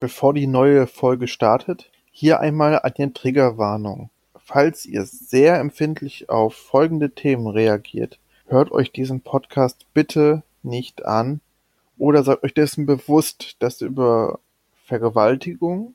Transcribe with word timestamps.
Bevor 0.00 0.32
die 0.32 0.46
neue 0.46 0.86
Folge 0.86 1.26
startet, 1.26 1.90
hier 2.12 2.38
einmal 2.38 2.78
eine 2.78 3.12
Triggerwarnung. 3.12 4.10
Falls 4.36 4.86
ihr 4.86 5.04
sehr 5.04 5.58
empfindlich 5.58 6.30
auf 6.30 6.54
folgende 6.54 7.10
Themen 7.10 7.48
reagiert, 7.48 8.20
hört 8.46 8.70
euch 8.70 8.92
diesen 8.92 9.22
Podcast 9.22 9.86
bitte 9.94 10.44
nicht 10.62 11.04
an 11.04 11.40
oder 11.98 12.22
seid 12.22 12.44
euch 12.44 12.54
dessen 12.54 12.86
bewusst, 12.86 13.56
dass 13.58 13.80
über 13.80 14.38
Vergewaltigung, 14.84 15.94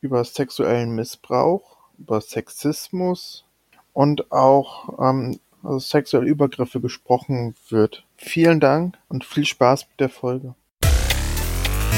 über 0.00 0.24
sexuellen 0.24 0.94
Missbrauch, 0.94 1.76
über 1.98 2.20
Sexismus 2.20 3.44
und 3.92 4.30
auch 4.30 4.98
ähm, 5.00 5.40
also 5.64 5.80
sexuelle 5.80 6.28
Übergriffe 6.28 6.80
gesprochen 6.80 7.56
wird. 7.68 8.06
Vielen 8.16 8.60
Dank 8.60 8.96
und 9.08 9.24
viel 9.24 9.44
Spaß 9.44 9.88
mit 9.88 9.98
der 9.98 10.08
Folge. 10.08 10.54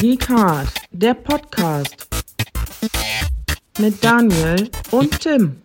Geekart, 0.01 0.69
der 0.91 1.15
Podcast 1.15 2.09
mit 3.79 4.03
Daniel 4.03 4.71
und 4.91 5.21
Tim. 5.21 5.63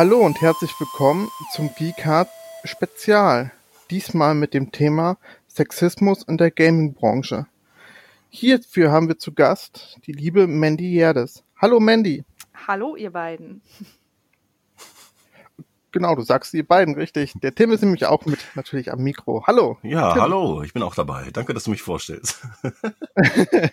Hallo 0.00 0.20
und 0.20 0.40
herzlich 0.40 0.72
willkommen 0.80 1.28
zum 1.52 1.74
Geekart 1.74 2.30
Spezial. 2.64 3.52
Diesmal 3.90 4.34
mit 4.34 4.54
dem 4.54 4.72
Thema 4.72 5.18
Sexismus 5.46 6.22
in 6.22 6.38
der 6.38 6.50
Gaming-Branche. 6.50 7.46
Hierfür 8.30 8.92
haben 8.92 9.08
wir 9.08 9.18
zu 9.18 9.34
Gast 9.34 9.98
die 10.06 10.12
liebe 10.12 10.46
Mandy 10.46 10.90
Jerdes. 10.90 11.44
Hallo 11.60 11.80
Mandy. 11.80 12.24
Hallo 12.66 12.96
ihr 12.96 13.10
beiden. 13.10 13.60
Genau, 15.92 16.14
du 16.14 16.22
sagst 16.22 16.54
ihr 16.54 16.66
beiden, 16.66 16.94
richtig. 16.94 17.34
Der 17.42 17.54
Tim 17.54 17.70
ist 17.70 17.82
nämlich 17.82 18.06
auch 18.06 18.24
mit 18.24 18.38
natürlich 18.54 18.90
am 18.90 19.00
Mikro. 19.00 19.44
Hallo. 19.46 19.76
Ja, 19.82 20.14
Tim. 20.14 20.22
hallo, 20.22 20.62
ich 20.62 20.72
bin 20.72 20.82
auch 20.82 20.94
dabei. 20.94 21.28
Danke, 21.30 21.52
dass 21.52 21.64
du 21.64 21.72
mich 21.72 21.82
vorstellst. 21.82 22.40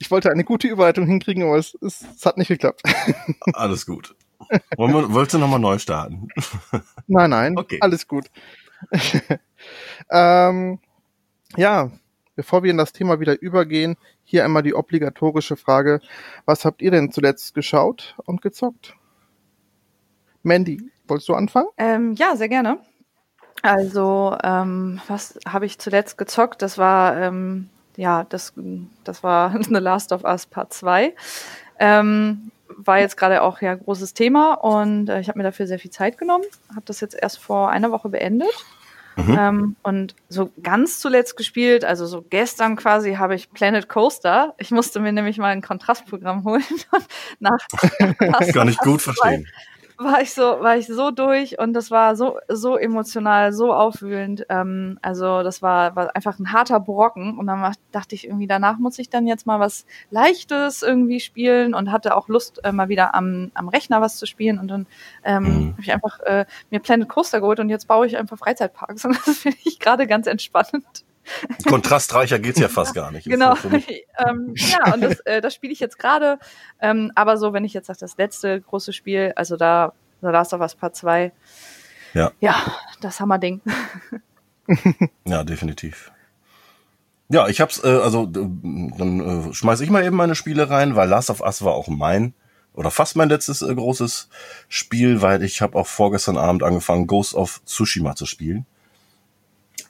ich 0.00 0.10
wollte 0.10 0.32
eine 0.32 0.42
gute 0.42 0.66
Überleitung 0.66 1.06
hinkriegen, 1.06 1.44
aber 1.44 1.56
es, 1.56 1.78
es, 1.80 2.04
es 2.16 2.26
hat 2.26 2.36
nicht 2.36 2.48
geklappt. 2.48 2.82
Alles 3.52 3.86
gut. 3.86 4.16
Wollen 4.76 4.94
wir, 4.94 5.12
wolltest 5.12 5.34
du 5.34 5.38
nochmal 5.38 5.60
neu 5.60 5.78
starten? 5.78 6.28
Nein, 7.06 7.30
nein, 7.30 7.56
Okay. 7.58 7.78
alles 7.80 8.06
gut. 8.06 8.26
ähm, 10.10 10.78
ja, 11.56 11.90
bevor 12.36 12.62
wir 12.62 12.70
in 12.70 12.78
das 12.78 12.92
Thema 12.92 13.20
wieder 13.20 13.40
übergehen, 13.40 13.96
hier 14.24 14.44
einmal 14.44 14.62
die 14.62 14.74
obligatorische 14.74 15.56
Frage. 15.56 16.00
Was 16.46 16.64
habt 16.64 16.82
ihr 16.82 16.90
denn 16.90 17.12
zuletzt 17.12 17.54
geschaut 17.54 18.16
und 18.24 18.42
gezockt? 18.42 18.94
Mandy, 20.42 20.90
wolltest 21.06 21.28
du 21.28 21.34
anfangen? 21.34 21.68
Ähm, 21.76 22.14
ja, 22.14 22.36
sehr 22.36 22.48
gerne. 22.48 22.78
Also, 23.62 24.36
ähm, 24.42 25.00
was 25.08 25.38
habe 25.46 25.66
ich 25.66 25.78
zuletzt 25.78 26.16
gezockt? 26.16 26.62
Das 26.62 26.78
war, 26.78 27.16
ähm, 27.18 27.68
ja, 27.96 28.24
das, 28.24 28.54
das 29.04 29.22
war 29.22 29.54
The 29.62 29.74
Last 29.74 30.12
of 30.12 30.24
Us 30.24 30.46
Part 30.46 30.72
2. 30.72 31.14
Ähm, 31.78 32.50
war 32.76 32.98
jetzt 32.98 33.16
gerade 33.16 33.42
auch 33.42 33.60
ja 33.60 33.74
großes 33.74 34.14
Thema 34.14 34.54
und 34.54 35.08
äh, 35.08 35.20
ich 35.20 35.28
habe 35.28 35.38
mir 35.38 35.44
dafür 35.44 35.66
sehr 35.66 35.78
viel 35.78 35.90
Zeit 35.90 36.18
genommen. 36.18 36.44
Habe 36.70 36.84
das 36.84 37.00
jetzt 37.00 37.14
erst 37.14 37.38
vor 37.38 37.70
einer 37.70 37.90
Woche 37.90 38.08
beendet. 38.08 38.52
Mhm. 39.16 39.36
Ähm, 39.38 39.76
und 39.82 40.14
so 40.28 40.50
ganz 40.62 41.00
zuletzt 41.00 41.36
gespielt, 41.36 41.84
also 41.84 42.06
so 42.06 42.22
gestern 42.22 42.76
quasi, 42.76 43.14
habe 43.14 43.34
ich 43.34 43.52
Planet 43.52 43.88
Coaster. 43.88 44.54
Ich 44.58 44.70
musste 44.70 45.00
mir 45.00 45.12
nämlich 45.12 45.38
mal 45.38 45.48
ein 45.48 45.62
Kontrastprogramm 45.62 46.44
holen. 46.44 46.64
Und 46.92 47.06
nach 47.40 47.58
Kann 48.52 48.68
ich 48.68 48.78
gut 48.78 49.02
verstehen. 49.02 49.46
War 50.02 50.20
ich 50.22 50.32
so, 50.34 50.42
war 50.42 50.76
ich 50.76 50.86
so 50.86 51.10
durch 51.10 51.58
und 51.58 51.72
das 51.74 51.90
war 51.90 52.16
so, 52.16 52.38
so 52.48 52.76
emotional, 52.76 53.52
so 53.52 53.72
aufwühlend. 53.74 54.46
Ähm, 54.48 54.98
also 55.02 55.42
das 55.42 55.62
war, 55.62 55.94
war 55.96 56.14
einfach 56.16 56.38
ein 56.38 56.52
harter 56.52 56.80
Brocken 56.80 57.38
und 57.38 57.46
dann 57.46 57.60
war, 57.62 57.72
dachte 57.92 58.14
ich 58.14 58.26
irgendwie, 58.26 58.46
danach 58.46 58.78
muss 58.78 58.98
ich 58.98 59.10
dann 59.10 59.26
jetzt 59.26 59.46
mal 59.46 59.60
was 59.60 59.86
Leichtes 60.10 60.82
irgendwie 60.82 61.20
spielen 61.20 61.74
und 61.74 61.92
hatte 61.92 62.16
auch 62.16 62.28
Lust, 62.28 62.64
äh, 62.64 62.72
mal 62.72 62.88
wieder 62.88 63.14
am, 63.14 63.50
am 63.54 63.68
Rechner 63.68 64.00
was 64.00 64.16
zu 64.16 64.26
spielen 64.26 64.58
und 64.58 64.68
dann 64.68 64.86
ähm, 65.24 65.44
Mhm. 65.50 65.72
habe 65.72 65.82
ich 65.82 65.92
einfach 65.92 66.20
äh, 66.20 66.46
mir 66.70 66.80
Planet 66.80 67.08
Coaster 67.08 67.40
geholt 67.40 67.60
und 67.60 67.68
jetzt 67.68 67.86
baue 67.88 68.06
ich 68.06 68.16
einfach 68.16 68.38
Freizeitparks 68.38 69.04
und 69.06 69.16
das 69.26 69.38
finde 69.38 69.58
ich 69.64 69.78
gerade 69.78 70.06
ganz 70.06 70.26
entspannend. 70.26 71.04
Kontrastreicher 71.68 72.38
geht's 72.38 72.58
ja 72.58 72.68
fast 72.68 72.94
gar 72.94 73.10
nicht. 73.10 73.28
Genau. 73.28 73.54
ähm, 74.28 74.54
ja, 74.56 74.92
und 74.92 75.02
das, 75.02 75.20
äh, 75.20 75.40
das 75.40 75.54
spiele 75.54 75.72
ich 75.72 75.80
jetzt 75.80 75.98
gerade. 75.98 76.38
Ähm, 76.80 77.12
aber 77.14 77.36
so, 77.36 77.52
wenn 77.52 77.64
ich 77.64 77.72
jetzt 77.74 77.86
sage, 77.86 77.98
das 78.00 78.16
letzte 78.16 78.60
große 78.60 78.92
Spiel, 78.92 79.32
also 79.36 79.56
da, 79.56 79.92
The 80.22 80.28
Last 80.28 80.52
of 80.52 80.60
Us 80.60 80.74
Part 80.74 80.96
2, 80.96 81.32
Ja. 82.14 82.32
ja, 82.40 82.56
das 83.00 83.20
Hammerding. 83.20 83.60
Ja, 85.24 85.42
definitiv. 85.42 86.12
Ja, 87.28 87.48
ich 87.48 87.60
hab's, 87.60 87.82
äh, 87.82 87.88
also 87.88 88.24
dann 88.26 89.48
äh, 89.50 89.52
schmeiß 89.52 89.80
ich 89.80 89.90
mal 89.90 90.04
eben 90.04 90.14
meine 90.14 90.36
Spiele 90.36 90.70
rein, 90.70 90.94
weil 90.94 91.08
Last 91.08 91.30
of 91.30 91.40
Us 91.40 91.64
war 91.64 91.72
auch 91.74 91.88
mein 91.88 92.34
oder 92.74 92.90
fast 92.90 93.16
mein 93.16 93.28
letztes 93.28 93.62
äh, 93.62 93.74
großes 93.74 94.28
Spiel, 94.68 95.22
weil 95.22 95.42
ich 95.42 95.60
habe 95.60 95.78
auch 95.78 95.86
vorgestern 95.86 96.36
Abend 96.36 96.62
angefangen, 96.62 97.06
Ghost 97.06 97.34
of 97.34 97.62
Tsushima 97.64 98.14
zu 98.14 98.26
spielen. 98.26 98.66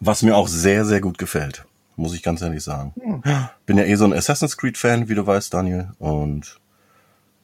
Was 0.00 0.22
mir 0.22 0.36
auch 0.36 0.48
sehr, 0.48 0.84
sehr 0.84 1.00
gut 1.00 1.18
gefällt, 1.18 1.64
muss 1.96 2.14
ich 2.14 2.22
ganz 2.22 2.42
ehrlich 2.42 2.64
sagen. 2.64 2.94
Bin 3.66 3.78
ja 3.78 3.84
eh 3.84 3.94
so 3.94 4.04
ein 4.04 4.12
Assassin's 4.12 4.56
Creed-Fan, 4.56 5.08
wie 5.08 5.14
du 5.14 5.26
weißt, 5.26 5.52
Daniel. 5.52 5.90
Und 5.98 6.58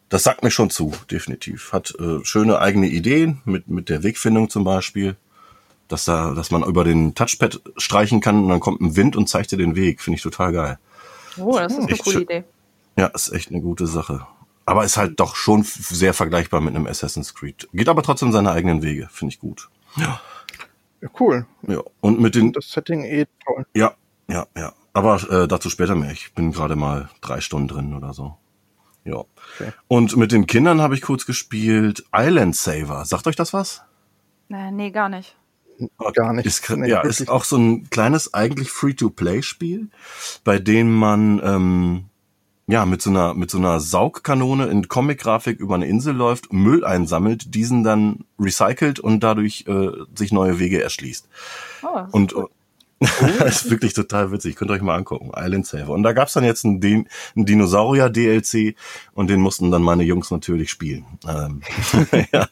das 0.09 0.23
sagt 0.23 0.43
mir 0.43 0.51
schon 0.51 0.71
zu, 0.71 0.93
definitiv. 1.11 1.73
Hat 1.73 1.95
äh, 2.01 2.25
schöne 2.25 2.59
eigene 2.59 2.87
Ideen 2.87 3.43
mit, 3.45 3.69
mit 3.69 3.89
der 3.89 4.03
Wegfindung 4.03 4.49
zum 4.49 4.65
Beispiel 4.65 5.17
dass 5.89 6.05
da, 6.05 6.35
dass 6.35 6.51
man 6.51 6.63
über 6.65 6.85
den 6.85 7.15
Touchpad 7.15 7.61
streichen 7.77 8.21
kann 8.21 8.43
und 8.43 8.49
dann 8.49 8.61
kommt 8.61 8.81
ein 8.81 8.97
Wind 8.97 9.17
und 9.17 9.29
zeigt 9.29 9.53
dir 9.53 9.59
den 9.59 9.77
Weg. 9.77 10.01
Finde 10.01 10.17
ich 10.17 10.23
total 10.23 10.53
geil. 10.53 10.79
Oh, 11.39 11.57
das 11.59 11.73
ist 11.73 11.79
eine 11.79 11.91
Echt 11.91 12.05
coole. 12.05 12.21
Idee. 12.23 12.45
Ja, 12.99 13.07
ist 13.07 13.33
echt 13.33 13.51
eine 13.51 13.61
gute 13.61 13.87
Sache. 13.87 14.27
Aber 14.65 14.85
ist 14.85 14.97
halt 14.97 15.21
doch 15.21 15.37
schon 15.37 15.63
sehr 15.63 16.13
vergleichbar 16.13 16.61
mit 16.61 16.75
einem 16.75 16.87
Assassin's 16.87 17.35
Creed. 17.35 17.69
Geht 17.73 17.89
aber 17.89 18.03
trotzdem 18.03 18.33
seine 18.33 18.51
eigenen 18.51 18.83
Wege. 18.83 19.09
Finde 19.13 19.33
ich 19.33 19.41
gut. 19.41 19.69
Ja, 19.97 20.21
Ja, 21.01 21.09
cool. 21.21 21.47
ja. 21.67 21.83
Und 22.01 22.21
mit 22.21 22.35
den, 22.35 22.53
Das 22.53 22.71
Setting 22.71 23.05
eh 23.05 23.27
toll. 23.45 23.67
ja, 23.75 23.95
ja, 24.29 24.47
ja. 24.57 24.73
Aber 24.93 25.17
äh, 25.31 25.47
dazu 25.47 25.69
später 25.69 25.95
mehr. 25.95 26.11
Ich 26.13 26.33
bin 26.35 26.53
gerade 26.53 26.75
mal 26.75 27.11
drei 27.21 27.41
Stunden 27.41 27.69
drin 27.69 27.95
oder 27.95 28.15
so. 28.15 28.37
Ja. 29.05 29.17
Okay. 29.17 29.73
Und 29.89 30.17
mit 30.17 30.33
den 30.33 30.47
Kindern 30.47 30.81
habe 30.81 30.95
ich 30.95 31.03
kurz 31.03 31.27
gespielt 31.27 32.05
Island 32.15 32.57
Saver. 32.57 33.05
Sagt 33.05 33.27
euch 33.27 33.37
das 33.37 33.53
was? 33.53 33.83
Äh, 34.51 34.71
nee, 34.71 34.91
gar 34.91 35.09
nicht. 35.09 35.37
Gar 36.15 36.33
nicht. 36.33 36.47
Ist, 36.47 36.69
Nee, 36.71 36.89
ja, 36.89 36.97
wirklich 36.97 37.21
ist 37.21 37.29
auch 37.29 37.45
so 37.45 37.57
ein 37.59 37.91
kleines, 37.91 38.33
eigentlich 38.33 38.71
Free-to-Play-Spiel, 38.71 39.91
bei 40.43 40.59
dem 40.59 40.91
man 40.95 41.41
ähm, 41.45 42.05
ja 42.67 42.85
mit 42.87 43.01
so 43.03 43.11
einer 43.11 43.35
mit 43.35 43.51
so 43.51 43.59
einer 43.59 43.81
Saugkanone 43.81 44.67
in 44.67 44.89
Comic-Grafik 44.89 45.61
über 45.61 45.75
eine 45.77 45.87
Insel 45.87 46.15
läuft, 46.15 46.53
Müll 46.53 46.85
einsammelt, 46.85 47.55
diesen 47.55 47.85
dann 47.85 48.25
recycelt 48.39 48.99
und 49.01 49.21
dadurch 49.21 49.65
äh, 49.69 49.91
sich 50.15 50.33
neue 50.33 50.59
Wege 50.59 50.83
erschließt. 50.83 51.29
Oh, 51.83 52.01
Und 52.11 52.35
cool. 52.35 52.49
das 53.39 53.65
ist 53.65 53.71
wirklich 53.71 53.93
total 53.93 54.33
witzig. 54.33 54.57
Könnt 54.57 54.71
ihr 54.71 54.75
euch 54.75 54.81
mal 54.83 54.97
angucken. 54.97 55.31
Island 55.37 55.67
Saver. 55.67 55.91
Und 55.93 56.03
da 56.03 56.13
gab's 56.15 56.33
dann 56.33 56.45
jetzt 56.45 56.65
einen, 56.65 56.81
Din- 56.81 57.09
einen 57.37 57.45
Dinosaurier-DLC 57.45 58.75
und 59.13 59.29
den 59.29 59.41
mussten 59.41 59.71
dann 59.71 59.83
meine 59.83 60.03
Jungs 60.03 60.31
natürlich 60.31 60.71
spielen. 60.71 61.05
Ähm, 61.29 61.61
ja, 62.33 62.49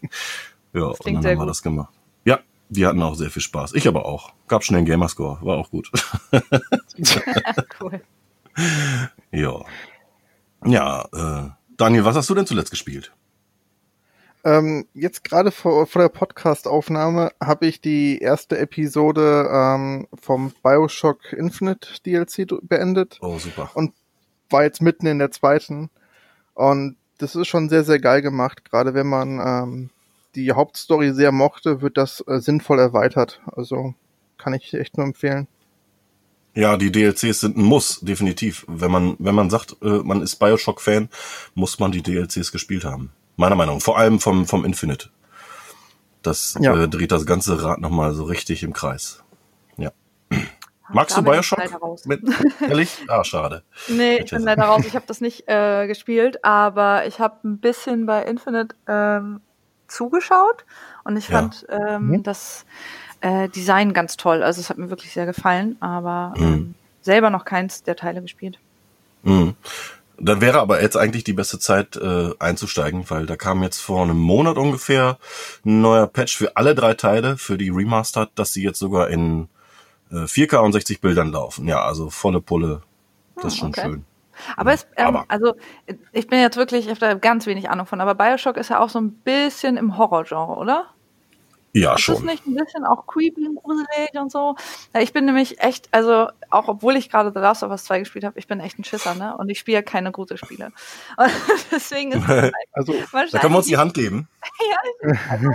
ja 0.74 0.82
und 0.84 1.06
dann 1.06 1.16
haben 1.16 1.24
wir 1.24 1.36
gut. 1.36 1.48
das 1.48 1.62
gemacht. 1.62 1.94
Ja, 2.26 2.40
die 2.68 2.86
hatten 2.86 3.02
auch 3.02 3.14
sehr 3.14 3.30
viel 3.30 3.40
Spaß. 3.40 3.72
Ich 3.74 3.88
aber 3.88 4.04
auch. 4.04 4.32
Gab 4.46 4.64
schnell 4.64 4.78
einen 4.78 4.86
Gamerscore. 4.86 5.38
War 5.40 5.56
auch 5.56 5.70
gut. 5.70 5.90
cool. 7.80 8.02
ja. 9.32 9.64
Ja, 10.66 11.04
äh, 11.12 11.50
Daniel, 11.76 12.04
was 12.04 12.16
hast 12.16 12.30
du 12.30 12.34
denn 12.34 12.46
zuletzt 12.46 12.70
gespielt? 12.70 13.12
Ähm, 14.44 14.86
jetzt 14.92 15.24
gerade 15.24 15.50
vor, 15.50 15.86
vor 15.86 16.02
der 16.02 16.10
Podcast-Aufnahme 16.10 17.32
habe 17.42 17.66
ich 17.66 17.80
die 17.80 18.18
erste 18.18 18.58
Episode 18.58 19.48
ähm, 19.50 20.06
vom 20.20 20.52
Bioshock 20.62 21.32
Infinite 21.32 21.88
DLC 22.04 22.46
beendet 22.62 23.18
Oh, 23.22 23.38
super. 23.38 23.70
und 23.74 23.94
war 24.50 24.62
jetzt 24.64 24.82
mitten 24.82 25.06
in 25.06 25.18
der 25.18 25.30
zweiten. 25.30 25.88
Und 26.52 26.96
das 27.18 27.34
ist 27.36 27.48
schon 27.48 27.68
sehr, 27.70 27.84
sehr 27.84 27.98
geil 27.98 28.20
gemacht. 28.20 28.64
Gerade 28.70 28.92
wenn 28.92 29.06
man 29.06 29.40
ähm, 29.40 29.90
die 30.34 30.52
Hauptstory 30.52 31.12
sehr 31.14 31.32
mochte, 31.32 31.80
wird 31.80 31.96
das 31.96 32.22
äh, 32.26 32.38
sinnvoll 32.38 32.78
erweitert. 32.80 33.40
Also 33.56 33.94
kann 34.36 34.52
ich 34.52 34.74
echt 34.74 34.98
nur 34.98 35.06
empfehlen. 35.06 35.48
Ja, 36.54 36.76
die 36.76 36.92
DLCs 36.92 37.40
sind 37.40 37.56
ein 37.56 37.64
Muss, 37.64 38.00
definitiv. 38.00 38.64
Wenn 38.68 38.90
man, 38.90 39.16
wenn 39.18 39.34
man 39.34 39.50
sagt, 39.50 39.76
äh, 39.82 39.86
man 40.04 40.22
ist 40.22 40.36
Bioshock-Fan, 40.36 41.08
muss 41.54 41.78
man 41.80 41.90
die 41.92 42.02
DLCs 42.02 42.52
gespielt 42.52 42.84
haben. 42.84 43.10
Meiner 43.36 43.56
Meinung 43.56 43.76
nach. 43.76 43.82
Vor 43.82 43.98
allem 43.98 44.20
vom, 44.20 44.46
vom 44.46 44.64
Infinite. 44.64 45.08
Das 46.22 46.56
Ja. 46.60 46.74
äh, 46.80 46.88
dreht 46.88 47.10
das 47.12 47.26
ganze 47.26 47.62
Rad 47.62 47.80
nochmal 47.80 48.14
so 48.14 48.24
richtig 48.24 48.62
im 48.62 48.72
Kreis. 48.72 49.22
Ja. 49.76 49.90
Magst 50.90 51.16
Da 51.16 51.22
du 51.22 51.30
Bioshock? 51.30 51.58
leider 51.58 51.76
raus. 51.76 52.04
Mit, 52.06 52.22
ehrlich? 52.60 52.90
Ah, 53.08 53.24
schade. 53.24 53.62
Nee, 53.88 54.18
ich 54.22 54.30
bin 54.30 54.42
leider 54.42 54.64
raus. 54.64 54.84
Ich 54.86 54.94
habe 54.94 55.04
das 55.08 55.20
nicht 55.20 55.48
äh, 55.48 55.86
gespielt, 55.88 56.44
aber 56.44 57.06
ich 57.06 57.18
habe 57.18 57.36
ein 57.48 57.58
bisschen 57.58 58.06
bei 58.06 58.22
Infinite 58.22 58.76
ähm, 58.86 59.40
zugeschaut 59.88 60.64
und 61.04 61.16
ich 61.16 61.28
Ja. 61.28 61.38
fand 61.38 61.66
ähm, 61.68 62.08
Mhm. 62.08 62.22
das 62.22 62.64
äh, 63.24 63.48
Design 63.48 63.92
ganz 63.94 64.16
toll. 64.16 64.42
Also 64.42 64.60
es 64.60 64.68
hat 64.70 64.78
mir 64.78 64.90
wirklich 64.90 65.12
sehr 65.12 65.26
gefallen, 65.26 65.76
aber 65.80 66.34
Mhm. 66.36 66.42
ähm, 66.44 66.74
selber 67.00 67.30
noch 67.30 67.44
keins 67.44 67.82
der 67.82 67.96
Teile 67.96 68.20
gespielt. 68.22 68.58
Mhm. 69.22 69.54
Dann 70.18 70.40
wäre 70.40 70.60
aber 70.60 70.80
jetzt 70.82 70.96
eigentlich 70.96 71.24
die 71.24 71.32
beste 71.32 71.58
Zeit 71.58 71.96
äh, 71.96 72.30
einzusteigen, 72.38 73.08
weil 73.10 73.26
da 73.26 73.36
kam 73.36 73.62
jetzt 73.62 73.80
vor 73.80 74.02
einem 74.02 74.18
Monat 74.18 74.56
ungefähr 74.58 75.18
ein 75.64 75.80
neuer 75.80 76.06
Patch 76.06 76.36
für 76.36 76.56
alle 76.56 76.74
drei 76.74 76.94
Teile, 76.94 77.36
für 77.36 77.58
die 77.58 77.70
Remastered, 77.70 78.30
dass 78.36 78.52
sie 78.52 78.62
jetzt 78.62 78.78
sogar 78.78 79.08
in 79.08 79.48
äh, 80.12 80.26
4K 80.26 80.58
und 80.58 80.72
60 80.72 81.00
Bildern 81.00 81.32
laufen. 81.32 81.66
Ja, 81.66 81.82
also 81.82 82.10
volle 82.10 82.40
Pulle. 82.40 82.82
Das 83.36 83.46
ist 83.46 83.52
Hm, 83.54 83.58
schon 83.58 83.68
okay. 83.70 83.80
schön. 83.82 84.04
Aber 84.56 84.72
es, 84.72 84.86
ähm, 84.96 85.06
Aber- 85.16 85.24
also 85.28 85.54
ich 86.12 86.26
bin 86.28 86.40
jetzt 86.40 86.56
wirklich, 86.56 86.84
ich 86.84 86.90
habe 86.90 87.00
da 87.00 87.14
ganz 87.14 87.46
wenig 87.46 87.70
Ahnung 87.70 87.86
von, 87.86 88.00
aber 88.00 88.14
Bioshock 88.14 88.56
ist 88.56 88.70
ja 88.70 88.78
auch 88.80 88.90
so 88.90 89.00
ein 89.00 89.10
bisschen 89.12 89.76
im 89.76 89.96
Horrorgenre, 89.98 90.54
oder? 90.56 90.86
Ja, 91.76 91.94
Ist 91.96 92.08
das 92.08 92.18
schon. 92.18 92.26
nicht 92.26 92.46
ein 92.46 92.54
bisschen 92.54 92.84
auch 92.86 93.06
creepy 93.08 93.48
und 93.48 93.56
gruselig 93.56 94.10
und 94.14 94.30
so? 94.30 94.54
Ja, 94.94 95.00
ich 95.00 95.12
bin 95.12 95.24
nämlich 95.24 95.60
echt, 95.60 95.88
also 95.90 96.28
auch 96.50 96.68
obwohl 96.68 96.94
ich 96.96 97.10
gerade 97.10 97.32
The 97.34 97.40
Last 97.40 97.64
of 97.64 97.70
Us 97.70 97.82
2 97.84 97.98
gespielt 97.98 98.24
habe, 98.24 98.38
ich 98.38 98.46
bin 98.46 98.60
echt 98.60 98.78
ein 98.78 98.84
Schisser, 98.84 99.16
ne? 99.16 99.36
Und 99.36 99.48
ich 99.48 99.58
spiele 99.58 99.82
keine 99.82 100.12
Gruselspiele. 100.12 100.66
Und 101.16 101.30
deswegen 101.72 102.12
ist 102.12 102.28
es 102.28 102.52
Also, 102.72 102.94
Da 103.32 103.38
können 103.40 103.54
wir 103.54 103.58
uns 103.58 103.66
die 103.66 103.76
Hand 103.76 103.92
geben. 103.94 104.28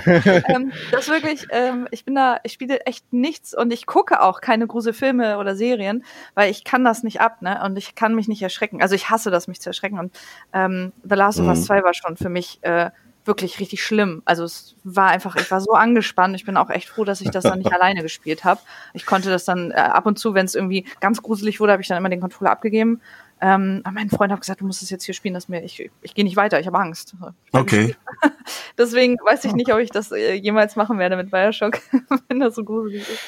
ähm, 0.05 0.71
das 0.91 1.07
wirklich, 1.07 1.47
ähm, 1.51 1.87
ich 1.91 2.05
bin 2.05 2.15
da, 2.15 2.39
ich 2.43 2.53
spiele 2.53 2.81
echt 2.81 3.11
nichts 3.13 3.55
und 3.55 3.71
ich 3.71 3.85
gucke 3.85 4.21
auch 4.21 4.41
keine 4.41 4.67
Gruselfilme 4.67 5.37
oder 5.37 5.55
Serien, 5.55 6.03
weil 6.35 6.51
ich 6.51 6.63
kann 6.63 6.83
das 6.83 7.03
nicht 7.03 7.21
ab, 7.21 7.41
ne? 7.41 7.61
Und 7.63 7.77
ich 7.77 7.95
kann 7.95 8.13
mich 8.15 8.27
nicht 8.27 8.41
erschrecken. 8.41 8.81
Also 8.81 8.95
ich 8.95 9.09
hasse 9.09 9.31
das, 9.31 9.47
mich 9.47 9.61
zu 9.61 9.69
erschrecken. 9.69 9.99
Und 9.99 10.17
ähm, 10.53 10.91
The 11.03 11.15
Last 11.15 11.39
of 11.39 11.47
Us 11.47 11.59
Mhm. 11.59 11.63
2 11.63 11.83
war 11.83 11.93
schon 11.93 12.17
für 12.17 12.29
mich 12.29 12.59
äh, 12.63 12.89
wirklich 13.29 13.59
richtig 13.59 13.83
schlimm. 13.83 14.21
Also 14.25 14.43
es 14.43 14.75
war 14.83 15.09
einfach, 15.09 15.35
ich 15.37 15.49
war 15.51 15.61
so 15.61 15.71
angespannt. 15.73 16.35
Ich 16.35 16.45
bin 16.45 16.57
auch 16.57 16.69
echt 16.69 16.89
froh, 16.89 17.05
dass 17.05 17.21
ich 17.21 17.29
das 17.29 17.43
dann 17.43 17.59
nicht 17.59 17.71
alleine 17.73 18.01
gespielt 18.01 18.43
habe. 18.43 18.59
Ich 18.93 19.05
konnte 19.05 19.29
das 19.29 19.45
dann 19.45 19.71
äh, 19.71 19.75
ab 19.75 20.05
und 20.07 20.17
zu, 20.19 20.33
wenn 20.33 20.45
es 20.45 20.55
irgendwie 20.55 20.85
ganz 20.99 21.21
gruselig 21.21 21.59
wurde, 21.59 21.71
habe 21.73 21.81
ich 21.81 21.87
dann 21.87 21.97
immer 21.97 22.09
den 22.09 22.19
Controller 22.19 22.51
abgegeben. 22.51 22.99
Ähm, 23.39 23.81
aber 23.85 23.93
mein 23.93 24.09
Freund 24.09 24.33
hat 24.33 24.41
gesagt, 24.41 24.59
du 24.59 24.65
musst 24.65 24.81
es 24.81 24.89
jetzt 24.89 25.05
hier 25.05 25.13
spielen, 25.13 25.33
das 25.35 25.47
mir, 25.47 25.63
ich, 25.63 25.89
ich 26.01 26.13
gehe 26.13 26.25
nicht 26.25 26.35
weiter, 26.35 26.59
ich 26.59 26.67
habe 26.67 26.77
Angst. 26.79 27.13
Ich 27.45 27.53
Okay. 27.53 27.95
Deswegen 28.77 29.15
weiß 29.23 29.45
ich 29.45 29.53
nicht, 29.53 29.71
ob 29.71 29.79
ich 29.79 29.91
das 29.91 30.11
äh, 30.11 30.33
jemals 30.33 30.75
machen 30.75 30.97
werde 30.99 31.15
mit 31.15 31.31
Bioshock, 31.31 31.79
wenn 32.27 32.39
das 32.41 32.55
so 32.55 32.65
gruselig 32.65 33.07
ist. 33.07 33.21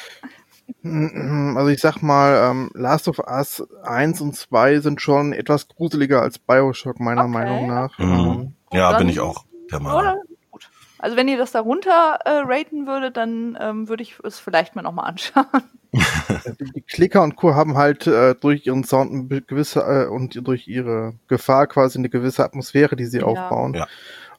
also 0.84 1.68
ich 1.68 1.80
sag 1.80 2.02
mal, 2.02 2.50
ähm, 2.50 2.70
Last 2.74 3.08
of 3.08 3.20
Us 3.20 3.66
1 3.84 4.20
und 4.20 4.36
2 4.36 4.80
sind 4.80 5.00
schon 5.00 5.32
etwas 5.32 5.68
gruseliger 5.68 6.20
als 6.20 6.38
Bioshock, 6.38 7.00
meiner 7.00 7.22
Okay. 7.22 7.30
Meinung 7.30 7.66
nach. 7.68 7.98
Mhm. 7.98 8.04
Ähm, 8.12 8.52
Ja, 8.72 8.90
dann- 8.90 8.98
bin 8.98 9.08
ich 9.08 9.20
auch 9.20 9.44
Meinung. 9.80 10.00
Oder? 10.00 10.16
Gut. 10.50 10.68
Also 10.98 11.16
wenn 11.16 11.28
ihr 11.28 11.38
das 11.38 11.52
darunter 11.52 12.18
äh, 12.24 12.42
raten 12.44 12.86
würdet, 12.86 13.16
dann 13.16 13.56
ähm, 13.60 13.88
würde 13.88 14.02
ich 14.02 14.18
es 14.22 14.38
vielleicht 14.38 14.76
mal 14.76 14.82
nochmal 14.82 15.08
anschauen. 15.08 15.46
die 16.74 16.80
Klicker 16.82 17.22
und 17.22 17.36
Co. 17.36 17.54
haben 17.54 17.76
halt 17.76 18.06
äh, 18.06 18.34
durch 18.34 18.66
ihren 18.66 18.84
Sound 18.84 19.12
eine 19.30 19.42
gewisse 19.42 19.80
äh, 19.80 20.06
und 20.06 20.46
durch 20.46 20.68
ihre 20.68 21.14
Gefahr 21.28 21.66
quasi 21.66 21.98
eine 21.98 22.08
gewisse 22.08 22.44
Atmosphäre, 22.44 22.96
die 22.96 23.06
sie 23.06 23.18
Ja. 23.18 23.24
aufbauen. 23.24 23.74
Ja. 23.74 23.86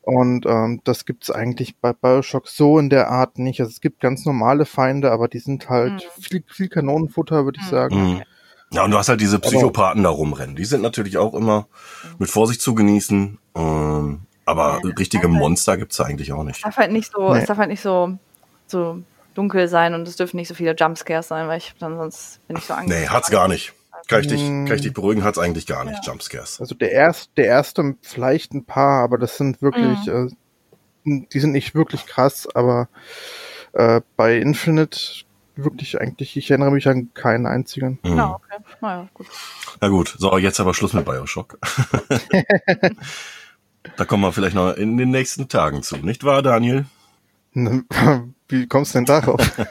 Und 0.02 0.46
ähm, 0.46 0.82
das 0.84 1.06
gibt's 1.06 1.32
eigentlich 1.32 1.78
bei 1.78 1.94
Bioshock 1.94 2.48
so 2.48 2.78
in 2.80 2.90
der 2.90 3.10
Art 3.10 3.40
nicht. 3.40 3.60
Also 3.62 3.70
es 3.70 3.80
gibt 3.82 4.02
ganz 4.02 4.26
normale 4.26 4.66
Feinde, 4.66 5.12
aber 5.12 5.28
die 5.30 5.40
sind 5.40 5.70
halt 5.70 5.94
Mhm. 5.94 6.22
viel, 6.22 6.44
viel 6.48 6.68
Kanonenfutter, 6.70 7.46
würde 7.46 7.60
ich 7.62 7.68
Mhm. 7.68 7.72
sagen. 7.72 7.96
Mhm. 8.16 8.22
Ja, 8.72 8.84
und 8.84 8.92
du 8.92 8.98
hast 8.98 9.08
halt 9.10 9.22
diese 9.22 9.40
Psychopathen 9.40 10.04
da 10.04 10.10
rumrennen. 10.10 10.56
Die 10.56 10.66
sind 10.66 10.82
natürlich 10.82 11.18
auch 11.18 11.34
immer 11.36 11.68
mit 12.18 12.30
Vorsicht 12.30 12.60
zu 12.62 12.74
genießen. 12.74 13.38
Ähm, 13.56 14.22
aber 14.46 14.82
Ja, 14.84 14.92
richtige 14.98 15.26
aber- 15.28 15.34
Monster 15.36 15.78
gibt's 15.78 15.98
da 15.98 16.06
eigentlich 16.06 16.32
auch 16.34 16.42
Es 16.42 16.46
nicht. 16.48 16.66
darf 16.66 16.78
halt 16.78 16.92
nicht 16.92 17.12
so, 17.12 17.34
Nee. 17.34 17.40
es 17.40 17.46
darf 17.46 17.58
halt 17.58 17.70
nicht 17.70 17.82
so, 17.82 18.18
so 18.68 19.00
dunkel 19.36 19.68
sein 19.68 19.94
und 19.94 20.08
es 20.08 20.16
dürfen 20.16 20.38
nicht 20.38 20.48
so 20.48 20.54
viele 20.54 20.76
Jumpscares 20.76 21.28
sein, 21.28 21.48
weil 21.48 21.58
ich 21.58 21.74
dann 21.80 21.98
sonst 21.98 22.40
bin 22.48 22.58
ich 22.58 22.66
so 22.66 22.74
angespannt. 22.74 23.02
Nee, 23.02 23.08
hat's 23.10 23.30
gar 23.32 23.48
nicht. 23.48 23.74
Kann 24.08 24.20
ich 24.22 24.28
dich, 24.28 24.42
Mm. 24.42 24.66
kann 24.66 24.76
ich 24.76 24.82
dich 24.82 24.94
beruhigen, 24.94 25.24
hat's 25.24 25.38
eigentlich 25.40 25.66
gar 25.66 25.86
nicht, 25.86 26.06
Jumpscares. 26.06 26.60
Also 26.60 26.76
der 26.76 26.92
erste, 26.92 27.30
der 27.38 27.46
erste 27.46 27.96
vielleicht 28.02 28.54
ein 28.54 28.66
paar, 28.66 29.04
aber 29.04 29.18
das 29.18 29.38
sind 29.38 29.62
wirklich, 29.62 30.06
Mhm. 30.08 30.36
äh, 31.06 31.26
die 31.34 31.40
sind 31.40 31.52
nicht 31.54 31.74
wirklich 31.74 32.06
krass, 32.06 32.48
aber 32.54 32.90
äh, 33.74 34.02
bei 34.18 34.38
Infinite 34.38 35.00
wirklich 35.56 36.00
eigentlich, 36.02 36.36
ich 36.38 36.50
erinnere 36.52 36.72
mich 36.72 36.88
an 36.88 37.12
keinen 37.14 37.46
einzigen. 37.46 37.98
Mhm. 38.04 38.18
Ja, 38.18 38.30
okay. 38.36 38.64
Naja, 38.82 39.08
gut. 39.14 39.28
Na 39.82 39.88
gut, 39.88 40.16
so, 40.18 40.38
jetzt 40.38 40.60
aber 40.60 40.74
Schluss 40.74 40.94
mit 40.94 41.06
Bioshock. 41.06 41.58
da 43.98 44.06
kommen 44.06 44.24
wir 44.24 44.32
vielleicht 44.32 44.56
noch 44.56 44.74
in 44.74 44.98
den 44.98 45.12
nächsten 45.12 45.48
Tagen 45.48 45.84
zu, 45.84 45.98
nicht 45.98 46.24
wahr, 46.24 46.42
Daniel? 46.42 46.86
Wie 47.54 48.68
kommst 48.68 48.94
du 48.94 49.00
denn 49.00 49.06
darauf? 49.06 49.40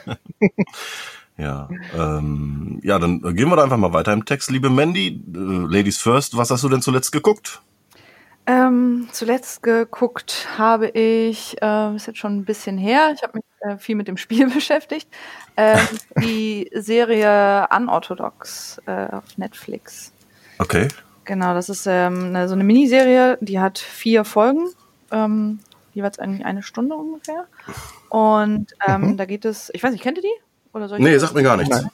Ja, 1.37 1.67
ähm, 1.97 2.79
ja, 2.83 2.99
dann 2.99 3.19
gehen 3.35 3.49
wir 3.49 3.55
da 3.55 3.63
einfach 3.63 3.77
mal 3.77 3.93
weiter 3.93 4.13
im 4.13 4.25
Text. 4.25 4.51
Liebe 4.51 4.69
Mandy, 4.69 5.07
äh, 5.07 5.17
Ladies 5.33 5.97
first, 5.97 6.37
was 6.37 6.51
hast 6.51 6.63
du 6.63 6.69
denn 6.69 6.83
zuletzt 6.83 7.11
geguckt? 7.11 7.61
Ähm, 8.45 9.07
zuletzt 9.11 9.63
geguckt 9.63 10.47
habe 10.57 10.89
ich, 10.89 11.55
äh, 11.61 11.95
ist 11.95 12.07
jetzt 12.07 12.19
schon 12.19 12.37
ein 12.37 12.45
bisschen 12.45 12.77
her, 12.77 13.13
ich 13.15 13.23
habe 13.23 13.37
mich 13.37 13.45
äh, 13.61 13.77
viel 13.77 13.95
mit 13.95 14.07
dem 14.07 14.17
Spiel 14.17 14.49
beschäftigt, 14.53 15.07
ähm, 15.55 15.79
die 16.21 16.69
Serie 16.73 17.67
Unorthodox 17.75 18.81
äh, 18.85 19.07
auf 19.11 19.37
Netflix. 19.37 20.11
Okay. 20.59 20.87
Genau, 21.25 21.53
das 21.53 21.69
ist 21.69 21.85
ähm, 21.87 22.25
eine, 22.25 22.47
so 22.47 22.53
eine 22.53 22.63
Miniserie, 22.63 23.37
die 23.41 23.59
hat 23.59 23.79
vier 23.79 24.25
Folgen, 24.25 24.67
ähm, 25.11 25.59
jeweils 25.93 26.19
eigentlich 26.19 26.45
eine 26.45 26.63
Stunde 26.63 26.95
ungefähr. 26.95 27.45
Und 28.09 28.67
ähm, 28.87 29.01
Mhm. 29.11 29.17
da 29.17 29.25
geht 29.25 29.45
es, 29.45 29.71
ich 29.73 29.81
weiß 29.83 29.91
nicht, 29.91 30.03
kennt 30.03 30.17
ihr 30.17 30.23
die? 30.23 30.41
Oder 30.73 30.87
soll 30.89 30.99
ich 30.99 31.03
Nee, 31.03 31.17
sagt 31.17 31.33
mir 31.33 31.43
gar 31.43 31.57
nichts. 31.57 31.85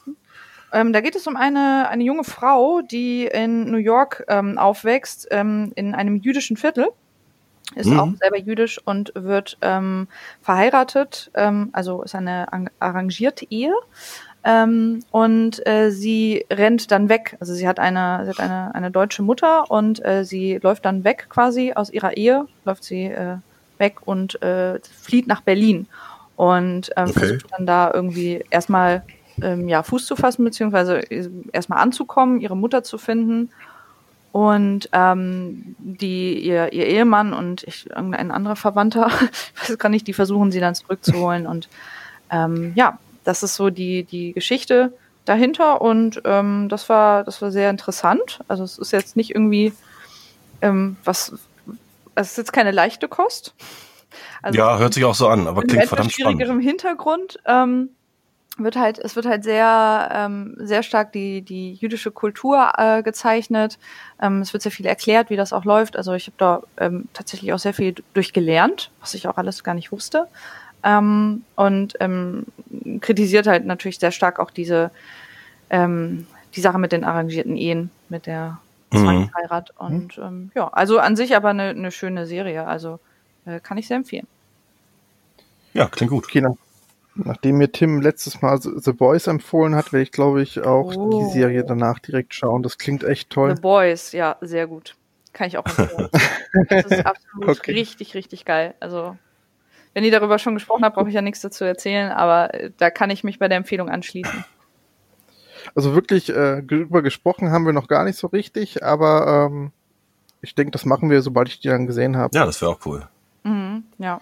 Ähm, 0.72 0.94
da 0.94 1.02
geht 1.02 1.16
es 1.16 1.26
um 1.28 1.36
eine, 1.36 1.88
eine 1.90 2.04
junge 2.04 2.24
Frau, 2.24 2.82
die 2.82 3.26
in 3.26 3.72
New 3.72 3.78
York 3.78 4.24
ähm, 4.28 4.58
aufwächst, 4.58 5.28
ähm, 5.32 5.72
in 5.76 5.96
einem 5.96 6.16
jüdischen 6.16 6.58
Viertel. 6.58 6.90
Ist 7.76 7.88
Mhm. 7.88 8.00
auch 8.00 8.10
selber 8.20 8.38
jüdisch 8.40 8.80
und 8.84 9.12
wird 9.16 9.58
ähm, 9.62 10.08
verheiratet, 10.42 11.30
ähm, 11.36 11.70
also 11.72 12.02
ist 12.02 12.16
eine 12.16 12.52
ang- 12.52 12.70
arrangierte 12.80 13.46
Ehe. 13.52 13.74
Ähm, 14.44 15.04
und 15.12 15.66
äh, 15.68 15.92
sie 15.92 16.46
rennt 16.52 16.92
dann 16.92 17.10
weg. 17.10 17.36
Also 17.42 17.54
sie 17.54 17.68
hat 17.68 17.80
eine, 17.80 18.22
sie 18.24 18.30
hat 18.32 18.40
eine, 18.40 18.74
eine 18.74 18.92
deutsche 18.92 19.22
Mutter 19.22 19.70
und 19.70 20.04
äh, 20.06 20.24
sie 20.24 20.60
läuft 20.62 20.86
dann 20.86 21.04
weg 21.04 21.28
quasi 21.30 21.74
aus 21.74 21.90
ihrer 21.90 22.16
Ehe, 22.18 22.48
läuft 22.64 22.84
sie 22.86 23.06
äh, 23.06 23.38
weg 23.78 23.98
und 24.06 24.42
äh, 24.42 24.80
flieht 24.84 25.28
nach 25.28 25.42
Berlin 25.42 25.90
und 26.36 26.90
ähm, 26.96 27.10
Okay. 27.10 27.16
versucht 27.16 27.48
dann 27.52 27.66
da 27.66 27.92
irgendwie 27.94 28.44
erstmal 28.50 29.06
ähm, 29.42 29.68
ja, 29.68 29.84
Fuß 29.84 30.06
zu 30.06 30.16
fassen, 30.16 30.46
beziehungsweise 30.46 31.02
erstmal 31.52 31.80
anzukommen, 31.80 32.40
ihre 32.40 32.56
Mutter 32.58 32.84
zu 32.84 32.98
finden. 32.98 33.52
Und 34.32 34.90
ähm, 34.94 35.76
die, 35.80 36.40
ihr, 36.40 36.72
ihr 36.74 36.86
Ehemann 36.88 37.34
und 37.34 37.64
ich, 37.64 37.90
irgendein 37.90 38.32
anderer 38.32 38.56
Verwandter, 38.56 39.08
ich 39.56 39.70
weiß 39.70 39.78
gar 39.80 39.90
nicht, 39.90 40.08
die 40.08 40.14
versuchen 40.14 40.52
sie 40.52 40.60
dann 40.60 40.76
zurückzuholen. 40.76 41.48
Und 41.48 41.70
ähm, 42.32 42.74
ja, 42.76 43.00
das 43.30 43.44
ist 43.44 43.56
so 43.56 43.70
die, 43.70 44.04
die 44.04 44.34
Geschichte 44.34 44.92
dahinter. 45.26 45.82
Und 45.82 46.22
ähm, 46.26 46.68
das 46.68 46.90
war, 46.90 47.24
das 47.24 47.42
war 47.44 47.52
sehr 47.52 47.70
interessant. 47.70 48.40
Also 48.48 48.64
es 48.64 48.80
ist 48.80 48.92
jetzt 48.92 49.16
nicht 49.16 49.30
irgendwie 49.36 49.72
ähm, 50.62 50.98
was, 51.04 51.34
es 52.16 52.32
ist 52.32 52.38
jetzt 52.38 52.54
keine 52.54 52.72
leichte 52.72 53.08
Kost. 53.08 53.54
Also 54.42 54.58
ja, 54.58 54.80
hört 54.80 54.96
sich 54.96 55.06
auch 55.06 55.14
so 55.14 55.28
an, 55.28 55.48
aber 55.48 55.62
klingt 55.62 55.86
verdammt 55.86 56.12
spannend. 56.12 56.38
schwierigerem 56.40 56.60
Hintergrund 56.60 57.38
ähm, 57.46 57.90
wird 58.58 58.76
halt, 58.76 58.98
es 58.98 59.16
wird 59.16 59.28
halt 59.28 59.44
sehr, 59.44 60.10
ähm, 60.12 60.56
sehr 60.58 60.82
stark 60.82 61.14
die, 61.14 61.44
die 61.44 61.74
jüdische 61.74 62.10
Kultur 62.10 62.74
äh, 62.78 63.04
gezeichnet. 63.04 63.78
Ähm, 64.20 64.42
es 64.42 64.54
wird 64.54 64.64
sehr 64.64 64.72
viel 64.72 64.88
erklärt, 64.88 65.30
wie 65.30 65.38
das 65.38 65.54
auch 65.54 65.66
läuft. 65.66 65.96
Also 65.96 66.14
ich 66.14 66.26
habe 66.26 66.36
da 66.38 66.62
ähm, 66.78 67.08
tatsächlich 67.14 67.54
auch 67.54 67.60
sehr 67.60 67.76
viel 67.76 67.94
durchgelernt, 68.16 68.90
was 69.00 69.14
ich 69.14 69.28
auch 69.28 69.38
alles 69.38 69.64
gar 69.64 69.76
nicht 69.76 69.92
wusste. 69.92 70.28
Ähm, 70.84 71.44
und 71.56 71.96
ähm, 72.00 72.46
kritisiert 73.02 73.48
halt 73.48 73.66
natürlich 73.66 74.00
sehr 74.00 74.12
stark 74.12 74.40
auch 74.40 74.52
diese 74.52 74.92
ähm, 75.70 76.26
die 76.56 76.62
Sache 76.62 76.80
mit 76.80 76.92
den 76.92 77.04
arrangierten 77.04 77.58
Ehen, 77.58 77.92
mit 78.10 78.26
der 78.26 78.60
Mhm. 78.92 78.98
Zwangsheirat. 79.30 79.72
Und 79.78 80.18
ähm, 80.18 80.52
ja, 80.56 80.68
also 80.70 80.98
an 81.00 81.16
sich 81.16 81.36
aber 81.36 81.50
eine, 81.50 81.70
eine 81.70 81.92
schöne 81.92 82.26
Serie. 82.26 82.66
Also 82.66 83.00
äh, 83.46 83.60
kann 83.60 83.78
ich 83.78 83.88
sehr 83.88 83.98
empfehlen. 83.98 84.28
Ja, 85.74 85.88
klingt 85.88 86.12
gut. 86.12 86.26
Okay, 86.26 86.44
Nachdem 87.16 87.58
mir 87.58 87.72
Tim 87.72 88.02
letztes 88.02 88.42
Mal 88.42 88.60
The 88.62 88.94
Boys 88.94 89.28
empfohlen 89.28 89.76
hat, 89.76 89.92
werde 89.92 90.04
ich, 90.04 90.12
glaube 90.12 90.42
ich, 90.42 90.62
auch 90.62 90.96
Oh. 90.96 91.20
die 91.20 91.32
Serie 91.32 91.66
danach 91.66 92.00
direkt 92.00 92.34
schauen. 92.34 92.64
Das 92.64 92.78
klingt 92.78 93.04
echt 93.04 93.30
toll. 93.30 93.56
The 93.56 93.62
Boys, 93.62 94.12
ja, 94.14 94.38
sehr 94.42 94.68
gut. 94.68 94.96
Kann 95.34 95.48
ich 95.48 95.58
auch 95.58 95.66
empfehlen. 95.66 96.10
das 96.70 96.86
ist 96.86 97.06
absolut 97.06 97.60
Okay. 97.60 97.74
richtig, 97.74 98.16
richtig 98.16 98.46
geil. 98.46 98.74
Also, 98.80 99.18
wenn 99.94 100.04
ihr 100.04 100.12
darüber 100.12 100.40
schon 100.40 100.54
gesprochen 100.54 100.84
habt, 100.84 100.96
brauche 100.96 101.10
ich 101.10 101.16
ja 101.16 101.22
nichts 101.22 101.42
dazu 101.42 101.64
erzählen, 101.64 102.12
aber 102.12 102.54
äh, 102.54 102.72
da 102.78 102.90
kann 102.90 103.10
ich 103.10 103.24
mich 103.24 103.40
bei 103.40 103.48
der 103.48 103.58
Empfehlung 103.58 103.90
anschließen. 103.90 104.46
Also 105.76 105.94
wirklich, 105.94 106.30
äh, 106.30 106.62
darüber 106.64 107.02
gesprochen 107.02 107.52
haben 107.52 107.66
wir 107.66 107.74
noch 107.74 107.88
gar 107.88 108.04
nicht 108.04 108.18
so 108.18 108.28
richtig, 108.28 108.84
aber 108.84 109.50
ähm, 109.52 109.72
ich 110.42 110.56
denke, 110.56 110.72
das 110.72 110.86
machen 110.86 111.10
wir, 111.10 111.22
sobald 111.22 111.50
ich 111.50 111.60
die 111.60 111.68
dann 111.68 111.88
gesehen 111.88 112.18
habe. 112.18 112.36
Ja, 112.36 112.46
das 112.46 112.62
wäre 112.62 112.72
auch 112.72 112.80
cool. 112.86 113.08
Mhm, 113.44 113.84
ja. 113.98 114.22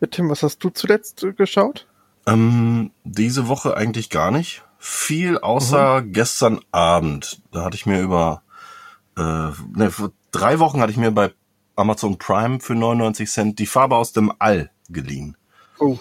Ja, 0.00 0.06
Tim, 0.06 0.30
was 0.30 0.42
hast 0.42 0.62
du 0.64 0.70
zuletzt 0.70 1.22
äh, 1.24 1.32
geschaut? 1.32 1.86
Ähm, 2.26 2.90
diese 3.04 3.48
Woche 3.48 3.76
eigentlich 3.76 4.10
gar 4.10 4.30
nicht. 4.30 4.64
Viel 4.78 5.38
außer 5.38 6.02
gestern 6.02 6.60
Abend. 6.70 7.42
Da 7.50 7.64
hatte 7.64 7.76
ich 7.76 7.86
mir 7.86 8.00
über, 8.00 8.42
äh, 9.16 9.22
ne, 9.22 9.90
vor 9.90 10.12
drei 10.30 10.60
Wochen 10.60 10.80
hatte 10.80 10.92
ich 10.92 10.98
mir 10.98 11.10
bei 11.10 11.32
Amazon 11.78 12.18
Prime 12.18 12.60
für 12.60 12.74
99 12.74 13.30
Cent 13.30 13.58
die 13.58 13.66
Farbe 13.66 13.96
aus 13.96 14.12
dem 14.12 14.30
All 14.38 14.70
geliehen. 14.88 15.36
Oh. 15.78 15.98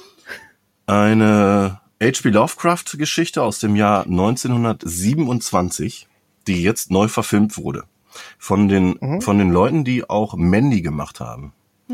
Eine 0.85 1.81
H.P. 2.01 2.29
Lovecraft-Geschichte 2.29 3.41
aus 3.43 3.59
dem 3.59 3.75
Jahr 3.75 4.03
1927, 4.05 6.07
die 6.47 6.63
jetzt 6.63 6.91
neu 6.91 7.07
verfilmt 7.07 7.57
wurde. 7.57 7.83
Von 8.39 8.67
den, 8.67 8.97
Mhm. 8.99 9.21
von 9.21 9.37
den 9.37 9.51
Leuten, 9.51 9.83
die 9.83 10.09
auch 10.09 10.35
Mandy 10.35 10.81
gemacht 10.81 11.19
haben. 11.19 11.53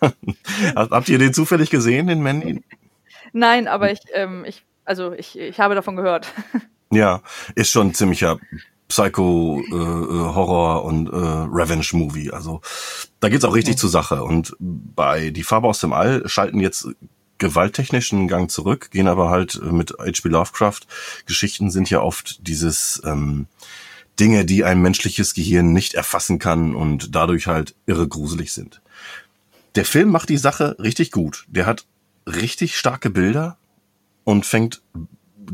Habt 0.00 0.90
habt 0.90 1.08
ihr 1.08 1.18
den 1.18 1.32
zufällig 1.34 1.70
gesehen, 1.70 2.06
den 2.08 2.22
Mandy? 2.22 2.62
Nein, 3.32 3.68
aber 3.68 3.92
ich, 3.92 4.00
ähm, 4.14 4.44
ich, 4.46 4.64
also 4.84 5.12
ich, 5.12 5.38
ich 5.38 5.60
habe 5.60 5.74
davon 5.74 5.96
gehört. 5.96 6.32
Ja, 6.90 7.20
ist 7.54 7.70
schon 7.70 7.92
ein 8.88 9.12
ziemlicher 9.12 9.12
Psycho-Horror- 9.12 10.84
und 10.84 11.08
äh, 11.08 11.16
Revenge-Movie. 11.16 12.30
Also 12.32 12.60
da 13.20 13.28
geht's 13.28 13.44
auch 13.44 13.54
richtig 13.54 13.78
zur 13.78 13.90
Sache. 13.90 14.24
Und 14.24 14.56
bei 14.58 15.30
Die 15.30 15.44
Farbe 15.44 15.68
aus 15.68 15.80
dem 15.80 15.92
All 15.92 16.28
schalten 16.28 16.60
jetzt 16.60 16.88
gewalttechnisch 17.38 18.12
einen 18.12 18.28
Gang 18.28 18.50
zurück, 18.50 18.90
gehen 18.90 19.06
aber 19.06 19.30
halt 19.30 19.60
mit 19.62 19.92
H.P. 19.98 20.28
Lovecraft. 20.28 20.80
Geschichten 21.26 21.70
sind 21.70 21.88
ja 21.88 22.00
oft 22.00 22.46
dieses 22.48 23.00
ähm, 23.04 23.46
Dinge, 24.18 24.44
die 24.44 24.64
ein 24.64 24.82
menschliches 24.82 25.34
Gehirn 25.34 25.72
nicht 25.72 25.94
erfassen 25.94 26.40
kann 26.40 26.74
und 26.74 27.14
dadurch 27.14 27.46
halt 27.46 27.76
irre 27.86 28.08
gruselig 28.08 28.52
sind. 28.52 28.80
Der 29.76 29.84
Film 29.84 30.10
macht 30.10 30.28
die 30.28 30.38
Sache 30.38 30.76
richtig 30.80 31.12
gut. 31.12 31.44
Der 31.48 31.66
hat 31.66 31.86
richtig 32.26 32.76
starke 32.76 33.10
Bilder 33.10 33.56
und 34.24 34.44
fängt 34.44 34.82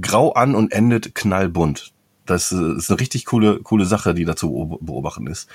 grau 0.01 0.33
an 0.33 0.55
und 0.55 0.73
endet 0.73 1.15
knallbunt. 1.15 1.94
Das 2.27 2.53
ist 2.53 2.91
eine 2.91 3.01
richtig 3.01 3.27
coole, 3.27 3.61
coole 3.61 3.85
Sache, 3.85 4.15
die 4.15 4.25
dazu 4.25 4.49
beob- 4.49 4.79
beobachten 4.81 5.27
ist. 5.27 5.49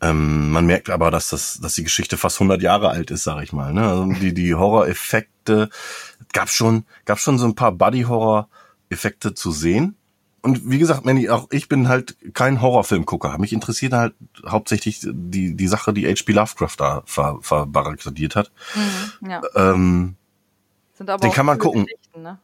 Ähm, 0.00 0.50
man 0.50 0.66
merkt 0.66 0.90
aber, 0.90 1.10
dass 1.10 1.28
das, 1.28 1.60
dass 1.60 1.74
die 1.74 1.84
Geschichte 1.84 2.16
fast 2.16 2.36
100 2.40 2.60
Jahre 2.60 2.88
alt 2.90 3.10
ist, 3.10 3.22
sag 3.24 3.42
ich 3.42 3.52
mal. 3.52 3.72
Ne? 3.72 3.88
Also 3.88 4.12
die, 4.20 4.34
die 4.34 4.54
Horror-Effekte 4.54 5.68
gab 6.32 6.48
schon, 6.48 6.84
gab 7.04 7.20
schon 7.20 7.38
so 7.38 7.46
ein 7.46 7.54
paar 7.54 7.72
Body-Horror-Effekte 7.72 9.34
zu 9.34 9.52
sehen. 9.52 9.96
Und 10.40 10.68
wie 10.68 10.80
gesagt, 10.80 11.04
Manny, 11.04 11.28
auch 11.30 11.46
ich 11.52 11.68
bin 11.68 11.86
halt 11.88 12.16
kein 12.34 12.60
Horrorfilmgucker. 12.60 13.38
Mich 13.38 13.52
interessiert 13.52 13.92
halt 13.92 14.14
hauptsächlich 14.44 14.98
die, 15.04 15.54
die 15.54 15.68
Sache, 15.68 15.92
die 15.92 16.04
H.P. 16.06 16.32
Lovecraft 16.32 16.74
da 16.78 17.02
ver, 17.06 17.38
verbarrikadiert 17.40 18.34
hat. 18.34 18.50
Mhm, 19.20 19.30
ja. 19.30 19.40
Ähm, 19.54 20.16
Den 20.98 21.08
auch 21.08 21.34
kann 21.34 21.46
man 21.46 21.58
gucken. 21.60 21.86
Ne? 22.16 22.38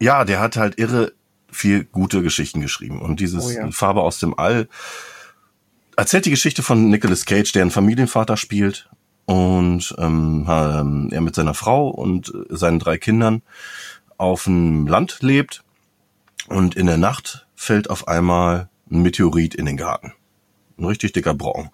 ja, 0.00 0.24
der 0.24 0.40
hat 0.40 0.56
halt 0.56 0.78
irre 0.78 1.12
viel 1.54 1.84
gute 1.84 2.22
Geschichten 2.22 2.60
geschrieben. 2.60 3.00
Und 3.00 3.20
dieses 3.20 3.44
Oh 3.44 3.50
ja. 3.50 3.70
Farbe 3.70 4.02
aus 4.02 4.18
dem 4.18 4.38
All 4.38 4.68
erzählt 5.96 6.26
die 6.26 6.30
Geschichte 6.30 6.62
von 6.62 6.90
Nicolas 6.90 7.24
Cage, 7.24 7.52
der 7.52 7.62
einen 7.62 7.70
Familienvater 7.70 8.36
spielt 8.36 8.88
und 9.26 9.94
ähm, 9.98 10.46
ähm, 10.48 11.08
er 11.12 11.20
mit 11.20 11.34
seiner 11.34 11.54
Frau 11.54 11.88
und 11.88 12.32
seinen 12.50 12.78
drei 12.78 12.98
Kindern 12.98 13.42
auf 14.16 14.44
dem 14.44 14.86
Land 14.86 15.18
lebt 15.20 15.62
und 16.48 16.76
in 16.76 16.86
der 16.86 16.98
Nacht 16.98 17.46
fällt 17.54 17.88
auf 17.90 18.08
einmal 18.08 18.68
ein 18.90 19.02
Meteorit 19.02 19.54
in 19.54 19.66
den 19.66 19.76
Garten. 19.76 20.12
Ein 20.78 20.84
richtig 20.84 21.12
dicker 21.12 21.34
Brocken. 21.34 21.70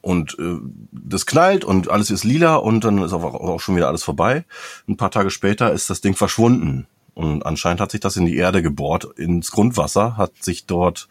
Und 0.00 0.38
äh, 0.38 0.58
das 0.92 1.26
knallt 1.26 1.64
und 1.64 1.90
alles 1.90 2.10
ist 2.10 2.24
lila 2.24 2.56
und 2.56 2.84
dann 2.84 2.98
ist 3.02 3.12
auch, 3.12 3.24
auch 3.24 3.60
schon 3.60 3.76
wieder 3.76 3.88
alles 3.88 4.04
vorbei. 4.04 4.44
Ein 4.86 4.96
paar 4.96 5.10
Tage 5.10 5.30
später 5.30 5.72
ist 5.72 5.90
das 5.90 6.00
Ding 6.00 6.14
verschwunden. 6.14 6.86
Und 7.18 7.44
anscheinend 7.44 7.80
hat 7.80 7.90
sich 7.90 7.98
das 7.98 8.16
in 8.16 8.26
die 8.26 8.36
Erde 8.36 8.62
gebohrt, 8.62 9.04
ins 9.18 9.50
Grundwasser, 9.50 10.16
hat 10.16 10.40
sich 10.40 10.66
dort, 10.66 11.08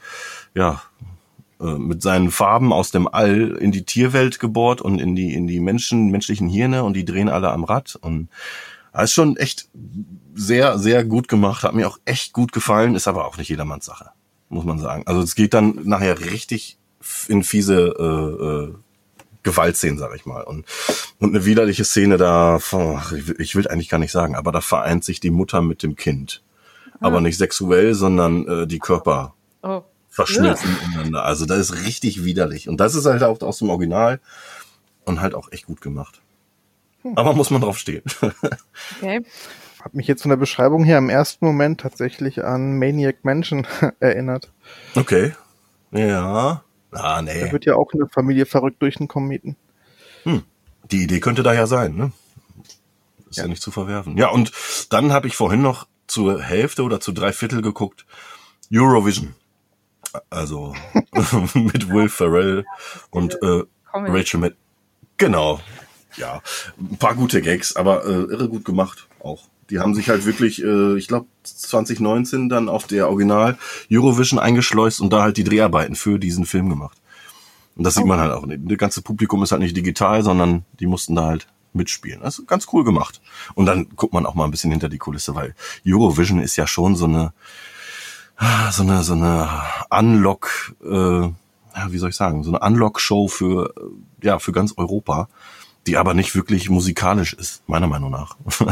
ja, 0.56 0.82
äh, 1.60 1.78
mit 1.78 2.02
seinen 2.02 2.32
Farben 2.32 2.72
aus 2.72 2.92
dem 2.92 3.10
All 3.10 3.58
in 3.58 3.74
die 3.74 3.84
Tierwelt 3.84 4.40
gebohrt 4.40 4.80
und 4.80 5.02
in 5.02 5.18
die, 5.18 5.34
in 5.34 5.48
die 5.48 5.60
Menschen, 5.60 6.10
menschlichen 6.10 6.48
Hirne 6.48 6.86
und 6.86 6.94
die 6.94 7.04
drehen 7.04 7.28
alle 7.28 7.52
am 7.52 7.66
Rad. 7.66 7.98
Und 8.00 8.30
ist 8.98 9.12
schon 9.12 9.36
echt 9.36 9.68
sehr, 10.34 10.80
sehr 10.80 11.04
gut 11.04 11.28
gemacht, 11.28 11.64
hat 11.64 11.76
mir 11.76 11.90
auch 11.90 12.00
echt 12.06 12.32
gut 12.32 12.54
gefallen, 12.54 12.96
ist 12.96 13.10
aber 13.10 13.26
auch 13.26 13.38
nicht 13.38 13.50
jedermanns 13.50 13.84
Sache, 13.84 14.12
muss 14.48 14.64
man 14.64 14.80
sagen. 14.80 15.04
Also 15.08 15.20
es 15.20 15.36
geht 15.36 15.54
dann 15.54 15.78
nachher 15.84 16.22
richtig 16.22 16.78
in 17.28 17.44
fiese 17.44 17.94
äh, 18.00 18.72
äh, 18.72 18.76
Gewaltszenen, 19.44 19.98
sag 19.98 20.16
ich 20.16 20.26
mal. 20.26 20.44
Und, 20.44 20.66
und 21.20 21.36
eine 21.36 21.46
widerliche 21.46 21.86
Szene 21.86 22.18
da, 22.18 22.58
ich 22.58 23.28
will- 23.28 23.36
ich 23.40 23.56
will 23.56 23.68
eigentlich 23.68 23.90
gar 23.90 23.98
nicht 24.00 24.12
sagen, 24.12 24.36
aber 24.36 24.52
da 24.52 24.62
vereint 24.62 25.04
sich 25.04 25.20
die 25.20 25.32
Mutter 25.32 25.62
mit 25.62 25.84
dem 25.84 25.96
Kind. 25.96 26.42
Aber 27.00 27.22
nicht 27.22 27.38
sexuell, 27.38 27.94
sondern 27.94 28.48
äh, 28.48 28.68
die 28.68 28.80
Körper 28.80 29.34
Oh. 29.62 29.84
verschmilzen 30.10 30.70
ineinander. 30.86 31.24
Also 31.26 31.46
das 31.46 31.60
ist 31.60 31.86
richtig 31.86 32.24
widerlich. 32.26 32.68
Und 32.70 32.78
das 32.80 32.96
ist 32.96 33.06
halt 33.06 33.22
auch 33.24 33.40
aus 33.42 33.60
dem 33.60 33.70
Original 33.70 34.20
und 35.06 35.22
halt 35.22 35.36
auch 35.36 35.52
echt 35.52 35.68
gut 35.68 35.80
gemacht. 35.82 36.22
Aber 37.16 37.34
muss 37.34 37.52
man 37.52 37.62
drauf 37.62 37.78
stehen. 37.78 38.02
Okay. 38.98 39.24
Hat 39.84 39.94
mich 39.94 40.08
jetzt 40.08 40.24
von 40.24 40.30
der 40.30 40.38
Beschreibung 40.38 40.84
her 40.84 40.98
im 40.98 41.10
ersten 41.10 41.46
Moment 41.46 41.80
tatsächlich 41.82 42.44
an 42.44 42.78
Maniac 42.80 43.24
Mansion 43.24 43.66
erinnert. 44.00 44.52
Okay. 44.96 45.34
Ja. 45.92 46.64
Ah, 46.92 47.16
Da 47.16 47.22
nee. 47.22 47.52
wird 47.52 47.66
ja 47.66 47.76
auch 47.76 47.94
eine 47.94 48.08
Familie 48.08 48.46
verrückt 48.46 48.82
durch 48.82 48.98
einen 48.98 49.08
Kometen. 49.08 49.56
Die 50.92 51.04
Idee 51.04 51.20
könnte 51.20 51.44
da 51.44 51.54
ja 51.54 51.68
sein, 51.68 51.96
ne? 51.96 52.12
Ist 53.30 53.38
ja. 53.38 53.44
Ja. 53.44 53.50
nicht 53.50 53.62
zu 53.62 53.72
verwerfen. 53.72 54.18
Ja, 54.18 54.30
und 54.30 54.52
dann 54.90 55.12
habe 55.12 55.28
ich 55.28 55.36
vorhin 55.36 55.62
noch 55.62 55.88
zur 56.08 56.42
Hälfte 56.42 56.84
oder 56.84 57.00
zu 57.00 57.12
drei 57.12 57.34
Viertel 57.34 57.62
geguckt 57.62 58.06
Eurovision. 58.74 59.36
Also 60.30 60.74
mit 61.54 61.90
Will 61.90 62.10
Ferrell 62.10 62.66
und 63.10 63.42
äh. 63.42 63.64
Rachel 63.94 64.40
Matt. 64.40 64.54
Genau. 65.18 65.60
Ja, 66.18 66.42
ein 66.80 66.98
paar 66.98 67.16
gute 67.16 67.42
Gags, 67.42 67.76
aber 67.76 68.06
äh, 68.06 68.10
irre 68.10 68.48
gut 68.50 68.64
gemacht 68.66 69.08
auch. 69.20 69.44
Die 69.70 69.80
haben 69.80 69.96
sich 69.96 70.10
halt 70.10 70.26
wirklich, 70.26 70.64
äh, 70.64 70.98
ich 70.98 71.08
glaube 71.08 71.28
2019 71.44 72.50
dann 72.50 72.70
auf 72.70 72.88
der 72.88 73.10
Original 73.10 73.58
Eurovision 73.92 74.40
eingeschleust 74.40 75.02
und 75.02 75.12
da 75.12 75.22
halt 75.22 75.38
die 75.38 75.44
Dreharbeiten 75.44 75.96
für 75.96 76.20
diesen 76.20 76.46
Film 76.46 76.70
gemacht. 76.70 76.98
Und 77.76 77.84
das 77.84 77.94
sieht 77.94 78.06
man 78.06 78.20
halt 78.20 78.32
auch. 78.32 78.46
Das 78.48 78.78
ganze 78.78 79.02
Publikum 79.04 79.44
ist 79.44 79.52
halt 79.52 79.62
nicht 79.62 79.78
digital, 79.78 80.24
sondern 80.24 80.66
die 80.80 80.88
mussten 80.88 81.16
da 81.16 81.28
halt 81.28 81.48
mitspielen. 81.74 82.22
Das 82.22 82.40
ist 82.40 82.48
ganz 82.48 82.68
cool 82.74 82.84
gemacht. 82.84 83.22
Und 83.54 83.68
dann 83.68 83.88
guckt 83.96 84.14
man 84.14 84.26
auch 84.26 84.34
mal 84.34 84.46
ein 84.46 84.52
bisschen 84.52 84.72
hinter 84.72 84.90
die 84.90 84.98
Kulisse, 84.98 85.36
weil 85.36 85.54
Eurovision 85.86 86.40
ist 86.40 86.56
ja 86.56 86.66
schon 86.66 86.96
so 86.96 87.06
eine, 87.06 87.34
so 88.72 88.82
eine, 88.84 89.04
so 89.04 89.14
eine 89.14 89.48
Unlock, 89.92 90.76
äh, 90.84 91.30
wie 91.90 91.98
soll 91.98 92.10
ich 92.10 92.16
sagen, 92.16 92.44
so 92.44 92.52
eine 92.52 92.66
Unlock-Show 92.66 93.28
für, 93.28 93.74
äh, 93.78 94.26
ja, 94.26 94.40
für 94.40 94.52
ganz 94.52 94.74
Europa, 94.76 95.30
die 95.86 95.98
aber 95.98 96.14
nicht 96.14 96.36
wirklich 96.36 96.70
musikalisch 96.70 97.34
ist, 97.34 97.62
meiner 97.68 97.88
Meinung 97.88 98.12
nach. 98.12 98.36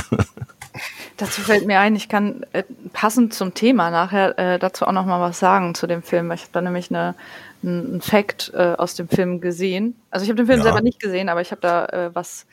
Dazu 1.17 1.41
fällt 1.41 1.65
mir 1.65 1.79
ein, 1.79 1.95
ich 1.95 2.09
kann 2.09 2.45
äh, 2.53 2.63
passend 2.93 3.33
zum 3.33 3.53
Thema 3.53 3.89
nachher 3.91 4.37
äh, 4.37 4.59
dazu 4.59 4.85
auch 4.85 4.91
noch 4.91 5.05
mal 5.05 5.19
was 5.21 5.39
sagen 5.39 5.73
zu 5.75 5.87
dem 5.87 6.03
Film. 6.03 6.31
Ich 6.31 6.41
habe 6.41 6.51
da 6.53 6.61
nämlich 6.61 6.89
eine, 6.91 7.15
einen 7.63 8.01
Fact 8.01 8.51
äh, 8.53 8.75
aus 8.77 8.95
dem 8.95 9.07
Film 9.07 9.39
gesehen. 9.41 9.95
Also 10.11 10.23
ich 10.23 10.29
habe 10.29 10.37
den 10.37 10.47
Film 10.47 10.59
Ja. 10.59 10.63
selber 10.63 10.81
nicht 10.81 10.99
gesehen, 10.99 11.29
aber 11.29 11.41
ich 11.41 11.51
habe 11.51 11.61
da 11.61 11.85
äh, 11.85 12.09
was. 12.13 12.45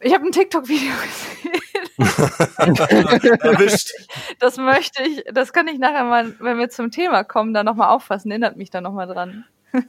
Ich 0.00 0.12
habe 0.12 0.26
ein 0.26 0.32
TikTok-Video 0.32 0.92
gesehen. 1.02 1.60
Erwischt. 3.40 3.90
Das 4.38 4.56
möchte 4.58 5.02
ich, 5.02 5.24
das 5.32 5.52
kann 5.52 5.68
ich 5.68 5.78
nachher 5.78 6.04
mal, 6.04 6.34
wenn 6.40 6.58
wir 6.58 6.68
zum 6.68 6.90
Thema 6.90 7.24
kommen, 7.24 7.54
da 7.54 7.64
noch 7.64 7.76
mal 7.76 7.88
auffassen. 7.88 8.30
Erinnert 8.30 8.56
mich 8.56 8.70
da 8.70 8.80
noch 8.82 8.92
mal 8.92 9.06
dran. 9.06 9.44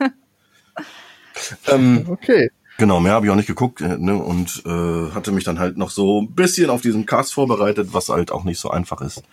ähm, 1.67 2.05
Okay. 2.09 2.49
Genau, 2.77 2.99
mehr 2.99 3.13
habe 3.13 3.25
ich 3.25 3.31
auch 3.31 3.35
nicht 3.37 3.47
geguckt 3.47 3.79
äh, 3.81 3.97
ne, 3.97 4.15
und 4.15 4.63
äh, 4.65 5.11
hatte 5.13 5.31
mich 5.31 5.43
dann 5.45 5.59
halt 5.59 5.77
noch 5.77 5.89
so 5.89 6.21
ein 6.21 6.31
bisschen 6.33 6.69
auf 6.69 6.81
diesen 6.81 7.05
Cast 7.05 7.33
vorbereitet, 7.33 7.89
was 7.93 8.09
halt 8.09 8.31
auch 8.31 8.43
nicht 8.43 8.59
so 8.59 8.69
einfach 8.69 8.99
ist. 9.01 9.23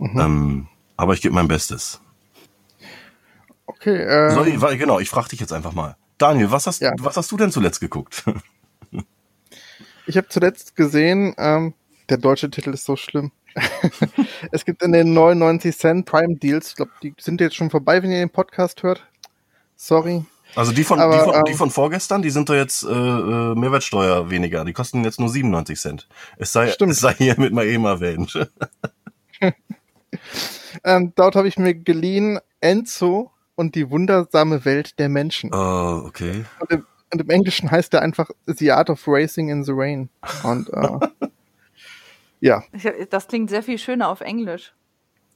Ähm, 0.00 0.66
aber 0.96 1.12
ich 1.14 1.20
gebe 1.20 1.34
mein 1.34 1.48
Bestes. 1.48 2.00
Okay, 3.66 3.96
äh, 3.96 4.30
So, 4.30 4.44
ich, 4.44 4.60
wa- 4.60 4.74
genau, 4.74 4.98
ich 4.98 5.10
frage 5.10 5.28
dich 5.30 5.40
jetzt 5.40 5.52
einfach 5.52 5.72
mal. 5.72 5.96
Daniel, 6.18 6.50
was 6.50 6.66
hast, 6.66 6.80
Ja. 6.80 6.92
was 6.98 7.16
hast 7.16 7.30
du 7.32 7.36
denn 7.36 7.50
zuletzt 7.52 7.80
geguckt? 7.80 8.24
Ich 10.06 10.18
habe 10.18 10.28
zuletzt 10.28 10.76
gesehen, 10.76 11.34
ähm, 11.38 11.72
der 12.10 12.18
deutsche 12.18 12.50
Titel 12.50 12.74
ist 12.74 12.84
so 12.84 12.94
schlimm. 12.94 13.32
es 14.52 14.66
gibt 14.66 14.82
in 14.82 14.92
den 14.92 15.14
99 15.14 15.74
Cent 15.78 16.04
Prime 16.04 16.36
Deals, 16.36 16.68
ich 16.68 16.74
glaube, 16.76 16.90
die 17.02 17.14
sind 17.18 17.40
jetzt 17.40 17.56
schon 17.56 17.70
vorbei, 17.70 18.02
wenn 18.02 18.10
ihr 18.10 18.18
den 18.18 18.28
Podcast 18.28 18.82
hört. 18.82 19.02
Sorry. 19.76 20.22
Also 20.56 20.72
die 20.72 20.84
von, 20.84 21.00
Aber, 21.00 21.16
die, 21.16 21.24
von 21.24 21.34
ähm, 21.34 21.44
die 21.48 21.54
von 21.54 21.70
vorgestern, 21.70 22.22
die 22.22 22.30
sind 22.30 22.48
doch 22.48 22.54
jetzt 22.54 22.84
äh, 22.84 22.88
äh, 22.88 23.54
Mehrwertsteuer 23.54 24.30
weniger. 24.30 24.64
Die 24.64 24.72
kosten 24.72 25.04
jetzt 25.04 25.18
nur 25.18 25.28
97 25.28 25.78
Cent. 25.78 26.08
Es 26.36 26.52
sei, 26.52 26.68
Stimmt. 26.68 26.92
es 26.92 27.00
sei 27.00 27.14
hiermit 27.14 27.52
mal 27.52 27.66
eben 27.66 27.84
erwähnt. 27.84 28.48
Ähm, 30.82 31.12
dort 31.14 31.36
habe 31.36 31.48
ich 31.48 31.58
mir 31.58 31.74
geliehen 31.74 32.40
Enzo 32.60 33.30
und 33.54 33.74
die 33.74 33.90
wundersame 33.90 34.64
Welt 34.64 34.98
der 34.98 35.08
Menschen. 35.08 35.50
Oh, 35.54 36.02
okay. 36.06 36.44
Und, 36.60 36.70
im, 36.70 36.86
und 37.12 37.20
im 37.20 37.30
Englischen 37.30 37.70
heißt 37.70 37.94
er 37.94 38.02
einfach 38.02 38.30
The 38.46 38.72
Art 38.72 38.90
of 38.90 39.02
Racing 39.06 39.48
in 39.48 39.64
the 39.64 39.72
Rain. 39.74 40.08
Und 40.42 40.70
äh, 40.72 41.28
ja, 42.40 42.64
das 43.10 43.28
klingt 43.28 43.50
sehr 43.50 43.62
viel 43.62 43.78
schöner 43.78 44.08
auf 44.08 44.20
Englisch. 44.20 44.74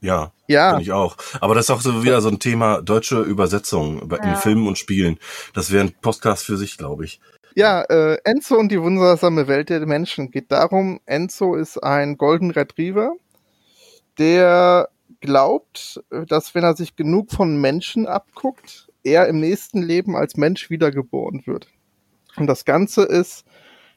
Ja, 0.01 0.31
ja, 0.47 0.69
Finde 0.69 0.83
ich 0.83 0.91
auch. 0.91 1.17
Aber 1.41 1.55
das 1.55 1.65
ist 1.65 1.69
auch 1.71 1.81
so 1.81 2.03
wieder 2.03 2.21
so 2.21 2.29
ein 2.29 2.39
Thema 2.39 2.81
deutsche 2.81 3.21
Übersetzung 3.21 4.01
in 4.01 4.09
Ja. 4.11 4.35
Filmen 4.35 4.67
und 4.67 4.77
Spielen. 4.77 5.19
Das 5.53 5.71
wäre 5.71 5.83
ein 5.85 5.93
Podcast 6.01 6.45
für 6.45 6.57
sich, 6.57 6.77
glaube 6.77 7.05
ich. 7.05 7.19
ja. 7.55 7.81
Äh, 7.83 8.17
Enzo 8.23 8.55
und 8.55 8.71
die 8.71 8.81
wundersame 8.81 9.47
Welt 9.47 9.69
der 9.69 9.85
Menschen 9.85 10.31
geht 10.31 10.51
darum. 10.51 10.99
Enzo 11.05 11.55
ist 11.55 11.77
ein 11.83 12.17
Golden 12.17 12.51
Retriever, 12.51 13.13
der 14.17 14.89
glaubt, 15.21 16.01
dass 16.27 16.55
wenn 16.55 16.63
er 16.63 16.75
sich 16.75 16.95
genug 16.95 17.31
von 17.31 17.59
Menschen 17.59 18.07
abguckt, 18.07 18.87
er 19.03 19.27
im 19.27 19.39
nächsten 19.39 19.81
Leben 19.81 20.15
als 20.15 20.37
Mensch 20.37 20.69
wiedergeboren 20.69 21.43
wird. 21.45 21.67
Und 22.37 22.47
das 22.47 22.63
Ganze 22.65 23.03
ist 23.03 23.43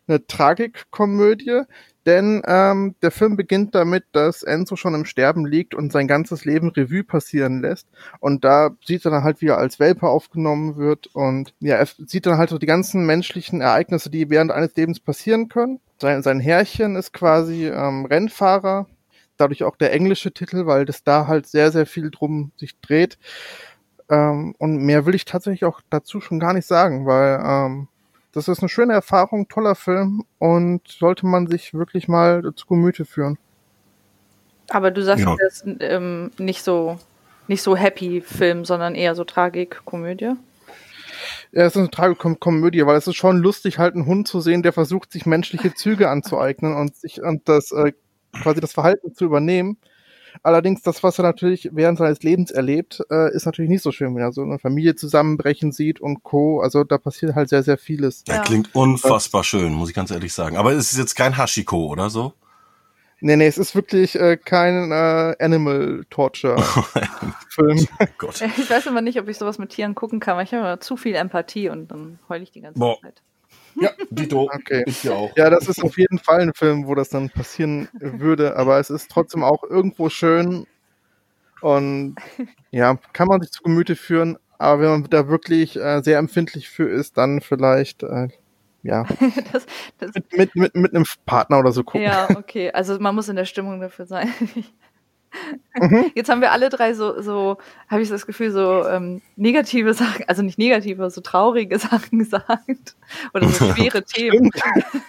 eine 0.08 0.26
Tragikkomödie, 0.26 1.62
denn 2.06 2.42
ähm, 2.46 2.94
der 3.02 3.10
Film 3.10 3.36
beginnt 3.36 3.74
damit, 3.74 4.04
dass 4.12 4.42
Enzo 4.42 4.76
schon 4.76 4.94
im 4.94 5.04
Sterben 5.04 5.46
liegt 5.46 5.74
und 5.74 5.92
sein 5.92 6.08
ganzes 6.08 6.44
Leben 6.44 6.70
Revue 6.70 7.04
passieren 7.04 7.60
lässt. 7.60 7.88
Und 8.18 8.44
da 8.44 8.70
sieht 8.84 9.04
er 9.04 9.10
dann 9.10 9.24
halt, 9.24 9.40
wie 9.40 9.48
er 9.48 9.58
als 9.58 9.78
Welpe 9.78 10.08
aufgenommen 10.08 10.76
wird. 10.76 11.08
Und 11.14 11.54
ja, 11.60 11.76
er 11.76 11.86
sieht 11.86 12.26
dann 12.26 12.38
halt 12.38 12.50
so 12.50 12.58
die 12.58 12.66
ganzen 12.66 13.06
menschlichen 13.06 13.60
Ereignisse, 13.60 14.10
die 14.10 14.30
während 14.30 14.50
eines 14.50 14.74
Lebens 14.74 15.00
passieren 15.00 15.48
können. 15.48 15.80
Sein, 16.00 16.22
sein 16.22 16.40
Herrchen 16.40 16.96
ist 16.96 17.12
quasi 17.12 17.68
ähm, 17.68 18.06
Rennfahrer. 18.06 18.86
Dadurch 19.36 19.64
auch 19.64 19.76
der 19.76 19.92
englische 19.92 20.32
Titel, 20.32 20.66
weil 20.66 20.84
das 20.84 21.04
da 21.04 21.26
halt 21.26 21.46
sehr, 21.46 21.70
sehr 21.70 21.86
viel 21.86 22.10
drum 22.10 22.52
sich 22.56 22.80
dreht. 22.80 23.18
Ähm, 24.10 24.54
und 24.58 24.78
mehr 24.78 25.06
will 25.06 25.14
ich 25.14 25.24
tatsächlich 25.24 25.64
auch 25.64 25.80
dazu 25.88 26.20
schon 26.20 26.40
gar 26.40 26.52
nicht 26.52 26.66
sagen, 26.66 27.06
weil 27.06 27.40
ähm, 27.44 27.88
das 28.32 28.48
ist 28.48 28.60
eine 28.60 28.68
schöne 28.68 28.92
Erfahrung, 28.94 29.48
toller 29.48 29.74
Film 29.74 30.24
und 30.38 30.86
sollte 30.88 31.26
man 31.26 31.46
sich 31.46 31.74
wirklich 31.74 32.08
mal 32.08 32.42
zu 32.56 32.66
Gemüte 32.66 33.04
führen. 33.04 33.38
Aber 34.70 34.90
du 34.90 35.02
sagst, 35.02 35.24
Ja. 35.24 35.36
das 35.38 35.62
ist 35.62 35.76
ähm, 35.80 36.30
nicht 36.38 36.62
so 36.62 36.98
nicht 37.48 37.62
so 37.62 37.76
happy 37.76 38.20
Film, 38.20 38.64
sondern 38.64 38.94
eher 38.94 39.14
so 39.14 39.24
Tragik-Komödie. 39.24 40.34
Ja, 41.52 41.64
es 41.64 41.72
ist 41.74 41.76
eine 41.76 41.90
Tragikomödie, 41.90 42.86
weil 42.86 42.96
es 42.96 43.06
ist 43.06 43.16
schon 43.16 43.38
lustig, 43.38 43.78
halt 43.78 43.94
einen 43.94 44.06
Hund 44.06 44.26
zu 44.26 44.40
sehen, 44.40 44.62
der 44.62 44.72
versucht, 44.72 45.12
sich 45.12 45.26
menschliche 45.26 45.74
Züge 45.74 46.08
anzueignen 46.08 46.74
und 46.74 46.96
sich 46.96 47.20
und 47.22 47.48
das 47.48 47.72
äh, 47.72 47.92
quasi 48.32 48.60
das 48.60 48.72
Verhalten 48.72 49.14
zu 49.14 49.24
übernehmen. 49.26 49.76
Allerdings, 50.42 50.82
das, 50.82 51.02
was 51.02 51.18
er 51.18 51.24
natürlich 51.24 51.70
während 51.72 51.98
seines 51.98 52.22
Lebens 52.22 52.50
erlebt, 52.50 53.02
äh, 53.10 53.34
ist 53.34 53.46
natürlich 53.46 53.70
nicht 53.70 53.82
so 53.82 53.92
schön, 53.92 54.14
wenn 54.14 54.22
er 54.22 54.32
so 54.32 54.42
eine 54.42 54.58
Familie 54.58 54.94
zusammenbrechen 54.94 55.72
sieht 55.72 56.00
und 56.00 56.22
Co. 56.22 56.60
Also 56.60 56.84
da 56.84 56.98
passiert 56.98 57.34
halt 57.34 57.48
sehr, 57.48 57.62
sehr 57.62 57.78
vieles. 57.78 58.24
Ja, 58.26 58.38
klingt 58.42 58.74
unfassbar 58.74 59.44
schön, 59.44 59.72
muss 59.72 59.90
ich 59.90 59.94
ganz 59.94 60.10
ehrlich 60.10 60.32
sagen. 60.32 60.56
Aber 60.56 60.72
es 60.72 60.92
ist 60.92 60.98
jetzt 60.98 61.14
kein 61.14 61.36
Hashiko 61.36 61.86
oder 61.86 62.10
so? 62.10 62.32
Nee, 63.24 63.36
nee, 63.36 63.46
es 63.46 63.56
ist 63.56 63.76
wirklich 63.76 64.16
äh, 64.16 64.36
kein 64.36 64.90
äh, 64.90 65.36
Animal 65.38 66.04
Torture 66.10 66.60
Film. 67.48 67.86
Gott. 68.18 68.40
Ich 68.58 68.68
weiß 68.68 68.86
immer 68.86 69.00
nicht, 69.00 69.20
ob 69.20 69.28
ich 69.28 69.38
sowas 69.38 69.58
mit 69.58 69.70
Tieren 69.70 69.94
gucken 69.94 70.18
kann, 70.18 70.36
weil 70.36 70.44
ich 70.44 70.52
habe 70.52 70.64
immer 70.64 70.80
zu 70.80 70.96
viel 70.96 71.14
Empathie 71.14 71.68
und 71.68 71.88
dann 71.92 72.18
heule 72.28 72.42
ich 72.42 72.50
die 72.50 72.62
ganze 72.62 72.80
Boah. 72.80 73.00
Zeit. 73.00 73.22
Ja, 73.80 73.90
Dito. 74.10 74.50
Okay. 74.54 74.84
Ich 74.86 75.08
auch. 75.08 75.34
Ja, 75.36 75.50
das 75.50 75.68
ist 75.68 75.82
auf 75.82 75.96
jeden 75.98 76.18
Fall 76.18 76.40
ein 76.40 76.54
Film, 76.54 76.86
wo 76.86 76.94
das 76.94 77.08
dann 77.08 77.30
passieren 77.30 77.88
würde, 77.92 78.56
aber 78.56 78.78
es 78.78 78.90
ist 78.90 79.10
trotzdem 79.10 79.42
auch 79.42 79.62
irgendwo 79.64 80.08
schön 80.08 80.66
und 81.60 82.16
ja, 82.70 82.98
kann 83.12 83.28
man 83.28 83.40
sich 83.40 83.50
zu 83.50 83.62
Gemüte 83.62 83.96
führen, 83.96 84.36
aber 84.58 84.82
wenn 84.82 84.90
man 84.90 85.10
da 85.10 85.28
wirklich 85.28 85.76
äh, 85.76 86.02
sehr 86.02 86.18
empfindlich 86.18 86.68
für 86.68 86.88
ist, 86.88 87.16
dann 87.16 87.40
vielleicht 87.40 88.02
äh, 88.02 88.28
ja, 88.82 89.04
Das, 89.52 89.66
das, 89.98 90.14
mit, 90.14 90.32
mit, 90.32 90.56
mit, 90.56 90.74
mit 90.74 90.94
einem 90.94 91.04
Partner 91.24 91.58
oder 91.58 91.72
so 91.72 91.84
gucken. 91.84 92.02
ja, 92.02 92.28
okay. 92.36 92.70
Also 92.72 92.98
man 92.98 93.14
muss 93.14 93.28
in 93.28 93.36
der 93.36 93.44
Stimmung 93.44 93.80
dafür 93.80 94.06
sein. 94.06 94.32
Mhm. 95.74 96.10
Jetzt 96.14 96.28
haben 96.30 96.40
wir 96.40 96.52
alle 96.52 96.68
drei 96.68 96.94
so, 96.94 97.20
so 97.20 97.58
habe 97.88 98.02
ich 98.02 98.08
das 98.08 98.26
Gefühl, 98.26 98.50
so 98.50 98.86
ähm, 98.86 99.22
negative 99.36 99.94
Sachen, 99.94 100.28
also 100.28 100.42
nicht 100.42 100.58
negative, 100.58 101.10
so 101.10 101.20
traurige 101.20 101.78
Sachen 101.80 102.18
gesagt. 102.18 102.96
Oder 103.34 103.48
so 103.48 103.72
schwere 103.72 104.02
Themen. 104.04 104.50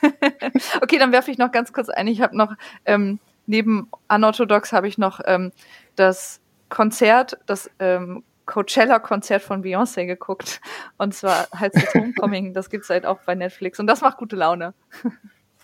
okay, 0.82 0.98
dann 0.98 1.12
werfe 1.12 1.32
ich 1.32 1.38
noch 1.38 1.52
ganz 1.52 1.74
kurz 1.74 1.90
ein. 1.90 2.08
Ich 2.08 2.22
habe 2.22 2.38
noch, 2.38 2.54
ähm, 2.86 3.20
neben 3.46 3.90
Unorthodox 4.08 4.74
habe 4.74 4.88
ich 4.88 4.98
noch 4.98 5.20
ähm, 5.26 5.52
das 5.96 6.40
Konzert, 6.70 7.38
das 7.46 7.70
ähm, 7.80 8.24
Coachella-Konzert 8.46 9.42
von 9.42 9.64
Beyoncé 9.64 10.06
geguckt. 10.06 10.62
Und 10.98 11.14
zwar 11.14 11.48
heißt 11.58 11.76
es 11.76 11.94
Homecoming, 11.94 12.54
das 12.54 12.70
gibt's 12.70 12.90
halt 12.90 13.06
auch 13.06 13.20
bei 13.26 13.36
Netflix. 13.36 13.80
Und 13.80 13.88
das 13.88 14.02
macht 14.02 14.18
gute 14.18 14.36
Laune. 14.36 14.74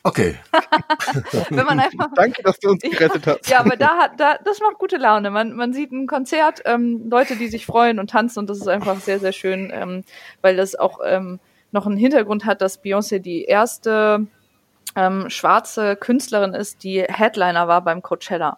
Okay. 0.04 0.36
Wenn 1.50 1.66
man 1.66 1.80
einfach 1.80 2.08
Danke, 2.16 2.42
dass 2.44 2.60
du 2.60 2.70
uns 2.70 2.82
gerettet 2.82 3.28
hast. 3.28 3.50
Ja, 3.50 3.60
aber 3.60 3.76
da 3.76 3.98
hat, 3.98 4.20
da, 4.20 4.38
das 4.44 4.60
macht 4.60 4.78
gute 4.78 4.98
Laune. 4.98 5.30
Man, 5.30 5.54
man 5.54 5.74
sieht 5.74 5.92
ein 5.92 6.08
Konzert, 6.08 6.62
ähm, 6.66 7.10
Leute, 7.10 7.36
die 7.36 7.48
sich 7.48 7.66
freuen 7.66 8.00
und 8.00 8.10
tanzen 8.10 8.40
und 8.40 8.50
das 8.50 8.60
ist 8.60 8.68
einfach 8.68 9.00
sehr, 9.02 9.20
sehr 9.20 9.34
schön, 9.34 9.72
ähm, 9.74 10.04
weil 10.42 10.56
das 10.56 10.76
auch 10.76 11.00
ähm, 11.06 11.40
noch 11.72 11.86
einen 11.86 11.98
Hintergrund 11.98 12.46
hat, 12.46 12.62
dass 12.62 12.82
Beyoncé 12.84 13.20
die 13.20 13.44
erste 13.44 14.26
ähm, 14.96 15.30
schwarze 15.30 15.96
Künstlerin 15.96 16.54
ist, 16.54 16.84
die 16.84 17.04
Headliner 17.04 17.68
war 17.68 17.84
beim 17.84 18.02
Coachella. 18.02 18.58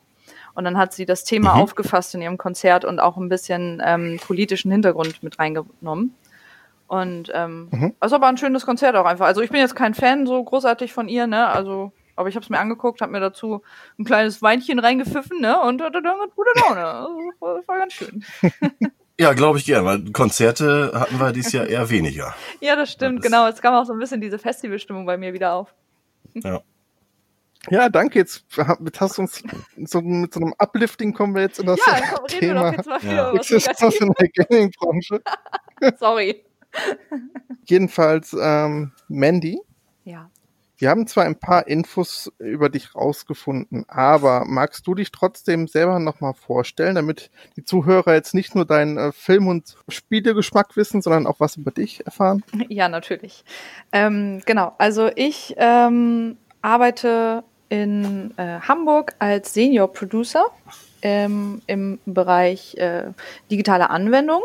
Und 0.54 0.66
dann 0.66 0.78
hat 0.78 0.94
sie 0.94 1.06
das 1.06 1.24
Thema 1.24 1.56
Mhm. 1.56 1.62
aufgefasst 1.62 2.14
in 2.14 2.22
ihrem 2.22 2.38
Konzert 2.38 2.86
und 2.86 3.00
auch 3.00 3.18
ein 3.18 3.30
bisschen 3.30 3.82
ähm, 3.86 4.20
politischen 4.26 4.72
Hintergrund 4.72 5.24
mit 5.24 5.40
reingenommen. 5.40 6.14
Und 6.92 7.32
ähm, 7.34 7.70
Mhm. 7.72 7.96
also 8.02 8.18
aber 8.18 8.28
ein 8.28 8.36
schönes 8.36 8.66
Konzert 8.66 8.98
auch 8.98 9.06
einfach. 9.06 9.26
Also 9.26 9.40
ich 9.40 9.50
bin 9.50 9.62
jetzt 9.62 9.78
kein 9.78 9.94
Fan 9.94 10.26
so 10.28 10.44
großartig 10.44 10.92
von 10.92 11.08
ihr, 11.08 11.26
ne? 11.26 11.48
Also, 11.48 11.94
aber 12.18 12.28
ich 12.28 12.36
habe 12.36 12.44
es 12.44 12.50
mir 12.50 12.60
angeguckt, 12.60 13.00
habe 13.00 13.14
mir 13.14 13.22
dazu 13.22 13.62
ein 13.98 14.04
kleines 14.04 14.42
Weinchen 14.42 14.78
reingepfiffen, 14.78 15.40
ne? 15.40 15.58
Und 15.62 15.82
hatte 15.82 16.02
dann 16.02 16.20
mit 16.20 16.36
gute 16.36 16.50
Laune. 16.60 16.86
Also, 16.86 17.10
war, 17.40 17.62
war 17.66 17.78
ganz 17.80 17.94
schön. 17.94 18.24
Ja, 19.20 19.34
glaube 19.34 19.60
ich 19.60 19.66
gern, 19.66 19.86
weil 19.86 20.04
Konzerte 20.12 20.92
hatten 20.96 21.20
wir 21.20 21.32
dieses 21.32 21.52
Jahr 21.54 21.68
eher 21.68 21.88
weniger. 21.92 22.34
Ja, 22.60 22.76
das 22.76 22.92
stimmt, 22.92 23.20
das- 23.20 23.26
genau. 23.32 23.48
Es 23.48 23.62
kam 23.62 23.76
auch 23.76 23.86
so 23.86 23.94
ein 23.94 24.00
bisschen 24.00 24.20
diese 24.20 24.40
Festivalstimmung 24.40 25.06
bei 25.06 25.16
mir 25.16 25.32
wieder 25.32 25.54
auf. 25.54 25.74
Ja. 26.34 26.62
Ja, 27.70 27.88
danke. 27.90 28.18
Jetzt, 28.18 28.46
hast 29.00 29.18
du 29.18 29.22
uns 29.22 29.44
so 29.86 30.02
mit 30.02 30.34
so 30.34 30.40
einem 30.40 30.54
Uplifting 30.58 31.14
kommen 31.14 31.36
wir 31.36 31.44
jetzt 31.44 31.60
in 31.60 31.68
das 31.68 31.80
Ja, 31.86 32.02
komm, 32.16 32.26
reden 32.32 32.48
wir 32.48 32.54
doch 32.56 32.72
jetzt 32.74 32.88
mal 32.90 33.02
wieder 33.04 33.14
Ja. 33.14 33.30
über 33.30 33.40
was 33.40 33.48
Sexismus 33.48 33.96
in 34.02 34.12
der 34.20 34.30
Gaming-Branche. 34.30 35.22
Sorry. 36.00 36.44
Jedenfalls, 37.66 38.36
ähm, 38.40 38.92
Mandy, 39.08 39.60
Ja. 40.04 40.30
wir 40.78 40.90
haben 40.90 41.06
zwar 41.08 41.26
ein 41.26 41.40
paar 41.40 41.68
Infos 41.68 42.32
über 42.40 42.70
dich 42.70 42.96
rausgefunden, 42.96 43.86
aber 43.88 44.46
magst 44.46 44.88
du 44.88 44.96
dich 44.96 45.12
trotzdem 45.12 45.68
selber 45.68 46.00
nochmal 46.00 46.34
vorstellen, 46.34 46.96
damit 46.96 47.30
die 47.56 47.64
Zuhörer 47.64 48.14
jetzt 48.14 48.34
nicht 48.34 48.56
nur 48.56 48.66
deinen 48.66 48.98
äh, 48.98 49.12
Film- 49.12 49.48
und 49.48 49.76
Spielegeschmack 49.90 50.76
wissen, 50.76 51.02
sondern 51.02 51.28
auch 51.28 51.40
was 51.40 51.58
über 51.58 51.72
dich 51.72 52.06
erfahren? 52.06 52.44
Ja, 52.70 52.90
natürlich. 52.90 53.44
Ähm, 53.92 54.42
genau, 54.46 54.74
also 54.78 55.10
ich 55.16 55.54
ähm, 55.58 56.38
arbeite 56.62 57.44
in 57.70 58.34
äh, 58.38 58.60
Hamburg 58.62 59.16
als 59.20 59.54
Senior 59.54 59.92
Producer 59.92 60.46
ähm, 61.04 61.62
im 61.68 62.00
Bereich 62.06 62.76
äh, 62.78 63.12
digitale 63.50 63.90
Anwendung. 63.90 64.42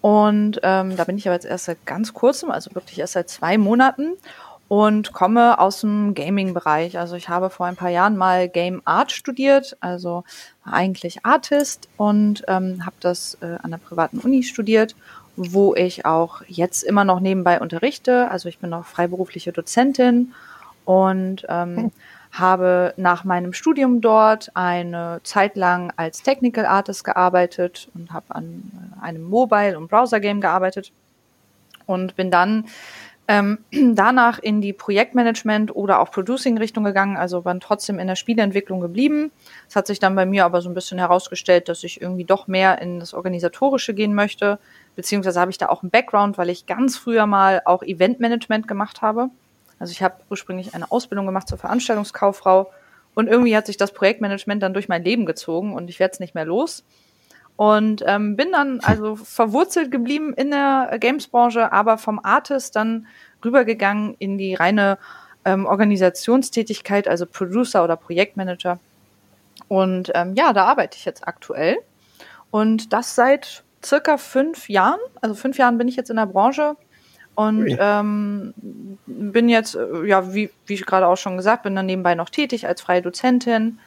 Und 0.00 0.60
ähm, 0.62 0.96
da 0.96 1.04
bin 1.04 1.18
ich 1.18 1.26
aber 1.26 1.34
jetzt 1.34 1.46
erst 1.46 1.66
seit 1.66 1.84
ganz 1.84 2.14
kurzem, 2.14 2.50
also 2.50 2.74
wirklich 2.74 2.98
erst 2.98 3.12
seit 3.14 3.28
zwei 3.28 3.58
Monaten 3.58 4.14
und 4.68 5.12
komme 5.12 5.58
aus 5.58 5.80
dem 5.80 6.14
Gaming-Bereich. 6.14 6.98
Also 6.98 7.16
ich 7.16 7.28
habe 7.28 7.50
vor 7.50 7.66
ein 7.66 7.76
paar 7.76 7.90
Jahren 7.90 8.16
mal 8.16 8.48
Game 8.48 8.80
Art 8.84 9.12
studiert, 9.12 9.76
also 9.80 10.24
eigentlich 10.64 11.26
Artist 11.26 11.88
und 11.96 12.44
ähm, 12.48 12.86
habe 12.86 12.96
das 13.00 13.36
äh, 13.42 13.58
an 13.62 13.72
der 13.72 13.78
privaten 13.78 14.20
Uni 14.20 14.42
studiert 14.42 14.94
wo 15.42 15.74
ich 15.74 16.04
auch 16.04 16.42
jetzt 16.48 16.82
immer 16.82 17.04
noch 17.04 17.20
nebenbei 17.20 17.60
unterrichte. 17.60 18.30
Also 18.30 18.48
ich 18.48 18.58
bin 18.58 18.72
auch 18.74 18.84
freiberufliche 18.84 19.52
Dozentin 19.52 20.32
und 20.84 21.46
ähm, 21.48 21.92
habe 22.32 22.94
nach 22.96 23.24
meinem 23.24 23.52
Studium 23.52 24.00
dort 24.00 24.50
eine 24.54 25.20
Zeit 25.24 25.56
lang 25.56 25.92
als 25.96 26.22
Technical 26.22 26.64
Artist 26.66 27.04
gearbeitet 27.04 27.88
und 27.94 28.12
habe 28.12 28.26
an 28.34 28.62
äh, 29.00 29.04
einem 29.04 29.22
Mobile- 29.24 29.76
und 29.76 29.88
Browser-Game 29.88 30.40
gearbeitet 30.40 30.92
und 31.86 32.16
bin 32.16 32.30
dann 32.30 32.66
Ähm, 33.30 33.58
danach 33.94 34.40
in 34.40 34.60
die 34.60 34.72
Projektmanagement 34.72 35.76
oder 35.76 36.00
auch 36.00 36.10
Producing-Richtung 36.10 36.82
gegangen, 36.82 37.16
also 37.16 37.42
bin 37.42 37.60
trotzdem 37.60 38.00
in 38.00 38.08
der 38.08 38.16
Spieleentwicklung 38.16 38.80
geblieben. 38.80 39.30
Es 39.68 39.76
hat 39.76 39.86
sich 39.86 40.00
dann 40.00 40.16
bei 40.16 40.26
mir 40.26 40.44
aber 40.44 40.60
so 40.62 40.68
ein 40.68 40.74
bisschen 40.74 40.98
herausgestellt, 40.98 41.68
dass 41.68 41.84
ich 41.84 42.02
irgendwie 42.02 42.24
doch 42.24 42.48
mehr 42.48 42.82
in 42.82 42.98
das 42.98 43.14
Organisatorische 43.14 43.94
gehen 43.94 44.14
möchte, 44.14 44.58
beziehungsweise 44.96 45.38
habe 45.38 45.52
ich 45.52 45.58
da 45.58 45.68
auch 45.68 45.84
einen 45.84 45.90
Background, 45.90 46.38
weil 46.38 46.50
ich 46.50 46.66
ganz 46.66 46.96
früher 46.98 47.26
mal 47.26 47.62
auch 47.66 47.84
Eventmanagement 47.84 48.66
gemacht 48.66 49.00
habe. 49.00 49.30
Also 49.80 49.90
ich 49.92 50.02
habe 50.02 50.16
ursprünglich 50.28 50.74
eine 50.74 50.92
Ausbildung 50.92 51.26
gemacht 51.26 51.48
zur 51.48 51.58
Veranstaltungskauffrau 51.58 52.70
und 53.14 53.26
irgendwie 53.26 53.56
hat 53.56 53.66
sich 53.66 53.76
das 53.76 53.92
Projektmanagement 53.92 54.62
dann 54.62 54.74
durch 54.74 54.88
mein 54.88 55.02
Leben 55.02 55.26
gezogen 55.26 55.74
und 55.74 55.90
ich 55.90 55.98
werde 55.98 56.12
es 56.12 56.20
nicht 56.20 56.36
mehr 56.36 56.44
los. 56.44 56.84
Und 57.56 58.04
ähm, 58.06 58.36
bin 58.36 58.52
dann 58.52 58.80
also 58.84 59.16
verwurzelt 59.16 59.90
geblieben 59.90 60.34
in 60.34 60.50
der 60.50 60.96
Games-Branche, 61.00 61.72
aber 61.72 61.98
vom 61.98 62.20
Artist 62.22 62.76
dann 62.76 63.06
rübergegangen 63.44 64.14
in 64.18 64.38
die 64.38 64.54
reine 64.54 64.98
ähm, 65.44 65.66
Organisationstätigkeit, 65.66 67.08
also 67.08 67.26
Producer 67.26 67.82
oder 67.82 67.96
Projektmanager. 67.96 68.78
Und 69.68 70.12
ähm, 70.14 70.34
ja, 70.34 70.52
da 70.52 70.66
arbeite 70.66 70.96
ich 70.98 71.04
jetzt 71.04 71.26
aktuell. 71.26 71.78
Und 72.50 72.92
das 72.92 73.14
seit 73.14 73.64
circa 73.84 74.18
fünf 74.18 74.68
Jahren. 74.68 75.00
Also 75.20 75.34
fünf 75.34 75.58
Jahren 75.58 75.78
bin 75.78 75.88
ich 75.88 75.96
jetzt 75.96 76.10
in 76.10 76.16
der 76.16 76.26
Branche 76.26 76.76
und 77.34 77.76
ähm, 77.78 78.54
bin 79.06 79.48
jetzt, 79.48 79.74
äh, 79.74 80.06
ja, 80.06 80.34
wie, 80.34 80.50
wie 80.66 80.74
ich 80.74 80.86
gerade 80.86 81.06
auch 81.06 81.16
schon 81.16 81.36
gesagt, 81.36 81.62
bin 81.62 81.74
dann 81.74 81.86
nebenbei 81.86 82.14
noch 82.14 82.28
tätig 82.28 82.66
als 82.66 82.82
freie 82.82 83.02
Dozentin, 83.02 83.78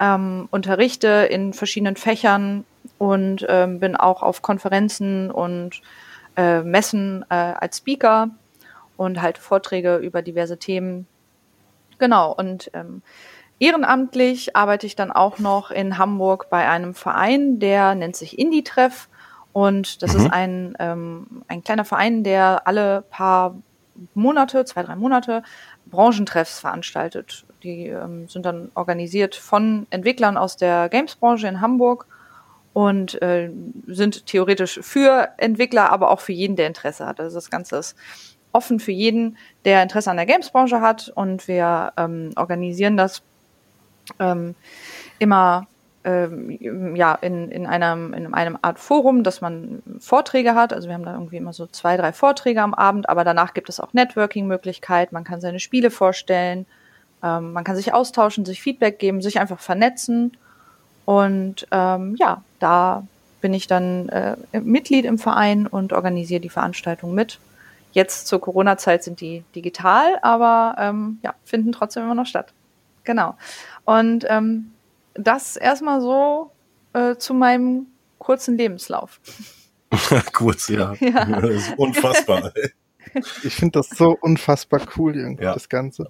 ähm, 0.00 0.48
unterrichte 0.50 1.08
in 1.30 1.52
verschiedenen 1.52 1.96
Fächern 1.96 2.64
und 2.98 3.46
ähm, 3.48 3.80
bin 3.80 3.96
auch 3.96 4.22
auf 4.22 4.42
Konferenzen 4.42 5.30
und 5.30 5.80
äh, 6.36 6.62
Messen 6.62 7.24
äh, 7.28 7.34
als 7.34 7.78
Speaker 7.78 8.30
und 8.96 9.22
halte 9.22 9.40
Vorträge 9.40 9.96
über 9.96 10.22
diverse 10.22 10.58
Themen. 10.58 11.06
Genau, 11.98 12.32
und 12.32 12.70
ähm, 12.74 13.02
ehrenamtlich 13.58 14.56
arbeite 14.56 14.86
ich 14.86 14.96
dann 14.96 15.12
auch 15.12 15.38
noch 15.38 15.70
in 15.70 15.98
Hamburg 15.98 16.48
bei 16.50 16.68
einem 16.68 16.94
Verein, 16.94 17.60
der 17.60 17.94
nennt 17.94 18.16
sich 18.16 18.38
Indie-Treff. 18.38 19.08
Und 19.52 20.02
das 20.02 20.14
mhm. 20.14 20.20
ist 20.20 20.32
ein, 20.32 20.76
ähm, 20.78 21.42
ein 21.48 21.64
kleiner 21.64 21.84
Verein, 21.84 22.22
der 22.22 22.66
alle 22.66 23.02
paar 23.10 23.56
Monate, 24.14 24.64
zwei, 24.64 24.82
drei 24.82 24.96
Monate, 24.96 25.42
Branchentreffs 25.86 26.60
veranstaltet. 26.60 27.44
Die 27.62 27.88
ähm, 27.88 28.28
sind 28.28 28.46
dann 28.46 28.70
organisiert 28.74 29.34
von 29.34 29.86
Entwicklern 29.90 30.36
aus 30.36 30.56
der 30.56 30.88
Games-Branche 30.88 31.48
in 31.48 31.60
Hamburg 31.60 32.06
und 32.72 33.20
äh, 33.20 33.50
sind 33.86 34.26
theoretisch 34.26 34.78
für 34.82 35.30
Entwickler, 35.36 35.90
aber 35.90 36.10
auch 36.10 36.20
für 36.20 36.32
jeden, 36.32 36.56
der 36.56 36.68
Interesse 36.68 37.06
hat. 37.06 37.20
Also 37.20 37.36
das 37.36 37.50
Ganze 37.50 37.76
ist 37.76 37.96
offen 38.52 38.80
für 38.80 38.92
jeden, 38.92 39.36
der 39.64 39.82
Interesse 39.82 40.10
an 40.10 40.16
der 40.16 40.26
Games-Branche 40.26 40.80
hat 40.80 41.10
und 41.14 41.48
wir 41.48 41.92
ähm, 41.96 42.30
organisieren 42.36 42.96
das 42.96 43.22
ähm, 44.18 44.54
immer 45.18 45.66
ähm, 46.04 46.96
ja 46.96 47.14
in, 47.14 47.50
in 47.50 47.66
einem 47.66 48.14
in 48.14 48.32
einem 48.32 48.58
Art 48.62 48.78
Forum, 48.78 49.22
dass 49.22 49.40
man 49.40 49.82
Vorträge 49.98 50.54
hat. 50.54 50.72
Also 50.72 50.88
wir 50.88 50.94
haben 50.94 51.04
da 51.04 51.12
irgendwie 51.12 51.36
immer 51.36 51.52
so 51.52 51.66
zwei, 51.66 51.96
drei 51.96 52.12
Vorträge 52.12 52.62
am 52.62 52.74
Abend, 52.74 53.08
aber 53.08 53.24
danach 53.24 53.54
gibt 53.54 53.68
es 53.68 53.80
auch 53.80 53.92
Networking-Möglichkeit. 53.92 55.12
Man 55.12 55.24
kann 55.24 55.40
seine 55.40 55.60
Spiele 55.60 55.90
vorstellen, 55.90 56.66
ähm, 57.22 57.52
man 57.52 57.64
kann 57.64 57.76
sich 57.76 57.92
austauschen, 57.92 58.44
sich 58.44 58.62
Feedback 58.62 58.98
geben, 58.98 59.20
sich 59.20 59.40
einfach 59.40 59.60
vernetzen 59.60 60.36
und 61.04 61.66
ähm, 61.70 62.14
ja, 62.18 62.42
da 62.60 63.06
bin 63.40 63.54
ich 63.54 63.66
dann 63.66 64.08
äh, 64.10 64.36
Mitglied 64.60 65.04
im 65.04 65.18
Verein 65.18 65.66
und 65.66 65.92
organisiere 65.92 66.40
die 66.40 66.50
Veranstaltung 66.50 67.14
mit. 67.14 67.38
Jetzt 67.92 68.26
zur 68.26 68.40
Corona-Zeit 68.40 69.02
sind 69.02 69.20
die 69.20 69.42
digital, 69.54 70.18
aber 70.22 70.76
ähm, 70.78 71.18
ja, 71.22 71.34
finden 71.44 71.72
trotzdem 71.72 72.04
immer 72.04 72.14
noch 72.14 72.26
statt. 72.26 72.52
Genau. 73.04 73.34
Und 73.84 74.24
ähm, 74.28 74.72
das 75.22 75.56
erstmal 75.56 76.00
so 76.00 76.50
äh, 76.92 77.16
zu 77.16 77.34
meinem 77.34 77.86
kurzen 78.18 78.56
Lebenslauf. 78.56 79.20
Kurz, 80.32 80.68
ja. 80.68 80.94
ja. 81.00 81.24
Das 81.40 81.50
ist 81.50 81.78
unfassbar. 81.78 82.52
ich 83.42 83.54
finde 83.54 83.78
das 83.78 83.90
so 83.90 84.16
unfassbar 84.20 84.80
cool, 84.96 85.16
irgendwie, 85.16 85.44
ja. 85.44 85.54
das 85.54 85.68
Ganze. 85.68 86.08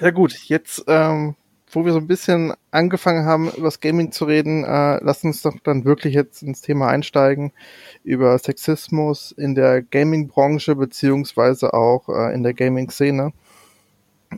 Ja 0.00 0.10
gut, 0.10 0.32
jetzt 0.48 0.84
ähm, 0.86 1.36
wo 1.70 1.84
wir 1.84 1.92
so 1.92 1.98
ein 1.98 2.06
bisschen 2.06 2.54
angefangen 2.70 3.26
haben, 3.26 3.50
über 3.50 3.66
das 3.66 3.80
Gaming 3.80 4.12
zu 4.12 4.24
reden, 4.24 4.64
äh, 4.64 4.98
lass 5.02 5.24
uns 5.24 5.42
doch 5.42 5.56
dann 5.64 5.84
wirklich 5.84 6.14
jetzt 6.14 6.42
ins 6.42 6.60
Thema 6.60 6.88
einsteigen, 6.88 7.52
über 8.04 8.38
Sexismus 8.38 9.32
in 9.32 9.54
der 9.54 9.82
Gaming-Branche 9.82 10.76
beziehungsweise 10.76 11.74
auch 11.74 12.08
äh, 12.08 12.34
in 12.34 12.42
der 12.42 12.54
Gaming-Szene. 12.54 13.32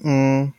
Mhm. 0.01 0.55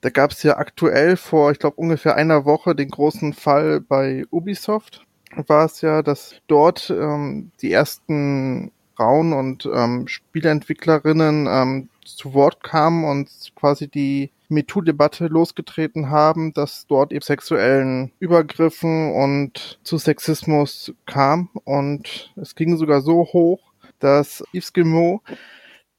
Da 0.00 0.10
gab 0.10 0.30
es 0.30 0.42
ja 0.42 0.56
aktuell 0.58 1.16
vor, 1.16 1.50
ich 1.50 1.58
glaube, 1.58 1.76
ungefähr 1.76 2.14
einer 2.14 2.44
Woche 2.44 2.74
den 2.74 2.88
großen 2.88 3.32
Fall 3.32 3.80
bei 3.80 4.24
Ubisoft. 4.30 5.04
War 5.46 5.64
es 5.64 5.80
ja, 5.80 6.02
dass 6.02 6.36
dort 6.46 6.90
ähm, 6.90 7.50
die 7.60 7.72
ersten 7.72 8.70
Frauen 8.96 9.32
und 9.32 9.68
ähm, 9.72 10.08
Spieleentwicklerinnen 10.08 11.46
ähm, 11.48 11.88
zu 12.04 12.34
Wort 12.34 12.62
kamen 12.62 13.04
und 13.04 13.28
quasi 13.54 13.88
die 13.88 14.30
MeToo-Debatte 14.48 15.26
losgetreten 15.26 16.10
haben, 16.10 16.52
dass 16.52 16.86
dort 16.86 17.12
eben 17.12 17.22
sexuellen 17.22 18.12
Übergriffen 18.18 19.12
und 19.12 19.78
zu 19.82 19.98
Sexismus 19.98 20.92
kam. 21.06 21.50
Und 21.64 22.32
es 22.36 22.54
ging 22.54 22.76
sogar 22.76 23.02
so 23.02 23.26
hoch, 23.32 23.72
dass 23.98 24.42
Yves 24.52 24.72
Gilmour 24.72 25.20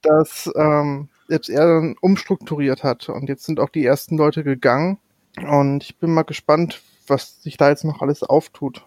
das 0.02 0.50
ähm, 0.56 1.10
selbst 1.30 1.50
er 1.50 1.66
dann 1.66 1.96
umstrukturiert 2.02 2.84
hat. 2.84 3.08
Und 3.08 3.30
jetzt 3.30 3.46
sind 3.46 3.60
auch 3.60 3.70
die 3.70 3.86
ersten 3.86 4.18
Leute 4.18 4.44
gegangen. 4.44 4.98
Und 5.38 5.84
ich 5.84 5.98
bin 5.98 6.14
mal 6.14 6.24
gespannt, 6.24 6.82
was 7.08 7.42
sich 7.42 7.56
da 7.56 7.70
jetzt 7.70 7.86
noch 7.86 8.02
alles 8.02 8.24
auftut. 8.24 8.84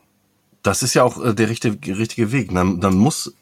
Das 0.63 0.83
ist 0.83 0.95
ja 0.95 1.05
auch 1.05 1.25
äh, 1.25 1.35
der 1.35 1.49
richtige, 1.49 1.99
richtige 1.99 2.33
Weg. 2.33 2.53
Dann, 2.53 2.81
dann 2.81 2.97
muss 2.97 3.35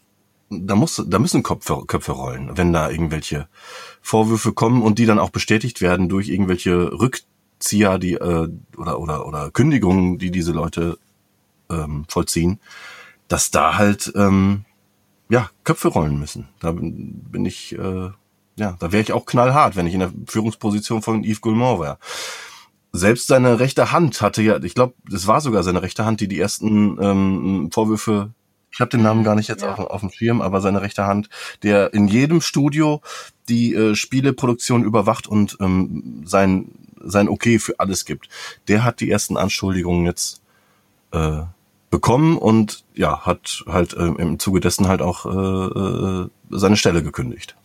da 0.50 0.74
muss, 0.74 1.02
da 1.06 1.18
müssen 1.20 1.44
Köpfe, 1.44 1.84
Köpfe 1.86 2.12
rollen, 2.12 2.56
wenn 2.56 2.72
da 2.72 2.90
irgendwelche 2.90 3.46
Vorwürfe 4.02 4.52
kommen 4.52 4.82
und 4.82 4.98
die 4.98 5.06
dann 5.06 5.20
auch 5.20 5.30
bestätigt 5.30 5.80
werden 5.80 6.08
durch 6.08 6.28
irgendwelche 6.28 6.90
Rückzieher, 6.92 7.98
die 7.98 8.14
äh, 8.14 8.48
oder 8.76 8.98
oder 8.98 9.26
oder 9.26 9.50
Kündigungen, 9.52 10.18
die 10.18 10.32
diese 10.32 10.50
Leute 10.50 10.98
ähm, 11.70 12.04
vollziehen, 12.08 12.58
dass 13.28 13.52
da 13.52 13.78
halt 13.78 14.12
ähm, 14.16 14.64
ja 15.28 15.50
Köpfe 15.62 15.86
rollen 15.86 16.18
müssen. 16.18 16.48
Da 16.58 16.72
bin, 16.72 17.22
bin 17.30 17.46
ich 17.46 17.78
äh, 17.78 18.10
ja, 18.60 18.76
da 18.78 18.92
wäre 18.92 19.02
ich 19.02 19.12
auch 19.12 19.26
knallhart, 19.26 19.74
wenn 19.74 19.86
ich 19.86 19.94
in 19.94 20.00
der 20.00 20.12
Führungsposition 20.26 21.02
von 21.02 21.24
Yves 21.24 21.40
Goulmont 21.40 21.80
wäre. 21.80 21.98
Selbst 22.92 23.28
seine 23.28 23.60
rechte 23.60 23.92
Hand 23.92 24.20
hatte 24.20 24.42
ja, 24.42 24.62
ich 24.62 24.74
glaube, 24.74 24.94
das 25.08 25.26
war 25.26 25.40
sogar 25.40 25.62
seine 25.62 25.82
rechte 25.82 26.04
Hand, 26.04 26.20
die 26.20 26.28
die 26.28 26.40
ersten 26.40 26.98
ähm, 27.00 27.70
Vorwürfe 27.72 28.30
ich 28.72 28.80
habe 28.80 28.90
den 28.90 29.02
Namen 29.02 29.24
gar 29.24 29.34
nicht 29.34 29.48
jetzt 29.48 29.62
ja. 29.62 29.74
auf, 29.74 29.78
auf 29.78 30.00
dem 30.00 30.10
Schirm, 30.12 30.40
aber 30.40 30.60
seine 30.60 30.80
rechte 30.80 31.04
Hand, 31.04 31.28
der 31.62 31.92
in 31.92 32.06
jedem 32.06 32.40
Studio 32.40 33.00
die 33.48 33.74
äh, 33.74 33.94
Spieleproduktion 33.96 34.84
überwacht 34.84 35.26
und 35.26 35.56
ähm, 35.60 36.22
sein 36.24 36.66
sein 37.02 37.28
Okay 37.28 37.58
für 37.58 37.80
alles 37.80 38.04
gibt. 38.04 38.28
Der 38.68 38.84
hat 38.84 39.00
die 39.00 39.10
ersten 39.10 39.36
Anschuldigungen 39.36 40.04
jetzt 40.04 40.42
äh, 41.12 41.40
bekommen 41.90 42.36
und 42.36 42.84
ja, 42.94 43.24
hat 43.24 43.64
halt 43.66 43.94
äh, 43.94 44.04
im 44.04 44.38
Zuge 44.38 44.60
dessen 44.60 44.86
halt 44.86 45.02
auch 45.02 45.24
äh, 45.26 45.30
äh, 46.20 46.28
seine 46.50 46.76
Stelle 46.76 47.02
gekündigt. 47.02 47.56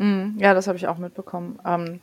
Mm, 0.00 0.38
ja, 0.38 0.54
das 0.54 0.66
habe 0.66 0.78
ich 0.78 0.88
auch 0.88 0.96
mitbekommen. 0.96 1.58
Ähm, 1.64 2.00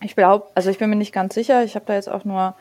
ich 0.00 0.16
glaube, 0.16 0.48
also 0.56 0.70
ich 0.70 0.78
bin 0.78 0.90
mir 0.90 0.96
nicht 0.96 1.14
ganz 1.14 1.34
sicher. 1.34 1.62
Ich 1.62 1.76
habe 1.76 1.86
da 1.86 1.94
jetzt 1.94 2.10
auch 2.10 2.24
nur 2.24 2.56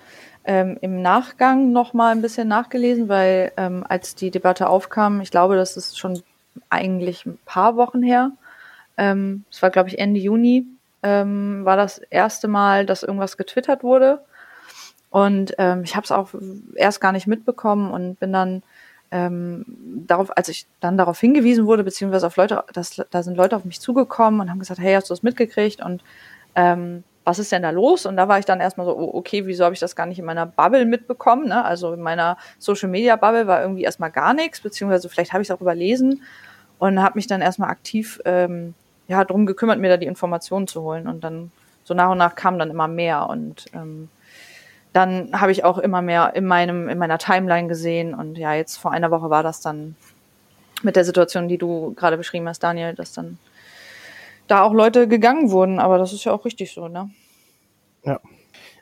ähm, 0.46 0.78
im 0.82 1.02
Nachgang 1.02 1.72
noch 1.72 1.94
mal 1.94 2.12
ein 2.12 2.22
bisschen 2.22 2.48
nachgelesen, 2.48 3.10
weil 3.10 3.52
ähm, 3.58 3.84
als 3.90 4.14
die 4.14 4.30
Debatte 4.30 4.70
aufkam, 4.70 5.20
ich 5.20 5.32
glaube, 5.32 5.56
das 5.56 5.78
ist 5.78 5.98
schon 5.98 6.22
eigentlich 6.70 7.26
ein 7.26 7.40
paar 7.44 7.76
Wochen 7.76 8.04
her. 8.04 8.32
Ähm, 8.98 9.46
es 9.52 9.64
war, 9.64 9.72
glaube 9.72 9.90
ich, 9.90 9.98
Ende 9.98 10.20
Juni, 10.20 10.68
ähm, 11.02 11.66
war 11.66 11.76
das 11.76 11.98
erste 11.98 12.48
Mal, 12.48 12.86
dass 12.86 13.04
irgendwas 13.04 13.36
getwittert 13.36 13.84
wurde. 13.84 14.22
Und 15.10 15.56
ähm, 15.58 15.84
ich 15.84 15.96
habe 15.96 16.04
es 16.04 16.12
auch 16.12 16.30
erst 16.76 17.02
gar 17.02 17.14
nicht 17.14 17.26
mitbekommen 17.26 17.92
und 17.92 18.20
bin 18.20 18.32
dann 18.32 18.62
ähm, 19.12 19.66
darauf, 20.06 20.36
als 20.36 20.50
ich 20.50 20.68
dann 20.80 20.98
darauf 20.98 21.20
hingewiesen 21.20 21.66
wurde, 21.66 21.84
beziehungsweise 21.84 22.28
auf 22.28 22.36
Leute, 22.36 22.64
dass, 22.74 23.02
da 23.10 23.24
sind 23.24 23.38
Leute 23.38 23.56
auf 23.56 23.66
mich 23.66 23.80
zugekommen 23.80 24.42
und 24.42 24.50
haben 24.50 24.60
gesagt, 24.60 24.80
hey, 24.80 24.94
hast 24.94 25.10
du 25.10 25.14
das 25.14 25.24
mitgekriegt? 25.24 25.84
Und 25.84 26.04
ähm, 26.56 27.04
was 27.24 27.40
ist 27.40 27.52
denn 27.52 27.62
da 27.62 27.72
los? 27.72 28.06
Und 28.06 28.16
da 28.18 28.28
war 28.28 28.40
ich 28.40 28.46
dann 28.46 28.62
erstmal 28.62 28.86
so, 28.86 28.98
oh, 28.98 29.12
okay, 29.14 29.46
wieso 29.46 29.66
habe 29.66 29.74
ich 29.74 29.80
das 29.80 29.96
gar 29.96 30.06
nicht 30.06 30.20
in 30.20 30.26
meiner 30.26 30.46
Bubble 30.46 30.86
mitbekommen? 30.86 31.48
Ne? 31.48 31.64
Also 31.64 31.94
in 31.94 32.02
meiner 32.02 32.38
Social 32.58 32.90
Media 32.90 33.16
Bubble 33.16 33.48
war 33.48 33.62
irgendwie 33.62 33.84
erstmal 33.84 34.12
gar 34.12 34.34
nichts, 34.34 34.62
beziehungsweise 34.62 35.10
vielleicht 35.10 35.34
habe 35.34 35.42
ich 35.42 35.50
es 35.50 35.56
auch 35.56 35.62
überlesen 35.62 36.24
und 36.80 37.02
habe 37.02 37.18
mich 37.18 37.28
dann 37.28 37.42
erstmal 37.42 37.70
aktiv 37.70 38.22
ähm, 38.26 38.74
ja, 39.08 39.24
darum 39.24 39.46
gekümmert, 39.46 39.80
mir 39.80 39.90
da 39.90 39.98
die 39.98 40.06
Informationen 40.06 40.68
zu 40.68 40.82
holen. 40.84 41.08
Und 41.08 41.24
dann 41.24 41.52
so 41.84 41.94
nach 41.94 42.12
und 42.12 42.18
nach 42.18 42.36
kam 42.36 42.60
dann 42.60 42.70
immer 42.70 42.88
mehr. 42.88 43.30
Und 43.30 43.66
ähm, 43.74 44.10
dann 44.98 45.40
habe 45.40 45.52
ich 45.52 45.64
auch 45.64 45.78
immer 45.78 46.02
mehr 46.02 46.36
in 46.36 46.48
meinem, 46.48 46.90
in 46.90 46.98
meiner 46.98 47.20
Timeline 47.20 47.68
gesehen. 47.68 48.16
Und 48.16 48.36
ja, 48.36 48.56
jetzt 48.56 48.78
vor 48.78 48.92
einer 48.92 49.12
Woche 49.12 49.30
war 49.30 49.44
das 49.44 49.62
dann 49.62 49.96
mit 50.82 50.96
der 50.96 51.06
Situation, 51.06 51.48
die 51.48 51.60
du 51.60 51.94
gerade 51.94 52.18
beschrieben 52.18 52.48
hast, 52.48 52.64
Daniel, 52.64 52.96
dass 52.96 53.14
dann 53.14 53.38
da 54.48 54.64
auch 54.64 54.74
Leute 54.74 55.08
gegangen 55.08 55.52
wurden, 55.52 55.78
aber 55.78 56.00
das 56.00 56.14
ist 56.14 56.24
ja 56.24 56.32
auch 56.34 56.46
richtig 56.46 56.74
so, 56.74 56.88
ne? 56.88 57.12
Ja. 58.06 58.20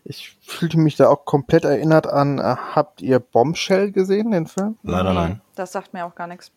Ich 0.06 0.38
fühlte 0.42 0.78
mich 0.78 0.96
da 0.96 1.10
auch 1.10 1.26
komplett 1.26 1.66
erinnert 1.66 2.08
an, 2.08 2.38
äh, 2.38 2.56
habt 2.76 3.02
ihr 3.02 3.20
Bombshell 3.20 3.92
gesehen, 3.92 4.32
den 4.32 4.46
Film? 4.46 4.78
Leider 4.84 5.14
nein. 5.14 5.42
Das 5.56 5.74
sagt 5.74 5.94
mir 5.94 6.06
auch 6.06 6.16
gar 6.16 6.28
nichts. 6.28 6.52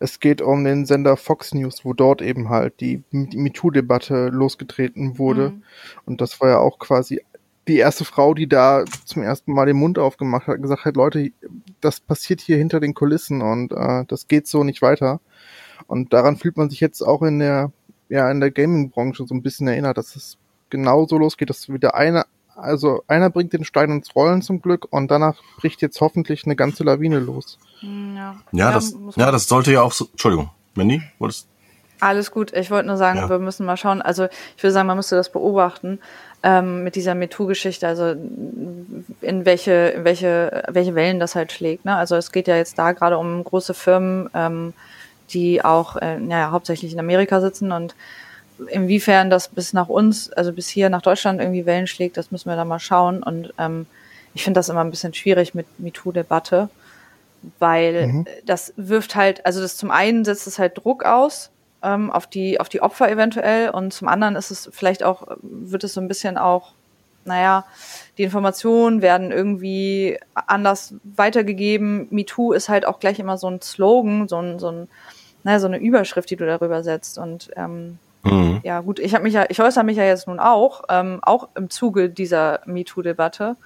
Es 0.00 0.18
geht 0.18 0.42
um 0.42 0.64
den 0.64 0.84
Sender 0.84 1.16
Fox 1.16 1.54
News, 1.54 1.84
wo 1.84 1.92
dort 1.92 2.22
eben 2.22 2.48
halt 2.48 2.80
die, 2.80 3.04
die 3.12 3.36
MeToo-Debatte 3.36 4.28
losgetreten 4.28 5.18
wurde. 5.18 5.50
Mhm. 5.50 5.62
Und 6.06 6.20
das 6.20 6.40
war 6.40 6.48
ja 6.48 6.58
auch 6.58 6.78
quasi 6.78 7.22
die 7.70 7.78
erste 7.78 8.04
Frau, 8.04 8.34
die 8.34 8.48
da 8.48 8.84
zum 9.04 9.22
ersten 9.22 9.52
Mal 9.52 9.66
den 9.66 9.76
Mund 9.76 9.98
aufgemacht 9.98 10.46
hat, 10.48 10.60
gesagt 10.60 10.84
hat, 10.84 10.96
Leute, 10.96 11.30
das 11.80 12.00
passiert 12.00 12.40
hier 12.40 12.56
hinter 12.56 12.80
den 12.80 12.94
Kulissen 12.94 13.42
und 13.42 13.72
äh, 13.72 14.04
das 14.08 14.28
geht 14.28 14.46
so 14.46 14.64
nicht 14.64 14.82
weiter. 14.82 15.20
Und 15.86 16.12
daran 16.12 16.36
fühlt 16.36 16.56
man 16.56 16.68
sich 16.68 16.80
jetzt 16.80 17.00
auch 17.00 17.22
in 17.22 17.38
der, 17.38 17.72
ja, 18.08 18.30
in 18.30 18.40
der 18.40 18.50
Gaming-Branche 18.50 19.26
so 19.26 19.34
ein 19.34 19.42
bisschen 19.42 19.68
erinnert, 19.68 19.98
dass 19.98 20.16
es 20.16 20.36
genauso 20.68 21.16
losgeht, 21.16 21.48
dass 21.48 21.68
wieder 21.68 21.94
einer, 21.94 22.26
also 22.56 23.02
einer 23.06 23.30
bringt 23.30 23.52
den 23.52 23.64
Stein 23.64 23.90
ins 23.90 24.14
Rollen 24.14 24.42
zum 24.42 24.60
Glück 24.60 24.86
und 24.90 25.10
danach 25.10 25.40
bricht 25.56 25.80
jetzt 25.80 26.00
hoffentlich 26.00 26.44
eine 26.44 26.56
ganze 26.56 26.84
Lawine 26.84 27.20
los. 27.20 27.58
Hm, 27.80 28.16
Ja, 28.16 28.36
Ja, 28.52 28.72
das, 28.72 28.96
ja, 29.16 29.30
das 29.30 29.48
sollte 29.48 29.72
ja 29.72 29.82
auch 29.82 29.92
so. 29.92 30.08
Entschuldigung, 30.10 30.50
Mandy, 30.74 31.02
wolltest 31.18 31.48
Alles 32.00 32.30
gut. 32.30 32.52
Ich 32.52 32.70
wollte 32.70 32.86
nur 32.88 32.96
sagen, 32.96 33.18
Ja. 33.18 33.28
wir 33.28 33.38
müssen 33.38 33.66
mal 33.66 33.76
schauen. 33.76 34.02
Also 34.02 34.26
ich 34.56 34.62
würde 34.62 34.72
sagen, 34.72 34.86
man 34.86 34.96
müsste 34.96 35.16
das 35.16 35.28
beobachten 35.30 35.98
ähm, 36.42 36.82
mit 36.84 36.94
dieser 36.96 37.14
MeToo-Geschichte. 37.14 37.86
Also 37.86 38.14
in 39.20 39.44
welche, 39.44 39.72
in 39.72 40.04
welche, 40.04 40.62
welche 40.68 40.94
Wellen 40.94 41.20
das 41.20 41.34
halt 41.34 41.52
schlägt. 41.52 41.84
Ne? 41.84 41.94
Also 41.96 42.16
es 42.16 42.32
geht 42.32 42.48
ja 42.48 42.56
jetzt 42.56 42.78
da 42.78 42.92
gerade 42.92 43.18
um 43.18 43.44
große 43.44 43.74
Firmen, 43.74 44.30
ähm, 44.34 44.72
die 45.30 45.64
auch, 45.64 45.96
äh, 45.96 46.18
naja, 46.18 46.50
hauptsächlich 46.50 46.92
in 46.92 46.98
Amerika 46.98 47.40
sitzen 47.40 47.70
und 47.72 47.94
inwiefern 48.68 49.30
das 49.30 49.48
bis 49.48 49.72
nach 49.72 49.88
uns, 49.88 50.32
also 50.32 50.52
bis 50.52 50.68
hier 50.68 50.90
nach 50.90 51.02
Deutschland 51.02 51.40
irgendwie 51.40 51.64
Wellen 51.66 51.86
schlägt, 51.86 52.16
das 52.16 52.30
müssen 52.30 52.48
wir 52.50 52.56
da 52.56 52.64
mal 52.64 52.78
schauen. 52.80 53.22
Und 53.22 53.52
ähm, 53.58 53.86
ich 54.34 54.44
finde 54.44 54.58
das 54.58 54.68
immer 54.68 54.80
ein 54.82 54.90
bisschen 54.90 55.14
schwierig 55.14 55.54
mit 55.54 55.66
MeToo-Debatte, 55.78 56.68
weil 57.58 58.06
Mhm. 58.06 58.26
das 58.44 58.72
wirft 58.76 59.14
halt, 59.14 59.46
also 59.46 59.60
das 59.60 59.76
zum 59.76 59.90
einen 59.90 60.24
setzt 60.24 60.46
es 60.46 60.58
halt 60.58 60.76
Druck 60.76 61.04
aus 61.04 61.50
ähm, 61.82 62.10
auf 62.10 62.26
die 62.26 62.60
auf 62.60 62.68
die 62.68 62.82
Opfer 62.82 63.10
eventuell 63.10 63.70
und 63.70 63.92
zum 63.92 64.08
anderen 64.08 64.36
ist 64.36 64.50
es 64.50 64.68
vielleicht 64.72 65.02
auch 65.02 65.26
wird 65.42 65.84
es 65.84 65.94
so 65.94 66.00
ein 66.00 66.08
bisschen 66.08 66.38
auch 66.38 66.72
naja, 67.24 67.64
die 68.18 68.22
Informationen 68.22 69.02
werden 69.02 69.30
irgendwie 69.30 70.18
anders 70.34 70.94
weitergegeben. 71.04 72.08
MeToo 72.10 72.52
ist 72.52 72.68
halt 72.68 72.86
auch 72.86 72.98
gleich 72.98 73.18
immer 73.18 73.36
so 73.36 73.48
ein 73.48 73.60
Slogan, 73.60 74.26
so 74.26 74.38
ein, 74.38 74.58
so 74.58 74.70
ein 74.70 74.88
naja, 75.42 75.60
so 75.60 75.66
eine 75.66 75.78
Überschrift, 75.78 76.30
die 76.30 76.36
du 76.36 76.46
darüber 76.46 76.82
setzt. 76.82 77.18
Und 77.18 77.50
ähm? 77.56 77.98
Mhm. 78.22 78.60
ja, 78.64 78.80
gut, 78.80 78.98
ich 78.98 79.14
habe 79.14 79.24
mich 79.24 79.32
ja, 79.32 79.46
ich 79.48 79.62
äußere 79.62 79.84
mich 79.84 79.96
ja 79.96 80.04
jetzt 80.04 80.28
nun 80.28 80.40
auch, 80.40 80.84
ähm, 80.90 81.20
auch 81.22 81.48
im 81.54 81.70
Zuge 81.70 82.10
dieser 82.10 82.60
MeToo-Debatte, 82.66 83.56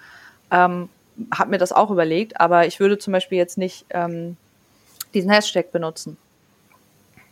ähm, 0.53 0.89
habe 1.33 1.51
mir 1.51 1.59
das 1.59 1.73
auch 1.73 1.91
überlegt, 1.91 2.41
aber 2.41 2.65
ich 2.67 2.79
würde 2.79 2.99
zum 2.99 3.13
Beispiel 3.13 3.37
jetzt 3.37 3.59
nicht 3.59 3.85
ähm, 3.91 4.37
diesen 5.13 5.31
Hashtag 5.31 5.73
benutzen. 5.73 6.17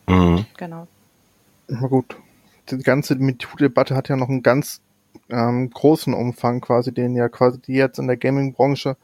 Mhm. 0.06 0.44
Genau. 0.56 0.86
Na 1.68 1.86
gut, 1.86 2.16
die 2.70 2.78
ganze 2.78 3.14
MeToo-Debatte 3.14 3.94
hat 3.94 4.08
ja 4.08 4.16
noch 4.16 4.28
einen 4.28 4.42
ganz 4.42 4.80
ähm, 5.30 5.70
großen 5.70 6.14
Umfang 6.14 6.60
quasi, 6.60 6.92
den 6.92 7.14
ja 7.14 7.28
quasi 7.28 7.60
die 7.60 7.74
jetzt 7.74 7.98
in 7.98 8.06
der 8.06 8.16
Gaming-Branche, 8.16 8.96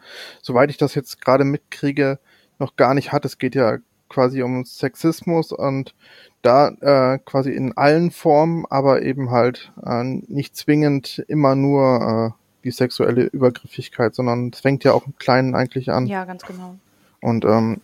soweit 0.42 0.70
ich 0.70 0.76
das 0.76 0.94
jetzt 0.94 1.20
gerade 1.20 1.44
mitkriege, 1.44 2.18
noch 2.58 2.76
gar 2.76 2.94
nicht 2.94 3.12
hat. 3.12 3.24
Es 3.24 3.38
geht 3.38 3.54
ja 3.54 3.78
quasi 4.08 4.42
um 4.42 4.64
Sexismus 4.64 5.52
und 5.52 5.94
da 6.42 6.68
äh, 6.68 7.18
quasi 7.18 7.50
in 7.52 7.76
allen 7.76 8.10
Formen, 8.10 8.64
aber 8.70 9.02
eben 9.02 9.30
halt 9.30 9.72
äh, 9.84 10.04
nicht 10.04 10.56
zwingend 10.56 11.24
immer 11.28 11.54
nur 11.54 12.34
äh, 12.34 12.64
die 12.64 12.70
sexuelle 12.70 13.24
Übergriffigkeit, 13.24 14.14
sondern 14.14 14.50
es 14.52 14.60
fängt 14.60 14.84
ja 14.84 14.92
auch 14.92 15.06
im 15.06 15.16
Kleinen 15.18 15.54
eigentlich 15.54 15.90
an. 15.90 16.06
Ja, 16.06 16.24
ganz 16.24 16.42
genau. 16.42 16.76
Und 17.20 17.44
ähm, 17.44 17.80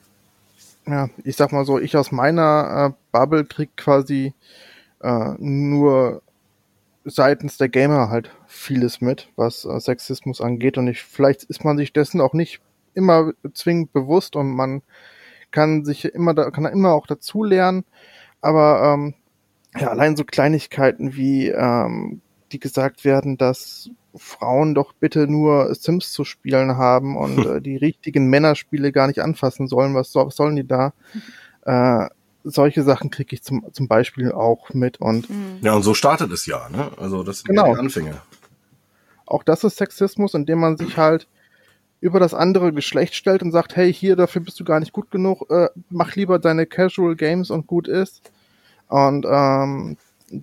ja, 0.87 1.09
ich 1.25 1.37
sag 1.37 1.53
mal 1.53 1.65
so, 1.65 1.79
ich 1.79 1.97
aus 1.97 2.13
meiner 2.13 2.93
äh, 2.93 3.03
Bubble 3.13 3.45
krieg 3.45 3.71
quasi 3.77 4.35
äh, 5.01 5.35
nur 5.39 6.23
seitens 7.05 7.59
der 7.59 7.69
Gamer 7.69 8.09
halt 8.09 8.31
vieles 8.47 9.01
mit, 9.01 9.29
was 9.37 9.65
äh, 9.65 9.79
Sexismus 9.81 10.41
angeht. 10.41 10.79
Und 10.79 10.89
ich, 10.89 11.03
vielleicht 11.03 11.45
ist 11.45 11.65
man 11.65 11.77
sich 11.77 11.93
dessen 11.93 12.21
auch 12.21 12.33
nicht 12.33 12.61
immer 12.95 13.33
zwingend 13.53 13.93
bewusst 13.93 14.37
und 14.37 14.51
man 14.51 14.83
kann 15.51 15.85
sich 15.85 16.05
immer 16.05 16.35
da, 16.35 16.51
kann 16.51 16.65
immer 16.67 16.93
auch 16.93 17.07
dazu 17.07 17.45
lernen. 17.45 17.85
Aber 18.41 18.95
ähm, 18.95 19.15
ja, 19.77 19.89
allein 19.89 20.17
so 20.17 20.25
Kleinigkeiten 20.25 21.17
wie 21.17 21.49
ähm, 21.49 22.21
die 22.53 22.61
gesagt 22.61 23.05
werden, 23.05 23.37
dass 23.37 23.91
Frauen 24.17 24.75
doch 24.75 24.93
bitte 24.93 25.27
nur 25.27 25.75
Sims 25.75 26.13
zu 26.13 26.25
spielen 26.25 26.77
haben 26.77 27.17
und 27.17 27.39
äh, 27.47 27.61
die 27.61 27.77
richtigen 27.77 28.29
Männerspiele 28.29 28.93
gar 28.93 29.07
nicht 29.07 29.21
anfassen 29.21 29.69
sollen. 29.69 29.95
Was, 29.95 30.13
so, 30.13 30.27
was 30.27 30.37
sollen 30.37 30.57
die 30.57 30.67
da? 30.67 30.93
Äh, 31.65 32.09
solche 32.45 32.83
Sachen 32.83 33.11
kriege 33.11 33.35
ich 33.35 33.43
zum, 33.43 33.67
zum 33.73 33.89
Beispiel 33.89 34.31
auch 34.33 34.71
mit 34.75 35.01
und 35.01 35.31
Mhm. 35.31 35.59
Ja, 35.63 35.75
und 35.75 35.83
so 35.83 35.95
startet 35.95 36.31
es 36.33 36.45
ja, 36.47 36.69
ne? 36.69 36.91
Also 36.99 37.23
das 37.23 37.39
sind 37.39 37.49
Genau. 37.49 37.73
die 37.73 37.79
Anfänge. 37.81 38.21
auch 39.27 39.43
das 39.43 39.65
ist 39.65 39.77
Sexismus, 39.79 40.35
indem 40.35 40.59
man 40.61 40.77
sich 40.77 40.97
halt 40.99 41.27
über 42.01 42.21
das 42.21 42.35
andere 42.35 42.75
Geschlecht 42.75 43.15
stellt 43.15 43.43
und 43.43 43.51
sagt, 43.51 43.77
hey, 43.77 43.91
hier, 43.93 44.15
dafür 44.15 44.43
bist 44.43 44.61
du 44.61 44.65
gar 44.65 44.79
nicht 44.79 44.93
gut 44.93 45.11
genug, 45.11 45.51
äh, 45.51 45.71
mach 45.89 46.15
lieber 46.17 46.39
deine 46.39 46.67
Casual 46.67 47.17
Games 47.17 47.51
und 47.51 47.67
gut 47.67 47.89
ist. 47.89 48.31
Und 48.89 49.25
ähm, 49.27 49.97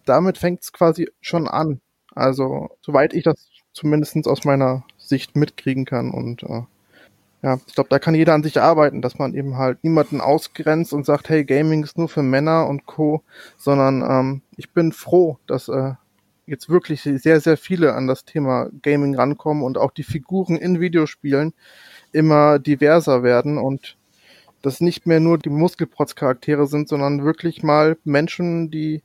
damit 0.05 0.39
fängt 0.39 0.61
es 0.63 0.73
quasi 0.73 1.11
schon 1.21 1.47
an. 1.47 1.79
Also, 2.15 2.69
soweit 2.81 3.13
ich 3.13 3.23
das 3.23 3.47
zumindest 3.73 4.27
aus 4.27 4.43
meiner 4.43 4.83
Sicht 4.97 5.35
mitkriegen 5.35 5.85
kann. 5.85 6.11
Und 6.11 6.43
äh, 6.43 6.63
ja, 7.43 7.59
ich 7.65 7.73
glaube, 7.73 7.89
da 7.89 7.99
kann 7.99 8.15
jeder 8.15 8.33
an 8.33 8.43
sich 8.43 8.61
arbeiten, 8.61 9.01
dass 9.01 9.17
man 9.17 9.33
eben 9.33 9.57
halt 9.57 9.83
niemanden 9.83 10.21
ausgrenzt 10.21 10.93
und 10.93 11.05
sagt, 11.05 11.29
hey, 11.29 11.43
Gaming 11.43 11.83
ist 11.83 11.97
nur 11.97 12.09
für 12.09 12.23
Männer 12.23 12.67
und 12.67 12.85
Co., 12.85 13.23
sondern 13.57 14.01
ähm, 14.01 14.41
ich 14.57 14.71
bin 14.71 14.91
froh, 14.91 15.37
dass 15.47 15.67
äh, 15.67 15.93
jetzt 16.45 16.69
wirklich 16.69 17.01
sehr, 17.01 17.39
sehr 17.39 17.57
viele 17.57 17.93
an 17.95 18.07
das 18.07 18.25
Thema 18.25 18.69
Gaming 18.81 19.15
rankommen 19.15 19.63
und 19.63 19.77
auch 19.77 19.91
die 19.91 20.03
Figuren 20.03 20.57
in 20.57 20.79
Videospielen 20.79 21.53
immer 22.11 22.59
diverser 22.59 23.23
werden 23.23 23.57
und 23.57 23.97
das 24.61 24.81
nicht 24.81 25.07
mehr 25.07 25.19
nur 25.19 25.37
die 25.39 25.49
Muskelprotz-Charaktere 25.49 26.67
sind, 26.67 26.89
sondern 26.89 27.23
wirklich 27.23 27.63
mal 27.63 27.97
Menschen, 28.03 28.69
die 28.69 29.01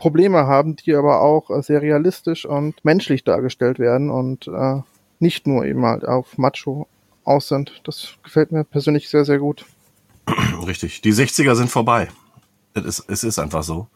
Probleme 0.00 0.46
haben, 0.46 0.74
die 0.74 0.94
aber 0.94 1.20
auch 1.20 1.50
äh, 1.50 1.62
sehr 1.62 1.82
realistisch 1.82 2.44
und 2.44 2.84
menschlich 2.84 3.22
dargestellt 3.22 3.78
werden 3.78 4.10
und 4.10 4.48
äh, 4.48 4.80
nicht 5.20 5.46
nur 5.46 5.64
eben 5.64 5.84
halt 5.84 6.04
auf 6.04 6.38
Macho 6.38 6.88
aus 7.24 7.48
sind. 7.48 7.82
Das 7.84 8.14
gefällt 8.24 8.50
mir 8.50 8.64
persönlich 8.64 9.08
sehr, 9.08 9.24
sehr 9.24 9.38
gut. 9.38 9.66
Richtig. 10.66 11.02
Die 11.02 11.12
60er 11.12 11.54
sind 11.54 11.70
vorbei. 11.70 12.08
Es 12.74 12.84
ist, 12.84 13.04
es 13.08 13.24
ist 13.24 13.38
einfach 13.38 13.62
so. 13.62 13.86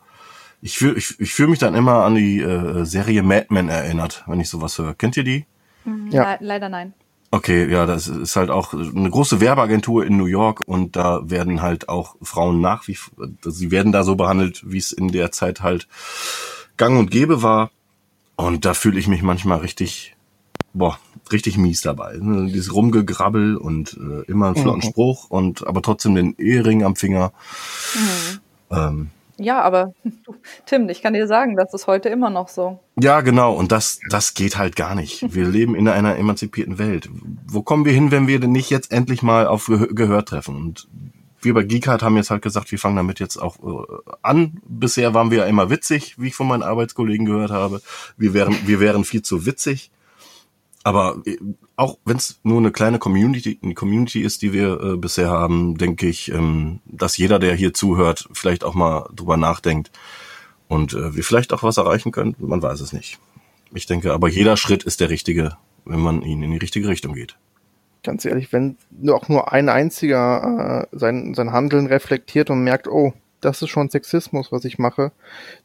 Ich 0.60 0.78
fühle 0.78 0.96
ich, 0.96 1.18
ich 1.18 1.34
fühl 1.34 1.48
mich 1.48 1.58
dann 1.58 1.74
immer 1.74 2.04
an 2.04 2.14
die 2.14 2.40
äh, 2.40 2.84
Serie 2.84 3.22
Mad 3.22 3.46
Men 3.50 3.68
erinnert, 3.68 4.24
wenn 4.26 4.40
ich 4.40 4.48
sowas 4.48 4.78
höre. 4.78 4.94
Kennt 4.94 5.16
ihr 5.16 5.24
die? 5.24 5.46
Ja. 6.10 6.32
Le 6.34 6.38
leider 6.40 6.68
nein. 6.68 6.94
Okay, 7.34 7.68
ja, 7.68 7.84
das 7.84 8.06
ist 8.06 8.36
halt 8.36 8.48
auch 8.50 8.72
eine 8.72 9.10
große 9.10 9.40
Werbeagentur 9.40 10.06
in 10.06 10.16
New 10.16 10.26
York 10.26 10.60
und 10.60 10.94
da 10.94 11.28
werden 11.28 11.62
halt 11.62 11.88
auch 11.88 12.14
Frauen 12.22 12.60
nach 12.60 12.86
wie 12.86 12.96
sie 13.42 13.72
werden 13.72 13.90
da 13.90 14.04
so 14.04 14.14
behandelt, 14.14 14.62
wie 14.64 14.78
es 14.78 14.92
in 14.92 15.08
der 15.08 15.32
Zeit 15.32 15.60
halt 15.60 15.88
gang 16.76 16.96
und 16.96 17.10
gäbe 17.10 17.42
war. 17.42 17.72
Und 18.36 18.64
da 18.64 18.72
fühle 18.72 19.00
ich 19.00 19.08
mich 19.08 19.22
manchmal 19.22 19.58
richtig, 19.58 20.14
boah, 20.74 20.96
richtig 21.32 21.58
mies 21.58 21.80
dabei. 21.80 22.18
Ne? 22.20 22.52
Dieses 22.52 22.72
Rumgegrabbel 22.72 23.56
und 23.56 23.94
äh, 23.94 24.30
immer 24.30 24.46
einen 24.46 24.54
flotten 24.54 24.82
Mhm. 24.84 24.90
Spruch 24.90 25.28
und 25.28 25.66
aber 25.66 25.82
trotzdem 25.82 26.14
den 26.14 26.36
Ehering 26.38 26.84
am 26.84 26.94
Finger. 26.94 27.32
Ähm, 28.70 29.10
Ja, 29.36 29.60
aber 29.62 29.94
du, 30.04 30.34
Tim, 30.66 30.88
ich 30.88 31.02
kann 31.02 31.14
dir 31.14 31.26
sagen, 31.26 31.56
das 31.56 31.74
ist 31.74 31.86
heute 31.86 32.08
immer 32.08 32.30
noch 32.30 32.48
so. 32.48 32.80
Ja, 32.96 33.20
genau. 33.20 33.54
Und 33.54 33.72
das, 33.72 34.00
das 34.10 34.34
geht 34.34 34.56
halt 34.56 34.76
gar 34.76 34.94
nicht. 34.94 35.34
Wir 35.34 35.46
leben 35.48 35.74
in 35.74 35.88
einer 35.88 36.16
emanzipierten 36.16 36.78
Welt. 36.78 37.08
Wo 37.46 37.62
kommen 37.62 37.84
wir 37.84 37.92
hin, 37.92 38.10
wenn 38.10 38.28
wir 38.28 38.38
denn 38.40 38.52
nicht 38.52 38.70
jetzt 38.70 38.92
endlich 38.92 39.22
mal 39.22 39.46
auf 39.46 39.66
Gehör, 39.66 40.24
treffen? 40.24 40.56
Und 40.56 40.88
wir 41.40 41.54
bei 41.54 41.64
Geekart 41.64 42.02
haben 42.02 42.16
jetzt 42.16 42.30
halt 42.30 42.42
gesagt, 42.42 42.70
wir 42.70 42.78
fangen 42.78 42.96
damit 42.96 43.20
jetzt 43.20 43.36
auch 43.36 43.56
äh, 43.58 44.12
an. 44.22 44.60
Bisher 44.66 45.14
waren 45.14 45.30
wir 45.30 45.38
ja 45.38 45.44
immer 45.46 45.68
witzig, 45.70 46.18
wie 46.18 46.28
ich 46.28 46.34
von 46.34 46.46
meinen 46.46 46.62
Arbeitskollegen 46.62 47.26
gehört 47.26 47.50
habe. 47.50 47.82
Wir 48.16 48.34
wären, 48.34 48.56
wir 48.66 48.80
wären 48.80 49.04
viel 49.04 49.22
zu 49.22 49.44
witzig. 49.46 49.90
Aber 50.84 51.22
äh, 51.24 51.38
auch 51.76 51.98
wenn 52.04 52.18
es 52.18 52.38
nur 52.44 52.58
eine 52.58 52.70
kleine 52.70 52.98
Community, 52.98 53.58
eine 53.62 53.74
Community 53.74 54.20
ist, 54.20 54.42
die 54.42 54.52
wir 54.52 54.80
äh, 54.80 54.96
bisher 54.96 55.30
haben, 55.30 55.76
denke 55.76 56.06
ich, 56.06 56.30
ähm, 56.30 56.80
dass 56.84 57.16
jeder, 57.16 57.38
der 57.38 57.54
hier 57.54 57.74
zuhört, 57.74 58.28
vielleicht 58.32 58.62
auch 58.62 58.74
mal 58.74 59.08
drüber 59.12 59.36
nachdenkt 59.36 59.90
und 60.68 60.92
äh, 60.92 61.16
wir 61.16 61.24
vielleicht 61.24 61.52
auch 61.52 61.62
was 61.62 61.78
erreichen 61.78 62.12
können. 62.12 62.36
Man 62.38 62.62
weiß 62.62 62.80
es 62.80 62.92
nicht. 62.92 63.18
Ich 63.72 63.86
denke, 63.86 64.12
aber 64.12 64.28
jeder 64.28 64.56
Schritt 64.56 64.84
ist 64.84 65.00
der 65.00 65.10
richtige, 65.10 65.56
wenn 65.84 66.00
man 66.00 66.22
ihn 66.22 66.42
in 66.42 66.50
die 66.52 66.58
richtige 66.58 66.86
Richtung 66.86 67.14
geht. 67.14 67.36
Ganz 68.02 68.26
ehrlich, 68.26 68.52
wenn 68.52 68.76
nur 68.90 69.16
auch 69.16 69.28
nur 69.28 69.52
ein 69.52 69.70
einziger 69.70 70.86
äh, 70.92 70.96
sein, 70.96 71.34
sein 71.34 71.52
Handeln 71.52 71.86
reflektiert 71.86 72.50
und 72.50 72.62
merkt, 72.62 72.86
oh, 72.86 73.14
das 73.40 73.62
ist 73.62 73.70
schon 73.70 73.88
Sexismus, 73.88 74.52
was 74.52 74.66
ich 74.66 74.78
mache, 74.78 75.12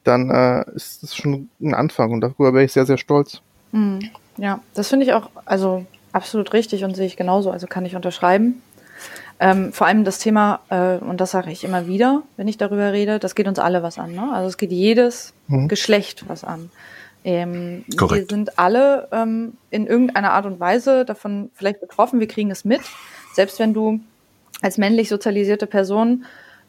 dann 0.05 0.29
äh, 0.29 0.63
ist 0.75 1.03
das 1.03 1.15
schon 1.15 1.49
ein 1.61 1.73
Anfang 1.73 2.11
und 2.11 2.21
darüber 2.21 2.53
wäre 2.53 2.63
ich 2.63 2.71
sehr, 2.71 2.85
sehr 2.85 2.97
stolz. 2.97 3.41
Mhm. 3.73 4.09
Ja, 4.39 4.61
das 4.73 4.89
finde 4.89 5.05
ich 5.05 5.13
auch 5.13 5.29
also 5.45 5.85
absolut 6.11 6.53
richtig 6.53 6.83
und 6.83 6.95
sehe 6.95 7.05
ich 7.05 7.17
genauso, 7.17 7.51
also 7.51 7.67
kann 7.67 7.85
ich 7.85 7.95
unterschreiben. 7.95 8.61
Ähm, 9.41 9.71
vor 9.71 9.87
allem 9.87 10.03
das 10.03 10.19
Thema, 10.19 10.59
äh, 10.69 10.97
und 10.97 11.21
das 11.21 11.31
sage 11.31 11.51
ich 11.51 11.63
immer 11.63 11.87
wieder, 11.87 12.23
wenn 12.35 12.47
ich 12.47 12.57
darüber 12.57 12.91
rede, 12.91 13.19
das 13.19 13.35
geht 13.35 13.47
uns 13.47 13.59
alle 13.59 13.83
was 13.83 13.97
an. 13.97 14.11
Ne? 14.11 14.33
Also 14.33 14.49
es 14.49 14.57
geht 14.57 14.71
jedes 14.71 15.33
mhm. 15.47 15.67
Geschlecht 15.69 16.25
was 16.27 16.43
an. 16.43 16.69
Ähm, 17.23 17.85
wir 17.87 18.25
sind 18.29 18.59
alle 18.59 19.07
ähm, 19.11 19.53
in 19.69 19.87
irgendeiner 19.87 20.31
Art 20.31 20.45
und 20.45 20.59
Weise 20.59 21.05
davon 21.05 21.51
vielleicht 21.53 21.79
betroffen. 21.81 22.19
Wir 22.19 22.27
kriegen 22.27 22.51
es 22.51 22.65
mit. 22.65 22.81
Selbst 23.33 23.59
wenn 23.59 23.73
du 23.73 23.99
als 24.61 24.77
männlich 24.77 25.09
sozialisierte 25.09 25.67
Person 25.67 26.25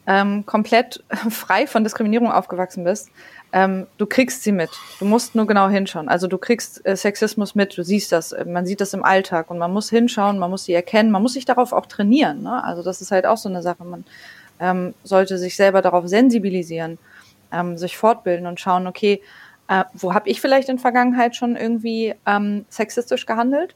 ähm, 0.07 0.47
komplett 0.47 1.03
frei 1.31 1.67
von 1.67 1.85
Diskriminierung 1.85 2.31
aufgewachsen 2.31 2.85
bist, 2.85 3.11
ähm, 3.53 3.87
du 3.99 4.07
kriegst 4.07 4.43
sie 4.43 4.53
mit. 4.53 4.71
Du 5.01 5.05
musst 5.05 5.35
nur 5.35 5.47
genau 5.47 5.69
hinschauen. 5.69 6.09
Also 6.09 6.29
du 6.29 6.39
kriegst 6.39 6.87
äh, 6.87 6.97
Sexismus 6.97 7.55
mit, 7.55 7.77
du 7.77 7.83
siehst 7.83 8.13
das, 8.13 8.33
äh, 8.33 8.45
man 8.45 8.67
sieht 8.67 8.81
das 8.81 8.95
im 8.95 9.05
Alltag 9.05 9.51
und 9.51 9.59
man 9.59 9.73
muss 9.73 9.91
hinschauen, 9.91 10.39
man 10.39 10.51
muss 10.51 10.65
sie 10.65 10.75
erkennen, 10.75 11.11
man 11.11 11.23
muss 11.23 11.33
sich 11.33 11.45
darauf 11.45 11.73
auch 11.73 11.87
trainieren. 11.87 12.43
Ne? 12.43 12.63
Also 12.63 12.83
das 12.83 13.01
ist 13.01 13.11
halt 13.11 13.27
auch 13.27 13.37
so 13.37 13.49
eine 13.49 13.63
Sache. 13.63 13.85
Man 13.85 14.05
ähm, 14.61 14.95
sollte 15.03 15.37
sich 15.39 15.57
selber 15.57 15.83
darauf 15.83 16.07
sensibilisieren, 16.07 16.99
ähm, 17.51 17.77
sich 17.77 17.97
fortbilden 17.97 18.47
und 18.47 18.61
schauen, 18.61 18.87
okay, 18.87 19.21
äh, 19.69 19.85
wo 19.95 20.15
habe 20.15 20.29
ich 20.29 20.41
vielleicht 20.41 20.69
in 20.69 20.79
Vergangenheit 20.79 21.35
schon 21.35 21.57
irgendwie 21.57 22.15
ähm, 22.27 22.65
sexistisch 22.69 23.27
gehandelt? 23.27 23.75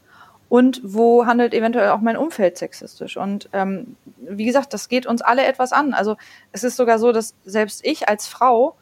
und 0.51 0.81
wo 0.85 1.27
handelt 1.27 1.53
eventuell 1.53 1.89
auch 1.89 2.01
mein 2.01 2.17
Umfeld 2.17 2.59
sexistisch. 2.59 3.17
Und 3.17 3.49
ähm, 3.53 3.97
wie 4.21 4.45
gesagt, 4.45 4.73
das 4.73 4.89
geht 4.89 5.05
uns 5.05 5.21
alle 5.21 5.45
etwas 5.45 5.73
an. 5.73 5.95
Also 5.95 6.17
es 6.53 6.63
ist 6.63 6.77
sogar 6.77 7.01
so, 7.01 7.11
dass 7.11 7.35
selbst 7.45 7.85
ich 7.85 8.09
als 8.09 8.29
Frau 8.29 8.77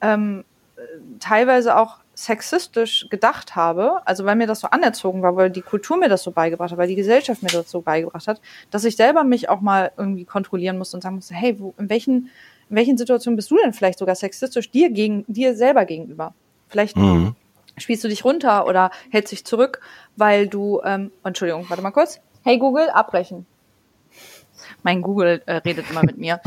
ähm, 0.00 0.44
teilweise 1.20 1.76
auch 1.76 1.98
sexistisch 2.14 3.06
gedacht 3.10 3.54
habe, 3.54 4.00
also 4.04 4.24
weil 4.24 4.34
mir 4.36 4.46
das 4.46 4.60
so 4.60 4.68
anerzogen 4.68 5.22
war, 5.22 5.36
weil 5.36 5.50
die 5.50 5.62
Kultur 5.62 5.96
mir 5.96 6.08
das 6.08 6.22
so 6.24 6.32
beigebracht 6.32 6.72
hat, 6.72 6.78
weil 6.78 6.88
die 6.88 6.96
Gesellschaft 6.96 7.42
mir 7.42 7.48
das 7.48 7.70
so 7.70 7.80
beigebracht 7.80 8.26
hat, 8.26 8.40
dass 8.70 8.84
ich 8.84 8.96
selber 8.96 9.22
mich 9.22 9.48
auch 9.48 9.60
mal 9.60 9.92
irgendwie 9.96 10.24
kontrollieren 10.24 10.78
musste 10.78 10.96
und 10.96 11.02
sagen 11.02 11.14
musste, 11.14 11.34
hey, 11.34 11.58
wo, 11.60 11.74
in 11.78 11.88
welchen, 11.88 12.30
in 12.70 12.76
welchen 12.76 12.98
Situationen 12.98 13.36
bist 13.36 13.50
du 13.50 13.56
denn 13.56 13.72
vielleicht 13.72 14.00
sogar 14.00 14.16
sexistisch 14.16 14.70
dir 14.70 14.90
gegen, 14.90 15.24
dir 15.28 15.54
selber 15.54 15.84
gegenüber? 15.84 16.34
Vielleicht 16.68 16.96
mhm 16.96 17.36
spielst 17.80 18.04
du 18.04 18.08
dich 18.08 18.24
runter 18.24 18.66
oder 18.66 18.90
hältst 19.10 19.32
dich 19.32 19.44
zurück, 19.44 19.80
weil 20.16 20.48
du, 20.48 20.80
ähm, 20.84 21.10
Entschuldigung, 21.24 21.66
warte 21.68 21.82
mal 21.82 21.90
kurz. 21.90 22.20
Hey 22.44 22.58
Google, 22.58 22.88
abbrechen. 22.90 23.46
Mein 24.82 25.02
Google 25.02 25.42
äh, 25.46 25.54
redet 25.56 25.90
immer 25.90 26.02
mit 26.02 26.18
mir. 26.18 26.40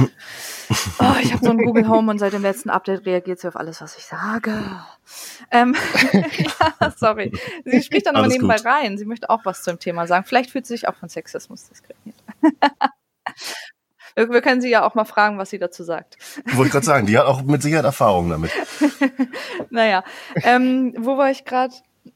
Oh, 0.99 1.15
ich 1.21 1.33
habe 1.33 1.43
so 1.43 1.51
ein 1.51 1.57
Google 1.57 1.87
Home 1.89 2.11
und 2.11 2.19
seit 2.19 2.33
dem 2.33 2.41
letzten 2.41 2.69
Update 2.69 3.05
reagiert 3.05 3.39
sie 3.39 3.47
auf 3.47 3.55
alles, 3.55 3.81
was 3.81 3.97
ich 3.97 4.05
sage. 4.05 4.53
Ähm, 5.51 5.75
ja, 6.13 6.93
sorry. 6.95 7.31
Sie 7.65 7.81
spricht 7.81 8.05
dann 8.05 8.15
aber 8.15 8.27
nebenbei 8.27 8.55
gut. 8.55 8.65
rein. 8.65 8.97
Sie 8.97 9.05
möchte 9.05 9.29
auch 9.29 9.41
was 9.43 9.63
zum 9.63 9.79
Thema 9.79 10.07
sagen. 10.07 10.25
Vielleicht 10.25 10.49
fühlt 10.49 10.65
sie 10.65 10.75
sich 10.75 10.87
auch 10.87 10.95
von 10.95 11.09
Sexismus 11.09 11.67
diskriminiert. 11.69 12.17
Wir 14.15 14.41
können 14.41 14.61
sie 14.61 14.69
ja 14.69 14.85
auch 14.85 14.93
mal 14.93 15.05
fragen, 15.05 15.37
was 15.37 15.49
sie 15.49 15.59
dazu 15.59 15.83
sagt. 15.83 16.17
Wollte 16.53 16.67
ich 16.67 16.71
gerade 16.71 16.85
sagen, 16.85 17.07
die 17.07 17.17
hat 17.17 17.25
auch 17.25 17.43
mit 17.43 17.61
Sicherheit 17.61 17.85
Erfahrung 17.85 18.29
damit. 18.29 18.51
naja, 19.69 20.03
ähm, 20.35 20.93
wo 20.97 21.17
war 21.17 21.31
ich 21.31 21.45
gerade? 21.45 21.73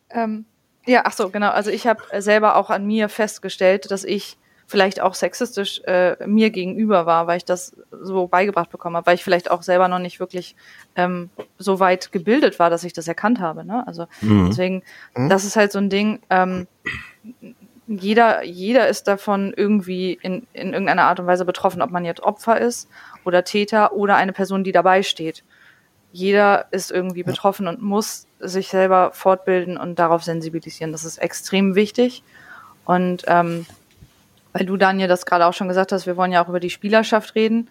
Ähm, 0.09 0.45
ja, 0.85 1.03
ach 1.05 1.13
so, 1.13 1.29
genau. 1.29 1.49
Also 1.51 1.71
ich 1.71 1.87
habe 1.87 2.01
selber 2.21 2.57
auch 2.57 2.69
an 2.69 2.85
mir 2.85 3.09
festgestellt, 3.09 3.91
dass 3.91 4.03
ich 4.03 4.37
vielleicht 4.67 4.99
auch 4.99 5.13
sexistisch 5.13 5.81
äh, 5.85 6.15
mir 6.25 6.49
gegenüber 6.49 7.05
war, 7.05 7.27
weil 7.27 7.37
ich 7.37 7.45
das 7.45 7.75
so 7.91 8.27
beigebracht 8.27 8.71
bekommen 8.71 8.95
habe, 8.95 9.05
weil 9.07 9.15
ich 9.15 9.23
vielleicht 9.23 9.51
auch 9.51 9.61
selber 9.61 9.87
noch 9.87 9.99
nicht 9.99 10.19
wirklich 10.19 10.55
ähm, 10.95 11.29
so 11.57 11.79
weit 11.79 12.11
gebildet 12.11 12.57
war, 12.57 12.69
dass 12.69 12.83
ich 12.83 12.93
das 12.93 13.07
erkannt 13.07 13.39
habe. 13.39 13.63
Ne? 13.63 13.85
Also 13.85 14.07
mhm. 14.21 14.47
deswegen, 14.49 14.83
mhm. 15.15 15.29
das 15.29 15.45
ist 15.45 15.55
halt 15.55 15.71
so 15.71 15.79
ein 15.79 15.89
Ding. 15.89 16.19
Ähm, 16.29 16.67
jeder, 17.87 18.43
jeder 18.43 18.87
ist 18.87 19.07
davon 19.07 19.53
irgendwie 19.55 20.17
in, 20.21 20.47
in 20.53 20.73
irgendeiner 20.73 21.03
Art 21.03 21.19
und 21.19 21.27
Weise 21.27 21.45
betroffen, 21.45 21.83
ob 21.83 21.91
man 21.91 22.03
jetzt 22.03 22.23
Opfer 22.23 22.59
ist 22.59 22.89
oder 23.23 23.43
Täter 23.43 23.93
oder 23.93 24.15
eine 24.15 24.33
Person, 24.33 24.63
die 24.63 24.71
dabei 24.71 25.03
steht. 25.03 25.43
Jeder 26.11 26.67
ist 26.71 26.91
irgendwie 26.91 27.19
ja. 27.19 27.25
betroffen 27.27 27.67
und 27.67 27.81
muss 27.81 28.25
sich 28.39 28.69
selber 28.69 29.11
fortbilden 29.13 29.77
und 29.77 29.99
darauf 29.99 30.23
sensibilisieren. 30.23 30.91
Das 30.91 31.05
ist 31.05 31.17
extrem 31.19 31.75
wichtig. 31.75 32.23
Und 32.85 33.23
ähm, 33.27 33.65
weil 34.55 34.65
du, 34.65 34.77
Daniel, 34.77 35.09
das 35.09 35.25
gerade 35.25 35.45
auch 35.45 35.53
schon 35.53 35.67
gesagt 35.67 35.91
hast, 35.91 36.05
wir 36.05 36.15
wollen 36.15 36.31
ja 36.31 36.41
auch 36.41 36.47
über 36.47 36.61
die 36.61 36.69
Spielerschaft 36.69 37.35
reden. 37.35 37.69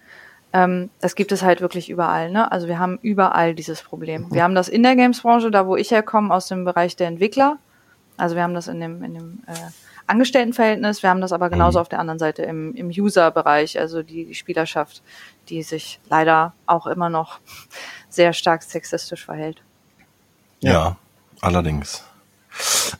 Ähm, 0.53 0.91
das 1.01 1.15
gibt 1.15 1.33
es 1.33 1.43
halt 1.43 1.63
wirklich 1.63 1.89
überall. 1.89 2.31
Ne? 2.31 2.53
Also 2.53 2.69
wir 2.69 2.79
haben 2.79 2.99
überall 3.01 3.55
dieses 3.55 3.81
Problem. 3.81 4.27
Wir 4.31 4.43
haben 4.43 4.55
das 4.55 4.69
in 4.69 4.83
der 4.83 4.95
Gamesbranche, 4.95 5.51
da 5.51 5.67
wo 5.67 5.77
ich 5.77 5.91
herkomme, 5.91 6.33
aus 6.33 6.49
dem 6.49 6.67
Bereich 6.67 6.95
der 6.95 7.09
Entwickler. 7.09 7.57
Also 8.19 8.37
wir 8.37 8.43
haben 8.43 8.53
das 8.53 8.69
in 8.69 8.81
dem, 8.81 9.03
in 9.03 9.15
dem 9.15 9.43
äh, 9.47 9.55
Angestelltenverhältnis. 10.07 11.03
Wir 11.03 11.09
haben 11.09 11.23
das 11.23 11.33
aber 11.33 11.49
genauso 11.49 11.79
mhm. 11.79 11.81
auf 11.81 11.89
der 11.89 12.01
anderen 12.01 12.19
Seite 12.19 12.43
im, 12.43 12.75
im 12.75 12.89
User-Bereich, 12.89 13.81
also 13.81 14.03
die, 14.03 14.27
die 14.27 14.35
Spielerschaft, 14.35 15.03
die 15.49 15.63
sich 15.63 16.01
leider 16.11 16.53
auch 16.67 16.87
immer 16.87 17.09
noch 17.09 17.41
sehr 18.11 18.35
stark 18.35 18.63
sexistisch 18.63 19.25
verhält. 19.25 19.63
Ja, 20.61 20.73
ja 20.73 20.97
allerdings. 21.41 22.05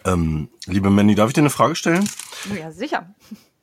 Ähm, 0.07 0.49
liebe 0.65 0.89
Mandy, 0.89 1.15
darf 1.15 1.29
ich 1.29 1.35
dir 1.35 1.43
eine 1.43 1.51
Frage 1.51 1.77
stellen? 1.77 2.09
Ja, 2.59 2.71
sicher. 2.71 3.07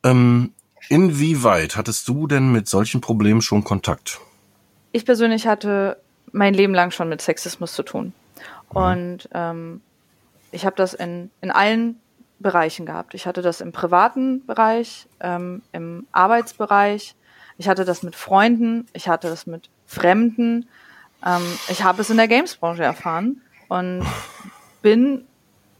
Ähm, 0.04 0.52
inwieweit 0.88 1.76
hattest 1.76 2.08
du 2.08 2.26
denn 2.26 2.52
mit 2.52 2.68
solchen 2.68 3.00
Problemen 3.00 3.42
schon 3.42 3.64
Kontakt? 3.64 4.20
Ich 4.92 5.04
persönlich 5.04 5.46
hatte 5.46 5.96
mein 6.32 6.54
Leben 6.54 6.74
lang 6.74 6.90
schon 6.90 7.08
mit 7.08 7.22
Sexismus 7.22 7.72
zu 7.72 7.82
tun. 7.82 8.12
Mhm. 8.70 8.76
Und 8.76 9.28
ähm, 9.32 9.80
ich 10.50 10.66
habe 10.66 10.76
das 10.76 10.94
in, 10.94 11.30
in 11.40 11.50
allen 11.50 12.00
Bereichen 12.40 12.86
gehabt. 12.86 13.14
Ich 13.14 13.26
hatte 13.26 13.42
das 13.42 13.60
im 13.60 13.72
privaten 13.72 14.44
Bereich, 14.46 15.06
ähm, 15.20 15.62
im 15.72 16.06
Arbeitsbereich, 16.12 17.14
ich 17.58 17.68
hatte 17.68 17.84
das 17.84 18.02
mit 18.02 18.16
Freunden, 18.16 18.86
ich 18.92 19.08
hatte 19.08 19.28
das 19.28 19.46
mit 19.46 19.68
Fremden. 19.86 20.68
Ähm, 21.24 21.42
ich 21.68 21.84
habe 21.84 22.02
es 22.02 22.10
in 22.10 22.16
der 22.16 22.28
Gamesbranche 22.28 22.82
erfahren 22.82 23.40
und 23.68 24.04
bin 24.82 25.24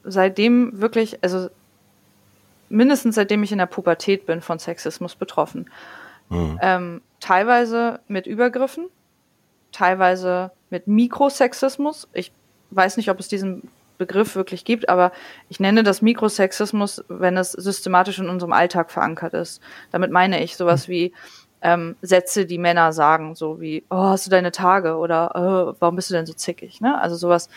seitdem 0.04 0.80
wirklich, 0.80 1.22
also 1.22 1.48
mindestens 2.72 3.14
seitdem 3.14 3.42
ich 3.42 3.52
in 3.52 3.58
der 3.58 3.66
Pubertät 3.66 4.26
bin, 4.26 4.40
von 4.40 4.58
Sexismus 4.58 5.14
betroffen. 5.14 5.70
Mhm. 6.28 6.58
Ähm, 6.62 7.02
teilweise 7.20 8.00
mit 8.08 8.26
Übergriffen, 8.26 8.88
teilweise 9.70 10.50
mit 10.70 10.87
Mikrosexismus. 10.87 12.08
Ich 12.12 12.32
weiß 12.70 12.96
nicht, 12.96 13.11
ob 13.11 13.20
es 13.20 13.28
diesen 13.28 13.68
Begriff 13.98 14.35
wirklich 14.35 14.64
gibt, 14.64 14.88
aber 14.88 15.12
ich 15.48 15.61
nenne 15.61 15.82
das 15.82 16.02
Mikrosexismus, 16.02 17.04
wenn 17.08 17.37
es 17.37 17.52
systematisch 17.52 18.18
in 18.18 18.28
unserem 18.28 18.52
Alltag 18.52 18.90
verankert 18.90 19.35
ist. 19.35 19.61
Damit 19.90 20.11
meine 20.11 20.42
ich 20.42 20.56
sowas 20.56 20.88
wie 20.88 21.12
ähm, 21.61 21.94
Sätze, 22.02 22.46
die 22.46 22.58
Männer 22.58 22.92
sagen, 22.92 23.35
so 23.37 23.61
wie, 23.61 23.85
oh, 23.90 23.96
hast 23.96 24.26
du 24.26 24.30
deine 24.30 24.50
Tage 24.50 24.96
oder 24.96 25.30
oh, 25.35 25.76
warum 25.78 25.94
bist 25.94 26.11
du 26.11 26.14
denn 26.14 26.26
so 26.26 26.32
zickig? 26.32 26.80
Ne? 26.80 27.00
Also 27.00 27.14
sowas, 27.16 27.48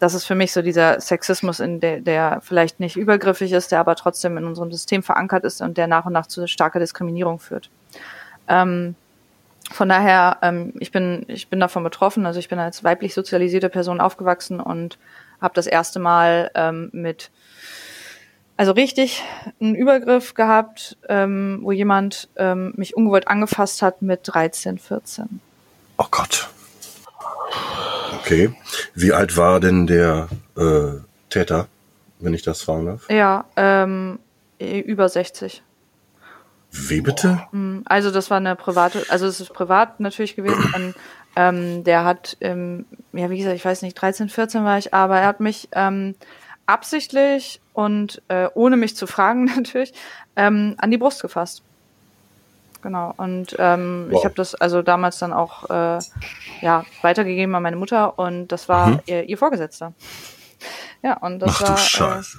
das 0.00 0.14
ist 0.14 0.24
für 0.24 0.34
mich 0.34 0.52
so 0.52 0.62
dieser 0.62 1.00
Sexismus, 1.00 1.60
in 1.60 1.78
der, 1.78 2.00
der 2.00 2.40
vielleicht 2.42 2.80
nicht 2.80 2.96
übergriffig 2.96 3.52
ist, 3.52 3.70
der 3.70 3.80
aber 3.80 3.94
trotzdem 3.94 4.38
in 4.38 4.46
unserem 4.46 4.72
System 4.72 5.02
verankert 5.02 5.44
ist 5.44 5.60
und 5.60 5.76
der 5.76 5.86
nach 5.86 6.06
und 6.06 6.14
nach 6.14 6.26
zu 6.26 6.46
starker 6.46 6.80
Diskriminierung 6.80 7.38
führt. 7.38 7.70
Ähm, 8.48 8.96
von 9.70 9.90
daher, 9.90 10.38
ähm, 10.42 10.72
ich 10.80 10.90
bin, 10.90 11.26
ich 11.28 11.48
bin 11.48 11.60
davon 11.60 11.84
betroffen. 11.84 12.24
Also 12.24 12.40
ich 12.40 12.48
bin 12.48 12.58
als 12.58 12.82
weiblich 12.82 13.12
sozialisierte 13.12 13.68
Person 13.68 14.00
aufgewachsen 14.00 14.58
und 14.58 14.98
habe 15.40 15.54
das 15.54 15.66
erste 15.66 16.00
Mal 16.00 16.50
ähm, 16.54 16.88
mit, 16.92 17.30
also 18.56 18.72
richtig 18.72 19.22
einen 19.60 19.74
Übergriff 19.74 20.32
gehabt, 20.32 20.96
ähm, 21.10 21.60
wo 21.62 21.72
jemand 21.72 22.30
ähm, 22.36 22.72
mich 22.76 22.96
ungewollt 22.96 23.28
angefasst 23.28 23.82
hat 23.82 24.00
mit 24.00 24.20
13, 24.24 24.78
14. 24.78 25.40
Oh 25.98 26.06
Gott. 26.10 26.48
Okay. 28.30 28.52
Wie 28.94 29.12
alt 29.12 29.36
war 29.36 29.58
denn 29.58 29.88
der 29.88 30.28
äh, 30.56 31.00
Täter, 31.30 31.66
wenn 32.20 32.32
ich 32.32 32.42
das 32.42 32.62
fragen 32.62 32.86
darf? 32.86 33.10
Ja, 33.10 33.46
ähm, 33.56 34.20
über 34.60 35.08
60. 35.08 35.64
Wie 36.70 37.00
bitte? 37.00 37.42
Hm, 37.50 37.82
also 37.86 38.12
das 38.12 38.30
war 38.30 38.36
eine 38.36 38.54
private, 38.54 39.04
also 39.08 39.26
es 39.26 39.40
ist 39.40 39.52
privat 39.52 39.98
natürlich 39.98 40.36
gewesen. 40.36 40.72
Und, 40.76 40.94
ähm, 41.34 41.82
der 41.82 42.04
hat, 42.04 42.36
ähm, 42.40 42.86
ja 43.12 43.30
wie 43.30 43.38
gesagt, 43.38 43.56
ich 43.56 43.64
weiß 43.64 43.82
nicht, 43.82 43.94
13, 43.94 44.28
14 44.28 44.62
war 44.62 44.78
ich, 44.78 44.94
aber 44.94 45.18
er 45.18 45.26
hat 45.26 45.40
mich 45.40 45.68
ähm, 45.72 46.14
absichtlich 46.66 47.60
und 47.72 48.22
äh, 48.28 48.46
ohne 48.54 48.76
mich 48.76 48.94
zu 48.94 49.08
fragen 49.08 49.44
natürlich 49.56 49.92
ähm, 50.36 50.76
an 50.78 50.92
die 50.92 50.98
Brust 50.98 51.20
gefasst. 51.20 51.64
Genau. 52.82 53.12
Und 53.16 53.56
ähm, 53.58 54.06
wow. 54.08 54.18
ich 54.18 54.24
habe 54.24 54.34
das 54.34 54.54
also 54.54 54.82
damals 54.82 55.18
dann 55.18 55.32
auch 55.32 55.68
äh, 55.68 55.98
ja 56.62 56.84
weitergegeben 57.02 57.54
an 57.54 57.62
meine 57.62 57.76
Mutter 57.76 58.18
und 58.18 58.48
das 58.48 58.68
war 58.68 58.88
mhm. 58.88 59.00
ihr, 59.06 59.28
ihr 59.28 59.38
Vorgesetzter. 59.38 59.92
Ja, 61.02 61.16
und 61.18 61.40
das 61.40 61.56
Ach, 61.56 61.68
war. 61.68 61.76
Du 61.76 61.82
Scheiße. 61.82 62.38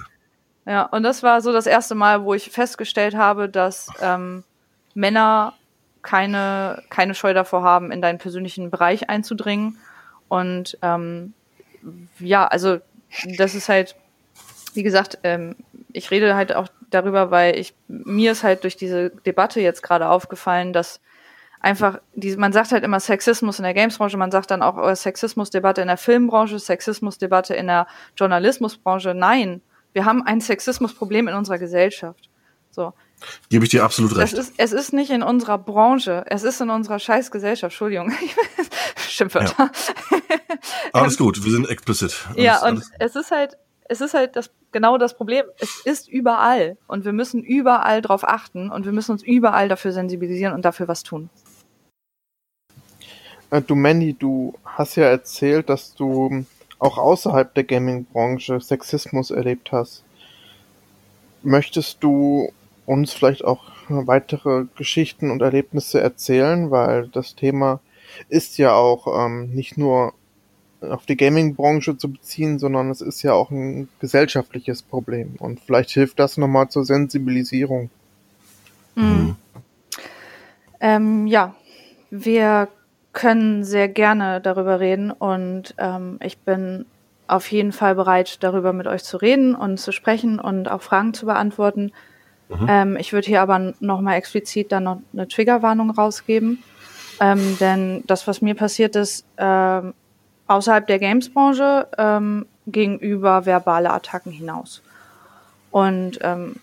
Äh, 0.64 0.72
ja, 0.72 0.82
und 0.84 1.02
das 1.02 1.22
war 1.22 1.40
so 1.40 1.52
das 1.52 1.66
erste 1.66 1.94
Mal, 1.94 2.24
wo 2.24 2.34
ich 2.34 2.50
festgestellt 2.50 3.16
habe, 3.16 3.48
dass 3.48 3.88
ähm, 4.00 4.44
Männer 4.94 5.54
keine, 6.02 6.82
keine 6.90 7.14
Scheu 7.14 7.34
davor 7.34 7.62
haben, 7.62 7.90
in 7.90 8.02
deinen 8.02 8.18
persönlichen 8.18 8.70
Bereich 8.70 9.08
einzudringen. 9.08 9.78
Und 10.28 10.78
ähm, 10.82 11.34
ja, 12.18 12.46
also 12.46 12.78
das 13.36 13.54
ist 13.54 13.68
halt, 13.68 13.96
wie 14.74 14.82
gesagt, 14.82 15.18
ähm, 15.22 15.56
ich 15.92 16.10
rede 16.10 16.34
halt 16.34 16.54
auch 16.54 16.68
darüber, 16.94 17.30
weil 17.30 17.58
ich 17.58 17.74
mir 17.88 18.32
ist 18.32 18.42
halt 18.42 18.64
durch 18.64 18.76
diese 18.76 19.10
Debatte 19.10 19.60
jetzt 19.60 19.82
gerade 19.82 20.08
aufgefallen, 20.08 20.72
dass 20.72 21.00
einfach, 21.60 22.00
diese, 22.14 22.38
man 22.38 22.52
sagt 22.52 22.72
halt 22.72 22.84
immer 22.84 23.00
Sexismus 23.00 23.58
in 23.58 23.62
der 23.62 23.74
Gamesbranche, 23.74 24.16
man 24.16 24.30
sagt 24.30 24.50
dann 24.50 24.62
auch 24.62 24.76
oh, 24.76 24.94
Sexismusdebatte 24.94 25.80
in 25.80 25.88
der 25.88 25.96
Filmbranche, 25.96 26.58
Sexismusdebatte 26.58 27.54
in 27.54 27.68
der 27.68 27.86
Journalismusbranche. 28.16 29.14
Nein, 29.14 29.62
wir 29.92 30.04
haben 30.04 30.22
ein 30.22 30.40
Sexismusproblem 30.40 31.28
in 31.28 31.34
unserer 31.34 31.58
Gesellschaft. 31.58 32.28
So. 32.70 32.92
Gebe 33.50 33.64
ich 33.64 33.70
dir 33.70 33.84
absolut 33.84 34.16
recht. 34.16 34.32
Es 34.32 34.48
ist, 34.48 34.54
es 34.56 34.72
ist 34.72 34.92
nicht 34.92 35.10
in 35.10 35.22
unserer 35.22 35.58
Branche, 35.58 36.24
es 36.26 36.42
ist 36.42 36.60
in 36.60 36.70
unserer 36.70 36.98
Scheißgesellschaft. 36.98 37.72
Entschuldigung. 37.72 38.12
Schimpfwörter. 39.08 39.70
Ja. 40.10 40.18
Alles 40.92 41.18
gut, 41.18 41.44
wir 41.44 41.52
sind 41.52 41.68
explicit. 41.68 42.26
Alles, 42.30 42.42
ja, 42.42 42.56
und 42.62 42.68
alles. 42.68 42.90
es 42.98 43.16
ist 43.16 43.30
halt, 43.30 43.56
es 43.92 44.00
ist 44.00 44.14
halt 44.14 44.36
das, 44.36 44.50
genau 44.72 44.98
das 44.98 45.14
Problem. 45.14 45.44
Es 45.58 45.82
ist 45.84 46.08
überall 46.08 46.76
und 46.88 47.04
wir 47.04 47.12
müssen 47.12 47.42
überall 47.44 48.02
drauf 48.02 48.24
achten 48.24 48.70
und 48.70 48.84
wir 48.86 48.92
müssen 48.92 49.12
uns 49.12 49.22
überall 49.22 49.68
dafür 49.68 49.92
sensibilisieren 49.92 50.54
und 50.54 50.64
dafür 50.64 50.88
was 50.88 51.02
tun. 51.02 51.28
Äh, 53.50 53.60
du 53.60 53.74
Mandy, 53.74 54.14
du 54.14 54.54
hast 54.64 54.96
ja 54.96 55.04
erzählt, 55.04 55.68
dass 55.68 55.94
du 55.94 56.44
auch 56.78 56.98
außerhalb 56.98 57.54
der 57.54 57.64
Gaming-Branche 57.64 58.60
Sexismus 58.60 59.30
erlebt 59.30 59.70
hast. 59.70 60.02
Möchtest 61.42 62.02
du 62.02 62.50
uns 62.86 63.12
vielleicht 63.12 63.44
auch 63.44 63.64
weitere 63.88 64.64
Geschichten 64.76 65.30
und 65.30 65.42
Erlebnisse 65.42 66.00
erzählen, 66.00 66.70
weil 66.70 67.08
das 67.08 67.34
Thema 67.34 67.80
ist 68.28 68.58
ja 68.58 68.74
auch 68.74 69.06
ähm, 69.26 69.50
nicht 69.50 69.76
nur 69.76 70.14
auf 70.82 71.06
die 71.06 71.16
Gaming-Branche 71.16 71.96
zu 71.96 72.10
beziehen, 72.10 72.58
sondern 72.58 72.90
es 72.90 73.00
ist 73.00 73.22
ja 73.22 73.32
auch 73.32 73.50
ein 73.50 73.88
gesellschaftliches 74.00 74.82
Problem. 74.82 75.36
Und 75.38 75.60
vielleicht 75.60 75.90
hilft 75.90 76.18
das 76.18 76.36
nochmal 76.36 76.68
zur 76.68 76.84
Sensibilisierung. 76.84 77.90
Mhm. 78.94 79.36
Ähm, 80.80 81.26
ja, 81.26 81.54
wir 82.10 82.68
können 83.12 83.64
sehr 83.64 83.88
gerne 83.88 84.40
darüber 84.40 84.80
reden 84.80 85.10
und 85.10 85.74
ähm, 85.78 86.18
ich 86.22 86.38
bin 86.38 86.86
auf 87.28 87.50
jeden 87.50 87.72
Fall 87.72 87.94
bereit, 87.94 88.42
darüber 88.42 88.72
mit 88.72 88.86
euch 88.86 89.04
zu 89.04 89.16
reden 89.16 89.54
und 89.54 89.78
zu 89.78 89.92
sprechen 89.92 90.38
und 90.38 90.70
auch 90.70 90.82
Fragen 90.82 91.14
zu 91.14 91.26
beantworten. 91.26 91.92
Mhm. 92.48 92.66
Ähm, 92.68 92.96
ich 92.98 93.12
würde 93.12 93.26
hier 93.26 93.42
aber 93.42 93.74
nochmal 93.80 94.16
explizit 94.16 94.72
dann 94.72 94.84
noch 94.84 95.00
eine 95.12 95.28
Triggerwarnung 95.28 95.90
rausgeben, 95.90 96.62
ähm, 97.20 97.56
denn 97.60 98.02
das, 98.06 98.26
was 98.26 98.42
mir 98.42 98.54
passiert 98.54 98.96
ist, 98.96 99.24
ähm, 99.38 99.94
außerhalb 100.52 100.86
der 100.86 100.98
Gamesbranche 100.98 101.88
ähm, 101.98 102.46
gegenüber 102.66 103.46
verbale 103.46 103.90
Attacken 103.90 104.32
hinaus. 104.32 104.82
Und 105.70 106.18
ähm, 106.22 106.56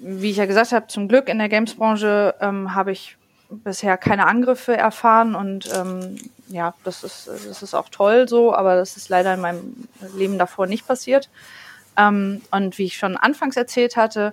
wie 0.00 0.30
ich 0.30 0.36
ja 0.36 0.46
gesagt 0.46 0.72
habe, 0.72 0.86
zum 0.88 1.08
Glück 1.08 1.28
in 1.28 1.38
der 1.38 1.48
Gamesbranche 1.48 2.34
ähm, 2.40 2.74
habe 2.74 2.92
ich 2.92 3.16
bisher 3.50 3.98
keine 3.98 4.26
Angriffe 4.26 4.76
erfahren 4.76 5.34
und 5.34 5.68
ähm, 5.74 6.16
ja, 6.48 6.74
das 6.84 7.04
ist, 7.04 7.28
das 7.28 7.62
ist 7.62 7.74
auch 7.74 7.88
toll 7.90 8.28
so, 8.28 8.54
aber 8.54 8.76
das 8.76 8.96
ist 8.96 9.08
leider 9.08 9.34
in 9.34 9.40
meinem 9.40 9.88
Leben 10.16 10.38
davor 10.38 10.66
nicht 10.66 10.86
passiert. 10.86 11.28
Ähm, 11.96 12.42
und 12.50 12.78
wie 12.78 12.84
ich 12.84 12.96
schon 12.96 13.16
anfangs 13.16 13.56
erzählt 13.56 13.96
hatte, 13.96 14.32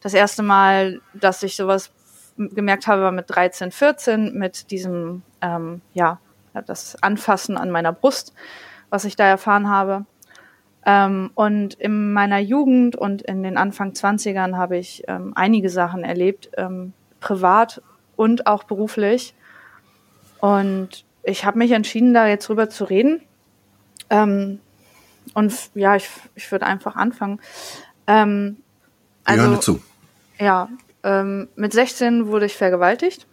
das 0.00 0.14
erste 0.14 0.42
Mal, 0.42 1.00
dass 1.12 1.42
ich 1.42 1.56
sowas 1.56 1.90
gemerkt 2.36 2.86
habe, 2.86 3.02
war 3.02 3.12
mit 3.12 3.26
13, 3.28 3.70
14, 3.70 4.36
mit 4.36 4.70
diesem, 4.70 5.22
ähm, 5.40 5.80
ja, 5.92 6.18
das 6.62 7.02
Anfassen 7.02 7.56
an 7.56 7.70
meiner 7.70 7.92
Brust, 7.92 8.32
was 8.90 9.04
ich 9.04 9.16
da 9.16 9.26
erfahren 9.26 9.68
habe. 9.68 10.04
Ähm, 10.86 11.30
und 11.34 11.74
in 11.74 12.12
meiner 12.12 12.38
Jugend 12.38 12.96
und 12.96 13.22
in 13.22 13.42
den 13.42 13.56
Anfang 13.56 13.92
20ern 13.92 14.56
habe 14.56 14.76
ich 14.76 15.04
ähm, 15.08 15.32
einige 15.34 15.70
Sachen 15.70 16.04
erlebt, 16.04 16.50
ähm, 16.56 16.92
privat 17.20 17.80
und 18.16 18.46
auch 18.46 18.64
beruflich. 18.64 19.34
Und 20.40 21.04
ich 21.22 21.44
habe 21.44 21.58
mich 21.58 21.70
entschieden, 21.70 22.12
da 22.12 22.26
jetzt 22.26 22.48
drüber 22.48 22.68
zu 22.68 22.84
reden. 22.84 23.22
Ähm, 24.10 24.60
und 25.32 25.54
ja, 25.74 25.96
ich, 25.96 26.10
ich 26.34 26.52
würde 26.52 26.66
einfach 26.66 26.96
anfangen. 26.96 27.40
Ähm, 28.06 28.58
also, 29.24 29.56
zu. 29.56 29.82
Ja, 30.38 30.68
ähm, 31.02 31.48
mit 31.56 31.72
16 31.72 32.26
wurde 32.26 32.44
ich 32.46 32.56
vergewaltigt 32.56 33.26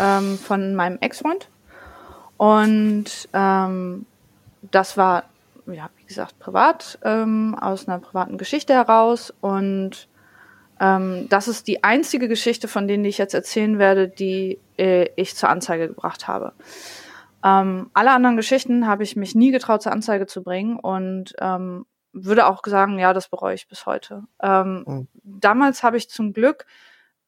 ähm, 0.00 0.38
von 0.38 0.74
meinem 0.74 0.98
Ex-Freund. 1.00 1.48
Und 2.36 3.28
ähm, 3.32 4.06
das 4.70 4.96
war, 4.96 5.24
ja, 5.66 5.88
wie 5.96 6.06
gesagt, 6.06 6.38
privat, 6.38 6.98
ähm, 7.02 7.56
aus 7.58 7.88
einer 7.88 7.98
privaten 7.98 8.38
Geschichte 8.38 8.74
heraus. 8.74 9.32
Und 9.40 10.08
ähm, 10.80 11.28
das 11.28 11.48
ist 11.48 11.66
die 11.66 11.84
einzige 11.84 12.28
Geschichte, 12.28 12.68
von 12.68 12.86
denen 12.86 13.04
ich 13.04 13.18
jetzt 13.18 13.34
erzählen 13.34 13.78
werde, 13.78 14.08
die 14.08 14.58
äh, 14.78 15.08
ich 15.16 15.34
zur 15.34 15.48
Anzeige 15.48 15.88
gebracht 15.88 16.28
habe. 16.28 16.52
Ähm, 17.44 17.90
alle 17.94 18.12
anderen 18.12 18.36
Geschichten 18.36 18.86
habe 18.86 19.02
ich 19.02 19.16
mich 19.16 19.34
nie 19.34 19.50
getraut, 19.50 19.82
zur 19.82 19.92
Anzeige 19.92 20.26
zu 20.26 20.42
bringen 20.42 20.78
und 20.78 21.34
ähm, 21.40 21.86
würde 22.12 22.46
auch 22.46 22.62
sagen, 22.64 22.98
ja, 22.98 23.12
das 23.12 23.28
bereue 23.28 23.54
ich 23.54 23.68
bis 23.68 23.86
heute. 23.86 24.24
Ähm, 24.42 24.84
mhm. 24.86 25.08
Damals 25.22 25.82
habe 25.82 25.96
ich 25.96 26.10
zum 26.10 26.32
Glück 26.32 26.66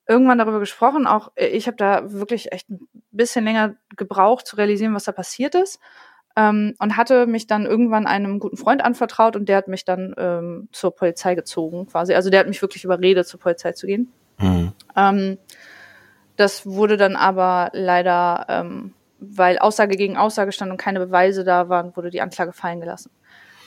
irgendwann 0.09 0.39
darüber 0.39 0.59
gesprochen. 0.59 1.07
Auch 1.07 1.31
äh, 1.37 1.47
ich 1.47 1.67
habe 1.67 1.77
da 1.77 2.11
wirklich 2.13 2.53
echt 2.53 2.69
ein 2.71 2.89
bisschen 3.11 3.45
länger 3.45 3.77
gebraucht 3.97 4.47
zu 4.47 4.57
realisieren, 4.57 4.95
was 4.95 5.05
da 5.05 5.13
passiert 5.13 5.55
ist 5.55 5.79
ähm, 6.39 6.75
und 6.79 6.97
hatte 6.97 7.27
mich 7.27 7.47
dann 7.47 7.67
irgendwann 7.67 8.07
einem 8.07 8.39
guten 8.39 8.57
Freund 8.57 8.85
anvertraut 8.85 9.35
und 9.35 9.49
der 9.49 9.57
hat 9.57 9.69
mich 9.69 9.85
dann 9.85 10.15
ähm, 10.17 10.69
zur 10.73 10.95
Polizei 10.95 11.35
gezogen, 11.35 11.87
quasi. 11.87 12.15
Also 12.15 12.31
der 12.31 12.41
hat 12.41 12.49
mich 12.49 12.63
wirklich 12.63 12.85
überredet, 12.85 13.27
zur 13.27 13.41
Polizei 13.41 13.73
zu 13.73 13.87
gehen. 13.87 14.13
Mhm. 14.39 14.73
Ähm, 14.97 15.39
das 16.37 16.65
wurde 16.65 16.97
dann 16.97 17.17
aber 17.17 17.71
leider, 17.73 18.47
ähm, 18.49 18.95
weil 19.19 19.59
Aussage 19.59 19.97
gegen 19.97 20.17
Aussage 20.17 20.53
stand 20.53 20.71
und 20.71 20.77
keine 20.77 21.01
Beweise 21.01 21.43
da 21.43 21.69
waren, 21.69 21.97
wurde 21.97 22.11
die 22.11 22.21
Anklage 22.21 22.53
fallen 22.53 22.81
gelassen. 22.81 23.11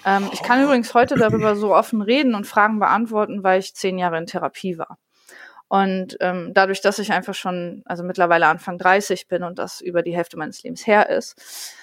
Ähm, 0.06 0.30
ich 0.32 0.42
kann 0.42 0.64
übrigens 0.64 0.94
heute 0.94 1.16
darüber 1.16 1.58
so 1.58 1.76
offen 1.76 2.02
reden 2.02 2.36
und 2.36 2.48
Fragen 2.48 2.80
beantworten, 2.80 3.44
weil 3.44 3.60
ich 3.60 3.76
zehn 3.76 3.98
Jahre 3.98 4.18
in 4.18 4.28
Therapie 4.28 4.78
war. 4.78 4.98
Und 5.72 6.18
ähm, 6.20 6.52
dadurch, 6.54 6.82
dass 6.82 7.00
ich 7.00 7.14
einfach 7.14 7.34
schon, 7.34 7.82
also 7.86 8.04
mittlerweile 8.04 8.48
Anfang 8.48 8.78
30 8.78 9.30
bin 9.30 9.42
und 9.42 9.58
das 9.58 9.80
über 9.80 10.02
die 10.02 10.14
Hälfte 10.14 10.36
meines 10.36 10.62
Lebens 10.64 10.86
her 10.86 11.10
ist, 11.10 11.74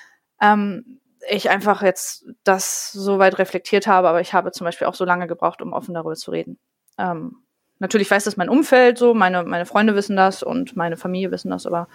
ähm, 0.43 1.01
ich 1.31 1.49
einfach 1.49 1.81
jetzt 1.81 2.27
das 2.45 2.93
so 2.93 3.19
weit 3.19 3.39
reflektiert 3.39 3.87
habe, 3.87 4.11
aber 4.11 4.21
ich 4.21 4.35
habe 4.35 4.53
zum 4.53 4.67
Beispiel 4.67 4.89
auch 4.89 4.95
so 4.95 5.07
lange 5.07 5.27
gebraucht, 5.27 5.63
um 5.63 5.73
offen 5.73 5.95
darüber 5.95 6.17
zu 6.17 6.33
reden. 6.33 6.59
Ähm, 6.99 7.37
natürlich 7.79 8.11
weiß 8.11 8.25
das 8.25 8.37
mein 8.37 8.51
Umfeld 8.51 8.99
so, 8.99 9.15
meine, 9.15 9.43
meine 9.45 9.65
Freunde 9.65 9.95
wissen 9.95 10.17
das 10.17 10.43
und 10.43 10.77
meine 10.77 10.99
Familie 10.99 11.31
wissen 11.31 11.51
das, 11.51 11.65
aber 11.65 11.89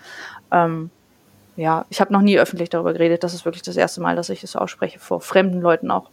ähm, 0.51 0.89
ja, 1.57 1.85
ich 1.91 2.01
habe 2.01 2.11
noch 2.11 2.21
nie 2.21 2.39
öffentlich 2.39 2.71
darüber 2.71 2.93
geredet. 2.93 3.23
Das 3.23 3.35
ist 3.35 3.45
wirklich 3.45 3.61
das 3.61 3.77
erste 3.77 4.01
Mal, 4.01 4.15
dass 4.15 4.29
ich 4.29 4.43
es 4.43 4.55
ausspreche, 4.55 4.97
vor 4.97 5.21
fremden 5.21 5.61
Leuten 5.61 5.91
auch. 5.91 6.09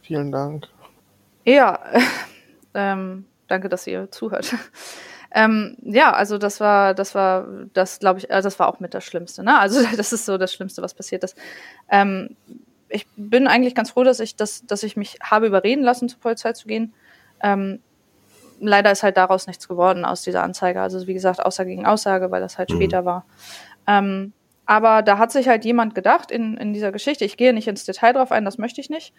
Vielen 0.00 0.32
Dank. 0.32 0.66
Ja, 1.44 1.78
ähm, 2.74 3.26
danke, 3.48 3.68
dass 3.68 3.86
ihr 3.86 4.10
zuhört. 4.10 4.54
Ähm, 5.32 5.76
ja, 5.82 6.12
also 6.12 6.38
das 6.38 6.60
war, 6.60 6.94
das 6.94 7.14
war, 7.14 7.46
das 7.74 7.98
glaube 7.98 8.20
ich, 8.20 8.30
also 8.30 8.46
das 8.46 8.58
war 8.58 8.68
auch 8.68 8.80
mit 8.80 8.94
das 8.94 9.04
Schlimmste. 9.04 9.42
Ne? 9.42 9.58
Also 9.58 9.80
das 9.96 10.12
ist 10.12 10.24
so 10.24 10.38
das 10.38 10.52
Schlimmste, 10.52 10.82
was 10.82 10.94
passiert 10.94 11.24
ist. 11.24 11.36
Ähm, 11.90 12.36
ich 12.88 13.06
bin 13.16 13.48
eigentlich 13.48 13.74
ganz 13.74 13.90
froh, 13.90 14.04
dass 14.04 14.20
ich, 14.20 14.36
dass, 14.36 14.64
dass 14.64 14.82
ich 14.82 14.96
mich 14.96 15.18
habe 15.20 15.46
überreden 15.46 15.82
lassen, 15.82 16.08
zur 16.08 16.20
Polizei 16.20 16.52
zu 16.52 16.68
gehen. 16.68 16.94
Ähm, 17.42 17.80
leider 18.60 18.90
ist 18.90 19.02
halt 19.02 19.16
daraus 19.16 19.46
nichts 19.46 19.68
geworden 19.68 20.04
aus 20.04 20.22
dieser 20.22 20.42
Anzeige. 20.42 20.80
Also 20.80 21.06
wie 21.06 21.14
gesagt, 21.14 21.44
Aussage 21.44 21.70
gegen 21.70 21.86
Aussage, 21.86 22.30
weil 22.30 22.40
das 22.40 22.58
halt 22.58 22.70
mhm. 22.70 22.76
später 22.76 23.04
war. 23.04 23.26
Ähm, 23.86 24.32
aber 24.64 25.02
da 25.02 25.18
hat 25.18 25.32
sich 25.32 25.48
halt 25.48 25.64
jemand 25.64 25.94
gedacht 25.94 26.30
in, 26.30 26.56
in 26.56 26.72
dieser 26.72 26.92
Geschichte, 26.92 27.24
ich 27.24 27.36
gehe 27.36 27.52
nicht 27.52 27.68
ins 27.68 27.84
Detail 27.84 28.12
drauf 28.12 28.32
ein, 28.32 28.44
das 28.44 28.58
möchte 28.58 28.80
ich 28.80 28.90
nicht. 28.90 29.12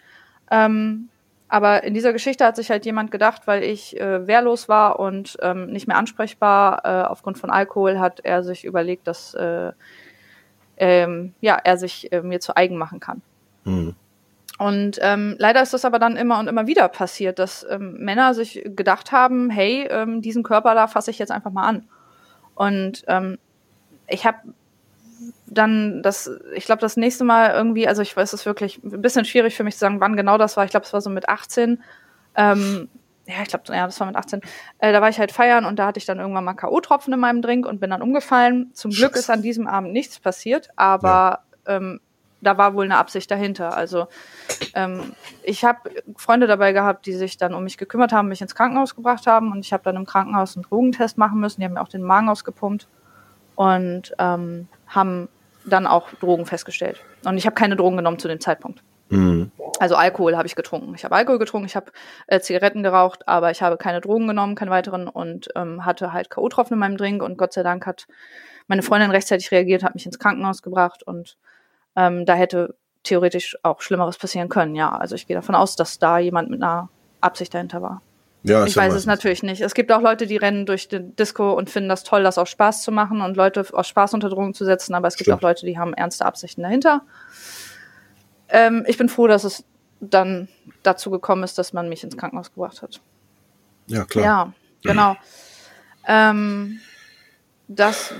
Ähm, 0.50 1.08
aber 1.48 1.82
in 1.84 1.94
dieser 1.94 2.12
Geschichte 2.12 2.44
hat 2.44 2.56
sich 2.56 2.70
halt 2.70 2.84
jemand 2.84 3.10
gedacht, 3.10 3.46
weil 3.46 3.62
ich 3.62 3.98
äh, 3.98 4.26
wehrlos 4.26 4.68
war 4.68 5.00
und 5.00 5.36
ähm, 5.40 5.66
nicht 5.66 5.88
mehr 5.88 5.96
ansprechbar 5.96 6.82
äh, 6.84 7.06
aufgrund 7.08 7.38
von 7.38 7.50
Alkohol, 7.50 7.98
hat 7.98 8.20
er 8.20 8.42
sich 8.42 8.64
überlegt, 8.64 9.06
dass 9.06 9.34
äh, 9.34 9.72
ähm, 10.76 11.34
ja, 11.40 11.58
er 11.62 11.76
sich 11.78 12.12
äh, 12.12 12.22
mir 12.22 12.40
zu 12.40 12.56
eigen 12.56 12.76
machen 12.76 13.00
kann. 13.00 13.22
Mhm. 13.64 13.94
Und 14.58 14.98
ähm, 15.02 15.36
leider 15.38 15.62
ist 15.62 15.72
das 15.72 15.84
aber 15.84 15.98
dann 15.98 16.16
immer 16.16 16.38
und 16.38 16.48
immer 16.48 16.66
wieder 16.66 16.88
passiert, 16.88 17.38
dass 17.38 17.64
ähm, 17.70 17.98
Männer 17.98 18.34
sich 18.34 18.62
gedacht 18.64 19.12
haben, 19.12 19.50
hey, 19.50 19.86
ähm, 19.88 20.20
diesen 20.20 20.42
Körper 20.42 20.74
da 20.74 20.88
fasse 20.88 21.10
ich 21.10 21.18
jetzt 21.18 21.30
einfach 21.30 21.52
mal 21.52 21.66
an. 21.66 21.88
Und 22.54 23.04
ähm, 23.06 23.38
ich 24.08 24.26
habe 24.26 24.38
dann 25.46 26.02
das, 26.02 26.30
ich 26.54 26.64
glaube, 26.64 26.80
das 26.80 26.96
nächste 26.96 27.24
Mal 27.24 27.50
irgendwie, 27.50 27.88
also 27.88 28.02
ich 28.02 28.16
weiß 28.16 28.32
es 28.32 28.46
wirklich 28.46 28.82
ein 28.82 29.02
bisschen 29.02 29.24
schwierig 29.24 29.56
für 29.56 29.64
mich 29.64 29.74
zu 29.74 29.80
sagen, 29.80 30.00
wann 30.00 30.16
genau 30.16 30.38
das 30.38 30.56
war. 30.56 30.64
Ich 30.64 30.70
glaube, 30.70 30.86
es 30.86 30.92
war 30.92 31.00
so 31.00 31.10
mit 31.10 31.28
18. 31.28 31.82
Ähm, 32.36 32.88
ja, 33.26 33.42
ich 33.42 33.48
glaube, 33.48 33.64
ja, 33.68 33.84
das 33.84 33.98
war 34.00 34.06
mit 34.06 34.16
18, 34.16 34.40
äh, 34.78 34.92
da 34.92 35.02
war 35.02 35.08
ich 35.10 35.18
halt 35.18 35.32
feiern 35.32 35.66
und 35.66 35.78
da 35.78 35.86
hatte 35.86 35.98
ich 35.98 36.06
dann 36.06 36.18
irgendwann 36.18 36.44
mal 36.44 36.54
K.O.-Tropfen 36.54 37.12
in 37.12 37.20
meinem 37.20 37.42
Drink 37.42 37.66
und 37.66 37.80
bin 37.80 37.90
dann 37.90 38.00
umgefallen. 38.00 38.70
Zum 38.72 38.90
Glück 38.90 39.16
ist 39.16 39.28
an 39.28 39.42
diesem 39.42 39.66
Abend 39.66 39.92
nichts 39.92 40.18
passiert, 40.18 40.70
aber 40.76 41.40
ja. 41.66 41.76
ähm, 41.76 42.00
da 42.40 42.56
war 42.56 42.74
wohl 42.74 42.84
eine 42.84 42.96
Absicht 42.96 43.30
dahinter. 43.30 43.76
Also 43.76 44.06
ähm, 44.74 45.12
ich 45.42 45.64
habe 45.64 45.90
Freunde 46.16 46.46
dabei 46.46 46.72
gehabt, 46.72 47.04
die 47.04 47.12
sich 47.12 47.36
dann 47.36 47.52
um 47.52 47.64
mich 47.64 47.76
gekümmert 47.76 48.12
haben, 48.12 48.28
mich 48.28 48.40
ins 48.40 48.54
Krankenhaus 48.54 48.94
gebracht 48.94 49.26
haben 49.26 49.52
und 49.52 49.60
ich 49.60 49.72
habe 49.72 49.82
dann 49.82 49.96
im 49.96 50.06
Krankenhaus 50.06 50.56
einen 50.56 50.62
Drogentest 50.62 51.18
machen 51.18 51.40
müssen. 51.40 51.60
Die 51.60 51.66
haben 51.66 51.74
mir 51.74 51.82
auch 51.82 51.88
den 51.88 52.02
Magen 52.02 52.28
ausgepumpt 52.28 52.88
und 53.58 54.14
ähm, 54.20 54.68
haben 54.86 55.28
dann 55.64 55.88
auch 55.88 56.10
Drogen 56.20 56.46
festgestellt. 56.46 57.02
Und 57.24 57.38
ich 57.38 57.44
habe 57.44 57.54
keine 57.54 57.74
Drogen 57.74 57.96
genommen 57.96 58.20
zu 58.20 58.28
dem 58.28 58.38
Zeitpunkt. 58.38 58.84
Mhm. 59.08 59.50
Also 59.80 59.96
Alkohol 59.96 60.36
habe 60.36 60.46
ich 60.46 60.54
getrunken. 60.54 60.94
Ich 60.94 61.04
habe 61.04 61.16
Alkohol 61.16 61.40
getrunken, 61.40 61.66
ich 61.66 61.74
habe 61.74 61.90
äh, 62.28 62.38
Zigaretten 62.38 62.84
geraucht, 62.84 63.26
aber 63.26 63.50
ich 63.50 63.60
habe 63.60 63.76
keine 63.76 64.00
Drogen 64.00 64.28
genommen, 64.28 64.54
keine 64.54 64.70
weiteren 64.70 65.08
und 65.08 65.48
ähm, 65.56 65.84
hatte 65.84 66.12
halt 66.12 66.30
K.O.-Tropfen 66.30 66.74
in 66.74 66.78
meinem 66.78 66.96
Drink 66.96 67.20
und 67.20 67.36
Gott 67.36 67.52
sei 67.52 67.64
Dank 67.64 67.84
hat 67.84 68.06
meine 68.68 68.82
Freundin 68.82 69.10
rechtzeitig 69.10 69.50
reagiert, 69.50 69.82
hat 69.82 69.94
mich 69.96 70.06
ins 70.06 70.20
Krankenhaus 70.20 70.62
gebracht 70.62 71.02
und 71.02 71.36
ähm, 71.96 72.26
da 72.26 72.34
hätte 72.34 72.76
theoretisch 73.02 73.58
auch 73.64 73.80
Schlimmeres 73.80 74.18
passieren 74.18 74.48
können. 74.48 74.76
Ja, 74.76 74.96
also 74.96 75.16
ich 75.16 75.26
gehe 75.26 75.34
davon 75.34 75.56
aus, 75.56 75.74
dass 75.74 75.98
da 75.98 76.20
jemand 76.20 76.48
mit 76.48 76.62
einer 76.62 76.90
Absicht 77.20 77.52
dahinter 77.54 77.82
war. 77.82 78.02
Ja, 78.44 78.64
ich 78.64 78.76
weiß 78.76 78.94
es 78.94 79.04
natürlich 79.04 79.42
nicht. 79.42 79.60
Es 79.60 79.74
gibt 79.74 79.90
auch 79.90 80.00
Leute, 80.00 80.26
die 80.26 80.36
rennen 80.36 80.64
durch 80.64 80.88
den 80.88 81.14
Disco 81.16 81.52
und 81.52 81.70
finden 81.70 81.88
das 81.88 82.04
toll, 82.04 82.22
das 82.22 82.38
aus 82.38 82.48
Spaß 82.48 82.82
zu 82.82 82.92
machen 82.92 83.20
und 83.20 83.36
Leute 83.36 83.66
aus 83.72 83.88
Spaß 83.88 84.14
unter 84.14 84.28
Drogen 84.28 84.54
zu 84.54 84.64
setzen, 84.64 84.94
aber 84.94 85.08
es 85.08 85.16
gibt 85.16 85.26
Stimmt. 85.26 85.38
auch 85.38 85.42
Leute, 85.42 85.66
die 85.66 85.78
haben 85.78 85.92
ernste 85.92 86.24
Absichten 86.24 86.62
dahinter. 86.62 87.02
Ähm, 88.48 88.84
ich 88.86 88.96
bin 88.96 89.08
froh, 89.08 89.26
dass 89.26 89.44
es 89.44 89.64
dann 90.00 90.48
dazu 90.82 91.10
gekommen 91.10 91.42
ist, 91.42 91.58
dass 91.58 91.72
man 91.72 91.88
mich 91.88 92.04
ins 92.04 92.16
Krankenhaus 92.16 92.52
gebracht 92.52 92.80
hat. 92.82 93.00
Ja, 93.88 94.04
klar. 94.04 94.24
Ja, 94.24 94.52
genau. 94.82 95.16
ähm, 96.06 96.80
das 97.66 98.14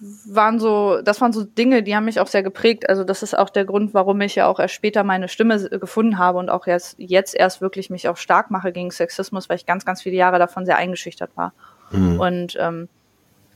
waren 0.00 0.60
so, 0.60 1.00
das 1.02 1.20
waren 1.20 1.32
so 1.32 1.42
Dinge, 1.44 1.82
die 1.82 1.96
haben 1.96 2.04
mich 2.04 2.20
auch 2.20 2.26
sehr 2.26 2.42
geprägt. 2.42 2.88
Also 2.88 3.04
das 3.04 3.22
ist 3.22 3.36
auch 3.36 3.50
der 3.50 3.64
Grund, 3.64 3.94
warum 3.94 4.20
ich 4.20 4.36
ja 4.36 4.46
auch 4.46 4.60
erst 4.60 4.74
später 4.74 5.02
meine 5.02 5.28
Stimme 5.28 5.68
gefunden 5.70 6.18
habe 6.18 6.38
und 6.38 6.50
auch 6.50 6.66
jetzt, 6.66 6.94
jetzt 6.98 7.34
erst 7.34 7.60
wirklich 7.60 7.90
mich 7.90 8.08
auch 8.08 8.16
stark 8.16 8.50
mache 8.50 8.72
gegen 8.72 8.90
Sexismus, 8.90 9.48
weil 9.48 9.56
ich 9.56 9.66
ganz, 9.66 9.84
ganz 9.84 10.02
viele 10.02 10.16
Jahre 10.16 10.38
davon 10.38 10.66
sehr 10.66 10.76
eingeschüchtert 10.76 11.30
war. 11.36 11.52
Mhm. 11.90 12.20
Und 12.20 12.56
ähm, 12.60 12.88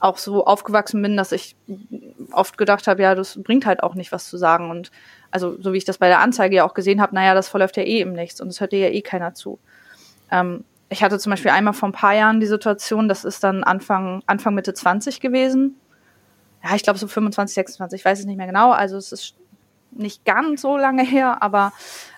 auch 0.01 0.19
so 0.19 0.45
aufgewachsen 0.45 1.01
bin, 1.01 1.17
dass 1.17 1.31
ich 1.31 1.55
oft 2.33 2.59
gedacht 2.59 2.89
habe, 2.89 3.03
ja, 3.03 3.15
das 3.15 3.41
bringt 3.41 3.67
halt 3.67 3.83
auch 3.85 3.95
nicht 3.95 4.11
was 4.11 4.29
zu 4.29 4.37
sagen. 4.37 4.69
Und 4.69 4.91
also 5.31 5.57
so 5.61 5.73
wie 5.73 5.79
ich 5.79 5.85
das 5.85 5.99
bei 5.99 6.09
der 6.09 6.19
Anzeige 6.19 6.57
ja 6.57 6.65
auch 6.65 6.75
gesehen 6.75 7.01
habe, 7.01 7.15
naja, 7.15 7.35
das 7.35 7.49
verläuft 7.49 7.77
ja 7.77 7.85
eh 7.85 8.01
im 8.01 8.13
Nichts 8.13 8.41
und 8.41 8.49
es 8.49 8.61
hört 8.61 8.73
dir 8.73 8.81
ja 8.81 8.89
eh 8.89 9.03
keiner 9.03 9.35
zu. 9.35 9.61
Ähm, 10.33 10.65
ich 10.89 11.05
hatte 11.05 11.19
zum 11.21 11.31
Beispiel 11.31 11.53
einmal 11.53 11.73
vor 11.73 11.89
ein 11.89 11.93
paar 11.93 12.15
Jahren 12.15 12.41
die 12.41 12.47
Situation, 12.47 13.09
das 13.09 13.25
ist 13.25 13.45
dann 13.45 13.63
Anfang, 13.63 14.23
Anfang 14.27 14.55
Mitte 14.55 14.75
20 14.75 15.21
gewesen. 15.21 15.77
Ja, 16.63 16.75
ich 16.75 16.83
glaube 16.83 16.99
so 16.99 17.09
25, 17.09 17.55
26, 17.55 18.01
ich 18.01 18.05
weiß 18.05 18.21
es 18.21 18.27
nicht 18.27 18.37
mehr 18.37 18.47
genau. 18.47 18.71
Also 18.71 18.97
es 18.97 19.13
ist 19.13 19.35
nicht 19.91 20.25
ganz 20.25 20.63
so 20.63 20.77
lange 20.77 21.03
her, 21.03 21.43
aber 21.43 21.73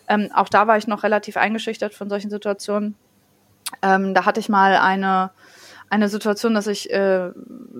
ähm, 0.09 0.31
auch 0.35 0.49
da 0.49 0.67
war 0.67 0.77
ich 0.77 0.87
noch 0.87 1.03
relativ 1.03 1.37
eingeschüchtert 1.37 1.95
von 1.95 2.09
solchen 2.09 2.31
Situationen. 2.31 2.95
Ähm, 3.83 4.15
da 4.15 4.27
hatte 4.27 4.41
ich 4.41 4.49
mal 4.49 4.77
eine 4.77 5.31
eine 5.91 6.09
Situation, 6.09 6.55
dass 6.55 6.67
ich 6.67 6.91
äh, 6.93 7.31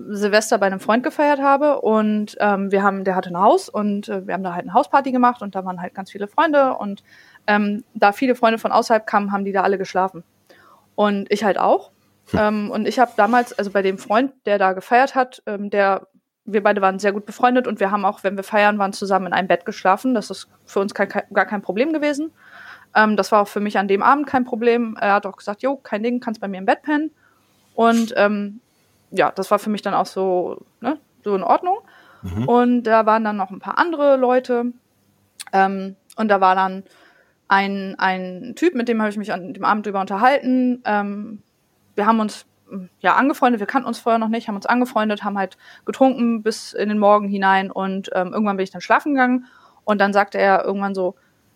Silvester 0.09 0.57
bei 0.57 0.67
einem 0.67 0.79
Freund 0.79 1.03
gefeiert 1.03 1.41
habe 1.41 1.81
und 1.81 2.37
ähm, 2.39 2.71
wir 2.71 2.83
haben, 2.83 3.03
der 3.03 3.15
hatte 3.15 3.29
ein 3.29 3.39
Haus 3.39 3.67
und 3.67 4.07
äh, 4.07 4.25
wir 4.25 4.33
haben 4.33 4.43
da 4.43 4.53
halt 4.53 4.63
eine 4.63 4.73
Hausparty 4.73 5.11
gemacht 5.11 5.41
und 5.41 5.55
da 5.55 5.65
waren 5.65 5.81
halt 5.81 5.93
ganz 5.93 6.11
viele 6.11 6.27
Freunde 6.27 6.75
und 6.75 7.03
ähm, 7.47 7.83
da 7.93 8.11
viele 8.11 8.35
Freunde 8.35 8.57
von 8.57 8.71
außerhalb 8.71 9.05
kamen, 9.05 9.31
haben 9.31 9.43
die 9.43 9.51
da 9.51 9.63
alle 9.63 9.77
geschlafen 9.77 10.23
und 10.95 11.31
ich 11.31 11.43
halt 11.43 11.57
auch. 11.57 11.91
Hm. 12.31 12.39
Ähm, 12.39 12.71
und 12.71 12.87
ich 12.87 12.99
habe 12.99 13.11
damals, 13.17 13.51
also 13.53 13.71
bei 13.71 13.81
dem 13.81 13.97
Freund, 13.97 14.31
der 14.45 14.59
da 14.59 14.73
gefeiert 14.73 15.15
hat, 15.15 15.43
ähm, 15.45 15.69
der 15.69 16.07
wir 16.45 16.61
beide 16.61 16.81
waren 16.81 16.99
sehr 16.99 17.11
gut 17.11 17.25
befreundet 17.25 17.67
und 17.67 17.79
wir 17.79 17.91
haben 17.91 18.05
auch, 18.05 18.23
wenn 18.23 18.35
wir 18.37 18.43
feiern 18.43 18.77
waren, 18.77 18.93
zusammen 18.93 19.27
in 19.27 19.33
einem 19.33 19.47
Bett 19.47 19.65
geschlafen. 19.65 20.13
Das 20.13 20.29
ist 20.29 20.47
für 20.65 20.79
uns 20.79 20.93
kein, 20.93 21.09
gar 21.33 21.45
kein 21.45 21.61
Problem 21.61 21.91
gewesen. 21.91 22.31
Ähm, 22.95 23.17
das 23.17 23.31
war 23.31 23.41
auch 23.41 23.47
für 23.47 23.59
mich 23.59 23.77
an 23.77 23.87
dem 23.87 24.03
Abend 24.03 24.27
kein 24.27 24.45
Problem. 24.45 24.95
Er 24.99 25.13
hat 25.13 25.25
auch 25.25 25.37
gesagt, 25.37 25.63
jo, 25.63 25.75
kein 25.77 26.03
Ding, 26.03 26.19
kannst 26.19 26.41
bei 26.41 26.47
mir 26.47 26.57
im 26.57 26.65
Bett 26.65 26.83
pennen. 26.83 27.11
Und 27.73 28.13
ähm, 28.15 28.61
ja, 29.11 29.31
das 29.31 29.51
war 29.51 29.59
für 29.59 29.69
mich 29.69 29.81
dann 29.81 29.93
auch 29.93 30.05
so, 30.05 30.61
ne, 30.81 30.99
so 31.23 31.35
in 31.35 31.43
Ordnung. 31.43 31.79
Mhm. 32.21 32.47
Und 32.47 32.83
da 32.83 33.05
waren 33.05 33.23
dann 33.23 33.37
noch 33.37 33.49
ein 33.49 33.59
paar 33.59 33.77
andere 33.79 34.15
Leute. 34.15 34.71
Ähm, 35.51 35.95
und 36.15 36.27
da 36.27 36.41
war 36.41 36.55
dann 36.55 36.83
ein, 37.47 37.95
ein 37.97 38.53
Typ, 38.55 38.75
mit 38.75 38.87
dem 38.87 39.01
habe 39.01 39.09
ich 39.09 39.17
mich 39.17 39.33
an 39.33 39.53
dem 39.53 39.65
Abend 39.65 39.85
drüber 39.85 40.01
unterhalten. 40.01 40.81
Ähm, 40.85 41.41
wir 41.95 42.05
haben 42.05 42.19
uns 42.19 42.45
ja 42.99 43.15
angefreundet, 43.15 43.59
wir 43.59 43.67
kannten 43.67 43.87
uns 43.87 43.99
vorher 43.99 44.19
noch 44.19 44.29
nicht, 44.29 44.47
haben 44.47 44.55
uns 44.55 44.65
angefreundet, 44.65 45.23
haben 45.23 45.37
halt 45.37 45.57
getrunken 45.85 46.43
bis 46.43 46.73
in 46.73 46.89
den 46.89 46.97
Morgen 46.97 47.27
hinein 47.27 47.71
und 47.71 48.09
ähm, 48.13 48.33
irgendwann 48.33 48.57
bin 48.57 48.63
ich 48.63 48.71
dann 48.71 48.81
schlafen 48.81 49.13
gegangen 49.13 49.45
und 49.83 50.01
dann 50.01 50.13
sagte 50.13 50.37
er 50.37 50.65
irgendwann 50.65 50.95
so, 50.95 51.15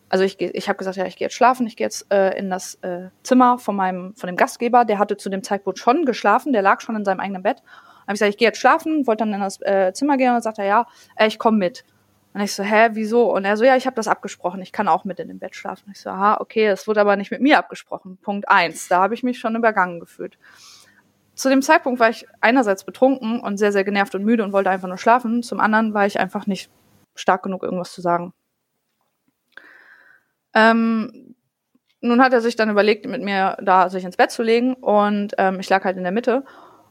also 0.10 0.24
ich, 0.24 0.42
ich 0.42 0.68
habe 0.68 0.78
gesagt, 0.78 0.98
ja, 0.98 1.06
ich 1.06 1.18
gehe 1.18 1.26
jetzt 1.26 1.36
schlafen, 1.36 1.68
ich 1.68 1.76
gehe 1.76 1.86
jetzt 1.86 2.12
äh, 2.12 2.38
in 2.38 2.50
das 2.50 2.76
äh, 2.82 3.10
Zimmer 3.24 3.60
von 3.60 3.76
meinem, 3.76 4.16
von 4.16 4.28
dem 4.28 4.36
Gastgeber, 4.36 4.86
der 4.86 4.98
hatte 4.98 5.18
zu 5.18 5.30
dem 5.30 5.44
Zeitpunkt 5.44 5.78
schon 5.80 6.06
geschlafen, 6.06 6.52
der 6.52 6.64
lag 6.64 6.82
schon 6.82 6.96
in 6.96 7.06
seinem 7.06 7.20
eigenen 7.20 7.44
Bett. 7.44 7.62
Habe 8.02 8.14
ich 8.14 8.20
gesagt, 8.20 8.32
ich 8.32 8.38
gehe 8.38 8.48
jetzt 8.48 8.60
schlafen, 8.60 9.06
wollte 9.06 9.24
dann 9.24 9.34
in 9.34 9.40
das 9.40 9.62
äh, 9.62 9.94
Zimmer 9.94 10.18
gehen 10.18 10.30
und 10.30 10.36
dann 10.36 10.42
sagt 10.42 10.58
er, 10.58 10.66
ja, 10.66 10.88
äh, 11.16 11.28
ich 11.28 11.38
komme 11.38 11.58
mit. 11.58 11.86
Und 12.34 12.42
ich 12.42 12.54
so, 12.54 12.64
hä, 12.64 12.90
wieso? 12.94 13.32
Und 13.32 13.46
er 13.46 13.58
so, 13.58 13.64
ja, 13.64 13.76
ich 13.76 13.86
habe 13.86 13.96
das 13.96 14.08
abgesprochen, 14.08 14.62
ich 14.62 14.72
kann 14.72 14.88
auch 14.88 15.04
mit 15.04 15.20
in 15.20 15.28
dem 15.28 15.40
Bett 15.40 15.56
schlafen. 15.56 15.86
Und 15.88 15.92
ich 15.92 16.02
so, 16.02 16.10
aha, 16.10 16.38
okay, 16.40 16.68
das 16.68 16.88
wurde 16.88 17.02
aber 17.02 17.16
nicht 17.16 17.32
mit 17.32 17.42
mir 17.42 17.58
abgesprochen. 17.58 18.18
Punkt 18.18 18.48
eins, 18.50 18.88
da 18.88 19.02
habe 19.02 19.14
ich 19.14 19.24
mich 19.24 19.40
schon 19.40 19.56
übergangen 19.56 20.00
gefühlt. 20.00 20.38
Zu 21.40 21.48
dem 21.48 21.62
Zeitpunkt 21.62 22.02
war 22.02 22.10
ich 22.10 22.28
einerseits 22.42 22.84
betrunken 22.84 23.40
und 23.40 23.56
sehr, 23.56 23.72
sehr 23.72 23.86
genervt 23.86 24.14
und 24.14 24.26
müde 24.26 24.44
und 24.44 24.52
wollte 24.52 24.70
einfach 24.70 24.90
nur 24.90 24.98
schlafen. 24.98 25.42
Zum 25.42 25.62
anderen 25.62 25.94
war 25.94 26.06
ich 26.06 26.20
einfach 26.20 26.48
nicht 26.48 26.70
stark 27.16 27.44
genug, 27.44 27.64
irgendwas 27.64 27.94
zu 27.94 28.02
sagen. 28.02 28.34
Ähm, 30.54 31.36
nun 32.02 32.22
hat 32.22 32.34
er 32.34 32.42
sich 32.42 32.58
dann 32.58 32.70
überlegt, 32.70 33.06
mit 33.06 33.22
mir 33.22 33.56
da 33.62 33.90
sich 33.90 34.04
ins 34.04 34.18
Bett 34.18 34.32
zu 34.32 34.44
legen 34.44 34.74
und 34.74 35.34
ähm, 35.38 35.62
ich 35.62 35.70
lag 35.70 35.86
halt 35.86 35.96
in 35.96 36.04
der 36.04 36.12
Mitte 36.12 36.44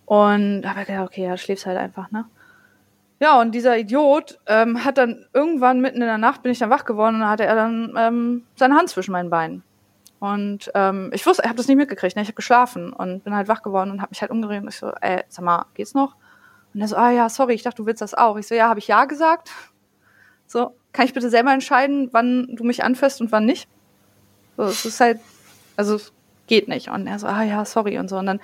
und 0.06 0.62
habe 0.64 0.86
gedacht, 0.86 1.08
okay, 1.08 1.24
ja, 1.24 1.36
schläfst 1.36 1.66
halt 1.66 1.76
einfach, 1.76 2.10
ne? 2.10 2.24
Ja, 3.20 3.38
und 3.38 3.54
dieser 3.54 3.76
Idiot 3.76 4.38
ähm, 4.46 4.82
hat 4.82 4.96
dann 4.96 5.26
irgendwann 5.34 5.82
mitten 5.82 6.00
in 6.00 6.06
der 6.06 6.16
Nacht 6.16 6.42
bin 6.42 6.52
ich 6.52 6.58
dann 6.58 6.70
wach 6.70 6.86
geworden 6.86 7.16
und 7.16 7.28
hatte 7.28 7.44
er 7.44 7.54
dann 7.54 7.92
ähm, 7.98 8.46
seine 8.54 8.76
Hand 8.76 8.88
zwischen 8.88 9.12
meinen 9.12 9.28
Beinen. 9.28 9.62
Und 10.20 10.70
ähm, 10.74 11.10
ich 11.14 11.24
wusste, 11.26 11.42
ich 11.42 11.48
habe 11.48 11.56
das 11.56 11.68
nicht 11.68 11.76
mitgekriegt, 11.76 12.16
ne? 12.16 12.22
ich 12.22 12.28
habe 12.28 12.34
geschlafen 12.34 12.92
und 12.92 13.22
bin 13.22 13.34
halt 13.34 13.48
wach 13.48 13.62
geworden 13.62 13.90
und 13.90 14.02
habe 14.02 14.10
mich 14.10 14.20
halt 14.20 14.32
umgedreht 14.32 14.62
und 14.62 14.68
ich 14.68 14.76
so, 14.76 14.92
ey, 15.00 15.22
sag 15.28 15.44
mal, 15.44 15.66
geht's 15.74 15.94
noch? 15.94 16.16
Und 16.74 16.80
er 16.80 16.88
so, 16.88 16.96
ah 16.96 17.10
ja, 17.10 17.28
sorry, 17.28 17.54
ich 17.54 17.62
dachte, 17.62 17.76
du 17.76 17.86
willst 17.86 18.02
das 18.02 18.14
auch. 18.14 18.36
Ich 18.36 18.46
so, 18.46 18.54
ja, 18.54 18.68
habe 18.68 18.80
ich 18.80 18.88
ja 18.88 19.04
gesagt. 19.04 19.50
So, 20.46 20.74
kann 20.92 21.06
ich 21.06 21.14
bitte 21.14 21.30
selber 21.30 21.52
entscheiden, 21.52 22.08
wann 22.12 22.56
du 22.56 22.64
mich 22.64 22.82
anfasst 22.82 23.20
und 23.20 23.30
wann 23.30 23.46
nicht? 23.46 23.68
So, 24.56 24.64
es 24.64 24.84
ist 24.84 25.00
halt, 25.00 25.20
also 25.76 25.94
es 25.94 26.12
geht 26.46 26.66
nicht. 26.66 26.88
Und 26.88 27.06
er 27.06 27.18
so, 27.18 27.26
ah 27.26 27.42
ja, 27.42 27.64
sorry 27.64 27.98
und 27.98 28.08
so. 28.08 28.16
Und 28.16 28.26
dann 28.26 28.40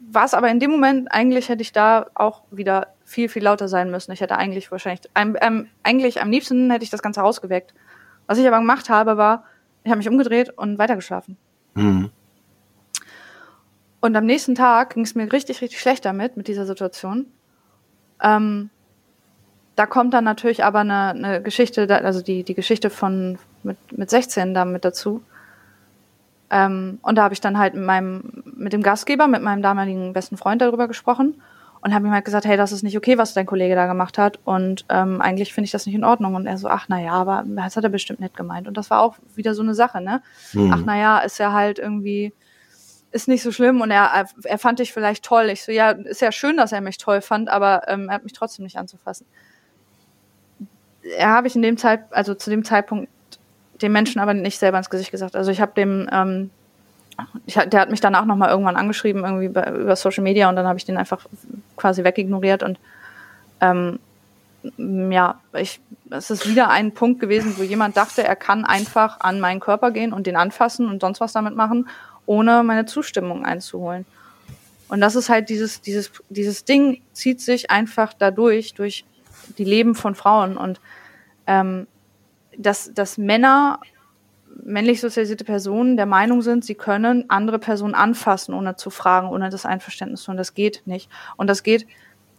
war 0.00 0.24
es 0.24 0.34
aber 0.34 0.48
in 0.48 0.58
dem 0.58 0.70
Moment, 0.70 1.12
eigentlich 1.12 1.48
hätte 1.48 1.62
ich 1.62 1.72
da 1.72 2.06
auch 2.14 2.42
wieder 2.50 2.88
viel, 3.04 3.28
viel 3.28 3.44
lauter 3.44 3.68
sein 3.68 3.90
müssen. 3.90 4.12
Ich 4.12 4.20
hätte 4.20 4.36
eigentlich 4.36 4.70
wahrscheinlich, 4.70 5.02
ähm, 5.14 5.68
eigentlich 5.82 6.20
am 6.20 6.30
liebsten 6.30 6.70
hätte 6.70 6.84
ich 6.84 6.90
das 6.90 7.02
ganze 7.02 7.22
Haus 7.22 7.40
geweckt. 7.40 7.74
Was 8.26 8.38
ich 8.38 8.46
aber 8.46 8.58
gemacht 8.58 8.90
habe, 8.90 9.16
war, 9.16 9.44
ich 9.88 9.90
habe 9.90 9.98
mich 9.98 10.08
umgedreht 10.08 10.56
und 10.56 10.78
weitergeschlafen. 10.78 11.38
Mhm. 11.74 12.10
Und 14.00 14.16
am 14.16 14.26
nächsten 14.26 14.54
Tag 14.54 14.94
ging 14.94 15.02
es 15.02 15.14
mir 15.14 15.32
richtig, 15.32 15.62
richtig 15.62 15.80
schlecht 15.80 16.04
damit, 16.04 16.36
mit 16.36 16.46
dieser 16.46 16.66
Situation. 16.66 17.26
Ähm, 18.22 18.68
da 19.76 19.86
kommt 19.86 20.12
dann 20.12 20.24
natürlich 20.24 20.62
aber 20.62 20.80
eine, 20.80 21.10
eine 21.10 21.42
Geschichte, 21.42 21.88
also 22.04 22.20
die, 22.20 22.44
die 22.44 22.54
Geschichte 22.54 22.90
von 22.90 23.38
mit, 23.62 23.78
mit 23.96 24.10
16 24.10 24.52
da 24.52 24.66
mit 24.66 24.84
dazu. 24.84 25.22
Ähm, 26.50 26.98
und 27.00 27.16
da 27.16 27.22
habe 27.22 27.34
ich 27.34 27.40
dann 27.40 27.58
halt 27.58 27.74
mit 27.74 27.84
meinem, 27.84 28.42
mit 28.44 28.74
dem 28.74 28.82
Gastgeber, 28.82 29.26
mit 29.26 29.42
meinem 29.42 29.62
damaligen 29.62 30.12
besten 30.12 30.36
Freund 30.36 30.60
darüber 30.60 30.86
gesprochen 30.86 31.40
und 31.80 31.94
habe 31.94 32.06
ihm 32.06 32.12
halt 32.12 32.24
gesagt, 32.24 32.44
hey, 32.44 32.56
das 32.56 32.72
ist 32.72 32.82
nicht 32.82 32.96
okay, 32.96 33.18
was 33.18 33.34
dein 33.34 33.46
Kollege 33.46 33.74
da 33.74 33.86
gemacht 33.86 34.18
hat 34.18 34.38
und 34.44 34.84
ähm, 34.88 35.20
eigentlich 35.20 35.52
finde 35.54 35.66
ich 35.66 35.70
das 35.70 35.86
nicht 35.86 35.94
in 35.94 36.04
Ordnung. 36.04 36.34
Und 36.34 36.46
er 36.46 36.58
so, 36.58 36.68
ach 36.68 36.88
naja, 36.88 37.12
aber 37.12 37.44
das 37.46 37.76
hat 37.76 37.84
er 37.84 37.90
bestimmt 37.90 38.20
nicht 38.20 38.36
gemeint. 38.36 38.68
Und 38.68 38.76
das 38.76 38.90
war 38.90 39.00
auch 39.00 39.16
wieder 39.34 39.54
so 39.54 39.62
eine 39.62 39.74
Sache, 39.74 40.00
ne? 40.00 40.22
Mhm. 40.52 40.72
Ach 40.72 40.84
naja, 40.84 41.18
ist 41.20 41.38
ja 41.38 41.52
halt 41.52 41.78
irgendwie, 41.78 42.32
ist 43.12 43.28
nicht 43.28 43.42
so 43.42 43.52
schlimm 43.52 43.80
und 43.80 43.90
er, 43.90 44.26
er 44.44 44.58
fand 44.58 44.78
dich 44.80 44.92
vielleicht 44.92 45.24
toll. 45.24 45.50
Ich 45.50 45.64
so, 45.64 45.72
ja, 45.72 45.90
ist 45.90 46.20
ja 46.20 46.32
schön, 46.32 46.56
dass 46.56 46.72
er 46.72 46.80
mich 46.80 46.98
toll 46.98 47.20
fand, 47.20 47.48
aber 47.48 47.88
ähm, 47.88 48.08
er 48.08 48.16
hat 48.16 48.24
mich 48.24 48.32
trotzdem 48.32 48.64
nicht 48.64 48.76
anzufassen 48.76 49.26
ja, 51.16 51.28
habe 51.28 51.46
ich 51.46 51.56
in 51.56 51.62
dem 51.62 51.76
Zeit, 51.76 52.04
also 52.10 52.34
zu 52.34 52.50
dem 52.50 52.64
Zeitpunkt 52.64 53.08
dem 53.80 53.92
Menschen 53.92 54.20
aber 54.20 54.34
nicht 54.34 54.58
selber 54.58 54.78
ins 54.78 54.90
Gesicht 54.90 55.10
gesagt. 55.10 55.36
Also 55.36 55.50
ich 55.50 55.60
habe 55.60 55.72
dem, 55.76 56.08
ähm, 56.10 56.50
ich, 57.46 57.54
der 57.54 57.80
hat 57.80 57.90
mich 57.90 58.00
danach 58.00 58.24
nochmal 58.24 58.50
irgendwann 58.50 58.76
angeschrieben, 58.76 59.24
irgendwie 59.24 59.48
bei, 59.48 59.70
über 59.70 59.96
Social 59.96 60.22
Media 60.22 60.48
und 60.48 60.56
dann 60.56 60.66
habe 60.66 60.78
ich 60.78 60.84
den 60.84 60.96
einfach 60.96 61.26
quasi 61.76 62.04
wegignoriert 62.04 62.62
und 62.62 62.78
ähm, 63.60 63.98
ja, 64.76 65.40
ich, 65.54 65.80
es 66.10 66.30
ist 66.30 66.48
wieder 66.48 66.68
ein 66.68 66.92
Punkt 66.92 67.20
gewesen, 67.20 67.54
wo 67.56 67.62
jemand 67.62 67.96
dachte, 67.96 68.24
er 68.24 68.36
kann 68.36 68.64
einfach 68.64 69.20
an 69.20 69.40
meinen 69.40 69.60
Körper 69.60 69.92
gehen 69.92 70.12
und 70.12 70.26
den 70.26 70.36
anfassen 70.36 70.88
und 70.88 71.00
sonst 71.00 71.20
was 71.20 71.32
damit 71.32 71.54
machen. 71.54 71.88
ohne 72.26 72.62
meine 72.62 72.84
Zustimmung 72.84 73.46
einzuholen. 73.46 74.04
Und 74.88 75.00
das 75.00 75.16
ist 75.16 75.28
halt 75.28 75.48
dieses, 75.48 75.80
dieses, 75.80 76.10
dieses 76.28 76.64
Ding 76.64 77.00
zieht 77.12 77.40
sich 77.40 77.70
einfach 77.70 78.12
dadurch, 78.12 78.74
durch 78.74 79.04
die 79.56 79.64
Leben 79.64 79.94
von 79.94 80.14
Frauen 80.14 80.56
und 80.56 80.80
ähm, 81.46 81.86
dass, 82.56 82.92
dass 82.92 83.16
Männer, 83.16 83.80
männlich 84.62 85.00
sozialisierte 85.00 85.44
Personen 85.44 85.96
der 85.96 86.06
Meinung 86.06 86.42
sind, 86.42 86.64
sie 86.64 86.74
können 86.74 87.24
andere 87.28 87.58
Personen 87.58 87.94
anfassen, 87.94 88.54
ohne 88.54 88.76
zu 88.76 88.90
fragen, 88.90 89.28
ohne 89.28 89.50
das 89.50 89.66
Einverständnis 89.66 90.22
zu. 90.22 90.30
Und 90.30 90.36
das 90.36 90.54
geht 90.54 90.82
nicht. 90.86 91.10
Und 91.36 91.48
das 91.48 91.62
geht, 91.62 91.86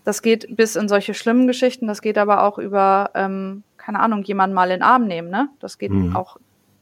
das 0.04 0.22
geht 0.22 0.56
bis 0.56 0.76
in 0.76 0.88
solche 0.88 1.14
schlimmen 1.14 1.48
Geschichten, 1.48 1.88
das 1.88 2.02
geht 2.02 2.18
aber 2.18 2.44
auch 2.44 2.58
über, 2.58 3.12
ähm, 3.16 3.64
keine 3.78 4.00
Ahnung, 4.00 4.24
jemanden 4.24 4.54
mal 4.54 4.66
in 4.66 4.80
den 4.80 4.84
Arm 4.84 5.08
nehmen, 5.08 5.30
ne? 5.30 5.50
Das 5.60 5.78
geht 5.78 5.92
mhm. 5.92 6.16
auch 6.16 6.38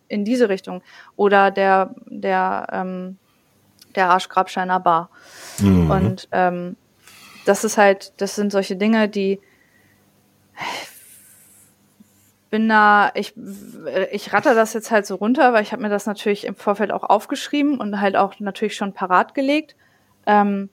in 0.08 0.26
diese 0.26 0.50
Richtung. 0.50 0.82
Oder 1.16 1.52
der, 1.52 1.94
der, 2.06 2.68
ähm, 2.72 3.18
der 3.96 4.10
Arschgrabscheiner 4.10 4.80
Bar. 4.80 5.10
Mhm. 5.60 5.92
Und 5.92 6.28
ähm, 6.32 6.76
das 7.46 7.64
ist 7.64 7.78
halt, 7.78 8.14
das 8.18 8.36
sind 8.36 8.52
solche 8.52 8.76
Dinge, 8.76 9.10
die 9.10 9.40
bin 12.50 12.70
da, 12.70 13.12
ich, 13.14 13.34
ich 14.12 14.34
ratter 14.34 14.56
das 14.56 14.74
jetzt 14.74 14.92
halt 14.92 15.06
so 15.06 15.16
runter, 15.16 15.54
weil 15.54 15.64
ich 15.64 15.72
habe 15.72 15.82
mir 15.82 15.90
das 15.90 16.06
natürlich 16.06 16.46
im 16.46 16.56
Vorfeld 16.56 16.92
auch 16.92 17.04
aufgeschrieben 17.04 17.80
und 17.80 18.00
halt 18.00 18.16
auch 18.16 18.40
natürlich 18.40 18.76
schon 18.76 18.94
parat 18.94 19.36
gelegt. 19.36 19.76
Ähm, 20.26 20.70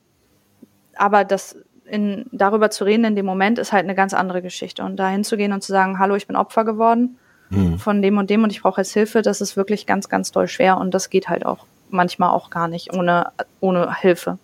aber 0.97 1.25
das 1.25 1.57
in, 1.85 2.27
darüber 2.33 2.71
zu 2.71 2.85
reden 2.85 3.05
in 3.05 3.17
dem 3.17 3.27
Moment 3.27 3.59
ist 3.59 3.73
halt 3.73 3.85
eine 3.85 3.95
ganz 3.95 4.15
andere 4.15 4.43
Geschichte. 4.43 4.85
Und 4.85 4.97
da 4.97 5.09
hinzugehen 5.09 5.53
und 5.53 5.63
zu 5.63 5.73
sagen, 5.73 5.99
hallo, 5.99 6.15
ich 6.15 6.27
bin 6.27 6.37
Opfer 6.37 6.65
geworden 6.65 7.19
mhm. 7.51 7.79
von 7.79 8.03
dem 8.03 8.19
und 8.19 8.31
dem 8.31 8.43
und 8.43 8.51
ich 8.51 8.63
brauche 8.63 8.81
jetzt 8.81 8.93
Hilfe, 8.93 9.23
das 9.23 9.41
ist 9.41 9.57
wirklich 9.57 9.87
ganz, 9.87 10.09
ganz 10.09 10.33
doll 10.33 10.49
schwer 10.49 10.79
und 10.79 10.93
das 10.93 11.11
geht 11.11 11.29
halt 11.29 11.45
auch 11.45 11.67
manchmal 11.91 12.31
auch 12.31 12.51
gar 12.51 12.69
nicht 12.69 12.93
ohne, 12.95 13.33
ohne 13.61 13.95
Hilfe. 13.97 14.39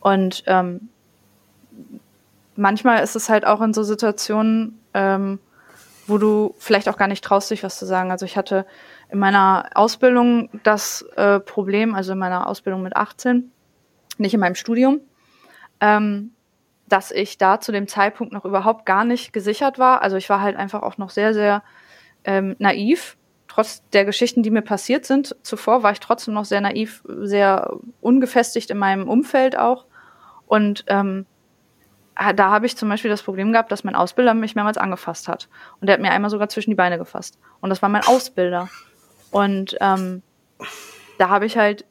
Und 0.00 0.44
ähm, 0.46 0.88
manchmal 2.56 3.02
ist 3.02 3.16
es 3.16 3.28
halt 3.28 3.46
auch 3.46 3.60
in 3.62 3.72
so 3.72 3.82
Situationen, 3.82 4.78
ähm, 4.92 5.38
wo 6.06 6.18
du 6.18 6.54
vielleicht 6.58 6.88
auch 6.88 6.96
gar 6.96 7.08
nicht 7.08 7.24
traust, 7.24 7.50
dich 7.50 7.62
was 7.62 7.78
zu 7.78 7.86
sagen. 7.86 8.10
Also 8.10 8.26
ich 8.26 8.36
hatte 8.36 8.66
in 9.10 9.18
meiner 9.18 9.70
Ausbildung 9.74 10.50
das 10.62 11.02
äh, 11.16 11.40
Problem, 11.40 11.94
also 11.94 12.12
in 12.12 12.18
meiner 12.18 12.46
Ausbildung 12.46 12.82
mit 12.82 12.96
18, 12.96 13.50
nicht 14.18 14.34
in 14.34 14.40
meinem 14.40 14.54
Studium, 14.54 15.00
ähm, 15.80 16.32
dass 16.86 17.10
ich 17.10 17.38
da 17.38 17.60
zu 17.60 17.72
dem 17.72 17.88
Zeitpunkt 17.88 18.32
noch 18.32 18.44
überhaupt 18.44 18.86
gar 18.86 19.04
nicht 19.04 19.32
gesichert 19.32 19.78
war. 19.78 20.02
Also 20.02 20.16
ich 20.16 20.28
war 20.28 20.40
halt 20.40 20.56
einfach 20.56 20.82
auch 20.82 20.98
noch 20.98 21.10
sehr, 21.10 21.32
sehr 21.32 21.62
ähm, 22.24 22.56
naiv. 22.58 23.16
Trotz 23.48 23.88
der 23.90 24.04
Geschichten, 24.04 24.42
die 24.42 24.50
mir 24.50 24.62
passiert 24.62 25.04
sind 25.04 25.36
zuvor, 25.42 25.82
war 25.82 25.92
ich 25.92 26.00
trotzdem 26.00 26.34
noch 26.34 26.44
sehr 26.44 26.60
naiv, 26.60 27.02
sehr 27.06 27.76
ungefestigt 28.00 28.70
in 28.70 28.78
meinem 28.78 29.08
Umfeld 29.08 29.56
auch. 29.56 29.86
Und 30.46 30.84
ähm, 30.88 31.26
da 32.36 32.50
habe 32.50 32.66
ich 32.66 32.76
zum 32.76 32.88
Beispiel 32.88 33.10
das 33.10 33.22
Problem 33.22 33.52
gehabt, 33.52 33.72
dass 33.72 33.84
mein 33.84 33.94
Ausbilder 33.94 34.34
mich 34.34 34.54
mehrmals 34.54 34.78
angefasst 34.78 35.28
hat. 35.28 35.48
Und 35.80 35.88
der 35.88 35.94
hat 35.94 36.00
mir 36.00 36.10
einmal 36.10 36.30
sogar 36.30 36.48
zwischen 36.48 36.70
die 36.70 36.76
Beine 36.76 36.98
gefasst. 36.98 37.38
Und 37.60 37.70
das 37.70 37.82
war 37.82 37.88
mein 37.88 38.04
Ausbilder. 38.04 38.68
Und 39.30 39.76
ähm, 39.80 40.22
da 41.18 41.28
habe 41.28 41.46
ich 41.46 41.56
halt 41.56 41.84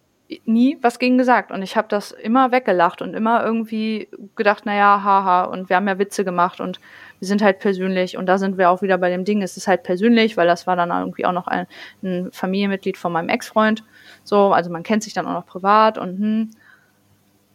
nie 0.45 0.77
was 0.81 0.99
gegen 0.99 1.17
gesagt. 1.17 1.51
Und 1.51 1.61
ich 1.61 1.75
habe 1.75 1.87
das 1.89 2.11
immer 2.11 2.51
weggelacht 2.51 3.01
und 3.01 3.13
immer 3.13 3.43
irgendwie 3.43 4.07
gedacht, 4.35 4.65
naja, 4.65 5.03
haha, 5.03 5.43
und 5.45 5.69
wir 5.69 5.75
haben 5.75 5.87
ja 5.87 5.99
Witze 5.99 6.23
gemacht 6.23 6.59
und 6.59 6.79
wir 7.19 7.27
sind 7.27 7.41
halt 7.41 7.59
persönlich. 7.59 8.17
Und 8.17 8.25
da 8.25 8.37
sind 8.37 8.57
wir 8.57 8.69
auch 8.69 8.81
wieder 8.81 8.97
bei 8.97 9.09
dem 9.09 9.25
Ding, 9.25 9.41
es 9.41 9.57
ist 9.57 9.67
halt 9.67 9.83
persönlich, 9.83 10.37
weil 10.37 10.47
das 10.47 10.65
war 10.67 10.75
dann 10.75 10.89
irgendwie 10.89 11.25
auch 11.25 11.33
noch 11.33 11.47
ein, 11.47 11.67
ein 12.01 12.29
Familienmitglied 12.31 12.97
von 12.97 13.11
meinem 13.11 13.29
Ex-Freund. 13.29 13.83
So, 14.23 14.53
also 14.53 14.69
man 14.71 14.83
kennt 14.83 15.03
sich 15.03 15.13
dann 15.13 15.27
auch 15.27 15.33
noch 15.33 15.45
privat 15.45 15.97
und 15.97 16.17
hm. 16.19 16.51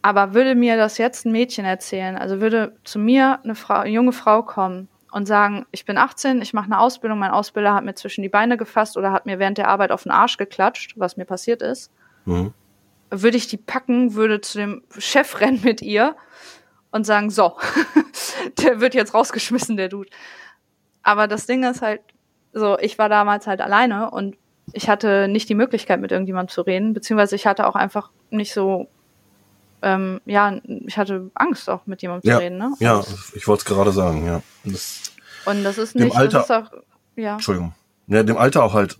Aber 0.01 0.33
würde 0.33 0.55
mir 0.55 0.77
das 0.77 0.97
jetzt 0.97 1.25
ein 1.25 1.31
Mädchen 1.31 1.65
erzählen, 1.65 2.17
also 2.17 2.39
würde 2.39 2.75
zu 2.83 2.99
mir 2.99 3.39
eine, 3.43 3.55
Frau, 3.55 3.75
eine 3.75 3.89
junge 3.89 4.13
Frau 4.13 4.43
kommen 4.43 4.87
und 5.11 5.25
sagen, 5.25 5.65
ich 5.71 5.85
bin 5.85 5.97
18, 5.97 6.41
ich 6.41 6.53
mache 6.53 6.65
eine 6.65 6.79
Ausbildung, 6.79 7.19
mein 7.19 7.31
Ausbilder 7.31 7.73
hat 7.73 7.83
mir 7.83 7.95
zwischen 7.95 8.21
die 8.21 8.29
Beine 8.29 8.57
gefasst 8.57 8.95
oder 8.95 9.11
hat 9.11 9.25
mir 9.25 9.39
während 9.39 9.57
der 9.57 9.67
Arbeit 9.67 9.91
auf 9.91 10.03
den 10.03 10.11
Arsch 10.11 10.37
geklatscht, 10.37 10.93
was 10.95 11.17
mir 11.17 11.25
passiert 11.25 11.61
ist, 11.61 11.91
mhm. 12.25 12.53
würde 13.09 13.37
ich 13.37 13.47
die 13.47 13.57
packen, 13.57 14.13
würde 14.13 14.39
zu 14.39 14.57
dem 14.57 14.83
Chef 14.97 15.41
rennen 15.41 15.61
mit 15.63 15.81
ihr 15.81 16.15
und 16.91 17.05
sagen, 17.05 17.29
so, 17.29 17.57
der 18.63 18.79
wird 18.79 18.93
jetzt 18.93 19.13
rausgeschmissen, 19.13 19.77
der 19.77 19.89
Dude. 19.89 20.09
Aber 21.03 21.27
das 21.27 21.45
Ding 21.45 21.63
ist 21.63 21.81
halt, 21.81 22.01
so, 22.53 22.77
ich 22.79 22.97
war 22.97 23.09
damals 23.09 23.47
halt 23.47 23.61
alleine 23.61 24.11
und 24.11 24.37
ich 24.73 24.89
hatte 24.89 25.27
nicht 25.27 25.49
die 25.49 25.55
Möglichkeit, 25.55 25.99
mit 25.99 26.11
irgendjemandem 26.11 26.53
zu 26.53 26.61
reden, 26.61 26.93
beziehungsweise 26.93 27.35
ich 27.35 27.47
hatte 27.47 27.67
auch 27.67 27.75
einfach 27.75 28.11
nicht 28.29 28.53
so 28.53 28.87
ähm, 29.81 30.21
ja, 30.25 30.59
ich 30.63 30.97
hatte 30.97 31.29
Angst 31.35 31.69
auch 31.69 31.85
mit 31.85 32.01
jemandem 32.01 32.29
ja, 32.29 32.37
zu 32.37 32.43
reden. 32.43 32.57
Ne? 32.57 32.73
Ja, 32.79 32.97
und 32.97 33.07
ich 33.33 33.47
wollte 33.47 33.61
es 33.61 33.65
gerade 33.65 33.91
sagen, 33.91 34.25
ja. 34.25 34.41
Das, 34.63 35.11
und 35.45 35.63
das 35.63 35.77
ist 35.77 35.95
nicht, 35.95 36.15
Alter, 36.15 36.39
das 36.39 36.49
ist 36.49 36.51
auch, 36.51 36.71
ja. 37.15 37.33
Entschuldigung. 37.33 37.73
Ja, 38.07 38.23
dem 38.23 38.37
Alter 38.37 38.63
auch 38.63 38.73
halt 38.73 38.97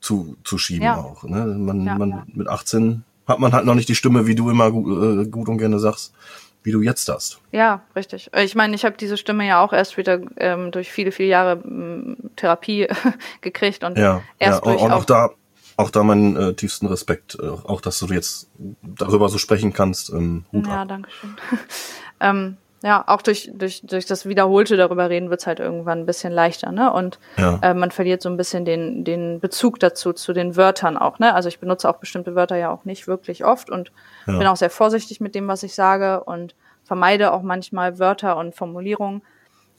zu, 0.00 0.36
zu 0.44 0.58
schieben 0.58 0.84
ja. 0.84 0.96
auch. 0.96 1.24
Ne? 1.24 1.44
Man, 1.44 1.84
ja, 1.84 1.98
man 1.98 2.22
mit 2.32 2.48
18 2.48 3.04
hat 3.26 3.38
man 3.38 3.52
halt 3.52 3.64
noch 3.66 3.74
nicht 3.74 3.88
die 3.88 3.94
Stimme, 3.94 4.26
wie 4.26 4.34
du 4.34 4.50
immer 4.50 4.70
gut, 4.70 5.26
äh, 5.26 5.28
gut 5.28 5.48
und 5.48 5.58
gerne 5.58 5.78
sagst, 5.78 6.14
wie 6.62 6.72
du 6.72 6.80
jetzt 6.80 7.08
hast. 7.08 7.40
Ja, 7.52 7.82
richtig. 7.94 8.30
Ich 8.36 8.54
meine, 8.54 8.74
ich 8.74 8.84
habe 8.84 8.96
diese 8.96 9.16
Stimme 9.16 9.46
ja 9.46 9.62
auch 9.62 9.72
erst 9.72 9.96
wieder 9.96 10.20
ähm, 10.36 10.70
durch 10.70 10.90
viele, 10.90 11.12
viele 11.12 11.28
Jahre 11.28 11.60
ähm, 11.64 12.16
Therapie 12.36 12.88
gekriegt 13.40 13.84
und 13.84 13.98
ja, 13.98 14.22
erst 14.38 14.64
ja, 14.64 14.72
durch 14.72 14.82
und 14.82 14.90
auch, 14.90 14.98
auch 14.98 15.04
da 15.04 15.30
auch 15.76 15.90
da 15.90 16.02
meinen 16.02 16.36
äh, 16.36 16.54
tiefsten 16.54 16.86
Respekt, 16.86 17.36
äh, 17.40 17.46
auch 17.48 17.80
dass 17.80 17.98
du 17.98 18.06
jetzt 18.06 18.50
darüber 18.82 19.28
so 19.28 19.38
sprechen 19.38 19.72
kannst. 19.72 20.10
Ähm, 20.10 20.44
Hut 20.52 20.66
ja, 20.66 20.82
ab. 20.82 20.88
danke 20.88 21.10
schön. 21.10 21.36
ähm, 22.20 22.56
ja, 22.82 23.04
auch 23.06 23.22
durch, 23.22 23.50
durch, 23.54 23.82
durch 23.82 24.06
das 24.06 24.26
Wiederholte 24.26 24.76
darüber 24.76 25.08
reden 25.10 25.30
wird's 25.30 25.46
halt 25.46 25.60
irgendwann 25.60 26.00
ein 26.00 26.06
bisschen 26.06 26.32
leichter, 26.32 26.72
ne? 26.72 26.92
Und 26.92 27.18
Ja. 27.36 27.58
äh, 27.62 27.74
man 27.74 27.90
verliert 27.90 28.22
so 28.22 28.28
ein 28.28 28.36
bisschen 28.36 28.64
den, 28.64 29.02
den 29.04 29.40
Bezug 29.40 29.80
dazu, 29.80 30.12
zu 30.12 30.32
den 30.32 30.56
Wörtern 30.56 30.96
auch, 30.96 31.18
ne? 31.18 31.34
Also 31.34 31.48
ich 31.48 31.58
benutze 31.58 31.88
auch 31.88 31.96
bestimmte 31.98 32.34
Wörter 32.34 32.56
ja 32.56 32.70
auch 32.70 32.84
nicht 32.84 33.06
wirklich 33.08 33.44
oft 33.44 33.70
und 33.70 33.92
Ja. 34.26 34.38
bin 34.38 34.46
auch 34.46 34.56
sehr 34.56 34.70
vorsichtig 34.70 35.20
mit 35.20 35.34
dem, 35.34 35.48
was 35.48 35.62
ich 35.62 35.74
sage 35.74 36.22
und 36.24 36.54
vermeide 36.84 37.32
auch 37.32 37.42
manchmal 37.42 37.98
Wörter 37.98 38.36
und 38.36 38.54
Formulierungen. 38.54 39.22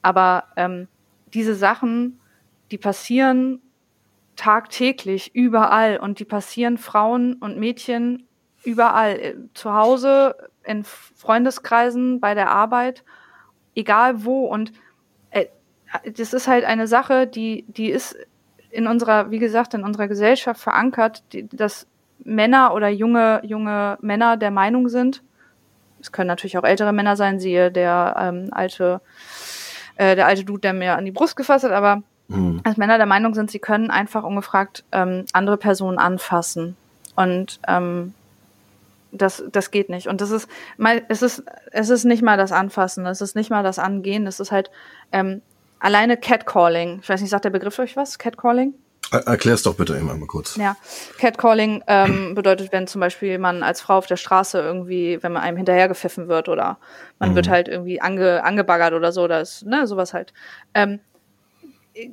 Aber 0.01 0.45
ähm, 0.57 0.87
diese 1.33 1.55
Sachen, 1.55 2.19
die 2.71 2.77
passieren 2.77 3.61
tagtäglich, 4.37 5.35
überall. 5.35 5.97
Und 5.97 6.19
die 6.19 6.25
passieren 6.25 6.77
Frauen 6.77 7.33
und 7.33 7.57
Mädchen 7.57 8.25
überall. 8.63 9.19
Äh, 9.19 9.35
Zu 9.53 9.73
Hause, 9.73 10.35
in 10.63 10.85
Freundeskreisen, 10.85 12.21
bei 12.21 12.33
der 12.33 12.49
Arbeit, 12.49 13.03
egal 13.75 14.23
wo. 14.23 14.45
Und 14.45 14.71
äh, 15.31 15.47
das 16.15 16.33
ist 16.33 16.47
halt 16.47 16.63
eine 16.63 16.87
Sache, 16.87 17.27
die, 17.27 17.65
die 17.67 17.89
ist 17.89 18.15
in 18.69 18.87
unserer, 18.87 19.31
wie 19.31 19.39
gesagt, 19.39 19.73
in 19.73 19.83
unserer 19.83 20.07
Gesellschaft 20.07 20.61
verankert, 20.61 21.23
die, 21.33 21.47
dass 21.49 21.87
Männer 22.23 22.73
oder 22.73 22.89
junge, 22.89 23.41
junge 23.43 23.97
Männer 24.01 24.37
der 24.37 24.51
Meinung 24.51 24.89
sind, 24.89 25.23
es 25.99 26.11
können 26.11 26.27
natürlich 26.27 26.57
auch 26.57 26.63
ältere 26.63 26.93
Männer 26.93 27.15
sein, 27.15 27.39
siehe 27.39 27.71
der 27.71 28.15
ähm, 28.19 28.49
alte, 28.51 29.01
äh, 29.95 30.15
der 30.15 30.27
alte 30.27 30.43
Dude, 30.45 30.61
der 30.61 30.73
mir 30.73 30.95
an 30.95 31.05
die 31.05 31.11
Brust 31.11 31.35
gefasst 31.35 31.63
hat, 31.63 31.71
aber 31.71 32.03
Mhm. 32.29 32.61
dass 32.63 32.77
Männer 32.77 32.97
der 32.97 33.05
Meinung 33.05 33.33
sind, 33.33 33.49
sie 33.51 33.59
können 33.59 33.89
einfach 33.89 34.23
ungefragt 34.23 34.83
ähm, 34.91 35.25
andere 35.33 35.57
Personen 35.57 35.97
anfassen. 35.97 36.75
Und 37.15 37.59
ähm, 37.67 38.13
das, 39.11 39.43
das 39.51 39.71
geht 39.71 39.89
nicht. 39.89 40.07
Und 40.07 40.21
das 40.21 40.31
ist 40.31 40.49
mal, 40.77 41.03
es 41.07 41.21
ist, 41.21 41.43
es 41.71 41.89
ist 41.89 42.03
nicht 42.03 42.21
mal 42.21 42.37
das 42.37 42.51
Anfassen, 42.51 43.05
es 43.05 43.21
ist 43.21 43.35
nicht 43.35 43.49
mal 43.49 43.63
das 43.63 43.79
Angehen, 43.79 44.27
es 44.27 44.39
ist 44.39 44.51
halt 44.51 44.69
ähm, 45.11 45.41
alleine 45.79 46.17
Catcalling. 46.17 46.99
Ich 47.01 47.09
weiß 47.09 47.21
nicht, 47.21 47.29
sagt 47.29 47.45
der 47.45 47.49
Begriff 47.49 47.79
euch 47.79 47.95
was? 47.95 48.19
Catcalling? 48.19 48.73
Er, 49.11 49.25
erklär's 49.25 49.63
doch 49.63 49.75
bitte 49.75 49.93
immer 49.95 50.13
mal 50.15 50.27
kurz. 50.27 50.57
Ja, 50.57 50.75
Catcalling 51.17 51.81
ähm, 51.87 52.35
bedeutet, 52.35 52.73
wenn 52.73 52.87
zum 52.87 52.99
Beispiel 52.99 53.37
man 53.39 53.63
als 53.63 53.79
Frau 53.79 53.97
auf 53.97 54.05
der 54.07 54.17
Straße 54.17 54.59
irgendwie, 54.59 55.17
wenn 55.23 55.31
man 55.31 55.43
einem 55.43 55.55
hinterhergepfiffen 55.55 56.27
wird 56.27 56.49
oder 56.49 56.77
man 57.19 57.31
Mhm. 57.31 57.35
wird 57.35 57.47
halt 57.49 57.69
irgendwie 57.69 58.01
ange, 58.01 58.43
angebaggert 58.43 58.93
oder 58.93 59.13
so, 59.13 59.27
das, 59.29 59.63
ne, 59.63 59.87
sowas 59.87 60.13
halt. 60.13 60.33
Ähm, 60.73 60.99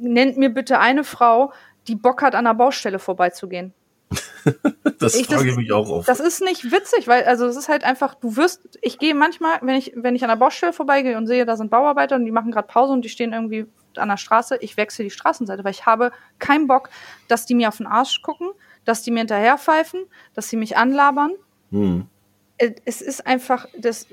nennt 0.00 0.36
mir 0.36 0.50
bitte 0.50 0.78
eine 0.78 1.04
Frau, 1.04 1.52
die 1.88 1.94
Bock 1.96 2.22
hat, 2.22 2.34
an 2.34 2.44
der 2.44 2.54
Baustelle 2.54 2.98
vorbeizugehen. 2.98 3.72
Das 4.98 5.14
Ich- 5.14 5.26
frage 5.26 5.50
ich 5.50 5.56
mich 5.56 5.72
auch 5.72 5.88
oft. 5.88 6.08
Das 6.08 6.20
ist 6.20 6.42
nicht 6.42 6.70
witzig, 6.70 7.08
weil, 7.08 7.24
also 7.24 7.46
es 7.46 7.56
ist 7.56 7.68
halt 7.68 7.82
einfach, 7.84 8.14
du 8.14 8.36
wirst, 8.36 8.78
ich 8.82 8.98
gehe 8.98 9.14
manchmal, 9.14 9.58
wenn 9.62 9.74
ich, 9.76 9.92
wenn 9.96 10.14
ich 10.14 10.22
an 10.22 10.28
der 10.28 10.36
Baustelle 10.36 10.72
vorbeigehe 10.72 11.16
und 11.16 11.26
sehe, 11.26 11.46
da 11.46 11.56
sind 11.56 11.70
Bauarbeiter 11.70 12.16
und 12.16 12.24
die 12.26 12.30
machen 12.30 12.52
gerade 12.52 12.68
Pause 12.68 12.92
und 12.92 13.02
die 13.02 13.08
stehen 13.08 13.32
irgendwie 13.32 13.66
an 13.96 14.08
der 14.08 14.16
Straße, 14.18 14.58
ich 14.60 14.76
wechsle 14.76 15.04
die 15.04 15.10
Straßenseite, 15.10 15.64
weil 15.64 15.70
ich 15.72 15.86
habe 15.86 16.12
keinen 16.38 16.66
Bock, 16.66 16.90
dass 17.28 17.46
die 17.46 17.54
mir 17.54 17.68
auf 17.68 17.78
den 17.78 17.86
Arsch 17.86 18.20
gucken, 18.22 18.50
dass 18.84 19.02
die 19.02 19.10
mir 19.10 19.20
hinterher 19.20 19.56
pfeifen, 19.58 20.04
dass 20.34 20.48
sie 20.50 20.56
mich 20.56 20.76
anlabern. 20.76 21.32
Hm. 21.70 22.06
Äh, 22.58 22.72
Es 22.84 23.00
ist 23.00 23.26
einfach 23.26 23.66
das, 23.78 24.06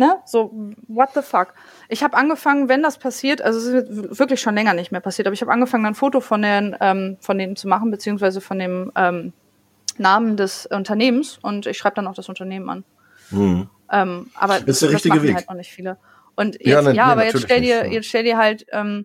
ne, 0.00 0.16
so, 0.24 0.50
what 0.88 1.10
the 1.14 1.22
fuck. 1.22 1.48
Ich 1.88 2.02
habe 2.02 2.16
angefangen, 2.16 2.68
wenn 2.68 2.82
das 2.82 2.98
passiert, 2.98 3.40
also 3.42 3.58
es 3.58 3.66
ist 3.88 4.18
wirklich 4.18 4.40
schon 4.40 4.54
länger 4.54 4.74
nicht 4.74 4.90
mehr 4.92 5.00
passiert, 5.00 5.26
aber 5.28 5.34
ich 5.34 5.42
habe 5.42 5.52
angefangen, 5.52 5.86
ein 5.86 5.94
Foto 5.94 6.20
von 6.20 6.42
den, 6.42 6.74
ähm, 6.80 7.16
von 7.20 7.38
denen 7.38 7.54
zu 7.54 7.68
machen, 7.68 7.90
beziehungsweise 7.90 8.40
von 8.40 8.58
dem, 8.58 8.90
ähm, 8.96 9.32
Namen 9.98 10.36
des 10.36 10.66
Unternehmens 10.66 11.38
und 11.42 11.66
ich 11.66 11.76
schreibe 11.76 11.96
dann 11.96 12.06
auch 12.08 12.14
das 12.14 12.28
Unternehmen 12.28 12.70
an. 12.70 12.84
Mhm. 13.30 13.68
Ähm, 13.92 14.30
aber 14.34 14.54
Das 14.60 14.68
ist 14.68 14.82
der 14.82 14.88
das 14.88 14.94
richtige 14.96 15.16
machen 15.16 15.28
Weg. 15.28 15.34
halt 15.36 15.48
noch 15.48 15.56
nicht 15.56 15.70
viele. 15.72 15.98
Und 16.36 16.54
jetzt, 16.54 16.66
Ja, 16.66 16.80
ja, 16.80 16.92
ne- 16.92 17.04
aber 17.04 17.24
jetzt 17.26 17.42
stell 17.42 17.60
dir, 17.60 17.82
nicht, 17.82 17.86
ja. 17.88 17.92
jetzt 17.98 18.06
stell 18.08 18.24
dir 18.24 18.38
halt 18.38 18.64
ähm, 18.72 19.04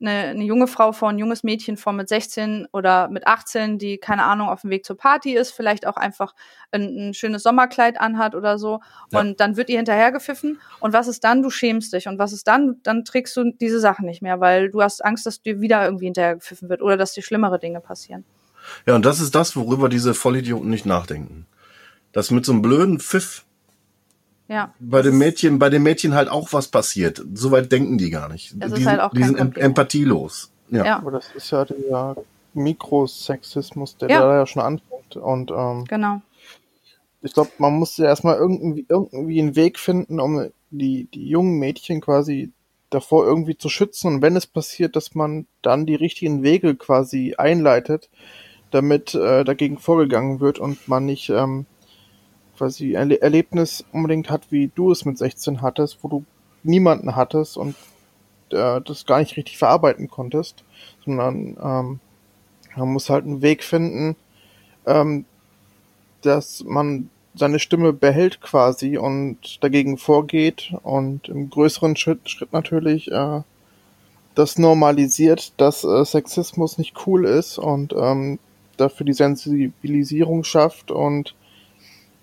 eine, 0.00 0.10
eine 0.10 0.44
junge 0.44 0.66
Frau 0.66 0.92
vor, 0.92 1.08
ein 1.08 1.18
junges 1.18 1.42
Mädchen 1.42 1.76
vor 1.76 1.92
mit 1.92 2.08
16 2.08 2.68
oder 2.72 3.08
mit 3.08 3.26
18, 3.26 3.78
die, 3.78 3.98
keine 3.98 4.24
Ahnung, 4.24 4.48
auf 4.48 4.60
dem 4.60 4.70
Weg 4.70 4.84
zur 4.84 4.96
Party 4.96 5.34
ist, 5.34 5.52
vielleicht 5.52 5.86
auch 5.86 5.96
einfach 5.96 6.34
ein, 6.70 7.08
ein 7.08 7.14
schönes 7.14 7.42
Sommerkleid 7.42 8.00
anhat 8.00 8.34
oder 8.34 8.58
so. 8.58 8.80
Ja. 9.10 9.20
Und 9.20 9.40
dann 9.40 9.56
wird 9.56 9.70
ihr 9.70 9.76
hinterhergepfiffen. 9.76 10.60
Und 10.80 10.92
was 10.92 11.08
ist 11.08 11.24
dann? 11.24 11.42
Du 11.42 11.50
schämst 11.50 11.92
dich. 11.92 12.08
Und 12.08 12.18
was 12.18 12.32
ist 12.32 12.46
dann? 12.46 12.80
Dann 12.82 13.04
trägst 13.04 13.36
du 13.36 13.52
diese 13.52 13.80
Sachen 13.80 14.06
nicht 14.06 14.22
mehr, 14.22 14.40
weil 14.40 14.70
du 14.70 14.82
hast 14.82 15.04
Angst, 15.04 15.24
dass 15.26 15.40
dir 15.40 15.60
wieder 15.60 15.84
irgendwie 15.84 16.06
hinterhergepfiffen 16.06 16.68
wird 16.68 16.82
oder 16.82 16.96
dass 16.96 17.12
dir 17.12 17.22
schlimmere 17.22 17.58
Dinge 17.58 17.80
passieren. 17.80 18.24
Ja, 18.84 18.94
und 18.94 19.06
das 19.06 19.20
ist 19.20 19.34
das, 19.34 19.56
worüber 19.56 19.88
diese 19.88 20.14
Vollidioten 20.14 20.68
nicht 20.68 20.86
nachdenken. 20.86 21.46
Dass 22.12 22.30
mit 22.30 22.44
so 22.44 22.52
einem 22.52 22.62
blöden 22.62 22.98
Pfiff 22.98 23.44
Ja. 24.48 24.72
bei 24.78 25.02
dem 25.02 25.18
Mädchen, 25.18 25.58
bei 25.58 25.70
dem 25.70 25.82
Mädchen 25.82 26.14
halt 26.14 26.28
auch 26.28 26.52
was 26.52 26.68
passiert. 26.68 27.20
Soweit 27.34 27.72
denken 27.72 27.98
die 27.98 28.10
gar 28.10 28.28
nicht. 28.28 28.54
Es 28.60 28.72
die 28.72 28.80
ist 28.80 28.86
halt 28.86 29.00
auch 29.00 29.10
die 29.10 29.24
sind 29.24 29.38
em 29.38 29.52
empathielos. 29.54 30.50
Ja. 30.70 30.84
Ja. 30.84 30.96
Aber 30.98 31.10
das 31.10 31.30
ist 31.34 31.50
ja 31.50 31.64
der 31.64 32.16
Mikrosexismus, 32.54 33.96
der 33.96 34.10
Ja. 34.10 34.20
da 34.20 34.34
ja 34.38 34.46
schon 34.46 34.62
anfängt. 34.62 35.16
Und 35.16 35.50
ähm, 35.50 35.84
Genau. 35.88 36.20
ich 37.22 37.32
glaube, 37.34 37.50
man 37.58 37.74
muss 37.74 37.96
ja 37.96 38.06
erstmal 38.06 38.36
irgendwie, 38.36 38.86
irgendwie 38.88 39.40
einen 39.40 39.56
Weg 39.56 39.78
finden, 39.78 40.20
um 40.20 40.48
die, 40.70 41.08
die 41.12 41.28
jungen 41.28 41.58
Mädchen 41.58 42.00
quasi 42.00 42.52
davor 42.90 43.24
irgendwie 43.26 43.58
zu 43.58 43.68
schützen. 43.68 44.06
Und 44.16 44.22
wenn 44.22 44.36
es 44.36 44.46
passiert, 44.46 44.96
dass 44.96 45.14
man 45.14 45.46
dann 45.62 45.86
die 45.86 45.94
richtigen 45.96 46.42
Wege 46.42 46.76
quasi 46.76 47.34
einleitet, 47.36 48.08
damit 48.70 49.14
äh, 49.14 49.44
dagegen 49.44 49.78
vorgegangen 49.78 50.40
wird 50.40 50.58
und 50.58 50.88
man 50.88 51.04
nicht 51.04 51.30
ähm, 51.30 51.66
quasi 52.56 52.96
ein 52.96 53.10
Erle- 53.10 53.20
Erlebnis 53.20 53.84
unbedingt 53.92 54.30
hat, 54.30 54.50
wie 54.50 54.70
du 54.74 54.90
es 54.92 55.04
mit 55.04 55.18
16 55.18 55.62
hattest, 55.62 55.98
wo 56.02 56.08
du 56.08 56.24
niemanden 56.62 57.16
hattest 57.16 57.56
und 57.56 57.74
äh, 58.50 58.80
das 58.80 59.06
gar 59.06 59.18
nicht 59.18 59.36
richtig 59.36 59.58
verarbeiten 59.58 60.08
konntest, 60.08 60.64
sondern 61.04 61.56
ähm, 61.62 62.00
man 62.76 62.92
muss 62.92 63.10
halt 63.10 63.24
einen 63.24 63.42
Weg 63.42 63.64
finden, 63.64 64.16
ähm, 64.86 65.24
dass 66.22 66.64
man 66.64 67.10
seine 67.34 67.58
Stimme 67.58 67.92
behält 67.92 68.40
quasi 68.40 68.96
und 68.96 69.62
dagegen 69.62 69.98
vorgeht 69.98 70.74
und 70.82 71.28
im 71.28 71.50
größeren 71.50 71.96
Schritt, 71.96 72.28
Schritt 72.30 72.52
natürlich 72.52 73.10
äh, 73.10 73.42
das 74.34 74.58
normalisiert, 74.58 75.52
dass 75.58 75.84
äh, 75.84 76.04
Sexismus 76.04 76.78
nicht 76.78 76.94
cool 77.06 77.26
ist 77.26 77.58
und 77.58 77.94
ähm, 77.98 78.38
dafür 78.76 79.06
die 79.06 79.12
Sensibilisierung 79.12 80.44
schafft 80.44 80.90
und 80.90 81.34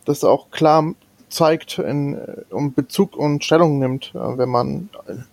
das 0.04 0.24
auch 0.24 0.52
klar 0.52 0.94
zeigt 1.30 1.80
in, 1.80 2.14
äh, 2.16 2.42
um 2.52 2.74
Bezug 2.74 3.16
und 3.16 3.44
Stellung 3.44 3.80
nimmt, 3.80 4.12
äh, 4.14 4.38
wenn 4.38 4.50
man 4.50 4.90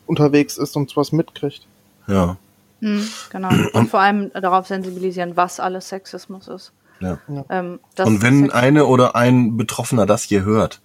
unterwegs 0.06 0.56
ist 0.56 0.76
und 0.76 0.90
sowas 0.90 1.12
mitkriegt. 1.12 1.66
Ja. 2.06 2.36
Mhm, 2.80 3.06
genau. 3.30 3.50
Und 3.74 3.90
vor 3.90 4.00
allem 4.00 4.32
darauf 4.32 4.66
sensibilisieren, 4.66 5.36
was 5.36 5.60
alles 5.60 5.90
Sexismus 5.90 6.48
ist. 6.48 6.72
ja. 7.00 7.18
Ähm, 7.50 7.78
Und 7.98 8.22
wenn 8.22 8.44
Sex- 8.44 8.54
eine 8.54 8.86
oder 8.86 9.14
ein 9.14 9.58
Betroffener 9.58 10.06
das 10.06 10.22
hier 10.24 10.44
hört, 10.44 10.80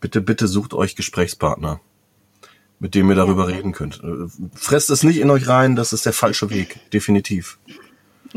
bitte, 0.00 0.22
bitte 0.22 0.48
sucht 0.48 0.72
euch 0.72 0.96
Gesprächspartner, 0.96 1.80
mit 2.78 2.94
dem 2.94 3.10
ihr 3.10 3.16
darüber 3.16 3.46
reden 3.48 3.72
könnt. 3.72 4.02
Äh, 4.02 4.26
Fresst 4.54 4.88
es 4.88 5.02
nicht 5.02 5.18
in 5.18 5.28
euch 5.30 5.46
rein, 5.46 5.76
das 5.76 5.92
ist 5.92 6.06
der 6.06 6.14
falsche 6.14 6.48
Weg, 6.48 6.80
definitiv. 6.92 7.58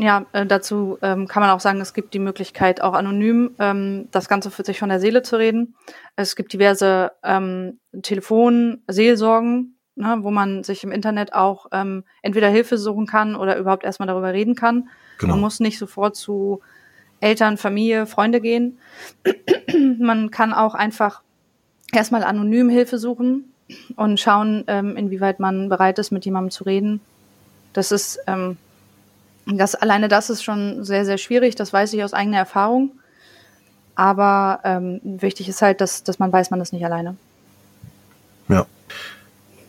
Ja, 0.00 0.26
äh, 0.32 0.46
dazu 0.46 0.96
ähm, 1.02 1.26
kann 1.26 1.42
man 1.42 1.50
auch 1.50 1.58
sagen, 1.58 1.80
es 1.80 1.92
gibt 1.92 2.14
die 2.14 2.20
Möglichkeit, 2.20 2.80
auch 2.80 2.94
anonym 2.94 3.56
ähm, 3.58 4.06
das 4.12 4.28
Ganze 4.28 4.52
für 4.52 4.64
sich 4.64 4.78
von 4.78 4.88
der 4.88 5.00
Seele 5.00 5.22
zu 5.22 5.36
reden. 5.36 5.74
Es 6.14 6.36
gibt 6.36 6.52
diverse 6.52 7.10
ähm, 7.24 7.80
Telefon-Seelsorgen, 8.00 9.76
ne, 9.96 10.18
wo 10.20 10.30
man 10.30 10.62
sich 10.62 10.84
im 10.84 10.92
Internet 10.92 11.32
auch 11.34 11.66
ähm, 11.72 12.04
entweder 12.22 12.48
Hilfe 12.48 12.78
suchen 12.78 13.06
kann 13.06 13.34
oder 13.34 13.58
überhaupt 13.58 13.82
erstmal 13.82 14.06
darüber 14.06 14.32
reden 14.32 14.54
kann. 14.54 14.88
Genau. 15.18 15.32
Man 15.32 15.40
muss 15.40 15.58
nicht 15.58 15.80
sofort 15.80 16.14
zu 16.14 16.60
Eltern, 17.18 17.56
Familie, 17.56 18.06
Freunde 18.06 18.40
gehen. 18.40 18.78
man 19.98 20.30
kann 20.30 20.52
auch 20.52 20.76
einfach 20.76 21.22
erstmal 21.92 22.22
anonym 22.22 22.68
Hilfe 22.68 22.98
suchen 22.98 23.52
und 23.96 24.20
schauen, 24.20 24.62
ähm, 24.68 24.96
inwieweit 24.96 25.40
man 25.40 25.68
bereit 25.68 25.98
ist, 25.98 26.12
mit 26.12 26.24
jemandem 26.24 26.52
zu 26.52 26.62
reden. 26.62 27.00
Das 27.72 27.90
ist 27.90 28.20
ähm, 28.28 28.58
das 29.56 29.74
alleine 29.74 30.08
das 30.08 30.30
ist 30.30 30.42
schon 30.42 30.84
sehr, 30.84 31.04
sehr 31.04 31.18
schwierig, 31.18 31.54
das 31.54 31.72
weiß 31.72 31.92
ich 31.94 32.04
aus 32.04 32.12
eigener 32.12 32.38
Erfahrung. 32.38 32.90
Aber 33.94 34.60
ähm, 34.62 35.00
wichtig 35.02 35.48
ist 35.48 35.62
halt, 35.62 35.80
dass, 35.80 36.04
dass 36.04 36.18
man 36.18 36.32
weiß, 36.32 36.50
man 36.50 36.60
ist 36.60 36.72
nicht 36.72 36.84
alleine. 36.84 37.16
Ja. 38.48 38.66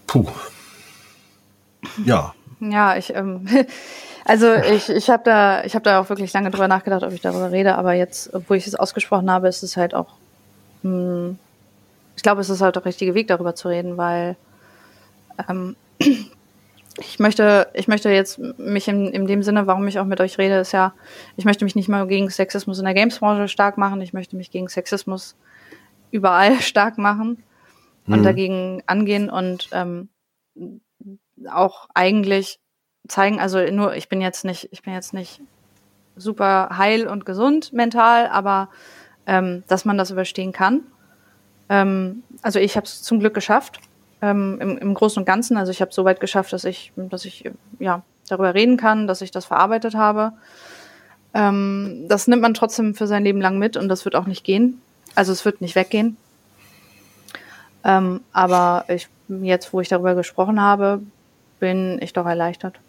Puh. 0.05 0.27
Ja. 2.05 2.33
Ja, 2.59 2.97
ich, 2.97 3.15
ähm, 3.15 3.47
also 4.25 4.53
ich, 4.53 4.89
ich 4.89 5.09
habe 5.09 5.23
da, 5.23 5.63
ich 5.63 5.75
habe 5.75 5.83
da 5.83 5.99
auch 5.99 6.09
wirklich 6.09 6.33
lange 6.33 6.51
drüber 6.51 6.67
nachgedacht, 6.67 7.03
ob 7.03 7.13
ich 7.13 7.21
darüber 7.21 7.51
rede, 7.51 7.75
aber 7.75 7.93
jetzt, 7.93 8.31
wo 8.47 8.53
ich 8.53 8.67
es 8.67 8.75
ausgesprochen 8.75 9.31
habe, 9.31 9.47
ist 9.47 9.63
es 9.63 9.77
halt 9.77 9.95
auch, 9.95 10.13
mh, 10.83 11.35
ich 12.15 12.23
glaube, 12.23 12.41
es 12.41 12.49
ist 12.49 12.61
halt 12.61 12.75
der 12.75 12.85
richtige 12.85 13.15
Weg, 13.15 13.27
darüber 13.29 13.55
zu 13.55 13.69
reden, 13.69 13.97
weil 13.97 14.35
ähm, 15.47 15.75
ich 16.97 17.19
möchte, 17.19 17.69
ich 17.73 17.87
möchte 17.87 18.09
jetzt 18.09 18.39
mich 18.57 18.87
in, 18.87 19.07
in 19.07 19.27
dem 19.27 19.43
Sinne, 19.43 19.67
warum 19.67 19.87
ich 19.87 19.99
auch 19.99 20.05
mit 20.05 20.19
euch 20.21 20.37
rede, 20.37 20.55
ist 20.55 20.71
ja, 20.71 20.93
ich 21.37 21.45
möchte 21.45 21.63
mich 21.63 21.75
nicht 21.75 21.87
mal 21.87 22.07
gegen 22.07 22.29
Sexismus 22.29 22.79
in 22.79 22.85
der 22.85 22.93
Gamesbranche 22.93 23.47
stark 23.47 23.77
machen, 23.77 24.01
ich 24.01 24.13
möchte 24.13 24.35
mich 24.35 24.51
gegen 24.51 24.67
Sexismus 24.67 25.35
überall 26.11 26.55
stark 26.61 26.97
machen 26.97 27.43
und 28.07 28.19
Mhm. 28.19 28.23
dagegen 28.23 28.83
angehen 28.87 29.29
und 29.29 29.69
ähm, 29.71 30.09
auch 31.49 31.87
eigentlich 31.93 32.59
zeigen, 33.07 33.39
also 33.39 33.59
nur, 33.71 33.95
ich 33.95 34.09
bin 34.09 34.21
jetzt 34.21 34.43
nicht, 34.45 34.67
ich 34.71 34.81
bin 34.81 34.93
jetzt 34.93 35.13
nicht 35.13 35.41
super 36.15 36.69
heil 36.77 37.07
und 37.07 37.25
gesund 37.25 37.71
mental, 37.71 38.27
aber 38.27 38.69
ähm, 39.25 39.63
dass 39.67 39.85
man 39.85 39.97
das 39.97 40.11
überstehen 40.11 40.51
kann. 40.51 40.83
Ähm, 41.69 42.23
also 42.41 42.59
ich 42.59 42.75
habe 42.75 42.85
es 42.85 43.01
zum 43.03 43.19
Glück 43.19 43.33
geschafft 43.33 43.79
ähm, 44.21 44.57
im, 44.61 44.77
im 44.77 44.93
Großen 44.93 45.21
und 45.21 45.25
Ganzen. 45.25 45.57
Also 45.57 45.71
ich 45.71 45.81
habe 45.81 45.93
so 45.93 46.05
weit 46.05 46.19
geschafft, 46.19 46.53
dass 46.53 46.63
ich, 46.65 46.91
dass 46.95 47.25
ich 47.25 47.49
ja 47.79 48.03
darüber 48.27 48.53
reden 48.53 48.77
kann, 48.77 49.07
dass 49.07 49.21
ich 49.21 49.31
das 49.31 49.45
verarbeitet 49.45 49.95
habe. 49.95 50.33
Ähm, 51.33 52.05
das 52.07 52.27
nimmt 52.27 52.41
man 52.41 52.53
trotzdem 52.53 52.95
für 52.95 53.07
sein 53.07 53.23
Leben 53.23 53.41
lang 53.41 53.57
mit 53.57 53.77
und 53.77 53.89
das 53.89 54.05
wird 54.05 54.15
auch 54.15 54.27
nicht 54.27 54.43
gehen. 54.43 54.81
Also 55.15 55.31
es 55.31 55.45
wird 55.45 55.61
nicht 55.61 55.75
weggehen. 55.75 56.17
Ähm, 57.83 58.21
aber 58.33 58.85
ich, 58.87 59.07
jetzt, 59.27 59.73
wo 59.73 59.81
ich 59.81 59.89
darüber 59.89 60.15
gesprochen 60.15 60.61
habe, 60.61 61.01
bin 61.59 61.99
ich 62.01 62.13
doch 62.13 62.25
erleichtert. 62.25 62.79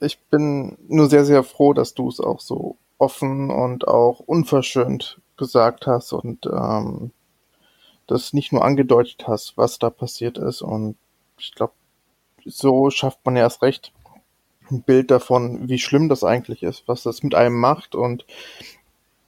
Ich 0.00 0.18
bin 0.30 0.76
nur 0.88 1.08
sehr, 1.08 1.24
sehr 1.24 1.42
froh, 1.42 1.72
dass 1.72 1.94
du 1.94 2.08
es 2.08 2.20
auch 2.20 2.40
so 2.40 2.76
offen 2.98 3.50
und 3.50 3.86
auch 3.86 4.20
unverschönt 4.20 5.20
gesagt 5.36 5.86
hast 5.86 6.12
und 6.12 6.46
ähm, 6.46 7.12
das 8.08 8.32
nicht 8.32 8.52
nur 8.52 8.64
angedeutet 8.64 9.28
hast, 9.28 9.56
was 9.56 9.78
da 9.78 9.90
passiert 9.90 10.38
ist. 10.38 10.62
Und 10.62 10.96
ich 11.38 11.54
glaube, 11.54 11.74
so 12.44 12.90
schafft 12.90 13.24
man 13.24 13.36
ja 13.36 13.42
erst 13.42 13.62
recht 13.62 13.92
ein 14.70 14.82
Bild 14.82 15.10
davon, 15.10 15.68
wie 15.68 15.78
schlimm 15.78 16.08
das 16.08 16.24
eigentlich 16.24 16.62
ist, 16.62 16.88
was 16.88 17.02
das 17.02 17.22
mit 17.22 17.34
einem 17.34 17.58
macht 17.58 17.94
und 17.94 18.26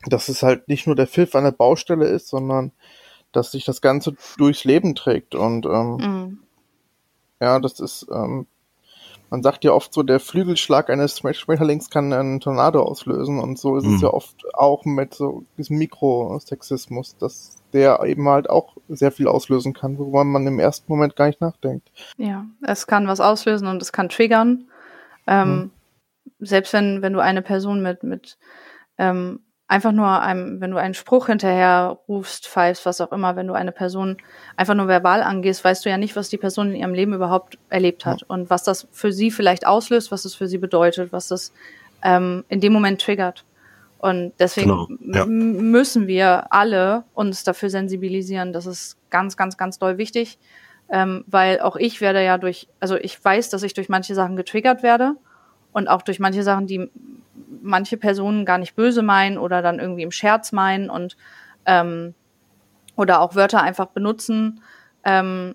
dass 0.06 0.28
es 0.28 0.42
halt 0.42 0.68
nicht 0.68 0.86
nur 0.86 0.96
der 0.96 1.06
Pfiff 1.06 1.34
an 1.34 1.44
der 1.44 1.52
Baustelle 1.52 2.06
ist, 2.06 2.28
sondern 2.28 2.72
dass 3.32 3.52
sich 3.52 3.64
das 3.64 3.80
Ganze 3.80 4.16
durchs 4.38 4.64
Leben 4.64 4.94
trägt. 4.94 5.34
Und 5.34 5.66
ähm, 5.66 5.96
Mhm. 5.96 6.38
ja, 7.40 7.58
das 7.60 7.80
ist, 7.80 8.06
ähm, 8.12 8.46
man 9.30 9.42
sagt 9.42 9.64
ja 9.64 9.72
oft 9.72 9.92
so, 9.94 10.02
der 10.02 10.20
Flügelschlag 10.20 10.90
eines 10.90 11.18
Schmetterlings 11.18 11.90
kann 11.90 12.12
einen 12.12 12.40
Tornado 12.40 12.82
auslösen 12.82 13.38
und 13.38 13.58
so 13.58 13.76
ist 13.76 13.84
es 13.84 13.92
Mhm. 13.92 14.02
ja 14.02 14.08
oft 14.12 14.44
auch 14.54 14.84
mit 14.84 15.14
so 15.14 15.44
diesem 15.56 15.78
Mikrosexismus, 15.78 17.16
dass 17.18 17.59
der 17.72 18.02
eben 18.04 18.28
halt 18.28 18.48
auch 18.48 18.76
sehr 18.88 19.12
viel 19.12 19.28
auslösen 19.28 19.72
kann, 19.72 19.98
worüber 19.98 20.24
man 20.24 20.46
im 20.46 20.58
ersten 20.58 20.90
Moment 20.90 21.16
gar 21.16 21.26
nicht 21.26 21.40
nachdenkt. 21.40 21.90
Ja, 22.16 22.46
es 22.62 22.86
kann 22.86 23.06
was 23.06 23.20
auslösen 23.20 23.68
und 23.68 23.80
es 23.80 23.92
kann 23.92 24.08
triggern. 24.08 24.68
Ähm, 25.26 25.70
Selbst 26.38 26.72
wenn, 26.72 27.02
wenn 27.02 27.12
du 27.12 27.20
eine 27.20 27.42
Person 27.42 27.82
mit, 27.82 28.02
mit 28.02 28.38
ähm, 28.98 29.40
einfach 29.68 29.92
nur 29.92 30.20
einem, 30.20 30.60
wenn 30.60 30.72
du 30.72 30.78
einen 30.78 30.94
Spruch 30.94 31.26
hinterher 31.26 31.98
rufst, 32.08 32.48
pfeifst, 32.48 32.84
was 32.86 33.00
auch 33.00 33.12
immer, 33.12 33.36
wenn 33.36 33.46
du 33.46 33.54
eine 33.54 33.72
Person 33.72 34.16
einfach 34.56 34.74
nur 34.74 34.88
verbal 34.88 35.22
angehst, 35.22 35.62
weißt 35.64 35.84
du 35.84 35.90
ja 35.90 35.96
nicht, 35.96 36.16
was 36.16 36.28
die 36.28 36.38
Person 36.38 36.70
in 36.70 36.76
ihrem 36.76 36.94
Leben 36.94 37.14
überhaupt 37.14 37.58
erlebt 37.68 38.04
hat 38.04 38.24
und 38.24 38.50
was 38.50 38.64
das 38.64 38.88
für 38.90 39.12
sie 39.12 39.30
vielleicht 39.30 39.66
auslöst, 39.66 40.10
was 40.10 40.24
das 40.24 40.34
für 40.34 40.48
sie 40.48 40.58
bedeutet, 40.58 41.12
was 41.12 41.28
das 41.28 41.52
ähm, 42.02 42.44
in 42.48 42.60
dem 42.60 42.72
Moment 42.72 43.00
triggert. 43.00 43.44
Und 44.00 44.32
deswegen 44.38 44.70
Genau, 44.70 44.88
ja. 45.14 45.26
müssen 45.26 46.06
wir 46.06 46.52
alle 46.52 47.04
uns 47.12 47.44
dafür 47.44 47.68
sensibilisieren. 47.68 48.54
Das 48.54 48.64
ist 48.64 48.96
ganz, 49.10 49.36
ganz, 49.36 49.58
ganz 49.58 49.78
doll 49.78 49.98
wichtig. 49.98 50.38
Ähm, 50.88 51.24
weil 51.26 51.60
auch 51.60 51.76
ich 51.76 52.00
werde 52.00 52.24
ja 52.24 52.38
durch, 52.38 52.66
also 52.80 52.96
ich 52.96 53.22
weiß, 53.22 53.50
dass 53.50 53.62
ich 53.62 53.74
durch 53.74 53.88
manche 53.88 54.14
Sachen 54.14 54.36
getriggert 54.36 54.82
werde 54.82 55.16
und 55.72 55.88
auch 55.88 56.02
durch 56.02 56.18
manche 56.18 56.42
Sachen, 56.42 56.66
die 56.66 56.90
manche 57.62 57.96
Personen 57.98 58.44
gar 58.44 58.58
nicht 58.58 58.74
böse 58.74 59.02
meinen 59.02 59.38
oder 59.38 59.60
dann 59.62 59.78
irgendwie 59.78 60.02
im 60.02 60.10
Scherz 60.10 60.50
meinen 60.50 60.88
und 60.88 61.16
ähm, 61.66 62.14
oder 62.96 63.20
auch 63.20 63.34
Wörter 63.34 63.62
einfach 63.62 63.86
benutzen, 63.86 64.62
ähm, 65.04 65.54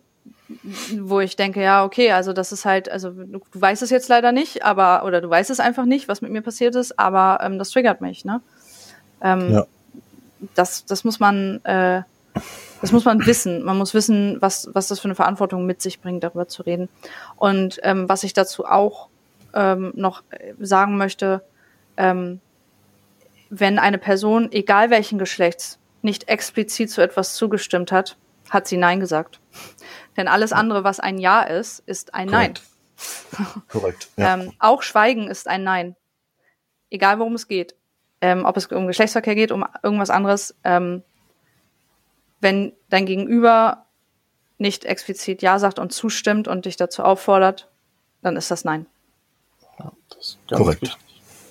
wo 0.99 1.19
ich 1.19 1.35
denke, 1.35 1.61
ja, 1.61 1.83
okay, 1.83 2.11
also 2.11 2.33
das 2.33 2.51
ist 2.51 2.65
halt, 2.65 2.89
also 2.89 3.09
du, 3.09 3.39
du, 3.39 3.61
weißt 3.61 3.81
es 3.81 3.89
jetzt 3.89 4.09
leider 4.09 4.31
nicht, 4.31 4.63
aber, 4.63 5.03
oder 5.03 5.21
du 5.21 5.29
weißt 5.29 5.49
es 5.49 5.59
einfach 5.59 5.85
nicht, 5.85 6.07
was 6.07 6.21
mit 6.21 6.31
mir 6.31 6.41
passiert 6.41 6.75
ist, 6.75 6.99
aber 6.99 7.39
ähm, 7.41 7.57
das 7.57 7.71
triggert 7.71 8.01
mich, 8.01 8.25
ne? 8.25 8.41
Ähm, 9.21 9.51
ja. 9.51 9.65
das, 10.53 10.85
das 10.85 11.03
muss 11.03 11.19
man, 11.19 11.63
äh, 11.65 12.03
das 12.81 12.91
muss 12.91 13.05
man 13.05 13.25
wissen. 13.25 13.63
Man 13.63 13.77
muss 13.77 13.93
wissen, 13.93 14.37
was, 14.41 14.69
was 14.73 14.87
das 14.89 14.99
für 14.99 15.05
eine 15.05 15.15
Verantwortung 15.15 15.65
mit 15.65 15.81
sich 15.81 16.01
bringt, 16.01 16.23
darüber 16.23 16.47
zu 16.47 16.61
reden. 16.63 16.89
Und 17.37 17.79
ähm, 17.83 18.07
was 18.07 18.23
ich 18.23 18.33
dazu 18.33 18.65
auch 18.65 19.07
ähm, 19.53 19.93
noch 19.95 20.21
sagen 20.59 20.97
möchte, 20.97 21.41
ähm, 21.97 22.39
wenn 23.49 23.79
eine 23.79 23.97
Person, 23.97 24.51
egal 24.51 24.89
welchen 24.89 25.17
Geschlechts, 25.17 25.79
nicht 26.01 26.27
explizit 26.27 26.91
zu 26.91 27.01
etwas 27.01 27.33
zugestimmt 27.35 27.91
hat, 27.91 28.17
hat 28.49 28.67
sie 28.67 28.77
Nein 28.77 28.99
gesagt. 28.99 29.39
Denn 30.17 30.27
alles 30.27 30.53
andere, 30.53 30.83
was 30.83 30.99
ein 30.99 31.17
Ja 31.17 31.41
ist, 31.41 31.79
ist 31.85 32.13
ein 32.13 32.29
Korrekt. 32.29 32.61
Nein. 33.37 33.63
Korrekt. 33.69 34.07
Ja. 34.17 34.35
Ähm, 34.35 34.53
auch 34.59 34.81
Schweigen 34.81 35.27
ist 35.27 35.47
ein 35.47 35.63
Nein. 35.63 35.95
Egal 36.89 37.19
worum 37.19 37.33
es 37.33 37.47
geht. 37.47 37.75
Ähm, 38.21 38.45
ob 38.45 38.55
es 38.57 38.67
um 38.67 38.87
Geschlechtsverkehr 38.87 39.35
geht, 39.35 39.51
um 39.51 39.65
irgendwas 39.83 40.09
anderes. 40.09 40.55
Ähm, 40.63 41.03
wenn 42.39 42.73
dein 42.89 43.05
Gegenüber 43.05 43.85
nicht 44.57 44.85
explizit 44.85 45.41
Ja 45.41 45.59
sagt 45.59 45.79
und 45.79 45.91
zustimmt 45.91 46.47
und 46.47 46.65
dich 46.65 46.77
dazu 46.77 47.03
auffordert, 47.03 47.69
dann 48.21 48.37
ist 48.37 48.51
das 48.51 48.63
Nein. 48.63 48.85
Ja, 49.79 49.91
das 50.09 50.37
Korrekt. 50.49 50.81
Wichtig. 50.81 50.97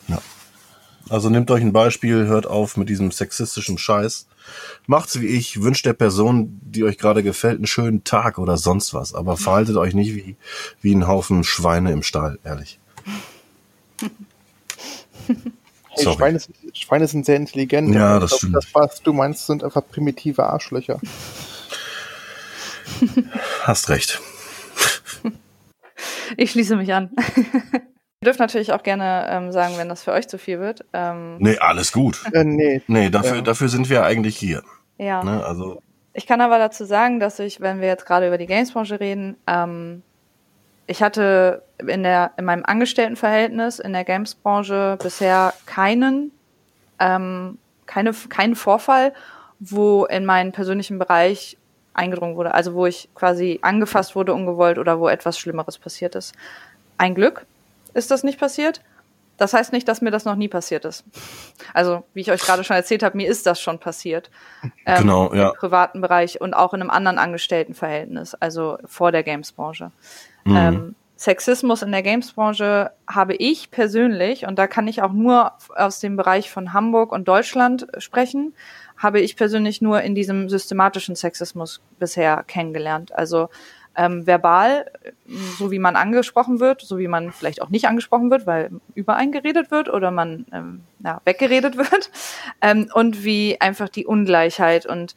Ja. 0.08 0.18
Also 1.08 1.30
nehmt 1.30 1.50
euch 1.50 1.62
ein 1.62 1.72
Beispiel, 1.72 2.26
hört 2.26 2.46
auf 2.46 2.76
mit 2.76 2.88
diesem 2.88 3.10
sexistischen 3.10 3.78
Scheiß 3.78 4.26
Macht's 4.86 5.20
wie 5.20 5.26
ich, 5.26 5.62
wünscht 5.62 5.86
der 5.86 5.94
Person, 5.94 6.60
die 6.62 6.84
euch 6.84 6.98
gerade 6.98 7.22
gefällt, 7.22 7.56
einen 7.56 7.66
schönen 7.66 8.04
Tag 8.04 8.38
oder 8.38 8.56
sonst 8.56 8.92
was. 8.92 9.14
Aber 9.14 9.36
verhaltet 9.36 9.76
euch 9.76 9.94
nicht 9.94 10.14
wie, 10.14 10.36
wie 10.82 10.94
ein 10.94 11.06
Haufen 11.06 11.44
Schweine 11.44 11.92
im 11.92 12.02
Stall, 12.02 12.38
ehrlich. 12.44 12.78
Hey, 15.96 16.12
Schweine, 16.12 16.40
Schweine, 16.74 17.08
sind 17.08 17.24
sehr 17.24 17.36
intelligent. 17.36 17.94
Ja, 17.94 18.18
das 18.18 18.36
stimmt. 18.36 18.56
Das, 18.56 18.66
was 18.74 19.00
du 19.00 19.12
meinst, 19.12 19.46
sind 19.46 19.64
einfach 19.64 19.82
primitive 19.88 20.44
Arschlöcher. 20.44 21.00
Hast 23.62 23.88
recht. 23.88 24.20
Ich 26.36 26.50
schließe 26.50 26.76
mich 26.76 26.92
an. 26.92 27.10
Ihr 28.24 28.30
dürft 28.30 28.40
natürlich 28.40 28.72
auch 28.72 28.82
gerne 28.82 29.26
ähm, 29.28 29.52
sagen, 29.52 29.74
wenn 29.76 29.90
das 29.90 30.02
für 30.02 30.12
euch 30.12 30.28
zu 30.28 30.38
viel 30.38 30.58
wird. 30.58 30.82
Ähm, 30.94 31.36
nee, 31.40 31.58
alles 31.58 31.92
gut. 31.92 32.22
Äh, 32.32 32.42
nee. 32.42 32.80
Nee, 32.86 33.10
dafür, 33.10 33.36
ja. 33.36 33.42
dafür 33.42 33.68
sind 33.68 33.90
wir 33.90 34.02
eigentlich 34.02 34.38
hier. 34.38 34.62
Ja. 34.96 35.22
Ne, 35.22 35.44
also. 35.44 35.82
Ich 36.14 36.26
kann 36.26 36.40
aber 36.40 36.58
dazu 36.58 36.86
sagen, 36.86 37.20
dass 37.20 37.38
ich, 37.38 37.60
wenn 37.60 37.82
wir 37.82 37.88
jetzt 37.88 38.06
gerade 38.06 38.26
über 38.26 38.38
die 38.38 38.46
Gamesbranche 38.46 38.98
reden, 38.98 39.36
ähm, 39.46 40.02
ich 40.86 41.02
hatte 41.02 41.64
in 41.86 42.02
der 42.02 42.30
in 42.38 42.46
meinem 42.46 42.64
Angestelltenverhältnis 42.64 43.78
in 43.78 43.92
der 43.92 44.04
Gamesbranche 44.04 44.96
bisher 45.02 45.52
keinen 45.66 46.32
ähm, 47.00 47.58
keine 47.84 48.14
keinen 48.30 48.56
Vorfall, 48.56 49.12
wo 49.60 50.06
in 50.06 50.24
meinen 50.24 50.52
persönlichen 50.52 50.98
Bereich 50.98 51.58
eingedrungen 51.92 52.36
wurde, 52.36 52.54
also 52.54 52.72
wo 52.72 52.86
ich 52.86 53.10
quasi 53.14 53.58
angefasst 53.60 54.16
wurde 54.16 54.32
ungewollt 54.32 54.78
oder 54.78 54.98
wo 54.98 55.08
etwas 55.08 55.38
Schlimmeres 55.38 55.76
passiert 55.76 56.14
ist. 56.14 56.34
Ein 56.96 57.14
Glück 57.14 57.44
ist 57.94 58.10
das 58.10 58.22
nicht 58.22 58.38
passiert. 58.38 58.82
Das 59.36 59.52
heißt 59.52 59.72
nicht, 59.72 59.88
dass 59.88 60.00
mir 60.00 60.12
das 60.12 60.24
noch 60.24 60.36
nie 60.36 60.48
passiert 60.48 60.84
ist. 60.84 61.04
Also, 61.72 62.04
wie 62.14 62.20
ich 62.20 62.30
euch 62.30 62.40
gerade 62.40 62.62
schon 62.62 62.76
erzählt 62.76 63.02
habe, 63.02 63.16
mir 63.16 63.28
ist 63.28 63.46
das 63.46 63.60
schon 63.60 63.80
passiert. 63.80 64.30
Ähm, 64.86 64.98
genau, 65.00 65.34
ja. 65.34 65.48
Im 65.48 65.56
privaten 65.56 66.00
Bereich 66.00 66.40
und 66.40 66.54
auch 66.54 66.72
in 66.72 66.80
einem 66.80 66.90
anderen 66.90 67.18
Angestelltenverhältnis, 67.18 68.34
also 68.34 68.78
vor 68.84 69.10
der 69.10 69.22
Gamesbranche. 69.22 69.90
Mhm. 70.44 70.56
Ähm, 70.56 70.94
Sexismus 71.16 71.82
in 71.82 71.92
der 71.92 72.02
Gamesbranche 72.02 72.90
habe 73.08 73.34
ich 73.34 73.70
persönlich, 73.70 74.46
und 74.46 74.58
da 74.58 74.66
kann 74.66 74.88
ich 74.88 75.02
auch 75.02 75.12
nur 75.12 75.52
aus 75.74 76.00
dem 76.00 76.16
Bereich 76.16 76.50
von 76.50 76.72
Hamburg 76.72 77.12
und 77.12 77.26
Deutschland 77.26 77.86
sprechen, 77.98 78.54
habe 78.96 79.20
ich 79.20 79.36
persönlich 79.36 79.80
nur 79.80 80.02
in 80.02 80.14
diesem 80.14 80.48
systematischen 80.48 81.16
Sexismus 81.16 81.80
bisher 81.98 82.44
kennengelernt. 82.46 83.12
Also 83.12 83.48
ähm, 83.96 84.26
verbal, 84.26 84.90
so 85.58 85.70
wie 85.70 85.78
man 85.78 85.96
angesprochen 85.96 86.60
wird, 86.60 86.82
so 86.82 86.98
wie 86.98 87.08
man 87.08 87.32
vielleicht 87.32 87.62
auch 87.62 87.70
nicht 87.70 87.86
angesprochen 87.86 88.30
wird, 88.30 88.46
weil 88.46 88.70
übereingeredet 88.94 89.70
wird 89.70 89.88
oder 89.88 90.10
man 90.10 90.46
ähm, 90.52 90.80
ja, 91.04 91.20
weggeredet 91.24 91.76
wird 91.76 92.10
ähm, 92.60 92.90
und 92.92 93.24
wie 93.24 93.60
einfach 93.60 93.88
die 93.88 94.06
Ungleichheit 94.06 94.86
und 94.86 95.14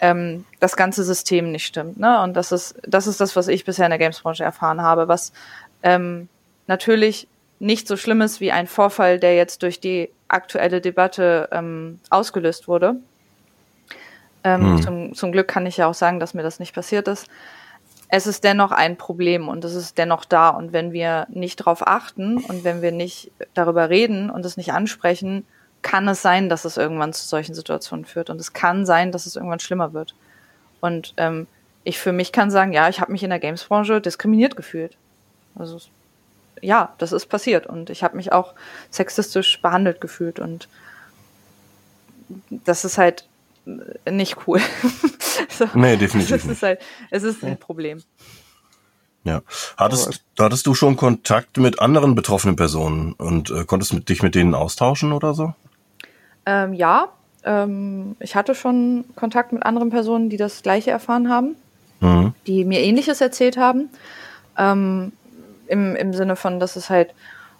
ähm, 0.00 0.44
das 0.60 0.76
ganze 0.76 1.04
System 1.04 1.52
nicht 1.52 1.66
stimmt. 1.66 1.98
Ne? 1.98 2.22
Und 2.22 2.34
das 2.34 2.52
ist, 2.52 2.76
das 2.86 3.06
ist 3.06 3.20
das, 3.20 3.36
was 3.36 3.48
ich 3.48 3.64
bisher 3.64 3.86
in 3.86 3.90
der 3.90 3.98
Gamesbranche 3.98 4.44
erfahren 4.44 4.80
habe, 4.80 5.08
was 5.08 5.32
ähm, 5.82 6.28
natürlich 6.66 7.28
nicht 7.58 7.86
so 7.86 7.96
schlimm 7.96 8.22
ist 8.22 8.40
wie 8.40 8.52
ein 8.52 8.66
Vorfall, 8.66 9.18
der 9.18 9.34
jetzt 9.34 9.62
durch 9.62 9.80
die 9.80 10.08
aktuelle 10.28 10.80
Debatte 10.80 11.48
ähm, 11.52 12.00
ausgelöst 12.08 12.68
wurde. 12.68 12.96
Ähm, 14.42 14.76
hm. 14.76 14.82
zum, 14.82 15.14
zum 15.14 15.32
Glück 15.32 15.48
kann 15.48 15.66
ich 15.66 15.76
ja 15.76 15.86
auch 15.86 15.94
sagen, 15.94 16.18
dass 16.18 16.32
mir 16.32 16.42
das 16.42 16.60
nicht 16.60 16.74
passiert 16.74 17.08
ist 17.08 17.28
es 18.12 18.26
ist 18.26 18.42
dennoch 18.42 18.72
ein 18.72 18.96
Problem 18.96 19.48
und 19.48 19.64
es 19.64 19.74
ist 19.74 19.96
dennoch 19.96 20.24
da. 20.24 20.48
Und 20.48 20.72
wenn 20.72 20.92
wir 20.92 21.26
nicht 21.30 21.60
darauf 21.60 21.86
achten 21.86 22.38
und 22.38 22.64
wenn 22.64 22.82
wir 22.82 22.90
nicht 22.90 23.30
darüber 23.54 23.88
reden 23.88 24.30
und 24.30 24.44
es 24.44 24.56
nicht 24.56 24.72
ansprechen, 24.72 25.46
kann 25.82 26.08
es 26.08 26.20
sein, 26.20 26.48
dass 26.48 26.64
es 26.64 26.76
irgendwann 26.76 27.12
zu 27.12 27.26
solchen 27.26 27.54
Situationen 27.54 28.04
führt. 28.04 28.28
Und 28.28 28.40
es 28.40 28.52
kann 28.52 28.84
sein, 28.84 29.12
dass 29.12 29.26
es 29.26 29.36
irgendwann 29.36 29.60
schlimmer 29.60 29.92
wird. 29.92 30.14
Und 30.80 31.14
ähm, 31.18 31.46
ich 31.84 31.98
für 31.98 32.12
mich 32.12 32.32
kann 32.32 32.50
sagen, 32.50 32.72
ja, 32.72 32.88
ich 32.88 33.00
habe 33.00 33.12
mich 33.12 33.22
in 33.22 33.30
der 33.30 33.38
Gamesbranche 33.38 34.00
diskriminiert 34.00 34.56
gefühlt. 34.56 34.96
Also 35.54 35.78
ja, 36.60 36.94
das 36.98 37.12
ist 37.12 37.26
passiert. 37.26 37.66
Und 37.66 37.90
ich 37.90 38.02
habe 38.02 38.16
mich 38.16 38.32
auch 38.32 38.54
sexistisch 38.90 39.62
behandelt 39.62 40.00
gefühlt. 40.00 40.40
Und 40.40 40.68
das 42.50 42.84
ist 42.84 42.98
halt 42.98 43.28
nicht 44.10 44.36
cool. 44.46 44.60
so, 45.48 45.66
nee, 45.74 45.96
definitiv. 45.96 46.36
Es 46.36 46.46
ist 46.46 46.62
halt, 46.62 46.80
es 47.10 47.22
ist 47.22 47.44
ein 47.44 47.56
Problem. 47.58 48.02
Ja. 49.24 49.42
Hattest, 49.76 50.24
hattest 50.38 50.66
du 50.66 50.74
schon 50.74 50.96
Kontakt 50.96 51.58
mit 51.58 51.80
anderen 51.80 52.14
betroffenen 52.14 52.56
Personen 52.56 53.12
und 53.12 53.50
äh, 53.50 53.64
konntest 53.64 53.92
mit, 53.92 54.08
dich 54.08 54.22
mit 54.22 54.34
denen 54.34 54.54
austauschen 54.54 55.12
oder 55.12 55.34
so? 55.34 55.54
Ähm, 56.46 56.72
ja, 56.72 57.08
ähm, 57.44 58.16
ich 58.18 58.34
hatte 58.34 58.54
schon 58.54 59.04
Kontakt 59.16 59.52
mit 59.52 59.62
anderen 59.62 59.90
Personen, 59.90 60.30
die 60.30 60.38
das 60.38 60.62
Gleiche 60.62 60.90
erfahren 60.90 61.28
haben, 61.28 61.56
mhm. 62.00 62.32
die 62.46 62.64
mir 62.64 62.80
Ähnliches 62.80 63.20
erzählt 63.20 63.56
haben. 63.56 63.90
Ähm, 64.56 65.12
im, 65.66 65.94
Im 65.94 66.12
Sinne 66.14 66.34
von, 66.36 66.58
dass 66.58 66.76
es 66.76 66.90
halt 66.90 67.14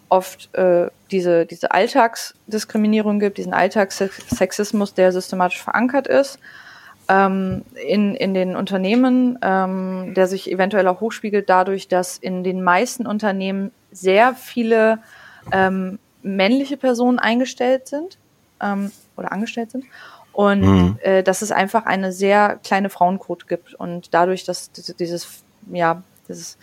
oft 0.09 0.53
äh, 0.55 0.88
diese, 1.11 1.46
diese 1.46 1.72
Alltagsdiskriminierung 1.72 3.20
gibt, 3.20 3.38
diesen 3.38 3.54
Alltagssexismus, 3.54 4.94
der 4.94 5.12
systematisch 5.12 5.62
verankert 5.62 6.06
ist 6.06 6.38
ähm, 7.11 7.64
in, 7.74 8.14
in 8.14 8.34
den 8.34 8.54
Unternehmen, 8.54 9.38
ähm, 9.42 10.14
der 10.14 10.28
sich 10.28 10.50
eventuell 10.50 10.86
auch 10.86 11.00
hochspiegelt 11.00 11.50
dadurch, 11.50 11.88
dass 11.88 12.16
in 12.16 12.44
den 12.44 12.62
meisten 12.62 13.06
Unternehmen 13.06 13.72
sehr 13.90 14.34
viele 14.34 15.00
ähm, 15.50 15.98
männliche 16.22 16.76
Personen 16.76 17.18
eingestellt 17.18 17.88
sind 17.88 18.18
ähm, 18.61 18.92
oder 19.16 19.32
angestellt 19.32 19.72
sind 19.72 19.86
und 20.32 20.61
mhm. 20.61 20.98
äh, 21.02 21.24
dass 21.24 21.42
es 21.42 21.50
einfach 21.50 21.84
eine 21.84 22.12
sehr 22.12 22.61
kleine 22.62 22.90
Frauenquote 22.90 23.46
gibt 23.46 23.74
und 23.74 24.14
dadurch, 24.14 24.44
dass 24.44 24.70
dieses 24.70 25.42
ja 25.72 26.02
dieses 26.28 26.58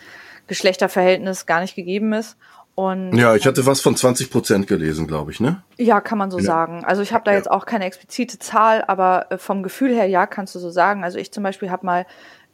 Geschlechterverhältnis 0.48 1.46
gar 1.46 1.60
nicht 1.60 1.76
gegeben 1.76 2.14
ist 2.14 2.38
und, 2.78 3.18
ja, 3.18 3.34
ich 3.34 3.48
hatte 3.48 3.66
was 3.66 3.82
von 3.82 3.96
20 3.96 4.30
Prozent 4.30 4.68
gelesen, 4.68 5.08
glaube 5.08 5.32
ich, 5.32 5.40
ne? 5.40 5.64
Ja, 5.78 6.00
kann 6.00 6.20
man 6.20 6.30
so 6.30 6.38
ja. 6.38 6.44
sagen. 6.44 6.86
Also 6.86 7.02
ich 7.02 7.12
habe 7.12 7.24
da 7.24 7.32
ja. 7.32 7.38
jetzt 7.38 7.50
auch 7.50 7.66
keine 7.66 7.86
explizite 7.86 8.38
Zahl, 8.38 8.84
aber 8.86 9.26
äh, 9.32 9.40
vom 9.40 9.64
Gefühl 9.64 9.96
her, 9.96 10.06
ja, 10.06 10.28
kannst 10.28 10.54
du 10.54 10.60
so 10.60 10.70
sagen. 10.70 11.04
Also 11.04 11.18
ich 11.18 11.32
zum 11.32 11.42
Beispiel 11.42 11.72
habe 11.72 11.84
mal, 11.84 12.06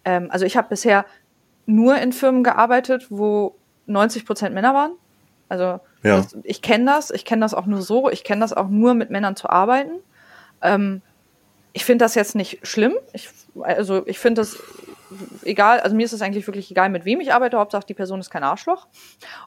ähm, 0.06 0.30
also 0.32 0.46
ich 0.46 0.56
habe 0.56 0.70
bisher 0.70 1.04
nur 1.66 1.98
in 1.98 2.14
Firmen 2.14 2.42
gearbeitet, 2.42 3.08
wo 3.10 3.56
90 3.88 4.26
Prozent 4.26 4.56
Männer 4.56 4.74
waren. 4.74 4.94
Also 5.50 5.82
ja. 6.04 6.16
das, 6.16 6.38
ich 6.44 6.62
kenne 6.62 6.86
das, 6.86 7.12
ich 7.12 7.26
kenne 7.26 7.42
das 7.42 7.54
auch 7.54 7.66
nur 7.66 7.82
so, 7.82 8.10
ich 8.10 8.24
kenne 8.24 8.40
das 8.40 8.54
auch 8.54 8.70
nur 8.70 8.94
mit 8.94 9.10
Männern 9.10 9.36
zu 9.36 9.50
arbeiten. 9.50 10.00
Ähm, 10.62 11.02
ich 11.74 11.84
finde 11.84 12.06
das 12.06 12.16
jetzt 12.16 12.36
nicht 12.36 12.66
schlimm. 12.66 12.94
Ich, 13.12 13.28
also 13.62 14.06
ich 14.08 14.20
finde 14.20 14.42
das 14.42 14.58
egal, 15.44 15.80
also 15.80 15.96
mir 15.96 16.06
ist 16.06 16.14
es 16.14 16.22
eigentlich 16.22 16.48
wirklich 16.48 16.70
egal, 16.72 16.90
mit 16.90 17.06
wem 17.06 17.20
ich 17.20 17.34
arbeite, 17.34 17.58
Hauptsache 17.58 17.86
die 17.86 17.94
Person 17.94 18.20
ist 18.20 18.30
kein 18.30 18.44
Arschloch. 18.44 18.88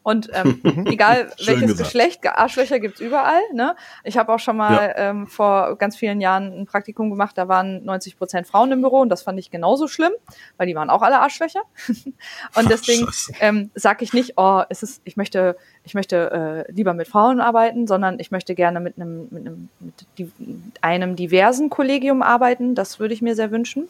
Und 0.03 0.31
ähm, 0.33 0.61
egal 0.87 1.31
welches 1.45 1.63
gesagt. 1.63 1.79
Geschlecht, 1.79 2.27
Arschlöcher 2.27 2.79
gibt's 2.79 3.01
überall. 3.01 3.41
Ne? 3.53 3.77
Ich 4.05 4.17
habe 4.19 4.33
auch 4.33 4.39
schon 4.39 4.57
mal 4.57 4.95
ja. 4.97 5.11
ähm, 5.11 5.27
vor 5.27 5.77
ganz 5.77 5.97
vielen 5.97 6.21
Jahren 6.21 6.61
ein 6.61 6.67
Praktikum 6.67 7.11
gemacht, 7.11 7.37
da 7.39 7.49
waren 7.49 7.85
90 7.85 8.19
Prozent 8.19 8.47
Frauen 8.47 8.73
im 8.73 8.81
Büro 8.81 9.01
und 9.01 9.09
das 9.09 9.23
fand 9.23 9.39
ich 9.39 9.51
genauso 9.51 9.89
schlimm, 9.89 10.13
weil 10.57 10.67
die 10.67 10.75
waren 10.75 10.91
auch 10.91 11.03
alle 11.03 11.21
Arschlöcher. 11.21 11.63
und 12.55 12.71
deswegen 12.71 13.07
ähm, 13.41 13.71
sage 13.75 14.05
ich 14.05 14.13
nicht, 14.13 14.35
oh, 14.37 14.63
es 14.69 14.83
ist, 14.83 15.01
ich 15.05 15.17
möchte, 15.17 15.57
ich 15.85 15.95
möchte 15.95 16.65
äh, 16.69 16.73
lieber 16.73 16.95
mit 16.95 17.09
Frauen 17.09 17.41
arbeiten, 17.41 17.87
sondern 17.87 18.19
ich 18.19 18.31
möchte 18.31 18.55
gerne 18.55 18.81
mit 18.81 18.97
einem, 18.97 19.29
mit 19.31 19.47
einem, 19.47 19.69
mit 19.79 20.83
einem 20.83 21.17
diversen 21.17 21.71
Kollegium 21.71 22.23
arbeiten. 22.23 22.75
Das 22.75 23.01
würde 23.01 23.15
ich 23.15 23.23
mir 23.23 23.35
sehr 23.35 23.51
wünschen. 23.51 23.89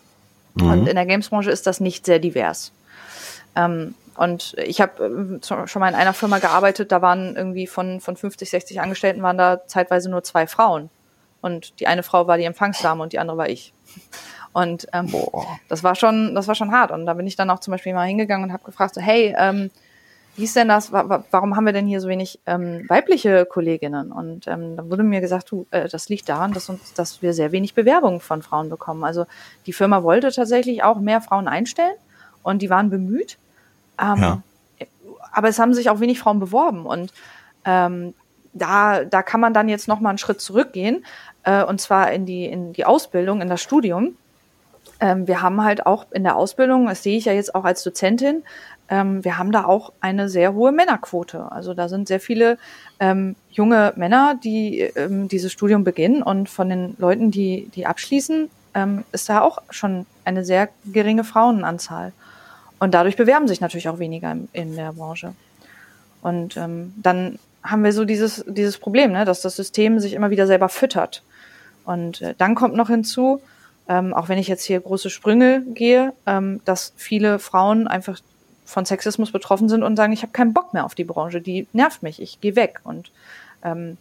Mhm. 0.56 0.70
Und 0.70 0.88
in 0.88 0.96
der 0.96 1.06
Gamesbranche 1.06 1.50
ist 1.50 1.66
das 1.66 1.80
nicht 1.80 2.06
sehr 2.06 2.18
divers. 2.18 2.72
Ähm, 3.54 3.94
und 4.16 4.54
ich 4.58 4.80
habe 4.80 5.38
äh, 5.42 5.66
schon 5.66 5.80
mal 5.80 5.88
in 5.88 5.94
einer 5.94 6.14
Firma 6.14 6.38
gearbeitet, 6.38 6.90
da 6.90 7.02
waren 7.02 7.36
irgendwie 7.36 7.66
von, 7.66 8.00
von 8.00 8.16
50, 8.16 8.48
60 8.50 8.80
Angestellten 8.80 9.22
waren 9.22 9.38
da 9.38 9.66
zeitweise 9.66 10.10
nur 10.10 10.22
zwei 10.22 10.46
Frauen. 10.46 10.90
Und 11.42 11.78
die 11.80 11.86
eine 11.86 12.02
Frau 12.02 12.26
war 12.26 12.38
die 12.38 12.44
Empfangsdame 12.44 13.02
und 13.02 13.12
die 13.12 13.18
andere 13.18 13.36
war 13.36 13.48
ich. 13.48 13.72
Und 14.52 14.88
ähm, 14.94 15.12
das 15.68 15.84
war 15.84 15.94
schon, 15.94 16.34
das 16.34 16.48
war 16.48 16.54
schon 16.54 16.72
hart. 16.72 16.90
Und 16.90 17.04
da 17.04 17.12
bin 17.12 17.26
ich 17.26 17.36
dann 17.36 17.50
auch 17.50 17.60
zum 17.60 17.72
Beispiel 17.72 17.92
mal 17.92 18.06
hingegangen 18.06 18.46
und 18.46 18.52
habe 18.54 18.64
gefragt, 18.64 18.94
so, 18.94 19.02
hey, 19.02 19.34
ähm, 19.38 19.70
wie 20.36 20.44
ist 20.44 20.54
denn 20.54 20.68
das, 20.68 20.92
warum 20.92 21.56
haben 21.56 21.64
wir 21.64 21.72
denn 21.72 21.86
hier 21.86 22.00
so 22.00 22.08
wenig 22.08 22.40
ähm, 22.46 22.84
weibliche 22.88 23.46
Kolleginnen? 23.46 24.12
Und 24.12 24.46
ähm, 24.46 24.76
da 24.76 24.88
wurde 24.88 25.02
mir 25.02 25.20
gesagt, 25.20 25.50
du, 25.50 25.66
äh, 25.70 25.88
das 25.88 26.08
liegt 26.08 26.28
daran, 26.28 26.52
dass, 26.52 26.68
uns, 26.68 26.92
dass 26.92 27.22
wir 27.22 27.32
sehr 27.32 27.52
wenig 27.52 27.74
Bewerbungen 27.74 28.20
von 28.20 28.42
Frauen 28.42 28.68
bekommen. 28.68 29.04
Also 29.04 29.26
die 29.64 29.72
Firma 29.72 30.02
wollte 30.02 30.30
tatsächlich 30.30 30.82
auch 30.82 30.98
mehr 31.00 31.20
Frauen 31.20 31.48
einstellen 31.48 31.94
und 32.42 32.60
die 32.60 32.70
waren 32.70 32.90
bemüht. 32.90 33.38
Ähm, 33.98 34.16
ja. 34.20 34.42
Aber 35.32 35.48
es 35.48 35.58
haben 35.58 35.74
sich 35.74 35.88
auch 35.90 36.00
wenig 36.00 36.18
Frauen 36.18 36.38
beworben. 36.38 36.86
Und 36.86 37.12
ähm, 37.64 38.14
da, 38.52 39.04
da 39.04 39.22
kann 39.22 39.40
man 39.40 39.54
dann 39.54 39.68
jetzt 39.68 39.88
noch 39.88 40.00
mal 40.00 40.10
einen 40.10 40.18
Schritt 40.18 40.40
zurückgehen, 40.40 41.04
äh, 41.44 41.62
und 41.62 41.80
zwar 41.80 42.12
in 42.12 42.26
die, 42.26 42.46
in 42.46 42.72
die 42.72 42.84
Ausbildung, 42.84 43.40
in 43.40 43.48
das 43.48 43.62
Studium. 43.62 44.16
Ähm, 45.00 45.26
wir 45.26 45.42
haben 45.42 45.62
halt 45.62 45.86
auch 45.86 46.06
in 46.10 46.24
der 46.24 46.36
Ausbildung, 46.36 46.86
das 46.86 47.02
sehe 47.02 47.18
ich 47.18 47.26
ja 47.26 47.32
jetzt 47.32 47.54
auch 47.54 47.64
als 47.64 47.82
Dozentin, 47.82 48.44
ähm, 48.88 49.24
wir 49.24 49.38
haben 49.38 49.52
da 49.52 49.64
auch 49.64 49.92
eine 50.00 50.28
sehr 50.28 50.54
hohe 50.54 50.72
Männerquote. 50.72 51.50
Also 51.50 51.74
da 51.74 51.88
sind 51.88 52.08
sehr 52.08 52.20
viele 52.20 52.58
ähm, 53.00 53.36
junge 53.50 53.92
Männer, 53.96 54.38
die 54.42 54.80
ähm, 54.80 55.28
dieses 55.28 55.52
Studium 55.52 55.84
beginnen 55.84 56.22
und 56.22 56.48
von 56.48 56.68
den 56.68 56.94
Leuten, 56.98 57.30
die, 57.30 57.68
die 57.74 57.86
abschließen, 57.86 58.50
ähm, 58.74 59.04
ist 59.12 59.28
da 59.28 59.40
auch 59.40 59.62
schon 59.70 60.06
eine 60.24 60.44
sehr 60.44 60.68
geringe 60.84 61.24
Frauenanzahl. 61.24 62.12
Und 62.78 62.94
dadurch 62.94 63.16
bewerben 63.16 63.48
sich 63.48 63.60
natürlich 63.60 63.88
auch 63.88 63.98
weniger 63.98 64.32
in, 64.32 64.48
in 64.52 64.76
der 64.76 64.92
Branche. 64.92 65.32
Und 66.22 66.56
ähm, 66.56 66.92
dann 66.96 67.38
haben 67.62 67.82
wir 67.82 67.92
so 67.92 68.04
dieses, 68.04 68.44
dieses 68.46 68.78
Problem, 68.78 69.12
ne, 69.12 69.24
dass 69.24 69.42
das 69.42 69.56
System 69.56 69.98
sich 69.98 70.12
immer 70.12 70.30
wieder 70.30 70.46
selber 70.46 70.68
füttert. 70.68 71.22
Und 71.84 72.20
äh, 72.20 72.34
dann 72.36 72.54
kommt 72.54 72.74
noch 72.74 72.88
hinzu, 72.88 73.40
ähm, 73.88 74.12
auch 74.14 74.28
wenn 74.28 74.38
ich 74.38 74.48
jetzt 74.48 74.64
hier 74.64 74.80
große 74.80 75.10
Sprünge 75.10 75.62
gehe, 75.74 76.12
ähm, 76.26 76.60
dass 76.64 76.92
viele 76.96 77.38
Frauen 77.38 77.88
einfach 77.88 78.18
von 78.66 78.84
Sexismus 78.84 79.32
betroffen 79.32 79.68
sind 79.68 79.82
und 79.82 79.96
sagen, 79.96 80.12
ich 80.12 80.22
habe 80.22 80.32
keinen 80.32 80.52
Bock 80.52 80.74
mehr 80.74 80.84
auf 80.84 80.94
die 80.94 81.04
Branche, 81.04 81.40
die 81.40 81.66
nervt 81.72 82.02
mich, 82.02 82.20
ich 82.20 82.40
gehe 82.40 82.56
weg. 82.56 82.80
Und 82.84 83.10
ähm, 83.62 83.96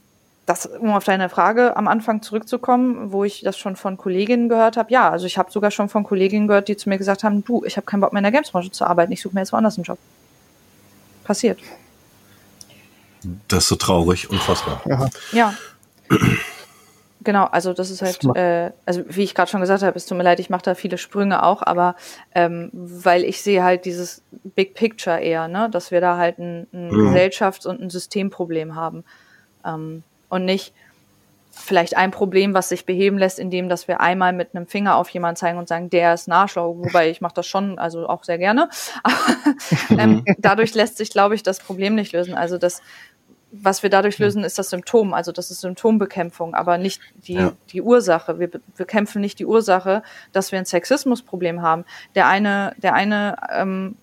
das, 0.45 0.65
um 0.65 0.91
auf 0.91 1.03
deine 1.03 1.29
Frage 1.29 1.77
am 1.77 1.87
Anfang 1.87 2.21
zurückzukommen, 2.21 3.11
wo 3.11 3.23
ich 3.23 3.41
das 3.41 3.57
schon 3.57 3.75
von 3.75 3.97
Kolleginnen 3.97 4.49
gehört 4.49 4.75
habe, 4.75 4.91
ja, 4.91 5.09
also 5.09 5.25
ich 5.25 5.37
habe 5.37 5.51
sogar 5.51 5.71
schon 5.71 5.87
von 5.87 6.03
Kolleginnen 6.03 6.47
gehört, 6.47 6.67
die 6.67 6.77
zu 6.77 6.89
mir 6.89 6.97
gesagt 6.97 7.23
haben, 7.23 7.45
du, 7.45 7.63
ich 7.63 7.77
habe 7.77 7.85
keinen 7.85 8.01
Bock 8.01 8.11
mehr 8.11 8.19
in 8.19 8.25
der 8.25 8.31
Gamesbranche 8.31 8.71
zu 8.71 8.85
arbeiten, 8.85 9.11
ich 9.11 9.21
suche 9.21 9.35
mir 9.35 9.41
jetzt 9.41 9.53
woanders 9.53 9.77
einen 9.77 9.85
Job. 9.85 9.97
Passiert. 11.23 11.59
Das 13.47 13.63
ist 13.63 13.69
so 13.69 13.75
traurig, 13.75 14.29
unfassbar. 14.29 14.81
Ja. 14.85 15.09
ja. 15.31 15.53
Genau, 17.25 17.45
also 17.45 17.73
das 17.73 17.89
ist 17.89 18.03
halt, 18.03 18.23
äh, 18.37 18.71
also 18.85 19.03
wie 19.09 19.23
ich 19.23 19.33
gerade 19.33 19.49
schon 19.49 19.59
gesagt 19.59 19.81
habe, 19.81 19.97
es 19.97 20.05
tut 20.05 20.17
mir 20.17 20.23
leid, 20.23 20.39
ich 20.39 20.51
mache 20.51 20.61
da 20.61 20.75
viele 20.75 20.99
Sprünge 20.99 21.43
auch, 21.43 21.63
aber 21.63 21.95
ähm, 22.35 22.69
weil 22.71 23.23
ich 23.23 23.41
sehe 23.41 23.63
halt 23.63 23.85
dieses 23.85 24.21
Big 24.43 24.75
Picture 24.75 25.19
eher, 25.19 25.47
ne, 25.47 25.67
dass 25.71 25.89
wir 25.89 26.01
da 26.01 26.17
halt 26.17 26.37
ein, 26.37 26.67
ein 26.71 26.89
mhm. 26.89 27.09
Gesellschafts- 27.09 27.65
und 27.65 27.81
ein 27.81 27.89
Systemproblem 27.89 28.75
haben 28.75 29.03
ähm, 29.65 30.03
und 30.29 30.45
nicht 30.45 30.73
vielleicht 31.51 31.97
ein 31.97 32.11
Problem, 32.11 32.53
was 32.53 32.69
sich 32.69 32.85
beheben 32.85 33.17
lässt, 33.17 33.39
indem 33.39 33.69
dass 33.69 33.87
wir 33.87 34.01
einmal 34.01 34.33
mit 34.33 34.53
einem 34.53 34.67
Finger 34.67 34.97
auf 34.97 35.09
jemanden 35.09 35.37
zeigen 35.37 35.57
und 35.57 35.67
sagen, 35.67 35.89
der 35.89 36.13
ist 36.13 36.27
Nachschlau, 36.27 36.77
wobei 36.77 37.09
ich 37.09 37.21
mache 37.21 37.33
das 37.33 37.47
schon, 37.47 37.79
also 37.79 38.07
auch 38.07 38.23
sehr 38.23 38.37
gerne. 38.37 38.69
Aber, 39.03 39.99
ähm, 39.99 40.23
mhm. 40.27 40.35
dadurch 40.37 40.75
lässt 40.75 40.97
sich, 40.97 41.09
glaube 41.09 41.33
ich, 41.33 41.41
das 41.41 41.59
Problem 41.59 41.95
nicht 41.95 42.13
lösen. 42.13 42.35
Also 42.35 42.59
das 42.59 42.81
was 43.61 43.83
wir 43.83 43.89
dadurch 43.89 44.19
lösen, 44.19 44.43
ist 44.43 44.57
das 44.57 44.69
Symptom, 44.69 45.13
also 45.13 45.31
das 45.31 45.51
ist 45.51 45.61
Symptombekämpfung, 45.61 46.53
aber 46.53 46.77
nicht 46.77 47.01
die, 47.27 47.33
ja. 47.35 47.53
die 47.69 47.81
Ursache. 47.81 48.39
Wir 48.39 48.49
bekämpfen 48.77 49.21
nicht 49.21 49.39
die 49.39 49.45
Ursache, 49.45 50.03
dass 50.31 50.51
wir 50.51 50.59
ein 50.59 50.65
Sexismusproblem 50.65 51.61
haben. 51.61 51.85
Der 52.15 52.27
eine, 52.27 52.73
der 52.77 52.93
eine, 52.93 53.37
ähm, 53.51 53.95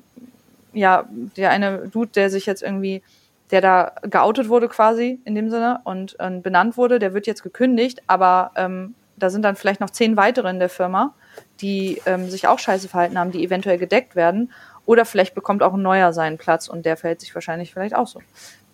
ja, 0.72 1.04
der 1.36 1.50
eine 1.50 1.88
Dude, 1.88 2.10
der 2.14 2.30
sich 2.30 2.46
jetzt 2.46 2.62
irgendwie, 2.62 3.02
der 3.50 3.60
da 3.60 3.92
geoutet 4.02 4.48
wurde 4.48 4.68
quasi 4.68 5.20
in 5.24 5.34
dem 5.34 5.50
Sinne 5.50 5.80
und, 5.84 6.14
und 6.14 6.42
benannt 6.42 6.76
wurde, 6.76 6.98
der 6.98 7.14
wird 7.14 7.26
jetzt 7.26 7.42
gekündigt, 7.42 8.02
aber 8.06 8.52
ähm, 8.56 8.94
da 9.16 9.30
sind 9.30 9.42
dann 9.42 9.56
vielleicht 9.56 9.80
noch 9.80 9.90
zehn 9.90 10.16
weitere 10.16 10.50
in 10.50 10.58
der 10.58 10.68
Firma, 10.68 11.14
die 11.60 12.00
ähm, 12.06 12.28
sich 12.28 12.48
auch 12.48 12.58
scheiße 12.58 12.88
verhalten 12.88 13.18
haben, 13.18 13.30
die 13.30 13.44
eventuell 13.44 13.78
gedeckt 13.78 14.16
werden. 14.16 14.52
Oder 14.84 15.04
vielleicht 15.04 15.34
bekommt 15.34 15.62
auch 15.62 15.74
ein 15.74 15.82
neuer 15.82 16.12
seinen 16.12 16.38
Platz 16.38 16.66
und 16.66 16.84
der 16.86 16.96
verhält 16.96 17.20
sich 17.20 17.32
wahrscheinlich 17.34 17.72
vielleicht 17.72 17.94
auch 17.94 18.08
so. 18.08 18.20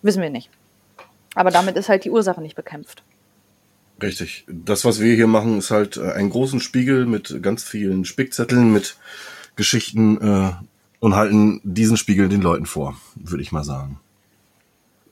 Wissen 0.01 0.23
wir 0.23 0.29
nicht. 0.29 0.49
Aber 1.39 1.51
damit 1.51 1.77
ist 1.77 1.87
halt 1.87 2.03
die 2.03 2.11
Ursache 2.11 2.41
nicht 2.41 2.57
bekämpft. 2.57 3.01
Richtig. 4.01 4.43
Das, 4.49 4.83
was 4.83 4.99
wir 4.99 5.15
hier 5.15 5.25
machen, 5.25 5.59
ist 5.59 5.71
halt 5.71 5.95
äh, 5.95 6.11
einen 6.11 6.31
großen 6.31 6.59
Spiegel 6.59 7.05
mit 7.05 7.41
ganz 7.41 7.63
vielen 7.63 8.03
Spickzetteln, 8.03 8.73
mit 8.73 8.97
Geschichten 9.55 10.19
äh, 10.19 10.51
und 10.99 11.15
halten 11.15 11.61
diesen 11.63 11.95
Spiegel 11.95 12.27
den 12.27 12.41
Leuten 12.41 12.65
vor, 12.65 12.97
würde 13.15 13.41
ich 13.41 13.53
mal 13.53 13.63
sagen. 13.63 14.01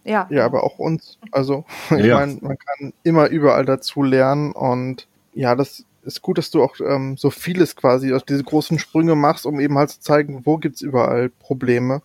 Ja. 0.03 0.27
Ja, 0.29 0.43
aber 0.43 0.65
auch 0.65 0.79
uns. 0.79 1.17
Also, 1.31 1.63
ich 1.91 2.07
ja. 2.07 2.19
meine, 2.19 2.39
man 2.41 2.57
kann 2.57 2.91
immer 3.03 3.29
überall 3.29 3.63
dazu 3.63 4.03
lernen 4.03 4.51
und 4.51 5.07
ja, 5.33 5.55
das 5.55 5.85
ist 6.01 6.21
gut, 6.21 6.39
dass 6.39 6.51
du 6.51 6.61
auch 6.61 6.75
ähm, 6.81 7.15
so 7.15 7.29
vieles 7.29 7.77
quasi 7.77 8.11
aus 8.11 8.25
diese 8.25 8.43
großen 8.43 8.79
Sprünge 8.79 9.15
machst, 9.15 9.45
um 9.45 9.61
eben 9.61 9.77
halt 9.77 9.91
zu 9.91 10.01
zeigen, 10.01 10.41
wo 10.43 10.57
gibt's 10.57 10.81
überall 10.81 11.29
Probleme. 11.29 12.01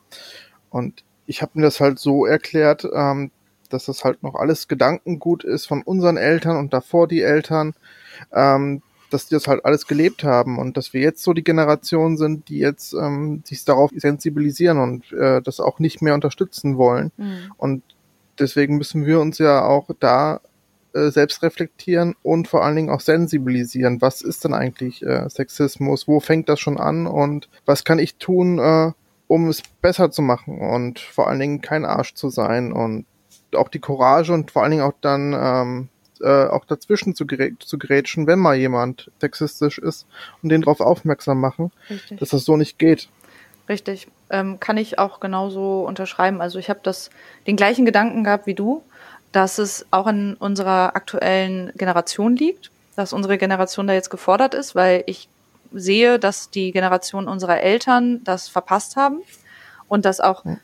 Und 0.70 1.02
ich 1.26 1.42
habe 1.42 1.50
mir 1.56 1.62
das 1.62 1.80
halt 1.80 1.98
so 1.98 2.24
erklärt, 2.24 2.88
ähm, 2.94 3.32
dass 3.72 3.86
das 3.86 4.04
halt 4.04 4.22
noch 4.22 4.34
alles 4.34 4.68
Gedankengut 4.68 5.44
ist 5.44 5.66
von 5.66 5.82
unseren 5.82 6.16
Eltern 6.16 6.56
und 6.56 6.72
davor 6.72 7.08
die 7.08 7.22
Eltern, 7.22 7.74
ähm, 8.32 8.82
dass 9.10 9.26
die 9.26 9.34
das 9.34 9.46
halt 9.46 9.64
alles 9.64 9.86
gelebt 9.86 10.24
haben 10.24 10.58
und 10.58 10.76
dass 10.76 10.92
wir 10.92 11.00
jetzt 11.00 11.22
so 11.22 11.32
die 11.32 11.44
Generation 11.44 12.16
sind, 12.16 12.48
die 12.48 12.58
jetzt 12.58 12.94
ähm, 12.94 13.42
sich 13.44 13.64
darauf 13.64 13.90
sensibilisieren 13.94 14.78
und 14.78 15.12
äh, 15.12 15.42
das 15.42 15.60
auch 15.60 15.78
nicht 15.78 16.02
mehr 16.02 16.14
unterstützen 16.14 16.76
wollen. 16.78 17.12
Mhm. 17.16 17.52
Und 17.56 17.82
deswegen 18.38 18.76
müssen 18.78 19.04
wir 19.04 19.20
uns 19.20 19.38
ja 19.38 19.64
auch 19.64 19.90
da 20.00 20.40
äh, 20.94 21.10
selbst 21.10 21.42
reflektieren 21.42 22.14
und 22.22 22.48
vor 22.48 22.64
allen 22.64 22.76
Dingen 22.76 22.90
auch 22.90 23.00
sensibilisieren. 23.00 24.00
Was 24.00 24.22
ist 24.22 24.44
denn 24.44 24.54
eigentlich 24.54 25.02
äh, 25.02 25.28
Sexismus? 25.28 26.08
Wo 26.08 26.20
fängt 26.20 26.48
das 26.48 26.60
schon 26.60 26.78
an? 26.78 27.06
Und 27.06 27.48
was 27.64 27.84
kann 27.84 27.98
ich 27.98 28.16
tun, 28.16 28.58
äh, 28.58 28.92
um 29.26 29.48
es 29.48 29.62
besser 29.80 30.10
zu 30.10 30.20
machen 30.20 30.58
und 30.58 30.98
vor 30.98 31.28
allen 31.28 31.40
Dingen 31.40 31.60
kein 31.62 31.86
Arsch 31.86 32.12
zu 32.12 32.28
sein 32.28 32.72
und 32.72 33.06
auch 33.56 33.68
die 33.68 33.80
Courage 33.80 34.32
und 34.32 34.50
vor 34.50 34.62
allen 34.62 34.72
Dingen 34.72 34.82
auch 34.82 34.94
dann 35.00 35.32
ähm, 35.32 35.88
äh, 36.22 36.46
auch 36.46 36.64
dazwischen 36.64 37.14
zu, 37.14 37.26
gerä 37.26 37.52
zu 37.58 37.78
gerätschen, 37.78 38.26
wenn 38.26 38.38
mal 38.38 38.56
jemand 38.56 39.10
sexistisch 39.20 39.78
ist 39.78 40.06
und 40.42 40.48
den 40.48 40.62
darauf 40.62 40.80
aufmerksam 40.80 41.40
machen, 41.40 41.72
Richtig. 41.90 42.20
dass 42.20 42.30
das 42.30 42.44
so 42.44 42.56
nicht 42.56 42.78
geht. 42.78 43.08
Richtig. 43.68 44.08
Ähm, 44.30 44.60
kann 44.60 44.76
ich 44.76 44.98
auch 44.98 45.20
genauso 45.20 45.84
unterschreiben. 45.86 46.40
Also 46.40 46.58
ich 46.58 46.68
habe 46.70 46.80
das 46.82 47.10
den 47.46 47.56
gleichen 47.56 47.84
Gedanken 47.84 48.24
gehabt 48.24 48.46
wie 48.46 48.54
du, 48.54 48.82
dass 49.32 49.58
es 49.58 49.86
auch 49.90 50.06
in 50.06 50.34
unserer 50.34 50.94
aktuellen 50.94 51.72
Generation 51.76 52.36
liegt, 52.36 52.70
dass 52.96 53.12
unsere 53.12 53.38
Generation 53.38 53.86
da 53.86 53.94
jetzt 53.94 54.10
gefordert 54.10 54.54
ist, 54.54 54.74
weil 54.74 55.04
ich 55.06 55.28
sehe, 55.72 56.18
dass 56.18 56.50
die 56.50 56.72
Generation 56.72 57.28
unserer 57.28 57.60
Eltern 57.60 58.22
das 58.24 58.48
verpasst 58.48 58.96
haben 58.96 59.22
und 59.88 60.04
dass 60.04 60.20
auch 60.20 60.44
ja 60.44 60.58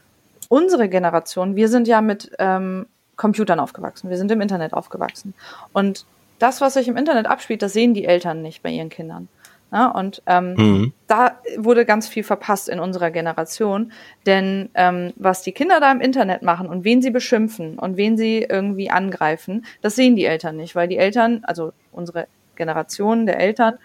unsere 0.49 0.89
Generation, 0.89 1.57
wir 1.57 1.69
sind 1.69 1.89
ja 1.89 2.01
mit 2.01 2.31
ähm, 2.39 2.87
Computern 3.17 3.61
aufgewachsen, 3.61 4.11
wir 4.11 4.17
sind 4.17 4.31
im 4.31 4.41
Internet 4.41 4.73
aufgewachsen. 4.73 5.35
Und 5.73 6.07
das, 6.39 6.61
was 6.61 6.75
sich 6.75 6.89
im 6.89 6.97
Internet 6.97 7.27
abspielt, 7.27 7.63
das 7.63 7.73
sehen 7.73 7.95
die 7.95 8.05
Eltern 8.05 8.43
nicht 8.43 8.63
bei 8.63 8.71
ihren 8.71 8.89
Kindern. 8.89 9.29
Ja, 9.71 9.89
und 9.89 10.23
ähm, 10.27 10.55
mhm. 10.55 10.93
da 11.09 11.41
wurde 11.59 11.85
ganz 11.85 12.09
viel 12.09 12.23
verpasst 12.23 12.71
in 12.71 12.81
unserer 12.81 13.11
Generation, 13.11 13.93
denn 14.25 14.71
ähm, 14.73 15.13
was 15.17 15.43
die 15.43 15.53
Kinder 15.53 15.79
da 15.79 15.93
im 15.93 16.01
Internet 16.01 16.41
machen 16.41 16.69
und 16.69 16.85
wen 16.85 17.03
sie 17.03 17.11
beschimpfen 17.11 17.79
und 17.79 17.99
wen 17.99 18.17
sie 18.17 18.47
irgendwie 18.49 18.91
angreifen, 18.91 19.67
das 19.83 19.95
sehen 19.95 20.17
die 20.17 20.25
Eltern 20.25 20.57
nicht, 20.57 20.75
weil 20.75 20.89
die 20.89 20.97
Eltern, 20.97 21.43
also 21.45 21.73
unsere 21.93 22.29
Generation 22.57 23.27
der 23.27 23.41
Eltern, 23.41 23.79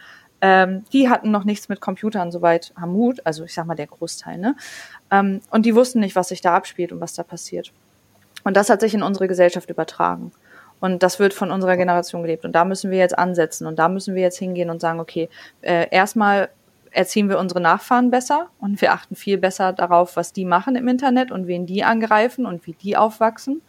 ähm, 0.46 0.84
die 0.92 1.10
hatten 1.10 1.32
noch 1.32 1.46
nichts 1.46 1.70
mit 1.70 1.80
Computern 1.80 2.30
soweit 2.30 2.74
am 2.76 2.92
Hut, 2.92 3.22
also 3.26 3.46
ich 3.46 3.54
sag 3.54 3.66
mal 3.66 3.76
der 3.76 3.88
Großteil, 3.88 4.38
ne? 4.38 4.58
Ähm, 5.10 5.40
und 5.50 5.66
die 5.66 5.74
wussten 5.74 6.02
nicht, 6.02 6.18
was 6.18 6.28
sich 6.28 6.42
da 6.42 6.54
abspielt 6.54 6.92
und 6.92 7.00
was 7.00 7.14
da 7.14 7.24
passiert. 7.24 7.72
Und 8.44 8.58
das 8.58 8.70
hat 8.70 8.82
sich 8.82 8.94
in 8.94 9.04
unsere 9.04 9.30
Gesellschaft 9.30 9.70
übertragen. 9.70 10.34
Und 10.82 11.02
das 11.02 11.18
wird 11.18 11.34
von 11.34 11.50
unserer 11.50 11.78
Generation 11.78 12.24
gelebt. 12.24 12.44
Und 12.44 12.52
da 12.52 12.66
müssen 12.66 12.92
wir 12.92 12.98
jetzt 12.98 13.18
ansetzen. 13.18 13.68
Und 13.68 13.80
da 13.80 13.88
müssen 13.88 14.16
wir 14.16 14.22
jetzt 14.22 14.38
hingehen 14.38 14.70
und 14.70 14.82
sagen, 14.82 15.00
okay, 15.00 15.30
äh, 15.62 15.88
erstmal 15.92 16.50
erziehen 16.92 17.30
wir 17.30 17.40
unsere 17.40 17.62
Nachfahren 17.62 18.12
besser 18.12 18.50
und 18.60 18.82
wir 18.82 18.92
achten 18.92 19.16
viel 19.16 19.38
besser 19.38 19.72
darauf, 19.72 20.18
was 20.18 20.34
die 20.34 20.44
machen 20.44 20.76
im 20.76 20.90
Internet 20.90 21.32
und 21.32 21.48
wen 21.48 21.66
die 21.66 21.86
angreifen 21.86 22.46
und 22.46 22.68
wie 22.68 22.74
die 22.74 22.98
aufwachsen 22.98 23.62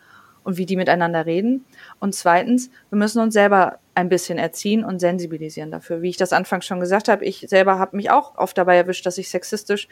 und 0.45 0.57
wie 0.57 0.67
die 0.67 0.77
miteinander 0.77 1.27
reden. 1.27 1.65
Und 1.99 2.15
zweitens, 2.15 2.71
wir 2.91 2.99
müssen 2.99 3.21
uns 3.21 3.35
selber 3.35 3.79
ein 3.95 4.09
bisschen 4.09 4.39
erziehen 4.39 4.85
und 4.85 5.01
sensibilisieren 5.01 5.71
dafür. 5.71 6.03
Wie 6.03 6.11
ich 6.11 6.17
das 6.17 6.33
anfangs 6.33 6.67
schon 6.67 6.81
gesagt 6.81 7.09
habe, 7.09 7.25
ich 7.25 7.47
selber 7.49 7.79
habe 7.79 7.97
mich 7.97 8.11
auch 8.11 8.37
oft 8.37 8.57
dabei 8.57 8.77
erwischt, 8.77 9.07
dass 9.07 9.19
ich 9.19 9.31
sexistisch 9.31 9.89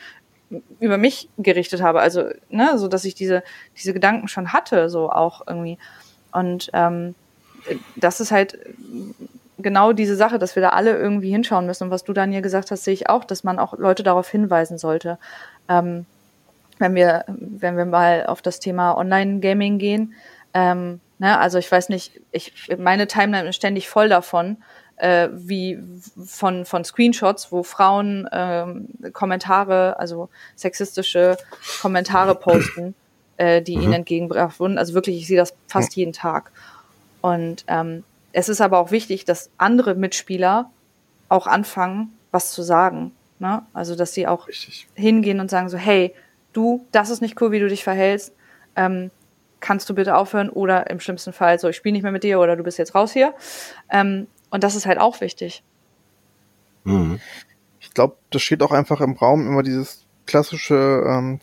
über 0.81 0.99
mich 0.99 1.29
gerichtet 1.39 1.83
habe. 1.83 2.01
Also, 2.01 2.29
ne, 2.51 2.79
so 2.79 2.89
dass 2.89 3.05
ich 3.05 3.15
diese, 3.15 3.43
diese 3.77 3.93
Gedanken 3.95 4.29
schon 4.29 4.53
hatte, 4.53 4.91
so 4.91 5.11
auch 5.11 5.43
irgendwie. 5.47 5.79
Und 6.31 6.71
ähm, 6.75 7.15
das 7.97 8.21
ist 8.21 8.33
halt 8.33 8.59
genau 9.59 9.93
diese 9.93 10.17
Sache, 10.17 10.39
dass 10.39 10.57
wir 10.57 10.63
da 10.63 10.71
alle 10.71 10.97
irgendwie 10.97 11.31
hinschauen 11.31 11.67
müssen. 11.67 11.85
Und 11.85 11.91
was 11.91 12.05
du, 12.05 12.13
Daniel, 12.13 12.43
gesagt 12.43 12.71
hast, 12.71 12.85
sehe 12.85 12.95
ich 12.95 13.09
auch, 13.09 13.25
dass 13.25 13.45
man 13.45 13.59
auch 13.59 13.79
Leute 13.79 14.03
darauf 14.03 14.29
hinweisen 14.29 14.79
sollte. 14.79 15.19
Ähm, 15.69 16.07
wenn 16.79 16.95
wir, 16.95 17.25
wenn 17.29 17.77
wir 17.77 17.85
mal 17.85 18.27
auf 18.27 18.43
das 18.43 18.59
Thema 18.59 18.97
Online-Gaming 18.97 19.79
gehen, 19.79 20.15
ähm, 20.55 21.01
ne, 21.19 21.39
also 21.39 21.59
ich 21.59 21.71
weiß 21.71 21.89
nicht, 21.89 22.21
ich, 22.31 22.53
meine 22.79 23.07
Timeline 23.07 23.49
ist 23.49 23.57
ständig 23.57 23.89
voll 23.89 24.09
davon, 24.09 24.59
äh, 24.97 25.29
wie 25.33 25.79
von, 26.25 26.65
von 26.65 26.85
Screenshots, 26.85 27.51
wo 27.51 27.63
Frauen 27.63 28.29
ähm, 28.33 28.89
Kommentare, 29.13 29.99
also 29.99 30.29
sexistische 30.55 31.37
Kommentare 31.81 32.35
posten, 32.35 32.95
äh, 33.37 33.63
die 33.63 33.77
mhm. 33.77 33.83
ihnen 33.83 33.93
entgegengebracht 33.95 34.61
wurden. 34.61 34.79
Also 34.79 34.95
wirklich, 34.95 35.17
ich 35.17 35.27
sehe 35.27 35.39
das 35.39 35.55
fast 35.67 35.97
jeden 35.97 36.13
Tag. 36.13 36.53
Und 37.21 37.65
ähm, 37.69 38.05
es 38.33 38.49
ist 38.49 38.61
aber 38.61 38.79
auch 38.79 38.91
wichtig, 38.91 39.25
dass 39.25 39.51
andere 39.59 39.95
Mitspieler 39.95 40.71
auch 41.29 41.47
anfangen, 41.47 42.13
was 42.31 42.53
zu 42.53 42.63
sagen. 42.63 43.13
Ne? 43.39 43.63
Also, 43.73 43.97
dass 43.97 44.15
sie 44.15 44.27
auch 44.27 44.49
Richtig. 44.49 44.87
hingehen 44.95 45.41
und 45.41 45.51
sagen 45.51 45.69
so, 45.69 45.79
hey, 45.79 46.15
du, 46.53 46.87
das 46.93 47.11
ist 47.11 47.23
nicht 47.23 47.41
cool, 47.41 47.51
wie 47.51 47.61
du 47.61 47.69
dich 47.69 47.85
verhältst. 47.85 48.33
Ähm, 48.77 49.11
kannst 49.63 49.89
du 49.89 49.95
bitte 49.95 50.17
aufhören? 50.17 50.51
Oder 50.51 50.91
im 50.91 51.01
schlimmsten 51.01 51.33
Fall 51.33 51.59
so, 51.59 51.69
ich 51.69 51.77
spiele 51.77 51.95
nicht 51.95 52.03
mehr 52.03 52.13
mit 52.13 52.25
dir 52.25 52.39
oder 52.41 52.57
du 52.57 52.63
bist 52.63 52.79
jetzt 52.79 52.95
raus 52.95 53.13
hier. 53.13 53.35
Ähm, 53.91 54.27
und 54.51 54.63
das 54.63 54.75
ist 54.75 54.85
halt 54.85 54.99
auch 54.99 55.21
wichtig. 55.23 55.63
Mhm. 56.85 57.21
Ich 57.81 57.95
glaube, 57.95 58.17
das 58.31 58.43
steht 58.43 58.63
auch 58.63 58.73
einfach 58.73 59.01
im 59.01 59.13
Raum 59.15 59.47
immer 59.47 59.63
dieses 59.63 60.07
klassische, 60.27 61.05
ähm, 61.07 61.41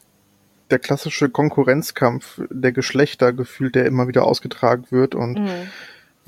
der 0.69 0.79
klassische 0.79 1.29
Konkurrenzkampf 1.29 2.41
der 2.51 2.71
Geschlechter 2.71 3.33
gefühlt, 3.33 3.73
der 3.73 3.85
immer 3.85 4.07
wieder 4.07 4.25
ausgetragen 4.25 4.85
wird 4.91 5.15
und 5.15 5.39
mhm 5.39 5.69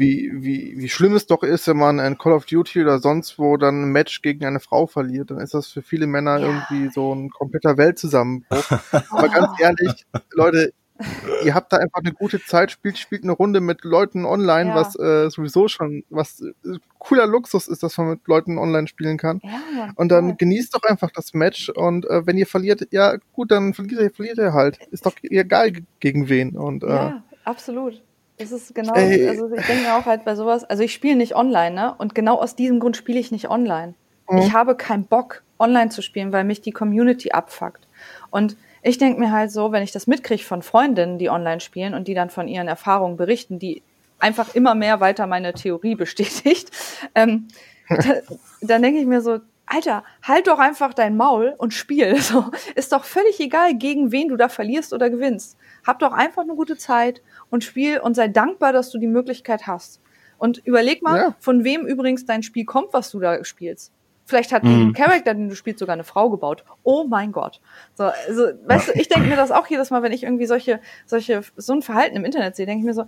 wie, 0.01 0.31
wie, 0.33 0.73
wie 0.77 0.89
schlimm 0.89 1.15
es 1.15 1.27
doch 1.27 1.43
ist, 1.43 1.67
wenn 1.67 1.77
man 1.77 1.99
in 1.99 2.17
Call 2.17 2.33
of 2.33 2.45
Duty 2.45 2.81
oder 2.81 2.99
sonst 2.99 3.37
wo 3.37 3.55
dann 3.55 3.83
ein 3.83 3.91
Match 3.91 4.21
gegen 4.23 4.45
eine 4.45 4.59
Frau 4.59 4.87
verliert, 4.87 5.29
dann 5.29 5.39
ist 5.39 5.53
das 5.53 5.67
für 5.67 5.83
viele 5.83 6.07
Männer 6.07 6.39
ja. 6.39 6.47
irgendwie 6.47 6.91
so 6.91 7.13
ein 7.13 7.29
kompletter 7.29 7.77
Weltzusammenbruch. 7.77 8.63
Aber 9.11 9.29
ganz 9.29 9.59
ehrlich, 9.59 10.05
Leute, 10.31 10.73
ihr 11.45 11.53
habt 11.53 11.73
da 11.73 11.77
einfach 11.77 11.99
eine 11.99 12.13
gute 12.13 12.43
Zeit, 12.43 12.71
spielt, 12.71 12.97
spielt 12.97 13.23
eine 13.23 13.31
Runde 13.31 13.61
mit 13.61 13.83
Leuten 13.83 14.25
online, 14.25 14.69
ja. 14.69 14.75
was 14.75 14.97
äh, 14.97 15.29
sowieso 15.29 15.67
schon, 15.67 16.03
was 16.09 16.41
äh, 16.41 16.77
cooler 16.99 17.27
Luxus 17.27 17.67
ist, 17.67 17.83
dass 17.83 17.97
man 17.97 18.09
mit 18.09 18.27
Leuten 18.27 18.57
online 18.57 18.87
spielen 18.87 19.17
kann. 19.17 19.41
Ja, 19.43 19.91
und 19.95 20.09
dann 20.09 20.29
cool. 20.29 20.35
genießt 20.37 20.75
doch 20.75 20.83
einfach 20.83 21.11
das 21.11 21.33
Match 21.33 21.69
und 21.69 22.05
äh, 22.09 22.25
wenn 22.25 22.37
ihr 22.37 22.47
verliert, 22.47 22.87
ja 22.91 23.15
gut, 23.33 23.51
dann 23.51 23.73
verliert 23.73 24.01
ihr, 24.01 24.11
verliert 24.11 24.37
ihr 24.37 24.53
halt. 24.53 24.79
Ist 24.91 25.05
doch 25.05 25.15
egal 25.23 25.71
gegen 25.99 26.29
wen. 26.29 26.57
Und, 26.57 26.83
äh, 26.83 26.87
ja, 26.87 27.23
absolut. 27.43 28.01
Das 28.37 28.51
ist 28.51 28.73
genau, 28.73 28.93
Ey. 28.93 29.27
also 29.27 29.53
ich 29.53 29.65
denke 29.67 29.93
auch 29.93 30.05
halt 30.05 30.25
bei 30.25 30.35
sowas, 30.35 30.63
also 30.63 30.81
ich 30.81 30.93
spiele 30.93 31.15
nicht 31.15 31.35
online, 31.35 31.75
ne? 31.75 31.93
Und 31.95 32.15
genau 32.15 32.39
aus 32.39 32.55
diesem 32.55 32.79
Grund 32.79 32.97
spiele 32.97 33.19
ich 33.19 33.31
nicht 33.31 33.49
online. 33.49 33.93
Mhm. 34.29 34.39
Ich 34.39 34.53
habe 34.53 34.75
keinen 34.75 35.05
Bock, 35.05 35.43
online 35.61 35.89
zu 35.89 36.01
spielen, 36.01 36.33
weil 36.33 36.43
mich 36.43 36.61
die 36.61 36.71
Community 36.71 37.31
abfuckt. 37.31 37.87
Und 38.31 38.57
ich 38.81 38.97
denke 38.97 39.19
mir 39.19 39.31
halt 39.31 39.51
so, 39.51 39.71
wenn 39.71 39.83
ich 39.83 39.91
das 39.91 40.07
mitkriege 40.07 40.43
von 40.43 40.61
Freundinnen, 40.61 41.17
die 41.17 41.29
online 41.29 41.59
spielen 41.59 41.93
und 41.93 42.07
die 42.07 42.13
dann 42.13 42.29
von 42.29 42.47
ihren 42.47 42.67
Erfahrungen 42.67 43.17
berichten, 43.17 43.59
die 43.59 43.83
einfach 44.19 44.55
immer 44.55 44.75
mehr 44.75 44.99
weiter 44.99 45.27
meine 45.27 45.53
Theorie 45.53 45.95
bestätigt, 45.95 46.71
ähm, 47.15 47.47
da, 47.89 48.15
dann 48.61 48.81
denke 48.81 48.99
ich 48.99 49.05
mir 49.05 49.21
so, 49.21 49.39
Alter, 49.65 50.03
halt 50.23 50.47
doch 50.47 50.59
einfach 50.59 50.93
dein 50.93 51.15
Maul 51.15 51.53
und 51.57 51.73
spiel. 51.73 52.15
So, 52.21 52.45
ist 52.75 52.91
doch 52.91 53.05
völlig 53.05 53.39
egal, 53.39 53.75
gegen 53.75 54.11
wen 54.11 54.27
du 54.27 54.35
da 54.35 54.49
verlierst 54.49 54.93
oder 54.93 55.09
gewinnst. 55.09 55.57
Hab 55.85 55.99
doch 55.99 56.11
einfach 56.11 56.43
eine 56.43 56.55
gute 56.55 56.77
Zeit 56.77 57.21
und 57.49 57.63
spiel 57.63 57.99
und 57.99 58.15
sei 58.15 58.27
dankbar, 58.27 58.73
dass 58.73 58.89
du 58.89 58.97
die 58.97 59.07
Möglichkeit 59.07 59.67
hast. 59.67 60.01
Und 60.37 60.57
überleg 60.65 61.01
mal, 61.01 61.17
ja. 61.17 61.35
von 61.39 61.63
wem 61.63 61.85
übrigens 61.85 62.25
dein 62.25 62.43
Spiel 62.43 62.65
kommt, 62.65 62.93
was 62.93 63.11
du 63.11 63.19
da 63.19 63.43
spielst. 63.45 63.93
Vielleicht 64.31 64.53
hat 64.53 64.63
mhm. 64.63 64.93
der 64.93 65.05
Charakter, 65.05 65.33
den 65.33 65.49
du 65.49 65.55
spielst, 65.55 65.79
sogar 65.79 65.91
eine 65.91 66.05
Frau 66.05 66.29
gebaut. 66.29 66.63
Oh 66.83 67.03
mein 67.03 67.33
Gott. 67.33 67.59
So, 67.95 68.05
also, 68.05 68.47
weißt 68.65 68.87
du, 68.87 68.91
ich 68.93 69.09
denke 69.09 69.27
mir 69.27 69.35
das 69.35 69.51
auch 69.51 69.67
jedes 69.67 69.89
Mal, 69.91 70.03
wenn 70.03 70.13
ich 70.13 70.23
irgendwie 70.23 70.45
solche, 70.45 70.79
solche, 71.05 71.41
so 71.57 71.73
ein 71.73 71.81
Verhalten 71.81 72.15
im 72.15 72.23
Internet 72.23 72.55
sehe, 72.55 72.65
denke 72.65 72.79
ich 72.79 72.85
mir 72.85 72.93
so, 72.93 73.07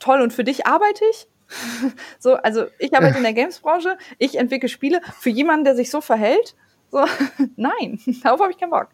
toll, 0.00 0.20
und 0.20 0.32
für 0.32 0.42
dich 0.42 0.66
arbeite 0.66 1.04
ich? 1.08 1.28
so, 2.18 2.34
also 2.34 2.64
ich 2.80 2.92
arbeite 2.96 3.18
in 3.18 3.22
der 3.22 3.32
Gamesbranche, 3.32 3.96
ich 4.18 4.38
entwickle 4.38 4.68
Spiele 4.68 5.00
für 5.20 5.30
jemanden, 5.30 5.64
der 5.64 5.76
sich 5.76 5.88
so 5.88 6.00
verhält. 6.00 6.56
So, 6.90 7.04
nein, 7.56 8.00
darauf 8.24 8.40
habe 8.40 8.50
ich 8.50 8.58
keinen 8.58 8.70
Bock. 8.70 8.88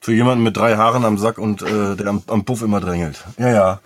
Für 0.00 0.12
jemanden 0.12 0.44
mit 0.44 0.56
drei 0.56 0.76
Haaren 0.76 1.04
am 1.04 1.18
Sack 1.18 1.38
und 1.38 1.62
äh, 1.62 1.96
der 1.96 2.06
am, 2.06 2.22
am 2.28 2.44
Puff 2.44 2.62
immer 2.62 2.80
drängelt. 2.80 3.24
Ja, 3.36 3.48
ja. 3.48 3.80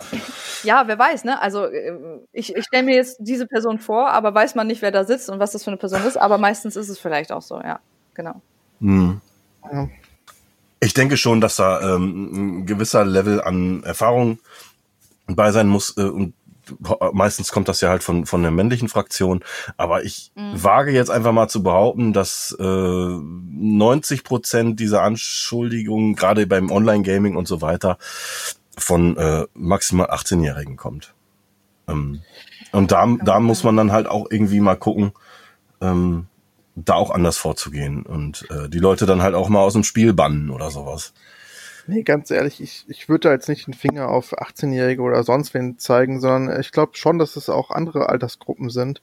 Ja, 0.63 0.83
wer 0.85 0.97
weiß, 0.97 1.23
ne? 1.23 1.41
Also 1.41 1.65
äh, 1.65 1.91
ich, 2.31 2.55
ich 2.55 2.63
stelle 2.65 2.83
mir 2.83 2.95
jetzt 2.95 3.17
diese 3.19 3.47
Person 3.47 3.79
vor, 3.79 4.11
aber 4.11 4.33
weiß 4.33 4.55
man 4.55 4.67
nicht, 4.67 4.81
wer 4.81 4.91
da 4.91 5.05
sitzt 5.05 5.29
und 5.29 5.39
was 5.39 5.51
das 5.51 5.63
für 5.63 5.71
eine 5.71 5.77
Person 5.77 6.03
ist. 6.05 6.17
Aber 6.17 6.37
meistens 6.37 6.75
ist 6.75 6.89
es 6.89 6.99
vielleicht 6.99 7.31
auch 7.31 7.41
so, 7.41 7.59
ja. 7.59 7.79
Genau. 8.13 8.41
Hm. 8.79 9.21
Ich 10.79 10.93
denke 10.93 11.17
schon, 11.17 11.41
dass 11.41 11.55
da 11.55 11.95
ähm, 11.95 12.59
ein 12.59 12.65
gewisser 12.65 13.05
Level 13.05 13.41
an 13.41 13.83
Erfahrung 13.83 14.39
bei 15.27 15.51
sein 15.51 15.67
muss 15.67 15.97
äh, 15.97 16.01
und 16.01 16.33
meistens 17.11 17.51
kommt 17.51 17.67
das 17.67 17.81
ja 17.81 17.89
halt 17.89 18.03
von, 18.03 18.25
von 18.25 18.41
der 18.41 18.51
männlichen 18.51 18.89
Fraktion, 18.89 19.43
aber 19.77 20.03
ich 20.03 20.31
mhm. 20.35 20.63
wage 20.63 20.91
jetzt 20.91 21.09
einfach 21.09 21.31
mal 21.31 21.47
zu 21.47 21.63
behaupten, 21.63 22.13
dass 22.13 22.55
äh, 22.59 22.63
90 22.63 24.23
Prozent 24.23 24.79
dieser 24.79 25.03
Anschuldigungen, 25.03 26.15
gerade 26.15 26.47
beim 26.47 26.71
Online-Gaming 26.71 27.35
und 27.35 27.47
so 27.47 27.61
weiter, 27.61 27.97
von 28.77 29.17
äh, 29.17 29.45
maximal 29.53 30.07
18-Jährigen 30.07 30.77
kommt. 30.77 31.13
Ähm, 31.87 32.21
und 32.71 32.91
da, 32.91 33.07
da 33.23 33.39
muss 33.39 33.63
man 33.63 33.77
dann 33.77 33.91
halt 33.91 34.07
auch 34.07 34.27
irgendwie 34.29 34.59
mal 34.59 34.75
gucken, 34.75 35.11
ähm, 35.81 36.27
da 36.75 36.95
auch 36.95 37.11
anders 37.11 37.37
vorzugehen 37.37 38.03
und 38.03 38.49
äh, 38.49 38.67
die 38.67 38.79
Leute 38.79 39.05
dann 39.05 39.21
halt 39.21 39.35
auch 39.35 39.49
mal 39.49 39.59
aus 39.59 39.73
dem 39.73 39.83
Spiel 39.83 40.13
bannen 40.13 40.49
oder 40.49 40.71
sowas. 40.71 41.13
Nee, 41.85 42.03
ganz 42.03 42.31
ehrlich, 42.31 42.61
ich, 42.61 42.85
ich 42.87 43.09
würde 43.09 43.27
da 43.27 43.33
jetzt 43.33 43.49
nicht 43.49 43.67
den 43.67 43.73
Finger 43.73 44.07
auf 44.07 44.39
18-Jährige 44.39 45.01
oder 45.01 45.23
sonst 45.23 45.53
wen 45.53 45.77
zeigen, 45.77 46.21
sondern 46.21 46.59
ich 46.61 46.71
glaube 46.71 46.95
schon, 46.95 47.19
dass 47.19 47.35
es 47.35 47.49
auch 47.49 47.71
andere 47.71 48.07
Altersgruppen 48.07 48.69
sind, 48.69 49.01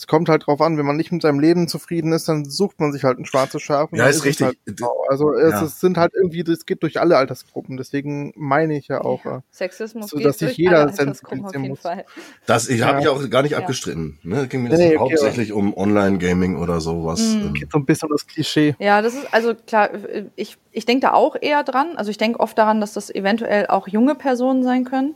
es 0.00 0.06
kommt 0.06 0.30
halt 0.30 0.46
drauf 0.46 0.62
an, 0.62 0.78
wenn 0.78 0.86
man 0.86 0.96
nicht 0.96 1.12
mit 1.12 1.20
seinem 1.20 1.40
Leben 1.40 1.68
zufrieden 1.68 2.14
ist, 2.14 2.26
dann 2.26 2.46
sucht 2.46 2.80
man 2.80 2.90
sich 2.90 3.04
halt 3.04 3.18
ein 3.18 3.26
schwarzes 3.26 3.60
Schaf. 3.60 3.90
Ja, 3.92 4.06
ist, 4.06 4.16
ist 4.16 4.24
richtig. 4.24 4.46
Halt, 4.46 4.58
genau. 4.64 5.04
Also 5.10 5.34
es, 5.34 5.52
ja. 5.52 5.62
es, 5.62 5.78
sind 5.78 5.98
halt 5.98 6.14
irgendwie, 6.14 6.42
das 6.42 6.64
geht 6.64 6.82
durch 6.82 6.98
alle 6.98 7.18
Altersgruppen. 7.18 7.76
Deswegen 7.76 8.32
meine 8.34 8.78
ich 8.78 8.88
ja 8.88 9.02
auch, 9.02 9.26
ja. 9.26 9.42
Sexismus 9.50 10.08
so, 10.08 10.18
dass 10.18 10.38
sich 10.38 10.56
jeder 10.56 10.88
sensibilisieren 10.88 11.68
muss. 11.68 11.80
Fall. 11.80 12.06
Das 12.46 12.70
ich, 12.70 12.80
ja. 12.80 12.86
habe 12.86 13.00
ich 13.00 13.08
auch 13.08 13.28
gar 13.28 13.42
nicht 13.42 13.58
abgestritten. 13.58 14.18
Ne? 14.22 14.48
Ging 14.48 14.62
mir 14.62 14.70
das 14.70 14.78
nee, 14.78 14.96
okay, 14.96 14.98
hauptsächlich 15.00 15.52
um 15.52 15.76
Online-Gaming 15.76 16.56
oder 16.56 16.80
sowas. 16.80 17.20
Mhm. 17.20 17.48
Ähm. 17.48 17.52
Geht 17.52 17.70
so 17.70 17.78
ein 17.78 17.84
bisschen 17.84 18.08
um 18.08 18.14
das 18.14 18.26
Klischee. 18.26 18.76
Ja, 18.78 19.02
das 19.02 19.12
ist 19.12 19.34
also 19.34 19.54
klar. 19.54 19.90
Ich 20.34 20.56
ich 20.72 20.86
denke 20.86 21.02
da 21.08 21.12
auch 21.12 21.36
eher 21.38 21.62
dran. 21.62 21.96
Also 21.96 22.10
ich 22.10 22.16
denke 22.16 22.40
oft 22.40 22.56
daran, 22.56 22.80
dass 22.80 22.94
das 22.94 23.14
eventuell 23.14 23.66
auch 23.66 23.86
junge 23.86 24.14
Personen 24.14 24.62
sein 24.62 24.86
können. 24.86 25.14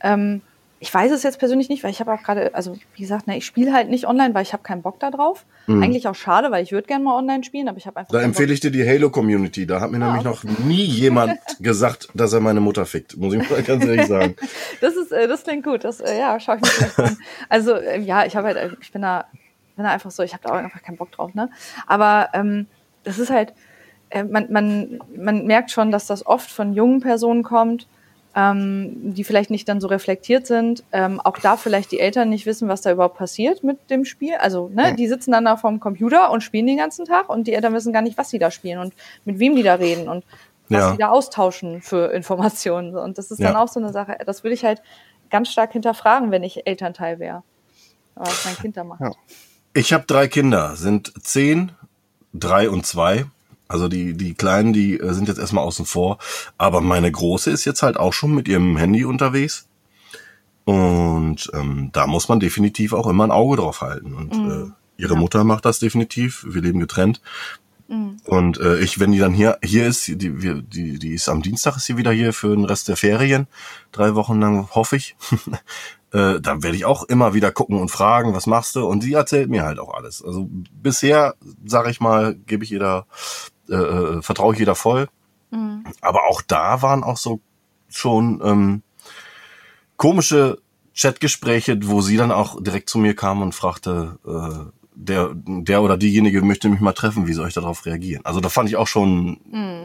Ähm, 0.00 0.40
ich 0.82 0.92
weiß 0.92 1.12
es 1.12 1.22
jetzt 1.22 1.38
persönlich 1.38 1.68
nicht, 1.68 1.84
weil 1.84 1.92
ich 1.92 2.00
habe 2.00 2.12
auch 2.12 2.24
gerade, 2.24 2.52
also 2.56 2.76
wie 2.96 3.02
gesagt, 3.02 3.28
ne, 3.28 3.36
ich 3.36 3.46
spiele 3.46 3.72
halt 3.72 3.88
nicht 3.88 4.04
online, 4.04 4.34
weil 4.34 4.42
ich 4.42 4.52
habe 4.52 4.64
keinen 4.64 4.82
Bock 4.82 4.98
da 4.98 5.12
drauf. 5.12 5.46
Mhm. 5.68 5.80
Eigentlich 5.80 6.08
auch 6.08 6.16
schade, 6.16 6.50
weil 6.50 6.64
ich 6.64 6.72
würde 6.72 6.88
gerne 6.88 7.04
mal 7.04 7.16
online 7.16 7.44
spielen, 7.44 7.68
aber 7.68 7.78
ich 7.78 7.86
habe 7.86 8.00
einfach. 8.00 8.12
Da 8.12 8.20
empfehle 8.20 8.52
ich 8.52 8.58
dir 8.58 8.72
die 8.72 8.84
Halo-Community. 8.84 9.64
Da 9.64 9.80
hat 9.80 9.92
mir 9.92 10.04
ah, 10.04 10.08
nämlich 10.08 10.24
noch 10.24 10.42
nie 10.42 10.82
jemand 10.82 11.38
gesagt, 11.60 12.08
dass 12.14 12.32
er 12.32 12.40
meine 12.40 12.60
Mutter 12.60 12.84
fickt. 12.84 13.16
Muss 13.16 13.32
ich 13.32 13.48
mal 13.48 13.62
ganz 13.66 13.84
ehrlich 13.84 14.06
sagen. 14.06 14.34
das 14.80 14.96
ist, 14.96 15.12
äh, 15.12 15.28
das 15.28 15.44
klingt 15.44 15.62
gut. 15.62 15.84
Das, 15.84 16.00
äh, 16.00 16.18
ja, 16.18 16.40
schaue 16.40 16.56
ich 16.56 16.62
mir 16.62 16.68
vielleicht 16.68 16.98
an. 16.98 17.16
Also 17.48 17.74
äh, 17.74 18.00
ja, 18.00 18.26
ich 18.26 18.34
habe 18.34 18.48
halt, 18.48 18.56
äh, 18.56 18.70
ich 18.80 18.90
bin 18.90 19.02
da, 19.02 19.26
bin 19.76 19.84
da 19.84 19.92
einfach 19.92 20.10
so, 20.10 20.24
ich 20.24 20.32
habe 20.32 20.42
da 20.42 20.50
auch 20.50 20.56
einfach 20.56 20.82
keinen 20.82 20.96
Bock 20.96 21.12
drauf, 21.12 21.32
ne? 21.32 21.48
Aber 21.86 22.30
ähm, 22.32 22.66
das 23.04 23.20
ist 23.20 23.30
halt, 23.30 23.54
äh, 24.10 24.24
man, 24.24 24.50
man, 24.50 24.98
man 25.16 25.46
merkt 25.46 25.70
schon, 25.70 25.92
dass 25.92 26.08
das 26.08 26.26
oft 26.26 26.50
von 26.50 26.72
jungen 26.72 27.00
Personen 27.00 27.44
kommt 27.44 27.86
ähm, 28.34 29.14
die 29.14 29.24
vielleicht 29.24 29.50
nicht 29.50 29.68
dann 29.68 29.80
so 29.80 29.86
reflektiert 29.88 30.46
sind. 30.46 30.82
Ähm, 30.92 31.20
auch 31.20 31.38
da 31.38 31.56
vielleicht 31.56 31.92
die 31.92 32.00
Eltern 32.00 32.28
nicht 32.30 32.46
wissen, 32.46 32.68
was 32.68 32.80
da 32.80 32.90
überhaupt 32.92 33.18
passiert 33.18 33.62
mit 33.62 33.90
dem 33.90 34.04
Spiel. 34.04 34.34
Also, 34.36 34.70
ne, 34.74 34.94
die 34.94 35.06
sitzen 35.08 35.32
dann 35.32 35.44
da 35.44 35.56
vorm 35.56 35.80
Computer 35.80 36.30
und 36.30 36.42
spielen 36.42 36.66
den 36.66 36.78
ganzen 36.78 37.04
Tag 37.04 37.28
und 37.28 37.46
die 37.46 37.52
Eltern 37.52 37.74
wissen 37.74 37.92
gar 37.92 38.02
nicht, 38.02 38.16
was 38.18 38.30
sie 38.30 38.38
da 38.38 38.50
spielen 38.50 38.78
und 38.78 38.94
mit 39.24 39.38
wem 39.38 39.54
die 39.56 39.62
da 39.62 39.74
reden 39.74 40.08
und 40.08 40.24
was 40.68 40.80
Ja. 40.80 40.90
sie 40.92 40.96
da 40.98 41.08
austauschen 41.10 41.82
für 41.82 42.12
Informationen. 42.12 42.96
Und 42.96 43.18
das 43.18 43.30
ist 43.30 43.42
dann 43.42 43.52
Ja. 43.54 43.62
auch 43.62 43.68
so 43.68 43.80
eine 43.80 43.92
Sache. 43.92 44.16
Das 44.24 44.42
würde 44.44 44.54
ich 44.54 44.64
halt 44.64 44.80
ganz 45.30 45.50
stark 45.50 45.72
hinterfragen, 45.72 46.30
wenn 46.30 46.42
ich 46.42 46.66
Elternteil 46.66 47.18
wäre. 47.18 47.42
Was 48.14 48.44
mein 48.44 48.56
Kind 48.56 48.76
da 48.76 48.84
macht. 48.84 49.00
Ich 49.74 49.92
habe 49.92 50.04
drei 50.06 50.28
Kinder, 50.28 50.76
sind 50.76 51.12
zehn, 51.22 51.72
drei 52.34 52.68
und 52.68 52.86
zwei. 52.86 53.24
Also 53.72 53.88
die, 53.88 54.14
die 54.14 54.34
Kleinen, 54.34 54.72
die 54.72 54.98
äh, 54.98 55.12
sind 55.12 55.28
jetzt 55.28 55.38
erstmal 55.38 55.64
außen 55.64 55.86
vor. 55.86 56.18
Aber 56.58 56.80
meine 56.80 57.10
Große 57.10 57.50
ist 57.50 57.64
jetzt 57.64 57.82
halt 57.82 57.96
auch 57.96 58.12
schon 58.12 58.34
mit 58.34 58.48
ihrem 58.48 58.76
Handy 58.76 59.04
unterwegs. 59.04 59.66
Und 60.64 61.50
ähm, 61.54 61.90
da 61.92 62.06
muss 62.06 62.28
man 62.28 62.38
definitiv 62.38 62.92
auch 62.92 63.06
immer 63.06 63.24
ein 63.24 63.32
Auge 63.32 63.56
drauf 63.56 63.80
halten. 63.80 64.14
Und 64.14 64.32
äh, 64.32 64.70
ihre 64.96 65.16
Mutter 65.16 65.44
macht 65.44 65.64
das 65.64 65.78
definitiv. 65.78 66.44
Wir 66.48 66.62
leben 66.62 66.80
getrennt. 66.80 67.20
Und 68.24 68.58
äh, 68.58 68.78
ich, 68.78 69.00
wenn 69.00 69.12
die 69.12 69.18
dann 69.18 69.34
hier 69.34 69.58
hier 69.62 69.86
ist, 69.86 70.06
die, 70.08 70.40
wir, 70.40 70.62
die, 70.62 70.98
die 70.98 71.12
ist 71.12 71.28
am 71.28 71.42
Dienstag 71.42 71.76
ist 71.76 71.84
sie 71.84 71.98
wieder 71.98 72.10
hier 72.10 72.32
für 72.32 72.54
den 72.54 72.64
Rest 72.64 72.88
der 72.88 72.96
Ferien, 72.96 73.48
drei 73.90 74.14
Wochen 74.14 74.40
lang 74.40 74.68
hoffe 74.70 74.96
ich. 74.96 75.14
äh, 76.12 76.40
dann 76.40 76.62
werde 76.62 76.76
ich 76.76 76.86
auch 76.86 77.02
immer 77.04 77.34
wieder 77.34 77.52
gucken 77.52 77.78
und 77.78 77.90
fragen, 77.90 78.32
was 78.32 78.46
machst 78.46 78.76
du? 78.76 78.86
Und 78.86 79.02
sie 79.02 79.12
erzählt 79.12 79.50
mir 79.50 79.64
halt 79.64 79.78
auch 79.78 79.92
alles. 79.92 80.24
Also 80.24 80.48
bisher, 80.72 81.34
sage 81.66 81.90
ich 81.90 82.00
mal, 82.00 82.34
gebe 82.34 82.64
ich 82.64 82.70
jeder, 82.70 83.06
äh, 83.61 83.61
äh, 83.74 84.22
vertraue 84.22 84.54
ich 84.54 84.58
jeder 84.60 84.74
voll. 84.74 85.08
Aber 86.00 86.24
auch 86.28 86.42
da 86.42 86.82
waren 86.82 87.04
auch 87.04 87.16
so 87.16 87.40
schon 87.88 88.40
ähm, 88.44 88.82
komische 89.96 90.58
Chatgespräche, 90.94 91.78
wo 91.84 92.00
sie 92.00 92.16
dann 92.16 92.32
auch 92.32 92.62
direkt 92.62 92.88
zu 92.88 92.98
mir 92.98 93.14
kam 93.14 93.42
und 93.42 93.54
fragte, 93.54 94.18
äh, 94.26 94.70
der, 94.94 95.30
der 95.34 95.82
oder 95.82 95.96
diejenige 95.96 96.42
möchte 96.42 96.68
mich 96.68 96.80
mal 96.80 96.92
treffen, 96.92 97.26
wie 97.26 97.32
soll 97.32 97.48
ich 97.48 97.54
darauf 97.54 97.86
reagieren? 97.86 98.24
Also 98.24 98.40
da 98.40 98.48
fand 98.48 98.68
ich 98.68 98.76
auch 98.76 98.86
schon 98.86 99.38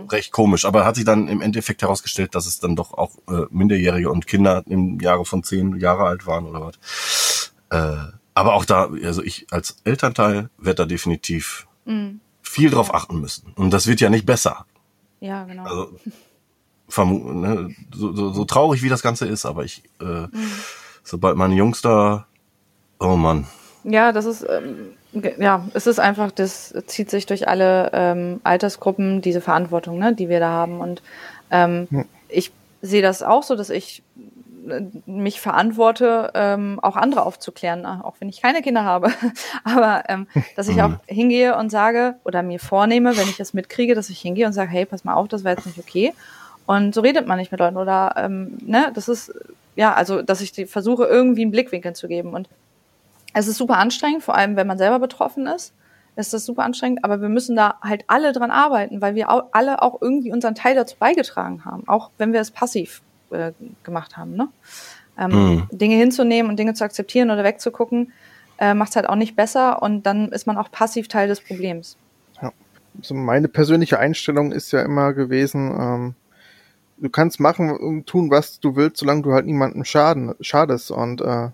recht 0.10 0.32
komisch, 0.32 0.66
aber 0.66 0.86
hat 0.86 0.96
sich 0.96 1.06
dann 1.06 1.28
im 1.28 1.42
Endeffekt 1.42 1.82
herausgestellt, 1.82 2.36
dass 2.36 2.46
es 2.46 2.60
dann 2.60 2.76
doch 2.76 2.94
auch 2.94 3.12
äh, 3.30 3.46
Minderjährige 3.50 4.12
und 4.12 4.28
Kinder 4.28 4.64
im 4.68 5.00
Jahre 5.00 5.26
von 5.26 5.44
zehn 5.44 5.80
Jahre 5.80 6.04
alt 6.04 6.28
waren 6.28 6.46
oder 6.46 6.62
was. 6.62 7.54
Äh, 7.70 8.12
aber 8.34 8.54
auch 8.54 8.66
da, 8.66 8.90
also 9.04 9.24
ich 9.24 9.48
als 9.50 9.78
Elternteil 9.84 10.50
werde 10.58 10.84
da 10.84 10.86
definitiv 10.86 11.68
viel 12.58 12.72
drauf 12.72 12.92
achten 12.92 13.22
müssen. 13.22 13.54
Und 13.56 13.72
das 13.72 13.86
wird 13.86 14.02
ja 14.02 14.10
nicht 14.10 14.26
besser. 14.26 14.66
Ja, 15.20 15.44
genau. 15.44 15.64
Also 15.64 15.92
vermu 16.90 17.34
ne, 17.34 17.76
so, 17.94 18.16
so, 18.16 18.34
so 18.34 18.46
traurig 18.46 18.82
wie 18.82 18.90
das 18.90 19.04
Ganze 19.04 19.28
ist, 19.28 19.46
aber 19.46 19.64
ich, 19.64 19.84
äh, 20.02 20.28
sobald 21.04 21.38
meine 21.38 21.54
Jungs 21.54 21.84
da, 21.84 22.26
oh 23.00 23.16
Mann, 23.16 23.46
Ja, 23.84 24.12
das 24.12 24.26
ist, 24.26 24.44
ähm, 24.50 24.94
ja, 25.38 25.68
es 25.76 25.86
ist 25.86 26.00
einfach, 26.00 26.32
das 26.32 26.74
zieht 26.88 27.12
sich 27.12 27.28
durch 27.28 27.48
alle 27.48 27.92
ähm, 27.94 28.42
Altersgruppen, 28.44 29.22
diese 29.22 29.42
Verantwortung, 29.42 30.00
ne, 30.00 30.16
die 30.16 30.30
wir 30.30 30.40
da 30.40 30.50
haben. 30.50 30.80
Und 30.80 31.04
ähm, 31.52 31.88
ich 32.28 32.52
sehe 32.82 33.04
das 33.04 33.22
auch 33.22 33.44
so, 33.44 33.56
dass 33.56 33.70
ich 33.70 34.02
mich 35.06 35.42
verantworte, 35.42 36.32
ähm, 36.34 36.80
auch 36.82 36.96
andere 36.96 37.26
aufzuklären, 37.26 37.86
äh, 37.86 38.04
auch 38.04 38.16
wenn 38.20 38.30
ich 38.30 38.42
keine 38.42 38.62
Kinder 38.62 38.84
habe. 38.84 39.12
Aber 39.64 40.04
ähm, 40.10 40.28
dass 40.56 40.68
ich 40.68 40.82
auch 40.82 40.94
hingehe 41.08 41.58
und 41.58 41.70
sage 41.70 42.16
oder 42.24 42.44
mir 42.44 42.60
vornehme, 42.60 43.18
wenn 43.18 43.28
ich 43.28 43.40
es 43.40 43.54
mitkriege, 43.54 43.96
dass 43.96 44.10
ich 44.10 44.20
hingehe 44.20 44.46
und 44.46 44.54
sage, 44.54 44.70
hey, 44.72 44.86
pass 44.86 45.04
mal 45.04 45.16
auf, 45.16 45.28
das 45.28 45.44
war 45.44 45.52
jetzt 45.52 45.66
nicht 45.66 45.80
okay. 45.80 46.14
Und 46.66 46.94
so 46.94 47.02
redet 47.02 47.28
man 47.28 47.38
nicht 47.38 47.52
mit 47.52 47.60
Leuten. 47.60 47.78
Oder 47.78 48.14
ähm, 48.18 48.58
ne, 48.62 48.92
das 48.94 49.08
ist, 49.08 49.34
ja, 49.76 49.94
also 49.94 50.22
dass 50.22 50.42
ich 50.42 50.52
die 50.52 50.66
versuche, 50.66 51.06
irgendwie 51.06 51.44
einen 51.44 51.52
Blickwinkel 51.52 51.94
zu 51.94 52.08
geben. 52.08 52.34
Und 52.34 52.50
es 53.34 53.48
ist 53.48 53.58
super 53.58 53.78
anstrengend, 53.78 54.24
vor 54.24 54.36
allem 54.36 54.56
wenn 54.56 54.68
man 54.68 54.78
selber 54.78 55.00
betroffen 55.00 55.48
ist. 55.48 55.74
Ist 56.18 56.34
das 56.34 56.46
super 56.46 56.64
anstrengend, 56.64 57.04
aber 57.04 57.22
wir 57.22 57.30
müssen 57.30 57.56
da 57.56 57.76
halt 57.84 58.04
alle 58.08 58.32
dran 58.34 58.50
arbeiten, 58.50 59.02
weil 59.02 59.14
wir 59.14 59.30
alle 59.30 59.84
auch 59.84 60.02
irgendwie 60.02 60.34
unseren 60.34 60.56
Teil 60.56 60.74
dazu 60.74 60.96
beigetragen 60.98 61.64
haben, 61.64 61.88
auch 61.88 62.10
wenn 62.18 62.34
wir 62.34 62.42
es 62.42 62.50
passiv 62.50 63.04
äh, 63.32 63.52
gemacht 63.84 64.18
haben. 64.18 64.36
Ne? 64.36 64.50
Ähm, 65.18 65.68
Dinge 65.72 65.96
hinzunehmen 65.96 66.50
und 66.50 66.58
Dinge 66.58 66.74
zu 66.74 66.84
akzeptieren 66.84 67.32
oder 67.32 67.44
wegzugucken, 67.44 68.14
äh, 68.60 68.74
macht 68.74 68.90
es 68.90 68.96
halt 68.96 69.10
auch 69.10 69.16
nicht 69.16 69.36
besser 69.36 69.82
und 69.82 70.04
dann 70.04 70.32
ist 70.32 70.48
man 70.48 70.58
auch 70.58 70.72
passiv 70.72 71.08
Teil 71.08 71.28
des 71.28 71.42
Problems. 71.42 71.98
Also 72.98 73.14
meine 73.14 73.48
persönliche 73.48 74.00
Einstellung 74.00 74.52
ist 74.52 74.72
ja 74.72 74.82
immer 74.82 75.14
gewesen, 75.14 75.72
ähm, 75.80 76.16
du 76.98 77.10
kannst 77.10 77.40
machen 77.40 77.70
und 77.70 78.08
tun, 78.08 78.32
was 78.32 78.60
du 78.60 78.76
willst, 78.76 78.98
solange 78.98 79.22
du 79.22 79.34
halt 79.34 79.46
niemandem 79.46 79.86
schaden, 79.86 80.34
schadest. 80.42 80.92
Und 80.92 81.22
äh, 81.22 81.50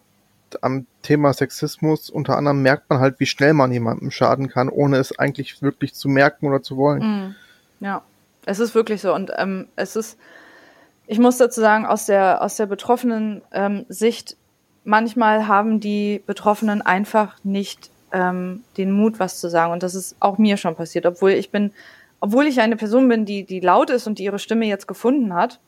am 0.61 0.85
Thema 1.01 1.33
Sexismus 1.33 2.09
unter 2.09 2.37
anderem 2.37 2.61
merkt 2.61 2.89
man 2.89 2.99
halt, 2.99 3.19
wie 3.19 3.25
schnell 3.25 3.53
man 3.53 3.71
jemandem 3.71 4.11
schaden 4.11 4.49
kann, 4.49 4.69
ohne 4.69 4.97
es 4.97 5.17
eigentlich 5.17 5.61
wirklich 5.61 5.93
zu 5.93 6.07
merken 6.07 6.47
oder 6.47 6.61
zu 6.61 6.77
wollen. 6.77 7.01
Mhm. 7.01 7.35
Ja, 7.81 8.03
es 8.45 8.59
ist 8.59 8.73
wirklich 8.73 9.01
so. 9.01 9.13
Und 9.13 9.31
ähm, 9.37 9.67
es 9.75 9.95
ist, 9.95 10.17
ich 11.07 11.19
muss 11.19 11.37
dazu 11.37 11.61
sagen, 11.61 11.85
aus 11.85 12.05
der, 12.05 12.41
aus 12.41 12.55
der 12.55 12.65
betroffenen 12.65 13.41
ähm, 13.51 13.85
Sicht, 13.89 14.37
manchmal 14.83 15.47
haben 15.47 15.79
die 15.79 16.21
Betroffenen 16.25 16.81
einfach 16.81 17.35
nicht 17.43 17.89
ähm, 18.11 18.63
den 18.77 18.91
Mut, 18.91 19.19
was 19.19 19.39
zu 19.39 19.49
sagen. 19.49 19.73
Und 19.73 19.83
das 19.83 19.95
ist 19.95 20.15
auch 20.19 20.37
mir 20.37 20.57
schon 20.57 20.75
passiert, 20.75 21.05
obwohl 21.05 21.31
ich 21.31 21.49
bin, 21.51 21.71
obwohl 22.19 22.45
ich 22.47 22.61
eine 22.61 22.75
Person 22.77 23.07
bin, 23.09 23.25
die, 23.25 23.43
die 23.43 23.59
laut 23.59 23.89
ist 23.89 24.07
und 24.07 24.19
die 24.19 24.23
ihre 24.23 24.39
Stimme 24.39 24.65
jetzt 24.65 24.87
gefunden 24.87 25.33
hat, 25.33 25.59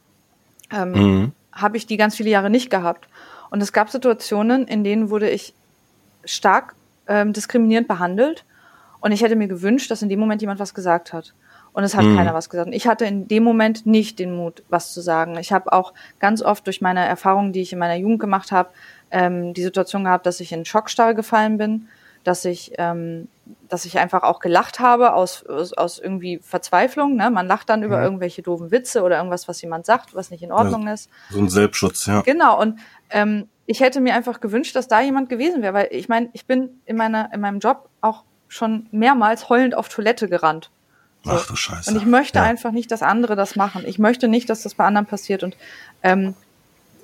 ähm, 0.72 0.92
Mhm. 0.92 1.32
habe 1.52 1.78
ich 1.78 1.86
die 1.86 1.98
ganz 1.98 2.16
viele 2.16 2.30
Jahre 2.30 2.50
nicht 2.50 2.70
gehabt. 2.70 3.08
Und 3.50 3.62
es 3.62 3.74
gab 3.74 3.90
Situationen, 3.90 4.68
in 4.68 4.84
denen 4.84 5.10
wurde 5.10 5.30
ich 5.30 5.54
stark 6.24 6.76
ähm, 7.08 7.34
diskriminierend 7.34 7.88
behandelt. 7.88 8.46
Und 9.00 9.12
ich 9.12 9.22
hätte 9.22 9.36
mir 9.36 9.48
gewünscht, 9.48 9.92
dass 9.92 10.02
in 10.02 10.10
dem 10.10 10.20
Moment 10.20 10.42
jemand 10.42 10.60
was 10.60 10.74
gesagt 10.74 11.14
hat. 11.14 11.34
Und 11.76 11.84
es 11.84 11.94
hat 11.94 12.06
Mhm. 12.06 12.16
keiner 12.16 12.34
was 12.34 12.50
gesagt. 12.50 12.68
Und 12.68 12.74
ich 12.74 12.88
hatte 12.88 13.06
in 13.06 13.28
dem 13.28 13.44
Moment 13.44 13.86
nicht 13.86 14.18
den 14.20 14.34
Mut, 14.34 14.64
was 14.70 14.94
zu 14.94 15.02
sagen. 15.02 15.38
Ich 15.38 15.52
habe 15.52 15.74
auch 15.74 15.94
ganz 16.20 16.42
oft 16.42 16.66
durch 16.68 16.80
meine 16.80 17.06
Erfahrungen, 17.06 17.52
die 17.52 17.62
ich 17.62 17.74
in 17.74 17.80
meiner 17.80 17.96
Jugend 17.96 18.20
gemacht 18.20 18.54
habe, 18.54 18.70
ähm, 19.12 19.54
die 19.54 19.62
Situation 19.62 20.06
gehabt, 20.06 20.26
dass 20.26 20.40
ich 20.40 20.54
in 20.54 20.64
Schockstarre 20.64 21.14
gefallen 21.16 21.58
bin, 21.58 21.90
dass 22.24 22.46
ich, 22.46 22.72
ähm, 22.78 23.28
dass 23.68 23.84
ich 23.84 24.00
einfach 24.00 24.24
auch 24.24 24.40
gelacht 24.40 24.80
habe 24.80 25.14
aus, 25.14 25.46
aus, 25.46 25.74
aus 25.74 26.00
irgendwie 26.00 26.40
Verzweiflung. 26.42 27.18
Ne? 27.18 27.30
Man 27.30 27.46
lacht 27.46 27.70
dann 27.70 27.84
über 27.84 28.02
irgendwelche 28.02 28.42
doofen 28.42 28.72
Witze 28.72 29.04
oder 29.04 29.18
irgendwas, 29.18 29.50
was 29.50 29.62
jemand 29.62 29.86
sagt, 29.86 30.16
was 30.16 30.32
nicht 30.32 30.44
in 30.44 30.54
Ordnung 30.54 30.88
ist. 30.88 31.10
so 31.30 31.40
ein 31.40 31.50
Selbstschutz, 31.50 32.06
ja. 32.06 32.22
Genau, 32.22 32.58
und 32.60 32.80
ähm, 33.10 33.50
ich 33.66 33.82
hätte 33.82 34.00
mir 34.00 34.16
einfach 34.16 34.40
gewünscht, 34.40 34.78
dass 34.78 34.88
da 34.88 35.02
jemand 35.02 35.28
gewesen 35.28 35.62
wäre, 35.62 35.74
weil 35.74 35.88
ich 35.92 36.08
meine, 36.08 36.30
ich 36.32 36.46
bin 36.46 36.70
in, 36.86 36.96
meiner, 36.96 37.34
in 37.34 37.42
meinem 37.42 37.60
Job 37.60 37.90
auch 38.00 38.24
schon 38.48 38.88
mehrmals 38.92 39.50
heulend 39.50 39.76
auf 39.76 39.90
Toilette 39.90 40.30
gerannt. 40.30 40.72
Ach 41.26 41.48
du 41.48 41.56
Scheiße. 41.56 41.92
Und 41.92 41.98
ich 41.98 42.06
möchte 42.06 42.40
ja. 42.40 42.46
einfach 42.46 42.72
nicht, 42.72 42.92
dass 42.92 43.02
andere 43.02 43.36
das 43.36 43.56
machen. 43.56 43.84
Ich 43.86 44.00
möchte 44.00 44.28
nicht, 44.28 44.50
dass 44.50 44.64
das 44.64 44.76
bei 44.76 44.86
anderen 44.86 45.06
passiert. 45.06 45.44
Und 45.44 45.56
ähm, 46.04 46.36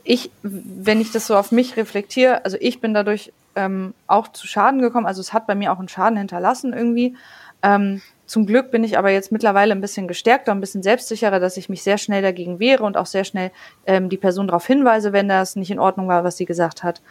ich, 0.04 0.32
wenn 0.44 1.02
ich 1.02 1.12
das 1.12 1.28
so 1.28 1.36
auf 1.36 1.52
mich 1.52 1.78
reflektiere, 1.78 2.44
also 2.46 2.58
ich 2.60 2.82
bin 2.82 2.94
dadurch 2.94 3.32
ähm, 3.56 3.94
auch 4.08 4.30
zu 4.30 4.48
Schaden 4.48 4.82
gekommen. 4.82 5.06
Also 5.06 5.22
es 5.22 5.34
hat 5.34 5.48
bei 5.48 5.56
mir 5.56 5.72
auch 5.72 5.80
einen 5.80 5.90
Schaden 5.90 6.18
hinterlassen 6.18 6.74
irgendwie. 6.74 7.16
Ähm, 7.64 8.02
zum 8.26 8.46
Glück 8.46 8.72
bin 8.72 8.86
ich 8.86 8.98
aber 8.98 9.10
jetzt 9.12 9.34
mittlerweile 9.34 9.74
ein 9.74 9.82
bisschen 9.82 10.08
gestärkter, 10.08 10.54
ein 10.54 10.62
bisschen 10.62 10.84
selbstsicherer, 10.84 11.42
dass 11.42 11.58
ich 11.58 11.68
mich 11.68 11.84
sehr 11.84 11.98
schnell 11.98 12.22
dagegen 12.22 12.60
wehre 12.60 12.86
und 12.86 12.96
auch 12.96 13.06
sehr 13.06 13.26
schnell 13.26 13.52
ähm, 13.86 14.08
die 14.08 14.16
Person 14.16 14.48
darauf 14.48 14.66
hinweise, 14.66 15.12
wenn 15.12 15.28
das 15.28 15.58
nicht 15.58 15.70
in 15.70 15.80
Ordnung 15.80 16.08
war, 16.08 16.24
was 16.24 16.38
sie 16.38 16.46
gesagt 16.46 16.82
hat. 16.82 17.02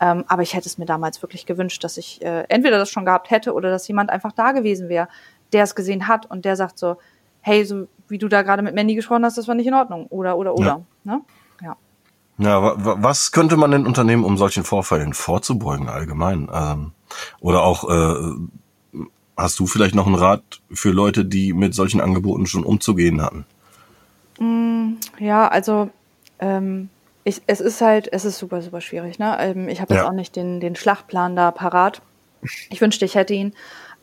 Ähm, 0.00 0.24
aber 0.26 0.40
ich 0.40 0.54
hätte 0.54 0.66
es 0.66 0.78
mir 0.78 0.86
damals 0.86 1.20
wirklich 1.20 1.44
gewünscht, 1.44 1.84
dass 1.84 1.98
ich 1.98 2.22
äh, 2.22 2.44
entweder 2.48 2.78
das 2.78 2.90
schon 2.90 3.04
gehabt 3.04 3.30
hätte 3.30 3.52
oder 3.52 3.70
dass 3.70 3.86
jemand 3.88 4.08
einfach 4.08 4.32
da 4.32 4.52
gewesen 4.52 4.88
wäre, 4.88 5.08
der 5.52 5.64
es 5.64 5.74
gesehen 5.74 6.08
hat 6.08 6.26
und 6.30 6.44
der 6.44 6.56
sagt 6.56 6.78
so, 6.78 6.96
hey, 7.40 7.64
so 7.64 7.86
wie 8.08 8.18
du 8.18 8.28
da 8.28 8.42
gerade 8.42 8.62
mit 8.62 8.74
Mandy 8.74 8.94
gesprochen 8.94 9.24
hast, 9.24 9.38
das 9.38 9.48
war 9.48 9.54
nicht 9.54 9.66
in 9.66 9.74
Ordnung. 9.74 10.06
Oder, 10.08 10.36
oder, 10.36 10.54
oder. 10.54 10.82
Ne? 11.04 11.20
Ja. 11.62 11.76
Ja, 12.38 12.62
wa- 12.62 12.74
wa- 12.78 12.96
was 13.00 13.32
könnte 13.32 13.56
man 13.56 13.70
denn 13.70 13.86
unternehmen, 13.86 14.24
um 14.24 14.36
solchen 14.36 14.64
Vorfällen 14.64 15.14
vorzubeugen 15.14 15.88
allgemein? 15.88 16.48
Ähm, 16.52 16.92
oder 17.40 17.62
auch, 17.62 17.88
äh, 17.88 18.32
hast 19.36 19.58
du 19.58 19.66
vielleicht 19.66 19.94
noch 19.94 20.06
einen 20.06 20.16
Rat 20.16 20.42
für 20.72 20.90
Leute, 20.90 21.24
die 21.24 21.52
mit 21.52 21.74
solchen 21.74 22.00
Angeboten 22.00 22.46
schon 22.46 22.64
umzugehen 22.64 23.22
hatten? 23.22 23.44
Ja, 25.18 25.48
also 25.48 25.90
ähm, 26.38 26.88
ich, 27.24 27.42
es 27.46 27.60
ist 27.60 27.80
halt, 27.82 28.10
es 28.12 28.24
ist 28.24 28.38
super, 28.38 28.62
super 28.62 28.80
schwierig. 28.80 29.18
Ne? 29.18 29.36
Ähm, 29.38 29.68
ich 29.68 29.80
habe 29.80 29.92
jetzt 29.94 30.02
Ja. 30.02 30.08
auch 30.08 30.14
nicht 30.14 30.34
den, 30.36 30.60
den 30.60 30.76
Schlachtplan 30.76 31.36
da 31.36 31.50
parat. 31.50 32.00
Ich 32.70 32.80
wünschte, 32.80 33.04
ich 33.04 33.14
hätte 33.16 33.34
ihn. 33.34 33.52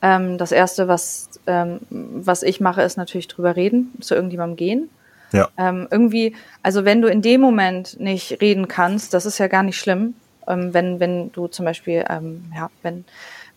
Ähm, 0.02 0.38
das 0.38 0.52
Erste, 0.52 0.88
was, 0.88 1.30
ähm, 1.48 1.80
was 1.90 2.44
ich 2.44 2.60
mache, 2.62 2.82
ist 2.84 2.98
natürlich 2.98 3.28
drüber 3.28 3.56
reden, 3.56 3.94
zu 4.00 4.14
irgendjemandem 4.16 4.56
gehen. 4.56 4.90
Ja. 5.32 5.50
Ähm, 5.58 5.88
irgendwie, 5.92 6.36
also 6.64 6.86
wenn 6.86 7.02
du 7.02 7.10
in 7.10 7.22
dem 7.22 7.42
Moment 7.42 8.00
nicht 8.00 8.40
reden 8.42 8.68
kannst, 8.68 9.14
das 9.14 9.26
ist 9.26 9.40
ja 9.40 9.48
gar 9.48 9.64
nicht 9.64 9.78
schlimm. 9.78 10.14
Ähm, 10.48 10.74
wenn, 10.74 11.00
wenn 11.00 11.32
du 11.32 11.48
zum 11.48 11.66
Beispiel, 11.66 12.06
ähm, 12.10 12.52
ja, 12.56 12.70
wenn 12.84 13.06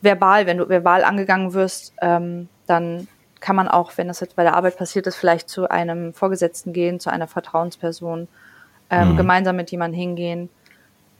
verbal, 0.00 0.46
wenn 0.46 0.58
du 0.58 0.68
verbal 0.68 1.04
angegangen 1.04 1.52
wirst, 1.52 1.92
ähm, 2.00 2.48
dann 2.66 3.06
kann 3.40 3.56
man 3.56 3.68
auch, 3.68 3.92
wenn 3.96 4.08
das 4.08 4.20
jetzt 4.20 4.36
bei 4.36 4.42
der 4.42 4.54
Arbeit 4.54 4.76
passiert 4.76 5.06
ist, 5.06 5.16
vielleicht 5.16 5.48
zu 5.48 5.70
einem 5.70 6.12
Vorgesetzten 6.12 6.72
gehen, 6.72 7.00
zu 7.00 7.10
einer 7.10 7.26
Vertrauensperson 7.26 8.28
mhm. 8.90 9.16
gemeinsam 9.16 9.56
mit 9.56 9.70
jemandem 9.70 9.98
hingehen. 9.98 10.50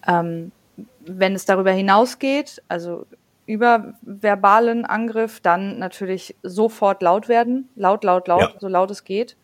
Wenn 0.04 1.34
es 1.34 1.46
darüber 1.46 1.70
hinausgeht, 1.70 2.62
also 2.68 3.06
über 3.50 3.94
verbalen 4.02 4.84
Angriff, 4.84 5.40
dann 5.40 5.78
natürlich 5.78 6.36
sofort 6.42 7.02
laut 7.02 7.28
werden. 7.28 7.68
Laut, 7.74 8.04
laut, 8.04 8.28
laut, 8.28 8.40
ja. 8.40 8.60
so 8.60 8.68
laut 8.68 8.90
es 8.90 9.04
geht. 9.04 9.36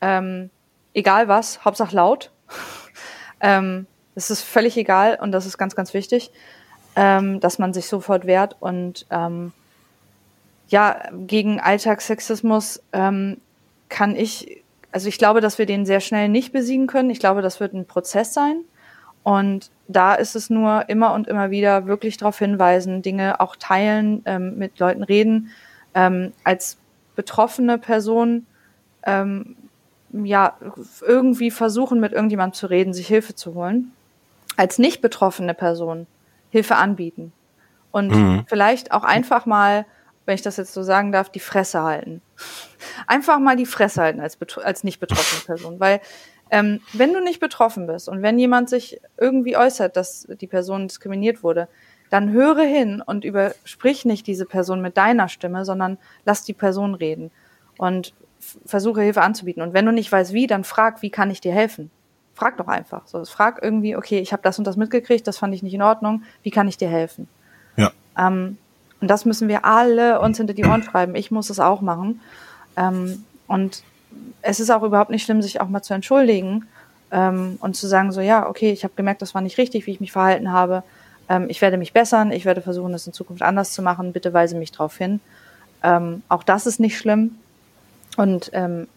Ähm, 0.00 0.50
egal 0.94 1.28
was, 1.28 1.64
Hauptsache 1.64 1.94
laut. 1.94 2.32
ähm, 3.40 3.86
es 4.14 4.30
ist 4.30 4.42
völlig 4.42 4.76
egal 4.76 5.18
und 5.20 5.32
das 5.32 5.46
ist 5.46 5.58
ganz, 5.58 5.76
ganz 5.76 5.94
wichtig, 5.94 6.32
ähm, 6.96 7.38
dass 7.40 7.58
man 7.58 7.72
sich 7.72 7.86
sofort 7.86 8.26
wehrt 8.26 8.56
und 8.60 9.06
ähm, 9.10 9.52
ja, 10.68 11.00
gegen 11.12 11.60
Alltagssexismus 11.60 12.82
ähm, 12.92 13.40
kann 13.88 14.16
ich, 14.16 14.64
also 14.90 15.08
ich 15.08 15.18
glaube, 15.18 15.40
dass 15.40 15.58
wir 15.58 15.66
den 15.66 15.86
sehr 15.86 16.00
schnell 16.00 16.28
nicht 16.28 16.52
besiegen 16.52 16.88
können. 16.88 17.10
Ich 17.10 17.20
glaube, 17.20 17.42
das 17.42 17.60
wird 17.60 17.72
ein 17.72 17.86
Prozess 17.86 18.34
sein. 18.34 18.62
Und 19.26 19.72
da 19.88 20.14
ist 20.14 20.36
es 20.36 20.50
nur 20.50 20.88
immer 20.88 21.12
und 21.12 21.26
immer 21.26 21.50
wieder 21.50 21.88
wirklich 21.88 22.16
darauf 22.16 22.38
hinweisen, 22.38 23.02
Dinge 23.02 23.40
auch 23.40 23.56
teilen, 23.56 24.22
ähm, 24.24 24.56
mit 24.56 24.78
Leuten 24.78 25.02
reden. 25.02 25.50
Ähm, 25.94 26.32
als 26.44 26.78
betroffene 27.16 27.76
Person 27.76 28.46
ähm, 29.02 29.56
ja 30.12 30.56
irgendwie 31.00 31.50
versuchen, 31.50 31.98
mit 31.98 32.12
irgendjemandem 32.12 32.54
zu 32.54 32.68
reden, 32.68 32.94
sich 32.94 33.08
Hilfe 33.08 33.34
zu 33.34 33.54
holen. 33.54 33.90
Als 34.56 34.78
nicht 34.78 35.02
betroffene 35.02 35.54
Person 35.54 36.06
Hilfe 36.50 36.76
anbieten. 36.76 37.32
Und 37.90 38.12
mhm. 38.12 38.44
vielleicht 38.46 38.92
auch 38.92 39.02
einfach 39.02 39.44
mal, 39.44 39.86
wenn 40.24 40.36
ich 40.36 40.42
das 40.42 40.56
jetzt 40.56 40.72
so 40.72 40.84
sagen 40.84 41.10
darf, 41.10 41.30
die 41.30 41.40
Fresse 41.40 41.82
halten. 41.82 42.22
Einfach 43.08 43.40
mal 43.40 43.56
die 43.56 43.66
Fresse 43.66 44.02
halten 44.02 44.20
als, 44.20 44.38
als 44.62 44.84
nicht 44.84 45.00
betroffene 45.00 45.42
Person. 45.44 45.80
Weil 45.80 46.00
ähm, 46.50 46.80
wenn 46.92 47.12
du 47.12 47.20
nicht 47.20 47.40
betroffen 47.40 47.86
bist 47.86 48.08
und 48.08 48.22
wenn 48.22 48.38
jemand 48.38 48.68
sich 48.68 49.00
irgendwie 49.16 49.56
äußert, 49.56 49.96
dass 49.96 50.28
die 50.40 50.46
Person 50.46 50.88
diskriminiert 50.88 51.42
wurde, 51.42 51.68
dann 52.10 52.30
höre 52.30 52.62
hin 52.62 53.02
und 53.04 53.24
übersprich 53.24 54.04
nicht 54.04 54.26
diese 54.26 54.46
Person 54.46 54.80
mit 54.80 54.96
deiner 54.96 55.28
Stimme, 55.28 55.64
sondern 55.64 55.98
lass 56.24 56.44
die 56.44 56.52
Person 56.52 56.94
reden 56.94 57.30
und 57.78 58.14
versuche 58.64 59.02
Hilfe 59.02 59.22
anzubieten. 59.22 59.62
Und 59.62 59.74
wenn 59.74 59.86
du 59.86 59.92
nicht 59.92 60.12
weißt 60.12 60.32
wie, 60.32 60.46
dann 60.46 60.62
frag, 60.62 61.02
wie 61.02 61.10
kann 61.10 61.30
ich 61.30 61.40
dir 61.40 61.52
helfen? 61.52 61.90
Frag 62.34 62.58
doch 62.58 62.68
einfach. 62.68 63.06
So, 63.06 63.24
frag 63.24 63.62
irgendwie, 63.62 63.96
okay, 63.96 64.20
ich 64.20 64.32
habe 64.32 64.42
das 64.42 64.58
und 64.58 64.66
das 64.66 64.76
mitgekriegt, 64.76 65.26
das 65.26 65.38
fand 65.38 65.54
ich 65.54 65.62
nicht 65.62 65.74
in 65.74 65.82
Ordnung, 65.82 66.22
wie 66.42 66.50
kann 66.50 66.68
ich 66.68 66.76
dir 66.76 66.88
helfen? 66.88 67.28
Ja. 67.76 67.90
Ähm, 68.16 68.58
und 69.00 69.08
das 69.08 69.24
müssen 69.24 69.48
wir 69.48 69.64
alle 69.64 70.20
uns 70.20 70.36
hinter 70.38 70.54
die 70.54 70.64
Ohren 70.64 70.82
schreiben. 70.82 71.14
Ich 71.16 71.30
muss 71.30 71.50
es 71.50 71.60
auch 71.60 71.80
machen. 71.80 72.20
Ähm, 72.76 73.24
und 73.46 73.82
es 74.42 74.60
ist 74.60 74.70
auch 74.70 74.82
überhaupt 74.82 75.10
nicht 75.10 75.24
schlimm, 75.24 75.42
sich 75.42 75.60
auch 75.60 75.68
mal 75.68 75.82
zu 75.82 75.94
entschuldigen 75.94 76.66
ähm, 77.10 77.58
und 77.60 77.76
zu 77.76 77.86
sagen, 77.86 78.12
so 78.12 78.20
ja, 78.20 78.48
okay, 78.48 78.70
ich 78.70 78.84
habe 78.84 78.94
gemerkt, 78.96 79.22
das 79.22 79.34
war 79.34 79.42
nicht 79.42 79.58
richtig, 79.58 79.86
wie 79.86 79.92
ich 79.92 80.00
mich 80.00 80.12
verhalten 80.12 80.52
habe. 80.52 80.82
Ähm, 81.28 81.46
ich 81.48 81.60
werde 81.62 81.76
mich 81.76 81.92
bessern, 81.92 82.30
ich 82.32 82.44
werde 82.44 82.60
versuchen, 82.60 82.92
das 82.92 83.06
in 83.06 83.12
Zukunft 83.12 83.42
anders 83.42 83.72
zu 83.72 83.82
machen. 83.82 84.12
Bitte 84.12 84.32
weise 84.32 84.56
mich 84.56 84.72
darauf 84.72 84.96
hin. 84.96 85.20
Ähm, 85.82 86.22
auch 86.28 86.42
das 86.42 86.66
ist 86.66 86.80
nicht 86.80 86.98
schlimm. 86.98 87.38
Und 88.16 88.50
ähm, 88.52 88.88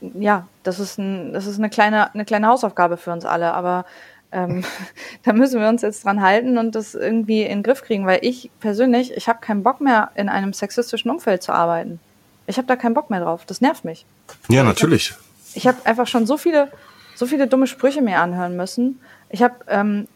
ja, 0.00 0.46
das 0.62 0.80
ist, 0.80 0.98
ein, 0.98 1.32
das 1.32 1.46
ist 1.46 1.58
eine, 1.58 1.70
kleine, 1.70 2.14
eine 2.14 2.24
kleine 2.24 2.46
Hausaufgabe 2.46 2.96
für 2.96 3.12
uns 3.12 3.24
alle, 3.24 3.52
aber 3.52 3.84
ähm, 4.32 4.64
da 5.24 5.32
müssen 5.32 5.60
wir 5.60 5.68
uns 5.68 5.82
jetzt 5.82 6.04
dran 6.04 6.22
halten 6.22 6.58
und 6.58 6.74
das 6.74 6.94
irgendwie 6.94 7.42
in 7.42 7.58
den 7.58 7.62
Griff 7.62 7.82
kriegen, 7.82 8.06
weil 8.06 8.20
ich 8.22 8.50
persönlich, 8.60 9.16
ich 9.16 9.28
habe 9.28 9.40
keinen 9.40 9.62
Bock 9.62 9.80
mehr, 9.80 10.10
in 10.14 10.28
einem 10.28 10.52
sexistischen 10.52 11.10
Umfeld 11.10 11.42
zu 11.42 11.52
arbeiten. 11.52 12.00
Ich 12.50 12.58
habe 12.58 12.66
da 12.66 12.76
keinen 12.76 12.94
Bock 12.94 13.10
mehr 13.10 13.20
drauf. 13.20 13.44
Das 13.46 13.60
nervt 13.60 13.84
mich. 13.84 14.04
Ja, 14.48 14.62
natürlich. 14.62 15.14
Ich 15.54 15.66
habe 15.66 15.78
hab 15.78 15.86
einfach 15.86 16.06
schon 16.06 16.26
so 16.26 16.36
viele, 16.36 16.70
so 17.14 17.26
viele 17.26 17.46
dumme 17.46 17.66
Sprüche 17.66 18.02
mir 18.02 18.18
anhören 18.18 18.56
müssen. 18.56 19.00
Ich 19.30 19.42
habe 19.42 19.54
ähm, 19.68 20.08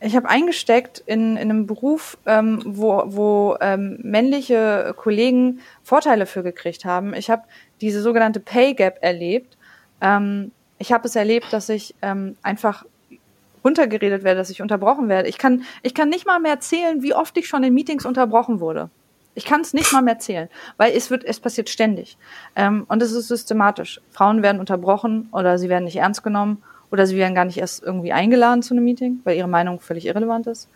ich 0.00 0.16
habe 0.16 0.28
eingesteckt 0.28 1.02
in, 1.04 1.36
in 1.36 1.50
einem 1.50 1.66
Beruf, 1.66 2.16
ähm, 2.24 2.62
wo, 2.64 3.02
wo 3.06 3.56
ähm, 3.60 3.98
männliche 4.02 4.94
Kollegen 4.96 5.60
Vorteile 5.82 6.24
für 6.24 6.42
gekriegt 6.42 6.86
haben. 6.86 7.12
Ich 7.12 7.28
habe 7.28 7.42
diese 7.82 8.00
sogenannte 8.00 8.40
Pay 8.40 8.74
Gap 8.74 8.98
erlebt. 9.02 9.58
Ähm, 10.00 10.52
ich 10.78 10.92
habe 10.92 11.06
es 11.06 11.16
erlebt, 11.16 11.52
dass 11.52 11.68
ich 11.68 11.94
ähm, 12.00 12.36
einfach 12.42 12.86
runtergeredet 13.62 14.24
werde, 14.24 14.38
dass 14.38 14.48
ich 14.48 14.62
unterbrochen 14.62 15.10
werde. 15.10 15.28
Ich 15.28 15.36
kann, 15.36 15.64
ich 15.82 15.92
kann 15.92 16.08
nicht 16.08 16.26
mal 16.26 16.40
mehr 16.40 16.60
zählen, 16.60 17.02
wie 17.02 17.14
oft 17.14 17.36
ich 17.36 17.46
schon 17.46 17.62
in 17.62 17.74
Meetings 17.74 18.06
unterbrochen 18.06 18.60
wurde. 18.60 18.88
Ich 19.34 19.44
kann 19.44 19.60
es 19.60 19.72
nicht 19.72 19.92
mal 19.92 20.02
mehr 20.02 20.18
zählen, 20.18 20.48
weil 20.76 20.92
es 20.94 21.10
wird, 21.10 21.24
es 21.24 21.40
passiert 21.40 21.68
ständig. 21.68 22.16
Ähm, 22.56 22.84
und 22.88 23.02
es 23.02 23.12
ist 23.12 23.28
systematisch. 23.28 24.00
Frauen 24.10 24.42
werden 24.42 24.60
unterbrochen 24.60 25.28
oder 25.32 25.58
sie 25.58 25.68
werden 25.68 25.84
nicht 25.84 25.96
ernst 25.96 26.22
genommen 26.22 26.62
oder 26.90 27.06
sie 27.06 27.16
werden 27.16 27.34
gar 27.34 27.44
nicht 27.44 27.58
erst 27.58 27.82
irgendwie 27.82 28.12
eingeladen 28.12 28.62
zu 28.62 28.74
einem 28.74 28.84
Meeting, 28.84 29.20
weil 29.24 29.36
ihre 29.36 29.48
Meinung 29.48 29.80
völlig 29.80 30.06
irrelevant 30.06 30.46
ist. 30.46 30.68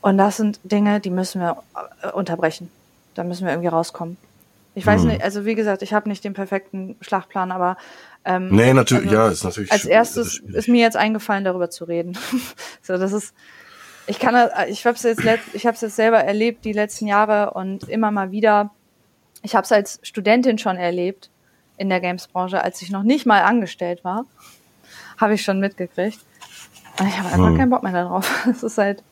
Und 0.00 0.18
das 0.18 0.36
sind 0.36 0.60
Dinge, 0.64 1.00
die 1.00 1.10
müssen 1.10 1.40
wir 1.40 1.62
äh, 2.02 2.10
unterbrechen. 2.10 2.70
Da 3.14 3.24
müssen 3.24 3.44
wir 3.44 3.52
irgendwie 3.52 3.68
rauskommen. 3.68 4.16
Ich 4.74 4.84
weiß 4.84 5.02
hm. 5.02 5.08
nicht, 5.08 5.22
also 5.22 5.46
wie 5.46 5.54
gesagt, 5.54 5.80
ich 5.80 5.94
habe 5.94 6.08
nicht 6.08 6.22
den 6.22 6.34
perfekten 6.34 6.96
Schlachtplan, 7.00 7.50
aber 7.50 7.78
ähm, 8.26 8.48
nee, 8.50 8.74
natürlich, 8.74 9.06
also, 9.06 9.14
ja, 9.14 9.28
ist 9.30 9.44
natürlich. 9.44 9.72
Als 9.72 9.84
erstes 9.84 10.40
ist, 10.40 10.54
ist 10.54 10.68
mir 10.68 10.82
jetzt 10.82 10.96
eingefallen, 10.96 11.44
darüber 11.44 11.70
zu 11.70 11.84
reden. 11.84 12.18
so, 12.82 12.98
das 12.98 13.12
ist, 13.12 13.32
ich 14.06 14.18
kann, 14.18 14.50
ich 14.68 14.86
habe 14.86 14.96
es 14.96 15.02
jetzt, 15.02 15.24
ich 15.52 15.66
habe 15.66 15.74
es 15.74 15.80
jetzt 15.80 15.96
selber 15.96 16.18
erlebt 16.18 16.64
die 16.64 16.72
letzten 16.72 17.06
Jahre 17.06 17.52
und 17.52 17.88
immer 17.88 18.10
mal 18.10 18.30
wieder. 18.30 18.70
Ich 19.42 19.54
habe 19.54 19.64
es 19.64 19.72
als 19.72 19.98
Studentin 20.02 20.58
schon 20.58 20.76
erlebt 20.76 21.30
in 21.76 21.88
der 21.88 22.00
Games-Branche, 22.00 22.62
als 22.62 22.80
ich 22.82 22.90
noch 22.90 23.02
nicht 23.02 23.26
mal 23.26 23.42
angestellt 23.42 24.04
war, 24.04 24.24
habe 25.18 25.34
ich 25.34 25.42
schon 25.42 25.60
mitgekriegt. 25.60 26.18
Und 26.98 27.08
ich 27.08 27.18
habe 27.18 27.28
einfach 27.28 27.48
hm. 27.48 27.56
keinen 27.56 27.70
Bock 27.70 27.82
mehr 27.82 27.92
darauf. 27.92 28.46
Es 28.48 28.62
ist 28.62 28.78
halt. 28.78 29.02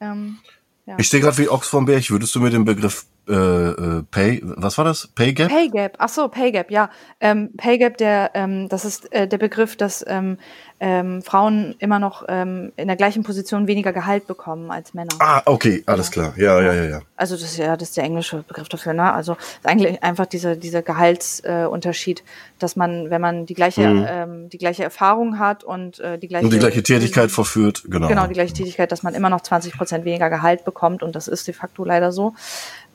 Ähm, 0.00 0.38
ja. 0.86 0.96
Ich 0.98 1.06
stehe 1.06 1.22
gerade 1.22 1.38
wie 1.38 1.48
Ochs 1.48 1.68
vom 1.68 1.84
Berg. 1.84 2.10
Würdest 2.10 2.34
du 2.34 2.40
mit 2.40 2.52
dem 2.52 2.64
Begriff 2.64 3.06
äh, 3.28 3.34
äh, 3.34 4.02
Pay, 4.10 4.40
was 4.42 4.78
war 4.78 4.84
das? 4.84 5.06
Pay 5.06 5.32
Gap? 5.32 5.48
Pay 5.48 5.68
Gap, 5.68 5.96
ach 5.98 6.08
so, 6.08 6.28
Pay 6.28 6.52
Gap, 6.52 6.70
ja. 6.70 6.90
Ähm, 7.20 7.50
Pay 7.56 7.78
Gap, 7.78 7.96
der, 7.98 8.32
ähm, 8.34 8.68
das 8.68 8.84
ist 8.84 9.12
äh, 9.12 9.28
der 9.28 9.38
Begriff, 9.38 9.76
dass 9.76 10.04
ähm, 10.08 10.38
ähm, 10.82 11.22
Frauen 11.22 11.76
immer 11.78 12.00
noch 12.00 12.24
ähm, 12.26 12.72
in 12.76 12.88
der 12.88 12.96
gleichen 12.96 13.22
Position 13.22 13.68
weniger 13.68 13.92
Gehalt 13.92 14.26
bekommen 14.26 14.72
als 14.72 14.94
Männer. 14.94 15.12
Ah, 15.20 15.40
okay, 15.46 15.84
alles 15.86 16.08
ja. 16.08 16.12
klar. 16.12 16.34
Ja, 16.36 16.60
ja, 16.60 16.72
ja, 16.74 16.84
ja. 16.84 17.02
Also 17.14 17.36
das 17.36 17.44
ist 17.44 17.56
ja 17.58 17.76
das 17.76 17.90
ist 17.90 17.96
der 17.96 18.02
englische 18.02 18.38
Begriff 18.38 18.68
dafür, 18.68 18.92
ne? 18.92 19.12
Also 19.12 19.36
eigentlich 19.62 20.02
einfach 20.02 20.26
dieser 20.26 20.56
dieser 20.56 20.82
Gehaltsunterschied, 20.82 22.18
äh, 22.18 22.22
dass 22.58 22.74
man, 22.74 23.10
wenn 23.10 23.20
man 23.20 23.46
die 23.46 23.54
gleiche 23.54 23.88
mhm. 23.88 24.06
ähm, 24.08 24.48
die 24.48 24.58
gleiche 24.58 24.82
Erfahrung 24.82 25.38
hat 25.38 25.62
und 25.62 26.00
äh, 26.00 26.18
die 26.18 26.26
gleiche 26.26 26.46
und 26.46 26.52
die 26.52 26.58
gleiche 26.58 26.82
Tätigkeit 26.82 27.26
äh, 27.26 27.28
verführt, 27.28 27.84
genau. 27.86 28.08
Genau, 28.08 28.26
die 28.26 28.34
gleiche 28.34 28.52
Tätigkeit, 28.52 28.90
dass 28.90 29.04
man 29.04 29.14
immer 29.14 29.30
noch 29.30 29.42
20 29.42 29.74
Prozent 29.74 30.04
weniger 30.04 30.30
Gehalt 30.30 30.64
bekommt 30.64 31.04
und 31.04 31.14
das 31.14 31.28
ist 31.28 31.46
de 31.46 31.54
facto 31.54 31.84
leider 31.84 32.10
so. 32.10 32.34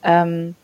Ähm, 0.04 0.56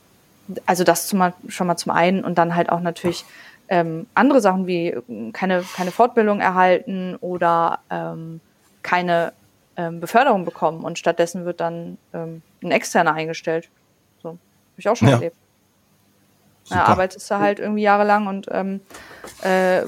also 0.66 0.84
das 0.84 1.08
zum, 1.08 1.34
schon 1.48 1.68
mal 1.68 1.78
zum 1.78 1.92
einen 1.92 2.24
und 2.24 2.38
dann 2.38 2.56
halt 2.56 2.70
auch 2.70 2.82
natürlich 2.82 3.26
ähm, 3.70 4.08
andere 4.14 4.42
Sachen 4.42 4.68
wie 4.68 4.88
äh, 4.90 5.32
keine, 5.32 5.64
keine 5.76 5.92
Fortbildung 5.92 6.40
erhalten 6.42 7.16
oder 7.22 7.80
ähm, 7.90 8.42
keine 8.82 9.34
ähm, 9.78 10.00
Beförderung 10.00 10.46
bekommen 10.46 10.84
und 10.84 11.00
stattdessen 11.00 11.46
wird 11.46 11.60
dann 11.60 11.98
ähm, 12.14 12.42
ein 12.62 12.72
externer 12.72 13.14
eingestellt. 13.14 13.70
So, 14.22 14.30
habe 14.30 14.40
ich 14.78 14.90
auch 14.90 14.96
schon 14.96 15.08
ja. 15.08 15.16
erlebt. 15.16 15.38
Ja, 16.70 16.86
arbeitest 16.86 17.30
du 17.30 17.40
halt 17.40 17.60
irgendwie 17.60 17.82
jahrelang 17.82 18.28
und 18.28 18.48
ähm, 18.50 18.80
äh, 19.42 19.82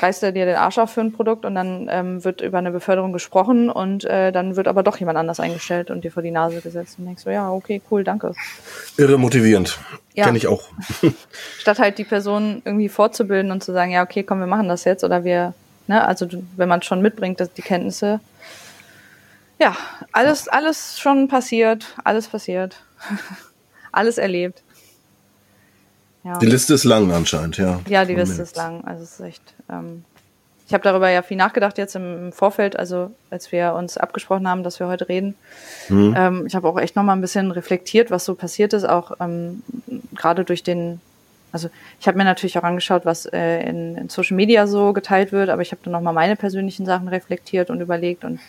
reißt 0.00 0.24
er 0.24 0.32
dir 0.32 0.44
den 0.44 0.56
Arsch 0.56 0.78
auf 0.78 0.90
für 0.90 1.00
ein 1.00 1.12
Produkt 1.12 1.44
und 1.44 1.54
dann 1.54 1.88
ähm, 1.90 2.24
wird 2.24 2.40
über 2.40 2.58
eine 2.58 2.72
Beförderung 2.72 3.12
gesprochen 3.12 3.70
und 3.70 4.04
äh, 4.04 4.32
dann 4.32 4.56
wird 4.56 4.66
aber 4.66 4.82
doch 4.82 4.96
jemand 4.96 5.18
anders 5.18 5.38
eingestellt 5.38 5.90
und 5.90 6.02
dir 6.02 6.10
vor 6.10 6.22
die 6.22 6.32
Nase 6.32 6.60
gesetzt 6.60 6.98
und 6.98 7.06
denkst 7.06 7.22
so, 7.22 7.30
ja, 7.30 7.50
okay, 7.50 7.80
cool, 7.90 8.02
danke. 8.02 8.32
Irre 8.96 9.18
motivierend. 9.18 9.78
Ja. 10.14 10.24
Kenne 10.24 10.38
ich 10.38 10.48
auch. 10.48 10.64
Statt 11.58 11.78
halt 11.78 11.98
die 11.98 12.04
Person 12.04 12.62
irgendwie 12.64 12.88
fortzubilden 12.88 13.52
und 13.52 13.62
zu 13.62 13.72
sagen, 13.72 13.92
ja, 13.92 14.02
okay, 14.02 14.24
komm, 14.24 14.40
wir 14.40 14.46
machen 14.46 14.68
das 14.68 14.84
jetzt 14.84 15.04
oder 15.04 15.22
wir, 15.22 15.54
ne, 15.86 16.04
also 16.04 16.26
wenn 16.56 16.68
man 16.68 16.82
schon 16.82 17.02
mitbringt, 17.02 17.38
dass 17.38 17.52
die 17.52 17.62
Kenntnisse, 17.62 18.20
ja, 19.58 19.76
alles, 20.12 20.48
alles 20.48 20.98
schon 20.98 21.28
passiert, 21.28 21.94
alles 22.02 22.26
passiert, 22.28 22.82
alles 23.92 24.18
erlebt. 24.18 24.62
Ja. 26.26 26.38
Die 26.38 26.46
Liste 26.46 26.74
ist 26.74 26.82
lang 26.82 27.12
anscheinend, 27.12 27.56
ja. 27.56 27.78
Ja, 27.88 28.04
die 28.04 28.16
Liste 28.16 28.42
ist 28.42 28.56
lang. 28.56 28.82
Also 28.84 29.04
es 29.04 29.12
ist 29.12 29.20
echt. 29.20 29.54
Ähm, 29.70 30.02
ich 30.66 30.74
habe 30.74 30.82
darüber 30.82 31.08
ja 31.08 31.22
viel 31.22 31.36
nachgedacht 31.36 31.78
jetzt 31.78 31.94
im, 31.94 32.32
Vorfeld, 32.32 32.76
also 32.76 33.12
als 33.30 33.52
wir 33.52 33.74
uns 33.74 33.96
abgesprochen 33.96 34.48
haben, 34.48 34.64
dass 34.64 34.80
wir 34.80 34.88
heute 34.88 35.08
reden. 35.08 35.36
Mhm. 35.88 36.14
Ähm, 36.18 36.46
ich 36.48 36.56
habe 36.56 36.66
auch 36.66 36.80
echt 36.80 36.96
nochmal 36.96 37.14
ein 37.14 37.20
bisschen 37.20 37.52
reflektiert, 37.52 38.10
was 38.10 38.24
so 38.24 38.34
passiert 38.34 38.72
ist, 38.72 38.82
auch 38.84 39.12
ähm, 39.20 39.62
gerade 40.16 40.44
durch 40.44 40.64
den, 40.64 41.00
also 41.52 41.70
ich 42.00 42.08
habe 42.08 42.18
mir 42.18 42.24
natürlich 42.24 42.58
auch 42.58 42.64
angeschaut, 42.64 43.04
was 43.04 43.26
äh, 43.26 43.60
in, 43.60 43.96
in, 43.96 44.08
Social 44.08 44.34
Media 44.34 44.66
so 44.66 44.92
geteilt 44.92 45.30
wird, 45.30 45.50
aber 45.50 45.62
ich 45.62 45.70
habe 45.70 45.82
dann 45.84 45.92
nochmal 45.92 46.12
meine 46.12 46.34
persönlichen 46.34 46.86
Sachen 46.86 47.06
reflektiert 47.06 47.70
und 47.70 47.80
überlegt 47.80 48.24
und 48.24 48.40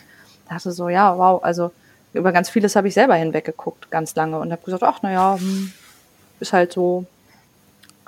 dachte 0.48 0.72
so, 0.72 0.88
ja, 0.88 1.16
wow, 1.16 1.44
also 1.44 1.70
über 2.12 2.32
ganz 2.32 2.50
vieles 2.50 2.74
habe 2.74 2.88
ich 2.88 2.94
selber 2.94 3.14
hinweggeguckt, 3.14 3.92
ganz 3.92 4.16
lange 4.16 4.40
und 4.40 4.50
habe 4.50 4.64
gesagt, 4.64 4.82
ach 4.82 5.02
naja, 5.02 5.36
hm, 5.38 5.72
ist 6.40 6.52
halt 6.52 6.72
so, 6.72 7.06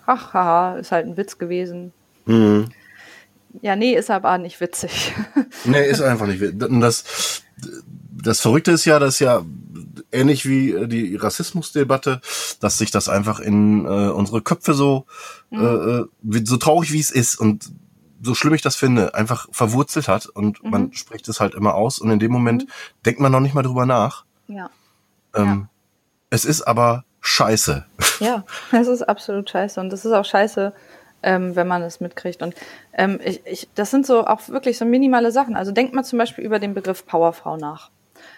ach, 0.07 0.35
haha, 0.35 0.77
ist 0.77 0.93
halt 0.93 1.07
ein 1.07 1.17
Witz 1.17 1.39
gewesen. 1.39 1.93
Mhm. 2.27 2.69
ja, 3.63 3.77
nee, 3.77 3.95
ist 3.95 4.11
aber 4.11 4.39
nicht 4.39 4.61
witzig. 4.61 5.15
nee, 5.65 5.89
ist 5.89 6.03
einfach 6.03 6.27
nicht 6.27 6.41
witzig. 6.41 6.81
Das, 6.81 7.43
das 8.23 8.41
Verrückte 8.41 8.73
ist 8.73 8.85
ja, 8.85 8.99
dass 8.99 9.19
ja 9.19 9.43
ähnlich 10.13 10.47
wie 10.47 10.73
äh, 10.73 10.87
die 10.87 11.17
Rassismusdebatte, 11.17 12.21
dass 12.61 12.79
sich 12.79 12.91
das 12.91 13.09
einfach 13.09 13.41
in 13.41 13.85
äh, 13.85 14.11
unsere 14.11 14.43
Köpfe 14.43 14.75
so, 14.75 15.07
mhm. 15.51 16.09
äh, 16.23 16.41
so 16.45 16.57
traurig 16.57 16.93
wie 16.93 17.01
es 17.01 17.11
ist 17.11 17.37
und 17.37 17.71
so 18.23 18.35
schlimm 18.35 18.55
ich 18.55 18.63
das 18.63 18.77
finde, 18.77 19.15
einfach 19.15 19.49
verwurzelt 19.51 20.09
hat 20.09 20.27
und 20.27 20.63
mhm. 20.63 20.71
man 20.71 20.93
spricht 20.93 21.29
es 21.29 21.41
halt 21.41 21.55
immer 21.55 21.75
aus 21.75 21.99
und 21.99 22.11
in 22.11 22.19
dem 22.19 22.33
Moment 22.33 22.65
mhm. 22.65 22.69
denkt 23.07 23.21
man 23.21 23.33
noch 23.33 23.41
nicht 23.41 23.55
mal 23.55 23.63
drüber 23.63 23.87
nach. 23.87 24.25
Ja. 24.49 24.71
Ähm, 25.35 25.47
ja. 25.47 25.69
Es 26.31 26.45
ist 26.45 26.63
aber 26.63 27.05
scheiße. 27.21 27.87
Ja, 28.21 28.45
es 28.73 28.89
ist 28.89 29.03
absolut 29.03 29.51
scheiße 29.51 29.81
und 29.81 29.93
es 29.93 30.05
ist 30.05 30.13
auch 30.13 30.25
scheiße, 30.25 30.73
ähm, 31.23 31.57
wenn 31.57 31.67
man 31.67 31.83
es 31.83 32.01
mitkriegt. 32.01 32.43
Und 32.43 32.55
ähm, 32.93 33.21
ich, 33.25 33.45
ich, 33.47 33.69
das 33.75 33.91
sind 33.91 34.07
so 34.07 34.27
auch 34.27 34.49
wirklich 34.49 34.79
so 34.79 34.85
minimale 34.85 35.33
Sachen. 35.33 35.57
Also 35.57 35.73
denkt 35.73 35.95
mal 35.95 36.05
zum 36.05 36.19
Beispiel 36.19 36.45
über 36.45 36.59
den 36.59 36.75
Begriff 36.75 37.07
Powerfrau 37.07 37.57
nach. 37.57 37.91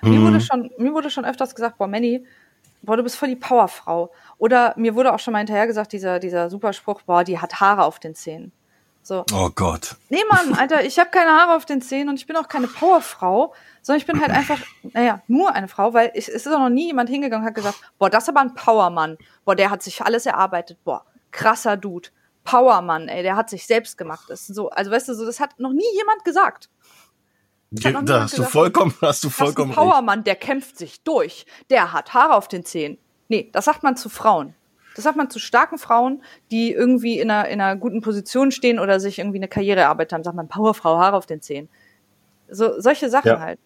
Mhm. 0.02 0.10
Mir, 0.10 0.22
wurde 0.22 0.40
schon, 0.40 0.70
mir 0.78 0.92
wurde 0.92 1.10
schon 1.10 1.24
öfters 1.24 1.54
gesagt, 1.54 1.78
boah, 1.78 1.86
Manny, 1.86 2.26
boah, 2.82 2.96
du 2.96 3.02
bist 3.02 3.16
voll 3.16 3.28
die 3.28 3.36
Powerfrau. 3.36 4.10
Oder 4.38 4.74
mir 4.76 4.94
wurde 4.94 5.12
auch 5.12 5.18
schon 5.18 5.32
mal 5.32 5.38
hinterher 5.38 5.66
gesagt, 5.66 5.92
dieser, 5.92 6.18
dieser 6.18 6.50
Superspruch, 6.50 7.02
boah, 7.02 7.24
die 7.24 7.38
hat 7.38 7.60
Haare 7.60 7.84
auf 7.84 7.98
den 7.98 8.14
Zähnen. 8.14 8.52
So. 9.02 9.24
Oh 9.32 9.50
Gott. 9.54 9.96
Nee, 10.10 10.22
Mann, 10.30 10.54
Alter, 10.54 10.84
ich 10.84 10.98
habe 10.98 11.10
keine 11.10 11.30
Haare 11.30 11.56
auf 11.56 11.64
den 11.64 11.82
Zähnen 11.82 12.08
und 12.08 12.16
ich 12.16 12.26
bin 12.26 12.36
auch 12.36 12.48
keine 12.48 12.68
Powerfrau, 12.68 13.52
sondern 13.82 14.00
ich 14.00 14.06
bin 14.06 14.20
halt 14.20 14.30
einfach, 14.30 14.60
naja, 14.92 15.22
nur 15.26 15.52
eine 15.52 15.66
Frau, 15.66 15.92
weil 15.92 16.12
ich, 16.14 16.28
es 16.28 16.46
ist 16.46 16.52
auch 16.52 16.60
noch 16.60 16.68
nie 16.68 16.86
jemand 16.86 17.10
hingegangen 17.10 17.42
und 17.42 17.48
hat 17.48 17.56
gesagt, 17.56 17.80
boah, 17.98 18.08
das 18.08 18.24
ist 18.24 18.28
aber 18.28 18.40
ein 18.40 18.54
Powermann. 18.54 19.18
Boah, 19.44 19.56
der 19.56 19.70
hat 19.70 19.82
sich 19.82 20.02
alles 20.02 20.24
erarbeitet. 20.24 20.78
Boah, 20.84 21.04
krasser 21.32 21.76
Dude. 21.76 22.10
Powermann, 22.44 23.08
ey, 23.08 23.22
der 23.22 23.36
hat 23.36 23.50
sich 23.50 23.66
selbst 23.66 23.98
gemacht. 23.98 24.24
Das 24.28 24.48
ist 24.48 24.54
so, 24.54 24.70
also 24.70 24.90
weißt 24.90 25.08
du, 25.08 25.14
so, 25.14 25.24
das 25.24 25.40
hat 25.40 25.58
noch 25.58 25.72
nie 25.72 25.94
jemand 25.96 26.24
gesagt. 26.24 26.68
Da 27.70 27.92
hast 27.94 28.32
gesagt, 28.32 28.38
du 28.38 28.42
vollkommen, 28.42 28.94
hast 29.00 29.24
du 29.24 29.30
vollkommen 29.30 29.70
das 29.70 29.78
ist 29.78 29.82
ein 29.82 29.88
Powermann, 29.88 30.24
der 30.24 30.36
kämpft 30.36 30.76
sich 30.76 31.02
durch. 31.02 31.46
Der 31.70 31.92
hat 31.92 32.14
Haare 32.14 32.34
auf 32.34 32.48
den 32.48 32.64
Zähnen. 32.64 32.98
Nee, 33.28 33.48
das 33.52 33.64
sagt 33.64 33.82
man 33.82 33.96
zu 33.96 34.08
Frauen. 34.08 34.54
Das 34.94 35.04
sagt 35.04 35.16
man 35.16 35.30
zu 35.30 35.38
starken 35.38 35.78
Frauen, 35.78 36.22
die 36.50 36.72
irgendwie 36.72 37.18
in 37.18 37.30
einer, 37.30 37.48
in 37.48 37.60
einer 37.60 37.76
guten 37.76 38.00
Position 38.00 38.50
stehen 38.50 38.78
oder 38.78 39.00
sich 39.00 39.18
irgendwie 39.18 39.38
eine 39.38 39.48
Karriere 39.48 39.80
erarbeitet 39.80 40.12
haben. 40.12 40.24
Sagt 40.24 40.36
man 40.36 40.48
Powerfrau, 40.48 40.98
Haare 40.98 41.16
auf 41.16 41.26
den 41.26 41.40
Zähnen. 41.40 41.68
So, 42.48 42.78
solche 42.80 43.08
Sachen 43.08 43.28
ja. 43.28 43.40
halt. 43.40 43.58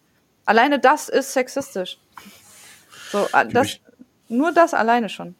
Alleine 0.45 0.79
das 0.79 1.09
ist 1.09 1.33
sexistisch. 1.33 1.99
So, 3.11 3.27
das, 3.51 3.79
nur 4.29 4.53
das 4.53 4.73
alleine 4.73 5.09
schon. 5.09 5.35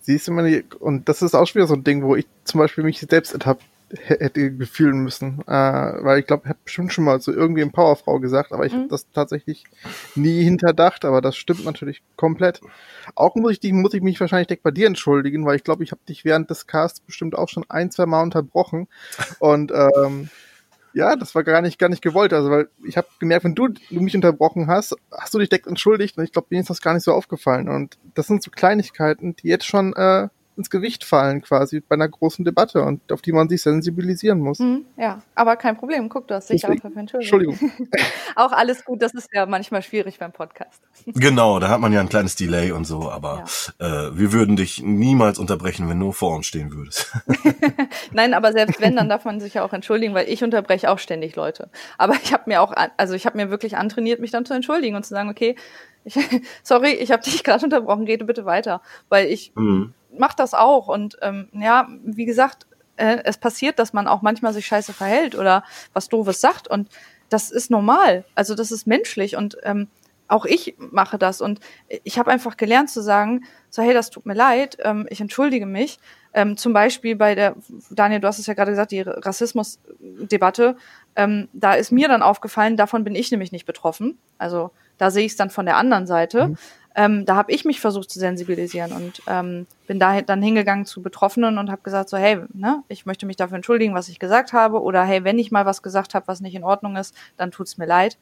Siehst 0.00 0.28
du 0.28 0.32
mal, 0.32 0.64
und 0.80 1.08
das 1.08 1.20
ist 1.20 1.34
auch 1.34 1.46
schon 1.46 1.60
wieder 1.60 1.66
so 1.66 1.74
ein 1.74 1.84
Ding, 1.84 2.02
wo 2.02 2.16
ich 2.16 2.26
zum 2.44 2.58
Beispiel 2.58 2.84
mich 2.84 3.00
selbst 3.00 3.32
ertappt 3.32 3.62
hätte 3.94 4.52
gefühlen 4.52 4.98
müssen. 4.98 5.42
Äh, 5.46 5.52
weil 5.52 6.20
ich 6.20 6.26
glaube, 6.26 6.42
ich 6.44 6.48
habe 6.50 6.58
bestimmt 6.64 6.92
schon 6.92 7.04
mal 7.04 7.20
so 7.20 7.32
irgendwie 7.32 7.62
ein 7.62 7.72
Powerfrau 7.72 8.18
gesagt, 8.18 8.52
aber 8.52 8.66
ich 8.66 8.72
mhm. 8.72 8.78
habe 8.78 8.88
das 8.88 9.10
tatsächlich 9.12 9.64
nie 10.14 10.42
hinterdacht, 10.42 11.04
aber 11.04 11.20
das 11.20 11.36
stimmt 11.36 11.64
natürlich 11.64 12.02
komplett. 12.16 12.60
Auch 13.14 13.34
muss 13.36 13.52
ich 13.52 13.60
dich, 13.60 13.72
muss 13.72 13.94
ich 13.94 14.02
mich 14.02 14.20
wahrscheinlich 14.20 14.48
direkt 14.48 14.64
bei 14.64 14.70
dir 14.70 14.86
entschuldigen, 14.86 15.44
weil 15.46 15.56
ich 15.56 15.64
glaube, 15.64 15.84
ich 15.84 15.92
habe 15.92 16.00
dich 16.08 16.24
während 16.24 16.50
des 16.50 16.66
Casts 16.66 17.00
bestimmt 17.00 17.36
auch 17.36 17.48
schon 17.48 17.64
ein, 17.68 17.90
zwei 17.90 18.06
Mal 18.06 18.22
unterbrochen. 18.22 18.88
Und 19.38 19.72
ähm, 19.72 20.30
ja, 20.96 21.14
das 21.14 21.34
war 21.34 21.44
gar 21.44 21.60
nicht, 21.60 21.78
gar 21.78 21.90
nicht 21.90 22.02
gewollt. 22.02 22.32
Also, 22.32 22.50
weil 22.50 22.68
ich 22.82 22.96
habe 22.96 23.06
gemerkt, 23.18 23.44
wenn 23.44 23.54
du, 23.54 23.68
du 23.68 24.00
mich 24.00 24.14
unterbrochen 24.14 24.66
hast, 24.66 24.96
hast 25.12 25.34
du 25.34 25.38
dich 25.38 25.50
direkt 25.50 25.66
entschuldigt 25.66 26.16
und 26.16 26.24
ich 26.24 26.32
glaube, 26.32 26.48
mir 26.50 26.60
ist 26.60 26.70
das 26.70 26.80
gar 26.80 26.94
nicht 26.94 27.04
so 27.04 27.12
aufgefallen. 27.12 27.68
Und 27.68 27.98
das 28.14 28.26
sind 28.26 28.42
so 28.42 28.50
Kleinigkeiten, 28.50 29.36
die 29.36 29.48
jetzt 29.48 29.66
schon 29.66 29.92
äh, 29.92 30.28
ins 30.56 30.70
Gewicht 30.70 31.04
fallen 31.04 31.42
quasi 31.42 31.80
bei 31.80 31.94
einer 31.94 32.08
großen 32.08 32.44
Debatte 32.44 32.82
und 32.82 33.12
auf 33.12 33.20
die 33.20 33.32
man 33.32 33.48
sich 33.48 33.62
sensibilisieren 33.62 34.40
muss. 34.40 34.58
Mhm, 34.58 34.86
ja, 34.96 35.22
aber 35.34 35.56
kein 35.56 35.76
Problem. 35.76 36.08
Guck, 36.08 36.28
du 36.28 36.34
hast 36.34 36.48
dich 36.50 36.64
auch 36.64 36.70
entschuldigt. 36.70 37.12
Entschuldigung. 37.12 37.58
auch 38.36 38.52
alles 38.52 38.84
gut, 38.84 39.02
das 39.02 39.12
ist 39.14 39.28
ja 39.32 39.46
manchmal 39.46 39.82
schwierig 39.82 40.18
beim 40.18 40.32
Podcast. 40.32 40.82
genau, 41.06 41.58
da 41.58 41.68
hat 41.68 41.80
man 41.80 41.92
ja 41.92 42.00
ein 42.00 42.08
kleines 42.08 42.36
Delay 42.36 42.72
und 42.72 42.84
so, 42.84 43.10
aber 43.10 43.44
ja. 43.80 44.08
äh, 44.08 44.18
wir 44.18 44.32
würden 44.32 44.56
dich 44.56 44.82
niemals 44.82 45.38
unterbrechen, 45.38 45.88
wenn 45.88 46.00
du 46.00 46.12
vor 46.12 46.34
uns 46.34 46.46
stehen 46.46 46.72
würdest. 46.72 47.12
Nein, 48.12 48.32
aber 48.32 48.52
selbst 48.52 48.80
wenn, 48.80 48.96
dann 48.96 49.08
darf 49.08 49.24
man 49.24 49.40
sich 49.40 49.54
ja 49.54 49.64
auch 49.64 49.72
entschuldigen, 49.72 50.14
weil 50.14 50.28
ich 50.28 50.42
unterbreche 50.42 50.90
auch 50.90 50.98
ständig 50.98 51.36
Leute. 51.36 51.70
Aber 51.98 52.14
ich 52.22 52.32
habe 52.32 52.44
mir 52.46 52.62
auch, 52.62 52.72
also 52.96 53.14
ich 53.14 53.26
habe 53.26 53.36
mir 53.36 53.50
wirklich 53.50 53.76
antrainiert, 53.76 54.20
mich 54.20 54.30
dann 54.30 54.46
zu 54.46 54.54
entschuldigen 54.54 54.96
und 54.96 55.04
zu 55.04 55.10
sagen, 55.10 55.28
okay, 55.28 55.54
ich, 56.04 56.14
sorry, 56.62 56.92
ich 56.92 57.12
habe 57.12 57.22
dich 57.22 57.44
gerade 57.44 57.64
unterbrochen, 57.64 58.06
geh 58.06 58.16
bitte 58.16 58.46
weiter, 58.46 58.80
weil 59.08 59.26
ich 59.26 59.52
mhm 59.54 59.92
macht 60.16 60.38
das 60.38 60.54
auch. 60.54 60.88
Und 60.88 61.16
ähm, 61.22 61.48
ja, 61.52 61.88
wie 62.04 62.24
gesagt, 62.24 62.66
äh, 62.96 63.18
es 63.24 63.38
passiert, 63.38 63.78
dass 63.78 63.92
man 63.92 64.08
auch 64.08 64.22
manchmal 64.22 64.52
sich 64.52 64.66
scheiße 64.66 64.92
verhält 64.92 65.34
oder 65.34 65.64
was 65.92 66.08
Doofes 66.08 66.40
sagt. 66.40 66.68
Und 66.68 66.88
das 67.28 67.50
ist 67.50 67.70
normal. 67.70 68.24
Also 68.34 68.54
das 68.54 68.70
ist 68.70 68.86
menschlich. 68.86 69.36
Und 69.36 69.58
ähm, 69.62 69.88
auch 70.28 70.44
ich 70.44 70.74
mache 70.78 71.18
das. 71.18 71.40
Und 71.40 71.60
ich 72.04 72.18
habe 72.18 72.30
einfach 72.30 72.56
gelernt 72.56 72.90
zu 72.90 73.00
sagen, 73.00 73.44
so, 73.70 73.82
hey, 73.82 73.94
das 73.94 74.10
tut 74.10 74.26
mir 74.26 74.34
leid, 74.34 74.78
ähm, 74.82 75.06
ich 75.10 75.20
entschuldige 75.20 75.66
mich. 75.66 75.98
Ähm, 76.32 76.56
zum 76.56 76.72
Beispiel 76.72 77.16
bei 77.16 77.34
der, 77.34 77.54
Daniel, 77.90 78.20
du 78.20 78.28
hast 78.28 78.38
es 78.38 78.46
ja 78.46 78.54
gerade 78.54 78.72
gesagt, 78.72 78.90
die 78.90 79.00
Rassismusdebatte, 79.00 80.76
ähm, 81.14 81.48
da 81.52 81.74
ist 81.74 81.92
mir 81.92 82.08
dann 82.08 82.22
aufgefallen, 82.22 82.76
davon 82.76 83.04
bin 83.04 83.14
ich 83.14 83.30
nämlich 83.30 83.52
nicht 83.52 83.66
betroffen. 83.66 84.18
Also 84.38 84.70
da 84.98 85.10
sehe 85.10 85.24
ich 85.24 85.32
es 85.32 85.36
dann 85.36 85.50
von 85.50 85.66
der 85.66 85.76
anderen 85.76 86.06
Seite. 86.06 86.48
Mhm. 86.48 86.58
Ähm, 86.98 87.26
da 87.26 87.36
habe 87.36 87.52
ich 87.52 87.66
mich 87.66 87.80
versucht 87.80 88.10
zu 88.10 88.18
sensibilisieren 88.18 88.92
und 88.92 89.20
ähm, 89.26 89.66
bin 89.86 90.00
da 90.00 90.22
dann 90.22 90.42
hingegangen 90.42 90.86
zu 90.86 91.02
Betroffenen 91.02 91.58
und 91.58 91.70
habe 91.70 91.82
gesagt 91.82 92.08
so, 92.08 92.16
hey, 92.16 92.40
ne, 92.54 92.82
ich 92.88 93.04
möchte 93.04 93.26
mich 93.26 93.36
dafür 93.36 93.56
entschuldigen, 93.56 93.94
was 93.94 94.08
ich 94.08 94.18
gesagt 94.18 94.54
habe 94.54 94.82
oder 94.82 95.04
hey, 95.04 95.22
wenn 95.22 95.38
ich 95.38 95.52
mal 95.52 95.66
was 95.66 95.82
gesagt 95.82 96.14
habe, 96.14 96.26
was 96.26 96.40
nicht 96.40 96.54
in 96.54 96.64
Ordnung 96.64 96.96
ist, 96.96 97.14
dann 97.36 97.50
tut's 97.50 97.76
mir 97.76 97.86
leid. 97.86 98.16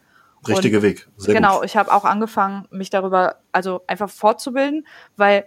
Richtiger 0.48 0.82
Weg. 0.82 1.08
Sehr 1.16 1.34
genau, 1.34 1.58
gut. 1.58 1.66
ich 1.66 1.76
habe 1.76 1.92
auch 1.92 2.04
angefangen, 2.04 2.66
mich 2.70 2.90
darüber 2.90 3.36
also 3.52 3.82
einfach 3.86 4.10
fortzubilden, 4.10 4.86
weil 5.16 5.46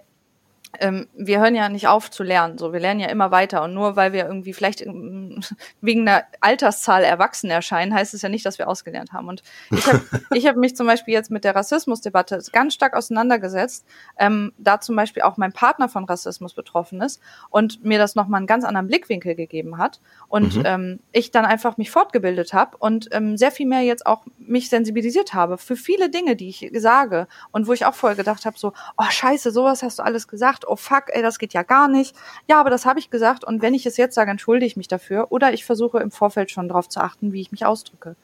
ähm, 0.80 1.08
wir 1.16 1.40
hören 1.40 1.56
ja 1.56 1.70
nicht 1.70 1.88
auf 1.88 2.12
zu 2.12 2.24
lernen. 2.24 2.58
So, 2.58 2.74
wir 2.74 2.80
lernen 2.80 3.00
ja 3.00 3.08
immer 3.08 3.32
weiter. 3.32 3.64
Und 3.64 3.74
nur 3.74 3.96
weil 3.96 4.14
wir 4.14 4.26
irgendwie 4.26 4.54
vielleicht 4.54 4.82
ähm, 4.82 5.42
wegen 5.82 6.08
einer 6.08 6.24
Alterszahl 6.42 7.04
erwachsen 7.04 7.50
erscheinen, 7.50 7.94
heißt 7.94 8.14
es 8.14 8.22
ja 8.22 8.30
nicht, 8.30 8.46
dass 8.46 8.58
wir 8.58 8.68
ausgelernt 8.68 9.14
haben. 9.14 9.28
Und 9.28 9.44
ich 9.72 9.88
habe 9.88 10.02
hab 10.48 10.56
mich 10.58 10.76
zum 10.76 10.88
Beispiel 10.88 11.14
jetzt 11.14 11.32
mit 11.32 11.44
der 11.44 11.56
Rassismusdebatte 11.56 12.42
ganz 12.52 12.74
stark 12.74 12.96
auseinandergesetzt, 12.96 13.86
ähm, 14.18 14.54
da 14.58 14.80
zum 14.80 14.96
Beispiel 14.96 15.24
auch 15.24 15.38
mein 15.38 15.54
Partner 15.54 15.90
von 15.90 16.06
Rassismus 16.06 16.54
betroffen 16.54 17.02
ist 17.02 17.22
und 17.50 17.84
mir 17.84 17.98
das 17.98 18.16
nochmal 18.16 18.40
einen 18.40 18.48
ganz 18.48 18.64
anderen 18.64 18.88
Blickwinkel 18.88 19.36
gegeben 19.36 19.78
hat. 19.78 20.00
Und 20.28 20.58
mhm. 20.58 20.64
ähm, 20.66 21.00
ich 21.12 21.32
dann 21.32 21.46
einfach 21.46 21.78
mich 21.78 21.92
fortgebildet 21.92 22.54
habe 22.54 22.78
und 22.78 23.10
ähm, 23.12 23.38
sehr 23.38 23.52
viel 23.52 23.68
mehr 23.68 23.82
jetzt 23.82 24.06
auch 24.06 24.26
mich 24.38 24.70
sensibilisiert 24.70 25.34
habe 25.34 25.58
für 25.58 25.76
viele 25.76 26.10
Dinge, 26.10 26.36
die 26.36 26.50
ich 26.50 26.70
sage. 26.74 27.28
Und 27.52 27.68
wo 27.68 27.74
ich 27.74 27.86
auch 27.86 27.96
vorher 27.96 28.16
gedacht 28.16 28.46
habe, 28.46 28.58
so, 28.58 28.74
oh 28.98 29.10
scheiße, 29.10 29.52
sowas 29.52 29.84
hast 29.84 30.00
du 30.00 30.04
alles 30.04 30.28
gesagt 30.28 30.57
oh 30.66 30.76
fuck, 30.76 31.06
ey, 31.08 31.22
das 31.22 31.40
geht 31.40 31.54
ja 31.54 31.64
gar 31.64 31.88
nicht. 31.88 32.16
Ja, 32.48 32.60
aber 32.60 32.70
das 32.70 32.86
habe 32.86 33.00
ich 33.00 33.10
gesagt 33.10 33.44
und 33.44 33.62
wenn 33.62 33.74
ich 33.74 33.86
es 33.86 33.98
jetzt 33.98 34.16
sage, 34.16 34.32
entschuldige 34.32 34.66
ich 34.66 34.78
mich 34.78 34.88
dafür 34.88 35.32
oder 35.32 35.54
ich 35.54 35.66
versuche 35.66 36.00
im 36.00 36.12
Vorfeld 36.12 36.52
schon 36.52 36.68
darauf 36.68 36.90
zu 36.90 37.00
achten, 37.00 37.34
wie 37.34 37.42
ich 37.42 37.52
mich 37.52 37.66
ausdrücke. 37.66 38.16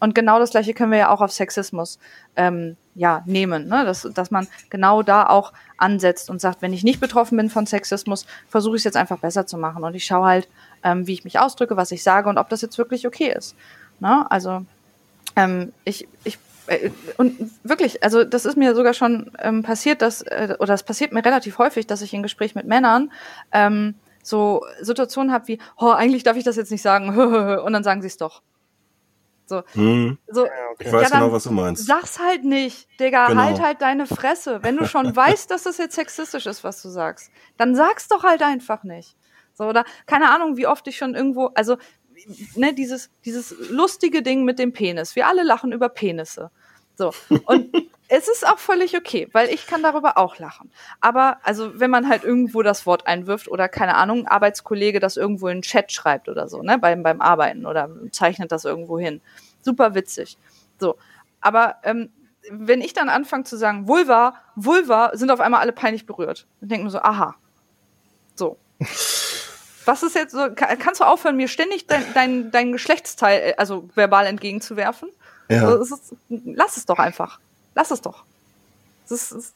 Und 0.00 0.14
genau 0.14 0.38
das 0.38 0.50
gleiche 0.50 0.74
können 0.74 0.92
wir 0.92 0.98
ja 0.98 1.08
auch 1.10 1.20
auf 1.20 1.32
Sexismus 1.32 1.98
ähm, 2.36 2.76
ja, 2.94 3.22
nehmen, 3.26 3.68
ne? 3.68 3.84
dass, 3.84 4.08
dass 4.12 4.30
man 4.30 4.46
genau 4.68 5.02
da 5.02 5.28
auch 5.28 5.52
ansetzt 5.78 6.30
und 6.30 6.40
sagt, 6.40 6.62
wenn 6.62 6.72
ich 6.72 6.84
nicht 6.84 7.00
betroffen 7.00 7.36
bin 7.36 7.48
von 7.48 7.66
Sexismus, 7.66 8.26
versuche 8.48 8.76
ich 8.76 8.80
es 8.80 8.84
jetzt 8.84 8.96
einfach 8.96 9.18
besser 9.18 9.46
zu 9.46 9.56
machen. 9.56 9.82
Und 9.82 9.94
ich 9.94 10.04
schaue 10.04 10.26
halt, 10.26 10.48
ähm, 10.82 11.06
wie 11.06 11.14
ich 11.14 11.24
mich 11.24 11.38
ausdrücke, 11.38 11.76
was 11.76 11.90
ich 11.90 12.02
sage 12.02 12.28
und 12.28 12.38
ob 12.38 12.48
das 12.48 12.60
jetzt 12.60 12.76
wirklich 12.76 13.06
okay 13.06 13.32
ist. 13.34 13.56
Ne? 14.00 14.30
Also 14.30 14.66
ähm, 15.36 15.72
ich, 15.84 16.06
ich 16.24 16.38
und 17.18 17.50
wirklich, 17.62 18.02
also 18.02 18.24
das 18.24 18.46
ist 18.46 18.56
mir 18.56 18.74
sogar 18.74 18.94
schon 18.94 19.30
ähm, 19.38 19.62
passiert, 19.62 20.02
dass, 20.02 20.22
äh, 20.22 20.56
oder 20.58 20.74
es 20.74 20.82
passiert 20.82 21.12
mir 21.12 21.24
relativ 21.24 21.58
häufig, 21.58 21.86
dass 21.86 22.02
ich 22.02 22.14
in 22.14 22.22
Gespräch 22.22 22.54
mit 22.54 22.66
Männern 22.66 23.12
ähm, 23.52 23.94
so 24.22 24.64
Situationen 24.80 25.32
habe 25.32 25.48
wie, 25.48 25.58
oh, 25.76 25.90
eigentlich 25.90 26.22
darf 26.22 26.36
ich 26.36 26.44
das 26.44 26.56
jetzt 26.56 26.70
nicht 26.70 26.82
sagen, 26.82 27.08
und 27.64 27.72
dann 27.72 27.84
sagen 27.84 28.00
sie 28.00 28.08
es 28.08 28.16
doch. 28.16 28.42
So, 29.46 29.62
hm. 29.74 30.16
so 30.28 30.46
ich 30.78 30.90
weiß 30.90 31.10
ja, 31.10 31.18
genau, 31.18 31.32
was 31.32 31.44
du 31.44 31.50
meinst. 31.52 31.86
Sag's 31.86 32.18
halt 32.18 32.44
nicht, 32.44 32.88
Digga, 32.98 33.26
genau. 33.26 33.42
halt 33.42 33.60
halt 33.60 33.82
deine 33.82 34.06
Fresse. 34.06 34.60
Wenn 34.62 34.76
du 34.76 34.86
schon 34.86 35.14
weißt, 35.16 35.50
dass 35.50 35.64
das 35.64 35.76
jetzt 35.76 35.94
sexistisch 35.94 36.46
ist, 36.46 36.64
was 36.64 36.80
du 36.80 36.88
sagst, 36.88 37.30
dann 37.58 37.74
sag's 37.74 38.08
doch 38.08 38.22
halt 38.22 38.42
einfach 38.42 38.84
nicht. 38.84 39.16
So, 39.52 39.64
oder 39.64 39.84
keine 40.06 40.30
Ahnung, 40.30 40.56
wie 40.56 40.66
oft 40.66 40.88
ich 40.88 40.96
schon 40.96 41.14
irgendwo, 41.14 41.50
also 41.54 41.76
ne, 42.54 42.74
dieses, 42.74 43.10
dieses 43.24 43.54
lustige 43.70 44.22
Ding 44.22 44.44
mit 44.44 44.58
dem 44.58 44.72
Penis. 44.72 45.16
Wir 45.16 45.26
alle 45.26 45.42
lachen 45.42 45.72
über 45.72 45.88
Penisse. 45.88 46.50
So. 46.96 47.12
Und 47.46 47.74
es 48.08 48.28
ist 48.28 48.46
auch 48.46 48.58
völlig 48.58 48.96
okay, 48.96 49.28
weil 49.32 49.48
ich 49.48 49.66
kann 49.66 49.82
darüber 49.82 50.18
auch 50.18 50.38
lachen. 50.38 50.70
Aber, 51.00 51.38
also, 51.42 51.78
wenn 51.78 51.90
man 51.90 52.08
halt 52.08 52.24
irgendwo 52.24 52.62
das 52.62 52.86
Wort 52.86 53.06
einwirft 53.06 53.48
oder, 53.48 53.68
keine 53.68 53.94
Ahnung, 53.96 54.20
ein 54.20 54.28
Arbeitskollege 54.28 55.00
das 55.00 55.16
irgendwo 55.16 55.48
in 55.48 55.58
den 55.58 55.62
Chat 55.62 55.92
schreibt 55.92 56.28
oder 56.28 56.48
so, 56.48 56.62
ne, 56.62 56.78
beim, 56.78 57.02
beim 57.02 57.20
Arbeiten 57.20 57.66
oder 57.66 57.90
zeichnet 58.12 58.52
das 58.52 58.64
irgendwo 58.64 58.98
hin. 58.98 59.20
Super 59.62 59.94
witzig. 59.94 60.38
So. 60.78 60.96
Aber, 61.40 61.76
ähm, 61.82 62.10
wenn 62.50 62.82
ich 62.82 62.92
dann 62.92 63.08
anfange 63.08 63.44
zu 63.44 63.56
sagen, 63.56 63.88
Vulva, 63.88 64.34
Vulva, 64.54 65.12
sind 65.14 65.30
auf 65.30 65.40
einmal 65.40 65.60
alle 65.60 65.72
peinlich 65.72 66.04
berührt. 66.04 66.46
Dann 66.60 66.68
denken 66.68 66.90
so, 66.90 66.98
aha. 66.98 67.36
So. 68.34 68.58
Was 69.84 70.02
ist 70.02 70.14
jetzt 70.14 70.32
so, 70.32 70.48
kannst 70.54 71.00
du 71.00 71.04
aufhören, 71.04 71.36
mir 71.36 71.48
ständig 71.48 71.86
dein, 71.86 72.04
dein, 72.14 72.50
dein 72.50 72.72
Geschlechtsteil, 72.72 73.50
äh, 73.50 73.54
also 73.56 73.88
verbal 73.94 74.26
entgegenzuwerfen? 74.26 75.08
Ja. 75.48 75.66
Also, 75.66 75.82
es 75.82 75.90
ist, 75.90 76.14
lass 76.28 76.76
es 76.76 76.86
doch 76.86 76.98
einfach. 76.98 77.38
Lass 77.74 77.90
es 77.90 78.00
doch. 78.00 78.24
Es 79.04 79.10
ist, 79.10 79.32
es, 79.32 79.54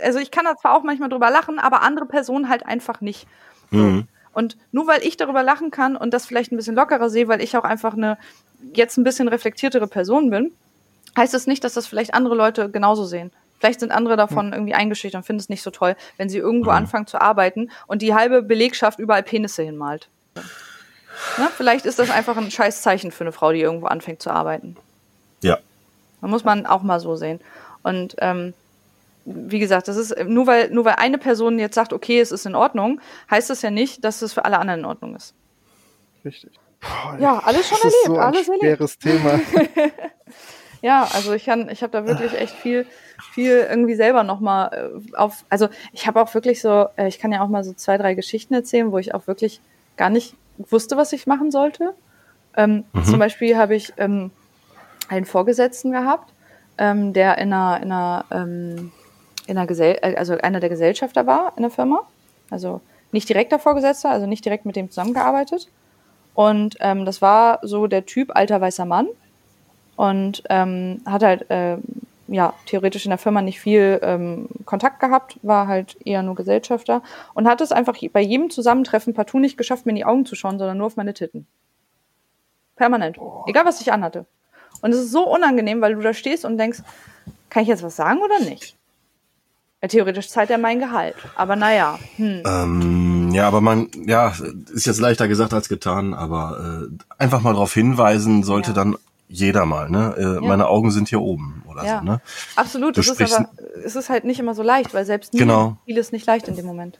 also 0.00 0.18
ich 0.18 0.30
kann 0.30 0.44
da 0.44 0.56
zwar 0.56 0.76
auch 0.76 0.82
manchmal 0.82 1.08
drüber 1.08 1.30
lachen, 1.30 1.58
aber 1.58 1.82
andere 1.82 2.06
Personen 2.06 2.48
halt 2.48 2.66
einfach 2.66 3.00
nicht. 3.00 3.26
Mhm. 3.70 4.08
Und 4.32 4.56
nur 4.72 4.86
weil 4.86 5.02
ich 5.02 5.16
darüber 5.16 5.42
lachen 5.42 5.70
kann 5.70 5.96
und 5.96 6.14
das 6.14 6.26
vielleicht 6.26 6.52
ein 6.52 6.56
bisschen 6.56 6.76
lockerer 6.76 7.10
sehe, 7.10 7.28
weil 7.28 7.42
ich 7.42 7.56
auch 7.56 7.64
einfach 7.64 7.94
eine 7.94 8.18
jetzt 8.72 8.96
ein 8.96 9.04
bisschen 9.04 9.28
reflektiertere 9.28 9.86
Person 9.86 10.30
bin, 10.30 10.52
heißt 11.16 11.34
das 11.34 11.46
nicht, 11.46 11.64
dass 11.64 11.74
das 11.74 11.86
vielleicht 11.86 12.14
andere 12.14 12.34
Leute 12.34 12.70
genauso 12.70 13.04
sehen. 13.04 13.32
Vielleicht 13.58 13.80
sind 13.80 13.90
andere 13.92 14.16
davon 14.16 14.52
irgendwie 14.52 14.74
eingeschüchtert 14.74 15.18
und 15.20 15.24
finden 15.24 15.40
es 15.40 15.48
nicht 15.48 15.62
so 15.62 15.70
toll, 15.70 15.96
wenn 16.16 16.28
sie 16.28 16.38
irgendwo 16.38 16.70
Mhm. 16.70 16.76
anfangen 16.76 17.06
zu 17.06 17.20
arbeiten 17.20 17.70
und 17.86 18.02
die 18.02 18.14
halbe 18.14 18.42
Belegschaft 18.42 18.98
überall 18.98 19.22
Penisse 19.22 19.62
hinmalt. 19.62 20.08
Ne? 20.34 21.48
Vielleicht 21.56 21.84
ist 21.86 21.98
das 21.98 22.10
einfach 22.10 22.36
ein 22.36 22.50
scheiß 22.50 22.82
Zeichen 22.82 23.10
für 23.10 23.24
eine 23.24 23.32
Frau, 23.32 23.52
die 23.52 23.60
irgendwo 23.60 23.86
anfängt 23.86 24.22
zu 24.22 24.30
arbeiten. 24.30 24.76
Ja. 25.42 25.58
Da 26.20 26.26
muss 26.28 26.44
man 26.44 26.66
auch 26.66 26.82
mal 26.82 27.00
so 27.00 27.16
sehen. 27.16 27.40
Und 27.82 28.14
ähm, 28.18 28.54
wie 29.24 29.58
gesagt, 29.58 29.88
das 29.88 29.96
ist 29.96 30.16
nur 30.24 30.46
weil 30.46 30.70
nur 30.70 30.84
weil 30.84 30.94
eine 30.94 31.18
Person 31.18 31.58
jetzt 31.58 31.74
sagt, 31.74 31.92
okay, 31.92 32.20
es 32.20 32.32
ist 32.32 32.46
in 32.46 32.54
Ordnung, 32.54 33.00
heißt 33.30 33.50
das 33.50 33.62
ja 33.62 33.70
nicht, 33.70 34.04
dass 34.04 34.22
es 34.22 34.32
für 34.32 34.44
alle 34.44 34.58
anderen 34.58 34.80
in 34.80 34.86
Ordnung 34.86 35.16
ist. 35.16 35.34
Richtig. 36.24 36.52
Boah, 36.80 37.16
Ja, 37.20 37.38
alles 37.44 37.68
schon 37.68 37.78
das 37.82 37.92
ist 37.92 38.04
erlebt, 38.04 38.06
so 38.06 38.14
ein 38.16 38.20
alles 38.20 38.48
erlebt. 38.48 38.62
schweres 38.64 38.98
Thema. 38.98 39.40
Ja, 40.80 41.08
also 41.12 41.32
ich 41.32 41.44
kann, 41.44 41.68
ich 41.70 41.82
habe 41.82 41.90
da 41.90 42.06
wirklich 42.06 42.32
echt 42.40 42.54
viel, 42.54 42.86
viel 43.32 43.66
irgendwie 43.68 43.94
selber 43.94 44.22
nochmal 44.22 44.70
äh, 45.12 45.16
auf. 45.16 45.44
Also 45.48 45.68
ich 45.92 46.06
habe 46.06 46.20
auch 46.20 46.32
wirklich 46.34 46.60
so, 46.60 46.86
äh, 46.96 47.08
ich 47.08 47.18
kann 47.18 47.32
ja 47.32 47.42
auch 47.42 47.48
mal 47.48 47.64
so 47.64 47.72
zwei, 47.72 47.98
drei 47.98 48.14
Geschichten 48.14 48.54
erzählen, 48.54 48.92
wo 48.92 48.98
ich 48.98 49.14
auch 49.14 49.26
wirklich 49.26 49.60
gar 49.96 50.10
nicht 50.10 50.34
wusste, 50.58 50.96
was 50.96 51.12
ich 51.12 51.26
machen 51.26 51.50
sollte. 51.50 51.94
Ähm, 52.56 52.84
Zum 53.04 53.18
Beispiel 53.18 53.56
habe 53.56 53.76
ich 53.76 53.92
ähm, 53.98 54.30
einen 55.08 55.24
Vorgesetzten 55.24 55.92
gehabt, 55.92 56.32
ähm, 56.76 57.12
der 57.12 57.38
in 57.38 57.52
einer, 57.52 57.82
in 57.82 57.92
einer, 57.92 58.24
ähm, 58.30 58.92
in 59.46 59.56
einer 59.56 59.66
Gesell 59.66 59.98
äh, 60.02 60.16
also 60.16 60.36
einer 60.38 60.60
der 60.60 60.68
Gesellschafter 60.68 61.26
war 61.26 61.52
in 61.56 61.62
der 61.62 61.70
Firma. 61.70 62.02
Also 62.50 62.80
nicht 63.12 63.28
direkter 63.28 63.58
Vorgesetzter, 63.58 64.10
also 64.10 64.26
nicht 64.26 64.44
direkt 64.44 64.66
mit 64.66 64.76
dem 64.76 64.90
zusammengearbeitet. 64.90 65.68
Und 66.34 66.76
ähm, 66.80 67.04
das 67.04 67.20
war 67.22 67.58
so 67.62 67.86
der 67.86 68.06
Typ 68.06 68.34
alter 68.34 68.60
weißer 68.60 68.84
Mann 68.84 69.08
und 69.96 70.44
ähm, 70.48 71.00
hat 71.04 71.22
halt 71.24 71.46
ähm, 71.48 71.82
ja 72.28 72.52
theoretisch 72.66 73.04
in 73.04 73.10
der 73.10 73.18
Firma 73.18 73.42
nicht 73.42 73.60
viel 73.60 73.98
ähm, 74.02 74.48
Kontakt 74.64 75.00
gehabt, 75.00 75.38
war 75.42 75.66
halt 75.66 75.96
eher 76.04 76.22
nur 76.22 76.34
Gesellschafter 76.34 77.02
und 77.34 77.48
hat 77.48 77.60
es 77.60 77.72
einfach 77.72 77.96
bei 78.12 78.20
jedem 78.20 78.50
Zusammentreffen 78.50 79.14
partout 79.14 79.38
nicht 79.40 79.58
geschafft, 79.58 79.86
mir 79.86 79.90
in 79.90 79.96
die 79.96 80.04
Augen 80.04 80.26
zu 80.26 80.34
schauen, 80.34 80.58
sondern 80.58 80.78
nur 80.78 80.86
auf 80.86 80.96
meine 80.96 81.14
Titten. 81.14 81.46
Permanent. 82.76 83.18
Egal, 83.46 83.64
was 83.64 83.80
ich 83.80 83.92
anhatte. 83.92 84.26
Und 84.82 84.92
es 84.92 85.00
ist 85.00 85.10
so 85.10 85.28
unangenehm, 85.28 85.80
weil 85.80 85.94
du 85.94 86.00
da 86.00 86.14
stehst 86.14 86.44
und 86.44 86.58
denkst, 86.58 86.80
kann 87.50 87.62
ich 87.62 87.68
jetzt 87.68 87.82
was 87.82 87.96
sagen 87.96 88.20
oder 88.20 88.38
nicht? 88.40 88.76
Ja, 89.82 89.88
theoretisch 89.88 90.28
zahlt 90.28 90.50
er 90.50 90.58
mein 90.58 90.78
Gehalt. 90.80 91.16
Aber 91.36 91.56
naja, 91.56 91.98
hm. 92.16 92.42
Ähm, 92.46 93.30
ja, 93.32 93.46
aber 93.46 93.60
man, 93.60 93.88
ja, 94.06 94.32
ist 94.72 94.86
jetzt 94.86 95.00
leichter 95.00 95.28
gesagt 95.28 95.52
als 95.52 95.68
getan, 95.68 96.14
aber 96.14 96.88
äh, 96.88 97.22
einfach 97.22 97.42
mal 97.42 97.52
darauf 97.52 97.74
hinweisen 97.74 98.42
sollte 98.42 98.70
Ja. 98.70 98.74
dann 98.74 98.96
jeder 99.28 99.66
mal, 99.66 99.90
ne? 99.90 100.14
Äh, 100.16 100.22
Ja. 100.34 100.40
Meine 100.40 100.68
Augen 100.68 100.90
sind 100.90 101.08
hier 101.08 101.20
oben 101.20 101.62
oder 101.70 101.84
Ja. 101.84 101.98
so, 101.98 102.04
ne? 102.04 102.20
Absolut, 102.56 102.96
Du 102.96 103.00
es 103.00 103.08
ist 103.08 103.14
sprichst- 103.14 103.36
aber 103.38 103.48
es 103.84 103.94
ist 103.96 104.08
halt 104.08 104.24
nicht 104.24 104.40
immer 104.40 104.54
so 104.54 104.62
leicht, 104.62 104.94
weil 104.94 105.04
selbst 105.04 105.32
mir 105.34 105.40
Genau. 105.40 105.76
fiel 105.84 105.98
es 105.98 106.12
nicht 106.12 106.26
leicht 106.26 106.48
in 106.48 106.56
dem 106.56 106.66
Moment. 106.66 106.98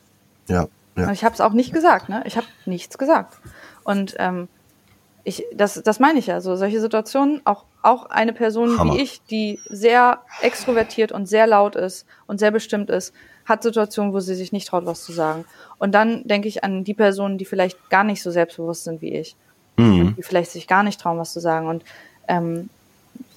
Ja, 0.48 0.62
Und 0.62 1.02
ja. 1.04 1.10
ich 1.12 1.24
habe 1.24 1.34
es 1.34 1.40
auch 1.40 1.52
nicht 1.52 1.72
gesagt, 1.72 2.08
ne? 2.08 2.22
Ich 2.26 2.36
habe 2.36 2.46
nichts 2.66 2.98
gesagt. 2.98 3.38
Und 3.84 4.14
ähm, 4.18 4.48
ich, 5.24 5.44
das, 5.54 5.82
das 5.82 6.00
meine 6.00 6.18
ich 6.18 6.26
ja. 6.26 6.40
So 6.40 6.56
solche 6.56 6.80
Situationen, 6.80 7.40
auch, 7.44 7.64
auch 7.82 8.06
eine 8.06 8.32
Person 8.32 8.78
Hammer. 8.78 8.94
wie 8.94 9.00
ich, 9.02 9.22
die 9.30 9.58
sehr 9.68 10.20
extrovertiert 10.42 11.12
und 11.12 11.26
sehr 11.26 11.46
laut 11.46 11.76
ist 11.76 12.06
und 12.26 12.38
sehr 12.38 12.50
bestimmt 12.50 12.88
ist, 12.90 13.12
hat 13.44 13.62
Situationen, 13.62 14.12
wo 14.12 14.20
sie 14.20 14.34
sich 14.34 14.52
nicht 14.52 14.68
traut, 14.68 14.84
was 14.86 15.02
zu 15.04 15.12
sagen. 15.12 15.44
Und 15.78 15.92
dann 15.94 16.24
denke 16.24 16.48
ich 16.48 16.64
an 16.64 16.84
die 16.84 16.94
Personen, 16.94 17.38
die 17.38 17.44
vielleicht 17.46 17.88
gar 17.90 18.04
nicht 18.04 18.22
so 18.22 18.30
selbstbewusst 18.30 18.84
sind 18.84 19.00
wie 19.00 19.14
ich, 19.14 19.36
Mhm. 19.76 20.14
die 20.16 20.22
vielleicht 20.22 20.50
sich 20.50 20.66
gar 20.66 20.82
nicht 20.82 21.00
trauen, 21.00 21.18
was 21.18 21.32
zu 21.32 21.40
sagen. 21.40 21.68
Und 21.68 21.84
ähm, 22.28 22.70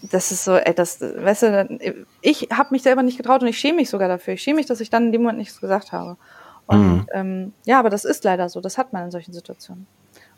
das 0.04 0.32
ist 0.32 0.44
so, 0.44 0.56
ey, 0.56 0.74
das, 0.74 1.02
weißt 1.02 1.44
du, 1.44 1.80
ich 2.22 2.50
habe 2.52 2.70
mich 2.72 2.84
selber 2.84 3.04
nicht 3.04 3.18
getraut 3.18 3.42
und 3.42 3.48
ich 3.48 3.58
schäme 3.60 3.78
mich 3.78 3.90
sogar 3.90 4.08
dafür. 4.08 4.34
Ich 4.34 4.42
schäme 4.44 4.58
mich, 4.58 4.66
dass 4.66 4.80
ich 4.80 4.90
dann 4.90 5.08
in 5.08 5.12
dem 5.12 5.22
Moment 5.22 5.40
nichts 5.40 5.60
gesagt 5.62 5.92
habe. 5.92 6.18
Und 6.66 6.80
Mhm. 6.80 7.06
ähm, 7.14 7.54
ja, 7.66 7.80
aber 7.80 7.90
das 7.90 8.06
ist 8.06 8.24
leider 8.24 8.50
so. 8.50 8.62
Das 8.62 8.78
hat 8.78 8.94
man 8.94 9.06
in 9.06 9.12
solchen 9.12 9.34
Situationen. 9.34 9.88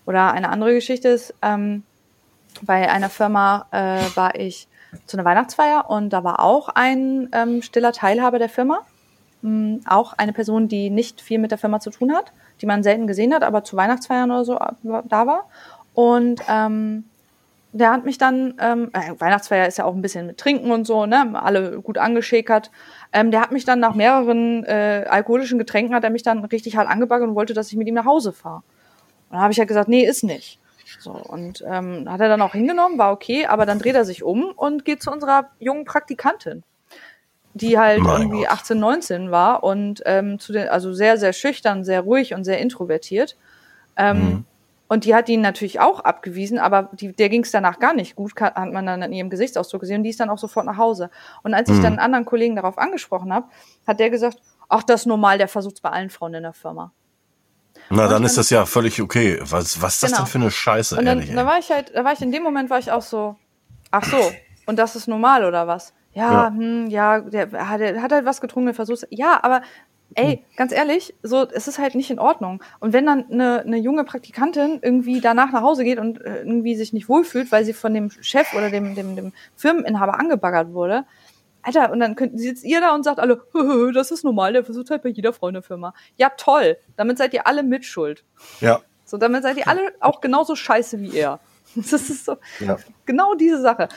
Oder 0.06 0.32
eine 0.34 0.50
andere 0.50 0.74
Geschichte 0.74 1.08
ist, 1.10 1.34
ähm, 1.42 1.84
bei 2.62 2.90
einer 2.90 3.10
Firma 3.10 3.68
äh, 3.72 4.02
war 4.16 4.36
ich 4.36 4.68
zu 5.08 5.18
einer 5.18 5.26
Weihnachtsfeier 5.26 5.90
und 5.90 6.12
da 6.12 6.24
war 6.24 6.40
auch 6.40 6.70
ein 6.70 7.30
ähm, 7.32 7.62
stiller 7.62 7.94
Teilhaber 7.94 8.38
der 8.38 8.50
Firma. 8.50 8.82
Mm, 9.42 9.78
auch 9.88 10.14
eine 10.14 10.34
Person, 10.34 10.68
die 10.68 10.90
nicht 10.90 11.22
viel 11.22 11.40
mit 11.40 11.52
der 11.52 11.58
Firma 11.58 11.80
zu 11.80 11.90
tun 11.90 12.14
hat, 12.14 12.32
die 12.62 12.66
man 12.66 12.84
selten 12.84 13.08
gesehen 13.08 13.34
hat, 13.34 13.44
aber 13.44 13.64
zu 13.64 13.76
Weihnachtsfeiern 13.76 14.30
oder 14.30 14.46
so 14.46 14.58
äh, 14.58 15.02
da 15.06 15.26
war. 15.26 15.50
Und 15.94 16.42
ähm, 16.48 17.06
der 17.74 17.92
hat 17.92 18.06
mich 18.06 18.18
dann, 18.20 18.54
ähm, 18.60 18.90
äh, 18.94 19.20
Weihnachtsfeier 19.20 19.68
ist 19.68 19.78
ja 19.80 19.86
auch 19.86 19.96
ein 19.96 20.02
bisschen 20.02 20.28
mit 20.28 20.38
Trinken 20.38 20.72
und 20.72 20.86
so, 20.86 21.06
ne, 21.08 21.32
alle 21.34 21.82
gut 21.82 21.98
angeschäkert. 21.98 22.70
Ähm, 23.12 23.32
der 23.32 23.42
hat 23.42 23.52
mich 23.52 23.66
dann 23.66 23.80
nach 23.80 23.96
mehreren 23.96 24.64
äh, 24.64 25.06
alkoholischen 25.10 25.58
Getränken, 25.58 25.96
hat 25.96 26.04
er 26.04 26.12
mich 26.12 26.22
dann 26.24 26.46
richtig 26.46 26.78
hart 26.78 26.88
angebaggert 26.88 27.28
und 27.28 27.36
wollte, 27.36 27.54
dass 27.54 27.72
ich 27.72 27.78
mit 27.78 27.88
ihm 27.88 27.96
nach 27.96 28.06
Hause 28.06 28.32
fahre. 28.32 28.58
Und 28.58 29.32
dann 29.32 29.42
habe 29.42 29.52
ich 29.52 29.58
ja 29.58 29.66
gesagt, 29.66 29.90
nee, 29.90 30.06
ist 30.06 30.24
nicht. 30.24 30.60
So, 31.00 31.12
und 31.12 31.64
ähm, 31.68 32.08
hat 32.08 32.22
er 32.22 32.30
dann 32.30 32.42
auch 32.44 32.54
hingenommen, 32.54 33.00
war 33.00 33.12
okay, 33.12 33.48
aber 33.48 33.66
dann 33.66 33.80
dreht 33.80 33.96
er 33.96 34.06
sich 34.06 34.22
um 34.22 34.44
und 34.56 34.86
geht 34.86 35.02
zu 35.02 35.12
unserer 35.12 35.50
jungen 35.60 35.86
Praktikantin, 35.86 36.64
die 37.56 37.80
halt 37.80 38.02
Mein 38.02 38.22
irgendwie 38.22 38.44
Gott. 38.44 38.52
18, 38.52 38.80
19 38.80 39.32
war 39.32 39.64
und 39.64 40.04
ähm, 40.06 40.38
zu 40.38 40.54
den, 40.54 40.70
also 40.70 40.94
sehr, 40.94 41.18
sehr 41.18 41.34
schüchtern, 41.34 41.84
sehr 41.84 42.02
ruhig 42.02 42.36
und 42.36 42.44
sehr 42.44 42.60
introvertiert. 42.60 43.36
Ähm, 43.98 44.18
Mhm. 44.20 44.46
Und 44.88 45.06
die 45.06 45.16
hat 45.16 45.30
ihn 45.30 45.42
natürlich 45.42 45.80
auch 45.80 46.02
abgewiesen, 46.02 46.60
aber 46.60 46.90
die, 46.94 47.14
der 47.14 47.30
ging 47.30 47.44
es 47.44 47.52
danach 47.52 47.80
gar 47.80 47.94
nicht 47.94 48.16
gut, 48.16 48.34
hat 48.40 48.56
man 48.72 48.86
dann 48.86 49.02
in 49.02 49.14
ihrem 49.14 49.30
Gesichtsausdruck 49.30 49.82
gesehen 49.82 49.98
und 49.98 50.04
die 50.04 50.10
ist 50.12 50.20
dann 50.20 50.30
auch 50.30 50.38
sofort 50.38 50.66
nach 50.66 50.78
Hause. 50.78 51.10
Und 51.42 51.54
als 51.54 51.70
ich 51.70 51.78
Mhm. 51.78 51.82
dann 51.82 51.94
einen 51.94 52.00
anderen 52.00 52.26
Kollegen 52.26 52.56
darauf 52.56 52.78
angesprochen 52.78 53.34
habe, 53.34 53.48
hat 53.88 54.00
der 54.00 54.10
gesagt, 54.10 54.38
ach, 54.70 54.84
das 54.84 55.02
ist 55.02 55.06
normal, 55.08 55.38
der 55.38 55.48
versucht 55.48 55.76
es 55.76 55.82
bei 55.82 55.90
allen 55.90 56.10
Frauen 56.10 56.34
in 56.36 56.44
der 56.44 56.54
Firma. 56.54 56.92
Na, 57.90 58.08
dann 58.08 58.24
ist 58.24 58.38
das 58.38 58.50
ja 58.50 58.66
völlig 58.66 59.02
okay. 59.02 59.40
Was, 59.42 59.82
was 59.82 59.96
ist 59.96 60.04
das 60.04 60.12
Genau. 60.12 60.24
denn 60.24 60.28
für 60.32 60.38
eine 60.40 60.52
Scheiße, 60.52 60.98
Und 60.98 61.06
dann, 61.06 61.20
ehrlich? 61.20 61.34
da 61.36 61.46
war 61.46 61.58
ich 61.60 61.70
halt, 61.72 61.92
da 61.96 62.04
war 62.04 62.14
ich 62.14 62.22
in 62.22 62.32
dem 62.32 62.44
Moment 62.44 62.70
war 62.70 62.78
ich 62.80 62.92
auch 62.92 63.02
so, 63.02 63.36
ach 63.92 64.04
so, 64.04 64.32
und 64.68 64.78
das 64.78 64.96
ist 64.96 65.08
normal 65.08 65.44
oder 65.46 65.66
was? 65.68 65.94
Ja, 66.14 66.32
Ja. 66.32 66.48
hm, 66.50 66.88
ja, 66.88 67.22
der, 67.22 67.52
hat- 67.68 67.80
der 67.82 68.02
hat 68.02 68.12
halt 68.12 68.26
was 68.26 68.42
getrunken, 68.42 68.68
der 68.68 68.76
versucht 68.76 69.08
Ja, 69.10 69.40
aber 69.44 69.62
ey, 70.16 70.44
ganz 70.58 70.72
ehrlich, 70.72 71.14
so, 71.24 71.48
es 71.50 71.68
ist 71.68 71.80
halt 71.80 71.96
nicht 71.96 72.12
in 72.12 72.20
Ordnung. 72.20 72.64
Und 72.80 72.94
wenn 72.94 73.06
dann 73.06 73.32
eine, 73.32 73.62
eine 73.62 73.78
junge 73.78 74.04
Praktikantin 74.04 74.80
irgendwie 74.82 75.22
danach 75.22 75.52
nach 75.52 75.62
Hause 75.62 75.84
geht 75.84 76.00
und 76.00 76.22
äh, 76.22 76.40
irgendwie 76.40 76.76
sich 76.76 76.94
nicht 76.94 77.10
wohlfühlt, 77.10 77.52
weil 77.52 77.66
sie 77.66 77.74
von 77.74 77.94
dem 77.94 78.10
Chef 78.10 78.54
oder 78.54 78.70
dem, 78.70 78.96
dem, 78.96 79.16
dem 79.16 79.34
Firmeninhaber 79.56 80.20
angebaggert 80.20 80.74
wurde, 80.74 81.06
Alter, 81.64 81.92
und 81.92 82.02
dann 82.02 82.16
könnt, 82.16 82.40
sitzt 82.40 82.66
ihr 82.66 82.82
da 82.82 82.94
und 82.94 83.04
sagt 83.04 83.20
alle, 83.20 83.42
das 83.94 84.12
ist 84.12 84.24
normal, 84.24 84.54
der 84.54 84.66
versucht 84.66 84.90
halt 84.90 85.02
bei 85.02 85.10
jeder 85.10 85.34
Frau 85.34 85.48
in 85.48 85.54
der 85.54 85.64
Firma. 85.64 85.94
Ja, 86.18 86.30
toll. 86.30 86.78
Damit 86.98 87.18
seid 87.18 87.34
ihr 87.34 87.48
alle 87.48 87.64
mitschuld. 87.64 88.24
Ja, 88.60 88.82
So, 89.06 89.18
damit 89.18 89.44
seid 89.44 89.58
ihr 89.58 89.68
alle 89.68 89.94
auch 90.00 90.22
genauso 90.22 90.56
scheiße 90.56 91.00
wie 91.02 91.18
er. 91.18 91.40
Das 91.76 91.94
ist 91.94 92.26
so 92.26 92.38
ja. 92.60 92.78
genau 93.08 93.34
diese 93.34 93.60
Sache. 93.60 93.88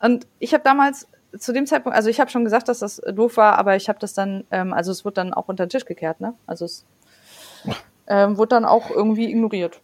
Und 0.00 0.26
ich 0.38 0.54
habe 0.54 0.64
damals 0.64 1.06
zu 1.38 1.52
dem 1.52 1.66
Zeitpunkt, 1.66 1.96
also 1.96 2.08
ich 2.08 2.20
habe 2.20 2.30
schon 2.30 2.44
gesagt, 2.44 2.68
dass 2.68 2.80
das 2.80 2.96
doof 2.96 3.36
war, 3.36 3.58
aber 3.58 3.76
ich 3.76 3.88
habe 3.88 3.98
das 3.98 4.14
dann, 4.14 4.44
ähm, 4.50 4.72
also 4.72 4.90
es 4.92 5.04
wurde 5.04 5.14
dann 5.14 5.34
auch 5.34 5.48
unter 5.48 5.66
den 5.66 5.70
Tisch 5.70 5.84
gekehrt, 5.84 6.20
ne? 6.20 6.34
Also 6.46 6.64
es 6.64 6.84
ähm, 8.08 8.36
wurde 8.38 8.50
dann 8.50 8.64
auch 8.64 8.90
irgendwie 8.90 9.30
ignoriert 9.30 9.80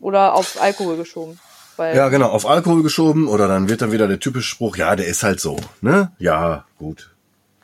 oder 0.00 0.34
auf 0.34 0.60
Alkohol 0.60 0.96
geschoben. 0.96 1.38
Ja, 1.78 2.10
genau, 2.10 2.28
auf 2.28 2.46
Alkohol 2.46 2.82
geschoben 2.82 3.26
oder 3.26 3.48
dann 3.48 3.70
wird 3.70 3.80
dann 3.80 3.90
wieder 3.90 4.06
der 4.06 4.20
typische 4.20 4.48
Spruch, 4.50 4.76
ja, 4.76 4.96
der 4.96 5.06
ist 5.06 5.22
halt 5.22 5.40
so, 5.40 5.56
ne? 5.80 6.12
Ja, 6.18 6.66
gut. 6.78 7.14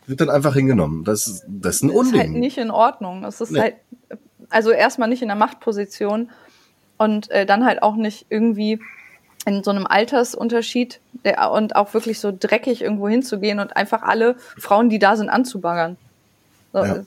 Wird 0.07 0.21
dann 0.23 0.31
einfach 0.31 0.55
hingenommen. 0.55 1.05
Das, 1.05 1.27
ist- 1.27 1.45
das 1.47 1.77
ist 1.77 1.83
ein 1.83 1.91
ist 1.91 1.97
Unding. 1.97 2.21
halt 2.21 2.31
nicht 2.31 2.57
in 2.57 2.71
Ordnung. 2.71 3.25
Es 3.25 3.41
ist 3.43 3.51
Nee. 3.51 3.61
halt, 3.61 3.75
also 4.49 4.71
erstmal 4.71 5.09
nicht 5.09 5.21
in 5.21 5.29
der 5.29 5.37
Machtposition 5.37 6.31
und 6.97 7.31
äh, 7.31 7.45
dann 7.45 7.67
halt 7.67 7.83
auch 7.83 7.97
nicht 7.97 8.25
irgendwie 8.31 8.81
in 9.47 9.62
so 9.64 9.70
einem 9.70 9.86
Altersunterschied 9.86 11.01
der, 11.24 11.51
und 11.52 11.77
auch 11.77 11.94
wirklich 11.94 12.20
so 12.20 12.32
dreckig 12.39 12.82
irgendwo 12.82 13.09
hinzugehen 13.09 13.60
und 13.60 13.77
einfach 13.77 14.02
alle 14.02 14.36
Frauen, 14.59 14.90
die 14.90 14.98
da 14.98 15.16
sind, 15.16 15.31
anzubaggern. 15.31 15.97
So, 16.73 16.85
Ja. 16.85 16.94
äh, 16.97 17.05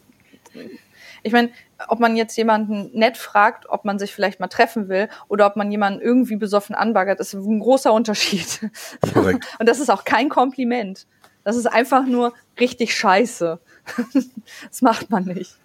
Ich 1.21 1.33
meine, 1.33 1.49
ob 1.89 1.99
man 1.99 2.15
jetzt 2.15 2.37
jemanden 2.37 2.91
nett 2.97 3.17
fragt, 3.17 3.69
ob 3.69 3.83
man 3.83 3.99
sich 3.99 4.13
vielleicht 4.13 4.39
mal 4.39 4.47
treffen 4.47 4.87
will 4.87 5.09
oder 5.27 5.45
ob 5.47 5.57
man 5.57 5.69
jemanden 5.69 5.99
irgendwie 5.99 6.37
besoffen 6.37 6.75
anbaggert, 6.75 7.19
ist 7.19 7.33
ein 7.33 7.59
großer 7.59 7.91
Unterschied. 7.91 8.69
Korrekt. 9.13 9.45
Und 9.59 9.67
das 9.67 9.79
ist 9.81 9.89
auch 9.89 10.05
kein 10.05 10.29
Kompliment. 10.29 11.05
Das 11.43 11.57
ist 11.57 11.65
einfach 11.65 12.05
nur 12.05 12.33
richtig 12.57 12.95
scheiße. 12.95 13.59
das 14.13 14.81
macht 14.81 15.09
man 15.09 15.25
nicht. 15.25 15.55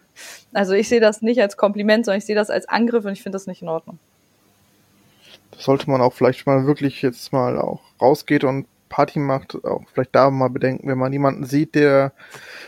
Also 0.53 0.73
ich 0.73 0.89
sehe 0.89 1.01
das 1.01 1.23
nicht 1.23 1.41
als 1.41 1.57
Kompliment, 1.57 2.05
sondern 2.05 2.19
ich 2.19 2.27
sehe 2.27 2.37
das 2.37 2.51
als 2.51 2.69
Angriff 2.69 3.05
und 3.05 3.13
ich 3.13 3.23
finde 3.23 3.37
das 3.37 3.47
nicht 3.47 3.63
in 3.63 3.69
Ordnung. 3.69 3.99
Sollte 5.59 5.91
man 5.91 6.01
auch 6.01 6.13
vielleicht 6.13 6.47
mal 6.47 6.67
wirklich 6.67 7.03
jetzt 7.03 7.33
mal 7.33 7.59
auch 7.59 7.81
rausgeht 8.01 8.45
und 8.45 8.67
Party 8.89 9.19
macht, 9.19 9.57
auch 9.65 9.83
vielleicht 9.93 10.15
da 10.15 10.31
mal 10.31 10.51
bedenken, 10.51 10.87
wenn 10.89 10.99
man 10.99 11.13
jemanden 11.13 11.45
sieht, 11.45 11.75
der 11.75 12.13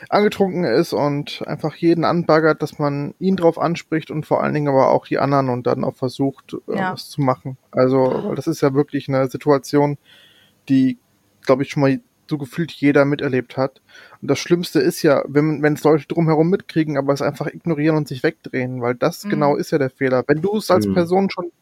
angetrunken 0.08 0.64
ist 0.64 0.92
und 0.92 1.44
einfach 1.46 1.74
jeden 1.76 2.04
anbaggert, 2.04 2.62
dass 2.62 2.78
man 2.80 3.14
ihn 3.20 3.36
drauf 3.36 3.58
anspricht 3.60 4.10
und 4.10 4.26
vor 4.26 4.42
allen 4.42 4.54
Dingen 4.54 4.68
aber 4.68 4.90
auch 4.90 5.06
die 5.06 5.18
anderen 5.18 5.48
und 5.48 5.66
dann 5.68 5.84
auch 5.84 5.94
versucht, 5.94 6.56
äh, 6.68 6.76
Ja. 6.76 6.92
was 6.92 7.10
zu 7.10 7.20
machen. 7.20 7.58
Also, 7.70 7.98
weil 8.26 8.34
das 8.34 8.48
ist 8.48 8.60
ja 8.60 8.74
wirklich 8.74 9.08
eine 9.08 9.28
Situation, 9.28 9.98
die, 10.68 10.98
glaube 11.44 11.62
ich, 11.62 11.70
schon 11.70 11.82
mal 11.82 12.00
so 12.28 12.38
gefühlt 12.38 12.72
jeder 12.72 13.04
miterlebt 13.04 13.56
hat. 13.56 13.80
Und 14.20 14.28
das 14.28 14.40
Schlimmste 14.40 14.80
ist 14.80 15.02
ja, 15.02 15.22
wenn 15.28 15.62
wenn 15.62 15.74
es 15.74 15.84
Leute 15.84 16.08
drumherum 16.08 16.50
mitkriegen, 16.50 16.96
aber 16.98 17.12
es 17.12 17.22
einfach 17.22 17.46
ignorieren 17.46 17.96
und 17.96 18.08
sich 18.08 18.24
wegdrehen, 18.24 18.82
weil 18.82 18.96
das 18.96 19.24
Mhm. 19.24 19.30
genau 19.30 19.54
ist 19.54 19.70
ja 19.70 19.78
der 19.78 19.90
Fehler. 19.90 20.24
Wenn 20.26 20.42
du 20.42 20.56
es 20.56 20.70
als 20.72 20.88
Mhm. 20.88 20.94
Person 20.94 21.30
schon 21.30 21.52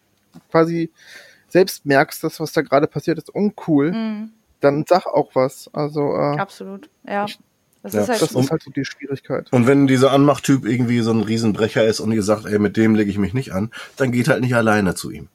quasi 0.51 0.91
selbst 1.49 1.87
merkst, 1.87 2.23
dass 2.25 2.41
was 2.41 2.53
da 2.53 2.63
gerade 2.63 2.87
passiert 2.87 3.19
ist 3.19 3.31
uncool, 3.35 3.93
Mhm, 3.93 4.31
dann 4.61 4.85
sag 4.89 5.07
auch 5.07 5.31
was. 5.35 5.71
Also 5.73 6.15
äh, 6.15 6.39
absolut. 6.39 6.89
Ja. 7.07 7.25
Ich- 7.27 7.39
Das 7.83 7.93
Ja, 7.93 8.01
ist 8.01 8.09
halt. 8.09 8.23
das 8.23 8.33
ist 8.33 8.51
halt 8.51 8.63
so 8.63 8.71
die 8.71 8.85
Schwierigkeit. 8.87 9.53
Und 9.53 9.67
wenn 9.67 9.87
dieser 9.87 10.11
Anmachtyp 10.11 10.65
irgendwie 10.65 11.01
so 11.01 11.11
ein 11.13 11.21
Riesenbrecher 11.21 11.85
ist 11.85 12.01
und 12.01 12.13
ihr 12.13 12.23
sagt, 12.23 12.47
ey, 12.47 12.59
mit 12.59 12.79
dem 12.79 12.95
lege 12.95 13.11
ich 13.11 13.19
mich 13.19 13.35
nicht 13.35 13.53
an, 13.53 13.71
dann 13.99 14.11
geht 14.11 14.29
halt 14.29 14.41
nicht 14.41 14.55
alleine 14.55 14.95
zu 14.95 15.11
ihm. 15.11 15.29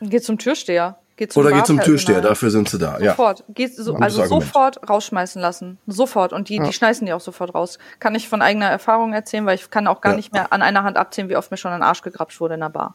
Geht 0.00 0.24
zum 0.24 0.38
Türsteher. 0.38 0.96
Geht 1.16 1.34
zum 1.34 1.44
Oder 1.44 1.54
geht 1.54 1.66
zum 1.66 1.78
Türsteher, 1.78 2.14
Barpersonal. 2.22 2.30
dafür 2.30 2.50
sind 2.50 2.68
sie 2.70 2.78
da. 2.78 2.98
Ja. 2.98 3.10
Sofort. 3.10 3.44
Geht 3.50 3.76
so, 3.76 3.94
also 3.96 4.22
Argument. 4.22 4.44
sofort 4.46 4.88
rausschmeißen 4.88 5.42
lassen. 5.42 5.76
Sofort. 5.86 6.32
Und 6.32 6.48
die, 6.48 6.56
Ja. 6.56 6.64
die 6.64 6.72
schmeißen 6.72 7.04
die 7.06 7.12
auch 7.12 7.20
sofort 7.20 7.54
raus. 7.54 7.78
Kann 8.00 8.14
ich 8.14 8.26
von 8.26 8.40
eigener 8.40 8.70
Erfahrung 8.70 9.12
erzählen, 9.12 9.44
weil 9.44 9.56
ich 9.56 9.68
kann 9.68 9.86
auch 9.86 10.00
gar 10.00 10.12
Ja. 10.14 10.16
nicht 10.16 10.32
mehr 10.32 10.50
an 10.50 10.62
einer 10.62 10.84
Hand 10.84 10.96
abzählen, 10.96 11.28
wie 11.28 11.36
oft 11.36 11.50
mir 11.50 11.58
schon 11.58 11.72
ein 11.72 11.82
Arsch 11.82 12.00
gegrapscht 12.00 12.40
wurde 12.40 12.54
in 12.54 12.60
der 12.60 12.70
Bar. 12.70 12.94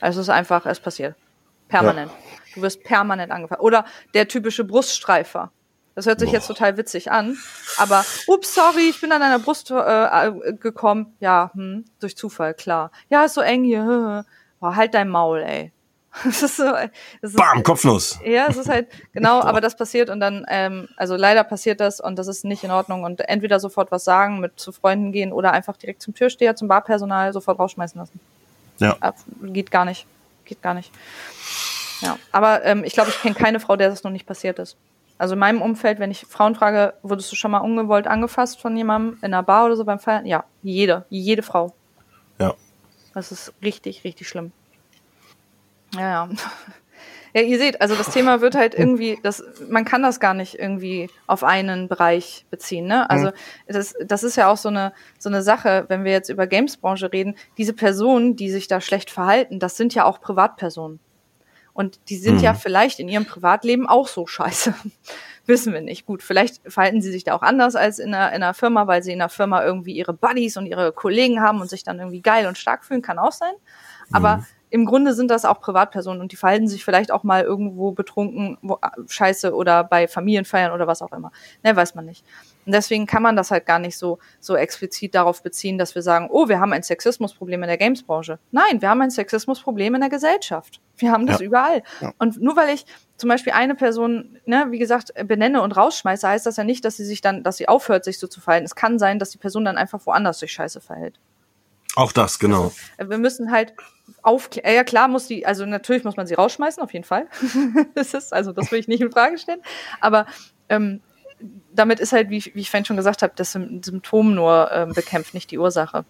Also 0.00 0.20
es 0.20 0.26
ist 0.26 0.30
einfach, 0.30 0.66
es 0.66 0.80
passiert. 0.80 1.14
Permanent. 1.68 2.10
Du 2.54 2.62
wirst 2.62 2.82
permanent 2.82 3.30
angefasst. 3.30 3.60
Oder 3.60 3.84
der 4.14 4.28
typische 4.28 4.64
Bruststreifer. 4.64 5.52
Das 5.94 6.06
hört 6.06 6.20
sich 6.20 6.30
Boah. 6.30 6.36
jetzt 6.36 6.46
total 6.46 6.76
witzig 6.76 7.10
an, 7.10 7.36
aber 7.76 8.04
ups, 8.26 8.54
sorry, 8.54 8.88
ich 8.88 9.00
bin 9.00 9.12
an 9.12 9.20
deiner 9.20 9.38
Brust 9.38 9.70
äh, 9.70 9.74
äh, 9.74 10.52
gekommen. 10.54 11.14
Ja, 11.20 11.50
hm, 11.52 11.84
durch 12.00 12.16
Zufall, 12.16 12.54
klar. 12.54 12.90
Ja, 13.08 13.24
ist 13.24 13.34
so 13.34 13.40
eng 13.40 13.64
hier. 13.64 14.24
Boah, 14.60 14.76
halt 14.76 14.94
dein 14.94 15.08
Maul, 15.08 15.42
ey. 15.42 15.72
Das 16.24 16.42
ist 16.42 16.56
so, 16.56 16.64
das 16.64 17.32
ist, 17.32 17.36
Bam, 17.36 17.62
Kopfnuss. 17.62 18.18
ja, 18.24 18.46
es 18.48 18.56
ist 18.56 18.68
halt, 18.68 18.88
genau, 19.12 19.40
aber 19.42 19.60
das 19.60 19.76
passiert 19.76 20.10
und 20.10 20.20
dann, 20.20 20.44
ähm, 20.48 20.88
also 20.96 21.16
leider 21.16 21.44
passiert 21.44 21.80
das 21.80 22.00
und 22.00 22.18
das 22.18 22.26
ist 22.26 22.44
nicht 22.44 22.64
in 22.64 22.70
Ordnung 22.70 23.04
und 23.04 23.20
entweder 23.28 23.60
sofort 23.60 23.92
was 23.92 24.04
sagen, 24.04 24.40
mit 24.40 24.58
zu 24.58 24.72
Freunden 24.72 25.12
gehen 25.12 25.32
oder 25.32 25.52
einfach 25.52 25.76
direkt 25.76 26.02
zum 26.02 26.14
Türsteher, 26.14 26.56
zum 26.56 26.68
Barpersonal 26.68 27.32
sofort 27.32 27.58
rausschmeißen 27.58 28.00
lassen. 28.00 28.18
Ja. 28.80 28.96
Geht 29.42 29.70
gar 29.70 29.84
nicht. 29.84 30.06
Geht 30.44 30.62
gar 30.62 30.74
nicht. 30.74 30.90
Ja, 32.00 32.18
aber 32.32 32.64
ähm, 32.64 32.82
ich 32.84 32.94
glaube, 32.94 33.10
ich 33.10 33.20
kenne 33.20 33.34
keine 33.34 33.60
Frau, 33.60 33.76
der 33.76 33.90
das 33.90 34.02
noch 34.02 34.10
nicht 34.10 34.26
passiert 34.26 34.58
ist. 34.58 34.76
Also 35.18 35.34
in 35.34 35.38
meinem 35.38 35.60
Umfeld, 35.60 35.98
wenn 35.98 36.10
ich 36.10 36.24
Frauen 36.24 36.54
frage, 36.54 36.94
wurdest 37.02 37.30
du 37.30 37.36
schon 37.36 37.50
mal 37.50 37.58
ungewollt 37.58 38.06
angefasst 38.06 38.58
von 38.58 38.74
jemandem 38.74 39.18
in 39.18 39.34
einer 39.34 39.42
Bar 39.42 39.66
oder 39.66 39.76
so 39.76 39.84
beim 39.84 39.98
Feiern? 39.98 40.24
Ja, 40.24 40.44
jede, 40.62 41.04
jede 41.10 41.42
Frau. 41.42 41.74
Ja. 42.38 42.54
Das 43.12 43.30
ist 43.30 43.52
richtig, 43.62 44.02
richtig 44.04 44.28
schlimm. 44.28 44.52
Ja, 45.94 46.26
ja. 46.26 46.28
Ja, 47.34 47.42
ihr 47.42 47.58
seht, 47.58 47.80
also 47.80 47.94
das 47.94 48.10
Thema 48.10 48.40
wird 48.40 48.54
halt 48.54 48.74
irgendwie, 48.78 49.18
das, 49.22 49.42
man 49.68 49.84
kann 49.84 50.02
das 50.02 50.20
gar 50.20 50.34
nicht 50.34 50.58
irgendwie 50.58 51.08
auf 51.26 51.44
einen 51.44 51.88
Bereich 51.88 52.44
beziehen, 52.50 52.86
ne? 52.86 53.08
Also 53.10 53.30
das, 53.66 53.94
das 54.04 54.22
ist 54.22 54.36
ja 54.36 54.48
auch 54.48 54.56
so 54.56 54.68
eine, 54.68 54.92
so 55.18 55.28
eine 55.28 55.42
Sache, 55.42 55.84
wenn 55.88 56.04
wir 56.04 56.12
jetzt 56.12 56.28
über 56.28 56.46
Gamesbranche 56.46 57.12
reden, 57.12 57.34
diese 57.56 57.72
Personen, 57.72 58.36
die 58.36 58.50
sich 58.50 58.68
da 58.68 58.80
schlecht 58.80 59.10
verhalten, 59.10 59.58
das 59.58 59.76
sind 59.76 59.94
ja 59.94 60.04
auch 60.04 60.20
Privatpersonen. 60.20 61.00
Und 61.72 62.00
die 62.10 62.16
sind 62.16 62.38
Mhm. 62.38 62.42
ja 62.42 62.54
vielleicht 62.54 62.98
in 62.98 63.08
ihrem 63.08 63.26
Privatleben 63.26 63.86
auch 63.86 64.08
so 64.08 64.26
scheiße. 64.26 64.74
Wissen 65.46 65.72
wir 65.72 65.80
nicht. 65.80 66.04
Gut, 66.04 66.22
vielleicht 66.22 66.60
verhalten 66.70 67.00
sie 67.00 67.12
sich 67.12 67.24
da 67.24 67.34
auch 67.34 67.42
anders 67.42 67.76
als 67.76 68.00
in 68.00 68.12
einer, 68.12 68.30
in 68.30 68.42
einer 68.42 68.54
Firma, 68.54 68.86
weil 68.88 69.02
sie 69.02 69.12
in 69.12 69.20
einer 69.20 69.28
Firma 69.28 69.64
irgendwie 69.64 69.92
ihre 69.92 70.12
Buddies 70.12 70.56
und 70.56 70.66
ihre 70.66 70.92
Kollegen 70.92 71.40
haben 71.40 71.60
und 71.60 71.70
sich 71.70 71.84
dann 71.84 71.98
irgendwie 71.98 72.22
geil 72.22 72.46
und 72.46 72.58
stark 72.58 72.84
fühlen, 72.84 73.02
kann 73.02 73.18
auch 73.18 73.32
sein. 73.32 73.52
Aber 74.12 74.44
im 74.70 74.86
Grunde 74.86 75.14
sind 75.14 75.30
das 75.30 75.44
auch 75.44 75.60
Privatpersonen 75.60 76.20
und 76.20 76.32
die 76.32 76.36
verhalten 76.36 76.68
sich 76.68 76.84
vielleicht 76.84 77.10
auch 77.10 77.24
mal 77.24 77.42
irgendwo 77.42 77.92
betrunken, 77.92 78.56
wo, 78.62 78.74
äh, 78.74 78.88
scheiße 79.08 79.54
oder 79.54 79.84
bei 79.84 80.08
Familienfeiern 80.08 80.72
oder 80.72 80.86
was 80.86 81.02
auch 81.02 81.12
immer. 81.12 81.32
Ne, 81.62 81.74
weiß 81.74 81.94
man 81.94 82.06
nicht. 82.06 82.24
Und 82.66 82.72
deswegen 82.72 83.06
kann 83.06 83.22
man 83.22 83.36
das 83.36 83.50
halt 83.50 83.66
gar 83.66 83.78
nicht 83.78 83.98
so, 83.98 84.18
so 84.38 84.54
explizit 84.54 85.14
darauf 85.14 85.42
beziehen, 85.42 85.76
dass 85.78 85.94
wir 85.94 86.02
sagen, 86.02 86.28
oh, 86.30 86.48
wir 86.48 86.60
haben 86.60 86.72
ein 86.72 86.82
Sexismusproblem 86.82 87.62
in 87.62 87.68
der 87.68 87.78
Gamesbranche. 87.78 88.38
Nein, 88.52 88.80
wir 88.80 88.90
haben 88.90 89.00
ein 89.02 89.10
Sexismusproblem 89.10 89.94
in 89.96 90.00
der 90.02 90.10
Gesellschaft. 90.10 90.80
Wir 90.96 91.10
haben 91.10 91.26
das 91.26 91.40
Ja. 91.40 91.46
überall. 91.46 91.82
Ja. 92.00 92.12
Und 92.18 92.40
nur 92.40 92.56
weil 92.56 92.74
ich 92.74 92.84
zum 93.16 93.28
Beispiel 93.28 93.52
eine 93.54 93.74
Person, 93.74 94.38
ne, 94.44 94.66
wie 94.70 94.78
gesagt, 94.78 95.12
benenne 95.26 95.62
und 95.62 95.72
rausschmeiße, 95.76 96.28
heißt 96.28 96.46
das 96.46 96.56
ja 96.56 96.64
nicht, 96.64 96.84
dass 96.84 96.96
sie 96.96 97.04
sich 97.04 97.20
dann, 97.20 97.42
dass 97.42 97.56
sie 97.56 97.68
aufhört, 97.68 98.04
sich 98.04 98.18
so 98.18 98.26
zu 98.28 98.40
verhalten. 98.40 98.66
Es 98.66 98.74
kann 98.76 98.98
sein, 98.98 99.18
dass 99.18 99.30
die 99.30 99.38
Person 99.38 99.64
dann 99.64 99.76
einfach 99.76 100.06
woanders 100.06 100.38
sich 100.38 100.52
scheiße 100.52 100.80
verhält. 100.80 101.18
Auch 101.96 102.12
das, 102.12 102.38
genau. 102.38 102.72
Wir 102.98 103.18
müssen 103.18 103.50
halt 103.50 103.74
aufklären. 104.22 104.74
Ja, 104.74 104.84
klar 104.84 105.08
muss 105.08 105.26
die, 105.26 105.46
also 105.46 105.64
natürlich 105.66 106.04
muss 106.04 106.16
man 106.16 106.26
sie 106.26 106.34
rausschmeißen, 106.34 106.82
auf 106.82 106.92
jeden 106.92 107.04
Fall. 107.04 107.26
das 107.94 108.14
ist, 108.14 108.32
also 108.32 108.52
das 108.52 108.70
will 108.72 108.78
ich 108.80 108.88
nicht 108.88 109.00
in 109.00 109.10
Frage 109.12 109.38
stellen. 109.38 109.60
Aber 110.00 110.26
ähm, 110.68 111.00
damit 111.72 112.00
ist 112.00 112.12
halt, 112.12 112.30
wie, 112.30 112.44
wie 112.54 112.60
ich 112.60 112.70
vorhin 112.70 112.84
schon 112.84 112.96
gesagt 112.96 113.22
habe, 113.22 113.32
das 113.36 113.54
Sym- 113.54 113.82
Symptom 113.84 114.34
nur 114.34 114.70
ähm, 114.72 114.92
bekämpft, 114.92 115.34
nicht 115.34 115.50
die 115.50 115.58
Ursache. 115.58 116.04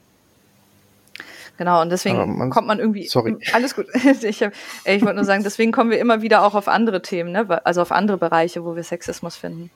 Genau, 1.56 1.82
und 1.82 1.90
deswegen 1.90 2.38
man- 2.38 2.50
kommt 2.50 2.66
man 2.66 2.78
irgendwie. 2.78 3.06
sorry. 3.06 3.36
Alles 3.52 3.74
gut. 3.74 3.86
Ich, 4.22 4.42
hab- 4.42 4.52
ich 4.84 5.02
wollte 5.02 5.16
nur 5.16 5.24
sagen, 5.24 5.42
deswegen 5.44 5.72
kommen 5.72 5.90
wir 5.90 5.98
immer 5.98 6.22
wieder 6.22 6.42
auch 6.42 6.54
auf 6.54 6.68
andere 6.68 7.02
Themen, 7.02 7.32
ne? 7.32 7.60
Also 7.66 7.82
auf 7.82 7.92
andere 7.92 8.16
Bereiche, 8.16 8.64
wo 8.64 8.76
wir 8.76 8.82
Sexismus 8.82 9.36
finden. 9.36 9.70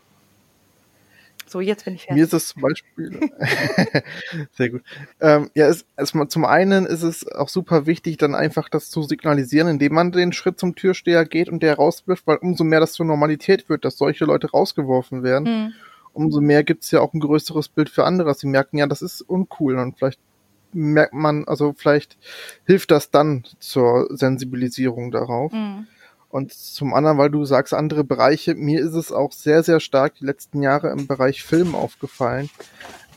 So, 1.55 1.61
jetzt 1.61 1.85
bin 1.85 1.95
ich 1.95 2.07
fertig. 2.07 2.17
Mir 2.17 2.25
ist 2.25 2.35
es 2.35 2.49
zum 2.49 2.63
Beispiel 2.63 3.31
sehr 4.57 4.71
gut. 4.71 4.83
Ähm, 5.21 5.53
ja, 5.55 5.69
es, 5.69 5.87
erstmal 5.97 6.27
zum 6.27 6.45
einen 6.45 6.85
ist 6.85 7.05
es 7.05 7.31
auch 7.31 7.49
super 7.49 7.87
wichtig, 7.87 8.17
dann 8.17 8.35
einfach 8.35 8.69
das 8.69 8.91
zu 8.91 9.05
signalisieren, 9.05 9.69
indem 9.69 9.95
man 9.95 10.11
den 10.11 10.33
Schritt 10.33 10.59
zum 10.59 10.75
Türsteher 10.75 11.25
geht 11.25 11.49
und 11.49 11.63
der 11.63 11.77
rauswirft, 11.77 12.27
weil 12.27 12.39
umso 12.39 12.65
mehr 12.65 12.81
das 12.81 12.95
zur 12.95 13.07
Normalität 13.07 13.69
wird, 13.69 13.85
dass 13.85 13.97
solche 13.99 14.25
Leute 14.25 14.51
rausgeworfen 14.51 15.23
werden, 15.23 15.47
Hm. 15.47 15.73
umso 16.13 16.41
mehr 16.41 16.65
gibt's 16.65 16.91
ja 16.91 16.99
auch 16.99 17.15
ein 17.15 17.21
größeres 17.21 17.69
Bild 17.69 17.89
für 17.89 18.03
andere. 18.03 18.35
Sie 18.35 18.49
merken, 18.49 18.79
ja, 18.79 18.89
das 18.89 19.01
ist 19.01 19.21
uncool 19.21 19.79
und 19.79 19.97
vielleicht 19.97 20.19
merkt 20.73 21.15
man, 21.15 21.45
also 21.45 21.73
vielleicht 21.77 22.19
hilft 22.67 22.91
das 22.91 23.13
dann 23.13 23.45
zur 23.61 24.09
Sensibilisierung 24.11 25.13
darauf. 25.13 25.53
Hm. 25.53 25.87
Und 26.35 26.52
zum 26.52 26.94
anderen, 26.94 27.16
weil 27.16 27.31
du 27.31 27.44
sagst, 27.44 27.73
andere 27.73 28.02
Bereiche, 28.02 28.56
mir 28.56 28.81
ist 28.81 28.94
es 28.94 29.12
auch 29.12 29.31
sehr, 29.31 29.62
sehr 29.62 29.78
stark 29.78 30.16
die 30.16 30.24
letzten 30.24 30.62
Jahre 30.62 30.90
im 30.90 31.06
Bereich 31.06 31.44
Film 31.44 31.77
aufgefallen. 31.77 32.51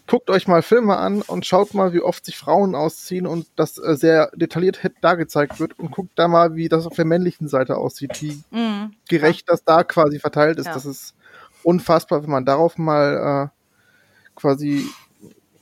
Guckt 0.06 0.30
euch 0.30 0.48
mal 0.48 0.62
Filme 0.62 0.98
an 0.98 1.24
und 1.24 1.44
schaut 1.44 1.74
mal, 1.74 1.94
wie 1.94 2.02
oft 2.02 2.24
sich 2.24 2.38
Frauen 2.38 2.76
ausziehen 2.76 3.26
und 3.26 3.48
das 3.56 3.80
äh, 3.80 3.96
sehr 3.96 4.30
detailliert 4.36 4.80
dargezeigt 5.02 5.60
wird 5.60 5.80
und 5.80 5.90
guckt 5.90 6.12
da 6.16 6.28
mal, 6.28 6.54
wie 6.54 6.70
das 6.70 6.86
auf 6.86 6.94
der 6.96 7.06
männlichen 7.06 7.48
Seite 7.48 7.78
aussieht, 7.78 8.22
wie 8.22 8.40
Hm. 8.52 8.94
gerecht 9.10 9.50
das 9.50 9.64
da 9.64 9.84
quasi 9.84 10.20
verteilt 10.20 10.60
ist. 10.60 10.68
Ja. 10.68 10.74
Das 10.74 10.86
ist 10.86 11.16
unfassbar, 11.64 12.22
wenn 12.22 12.30
man 12.30 12.46
darauf 12.46 12.78
mal 12.78 13.50
äh, 13.52 14.36
quasi, 14.36 14.88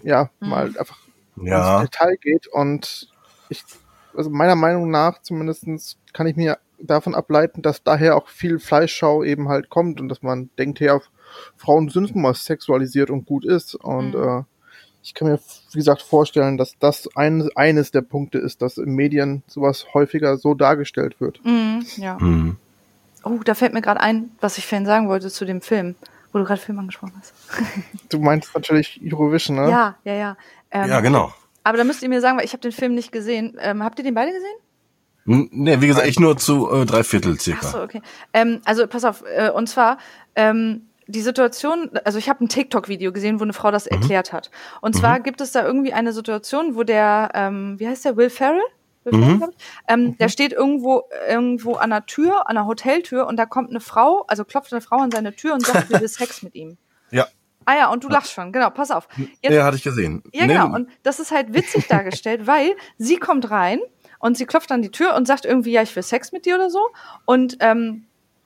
ja, 0.04 0.30
Mhm. 0.42 0.50
mal 0.50 0.66
einfach 0.78 1.00
Ja. 1.38 1.78
ins 1.78 1.90
Detail 1.90 2.18
geht 2.18 2.48
und 2.48 3.08
ich, 3.48 3.64
also 4.14 4.30
meiner 4.30 4.56
Meinung 4.56 4.92
nach 4.92 5.22
zumindestens 5.22 5.96
kann 6.12 6.28
ich 6.28 6.36
mir 6.36 6.58
davon 6.80 7.16
ableiten, 7.16 7.62
dass 7.62 7.84
daher 7.84 8.16
auch 8.16 8.28
viel 8.28 8.60
Fleischschau 8.60 9.24
eben 9.24 9.50
halt 9.50 9.70
kommt 9.70 10.00
und 10.00 10.10
dass 10.10 10.22
man 10.22 10.50
denkt, 10.58 10.80
ja, 10.80 11.00
Frauen 11.58 11.90
sind 11.90 12.14
nun 12.14 12.22
mal 12.24 12.34
sexualisiert 12.34 13.10
und 13.10 13.26
gut 13.26 13.46
ist 13.46 13.76
und 13.76 14.12
Mhm. 14.16 14.40
äh, 14.40 14.44
ich 15.04 15.14
kann 15.14 15.28
mir, 15.28 15.40
wie 15.72 15.78
gesagt, 15.78 16.02
vorstellen, 16.02 16.58
dass 16.58 16.80
das 16.80 17.08
ein, 17.16 17.48
eines 17.56 17.92
der 17.92 18.02
Punkte 18.02 18.40
ist, 18.40 18.64
dass 18.64 18.78
in 18.80 18.96
Medien 18.96 19.44
sowas 19.46 19.86
häufiger 19.94 20.38
so 20.38 20.56
dargestellt 20.56 21.22
wird. 21.22 21.40
Hm. 21.44 21.86
Ja. 21.98 22.18
Mhm. 22.20 22.58
Oh, 23.24 23.40
da 23.46 23.54
fällt 23.54 23.74
mir 23.74 23.82
gerade 23.82 24.02
ein, 24.02 24.32
was 24.42 24.58
ich 24.58 24.66
vorhin 24.66 24.88
sagen 24.88 25.08
wollte 25.08 25.30
zu 25.30 25.46
dem 25.46 25.62
Film, 25.62 25.94
wo 26.32 26.40
du 26.40 26.46
gerade 26.46 26.60
Film 26.60 26.80
angesprochen 26.80 27.14
hast. 27.20 27.34
Du 28.10 28.20
meinst 28.20 28.54
natürlich 28.56 29.00
Eurovision, 29.04 29.58
ne? 29.58 29.70
Ja, 29.70 29.96
ja, 30.06 30.14
ja. 30.14 30.38
Ähm, 30.72 30.90
Ja, 30.90 31.02
genau. 31.02 31.32
Aber 31.64 31.78
da 31.78 31.84
müsst 31.84 32.02
ihr 32.02 32.10
mir 32.10 32.22
sagen, 32.22 32.38
weil 32.38 32.46
ich 32.46 32.54
habe 32.54 32.62
den 32.62 32.72
Film 32.72 32.96
nicht 32.96 33.12
gesehen. 33.12 33.58
Ähm, 33.60 33.84
habt 33.84 34.00
ihr 34.00 34.06
den 34.06 34.14
beide 34.16 34.32
gesehen? 34.32 34.56
N- 35.28 35.50
Nee, 35.52 35.82
wie 35.82 35.88
gesagt, 35.88 36.08
ich 36.08 36.20
nur 36.20 36.38
zu 36.38 36.70
äh, 36.72 36.86
drei 36.86 37.04
Viertel 37.04 37.40
circa. 37.40 37.60
Ach 37.68 37.72
so, 37.74 37.82
okay. 37.82 38.02
Ähm, 38.34 38.62
also 38.66 38.86
pass 38.88 39.04
auf, 39.06 39.24
äh, 39.26 39.50
und 39.50 39.68
zwar 39.68 39.98
ähm, 40.36 40.88
die 41.08 41.22
Situation, 41.22 41.92
also 42.04 42.18
ich 42.18 42.30
habe 42.30 42.44
ein 42.44 42.50
TikTok-Video 42.50 43.12
gesehen, 43.12 43.40
wo 43.40 43.44
eine 43.44 43.54
Frau 43.54 43.70
das 43.72 43.86
erklärt 43.88 44.34
hat. 44.34 44.50
Und 44.82 44.96
zwar 44.96 45.20
gibt 45.20 45.40
es 45.42 45.52
da 45.52 45.64
irgendwie 45.66 45.94
eine 45.94 46.14
Situation, 46.14 46.76
wo 46.76 46.84
der, 46.84 47.30
ähm, 47.36 47.76
wie 47.80 47.88
heißt 47.88 48.06
der, 48.06 48.18
Will 48.18 48.30
Ferrell? 48.32 48.62
Will 49.04 49.14
Ferrell, 49.20 49.38
glaub 49.38 49.50
ich? 49.52 49.56
Ähm, 49.88 50.18
Der 50.18 50.30
steht 50.30 50.52
irgendwo 50.52 51.04
irgendwo 51.30 51.74
an 51.76 51.92
der 51.92 52.08
Tür, 52.08 52.50
an 52.50 52.56
der 52.56 52.66
Hoteltür 52.66 53.28
und 53.28 53.38
da 53.38 53.46
kommt 53.46 53.70
eine 53.70 53.82
Frau, 53.82 54.26
also 54.28 54.44
klopft 54.46 54.74
eine 54.74 54.82
Frau 54.82 54.98
an 54.98 55.12
seine 55.12 55.36
Tür 55.36 55.54
und 55.54 55.64
sagt, 55.66 55.90
sie 55.90 56.00
will 56.00 56.08
Sex 56.08 56.42
mit 56.42 56.56
ihm. 56.56 56.78
Ja. 57.12 57.28
Ah 57.66 57.76
ja, 57.76 57.90
und 57.92 58.04
du 58.04 58.10
lachst 58.10 58.32
schon, 58.32 58.52
genau, 58.52 58.72
pass 58.72 58.90
auf. 58.90 59.08
Jetzt, 59.42 59.54
ja, 59.54 59.64
hatte 59.64 59.78
ich 59.78 59.84
gesehen. 59.84 60.24
Ja, 60.34 60.48
genau. 60.48 60.74
Und 60.74 60.90
das 61.04 61.20
ist 61.20 61.32
halt 61.32 61.54
witzig 61.54 61.88
dargestellt, 61.90 62.48
weil 62.48 62.76
sie 62.98 63.18
kommt 63.18 63.52
rein 63.52 63.80
und 64.20 64.38
sie 64.38 64.46
klopft 64.46 64.72
an 64.72 64.82
die 64.82 64.92
Tür 64.92 65.16
und 65.16 65.28
sagt 65.28 65.46
irgendwie, 65.46 65.72
ja, 65.72 65.82
ich 65.82 65.96
will 65.96 66.04
Sex 66.04 66.32
mit 66.32 66.46
dir 66.46 66.56
oder 66.56 66.70
so. 66.70 66.82
Und 67.26 67.58
ähm, 67.60 68.06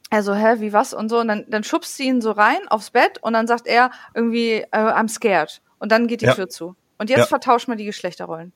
also, 0.09 0.33
hä, 0.33 0.55
wie 0.59 0.73
was 0.73 0.93
und 0.93 1.09
so. 1.09 1.19
Und 1.19 1.27
dann, 1.27 1.45
dann 1.47 1.63
schubst 1.63 1.95
sie 1.95 2.05
ihn 2.05 2.21
so 2.21 2.31
rein 2.31 2.67
aufs 2.69 2.89
Bett 2.91 3.19
und 3.21 3.33
dann 3.33 3.47
sagt 3.47 3.67
er 3.67 3.91
irgendwie, 4.13 4.65
äh, 4.71 4.77
I'm 4.77 5.07
scared. 5.07 5.61
Und 5.77 5.91
dann 5.91 6.07
geht 6.07 6.21
die 6.21 6.25
ja. 6.25 6.33
Tür 6.33 6.49
zu. 6.49 6.75
Und 6.97 7.09
jetzt 7.09 7.19
ja. 7.19 7.25
vertauscht 7.25 7.67
man 7.67 7.77
die 7.77 7.85
Geschlechterrollen. 7.85 8.51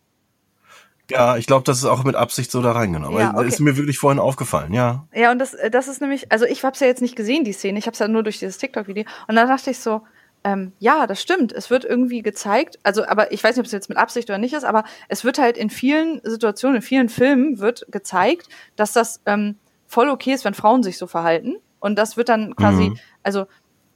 Ja, 1.09 1.37
ich 1.37 1.47
glaube, 1.47 1.63
das 1.63 1.77
ist 1.79 1.85
auch 1.85 2.03
mit 2.03 2.15
Absicht 2.15 2.49
so 2.49 2.61
da 2.61 2.71
reingenommen. 2.71 3.19
Ja, 3.19 3.33
okay. 3.35 3.47
Ist 3.47 3.59
mir 3.59 3.75
wirklich 3.77 3.99
vorhin 3.99 4.19
aufgefallen, 4.19 4.73
ja. 4.73 5.05
Ja, 5.13 5.31
und 5.31 5.39
das, 5.39 5.55
das 5.71 5.87
ist 5.87 6.01
nämlich, 6.01 6.31
also 6.31 6.45
ich 6.45 6.63
habe 6.63 6.73
es 6.73 6.79
ja 6.79 6.87
jetzt 6.87 7.01
nicht 7.01 7.15
gesehen, 7.15 7.43
die 7.43 7.53
Szene, 7.53 7.77
ich 7.77 7.85
habe 7.85 7.93
es 7.93 7.99
ja 7.99 8.07
nur 8.07 8.23
durch 8.23 8.39
dieses 8.39 8.57
TikTok-Video. 8.57 9.03
Und 9.27 9.35
dann 9.35 9.47
dachte 9.47 9.69
ich 9.69 9.79
so, 9.79 10.01
ähm, 10.43 10.73
ja, 10.79 11.07
das 11.07 11.21
stimmt. 11.21 11.51
Es 11.51 11.69
wird 11.69 11.85
irgendwie 11.85 12.21
gezeigt, 12.21 12.77
also, 12.83 13.05
aber 13.05 13.31
ich 13.31 13.43
weiß 13.43 13.55
nicht, 13.55 13.61
ob 13.61 13.65
es 13.65 13.71
jetzt 13.71 13.89
mit 13.89 13.97
Absicht 13.97 14.29
oder 14.29 14.37
nicht 14.37 14.53
ist, 14.53 14.65
aber 14.65 14.83
es 15.07 15.23
wird 15.23 15.37
halt 15.37 15.57
in 15.57 15.69
vielen 15.69 16.21
Situationen, 16.23 16.77
in 16.77 16.81
vielen 16.81 17.09
Filmen 17.09 17.59
wird 17.59 17.85
gezeigt, 17.89 18.49
dass 18.75 18.93
das 18.93 19.21
ähm, 19.25 19.55
voll 19.87 20.09
okay 20.09 20.33
ist, 20.33 20.43
wenn 20.43 20.53
Frauen 20.53 20.83
sich 20.83 20.97
so 20.97 21.07
verhalten. 21.07 21.55
Und 21.79 21.97
das 21.97 22.17
wird 22.17 22.29
dann 22.29 22.55
quasi, 22.55 22.89
mhm. 22.89 22.99
also 23.23 23.45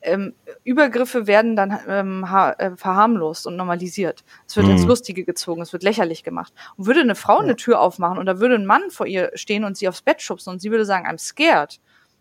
ähm, 0.02 0.34
Übergriffe 0.64 1.28
werden 1.28 1.56
dann 1.56 1.80
ähm, 1.88 2.24
äh, 2.57 2.76
verharmlost 2.76 3.48
und 3.48 3.56
normalisiert. 3.56 4.24
Es 4.48 4.56
wird 4.56 4.68
mhm. 4.68 4.74
ins 4.74 4.86
Lustige 4.86 5.26
gezogen, 5.26 5.61
es 5.61 5.74
wird 5.74 5.84
lächerlich 5.84 6.24
gemacht. 6.24 6.53
Und 6.78 6.86
würde 6.86 7.02
eine 7.02 7.15
Frau 7.15 7.38
ja. 7.38 7.44
eine 7.44 7.56
Tür 7.56 7.82
aufmachen 7.82 8.18
und 8.18 8.26
da 8.26 8.40
würde 8.40 8.56
ein 8.56 8.65
Mann 8.65 8.90
vor 8.90 9.06
ihr 9.06 9.32
stehen 9.36 9.64
und 9.64 9.76
sie 9.76 9.88
aufs 9.90 10.02
Bett 10.02 10.22
schubsen 10.22 10.53
und 10.53 10.61
sie 10.61 10.72
würde 10.72 10.86
sagen, 10.86 11.07
I'm 11.07 11.18
scared, 11.18 11.80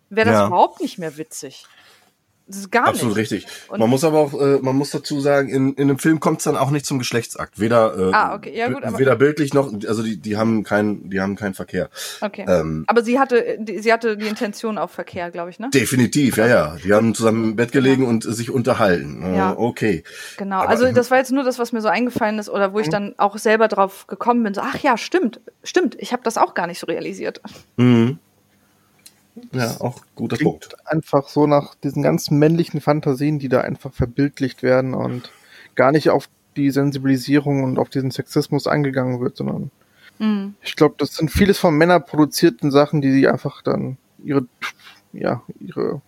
wäre 0.09 0.31
das 0.31 0.40
ja. 0.40 0.47
überhaupt 0.47 0.81
nicht 0.81 0.98
mehr 0.98 1.16
witzig. 1.16 1.66
Das 2.48 2.59
ist 2.59 2.70
gar 2.70 2.86
Absolut 2.86 3.16
nicht. 3.16 3.32
richtig. 3.32 3.47
Und 3.68 3.81
man 3.81 3.90
muss 3.90 4.05
aber 4.05 4.18
auch, 4.18 4.32
äh, 4.40 4.59
man 4.62 4.77
muss 4.77 4.90
dazu 4.90 5.20
sagen, 5.20 5.48
in, 5.48 5.74
in 5.74 5.90
einem 5.90 5.98
Film 5.98 6.20
kommt 6.20 6.39
es 6.39 6.44
dann 6.44 6.56
auch 6.56 6.70
nicht 6.70 6.86
zum 6.86 7.01
Geschlechtsakt. 7.01 7.59
Weder, 7.59 7.98
äh, 7.98 8.12
ah, 8.12 8.35
okay. 8.36 8.56
ja, 8.56 8.68
gut, 8.68 8.85
weder 8.98 9.16
bildlich 9.16 9.52
noch, 9.52 9.73
also 9.89 10.05
die, 10.05 10.16
die 10.16 10.36
haben 10.36 10.62
keinen, 10.62 11.10
die 11.10 11.20
haben 11.20 11.35
keinen 11.35 11.55
Verkehr. 11.55 11.90
Okay. 12.20 12.44
Ähm, 12.48 12.85
aber 12.86 13.02
sie 13.02 13.18
hatte, 13.18 13.56
die, 13.59 13.81
sie 13.81 13.93
hatte 13.93 14.16
die 14.16 14.28
Intention 14.28 14.78
auf 14.78 14.93
Verkehr, 14.93 15.32
glaube 15.32 15.51
ich, 15.51 15.59
ne? 15.59 15.70
Definitiv, 15.74 16.36
ja, 16.36 16.47
ja. 16.47 16.77
Die 16.85 16.94
haben 16.94 17.16
zusammen 17.16 17.44
im 17.44 17.56
Bett 17.56 17.73
gelegen 17.73 18.05
ja. 18.05 18.09
und 18.09 18.23
sich 18.23 18.51
unterhalten. 18.51 19.23
Äh, 19.23 19.36
ja. 19.36 19.59
Okay. 19.59 20.05
Genau. 20.36 20.60
Aber, 20.60 20.68
also 20.68 20.93
das 20.93 21.10
war 21.10 21.18
jetzt 21.18 21.32
nur 21.32 21.43
das, 21.43 21.59
was 21.59 21.73
mir 21.73 21.81
so 21.81 21.89
eingefallen 21.89 22.39
ist 22.39 22.48
oder 22.48 22.73
wo 22.73 22.78
ich 22.78 22.86
mhm. 22.86 22.93
dann 22.93 23.14
auch 23.16 23.39
selber 23.39 23.66
drauf 23.66 24.06
gekommen 24.06 24.44
bin. 24.44 24.55
So, 24.55 24.60
ach 24.60 24.78
ja, 24.78 24.97
stimmt, 24.97 25.40
stimmt. 25.64 25.97
Ich 25.98 26.12
habe 26.12 26.23
das 26.23 26.39
auch 26.39 26.55
gar 26.55 26.68
nicht 26.68 26.78
so 26.78 26.86
realisiert. 26.86 27.40
Mhm. 27.77 28.20
Ja, 29.52 29.80
auch 29.80 30.00
guter 30.14 30.36
Punkt. 30.36 30.76
Einfach 30.86 31.28
so 31.28 31.46
nach 31.46 31.74
diesen 31.74 32.02
ganzen 32.02 32.38
männlichen 32.38 32.80
Fantasien, 32.80 33.38
die 33.38 33.48
da 33.48 33.60
einfach 33.60 33.92
verbildlicht 33.92 34.62
werden 34.62 34.94
und 34.94 35.30
gar 35.74 35.92
nicht 35.92 36.10
auf 36.10 36.28
die 36.56 36.70
Sensibilisierung 36.70 37.62
und 37.62 37.78
auf 37.78 37.90
diesen 37.90 38.10
Sexismus 38.10 38.66
eingegangen 38.66 39.20
wird, 39.20 39.36
sondern 39.36 39.70
mhm. 40.18 40.54
ich 40.62 40.74
glaube, 40.76 40.94
das 40.98 41.14
sind 41.14 41.30
vieles 41.30 41.58
von 41.58 41.74
Männern 41.74 42.04
produzierten 42.04 42.70
Sachen, 42.70 43.02
die 43.02 43.12
sie 43.12 43.28
einfach 43.28 43.62
dann 43.62 43.98
ihre, 44.24 44.46
ja, 45.12 45.42
ihre 45.60 46.00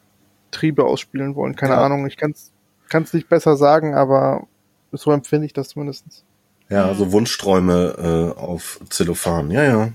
Triebe 0.51 0.85
ausspielen 0.85 1.35
wollen. 1.35 1.55
Keine 1.55 1.75
ja. 1.75 1.83
Ahnung, 1.83 2.07
ich 2.07 2.17
kann 2.17 2.33
es 2.33 3.13
nicht 3.13 3.29
besser 3.29 3.57
sagen, 3.57 3.95
aber 3.95 4.47
so 4.93 5.13
empfinde 5.13 5.47
ich 5.47 5.53
das 5.53 5.69
zumindest. 5.69 6.25
Ja, 6.71 6.85
so 6.85 6.89
also 6.89 7.13
Wunschträume 7.13 8.35
äh, 8.37 8.41
auf 8.41 8.81
Zellophan, 8.89 9.51
ja, 9.51 9.65
ja. 9.65 9.93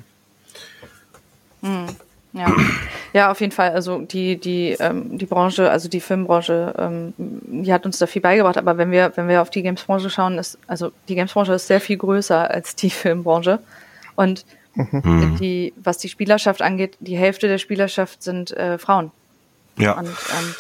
Mhm. 1.61 1.87
Ja. 2.33 2.51
ja, 3.13 3.31
auf 3.31 3.39
jeden 3.41 3.51
Fall. 3.51 3.71
Also 3.71 3.99
die, 3.99 4.37
die, 4.37 4.75
ähm, 4.79 5.17
die 5.17 5.25
Branche, 5.25 5.69
also 5.69 5.87
die 5.87 5.99
Filmbranche, 5.99 6.73
ähm, 6.77 7.13
die 7.17 7.71
hat 7.71 7.85
uns 7.85 7.99
da 7.99 8.07
viel 8.07 8.21
beigebracht. 8.21 8.57
Aber 8.57 8.77
wenn 8.77 8.91
wir, 8.91 9.11
wenn 9.15 9.27
wir 9.27 9.41
auf 9.41 9.51
die 9.51 9.61
Gamesbranche 9.61 10.09
schauen, 10.09 10.37
ist, 10.39 10.57
also 10.67 10.91
die 11.07 11.15
Gamesbranche 11.15 11.53
ist 11.53 11.67
sehr 11.67 11.79
viel 11.79 11.97
größer 11.97 12.49
als 12.49 12.75
die 12.75 12.89
Filmbranche. 12.89 13.59
Und 14.15 14.45
mhm. 14.73 15.37
die, 15.39 15.73
was 15.77 15.99
die 15.99 16.09
Spielerschaft 16.09 16.61
angeht, 16.61 16.97
die 16.99 17.17
Hälfte 17.17 17.47
der 17.47 17.59
Spielerschaft 17.59 18.23
sind 18.23 18.51
äh, 18.57 18.77
Frauen. 18.79 19.11
Ja. 19.77 19.93
Und 19.93 20.07
ähm, 20.07 20.55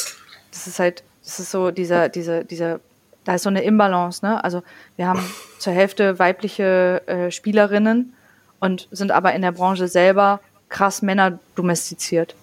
das 0.51 0.67
ist 0.67 0.79
halt, 0.79 1.03
das 1.23 1.39
ist 1.39 1.51
so 1.51 1.71
dieser, 1.71 2.09
dieser, 2.09 2.43
dieser, 2.43 2.79
da 3.23 3.35
ist 3.35 3.43
so 3.43 3.49
eine 3.49 3.63
Imbalance, 3.63 4.25
ne? 4.25 4.43
Also 4.43 4.63
wir 4.95 5.07
haben 5.07 5.23
zur 5.57 5.73
Hälfte 5.73 6.19
weibliche 6.19 7.01
äh, 7.07 7.31
Spielerinnen 7.31 8.13
und 8.59 8.87
sind 8.91 9.11
aber 9.11 9.33
in 9.33 9.41
der 9.41 9.51
Branche 9.51 9.87
selber 9.87 10.41
krass 10.73 11.01
Männer 11.01 11.39
domestiziert. 11.55 12.35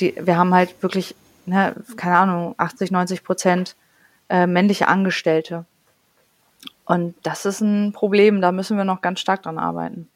Die, 0.00 0.14
wir 0.18 0.38
haben 0.38 0.54
halt 0.54 0.82
wirklich, 0.82 1.14
ne, 1.44 1.74
keine 1.96 2.16
Ahnung, 2.16 2.54
80, 2.56 2.90
90 2.90 3.24
Prozent 3.24 3.76
äh, 4.30 4.46
männliche 4.46 4.88
Angestellte. 4.88 5.66
Und 6.86 7.14
das 7.22 7.44
ist 7.44 7.60
ein 7.60 7.92
Problem, 7.92 8.40
da 8.40 8.52
müssen 8.52 8.76
wir 8.76 8.84
noch 8.84 9.02
ganz 9.02 9.20
stark 9.20 9.42
dran 9.42 9.58
arbeiten. 9.58 10.08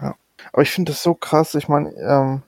Ja, 0.00 0.16
aber 0.52 0.62
ich 0.62 0.70
finde 0.70 0.92
das 0.92 1.02
so 1.02 1.14
krass. 1.14 1.54
Ich 1.54 1.68
meine, 1.68 1.90
ähm, 1.92 2.42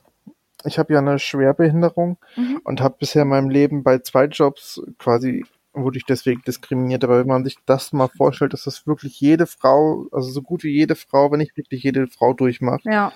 ich 0.65 0.79
habe 0.79 0.93
ja 0.93 0.99
eine 0.99 1.19
Schwerbehinderung 1.19 2.17
mhm. 2.35 2.59
und 2.63 2.81
habe 2.81 2.95
bisher 2.99 3.21
in 3.21 3.29
meinem 3.29 3.49
Leben 3.49 3.83
bei 3.83 3.99
zwei 3.99 4.25
Jobs 4.25 4.81
quasi 4.97 5.45
wurde 5.73 5.97
ich 5.97 6.05
deswegen 6.05 6.41
diskriminiert. 6.41 7.03
Aber 7.03 7.19
wenn 7.19 7.27
man 7.27 7.43
sich 7.43 7.57
das 7.65 7.93
mal 7.93 8.09
vorstellt, 8.09 8.53
dass 8.53 8.63
das 8.63 8.87
wirklich 8.87 9.19
jede 9.21 9.45
Frau, 9.45 10.07
also 10.11 10.29
so 10.29 10.41
gut 10.41 10.63
wie 10.63 10.71
jede 10.71 10.95
Frau, 10.95 11.31
wenn 11.31 11.37
nicht 11.39 11.55
wirklich 11.55 11.83
jede 11.83 12.07
Frau 12.07 12.33
durchmacht. 12.33 12.83
Ja. 12.85 13.13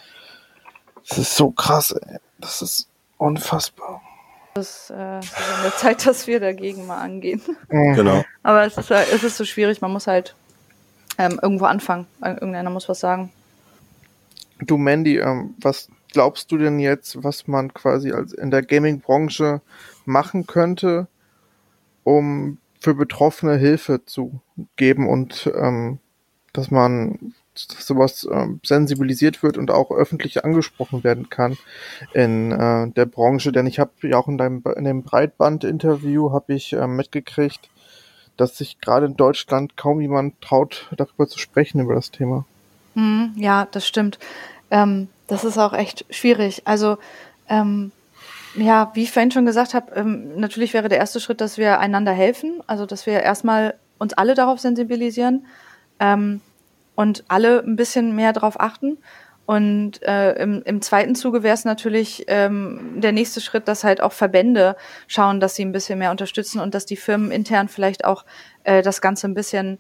Das 1.08 1.18
ist 1.18 1.36
so 1.36 1.52
krass, 1.52 1.92
ey. 1.92 2.18
Das 2.40 2.62
ist 2.62 2.88
unfassbar. 3.18 4.02
Das 4.54 4.90
äh, 4.90 5.20
ist 5.20 5.38
an 5.38 5.64
der 5.64 5.76
Zeit, 5.78 6.06
dass 6.06 6.28
wir 6.28 6.40
dagegen 6.40 6.86
mal 6.88 7.00
angehen. 7.00 7.42
Mhm. 7.70 7.94
Genau. 7.94 8.24
Aber 8.44 8.66
es 8.66 8.78
ist, 8.78 8.92
es 8.92 9.24
ist 9.24 9.38
so 9.38 9.46
schwierig, 9.46 9.82
man 9.82 9.92
muss 9.92 10.08
halt 10.08 10.36
ähm, 11.18 11.40
irgendwo 11.42 11.66
anfangen. 11.66 12.08
Irgendeiner 12.22 12.70
muss 12.70 12.90
was 12.90 13.00
sagen. 13.00 13.32
Du, 14.60 14.78
Mandy, 14.78 15.18
ähm, 15.18 15.56
was 15.60 15.90
glaubst 16.12 16.52
du 16.52 16.58
denn 16.58 16.80
jetzt, 16.80 17.24
was 17.24 17.48
man 17.48 17.74
quasi 17.74 18.12
als 18.12 18.34
in 18.34 18.52
der 18.52 18.62
Gaming-Branche 18.62 19.62
machen 20.06 20.48
könnte, 20.48 21.08
um 22.04 22.58
für 22.80 22.94
Betroffene 22.94 23.58
Hilfe 23.58 24.06
zu 24.06 24.42
geben 24.76 25.08
und 25.08 25.52
ähm, 25.56 26.00
dass 26.54 26.72
man 26.72 27.34
sowas 27.54 28.24
äh, 28.24 28.48
sensibilisiert 28.64 29.44
wird 29.44 29.58
und 29.58 29.72
auch 29.72 29.92
öffentlich 29.92 30.44
angesprochen 30.46 31.04
werden 31.04 31.30
kann 31.30 31.58
in 32.14 32.52
äh, 32.52 32.90
der 32.92 33.06
Branche. 33.06 33.52
Denn 33.52 33.68
ich 33.68 33.80
habe 33.80 33.92
ja 34.04 34.18
auch 34.18 34.28
in, 34.28 34.38
deinem, 34.38 34.64
in 34.76 34.86
dem 34.86 35.04
Breitband-Interview 35.04 36.32
habe 36.32 36.54
ich 36.54 36.74
äh, 36.74 36.88
mitgekriegt, 36.88 37.70
dass 38.38 38.58
sich 38.58 38.80
gerade 38.80 39.06
in 39.06 39.18
Deutschland 39.18 39.76
kaum 39.76 40.02
jemand 40.02 40.40
traut, 40.42 40.90
darüber 40.96 41.28
zu 41.28 41.40
sprechen, 41.40 41.82
über 41.82 41.96
das 41.96 42.12
Thema. 42.12 42.46
Mm, 42.96 43.28
ja, 43.36 43.68
das 43.72 43.86
stimmt. 43.86 44.18
Ähm, 44.70 45.10
das 45.28 45.44
ist 45.44 45.58
auch 45.58 45.74
echt 45.74 46.06
schwierig. 46.10 46.62
Also 46.66 46.98
ähm, 47.50 47.92
ja, 48.56 48.92
wie 48.94 49.04
ich 49.04 49.12
vorhin 49.12 49.32
schon 49.32 49.46
gesagt 49.46 49.74
habe, 49.74 49.94
ähm, 49.96 50.40
natürlich 50.40 50.74
wäre 50.74 50.90
der 50.90 50.98
erste 50.98 51.20
Schritt, 51.20 51.42
dass 51.42 51.58
wir 51.58 51.80
einander 51.80 52.14
helfen. 52.14 52.62
Also 52.68 52.86
dass 52.86 53.06
wir 53.06 53.22
erstmal 53.22 53.76
uns 53.98 54.14
alle 54.14 54.36
darauf 54.36 54.60
sensibilisieren. 54.60 55.46
Ähm, 56.00 56.42
und 57.02 57.24
alle 57.30 57.64
ein 57.64 57.76
bisschen 57.76 58.16
mehr 58.16 58.32
darauf 58.32 58.60
achten. 58.60 59.00
Und 59.48 60.04
äh, 60.04 60.34
im, 60.34 60.62
im 60.64 60.82
zweiten 60.82 61.16
Zuge 61.16 61.42
wäre 61.42 61.56
es 61.56 61.66
natürlich 61.66 62.26
ähm, 62.28 63.02
der 63.02 63.12
nächste 63.12 63.42
Schritt, 63.42 63.68
dass 63.68 63.84
halt 63.84 64.02
auch 64.02 64.14
Verbände 64.14 64.78
schauen, 65.08 65.40
dass 65.40 65.56
sie 65.56 65.66
ein 65.66 65.72
bisschen 65.72 65.98
mehr 65.98 66.12
unterstützen 66.12 66.62
und 66.62 66.76
dass 66.76 66.86
die 66.86 66.96
Firmen 66.96 67.32
intern 67.32 67.68
vielleicht 67.68 68.06
auch 68.06 68.24
äh, 68.64 68.84
das 68.84 69.02
Ganze 69.02 69.28
ein 69.28 69.34
bisschen 69.34 69.80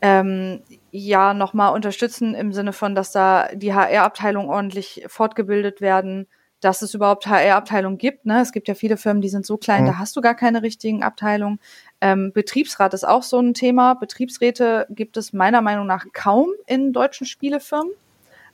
ähm, 0.00 0.62
ja 0.92 1.34
nochmal 1.34 1.74
unterstützen 1.74 2.34
im 2.34 2.52
Sinne 2.52 2.72
von, 2.72 2.94
dass 2.94 3.10
da 3.10 3.48
die 3.52 3.74
HR-Abteilung 3.74 4.48
ordentlich 4.48 5.04
fortgebildet 5.08 5.80
werden, 5.80 6.28
dass 6.60 6.82
es 6.82 6.94
überhaupt 6.94 7.26
HR-Abteilungen 7.26 7.98
gibt. 7.98 8.26
Ne? 8.26 8.40
Es 8.40 8.52
gibt 8.52 8.68
ja 8.68 8.74
viele 8.74 8.96
Firmen, 8.96 9.20
die 9.20 9.28
sind 9.28 9.44
so 9.44 9.56
klein, 9.56 9.82
mhm. 9.82 9.88
da 9.88 9.98
hast 9.98 10.16
du 10.16 10.20
gar 10.20 10.34
keine 10.34 10.62
richtigen 10.62 11.02
Abteilungen. 11.02 11.58
Ähm, 12.04 12.32
Betriebsrat 12.32 12.92
ist 12.92 13.08
auch 13.08 13.22
so 13.22 13.38
ein 13.40 13.54
Thema. 13.54 13.94
Betriebsräte 13.94 14.86
gibt 14.90 15.16
es 15.16 15.32
meiner 15.32 15.62
Meinung 15.62 15.86
nach 15.86 16.04
kaum 16.12 16.50
in 16.66 16.92
deutschen 16.92 17.26
Spielefirmen. 17.26 17.94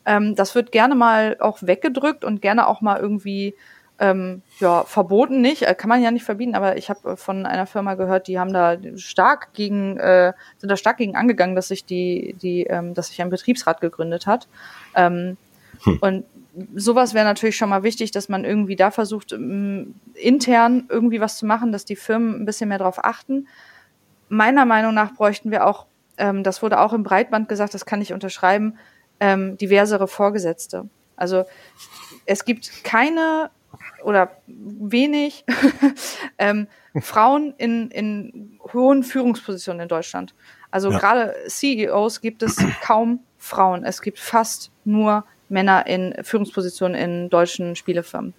Ähm, 0.06 0.36
das 0.36 0.54
wird 0.54 0.70
gerne 0.70 0.94
mal 0.94 1.36
auch 1.40 1.58
weggedrückt 1.60 2.24
und 2.24 2.42
gerne 2.42 2.68
auch 2.68 2.80
mal 2.80 3.00
irgendwie 3.00 3.56
ähm, 3.98 4.42
ja, 4.60 4.84
verboten 4.84 5.40
nicht, 5.40 5.62
äh, 5.62 5.74
kann 5.74 5.88
man 5.88 6.00
ja 6.00 6.12
nicht 6.12 6.22
verbieten, 6.22 6.54
aber 6.54 6.76
ich 6.76 6.90
habe 6.90 7.16
von 7.16 7.44
einer 7.44 7.66
Firma 7.66 7.94
gehört, 7.94 8.28
die 8.28 8.38
haben 8.38 8.52
da 8.52 8.76
stark 8.94 9.52
gegen, 9.52 9.96
äh, 9.98 10.32
sind 10.58 10.70
da 10.70 10.76
stark 10.76 10.98
gegen 10.98 11.16
angegangen, 11.16 11.56
dass 11.56 11.68
sich 11.68 11.84
die, 11.84 12.36
die, 12.40 12.62
ähm, 12.62 12.94
dass 12.94 13.08
sich 13.08 13.20
ein 13.20 13.30
Betriebsrat 13.30 13.80
gegründet 13.80 14.28
hat. 14.28 14.46
Ähm, 14.94 15.36
hm. 15.82 15.98
Und 16.00 16.24
sowas 16.74 17.14
wäre 17.14 17.24
natürlich 17.24 17.56
schon 17.56 17.68
mal 17.68 17.82
wichtig, 17.82 18.10
dass 18.10 18.28
man 18.28 18.44
irgendwie 18.44 18.76
da 18.76 18.90
versucht, 18.90 19.32
ähm, 19.32 19.94
intern 20.14 20.86
irgendwie 20.88 21.20
was 21.20 21.36
zu 21.36 21.46
machen, 21.46 21.72
dass 21.72 21.84
die 21.84 21.96
Firmen 21.96 22.40
ein 22.40 22.44
bisschen 22.44 22.68
mehr 22.68 22.78
darauf 22.78 23.04
achten. 23.04 23.48
Meiner 24.28 24.64
Meinung 24.64 24.94
nach 24.94 25.14
bräuchten 25.14 25.50
wir 25.50 25.66
auch, 25.66 25.86
ähm, 26.18 26.42
das 26.42 26.62
wurde 26.62 26.80
auch 26.80 26.92
im 26.92 27.02
Breitband 27.02 27.48
gesagt, 27.48 27.74
das 27.74 27.86
kann 27.86 28.02
ich 28.02 28.12
unterschreiben, 28.12 28.78
ähm, 29.20 29.56
diversere 29.58 30.08
Vorgesetzte. 30.08 30.88
Also 31.16 31.44
es 32.26 32.44
gibt 32.44 32.84
keine 32.84 33.50
oder 34.02 34.40
wenig 34.46 35.44
ähm, 36.38 36.66
Frauen 37.00 37.54
in, 37.58 37.90
in 37.90 38.58
hohen 38.72 39.02
Führungspositionen 39.02 39.82
in 39.82 39.88
Deutschland. 39.88 40.34
Also 40.70 40.90
ja. 40.90 40.98
gerade 40.98 41.34
CEOs 41.46 42.20
gibt 42.20 42.42
es 42.42 42.56
kaum 42.82 43.20
Frauen. 43.38 43.84
Es 43.84 44.00
gibt 44.02 44.18
fast 44.18 44.70
nur 44.84 45.24
Männer 45.50 45.86
in 45.86 46.14
Führungspositionen 46.22 46.96
in 46.98 47.30
deutschen 47.30 47.76
Spielefirmen. 47.76 48.34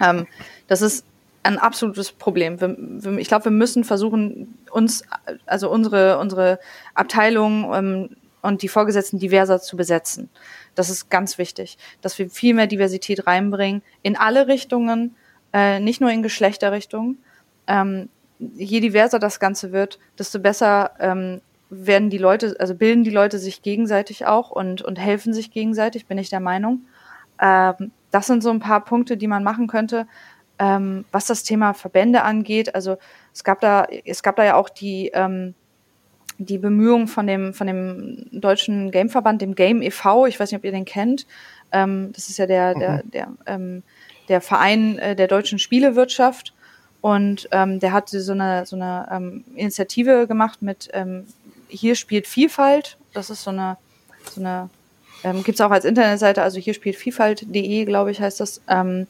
Ähm, 0.00 0.26
das 0.68 0.82
ist 0.82 1.04
ein 1.42 1.58
absolutes 1.58 2.12
Problem. 2.12 2.60
Wir, 2.60 2.76
wir, 2.78 3.18
ich 3.18 3.28
glaube, 3.28 3.46
wir 3.46 3.52
müssen 3.52 3.84
versuchen, 3.84 4.58
uns, 4.70 5.02
also 5.46 5.70
unsere, 5.70 6.18
unsere 6.18 6.58
Abteilung 6.94 7.72
ähm, 7.74 8.16
und 8.42 8.62
die 8.62 8.68
Vorgesetzten 8.68 9.18
diverser 9.18 9.60
zu 9.60 9.76
besetzen. 9.76 10.28
Das 10.74 10.90
ist 10.90 11.10
ganz 11.10 11.38
wichtig, 11.38 11.78
dass 12.00 12.18
wir 12.18 12.30
viel 12.30 12.54
mehr 12.54 12.66
Diversität 12.66 13.26
reinbringen 13.26 13.82
in 14.02 14.16
alle 14.16 14.46
Richtungen, 14.46 15.16
äh, 15.52 15.80
nicht 15.80 16.00
nur 16.00 16.10
in 16.10 16.22
Geschlechterrichtungen. 16.22 17.18
Ähm, 17.66 18.08
je 18.38 18.80
diverser 18.80 19.18
das 19.18 19.38
Ganze 19.38 19.72
wird, 19.72 19.98
desto 20.18 20.40
besser 20.40 20.92
ähm, 20.98 21.40
werden 21.72 22.10
die 22.10 22.18
Leute, 22.18 22.54
also 22.58 22.74
bilden 22.74 23.02
die 23.02 23.10
Leute 23.10 23.38
sich 23.38 23.62
gegenseitig 23.62 24.26
auch 24.26 24.50
und, 24.50 24.82
und 24.82 24.98
helfen 24.98 25.32
sich 25.32 25.50
gegenseitig, 25.50 26.06
bin 26.06 26.18
ich 26.18 26.28
der 26.28 26.40
Meinung. 26.40 26.82
Ähm, 27.40 27.92
das 28.10 28.26
sind 28.26 28.42
so 28.42 28.50
ein 28.50 28.60
paar 28.60 28.84
Punkte, 28.84 29.16
die 29.16 29.26
man 29.26 29.42
machen 29.42 29.66
könnte. 29.66 30.06
Ähm, 30.58 31.06
was 31.10 31.26
das 31.26 31.44
Thema 31.44 31.72
Verbände 31.72 32.22
angeht, 32.22 32.74
also 32.74 32.98
es 33.32 33.42
gab 33.42 33.60
da, 33.60 33.86
es 34.04 34.22
gab 34.22 34.36
da 34.36 34.44
ja 34.44 34.54
auch 34.54 34.68
die, 34.68 35.10
ähm, 35.14 35.54
die 36.36 36.58
Bemühungen 36.58 37.08
von 37.08 37.26
dem, 37.26 37.54
von 37.54 37.66
dem 37.66 38.26
deutschen 38.30 38.90
Gameverband, 38.90 39.40
dem 39.40 39.54
Game 39.54 39.80
e.V., 39.80 40.26
ich 40.26 40.38
weiß 40.38 40.50
nicht, 40.50 40.58
ob 40.58 40.64
ihr 40.64 40.72
den 40.72 40.84
kennt. 40.84 41.26
Ähm, 41.72 42.10
das 42.12 42.28
ist 42.28 42.38
ja 42.38 42.46
der, 42.46 42.74
der, 42.74 42.90
mhm. 42.90 43.10
der, 43.10 43.28
ähm, 43.46 43.82
der 44.28 44.42
Verein 44.42 44.98
äh, 44.98 45.16
der 45.16 45.26
deutschen 45.26 45.58
Spielewirtschaft. 45.58 46.52
Und 47.00 47.48
ähm, 47.50 47.80
der 47.80 47.92
hat 47.92 48.10
so 48.10 48.32
eine, 48.32 48.64
so 48.64 48.76
eine 48.76 49.08
ähm, 49.10 49.44
Initiative 49.56 50.28
gemacht 50.28 50.62
mit 50.62 50.88
ähm, 50.92 51.26
Hier 51.72 51.94
spielt 51.94 52.26
Vielfalt. 52.26 52.98
Das 53.14 53.30
ist 53.30 53.42
so 53.42 53.50
eine, 53.50 53.78
so 54.30 54.40
eine 54.40 54.70
ähm, 55.24 55.42
gibt 55.42 55.56
es 55.56 55.60
auch 55.60 55.70
als 55.70 55.84
Internetseite, 55.84 56.42
also 56.42 56.58
hier 56.58 56.74
spielt 56.74 56.96
Vielfalt.de, 56.96 57.84
glaube 57.84 58.10
ich, 58.10 58.20
heißt 58.20 58.40
das. 58.40 58.60
Ähm, 58.68 59.06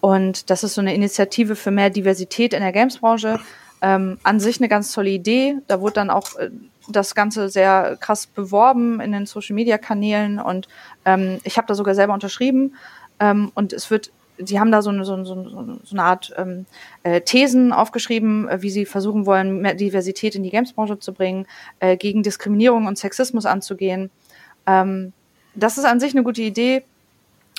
und 0.00 0.50
das 0.50 0.64
ist 0.64 0.74
so 0.74 0.80
eine 0.80 0.94
Initiative 0.94 1.56
für 1.56 1.70
mehr 1.70 1.90
Diversität 1.90 2.52
in 2.52 2.60
der 2.60 2.72
Gamesbranche. 2.72 3.40
Ähm, 3.80 4.18
an 4.22 4.40
sich 4.40 4.58
eine 4.60 4.68
ganz 4.68 4.92
tolle 4.92 5.10
Idee. 5.10 5.56
Da 5.66 5.80
wurde 5.80 5.94
dann 5.94 6.10
auch 6.10 6.36
äh, 6.36 6.50
das 6.88 7.14
Ganze 7.14 7.48
sehr 7.48 7.96
krass 8.00 8.26
beworben 8.26 9.00
in 9.00 9.12
den 9.12 9.26
Social 9.26 9.54
Media 9.54 9.78
Kanälen 9.78 10.38
und 10.38 10.68
ähm, 11.06 11.40
ich 11.44 11.56
habe 11.56 11.66
da 11.66 11.74
sogar 11.74 11.94
selber 11.94 12.12
unterschrieben. 12.12 12.76
Ähm, 13.18 13.50
und 13.54 13.72
es 13.72 13.90
wird 13.90 14.10
sie 14.38 14.58
haben 14.58 14.72
da 14.72 14.82
so 14.82 14.90
eine, 14.90 15.04
so, 15.04 15.14
eine, 15.14 15.24
so 15.26 15.78
eine 15.92 16.02
Art 16.02 16.32
ähm, 16.36 16.66
äh, 17.02 17.20
Thesen 17.20 17.72
aufgeschrieben, 17.72 18.48
äh, 18.48 18.62
wie 18.62 18.70
sie 18.70 18.86
versuchen 18.86 19.26
wollen, 19.26 19.60
mehr 19.60 19.74
Diversität 19.74 20.34
in 20.34 20.42
die 20.42 20.50
Gamesbranche 20.50 20.98
zu 20.98 21.12
bringen, 21.12 21.46
äh, 21.80 21.96
gegen 21.96 22.22
Diskriminierung 22.22 22.86
und 22.86 22.98
Sexismus 22.98 23.46
anzugehen. 23.46 24.10
Ähm, 24.66 25.12
das 25.54 25.78
ist 25.78 25.84
an 25.84 26.00
sich 26.00 26.14
eine 26.14 26.24
gute 26.24 26.42
Idee. 26.42 26.84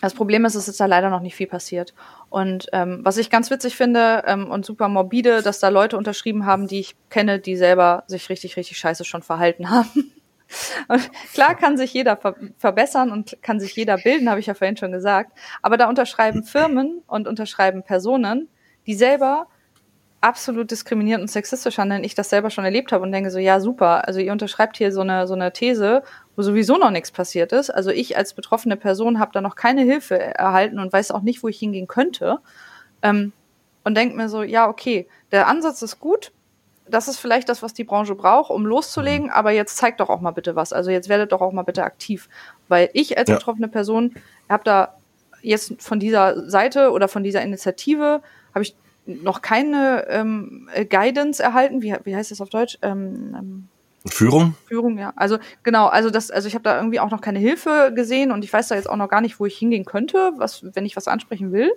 Das 0.02 0.14
Problem 0.14 0.43
ist, 0.45 0.56
es 0.56 0.68
ist 0.68 0.80
da 0.80 0.85
leider 0.85 1.10
noch 1.10 1.22
nicht 1.22 1.35
viel 1.35 1.47
passiert. 1.47 1.93
Und 2.30 2.68
ähm, 2.73 2.99
was 3.03 3.18
ich 3.18 3.30
ganz 3.30 3.49
witzig 3.49 3.77
finde 3.77 4.23
ähm, 4.27 4.52
und 4.52 4.65
super 4.65 4.89
morbide, 4.89 5.41
dass 5.41 5.60
da 5.60 5.69
Leute 5.69 5.97
unterschrieben 5.97 6.45
haben, 6.45 6.68
die 6.68 6.80
ich 6.81 6.95
kenne, 7.10 7.39
die 7.39 7.56
selber 7.56 8.03
sich 8.07 8.30
richtig, 8.30 8.57
richtig 8.57 8.77
scheiße 8.77 9.06
schon 9.06 9.23
verhalten 9.23 9.69
haben. 9.69 10.11
Und 10.88 11.11
klar 11.34 11.55
kann 11.55 11.77
sich 11.77 11.93
jeder 11.93 12.17
ver 12.17 12.35
verbessern 12.57 13.11
und 13.11 13.38
kann 13.41 13.59
sich 13.59 13.76
jeder 13.76 13.97
bilden, 13.97 14.30
habe 14.30 14.39
ich 14.39 14.45
ja 14.45 14.53
vorhin 14.53 14.77
schon 14.77 14.91
gesagt. 14.91 15.38
Aber 15.61 15.77
da 15.77 15.89
unterschreiben 15.89 16.43
Firmen 16.43 17.01
und 17.07 17.27
unterschreiben 17.27 17.84
Personen, 17.84 18.47
die 18.85 18.93
selber 18.93 19.47
absolut 20.22 20.72
diskriminierend 20.72 21.22
und 21.22 21.27
sexistisch 21.27 21.77
handeln, 21.77 22.03
ich 22.03 22.15
das 22.15 22.31
selber 22.31 22.49
schon 22.49 22.65
erlebt 22.65 22.91
habe 22.91 23.03
und 23.03 23.11
denke 23.11 23.30
so, 23.30 23.38
ja, 23.38 23.59
super. 23.59 24.07
Also 24.07 24.19
ihr 24.19 24.31
unterschreibt 24.31 24.77
hier 24.77 24.91
so 24.91 25.01
eine, 25.01 25.27
so 25.27 25.35
eine 25.35 25.53
These, 25.53 26.01
wo 26.35 26.41
sowieso 26.41 26.77
noch 26.77 26.89
nichts 26.89 27.11
passiert 27.11 27.51
ist. 27.51 27.69
Also 27.69 27.91
ich 27.91 28.17
als 28.17 28.34
betroffene 28.34 28.76
Person 28.76 29.19
habe 29.19 29.31
da 29.34 29.41
noch 29.41 29.55
keine 29.55 29.84
Hilfe 29.84 30.19
erhalten 30.19 30.80
und 30.80 30.91
weiß 30.91 31.11
auch 31.11 31.22
nicht, 31.22 31.43
wo 31.43 31.47
ich 31.47 31.59
hingehen 31.59 31.88
könnte. 31.88 32.39
Ähm, 33.03 33.34
und 33.84 33.95
denke 33.95 34.15
mir 34.15 34.27
so, 34.27 34.41
ja, 34.41 34.67
okay, 34.67 35.07
der 35.31 35.47
Ansatz 35.47 35.84
ist 35.84 35.99
gut, 35.99 36.31
das 36.87 37.07
ist 37.07 37.17
vielleicht 37.17 37.49
das, 37.49 37.63
was 37.63 37.73
die 37.73 37.83
Branche 37.83 38.15
braucht, 38.15 38.51
um 38.51 38.65
loszulegen, 38.65 39.29
aber 39.29 39.51
jetzt 39.51 39.77
zeigt 39.77 39.99
doch 39.99 40.09
auch 40.09 40.21
mal 40.21 40.31
bitte 40.31 40.55
was. 40.55 40.73
Also 40.73 40.91
jetzt 40.91 41.09
werdet 41.09 41.31
doch 41.31 41.41
auch 41.41 41.51
mal 41.51 41.63
bitte 41.63 41.83
aktiv. 41.83 42.29
Weil 42.67 42.89
ich 42.93 43.17
als 43.17 43.29
ja. 43.29 43.35
betroffene 43.35 43.67
Person 43.67 44.13
habe 44.49 44.63
da 44.63 44.95
jetzt 45.41 45.81
von 45.81 45.99
dieser 45.99 46.49
Seite 46.49 46.91
oder 46.91 47.07
von 47.07 47.23
dieser 47.23 47.41
Initiative 47.41 48.21
habe 48.53 48.63
ich 48.63 48.75
noch 49.05 49.41
keine 49.41 50.05
ähm, 50.09 50.69
Guidance 50.89 51.41
erhalten. 51.41 51.81
Wie, 51.81 51.95
wie 52.03 52.15
heißt 52.15 52.31
das 52.31 52.41
auf 52.41 52.49
Deutsch? 52.49 52.77
Ähm, 52.81 53.35
ähm, 53.37 53.67
Führung? 54.07 54.55
Führung, 54.67 54.97
ja. 54.97 55.13
Also 55.15 55.37
genau, 55.63 55.87
also 55.87 56.09
das, 56.09 56.29
also 56.29 56.47
ich 56.47 56.53
habe 56.53 56.63
da 56.63 56.77
irgendwie 56.77 56.99
auch 56.99 57.09
noch 57.09 57.21
keine 57.21 57.39
Hilfe 57.39 57.91
gesehen 57.95 58.31
und 58.31 58.43
ich 58.43 58.53
weiß 58.53 58.67
da 58.67 58.75
jetzt 58.75 58.89
auch 58.89 58.97
noch 58.97 59.09
gar 59.09 59.21
nicht, 59.21 59.39
wo 59.39 59.45
ich 59.45 59.57
hingehen 59.57 59.85
könnte, 59.85 60.33
was, 60.37 60.63
wenn 60.75 60.85
ich 60.85 60.95
was 60.95 61.07
ansprechen 61.07 61.51
will. 61.51 61.71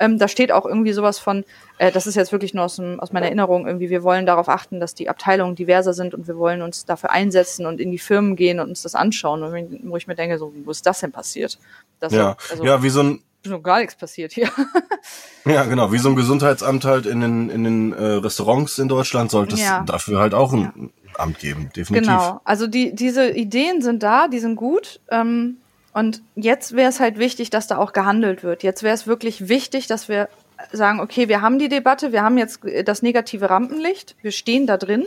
Ähm, 0.00 0.18
da 0.18 0.26
steht 0.26 0.50
auch 0.50 0.66
irgendwie 0.66 0.92
sowas 0.92 1.18
von, 1.18 1.44
äh, 1.78 1.92
das 1.92 2.06
ist 2.06 2.16
jetzt 2.16 2.32
wirklich 2.32 2.54
nur 2.54 2.64
aus, 2.64 2.76
dem, 2.76 2.98
aus 2.98 3.12
meiner 3.12 3.26
Erinnerung, 3.26 3.66
irgendwie, 3.66 3.90
wir 3.90 4.02
wollen 4.02 4.26
darauf 4.26 4.48
achten, 4.48 4.80
dass 4.80 4.94
die 4.94 5.08
Abteilungen 5.08 5.54
diverser 5.54 5.92
sind 5.92 6.14
und 6.14 6.26
wir 6.26 6.36
wollen 6.36 6.62
uns 6.62 6.86
dafür 6.86 7.10
einsetzen 7.10 7.66
und 7.66 7.80
in 7.80 7.90
die 7.92 7.98
Firmen 7.98 8.34
gehen 8.34 8.58
und 8.58 8.70
uns 8.70 8.82
das 8.82 8.94
anschauen. 8.94 9.42
Und 9.42 9.90
wo 9.90 9.96
ich 9.96 10.06
mir 10.06 10.14
denke, 10.16 10.38
so, 10.38 10.52
wo 10.64 10.70
ist 10.70 10.86
das 10.86 11.00
denn 11.00 11.12
passiert? 11.12 11.58
Das 12.00 12.12
ja, 12.12 12.36
also, 12.50 12.64
ja, 12.64 12.82
wie 12.82 12.90
so 12.90 13.02
ein 13.02 13.22
noch 13.46 13.62
gar 13.62 13.78
nichts 13.78 13.94
passiert 13.94 14.32
hier. 14.32 14.50
ja, 15.46 15.64
genau, 15.64 15.92
wie 15.92 15.98
so 15.98 16.10
ein 16.10 16.16
Gesundheitsamt 16.16 16.84
halt 16.84 17.06
in 17.06 17.20
den, 17.20 17.48
in 17.48 17.64
den 17.64 17.92
äh, 17.92 18.04
Restaurants 18.04 18.78
in 18.78 18.88
Deutschland 18.88 19.30
sollte 19.30 19.54
es 19.54 19.62
ja. 19.62 19.82
dafür 19.82 20.20
halt 20.20 20.34
auch 20.34 20.52
ein 20.52 20.60
ja. 20.62 20.88
Amt 21.16 21.38
geben, 21.38 21.70
definitiv. 21.74 22.08
Genau, 22.08 22.40
also 22.44 22.66
die, 22.66 22.94
diese 22.94 23.30
Ideen 23.30 23.82
sind 23.82 24.02
da, 24.02 24.28
die 24.28 24.38
sind 24.38 24.56
gut. 24.56 25.00
Ähm, 25.10 25.58
und 25.92 26.22
jetzt 26.36 26.76
wäre 26.76 26.88
es 26.88 27.00
halt 27.00 27.18
wichtig, 27.18 27.50
dass 27.50 27.66
da 27.66 27.78
auch 27.78 27.92
gehandelt 27.92 28.42
wird. 28.42 28.62
Jetzt 28.62 28.82
wäre 28.82 28.94
es 28.94 29.06
wirklich 29.06 29.48
wichtig, 29.48 29.86
dass 29.86 30.08
wir 30.08 30.28
sagen, 30.72 31.00
okay, 31.00 31.28
wir 31.28 31.40
haben 31.40 31.58
die 31.58 31.68
Debatte, 31.68 32.12
wir 32.12 32.22
haben 32.22 32.38
jetzt 32.38 32.60
das 32.84 33.02
negative 33.02 33.50
Rampenlicht, 33.50 34.14
wir 34.22 34.30
stehen 34.30 34.66
da 34.66 34.76
drin. 34.76 35.04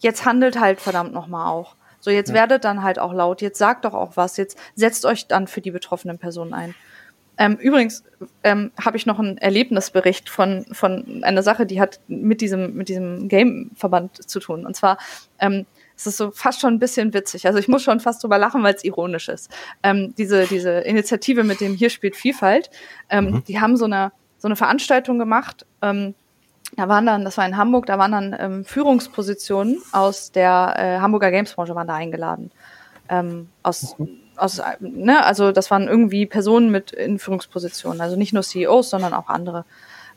Jetzt 0.00 0.24
handelt 0.24 0.60
halt 0.60 0.80
verdammt 0.80 1.12
nochmal 1.12 1.50
auch. 1.50 1.76
So, 2.00 2.10
jetzt 2.10 2.28
ja. 2.28 2.34
werdet 2.34 2.64
dann 2.64 2.82
halt 2.82 2.98
auch 2.98 3.12
laut, 3.12 3.40
jetzt 3.42 3.58
sagt 3.58 3.84
doch 3.84 3.94
auch 3.94 4.16
was, 4.16 4.36
jetzt 4.36 4.58
setzt 4.74 5.06
euch 5.06 5.26
dann 5.26 5.46
für 5.46 5.60
die 5.60 5.70
betroffenen 5.70 6.18
Personen 6.18 6.52
ein. 6.52 6.74
Ähm, 7.38 7.56
übrigens 7.56 8.04
ähm, 8.44 8.70
habe 8.82 8.96
ich 8.96 9.06
noch 9.06 9.18
einen 9.18 9.36
Erlebnisbericht 9.38 10.28
von, 10.28 10.64
von 10.72 11.22
einer 11.22 11.42
Sache, 11.42 11.66
die 11.66 11.80
hat 11.80 12.00
mit 12.08 12.40
diesem, 12.40 12.74
mit 12.74 12.88
diesem 12.88 13.28
Game-Verband 13.28 14.28
zu 14.28 14.40
tun. 14.40 14.64
Und 14.64 14.74
zwar, 14.74 14.98
ähm, 15.38 15.66
es 15.96 16.06
ist 16.06 16.16
so 16.18 16.30
fast 16.30 16.60
schon 16.60 16.74
ein 16.74 16.78
bisschen 16.78 17.14
witzig. 17.14 17.46
Also 17.46 17.58
ich 17.58 17.68
muss 17.68 17.82
schon 17.82 18.00
fast 18.00 18.22
drüber 18.22 18.38
lachen, 18.38 18.62
weil 18.62 18.74
es 18.74 18.84
ironisch 18.84 19.28
ist. 19.28 19.50
Ähm, 19.82 20.14
diese, 20.16 20.46
diese 20.46 20.80
Initiative 20.80 21.42
mit 21.42 21.60
dem 21.60 21.74
Hier 21.74 21.90
spielt 21.90 22.16
Vielfalt, 22.16 22.70
ähm, 23.08 23.24
mhm. 23.26 23.44
die 23.44 23.60
haben 23.60 23.76
so 23.76 23.86
eine, 23.86 24.12
so 24.38 24.48
eine 24.48 24.56
Veranstaltung 24.56 25.18
gemacht. 25.18 25.64
Ähm, 25.80 26.14
da 26.76 26.88
waren 26.88 27.06
dann, 27.06 27.24
das 27.24 27.38
war 27.38 27.46
in 27.46 27.56
Hamburg, 27.56 27.86
da 27.86 27.98
waren 27.98 28.12
dann 28.12 28.36
ähm, 28.38 28.64
Führungspositionen 28.64 29.78
aus 29.92 30.32
der 30.32 30.74
äh, 30.76 31.00
Hamburger 31.00 31.30
Gamesbranche 31.30 31.74
waren 31.74 31.86
da 31.86 31.94
eingeladen. 31.94 32.50
Ähm, 33.08 33.48
aus, 33.62 33.98
mhm. 33.98 34.08
aus, 34.36 34.60
ne, 34.80 35.24
also 35.24 35.52
das 35.52 35.70
waren 35.70 35.88
irgendwie 35.88 36.26
Personen 36.26 36.70
mit 36.70 36.90
in 36.90 37.18
Führungspositionen, 37.18 38.00
also 38.00 38.16
nicht 38.16 38.32
nur 38.32 38.42
CEOs, 38.42 38.90
sondern 38.90 39.14
auch 39.14 39.28
andere 39.28 39.64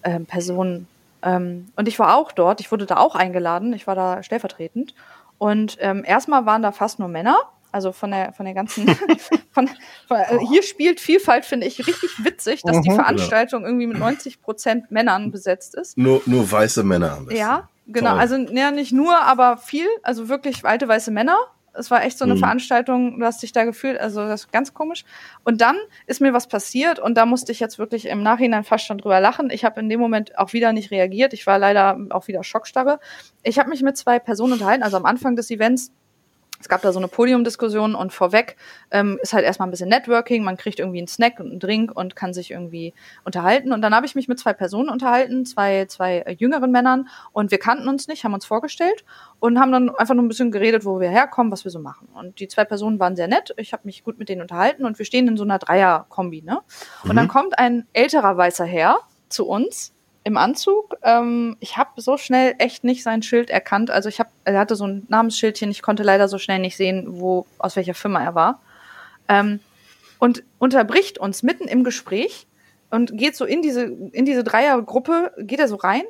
ähm, 0.03 0.25
Personen. 0.25 0.87
Ähm, 1.21 1.67
und 1.75 1.87
ich 1.87 1.99
war 1.99 2.17
auch 2.17 2.31
dort, 2.31 2.59
ich 2.61 2.71
wurde 2.71 2.85
da 2.85 2.97
auch 2.97 3.15
eingeladen, 3.15 3.73
ich 3.73 3.87
war 3.87 3.95
da 3.95 4.23
stellvertretend 4.23 4.93
und 5.39 5.77
ähm, 5.79 6.03
erstmal 6.05 6.45
waren 6.45 6.61
da 6.61 6.71
fast 6.71 6.99
nur 6.99 7.07
Männer. 7.07 7.37
Also 7.71 7.91
von 7.91 8.09
der 8.11 8.33
von 8.33 8.45
der 8.45 8.55
ganzen 8.55 8.87
von, 9.51 9.69
von, 10.07 10.17
äh, 10.17 10.39
hier 10.47 10.63
spielt 10.63 10.99
Vielfalt 10.99 11.45
finde 11.45 11.67
ich 11.67 11.79
richtig 11.79 12.23
witzig, 12.23 12.63
dass 12.63 12.81
die 12.81 12.89
mhm. 12.89 12.95
Veranstaltung 12.95 13.63
irgendwie 13.63 13.87
mit 13.87 13.97
90 13.97 14.41
Prozent 14.41 14.91
Männern 14.91 15.31
besetzt 15.31 15.75
ist. 15.75 15.97
Nur 15.97 16.21
nur 16.25 16.51
weiße 16.51 16.83
Männer. 16.83 17.19
Ja, 17.29 17.69
genau. 17.87 18.11
Toll. 18.11 18.19
Also 18.19 18.35
ja 18.37 18.71
nicht 18.71 18.91
nur, 18.91 19.21
aber 19.21 19.57
viel. 19.57 19.87
Also 20.01 20.29
wirklich 20.29 20.65
alte 20.65 20.87
weiße 20.87 21.11
Männer 21.11 21.37
es 21.73 21.91
war 21.91 22.03
echt 22.03 22.17
so 22.17 22.25
eine 22.25 22.35
mhm. 22.35 22.39
Veranstaltung, 22.39 23.19
du 23.19 23.25
hast 23.25 23.41
dich 23.41 23.51
da 23.51 23.63
gefühlt, 23.63 23.99
also 23.99 24.21
das 24.21 24.41
ist 24.41 24.51
ganz 24.51 24.73
komisch. 24.73 25.05
Und 25.43 25.61
dann 25.61 25.77
ist 26.07 26.21
mir 26.21 26.33
was 26.33 26.47
passiert 26.47 26.99
und 26.99 27.15
da 27.15 27.25
musste 27.25 27.51
ich 27.51 27.59
jetzt 27.59 27.79
wirklich 27.79 28.07
im 28.07 28.23
Nachhinein 28.23 28.63
fast 28.63 28.85
schon 28.85 28.97
drüber 28.97 29.19
lachen. 29.19 29.49
Ich 29.49 29.65
habe 29.65 29.79
in 29.79 29.89
dem 29.89 29.99
Moment 29.99 30.37
auch 30.37 30.53
wieder 30.53 30.73
nicht 30.73 30.91
reagiert. 30.91 31.33
Ich 31.33 31.47
war 31.47 31.59
leider 31.59 31.97
auch 32.09 32.27
wieder 32.27 32.43
Schockstarre. 32.43 32.99
Ich 33.43 33.59
habe 33.59 33.69
mich 33.69 33.81
mit 33.81 33.97
zwei 33.97 34.19
Personen 34.19 34.53
unterhalten, 34.53 34.83
also 34.83 34.97
am 34.97 35.05
Anfang 35.05 35.35
des 35.35 35.51
Events 35.51 35.91
es 36.59 36.67
gab 36.67 36.81
da 36.81 36.91
so 36.91 36.99
eine 36.99 37.07
Podiumdiskussion 37.07 37.95
und 37.95 38.11
vorweg 38.11 38.57
ähm, 38.91 39.17
ist 39.21 39.33
halt 39.33 39.45
erstmal 39.45 39.67
ein 39.67 39.71
bisschen 39.71 39.89
Networking, 39.89 40.43
man 40.43 40.57
kriegt 40.57 40.79
irgendwie 40.79 40.99
einen 40.99 41.07
Snack 41.07 41.39
und 41.39 41.51
einen 41.51 41.59
Drink 41.59 41.95
und 41.95 42.15
kann 42.15 42.33
sich 42.33 42.51
irgendwie 42.51 42.93
unterhalten. 43.23 43.71
Und 43.71 43.81
dann 43.81 43.95
habe 43.95 44.05
ich 44.05 44.15
mich 44.15 44.27
mit 44.27 44.39
zwei 44.39 44.53
Personen 44.53 44.89
unterhalten, 44.89 45.45
zwei, 45.45 45.85
zwei 45.85 46.19
äh, 46.19 46.33
jüngeren 46.33 46.71
Männern 46.71 47.07
und 47.31 47.51
wir 47.51 47.59
kannten 47.59 47.87
uns 47.87 48.07
nicht, 48.07 48.23
haben 48.23 48.33
uns 48.33 48.45
vorgestellt 48.45 49.05
und 49.39 49.59
haben 49.59 49.71
dann 49.71 49.89
einfach 49.95 50.15
nur 50.15 50.23
ein 50.23 50.27
bisschen 50.27 50.51
geredet, 50.51 50.85
wo 50.85 50.99
wir 50.99 51.09
herkommen, 51.09 51.51
was 51.51 51.63
wir 51.63 51.71
so 51.71 51.79
machen. 51.79 52.09
Und 52.13 52.39
die 52.39 52.47
zwei 52.47 52.65
Personen 52.65 52.99
waren 52.99 53.15
sehr 53.15 53.27
nett, 53.27 53.53
ich 53.57 53.71
habe 53.73 53.83
mich 53.85 54.03
gut 54.03 54.19
mit 54.19 54.29
denen 54.29 54.41
unterhalten 54.41 54.85
und 54.85 54.99
wir 54.99 55.05
stehen 55.05 55.27
in 55.27 55.37
so 55.37 55.43
einer 55.43 55.59
Dreier-Kombi, 55.59 56.41
ne? 56.41 56.59
Und 57.03 57.11
mhm. 57.11 57.15
dann 57.15 57.27
kommt 57.27 57.57
ein 57.57 57.87
älterer 57.93 58.35
weißer 58.35 58.65
Herr 58.65 58.99
zu 59.29 59.47
uns 59.47 59.93
im 60.29 60.37
Anzug. 60.37 60.95
Ähm, 61.03 61.57
ich 61.59 61.75
habe 61.75 62.01
so 62.01 62.17
schnell 62.17 62.55
echt 62.59 62.83
nicht 62.83 63.03
sein 63.03 63.21
Schild 63.21 63.49
erkannt. 63.49 63.89
Also 63.91 64.07
ich 64.07 64.19
habe, 64.19 64.29
er 64.45 64.59
hatte 64.59 64.75
so 64.75 64.85
ein 64.85 65.05
Namensschildchen. 65.09 65.71
Ich 65.71 65.81
konnte 65.81 66.03
leider 66.03 66.27
so 66.27 66.37
schnell 66.37 66.59
nicht 66.59 66.77
sehen, 66.77 67.05
wo 67.07 67.45
aus 67.57 67.75
welcher 67.75 67.95
Firma 67.95 68.23
er 68.23 68.35
war. 68.35 68.61
Ähm, 69.27 69.59
und 70.19 70.43
unterbricht 70.59 71.17
uns 71.17 71.43
mitten 71.43 71.67
im 71.67 71.83
Gespräch 71.83 72.47
und 72.89 73.17
geht 73.17 73.35
so 73.35 73.45
in 73.45 73.61
diese 73.61 73.83
in 73.83 74.25
diese 74.25 74.43
Dreiergruppe, 74.43 75.33
geht 75.39 75.59
er 75.59 75.67
so 75.67 75.75
rein 75.75 76.03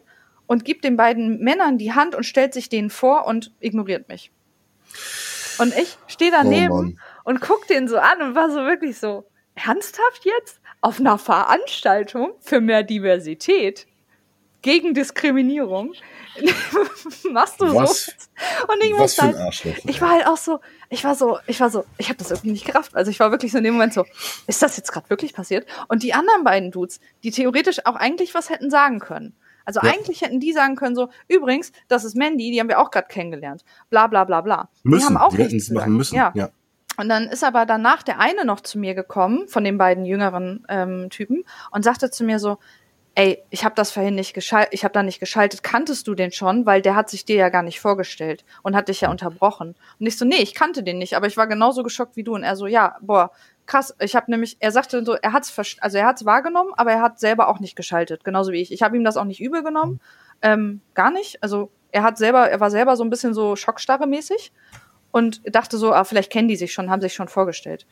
und 0.48 0.66
gibt 0.66 0.84
den 0.84 0.98
beiden 0.98 1.40
Männern 1.40 1.78
die 1.78 1.94
Hand 1.94 2.16
und 2.16 2.26
stellt 2.26 2.54
sich 2.54 2.70
denen 2.70 2.90
vor 2.90 3.26
und 3.26 3.52
ignoriert 3.60 4.10
mich. 4.10 4.32
Und 5.60 5.78
ich 5.78 5.98
stehe 6.08 6.32
daneben 6.32 6.98
Oh 6.98 7.30
und 7.30 7.42
guck 7.42 7.68
den 7.68 7.88
so 7.88 7.98
an 7.98 8.22
und 8.22 8.36
war 8.36 8.50
so 8.50 8.62
wirklich 8.66 8.98
so 8.98 9.26
ernsthaft 9.56 10.26
jetzt 10.26 10.60
auf 10.82 11.00
einer 11.00 11.18
Veranstaltung 11.18 12.32
für 12.40 12.62
mehr 12.62 12.84
Diversität 12.84 13.86
gegen 14.62 14.94
Diskriminierung 14.94 15.94
machst 17.32 17.62
du 17.62 17.74
Was- 17.76 18.06
so 18.06 18.12
und 18.74 18.84
ich 18.84 18.94
Was 18.98 19.18
halt 19.20 19.36
ich 19.86 20.02
war 20.02 20.10
halt 20.12 20.28
auch 20.28 20.38
so, 20.38 20.60
ich 20.90 21.04
war 21.04 21.16
so, 21.16 21.38
ich 21.48 21.60
war 21.60 21.70
so, 21.70 21.86
ich 21.98 22.08
habe 22.10 22.18
das 22.18 22.32
irgendwie 22.32 22.52
nicht 22.52 22.66
gerafft. 22.66 22.96
Also 22.96 23.12
ich 23.12 23.20
war 23.20 23.32
wirklich 23.32 23.52
so 23.52 23.58
in 23.58 23.64
dem 23.64 23.74
Moment 23.74 23.94
so, 23.94 24.06
ist 24.48 24.62
das 24.62 24.78
jetzt 24.78 24.92
gerade 24.92 25.10
wirklich 25.10 25.34
passiert? 25.34 25.66
Und 25.88 26.04
die 26.04 26.14
anderen 26.14 26.44
beiden 26.44 26.72
Dudes, 26.72 27.00
die 27.24 27.32
theoretisch 27.32 27.86
auch 27.86 27.96
eigentlich 27.96 28.34
was 28.34 28.50
hätten 28.50 28.70
sagen 28.70 29.00
können. 29.00 29.36
Also 29.66 29.82
Ja. 29.84 29.92
eigentlich 29.94 30.22
hätten 30.22 30.40
die 30.40 30.54
sagen 30.54 30.76
können 30.76 30.96
so, 30.96 31.10
übrigens, 31.28 31.72
das 31.90 32.04
ist 32.04 32.16
Mandy, 32.16 32.52
die 32.52 32.60
haben 32.60 32.70
wir 32.70 32.80
auch 32.80 32.92
gerade 32.92 33.08
kennengelernt. 33.08 33.64
Bla 33.90 34.08
bla 34.08 34.24
bla 34.24 34.42
bla. 34.42 34.70
müssen, 34.84 35.00
die 35.00 35.06
haben 35.06 35.18
auch 35.18 35.30
die 35.32 35.38
hätten 35.44 35.54
nichts 35.54 35.70
es 35.70 35.74
machen 35.76 35.94
müssen. 35.96 36.16
Ja. 36.16 36.32
ja. 36.36 36.50
Und 36.98 37.08
dann 37.08 37.28
ist 37.30 37.44
aber 37.46 37.66
danach 37.66 38.04
der 38.04 38.20
eine 38.20 38.44
noch 38.44 38.60
zu 38.60 38.78
mir 38.78 38.94
gekommen, 38.94 39.48
von 39.48 39.64
den 39.64 39.78
beiden 39.78 40.06
jüngeren 40.06 40.66
ähm, 40.68 41.10
Typen, 41.10 41.46
und 41.72 41.84
sagte 41.84 42.12
zu 42.12 42.26
mir 42.26 42.40
so, 42.40 42.58
ey, 43.16 43.44
ich 43.50 43.66
habe 43.66 43.76
das 43.76 43.92
vorhin 43.92 44.16
nicht 44.16 44.34
geschaltet, 44.34 44.74
ich 44.74 44.84
habe 44.84 44.94
da 44.94 45.04
nicht 45.04 45.20
geschaltet, 45.20 45.64
kanntest 45.64 46.08
du 46.08 46.16
den 46.16 46.32
schon, 46.32 46.66
weil 46.66 46.82
der 46.82 46.96
hat 46.96 47.10
sich 47.10 47.26
dir 47.26 47.36
ja 47.36 47.50
gar 47.50 47.64
nicht 47.64 47.80
vorgestellt 47.80 48.46
und 48.64 48.76
hat 48.76 48.88
dich 48.88 49.02
ja 49.02 49.12
unterbrochen. 49.12 49.76
Und 50.00 50.06
ich 50.06 50.18
so, 50.18 50.26
nee, 50.26 50.38
ich 50.38 50.56
kannte 50.56 50.84
den 50.84 50.98
nicht, 50.98 51.16
aber 51.16 51.28
ich 51.28 51.38
war 51.38 51.48
genauso 51.48 51.84
geschockt 51.84 52.16
wie 52.16 52.24
du. 52.24 52.36
Und 52.36 52.44
er 52.44 52.56
so, 52.56 52.68
ja, 52.68 52.98
boah, 53.02 53.32
krass, 53.66 53.96
ich 54.00 54.16
habe 54.16 54.32
nämlich, 54.32 54.58
er 54.60 54.72
sagte 54.72 55.04
so, 55.06 55.14
er 55.14 55.34
hat's 55.34 55.54
also 55.80 55.98
wahrgenommen, 56.26 56.72
aber 56.76 56.92
er 56.92 57.02
hat 57.02 57.20
selber 57.20 57.50
auch 57.50 57.60
nicht 57.60 57.76
geschaltet, 57.76 58.24
genauso 58.24 58.52
wie 58.52 58.62
ich. 58.62 58.72
Ich 58.72 58.82
habe 58.82 58.96
ihm 58.96 59.04
das 59.04 59.18
auch 59.18 59.26
nicht 59.26 59.42
übel 59.42 59.64
genommen, 59.64 60.00
ähm, 60.42 60.82
gar 60.94 61.12
nicht. 61.12 61.42
Also 61.44 61.72
er 61.92 62.04
hat 62.04 62.18
selber, 62.18 62.50
er 62.50 62.60
war 62.60 62.72
selber 62.72 62.96
so 62.96 63.04
ein 63.04 63.10
bisschen 63.10 63.34
so 63.34 63.56
schockstarre 63.56 64.08
mäßig 64.08 64.52
und 65.12 65.42
dachte 65.56 65.78
so, 65.78 65.94
ah, 65.94 66.04
vielleicht 66.04 66.32
kennen 66.32 66.48
die 66.48 66.56
sich 66.56 66.74
schon, 66.74 66.90
haben 66.90 67.02
sich 67.02 67.14
schon 67.14 67.28
vorgestellt. 67.28 67.86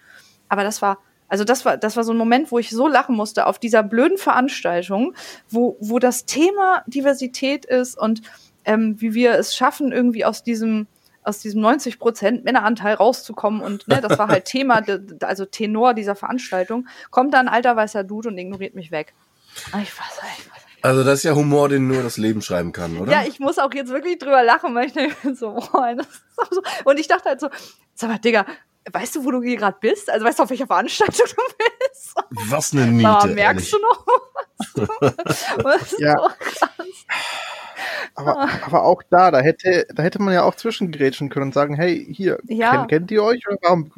Aber 0.49 0.63
das 0.63 0.81
war, 0.81 0.99
also 1.27 1.43
das 1.43 1.65
war, 1.65 1.77
das 1.77 1.95
war 1.95 2.03
so 2.03 2.13
ein 2.13 2.17
Moment, 2.17 2.51
wo 2.51 2.59
ich 2.59 2.69
so 2.69 2.87
lachen 2.87 3.15
musste 3.15 3.45
auf 3.45 3.59
dieser 3.59 3.83
blöden 3.83 4.17
Veranstaltung, 4.17 5.13
wo, 5.49 5.77
wo 5.79 5.99
das 5.99 6.25
Thema 6.25 6.83
Diversität 6.87 7.65
ist 7.65 7.97
und 7.97 8.21
ähm, 8.65 8.99
wie 8.99 9.13
wir 9.13 9.33
es 9.33 9.55
schaffen, 9.55 9.91
irgendwie 9.91 10.25
aus 10.25 10.43
diesem 10.43 10.87
aus 11.23 11.39
diesem 11.39 11.59
90 11.59 11.99
Prozent 11.99 12.45
Männeranteil 12.45 12.95
rauszukommen 12.95 13.61
und 13.61 13.85
ne, 13.89 13.99
das 13.99 14.17
war 14.17 14.29
halt 14.29 14.45
Thema, 14.45 14.81
also 15.21 15.43
Tenor 15.43 15.93
dieser 15.93 16.15
Veranstaltung, 16.15 16.87
kommt 17.11 17.33
da 17.33 17.39
ein 17.41 17.49
alter 17.49 17.75
weißer 17.75 18.05
Dude 18.05 18.29
und 18.29 18.37
ignoriert 18.37 18.75
mich 18.75 18.91
weg. 18.91 19.13
Und 19.73 19.81
Ich 19.81 19.97
war 19.99 20.05
so, 20.09 20.21
ich 20.37 20.43
so 20.45 20.51
Also 20.83 21.03
das 21.03 21.15
ist 21.19 21.23
ja 21.23 21.35
Humor, 21.35 21.67
den 21.67 21.87
nur 21.89 22.01
das 22.01 22.15
Leben 22.15 22.41
schreiben 22.41 22.71
kann, 22.71 22.97
oder? 22.97 23.11
ja, 23.11 23.23
ich 23.27 23.41
muss 23.41 23.59
auch 23.59 23.73
jetzt 23.73 23.89
wirklich 23.89 24.19
drüber 24.19 24.41
lachen, 24.41 24.73
weil 24.73 24.87
ich 24.87 24.93
denke 24.93 25.35
so, 25.35 25.51
boah, 25.51 25.93
das 25.97 26.07
ist 26.07 26.23
so. 26.51 26.61
Und 26.85 26.97
ich 26.97 27.09
dachte 27.09 27.27
halt 27.27 27.41
so, 27.41 27.49
sag 27.93 28.09
mal, 28.09 28.19
Digga, 28.19 28.45
weißt 28.91 29.15
du, 29.15 29.25
wo 29.25 29.31
du 29.31 29.41
hier 29.41 29.57
gerade 29.57 29.77
bist? 29.79 30.09
Also 30.09 30.25
weißt 30.25 30.39
du, 30.39 30.43
auf 30.43 30.49
welcher 30.49 30.67
Veranstaltung 30.67 31.25
du 31.35 31.65
bist? 31.89 32.15
Was 32.51 32.73
eine 32.73 32.87
Niete. 32.87 33.09
Aber 33.09 33.27
merkst 33.27 33.71
ehrlich. 33.71 33.71
du 33.71 33.79
noch 33.79 34.05
was? 35.63 35.95
Ja. 35.99 36.15
so 36.17 36.27
krass. 36.39 36.69
Aber, 38.15 38.49
aber 38.65 38.83
auch 38.83 39.03
da, 39.11 39.29
da 39.31 39.39
hätte, 39.39 39.85
da 39.93 40.01
hätte 40.01 40.19
man 40.21 40.33
ja 40.33 40.43
auch 40.43 40.55
zwischengrätschen 40.55 41.29
können 41.29 41.47
und 41.47 41.53
sagen, 41.53 41.75
hey, 41.75 42.07
hier, 42.11 42.39
Ja. 42.47 42.71
kennt, 42.71 42.89
kennt 42.89 43.11
ihr 43.11 43.23
euch 43.23 43.47
oder 43.47 43.57
warum? 43.61 43.91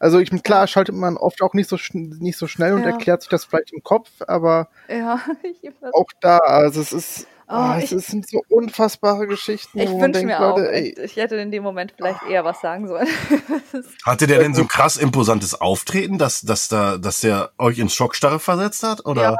Also 0.00 0.18
ich 0.18 0.30
klar, 0.42 0.66
schaltet 0.66 0.94
man 0.96 1.16
oft 1.16 1.40
auch 1.42 1.54
nicht 1.54 1.68
so 1.68 1.76
schn- 1.76 2.18
nicht 2.20 2.36
so 2.36 2.48
schnell 2.48 2.72
und 2.72 2.82
Ja. 2.82 2.88
erklärt 2.90 3.22
sich 3.22 3.30
das 3.30 3.44
vielleicht 3.44 3.72
im 3.72 3.82
Kopf, 3.84 4.10
aber 4.26 4.68
Ja, 4.88 5.20
ich, 5.62 5.70
auch 5.92 6.08
da, 6.20 6.38
also 6.38 6.80
es 6.80 6.92
ist, 6.92 7.26
Oh, 7.52 7.54
ah, 7.56 7.78
ich- 7.80 7.90
es 7.90 8.06
sind 8.06 8.28
so 8.28 8.44
unfassbare 8.48 9.26
Geschichten, 9.26 9.80
ich 9.80 9.90
wünsche 9.90 10.24
mir 10.24 10.38
auch, 10.40 10.56
Leute, 10.56 10.70
ey, 10.72 10.94
ich 11.02 11.16
hätte 11.16 11.34
in 11.36 11.50
dem 11.50 11.64
Moment 11.64 11.92
vielleicht 11.96 12.22
eher 12.22 12.44
was 12.44 12.60
sagen 12.60 12.86
sollen. 12.86 13.08
Hatte 14.04 14.26
der 14.28 14.38
denn 14.38 14.54
so 14.54 14.64
krass 14.66 14.96
imposantes 14.96 15.60
Auftreten, 15.60 16.16
dass, 16.16 16.42
dass, 16.42 16.68
da, 16.68 16.96
dass 16.96 17.20
der 17.22 17.50
euch 17.58 17.78
ins 17.80 17.94
Schockstarre 17.94 18.38
versetzt 18.38 18.82
hat? 18.84 19.04
Oder? 19.04 19.22
Ja. 19.22 19.36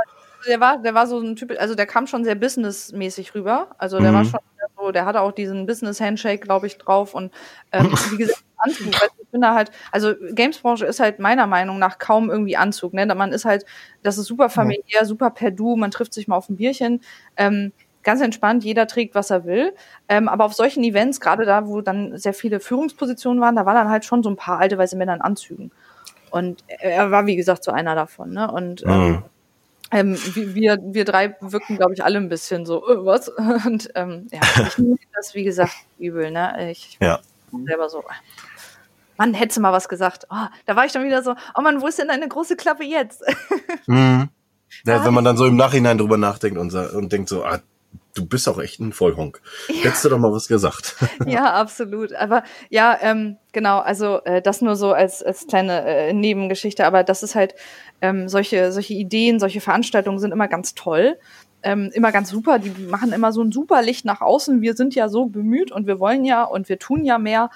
der 0.48 0.60
war, 0.60 0.78
der 0.78 0.94
war 0.94 1.06
so 1.06 1.20
ein 1.20 1.36
Typ, 1.36 1.54
also 1.60 1.74
der 1.76 1.86
kam 1.86 2.06
schon 2.08 2.24
sehr 2.24 2.34
businessmäßig 2.34 3.34
rüber. 3.34 3.68
Also 3.78 4.00
der 4.00 4.10
Mhm. 4.10 4.16
war 4.16 4.24
schon 4.24 4.40
so, 4.76 4.90
der 4.90 5.04
hatte 5.04 5.20
auch 5.20 5.32
diesen 5.32 5.66
Business-Handshake, 5.66 6.40
glaube 6.40 6.66
ich, 6.66 6.78
drauf. 6.78 7.14
Und 7.14 7.32
ähm, 7.72 7.90
wie 8.10 8.16
gesagt, 8.18 8.42
Anzug, 8.56 8.86
weil 9.00 9.08
ich 9.22 9.28
bin 9.30 9.40
da 9.40 9.54
halt, 9.54 9.70
also 9.92 10.14
Gamesbranche 10.34 10.84
ist 10.84 10.98
halt 11.00 11.18
meiner 11.20 11.46
Meinung 11.46 11.78
nach 11.78 11.98
kaum 11.98 12.28
irgendwie 12.30 12.56
Anzug. 12.56 12.92
Ne? 12.92 13.06
Man 13.06 13.32
ist 13.32 13.44
halt, 13.44 13.64
das 14.02 14.18
ist 14.18 14.26
super 14.26 14.50
familiär, 14.50 15.04
super 15.06 15.30
per 15.30 15.50
Du, 15.50 15.76
man 15.76 15.90
trifft 15.90 16.12
sich 16.12 16.26
mal 16.28 16.36
auf 16.36 16.48
ein 16.48 16.56
Bierchen. 16.56 17.02
Ähm, 17.36 17.72
ganz 18.02 18.20
entspannt, 18.20 18.64
jeder 18.64 18.86
trägt, 18.86 19.14
was 19.14 19.30
er 19.30 19.44
will. 19.44 19.74
Ähm, 20.08 20.28
aber 20.28 20.44
auf 20.44 20.54
solchen 20.54 20.82
Events, 20.84 21.20
gerade 21.20 21.44
da, 21.44 21.66
wo 21.66 21.80
dann 21.80 22.16
sehr 22.16 22.34
viele 22.34 22.60
Führungspositionen 22.60 23.40
waren, 23.40 23.56
da 23.56 23.66
war 23.66 23.74
dann 23.74 23.88
halt 23.88 24.04
schon 24.04 24.22
so 24.22 24.30
ein 24.30 24.36
paar 24.36 24.58
alte 24.58 24.78
weiße 24.78 24.96
Männer 24.96 25.14
in 25.14 25.20
Anzügen. 25.20 25.70
Und 26.30 26.62
er 26.66 27.10
war, 27.10 27.26
wie 27.26 27.36
gesagt, 27.36 27.64
so 27.64 27.72
einer 27.72 27.94
davon. 27.94 28.30
Ne? 28.30 28.50
Und 28.50 28.82
ähm, 28.84 28.90
Mhm. 28.90 29.24
ähm, 29.90 30.16
wir, 30.34 30.78
wir, 30.82 31.04
drei 31.04 31.36
wirkten, 31.40 31.76
glaube 31.76 31.92
ich, 31.94 32.04
alle 32.04 32.18
ein 32.18 32.28
bisschen 32.28 32.64
so, 32.64 32.86
äh, 32.88 33.04
was? 33.04 33.28
Und 33.66 33.90
ähm, 33.94 34.28
ja, 34.30 34.40
ich 34.66 34.78
nehme 34.78 34.96
das, 35.14 35.34
wie 35.34 35.44
gesagt, 35.44 35.74
übel, 35.98 36.30
ne? 36.30 36.70
Ich 36.70 36.96
Ja. 37.00 37.20
bin 37.50 37.64
selber 37.66 37.88
so, 37.88 38.04
Mann, 39.16 39.34
hättest 39.34 39.58
du 39.58 39.60
mal 39.60 39.72
was 39.72 39.88
gesagt. 39.88 40.26
Oh, 40.30 40.46
da 40.64 40.76
war 40.76 40.86
ich 40.86 40.92
dann 40.92 41.04
wieder 41.04 41.22
so, 41.22 41.34
oh 41.54 41.60
Mann, 41.60 41.82
wo 41.82 41.86
ist 41.88 41.98
denn 41.98 42.08
deine 42.08 42.26
große 42.28 42.56
Klappe 42.56 42.84
jetzt? 42.84 43.22
Mhm. 43.86 44.28
Ja, 44.84 45.04
wenn 45.04 45.12
man 45.12 45.24
dann 45.24 45.36
so 45.36 45.46
im 45.46 45.56
Nachhinein 45.56 45.98
drüber 45.98 46.16
nachdenkt 46.16 46.56
und, 46.56 46.72
und 46.72 47.10
denkt 47.12 47.28
so, 47.28 47.44
ah, 47.44 47.58
du 48.14 48.26
bist 48.26 48.48
auch 48.48 48.58
echt 48.58 48.80
ein 48.80 48.92
Vollhonk. 48.92 49.40
Hättest 49.82 50.04
du 50.04 50.08
doch 50.08 50.18
mal 50.18 50.32
was 50.32 50.48
gesagt. 50.48 50.96
ja, 51.26 51.52
absolut. 51.52 52.12
Aber 52.14 52.42
ja, 52.68 52.98
ähm, 53.00 53.36
genau, 53.52 53.78
also 53.78 54.22
äh, 54.24 54.42
das 54.42 54.62
nur 54.62 54.76
so 54.76 54.92
als, 54.92 55.22
als 55.22 55.46
kleine 55.46 55.84
äh, 55.84 56.12
Nebengeschichte, 56.12 56.84
aber 56.86 57.04
das 57.04 57.22
ist 57.22 57.34
halt, 57.34 57.54
ähm, 58.00 58.28
solche, 58.28 58.72
solche 58.72 58.94
Ideen, 58.94 59.38
solche 59.40 59.60
Veranstaltungen 59.60 60.18
sind 60.18 60.32
immer 60.32 60.48
ganz 60.48 60.74
toll. 60.74 61.18
Ähm, 61.62 61.90
immer 61.92 62.10
ganz 62.10 62.30
super, 62.30 62.58
die 62.58 62.70
machen 62.70 63.12
immer 63.12 63.32
so 63.32 63.42
ein 63.42 63.52
super 63.52 63.82
Licht 63.82 64.06
nach 64.06 64.22
außen. 64.22 64.62
Wir 64.62 64.74
sind 64.74 64.94
ja 64.94 65.08
so 65.08 65.26
bemüht 65.26 65.70
und 65.70 65.86
wir 65.86 66.00
wollen 66.00 66.24
ja 66.24 66.42
und 66.44 66.68
wir 66.68 66.78
tun 66.78 67.04
ja 67.04 67.18
mehr. 67.18 67.50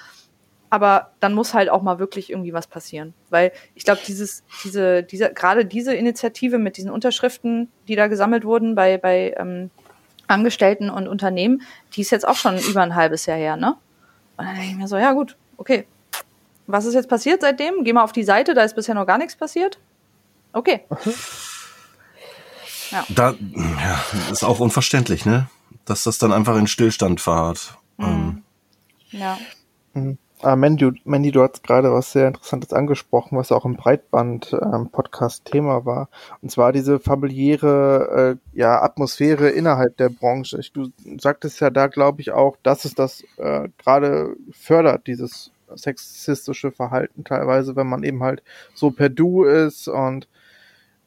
Aber 0.68 1.12
dann 1.20 1.34
muss 1.34 1.54
halt 1.54 1.70
auch 1.70 1.82
mal 1.82 1.98
wirklich 1.98 2.30
irgendwie 2.30 2.52
was 2.52 2.66
passieren. 2.66 3.14
Weil 3.30 3.52
ich 3.74 3.84
glaube, 3.84 4.00
dieses, 4.06 4.42
diese, 4.64 5.02
diese, 5.02 5.32
gerade 5.32 5.64
diese 5.64 5.94
Initiative 5.94 6.58
mit 6.58 6.76
diesen 6.76 6.90
Unterschriften, 6.90 7.68
die 7.88 7.96
da 7.96 8.08
gesammelt 8.08 8.44
wurden 8.44 8.74
bei, 8.74 8.98
bei 8.98 9.34
ähm, 9.38 9.70
Angestellten 10.26 10.90
und 10.90 11.08
Unternehmen, 11.08 11.62
die 11.94 12.00
ist 12.00 12.10
jetzt 12.10 12.26
auch 12.26 12.36
schon 12.36 12.58
über 12.58 12.82
ein 12.82 12.94
halbes 12.94 13.26
Jahr 13.26 13.36
her, 13.38 13.56
ne? 13.56 13.76
Und 14.36 14.46
dann 14.46 14.54
denke 14.54 14.70
ich 14.70 14.76
mir 14.76 14.88
so, 14.88 14.96
ja 14.96 15.12
gut, 15.12 15.36
okay. 15.56 15.86
Was 16.66 16.86
ist 16.86 16.94
jetzt 16.94 17.08
passiert 17.08 17.42
seitdem? 17.42 17.84
Geh 17.84 17.92
mal 17.92 18.02
auf 18.04 18.12
die 18.12 18.24
Seite, 18.24 18.54
da 18.54 18.62
ist 18.62 18.74
bisher 18.74 18.94
noch 18.94 19.06
gar 19.06 19.18
nichts 19.18 19.36
passiert. 19.36 19.78
Okay. 20.52 20.84
Da, 23.08 23.34
ja, 23.56 24.04
ist 24.30 24.44
auch 24.44 24.60
unverständlich, 24.60 25.24
ne? 25.26 25.48
Dass 25.84 26.04
das 26.04 26.18
dann 26.18 26.32
einfach 26.32 26.56
in 26.56 26.68
Stillstand 26.68 27.20
fahrt. 27.20 27.76
Ähm, 27.98 28.44
Ja. 29.10 29.36
Ah, 30.44 30.56
Mandy, 30.56 31.00
Mandy, 31.04 31.30
du 31.30 31.42
hast 31.42 31.62
gerade 31.62 31.90
was 31.90 32.12
sehr 32.12 32.28
Interessantes 32.28 32.74
angesprochen, 32.74 33.38
was 33.38 33.50
auch 33.50 33.64
im 33.64 33.76
Breitband-Podcast 33.76 35.46
Thema 35.46 35.86
war. 35.86 36.10
Und 36.42 36.50
zwar 36.50 36.70
diese 36.70 37.00
familiäre 37.00 38.36
äh, 38.54 38.58
ja, 38.58 38.82
Atmosphäre 38.82 39.48
innerhalb 39.48 39.96
der 39.96 40.10
Branche. 40.10 40.58
Ich, 40.60 40.70
du 40.70 40.90
sagtest 41.18 41.60
ja 41.60 41.70
da, 41.70 41.86
glaube 41.86 42.20
ich, 42.20 42.32
auch, 42.32 42.58
dass 42.62 42.84
es 42.84 42.94
das 42.94 43.24
äh, 43.38 43.70
gerade 43.78 44.36
fördert, 44.52 45.06
dieses 45.06 45.50
sexistische 45.74 46.70
Verhalten 46.72 47.24
teilweise, 47.24 47.74
wenn 47.74 47.86
man 47.86 48.02
eben 48.02 48.22
halt 48.22 48.42
so 48.74 48.90
per 48.90 49.08
Du 49.08 49.44
ist 49.44 49.88
und 49.88 50.28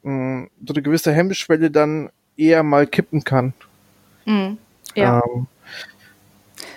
mh, 0.01 0.47
so 0.65 0.73
eine 0.73 0.81
gewisse 0.81 1.11
Hemmschwelle 1.13 1.69
dann 1.69 2.09
eher 2.37 2.63
mal 2.63 2.87
kippen 2.87 3.23
kann. 3.23 3.53
Mhm. 4.25 4.57
Ja. 4.95 5.21
Ähm, 5.23 5.45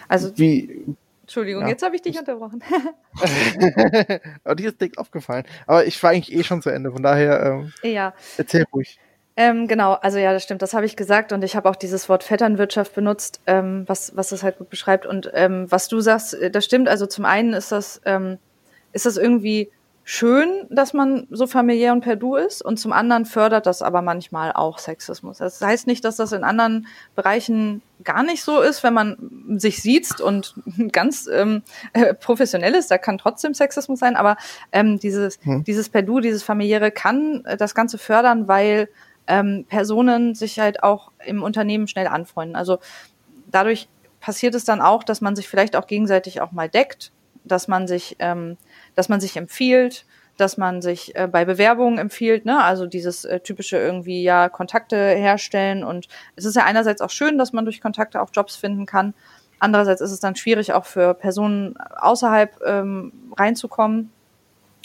Also, 0.09 0.37
wie, 0.37 0.85
Entschuldigung, 1.31 1.63
ja. 1.63 1.69
jetzt 1.69 1.85
habe 1.85 1.95
ich 1.95 2.03
dich 2.03 2.19
unterbrochen. 2.19 2.61
Aber 4.43 4.57
die 4.57 4.65
ist 4.65 4.81
direkt 4.81 4.99
aufgefallen. 4.99 5.45
Aber 5.65 5.87
ich 5.87 6.03
war 6.03 6.11
eigentlich 6.11 6.37
eh 6.37 6.43
schon 6.43 6.61
zu 6.61 6.71
Ende, 6.71 6.91
von 6.91 7.05
daher 7.05 7.41
ähm, 7.45 7.73
ja. 7.89 8.15
erzähl 8.37 8.65
ruhig. 8.73 8.99
Ähm, 9.37 9.69
genau, 9.69 9.93
also 9.93 10.19
ja, 10.19 10.33
das 10.33 10.43
stimmt, 10.43 10.61
das 10.61 10.75
habe 10.75 10.87
ich 10.87 10.97
gesagt 10.97 11.33
und 11.33 11.45
ich 11.45 11.55
habe 11.55 11.71
auch 11.71 11.77
dieses 11.77 12.09
Wort 12.09 12.25
Vetternwirtschaft 12.25 12.97
benutzt, 12.97 13.43
ähm, 13.47 13.85
was, 13.87 14.17
was 14.17 14.31
das 14.31 14.43
halt 14.43 14.59
gut 14.59 14.71
beschreibt. 14.71 15.07
Und 15.07 15.31
ähm, 15.33 15.71
was 15.71 15.87
du 15.87 16.01
sagst, 16.01 16.35
äh, 16.35 16.51
das 16.51 16.65
stimmt. 16.65 16.89
Also 16.89 17.07
zum 17.07 17.25
einen 17.25 17.53
ist 17.53 17.71
das, 17.71 18.01
ähm, 18.07 18.39
ist 18.93 19.07
das 19.07 19.17
irgendwie 19.17 19.71
schön, 20.13 20.67
dass 20.71 20.93
man 20.93 21.29
so 21.31 21.47
familiär 21.47 21.93
und 21.93 22.01
per 22.01 22.17
Du 22.17 22.35
ist 22.35 22.63
und 22.63 22.79
zum 22.79 22.93
anderen 22.93 23.27
fördert 23.27 23.67
das 23.67 23.81
aber 23.81 24.03
manchmal 24.03 24.51
auch 24.53 24.81
Sexismus. 24.81 25.39
Das 25.39 25.61
heißt 25.61 25.87
nicht, 25.87 26.05
dass 26.05 26.17
das 26.17 26.33
in 26.33 26.43
anderen 26.43 26.89
Bereichen 27.15 27.81
gar 28.03 28.25
nicht 28.25 28.43
so 28.43 28.61
ist, 28.61 28.83
wenn 28.83 28.93
man 28.93 29.17
sich 29.57 29.81
sieht 29.81 30.21
und 30.21 30.55
ganz 30.93 31.29
ähm, 31.33 31.63
äh, 31.93 32.13
professionell 32.13 32.75
ist, 32.75 32.91
da 32.91 32.99
kann 32.99 33.19
trotzdem 33.19 33.55
Sexismus 33.55 34.01
sein, 34.01 34.17
aber 34.17 34.37
ähm, 34.73 34.99
dieses, 34.99 35.39
hm. 35.43 35.63
dieses 35.63 35.89
per 35.89 36.03
Du, 36.03 36.19
dieses 36.19 36.43
familiäre 36.43 36.91
kann 36.91 37.45
äh, 37.45 37.57
das 37.57 37.77
Ganze 37.77 37.97
fördern, 37.97 38.49
weil 38.49 38.89
ähm, 39.29 39.65
Personen 39.69 40.35
sich 40.35 40.59
halt 40.59 40.83
auch 40.83 41.13
im 41.25 41.45
Unternehmen 41.45 41.87
schnell 41.87 42.09
anfreunden. 42.09 42.57
Also 42.57 42.81
dadurch 43.49 43.89
passiert 44.19 44.57
es 44.57 44.65
dann 44.65 44.81
auch, 44.81 45.05
dass 45.05 45.21
man 45.21 45.37
sich 45.37 45.49
vielleicht 45.49 45.77
auch 45.77 45.87
gegenseitig 45.87 46.41
auch 46.41 46.51
mal 46.51 46.69
deckt, 46.69 47.13
dass 47.45 47.69
man 47.69 47.87
sich, 47.87 48.17
ähm, 48.19 48.57
dass 48.95 49.09
man 49.09 49.21
sich 49.21 49.37
empfiehlt, 49.37 50.05
dass 50.37 50.57
man 50.57 50.81
sich 50.81 51.15
äh, 51.17 51.29
bei 51.31 51.45
Bewerbungen 51.45 51.99
empfiehlt, 51.99 52.45
ne? 52.45 52.63
Also 52.63 52.87
dieses 52.87 53.25
äh, 53.25 53.41
typische 53.41 53.77
irgendwie 53.77 54.23
ja 54.23 54.49
Kontakte 54.49 54.97
herstellen 54.97 55.85
und 55.85 56.09
es 56.37 56.45
ist 56.45 56.57
ja 56.57 56.65
einerseits 56.65 57.03
auch 57.03 57.11
schön, 57.11 57.39
dass 57.39 57.53
man 57.53 57.65
durch 57.65 57.81
Kontakte 57.81 58.21
auch 58.21 58.31
Jobs 58.33 58.57
finden 58.57 58.87
kann. 58.87 59.15
Andererseits 59.59 60.01
ist 60.01 60.13
es 60.13 60.21
dann 60.21 60.37
schwierig 60.37 60.73
auch 60.73 60.87
für 60.87 61.13
Personen 61.15 61.77
außerhalb 61.77 62.61
ähm, 62.65 63.13
reinzukommen 63.37 64.11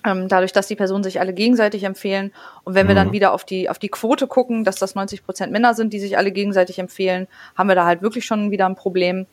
ähm, 0.06 0.28
dadurch, 0.28 0.54
dass 0.54 0.68
die 0.68 0.76
Personen 0.76 1.04
sich 1.04 1.20
alle 1.20 1.34
gegenseitig 1.34 1.84
empfehlen. 1.84 2.32
Und 2.64 2.76
wenn 2.76 2.88
wir 2.88 2.96
dann 2.96 3.10
mhm. 3.10 3.14
wieder 3.14 3.34
auf 3.34 3.44
die, 3.44 3.70
auf 3.70 3.80
die 3.80 3.90
Quote 3.90 4.28
gucken, 4.28 4.64
dass 4.64 4.78
das 4.78 4.96
90 4.96 5.26
Prozent 5.26 5.52
Männer 5.52 5.74
sind, 5.74 5.94
die 5.94 6.00
sich 6.00 6.18
alle 6.18 6.32
gegenseitig 6.32 6.80
empfehlen, 6.80 7.28
haben 7.58 7.68
wir 7.68 7.76
da 7.76 7.86
halt 7.86 8.02
wirklich 8.02 8.26
schon 8.26 8.52
wieder 8.52 8.68
ein 8.68 8.76
Problem, 8.76 9.26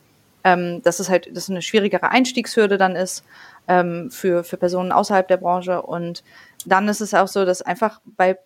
ähm, 0.45 0.83
dass 0.83 0.99
es 0.99 1.11
halt, 1.11 1.37
dass 1.37 1.51
eine 1.51 1.63
schwierigere 1.63 2.11
Einstiegshürde 2.11 2.79
dann 2.79 2.97
ist 2.97 3.25
ähm, 3.69 4.11
für, 4.11 4.45
für 4.45 4.57
Personen 4.57 4.93
außerhalb 4.93 5.27
der 5.29 5.37
Branche. 5.37 5.83
Und 5.83 6.23
dann 6.67 6.89
ist 6.89 7.01
es 7.01 7.15
auch 7.15 7.29
so, 7.29 7.45
dass 7.45 7.63
einfach 7.63 8.01
bei 8.05 8.39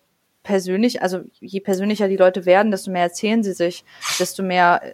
persönlich, 0.43 1.01
also 1.01 1.21
je 1.39 1.59
persönlicher 1.59 2.07
die 2.07 2.17
Leute 2.17 2.45
werden, 2.45 2.71
desto 2.71 2.89
mehr 2.91 3.03
erzählen 3.03 3.43
sie 3.43 3.53
sich, 3.53 3.83
desto 4.19 4.43
mehr 4.43 4.81
äh, 4.83 4.93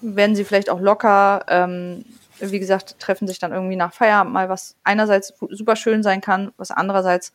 werden 0.00 0.36
sie 0.36 0.44
vielleicht 0.44 0.70
auch 0.70 0.80
locker, 0.80 1.44
ähm, 1.48 2.04
wie 2.38 2.60
gesagt, 2.60 3.00
treffen 3.00 3.26
sich 3.26 3.40
dann 3.40 3.52
irgendwie 3.52 3.74
nach 3.74 3.92
Feierabend 3.92 4.32
mal, 4.32 4.48
was 4.48 4.76
einerseits 4.84 5.34
super 5.50 5.74
schön 5.74 6.04
sein 6.04 6.20
kann, 6.20 6.52
was 6.56 6.70
andererseits 6.70 7.32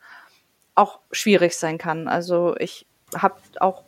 auch 0.74 1.00
schwierig 1.12 1.56
sein 1.56 1.76
kann. 1.76 2.08
Also 2.08 2.56
ich 2.58 2.86
habe 3.14 3.34
auch, 3.60 3.82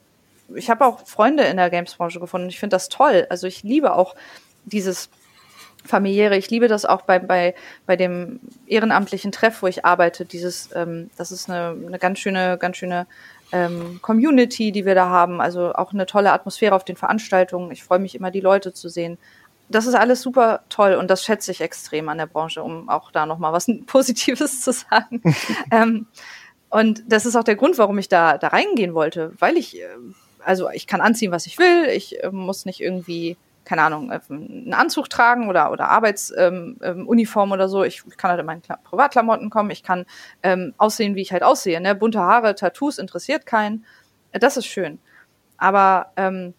ich 0.55 0.69
habe 0.69 0.85
auch 0.85 1.07
Freunde 1.07 1.45
in 1.45 1.57
der 1.57 1.71
Games-Branche 1.71 2.21
gefunden. 2.21 2.49
Ich 2.49 2.61
finde 2.61 2.75
das 2.75 2.89
toll. 2.89 3.27
Also 3.31 3.47
ich 3.47 3.63
liebe 3.63 3.95
auch 3.95 4.15
dieses 4.65 5.09
familiäre. 5.87 6.37
Ich 6.37 6.51
liebe 6.51 6.69
das 6.69 6.85
auch 6.85 7.03
bei, 7.03 7.19
bei, 7.19 7.55
bei 7.87 7.97
dem 7.97 8.41
ehrenamtlichen 8.67 9.33
Treff, 9.33 9.63
wo 9.63 9.67
ich 9.67 9.85
arbeite. 9.85 10.25
Dieses, 10.25 10.71
ähm, 10.75 11.11
das 11.17 11.33
ist 11.33 11.51
eine, 11.51 11.77
eine 11.87 11.99
ganz 11.99 12.19
schöne, 12.19 12.59
ganz 12.59 12.77
schöne 12.77 13.07
ähm, 13.53 14.01
Community, 14.03 14.73
die 14.73 14.85
wir 14.85 14.95
da 14.95 15.09
haben. 15.09 15.41
Also 15.41 15.73
auch 15.75 15.93
eine 15.93 16.07
tolle 16.07 16.33
Atmosphäre 16.33 16.75
auf 16.75 16.85
den 16.85 16.97
Veranstaltungen. 16.97 17.71
Ich 17.71 17.85
freue 17.85 17.99
mich 17.99 18.15
immer, 18.15 18.31
die 18.31 18.41
Leute 18.41 18.73
zu 18.73 18.89
sehen 18.89 19.19
das 19.69 19.87
ist 19.87 19.95
alles 19.95 20.23
super 20.23 20.61
toll 20.69 20.95
und 20.95 21.11
das 21.11 21.25
schätze 21.25 21.51
ich 21.51 21.61
extrem 21.61 22.09
an 22.09 22.19
der 22.19 22.27
Branche, 22.27 22.63
um 22.63 22.89
auch 22.89 23.11
da 23.11 23.27
nochmal 23.27 23.53
was 23.53 23.67
Positives 23.87 24.61
zu 24.61 24.73
sagen. 24.73 25.23
ähm, 25.71 26.07
und 26.69 27.05
das 27.09 27.27
ist 27.27 27.37
auch 27.37 27.45
der 27.45 27.57
Grund, 27.57 27.79
warum 27.79 27.99
ich 27.99 28.09
da, 28.09 28.39
da 28.39 28.49
reingehen 28.49 28.95
wollte, 28.95 29.33
weil 29.39 29.57
ich, 29.57 29.81
äh, 29.81 29.87
also 30.45 30.71
ich 30.71 30.87
kann 30.87 31.01
anziehen, 31.01 31.33
was 31.33 31.47
ich 31.47 31.59
will, 31.59 31.87
ich 31.89 32.23
äh, 32.23 32.31
muss 32.31 32.65
nicht 32.65 32.81
irgendwie, 32.81 33.37
keine 33.67 33.83
Ahnung, 33.83 34.11
äh, 34.11 34.21
einen 34.31 34.73
Anzug 34.73 35.11
tragen 35.11 35.51
oder, 35.51 35.71
oder 35.71 35.89
Arbeitsuniform 35.91 36.79
ähm, 36.83 37.09
ähm, 37.11 37.53
oder 37.53 37.69
so. 37.69 37.85
Ich 37.85 38.03
kann 38.17 38.31
halt 38.31 38.41
in 38.41 38.47
meinen 38.47 38.63
Kla 38.63 38.79
Privatklamotten 38.85 39.51
kommen, 39.51 39.71
ich 39.71 39.83
kann 39.83 40.07
ähm, 40.43 40.73
aussehen, 40.79 41.15
wie 41.17 41.23
ich 41.23 41.33
halt 41.33 41.43
aussehe. 41.43 41.81
Ne? 41.81 41.95
Bunte 41.95 42.21
Haare, 42.21 42.55
Tattoos 42.55 42.99
interessiert 42.99 43.45
keinen. 43.45 43.85
Das 44.33 44.57
ist 44.57 44.67
schön. 44.67 44.99
Aber 45.59 46.13
ähm, 46.17 46.55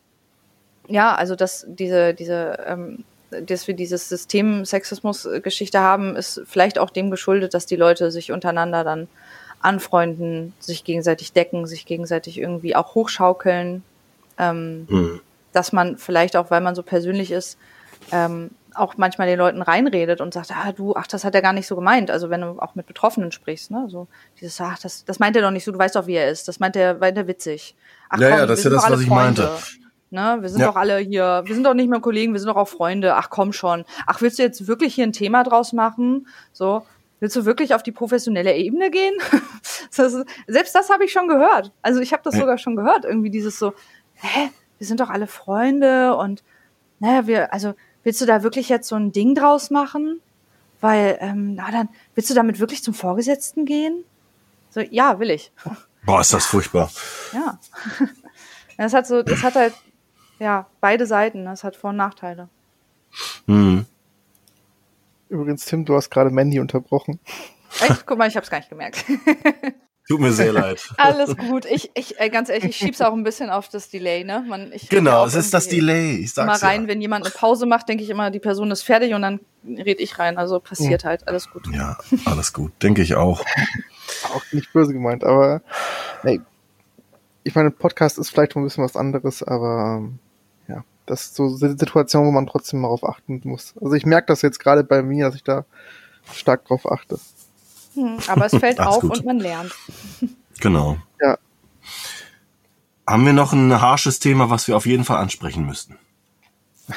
ja, 0.87 1.15
also 1.15 1.35
dass 1.35 1.65
diese, 1.67 2.13
diese, 2.13 2.59
ähm, 2.67 3.03
dass 3.29 3.67
wir 3.67 3.73
dieses 3.73 4.09
System 4.09 4.65
Sexismus-Geschichte 4.65 5.79
haben, 5.79 6.15
ist 6.15 6.41
vielleicht 6.45 6.77
auch 6.77 6.89
dem 6.89 7.09
geschuldet, 7.09 7.53
dass 7.53 7.65
die 7.65 7.75
Leute 7.75 8.11
sich 8.11 8.31
untereinander 8.31 8.83
dann 8.83 9.07
anfreunden, 9.61 10.53
sich 10.59 10.83
gegenseitig 10.83 11.33
decken, 11.33 11.67
sich 11.67 11.85
gegenseitig 11.85 12.37
irgendwie 12.37 12.75
auch 12.75 12.95
hochschaukeln. 12.95 13.83
Ähm, 14.37 14.85
mhm. 14.89 15.21
Dass 15.51 15.71
man 15.73 15.97
vielleicht 15.97 16.35
auch, 16.35 16.51
weil 16.51 16.61
man 16.61 16.75
so 16.75 16.83
persönlich 16.83 17.31
ist, 17.31 17.57
ähm, 18.11 18.51
auch 18.75 18.95
manchmal 18.97 19.27
den 19.27 19.39
Leuten 19.39 19.61
reinredet 19.61 20.21
und 20.21 20.33
sagt, 20.33 20.51
ah, 20.51 20.71
du, 20.71 20.95
ach, 20.95 21.07
das 21.07 21.23
hat 21.23 21.33
er 21.35 21.41
gar 21.41 21.53
nicht 21.53 21.67
so 21.67 21.75
gemeint. 21.75 22.11
Also 22.11 22.29
wenn 22.29 22.41
du 22.41 22.59
auch 22.59 22.75
mit 22.75 22.85
Betroffenen 22.85 23.31
sprichst, 23.31 23.71
ne, 23.71 23.87
so 23.89 24.07
dieses, 24.39 24.59
ach, 24.61 24.77
das, 24.79 25.03
das 25.05 25.19
meint 25.19 25.35
er 25.35 25.41
doch 25.41 25.51
nicht 25.51 25.63
so, 25.63 25.71
du 25.71 25.79
weißt 25.79 25.95
doch, 25.95 26.07
wie 26.07 26.15
er 26.15 26.29
ist. 26.29 26.47
Das 26.47 26.59
meint 26.59 26.75
er, 26.75 26.95
meint 26.95 27.17
er 27.17 27.27
witzig. 27.27 27.75
Ach, 28.09 28.19
ja, 28.19 28.29
komm, 28.29 28.39
ja, 28.39 28.45
das 28.45 28.59
ist 28.59 28.65
ja 28.65 28.71
das, 28.71 28.89
was 28.89 29.01
ich 29.01 29.07
Freunde. 29.07 29.41
meinte. 29.41 29.59
Ne? 30.09 30.37
Wir 30.41 30.49
sind 30.49 30.61
ja. 30.61 30.67
doch 30.67 30.75
alle 30.75 30.97
hier, 30.99 31.41
wir 31.45 31.53
sind 31.53 31.65
doch 31.65 31.73
nicht 31.73 31.89
mehr 31.89 31.99
Kollegen, 31.99 32.33
wir 32.33 32.39
sind 32.39 32.49
doch 32.49 32.55
auch 32.55 32.67
Freunde. 32.67 33.15
Ach 33.15 33.29
komm 33.29 33.51
schon. 33.51 33.83
Ach, 34.05 34.21
willst 34.21 34.39
du 34.39 34.43
jetzt 34.43 34.67
wirklich 34.67 34.95
hier 34.95 35.05
ein 35.05 35.11
Thema 35.11 35.43
draus 35.43 35.73
machen? 35.73 36.27
So, 36.53 36.83
willst 37.19 37.35
du 37.35 37.45
wirklich 37.45 37.73
auf 37.73 37.83
die 37.83 37.91
professionelle 37.91 38.55
Ebene 38.55 38.89
gehen? 38.89 39.15
das 39.95 40.13
ist, 40.13 40.25
selbst 40.47 40.75
das 40.75 40.89
habe 40.89 41.03
ich 41.03 41.11
schon 41.11 41.27
gehört. 41.27 41.73
Also 41.81 41.99
ich 41.99 42.13
habe 42.13 42.23
das 42.23 42.35
ja. 42.35 42.41
sogar 42.41 42.57
schon 42.57 42.75
gehört. 42.75 43.03
Irgendwie 43.03 43.29
dieses 43.29 43.59
so, 43.59 43.73
hä, 44.13 44.49
wir 44.77 44.87
sind 44.87 44.99
doch 44.99 45.09
alle 45.09 45.27
Freunde 45.27 46.15
und 46.15 46.43
naja, 46.99 47.27
wir, 47.27 47.53
also 47.53 47.73
willst 48.03 48.21
du 48.21 48.25
da 48.25 48.43
wirklich 48.43 48.69
jetzt 48.69 48.87
so 48.87 48.95
ein 48.95 49.11
Ding 49.11 49.35
draus 49.35 49.69
machen? 49.69 50.21
Weil, 50.79 51.17
ähm, 51.21 51.55
na 51.55 51.71
dann, 51.71 51.89
willst 52.15 52.29
du 52.29 52.33
damit 52.33 52.59
wirklich 52.59 52.83
zum 52.83 52.93
Vorgesetzten 52.93 53.65
gehen? 53.65 54.03
So, 54.69 54.81
ja, 54.81 55.19
will 55.19 55.31
ich. 55.31 55.51
Boah, 56.05 56.21
ist 56.21 56.33
das 56.33 56.45
furchtbar. 56.45 56.91
Ja. 57.33 57.59
Das 58.79 58.93
hat 58.93 59.07
so, 59.07 59.23
das 59.23 59.41
hat 59.41 59.55
halt 59.55 59.73
ja, 60.37 60.67
beide 60.81 61.07
Seiten. 61.07 61.45
Das 61.45 61.63
hat 61.63 61.75
Vor- 61.75 61.89
und 61.89 61.95
Nachteile. 61.95 62.47
Mhm. 63.47 63.87
Übrigens, 65.29 65.65
Tim, 65.65 65.83
du 65.83 65.95
hast 65.95 66.09
gerade 66.09 66.29
Mandy 66.29 66.59
unterbrochen. 66.59 67.19
Echt? 67.81 68.05
Guck 68.05 68.17
mal, 68.17 68.27
ich 68.27 68.37
hab's 68.37 68.51
gar 68.51 68.59
nicht 68.59 68.69
gemerkt. 68.69 69.03
Tut 70.07 70.21
mir 70.21 70.31
sehr 70.31 70.53
leid. 70.53 70.81
Alles 70.97 71.35
gut. 71.35 71.65
Ich, 71.65 71.91
ich, 71.93 72.19
äh, 72.19 72.29
ganz 72.29 72.49
ehrlich, 72.49 72.69
ich 72.69 72.75
schieb's 72.77 73.01
auch 73.01 73.13
ein 73.13 73.23
bisschen 73.23 73.49
auf 73.49 73.67
das 73.67 73.89
Delay, 73.89 74.23
ne? 74.23 74.45
Man, 74.47 74.71
ich 74.71 74.87
genau, 74.89 75.25
es 75.25 75.35
ist 75.35 75.53
das 75.53 75.67
Delay. 75.67 76.15
Ich 76.17 76.33
sag's 76.33 76.61
mal 76.61 76.67
rein, 76.67 76.83
ja. 76.83 76.87
wenn 76.87 77.01
jemand 77.01 77.25
eine 77.25 77.33
Pause 77.33 77.65
macht, 77.65 77.89
denke 77.89 78.03
ich 78.03 78.09
immer, 78.09 78.31
die 78.31 78.39
Person 78.39 78.71
ist 78.71 78.83
fertig 78.83 79.13
und 79.13 79.21
dann 79.21 79.39
red 79.65 79.99
ich 79.99 80.17
rein. 80.17 80.37
Also 80.37 80.59
passiert 80.59 81.03
mhm. 81.03 81.09
halt. 81.09 81.27
Alles 81.27 81.49
gut. 81.49 81.67
Ja, 81.73 81.97
alles 82.25 82.53
gut. 82.53 82.71
Denke 82.81 83.01
ich 83.01 83.15
auch. 83.15 83.43
auch 84.33 84.43
nicht 84.51 84.71
böse 84.71 84.93
gemeint, 84.93 85.23
aber 85.23 85.61
nee. 86.23 86.39
Ich 87.43 87.55
meine, 87.55 87.71
Podcast 87.71 88.17
ist 88.17 88.29
vielleicht 88.29 88.55
ein 88.57 88.63
bisschen 88.63 88.83
was 88.83 88.97
anderes, 88.97 89.41
aber 89.41 89.99
ähm, 89.99 90.19
das 91.07 91.23
ist 91.23 91.35
so 91.35 91.45
eine 91.45 91.77
Situation, 91.77 92.25
wo 92.25 92.31
man 92.31 92.45
trotzdem 92.45 92.83
darauf 92.83 93.03
achten 93.03 93.41
muss. 93.45 93.73
Also 93.81 93.93
ich 93.93 94.05
merke 94.05 94.27
das 94.27 94.43
jetzt 94.43 94.59
gerade 94.59 94.83
bei 94.83 95.01
mir, 95.01 95.25
dass 95.25 95.35
ich 95.35 95.43
da 95.43 95.65
stark 96.33 96.65
drauf 96.65 96.89
achte. 96.91 97.17
Hm, 97.97 98.19
aber 98.27 98.45
es 98.45 98.55
fällt 98.55 98.79
auf 98.79 99.01
gut. 99.01 99.17
und 99.17 99.25
man 99.25 99.39
lernt. 99.39 99.73
Genau. 100.59 100.97
Ja. 101.21 101.37
Haben 103.05 103.25
wir 103.27 103.33
noch 103.33 103.53
ein 103.53 103.79
harsches 103.79 104.17
Thema, 104.17 104.49
was 104.49 104.67
wir 104.67 104.75
auf 104.75 104.87
jeden 104.87 105.03
Fall 105.03 105.17
ansprechen 105.17 105.65
müssten? 105.65 105.99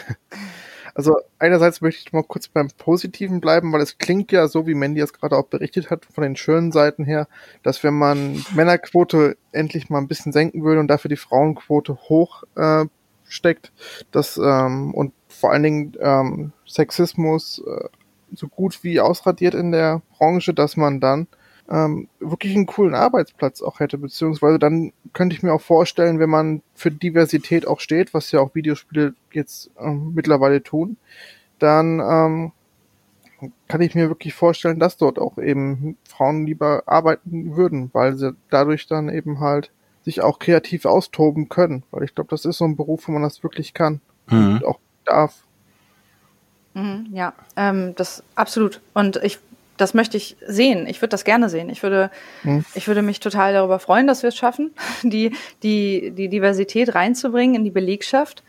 Also 0.93 1.17
einerseits 1.39 1.81
möchte 1.81 2.03
ich 2.05 2.13
mal 2.13 2.25
kurz 2.25 2.49
beim 2.49 2.69
Positiven 2.77 3.41
bleiben, 3.41 3.73
weil 3.73 3.81
es 3.81 3.97
klingt 3.97 4.33
ja 4.33 4.49
so, 4.49 4.67
wie 4.67 4.75
Mandy 4.75 5.01
es 5.01 5.13
gerade 5.13 5.37
auch 5.37 5.47
berichtet 5.47 5.89
hat, 5.89 6.05
von 6.05 6.23
den 6.23 6.37
schönen 6.37 6.73
Seiten 6.73 7.05
her, 7.05 7.29
dass 7.63 7.85
wenn 7.85 7.95
man 7.95 8.45
Männerquote 8.55 9.37
endlich 9.53 9.89
mal 9.89 9.99
ein 9.99 10.09
bisschen 10.09 10.33
senken 10.33 10.65
würde 10.65 10.81
und 10.81 10.89
dafür 10.89 11.09
die 11.09 11.17
Frauenquote 11.17 11.97
hoch 12.09 12.43
äh, 12.57 12.87
steckt, 13.25 13.73
dass 14.11 14.37
ähm, 14.37 14.93
und 14.93 15.15
vor 15.29 15.53
allen 15.53 15.63
Dingen 15.63 15.93
ähm, 16.01 16.53
Sexismus 16.67 17.63
äh, 17.65 17.89
so 18.35 18.49
gut 18.49 18.83
wie 18.83 19.01
ausradiert 19.01 19.55
in 19.55 19.73
der 19.73 20.03
Branche, 20.17 20.55
dass 20.55 20.77
man 20.77 21.01
dann 21.01 21.27
ähm, 21.71 22.09
wirklich 22.19 22.55
einen 22.55 22.67
coolen 22.67 22.95
Arbeitsplatz 22.95 23.63
auch 23.63 23.81
hätte, 23.81 23.97
beziehungsweise 23.97 24.59
dann 24.59 24.93
könnte 25.13 25.37
ich 25.37 25.43
mir 25.43 25.53
auch 25.53 25.61
vorstellen, 25.61 26.19
wenn 26.19 26.31
man 26.31 26.63
für 26.75 26.91
Diversität 26.91 27.67
auch 27.67 27.81
steht, 27.81 28.13
was 28.13 28.33
ja 28.33 28.41
auch 28.41 28.55
Videospiele 28.55 29.15
jetzt 29.33 29.71
ähm, 29.79 30.13
mittlerweile 30.15 30.63
tun, 30.63 30.97
dann 31.59 32.01
ähm, 32.01 32.53
kann 33.69 33.81
ich 33.81 33.95
mir 33.95 34.09
wirklich 34.09 34.35
vorstellen, 34.35 34.81
dass 34.81 34.97
dort 34.97 35.19
auch 35.19 35.39
eben 35.39 35.97
Frauen 36.09 36.45
lieber 36.47 36.83
arbeiten 36.87 37.57
würden, 37.57 37.91
weil 37.93 38.17
sie 38.17 38.35
dadurch 38.51 38.87
dann 38.87 39.09
eben 39.09 39.41
halt 39.41 39.71
sich 40.03 40.23
auch 40.23 40.39
kreativ 40.39 40.87
austoben 40.87 41.49
können, 41.49 41.85
weil 41.91 42.03
ich 42.03 42.15
glaube, 42.15 42.31
das 42.31 42.45
ist 42.45 42.59
so 42.59 42.65
ein 42.65 42.77
Beruf, 42.77 43.07
wo 43.07 43.13
man 43.13 43.23
das 43.23 43.43
wirklich 43.43 43.75
kann 43.75 44.01
mhm. 44.29 44.55
und 44.55 44.65
auch 44.65 44.81
darf. 45.05 45.45
Mhm, 46.75 47.09
ja, 47.13 47.33
ähm, 47.57 47.95
das 47.97 48.23
absolut. 48.35 48.81
Und 48.95 49.17
ich, 49.23 49.39
das 49.77 49.95
möchte 49.95 50.17
ich 50.17 50.37
sehen. 50.47 50.87
Ich 50.87 51.01
würde 51.01 51.11
das 51.11 51.25
gerne 51.25 51.49
sehen. 51.49 51.71
Ich 51.71 51.83
würde, 51.83 52.11
mhm. 52.43 52.65
ich 52.75 52.87
würde 52.87 53.03
mich 53.03 53.21
total 53.21 53.53
darüber 53.53 53.79
freuen, 53.79 54.07
dass 54.07 54.23
wir 54.23 54.29
es 54.29 54.37
schaffen, 54.37 54.73
die, 55.03 55.35
die, 55.63 56.13
die 56.13 56.29
Diversität 56.29 56.95
reinzubringen 56.95 57.57
in 57.57 57.65
die 57.65 57.71
Belegschaft. 57.71 58.43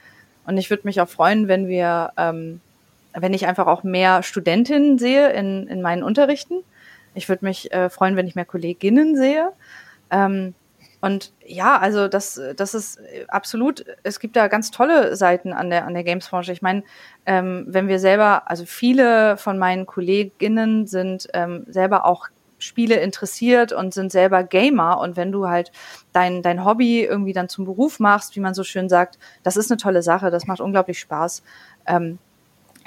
Und 0.45 0.57
ich 0.57 0.69
würde 0.69 0.83
mich 0.85 1.01
auch 1.01 1.09
freuen, 1.09 1.47
wenn 1.47 1.67
wir, 1.67 2.11
ähm, 2.17 2.61
wenn 3.13 3.33
ich 3.33 3.47
einfach 3.47 3.67
auch 3.67 3.83
mehr 3.83 4.23
Studentinnen 4.23 4.97
sehe 4.97 5.31
in, 5.31 5.67
in 5.67 5.81
meinen 5.81 6.03
Unterrichten. 6.03 6.63
Ich 7.13 7.27
würde 7.27 7.45
mich 7.45 7.71
äh, 7.71 7.89
freuen, 7.89 8.15
wenn 8.15 8.27
ich 8.27 8.35
mehr 8.35 8.45
Kolleginnen 8.45 9.15
sehe. 9.15 9.51
Ähm, 10.09 10.53
und 11.01 11.33
ja, 11.45 11.77
also 11.79 12.07
das, 12.07 12.39
das 12.55 12.75
ist 12.75 12.99
absolut, 13.27 13.83
es 14.03 14.19
gibt 14.19 14.35
da 14.35 14.47
ganz 14.47 14.69
tolle 14.69 15.15
Seiten 15.15 15.51
an 15.51 15.71
der, 15.71 15.85
an 15.87 15.95
der 15.95 16.03
Games-Branche. 16.03 16.51
Ich 16.51 16.61
meine, 16.61 16.83
ähm, 17.25 17.65
wenn 17.67 17.87
wir 17.87 17.97
selber, 17.97 18.49
also 18.49 18.65
viele 18.65 19.35
von 19.37 19.57
meinen 19.57 19.87
Kolleginnen 19.87 20.85
sind 20.85 21.27
ähm, 21.33 21.65
selber 21.67 22.05
auch 22.05 22.27
Spiele 22.59 22.97
interessiert 22.97 23.73
und 23.73 23.95
sind 23.95 24.11
selber 24.11 24.43
Gamer. 24.43 24.99
Und 24.99 25.17
wenn 25.17 25.31
du 25.31 25.47
halt 25.47 25.71
dein, 26.13 26.43
dein 26.43 26.63
Hobby 26.63 27.03
irgendwie 27.03 27.33
dann 27.33 27.49
zum 27.49 27.65
Beruf 27.65 27.99
machst, 27.99 28.35
wie 28.35 28.39
man 28.39 28.53
so 28.53 28.63
schön 28.63 28.87
sagt, 28.87 29.17
das 29.41 29.57
ist 29.57 29.71
eine 29.71 29.77
tolle 29.77 30.03
Sache, 30.03 30.29
das 30.29 30.45
macht 30.45 30.61
unglaublich 30.61 30.99
Spaß. 30.99 31.41
Ähm, 31.87 32.19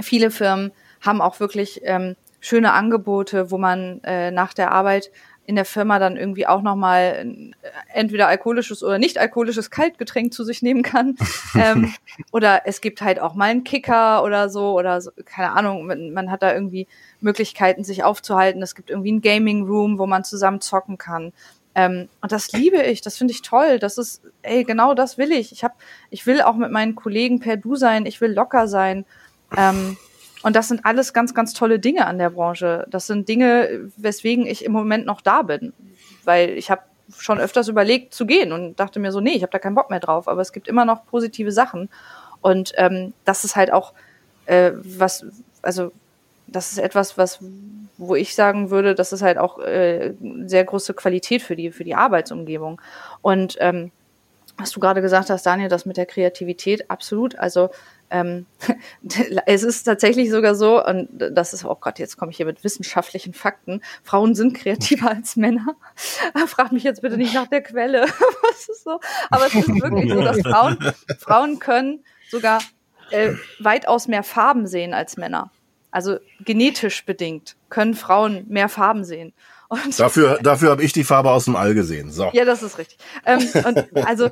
viele 0.01 0.31
Firmen 0.31 0.71
haben 1.01 1.21
auch 1.21 1.41
wirklich 1.41 1.81
ähm, 1.83 2.15
schöne 2.41 2.73
Angebote, 2.73 3.51
wo 3.51 3.59
man 3.59 4.01
äh, 4.05 4.31
nach 4.31 4.55
der 4.55 4.71
Arbeit 4.71 5.11
in 5.47 5.57
der 5.57 5.65
Firma 5.65 5.99
dann 5.99 6.17
irgendwie 6.17 6.47
auch 6.47 6.63
nochmal 6.63 7.53
äh, 7.63 7.69
entweder 7.93 8.29
alkoholisches 8.29 8.83
oder 8.83 8.99
nicht 8.99 9.19
alkoholisches 9.19 9.71
Kaltgetränk 9.71 10.33
zu 10.33 10.45
sich 10.45 10.63
nehmen 10.63 10.83
kann. 10.83 11.17
ähm, 11.55 11.93
oder 12.33 12.63
es 12.67 12.81
gibt 12.81 13.03
halt 13.03 13.21
auch 13.21 13.35
mal 13.35 13.51
einen 13.51 13.65
Kicker 13.65 14.23
oder 14.25 14.49
so 14.49 14.79
oder 14.79 15.01
so, 15.01 15.11
keine 15.25 15.53
Ahnung, 15.53 15.87
man, 15.87 16.13
man, 16.13 16.31
hat 16.31 16.43
da 16.43 16.55
irgendwie 16.55 16.87
Möglichkeiten, 17.21 17.85
sich 17.85 18.05
aufzuhalten. 18.05 18.63
Es 18.63 18.75
gibt 18.75 18.91
irgendwie 18.91 19.13
ein 19.13 19.21
Gaming 19.21 19.67
Room, 19.67 19.99
wo 19.99 20.07
man 20.07 20.25
zusammen 20.25 20.61
zocken 20.61 20.99
kann. 20.99 21.33
Ähm, 21.75 22.09
und 22.21 22.33
das 22.33 22.53
liebe 22.53 22.83
ich, 22.83 23.01
das 23.01 23.19
finde 23.19 23.33
ich 23.33 23.43
toll. 23.43 23.79
Das 23.79 23.99
ist, 23.99 24.23
ey, 24.43 24.65
genau 24.65 24.95
das 24.95 25.19
will 25.19 25.33
ich. 25.33 25.53
Ich 25.53 25.65
hab, 25.65 25.77
ich 26.11 26.27
will 26.27 26.41
auch 26.41 26.55
mit 26.55 26.71
meinen 26.71 26.95
Kollegen 26.95 27.41
per 27.41 27.57
Du 27.57 27.77
sein, 27.77 28.07
ich 28.07 28.21
will 28.21 28.33
locker 28.33 28.69
sein. 28.69 29.05
Ähm, 29.57 29.97
und 30.45 30.55
das 30.55 30.69
sind 30.69 30.85
alles 30.85 31.15
ganz, 31.15 31.33
ganz 31.33 31.55
tolle 31.55 31.79
Dinge 31.79 32.07
an 32.07 32.19
der 32.19 32.29
Branche. 32.29 32.87
Das 32.91 33.07
sind 33.07 33.31
Dinge, 33.31 33.91
weswegen 33.97 34.45
ich 34.45 34.63
im 34.63 34.73
Moment 34.73 35.07
noch 35.07 35.23
da 35.23 35.41
bin. 35.41 35.73
Weil 36.25 36.51
ich 36.51 36.71
habe 36.71 36.83
schon 37.17 37.41
öfters 37.41 37.69
überlegt 37.69 38.13
zu 38.13 38.27
gehen 38.27 38.53
und 38.53 38.79
dachte 38.79 39.01
mir 39.01 39.11
so, 39.11 39.21
nee, 39.21 39.31
ich 39.31 39.41
habe 39.41 39.53
da 39.53 39.59
keinen 39.59 39.75
Bock 39.75 39.89
mehr 39.89 40.01
drauf. 40.01 40.29
Aber 40.29 40.43
es 40.43 40.53
gibt 40.53 40.69
immer 40.69 40.85
noch 40.85 41.07
positive 41.07 41.51
Sachen. 41.51 41.89
Und 42.43 42.73
ähm, 42.77 43.15
das 43.25 43.45
ist 43.45 43.57
halt 43.57 43.73
auch 43.73 43.95
äh, 44.45 44.73
was, 44.75 45.25
also 45.63 45.93
das 46.47 46.73
ist 46.73 46.79
etwas, 46.79 47.17
was, 47.17 47.39
wo 47.97 48.15
ich 48.15 48.35
sagen 48.35 48.69
würde, 48.69 48.95
das 48.95 49.15
ist 49.15 49.23
halt 49.23 49.39
auch 49.39 49.61
äh, 49.61 50.13
sehr 50.45 50.65
große 50.65 50.93
Qualität 50.93 51.41
für 51.41 51.57
die, 51.57 51.71
für 51.71 51.85
die 51.85 51.95
Arbeitsumgebung. 51.95 52.83
Und 53.23 53.57
ähm, 53.61 53.93
was 54.59 54.73
du 54.73 54.79
gerade 54.79 55.01
gesagt 55.01 55.31
hast, 55.31 55.47
Daniel, 55.47 55.71
das 55.71 55.87
mit 55.87 55.97
der 55.97 56.05
Kreativität, 56.05 56.91
absolut. 56.91 57.39
Also 57.39 57.71
ähm, 58.11 58.47
es 59.47 59.63
ist 59.63 59.85
tatsächlich 59.85 60.31
sogar 60.31 60.55
so, 60.55 60.85
und 60.85 61.09
das 61.13 61.53
ist, 61.53 61.65
oh 61.65 61.77
Gott, 61.81 61.99
jetzt 61.99 62.17
komme 62.17 62.31
ich 62.31 62.37
hier 62.37 62.47
mit 62.47 62.65
wissenschaftlichen 62.65 63.35
Fakten. 63.35 63.81
Frauen 64.03 64.35
sind 64.35 64.55
kreativer 64.55 65.11
als 65.11 65.37
Männer. 65.37 65.77
Frag 66.47 66.73
mich 66.73 66.85
jetzt 66.85 67.03
bitte 67.03 67.17
nicht 67.17 67.35
nach 67.35 67.49
der 67.49 67.63
Quelle. 67.63 68.03
Was 68.53 68.69
ist 68.69 68.85
so? 68.85 69.01
Aber 69.31 69.47
es 69.47 69.55
ist 69.55 69.69
wirklich 69.69 70.13
so, 70.13 70.21
dass 70.21 70.41
Frauen, 70.41 70.79
Frauen 71.19 71.59
können 71.59 72.05
sogar 72.31 72.61
äh, 73.11 73.33
weitaus 73.59 74.09
mehr 74.09 74.23
Farben 74.23 74.67
sehen 74.67 74.95
als 74.95 75.17
Männer. 75.17 75.51
Also 75.91 76.19
genetisch 76.41 77.05
bedingt 77.05 77.57
können 77.69 77.95
Frauen 77.95 78.45
mehr 78.49 78.69
Farben 78.69 79.05
sehen. 79.05 79.33
Und 79.69 79.99
dafür 79.99 80.39
dafür 80.43 80.71
habe 80.71 80.83
ich 80.83 80.93
die 80.93 81.05
Farbe 81.05 81.31
aus 81.31 81.47
dem 81.47 81.57
All 81.57 81.75
gesehen. 81.75 82.11
So. 82.11 82.31
Ja, 82.33 82.45
das 82.45 82.63
ist 82.63 82.79
richtig. 82.79 82.99
Ähm, 83.25 83.41
und 83.65 84.07
also 84.07 84.31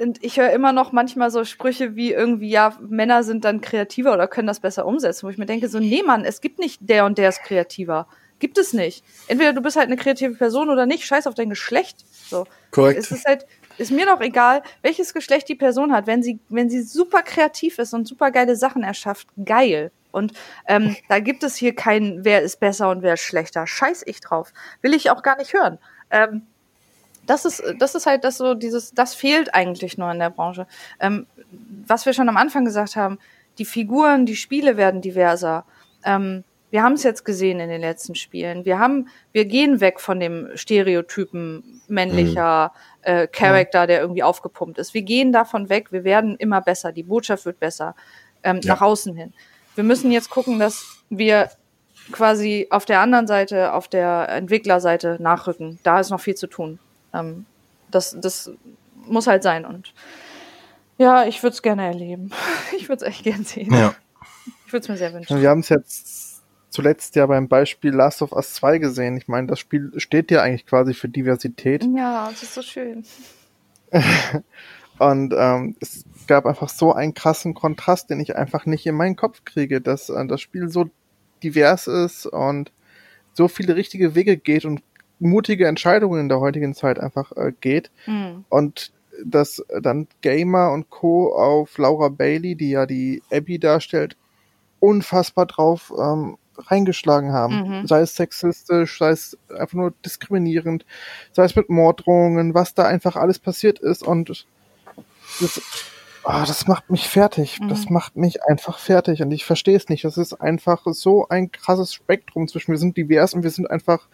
und 0.00 0.22
ich 0.22 0.38
höre 0.38 0.50
immer 0.50 0.72
noch 0.72 0.92
manchmal 0.92 1.30
so 1.30 1.44
Sprüche 1.44 1.96
wie 1.96 2.12
irgendwie, 2.12 2.50
ja, 2.50 2.76
Männer 2.80 3.22
sind 3.22 3.44
dann 3.44 3.60
kreativer 3.60 4.12
oder 4.12 4.28
können 4.28 4.46
das 4.46 4.60
besser 4.60 4.86
umsetzen, 4.86 5.26
wo 5.26 5.30
ich 5.30 5.38
mir 5.38 5.46
denke, 5.46 5.68
so, 5.68 5.78
nee, 5.78 6.02
Mann, 6.02 6.24
es 6.24 6.40
gibt 6.40 6.58
nicht 6.58 6.80
der 6.82 7.04
und 7.04 7.18
der 7.18 7.28
ist 7.28 7.42
kreativer. 7.42 8.06
Gibt 8.38 8.58
es 8.58 8.72
nicht. 8.72 9.04
Entweder 9.28 9.52
du 9.52 9.60
bist 9.60 9.76
halt 9.76 9.86
eine 9.86 9.96
kreative 9.96 10.34
Person 10.34 10.68
oder 10.68 10.86
nicht, 10.86 11.06
scheiß 11.06 11.26
auf 11.26 11.34
dein 11.34 11.50
Geschlecht. 11.50 12.04
So. 12.28 12.46
Korrekt. 12.70 12.98
Es 12.98 13.10
ist 13.10 13.26
halt, 13.26 13.46
ist 13.78 13.90
mir 13.90 14.06
doch 14.06 14.20
egal, 14.20 14.62
welches 14.82 15.14
Geschlecht 15.14 15.48
die 15.48 15.54
Person 15.54 15.92
hat. 15.92 16.06
Wenn 16.06 16.22
sie, 16.22 16.40
wenn 16.48 16.68
sie 16.68 16.82
super 16.82 17.22
kreativ 17.22 17.78
ist 17.78 17.94
und 17.94 18.06
super 18.06 18.30
geile 18.30 18.56
Sachen 18.56 18.82
erschafft, 18.82 19.28
geil. 19.44 19.92
Und 20.10 20.32
ähm, 20.66 20.96
da 21.08 21.18
gibt 21.20 21.42
es 21.42 21.56
hier 21.56 21.74
kein, 21.74 22.20
wer 22.24 22.42
ist 22.42 22.60
besser 22.60 22.90
und 22.90 23.02
wer 23.02 23.14
ist 23.14 23.22
schlechter. 23.22 23.66
Scheiß 23.66 24.02
ich 24.06 24.20
drauf. 24.20 24.52
Will 24.82 24.94
ich 24.94 25.10
auch 25.10 25.22
gar 25.22 25.36
nicht 25.36 25.54
hören. 25.54 25.78
Ähm, 26.10 26.42
das 27.26 27.44
ist, 27.44 27.62
das 27.78 27.94
ist 27.94 28.06
halt 28.06 28.24
das 28.24 28.38
so, 28.38 28.54
dieses, 28.54 28.92
das 28.92 29.14
fehlt 29.14 29.54
eigentlich 29.54 29.98
nur 29.98 30.10
in 30.10 30.18
der 30.18 30.30
Branche. 30.30 30.66
Ähm, 31.00 31.26
was 31.86 32.06
wir 32.06 32.12
schon 32.12 32.28
am 32.28 32.36
Anfang 32.36 32.64
gesagt 32.64 32.96
haben, 32.96 33.18
die 33.58 33.64
Figuren, 33.64 34.26
die 34.26 34.36
Spiele 34.36 34.76
werden 34.76 35.00
diverser. 35.00 35.64
Ähm, 36.04 36.44
wir 36.70 36.82
haben 36.82 36.94
es 36.94 37.04
jetzt 37.04 37.24
gesehen 37.24 37.60
in 37.60 37.68
den 37.68 37.80
letzten 37.80 38.16
Spielen. 38.16 38.64
Wir 38.64 38.80
haben, 38.80 39.08
wir 39.30 39.44
gehen 39.44 39.80
weg 39.80 40.00
von 40.00 40.18
dem 40.18 40.48
Stereotypen 40.56 41.80
männlicher 41.86 42.72
mhm. 42.74 43.02
äh, 43.02 43.26
Charakter, 43.28 43.86
der 43.86 44.00
irgendwie 44.00 44.24
aufgepumpt 44.24 44.78
ist. 44.78 44.92
Wir 44.92 45.02
gehen 45.02 45.30
davon 45.30 45.68
weg. 45.68 45.92
Wir 45.92 46.02
werden 46.02 46.34
immer 46.36 46.60
besser. 46.60 46.90
Die 46.90 47.04
Botschaft 47.04 47.46
wird 47.46 47.60
besser 47.60 47.94
ähm, 48.42 48.58
ja. 48.62 48.74
nach 48.74 48.82
außen 48.82 49.14
hin. 49.14 49.32
Wir 49.76 49.84
müssen 49.84 50.10
jetzt 50.10 50.30
gucken, 50.30 50.58
dass 50.58 50.84
wir 51.10 51.48
quasi 52.10 52.66
auf 52.70 52.84
der 52.84 53.00
anderen 53.00 53.26
Seite, 53.26 53.72
auf 53.72 53.86
der 53.86 54.28
Entwicklerseite 54.30 55.18
nachrücken. 55.20 55.78
Da 55.84 56.00
ist 56.00 56.10
noch 56.10 56.20
viel 56.20 56.34
zu 56.34 56.48
tun. 56.48 56.80
Ähm, 57.14 57.46
das, 57.90 58.16
das 58.20 58.50
muss 59.06 59.26
halt 59.26 59.42
sein. 59.42 59.64
Und 59.64 59.94
ja, 60.98 61.24
ich 61.24 61.42
würde 61.42 61.54
es 61.54 61.62
gerne 61.62 61.86
erleben. 61.86 62.30
Ich 62.76 62.88
würde 62.88 63.04
es 63.04 63.08
echt 63.08 63.22
gerne 63.22 63.44
sehen. 63.44 63.72
Ja. 63.72 63.94
Ich 64.66 64.72
würde 64.72 64.82
es 64.82 64.88
mir 64.88 64.96
sehr 64.96 65.14
wünschen. 65.14 65.40
Wir 65.40 65.48
haben 65.48 65.60
es 65.60 65.68
jetzt 65.68 66.42
zuletzt 66.68 67.14
ja 67.14 67.24
beim 67.26 67.46
Beispiel 67.48 67.92
Last 67.92 68.20
of 68.20 68.32
Us 68.32 68.54
2 68.54 68.78
gesehen. 68.78 69.16
Ich 69.16 69.28
meine, 69.28 69.46
das 69.46 69.60
Spiel 69.60 69.92
steht 69.96 70.30
ja 70.32 70.42
eigentlich 70.42 70.66
quasi 70.66 70.92
für 70.92 71.08
Diversität. 71.08 71.86
Ja, 71.96 72.28
das 72.30 72.42
ist 72.42 72.54
so 72.54 72.62
schön. 72.62 73.04
Und 74.98 75.34
ähm, 75.36 75.76
es 75.80 76.04
gab 76.26 76.46
einfach 76.46 76.68
so 76.68 76.92
einen 76.92 77.14
krassen 77.14 77.54
Kontrast, 77.54 78.10
den 78.10 78.20
ich 78.20 78.36
einfach 78.36 78.66
nicht 78.66 78.86
in 78.86 78.96
meinen 78.96 79.16
Kopf 79.16 79.44
kriege, 79.44 79.80
dass 79.80 80.08
äh, 80.08 80.26
das 80.26 80.40
Spiel 80.40 80.68
so 80.68 80.90
divers 81.42 81.86
ist 81.86 82.26
und 82.26 82.72
so 83.34 83.48
viele 83.48 83.76
richtige 83.76 84.14
Wege 84.14 84.36
geht 84.36 84.64
und 84.64 84.82
mutige 85.18 85.66
Entscheidungen 85.66 86.20
in 86.20 86.28
der 86.28 86.40
heutigen 86.40 86.74
Zeit 86.74 86.98
einfach 86.98 87.32
äh, 87.36 87.52
geht. 87.60 87.90
Mhm. 88.06 88.44
Und 88.48 88.92
dass 89.24 89.64
dann 89.80 90.08
Gamer 90.22 90.72
und 90.72 90.90
Co. 90.90 91.34
auf 91.34 91.78
Laura 91.78 92.08
Bailey, 92.08 92.56
die 92.56 92.70
ja 92.70 92.86
die 92.86 93.22
Abby 93.30 93.58
darstellt, 93.58 94.16
unfassbar 94.80 95.46
drauf 95.46 95.92
ähm, 95.98 96.36
reingeschlagen 96.58 97.32
haben. 97.32 97.80
Mhm. 97.80 97.86
Sei 97.86 98.00
es 98.00 98.14
sexistisch, 98.14 98.98
sei 98.98 99.10
es 99.10 99.38
einfach 99.50 99.74
nur 99.74 99.92
diskriminierend, 100.04 100.84
sei 101.32 101.44
es 101.44 101.56
mit 101.56 101.68
Morddrohungen, 101.68 102.54
was 102.54 102.74
da 102.74 102.84
einfach 102.84 103.16
alles 103.16 103.38
passiert 103.38 103.78
ist. 103.78 104.02
Und 104.02 104.46
das, 105.40 105.60
oh, 106.24 106.42
das 106.46 106.66
macht 106.66 106.90
mich 106.90 107.08
fertig. 107.08 107.60
Mhm. 107.60 107.68
Das 107.68 107.88
macht 107.90 108.16
mich 108.16 108.44
einfach 108.44 108.78
fertig. 108.78 109.22
Und 109.22 109.30
ich 109.32 109.44
verstehe 109.44 109.76
es 109.76 109.88
nicht. 109.88 110.04
Das 110.04 110.16
ist 110.16 110.34
einfach 110.34 110.82
so 110.86 111.28
ein 111.28 111.50
krasses 111.50 111.94
Spektrum 111.94 112.48
zwischen 112.48 112.72
wir 112.72 112.78
sind 112.78 112.96
divers 112.96 113.34
und 113.34 113.42
wir 113.42 113.50
sind 113.50 113.70
einfach 113.70 114.06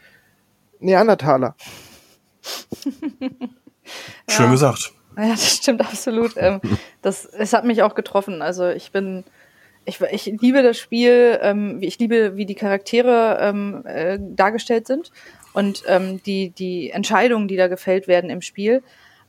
Neandertaler. 0.81 1.55
Schön 4.29 4.47
ja. 4.47 4.51
gesagt. 4.51 4.93
Ja, 5.17 5.29
das 5.29 5.57
stimmt 5.57 5.81
absolut. 5.81 6.35
Ähm, 6.37 6.61
das, 7.03 7.25
es 7.27 7.53
hat 7.53 7.65
mich 7.65 7.83
auch 7.83 7.95
getroffen. 7.95 8.43
Also 8.43 8.69
ich 8.69 8.93
bin, 8.93 9.25
ich, 9.85 10.01
ich 10.01 10.27
liebe 10.27 10.63
das 10.63 10.79
Spiel, 10.79 11.39
ähm, 11.43 11.79
ich 11.83 11.99
liebe, 11.99 12.37
wie 12.37 12.47
die 12.47 12.55
Charaktere 12.55 13.39
ähm, 13.41 13.85
äh, 13.87 14.19
dargestellt 14.21 14.87
sind 14.87 15.11
und 15.53 15.83
ähm, 15.87 16.23
die, 16.23 16.51
die 16.51 16.91
Entscheidungen, 16.91 17.49
die 17.49 17.57
da 17.57 17.69
gefällt 17.69 18.09
werden 18.09 18.31
im 18.31 18.41
Spiel. 18.41 18.83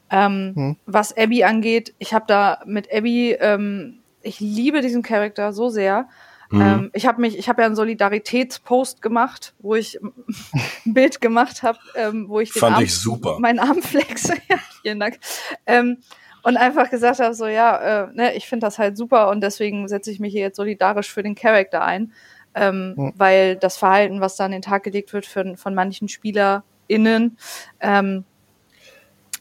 Ähm, 0.09 0.53
hm. 0.55 0.77
Was 0.85 1.15
Abby 1.17 1.43
angeht, 1.43 1.93
ich 1.97 2.13
habe 2.13 2.25
da 2.27 2.61
mit 2.65 2.93
Abby, 2.93 3.35
ähm, 3.39 3.99
ich 4.21 4.39
liebe 4.39 4.81
diesen 4.81 5.03
Charakter 5.03 5.53
so 5.53 5.69
sehr. 5.69 6.07
Mhm. 6.51 6.61
Ähm, 6.61 6.91
ich 6.93 7.05
habe 7.05 7.21
mich, 7.21 7.37
ich 7.37 7.47
habe 7.49 7.61
ja 7.61 7.65
einen 7.65 7.75
Solidaritätspost 7.75 9.01
gemacht, 9.01 9.53
wo 9.59 9.75
ich 9.75 9.99
ein 10.85 10.93
Bild 10.93 11.21
gemacht 11.21 11.63
habe, 11.63 11.79
ähm, 11.95 12.27
wo 12.27 12.39
ich 12.39 12.51
den 12.51 12.59
Fand 12.59 12.75
Arm, 12.75 12.83
ich 12.83 12.93
super. 12.93 13.39
meinen 13.39 13.59
Arm 13.59 13.81
flexe. 13.81 14.33
ja, 14.49 14.57
vielen 14.81 14.99
Dank. 14.99 15.17
Ähm, 15.65 15.97
und 16.43 16.57
einfach 16.57 16.89
gesagt 16.89 17.19
habe, 17.19 17.33
so 17.33 17.47
ja, 17.47 18.03
äh, 18.03 18.07
ne, 18.13 18.35
ich 18.35 18.47
finde 18.47 18.65
das 18.65 18.79
halt 18.79 18.97
super 18.97 19.29
und 19.29 19.41
deswegen 19.41 19.87
setze 19.87 20.11
ich 20.11 20.19
mich 20.19 20.33
hier 20.33 20.41
jetzt 20.41 20.57
solidarisch 20.57 21.11
für 21.11 21.23
den 21.23 21.35
Charakter 21.35 21.83
ein, 21.83 22.11
ähm, 22.55 22.95
mhm. 22.97 23.13
weil 23.15 23.55
das 23.55 23.77
Verhalten, 23.77 24.21
was 24.21 24.35
da 24.35 24.45
an 24.45 24.51
den 24.51 24.61
Tag 24.61 24.83
gelegt 24.83 25.13
wird 25.13 25.25
für, 25.25 25.55
von 25.55 25.75
manchen 25.75 26.09
SpielerInnen, 26.09 27.37
ähm, 27.79 28.25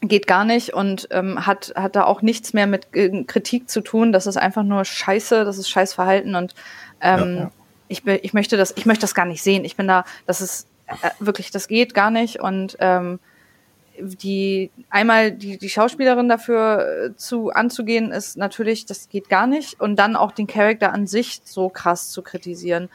geht 0.01 0.25
gar 0.25 0.45
nicht 0.45 0.73
und 0.73 1.07
ähm, 1.11 1.45
hat, 1.45 1.73
hat 1.75 1.95
da 1.95 2.05
auch 2.05 2.21
nichts 2.21 2.53
mehr 2.53 2.65
mit 2.65 2.87
äh, 2.95 3.23
Kritik 3.23 3.69
zu 3.69 3.81
tun. 3.81 4.11
Das 4.11 4.25
ist 4.25 4.37
einfach 4.37 4.63
nur 4.63 4.83
Scheiße, 4.83 5.45
das 5.45 5.57
ist 5.57 5.69
Scheißverhalten 5.69 6.35
und 6.35 6.55
ähm, 7.01 7.35
ja, 7.35 7.41
ja. 7.41 7.51
Ich, 7.87 8.07
ich 8.07 8.33
möchte 8.33 8.55
das, 8.55 8.73
ich 8.77 8.85
möchte 8.85 9.01
das 9.01 9.13
gar 9.13 9.25
nicht 9.25 9.43
sehen. 9.43 9.65
Ich 9.65 9.75
bin 9.75 9.87
da, 9.87 10.05
das 10.25 10.39
ist 10.39 10.67
äh, 10.87 11.09
wirklich, 11.19 11.51
das 11.51 11.67
geht 11.67 11.93
gar 11.93 12.09
nicht. 12.09 12.39
Und 12.39 12.77
ähm, 12.79 13.19
die 13.99 14.71
einmal 14.89 15.31
die, 15.31 15.57
die 15.57 15.69
Schauspielerin 15.69 16.29
dafür 16.29 17.09
äh, 17.11 17.15
zu 17.15 17.51
anzugehen, 17.51 18.11
ist 18.11 18.37
natürlich, 18.37 18.85
das 18.85 19.09
geht 19.09 19.29
gar 19.29 19.47
nicht. 19.47 19.79
Und 19.79 19.97
dann 19.97 20.15
auch 20.15 20.31
den 20.31 20.47
Charakter 20.47 20.93
an 20.93 21.07
sich 21.07 21.41
so 21.43 21.69
krass 21.69 22.11
zu 22.11 22.21
kritisieren. 22.21 22.89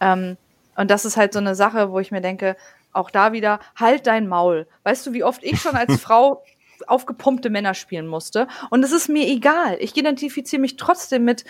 Ähm, 0.00 0.36
und 0.76 0.90
das 0.90 1.04
ist 1.04 1.16
halt 1.16 1.32
so 1.32 1.38
eine 1.38 1.54
Sache, 1.54 1.90
wo 1.90 1.98
ich 1.98 2.10
mir 2.10 2.20
denke, 2.20 2.56
auch 2.92 3.10
da 3.10 3.32
wieder, 3.32 3.60
halt 3.76 4.06
dein 4.06 4.28
Maul. 4.28 4.66
Weißt 4.84 5.06
du, 5.06 5.12
wie 5.12 5.24
oft 5.24 5.42
ich 5.44 5.60
schon 5.60 5.76
als 5.76 5.96
Frau 6.00 6.42
aufgepumpte 6.86 7.50
Männer 7.50 7.74
spielen 7.74 8.06
musste? 8.06 8.48
Und 8.70 8.84
es 8.84 8.92
ist 8.92 9.08
mir 9.08 9.26
egal. 9.26 9.76
Ich 9.80 9.96
identifiziere 9.96 10.60
mich 10.60 10.76
trotzdem 10.76 11.24
mit, 11.24 11.44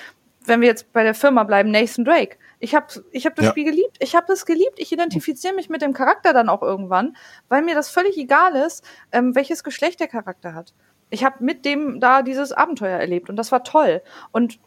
wenn 0.48 0.60
wir 0.60 0.68
jetzt 0.68 0.92
bei 0.92 1.02
der 1.02 1.14
Firma 1.14 1.44
bleiben, 1.44 1.70
Nathan 1.70 2.04
Drake. 2.04 2.36
Ich 2.58 2.74
habe 2.74 2.86
ich 3.12 3.26
hab 3.26 3.34
das 3.34 3.46
Ja. 3.46 3.50
Spiel 3.50 3.64
geliebt. 3.64 3.96
Ich 3.98 4.14
habe 4.14 4.32
es 4.32 4.46
geliebt. 4.46 4.78
Ich 4.78 4.92
identifiziere 4.92 5.54
mich 5.54 5.68
mit 5.68 5.82
dem 5.82 5.92
Charakter 5.92 6.32
dann 6.32 6.48
auch 6.48 6.62
irgendwann, 6.62 7.16
weil 7.48 7.62
mir 7.62 7.74
das 7.74 7.90
völlig 7.90 8.16
egal 8.16 8.56
ist, 8.56 8.84
ähm, 9.12 9.34
welches 9.34 9.62
Geschlecht 9.62 10.00
der 10.00 10.08
Charakter 10.08 10.54
hat. 10.54 10.72
Ich 11.10 11.24
habe 11.24 11.36
mit 11.44 11.64
dem 11.64 12.00
da 12.00 12.22
dieses 12.22 12.52
Abenteuer 12.52 12.98
erlebt 12.98 13.30
und 13.30 13.36
das 13.36 13.52
war 13.52 13.62
toll. 13.62 14.02
Und 14.32 14.58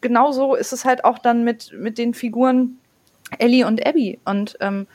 genauso 0.00 0.54
ist 0.54 0.72
es 0.72 0.84
halt 0.84 1.04
auch 1.04 1.18
dann 1.18 1.44
mit, 1.44 1.72
mit 1.76 1.98
den 1.98 2.14
Figuren 2.14 2.78
Ellie 3.38 3.66
und 3.66 3.84
Abby. 3.86 4.18
Und 4.24 4.56
ähm, 4.60 4.86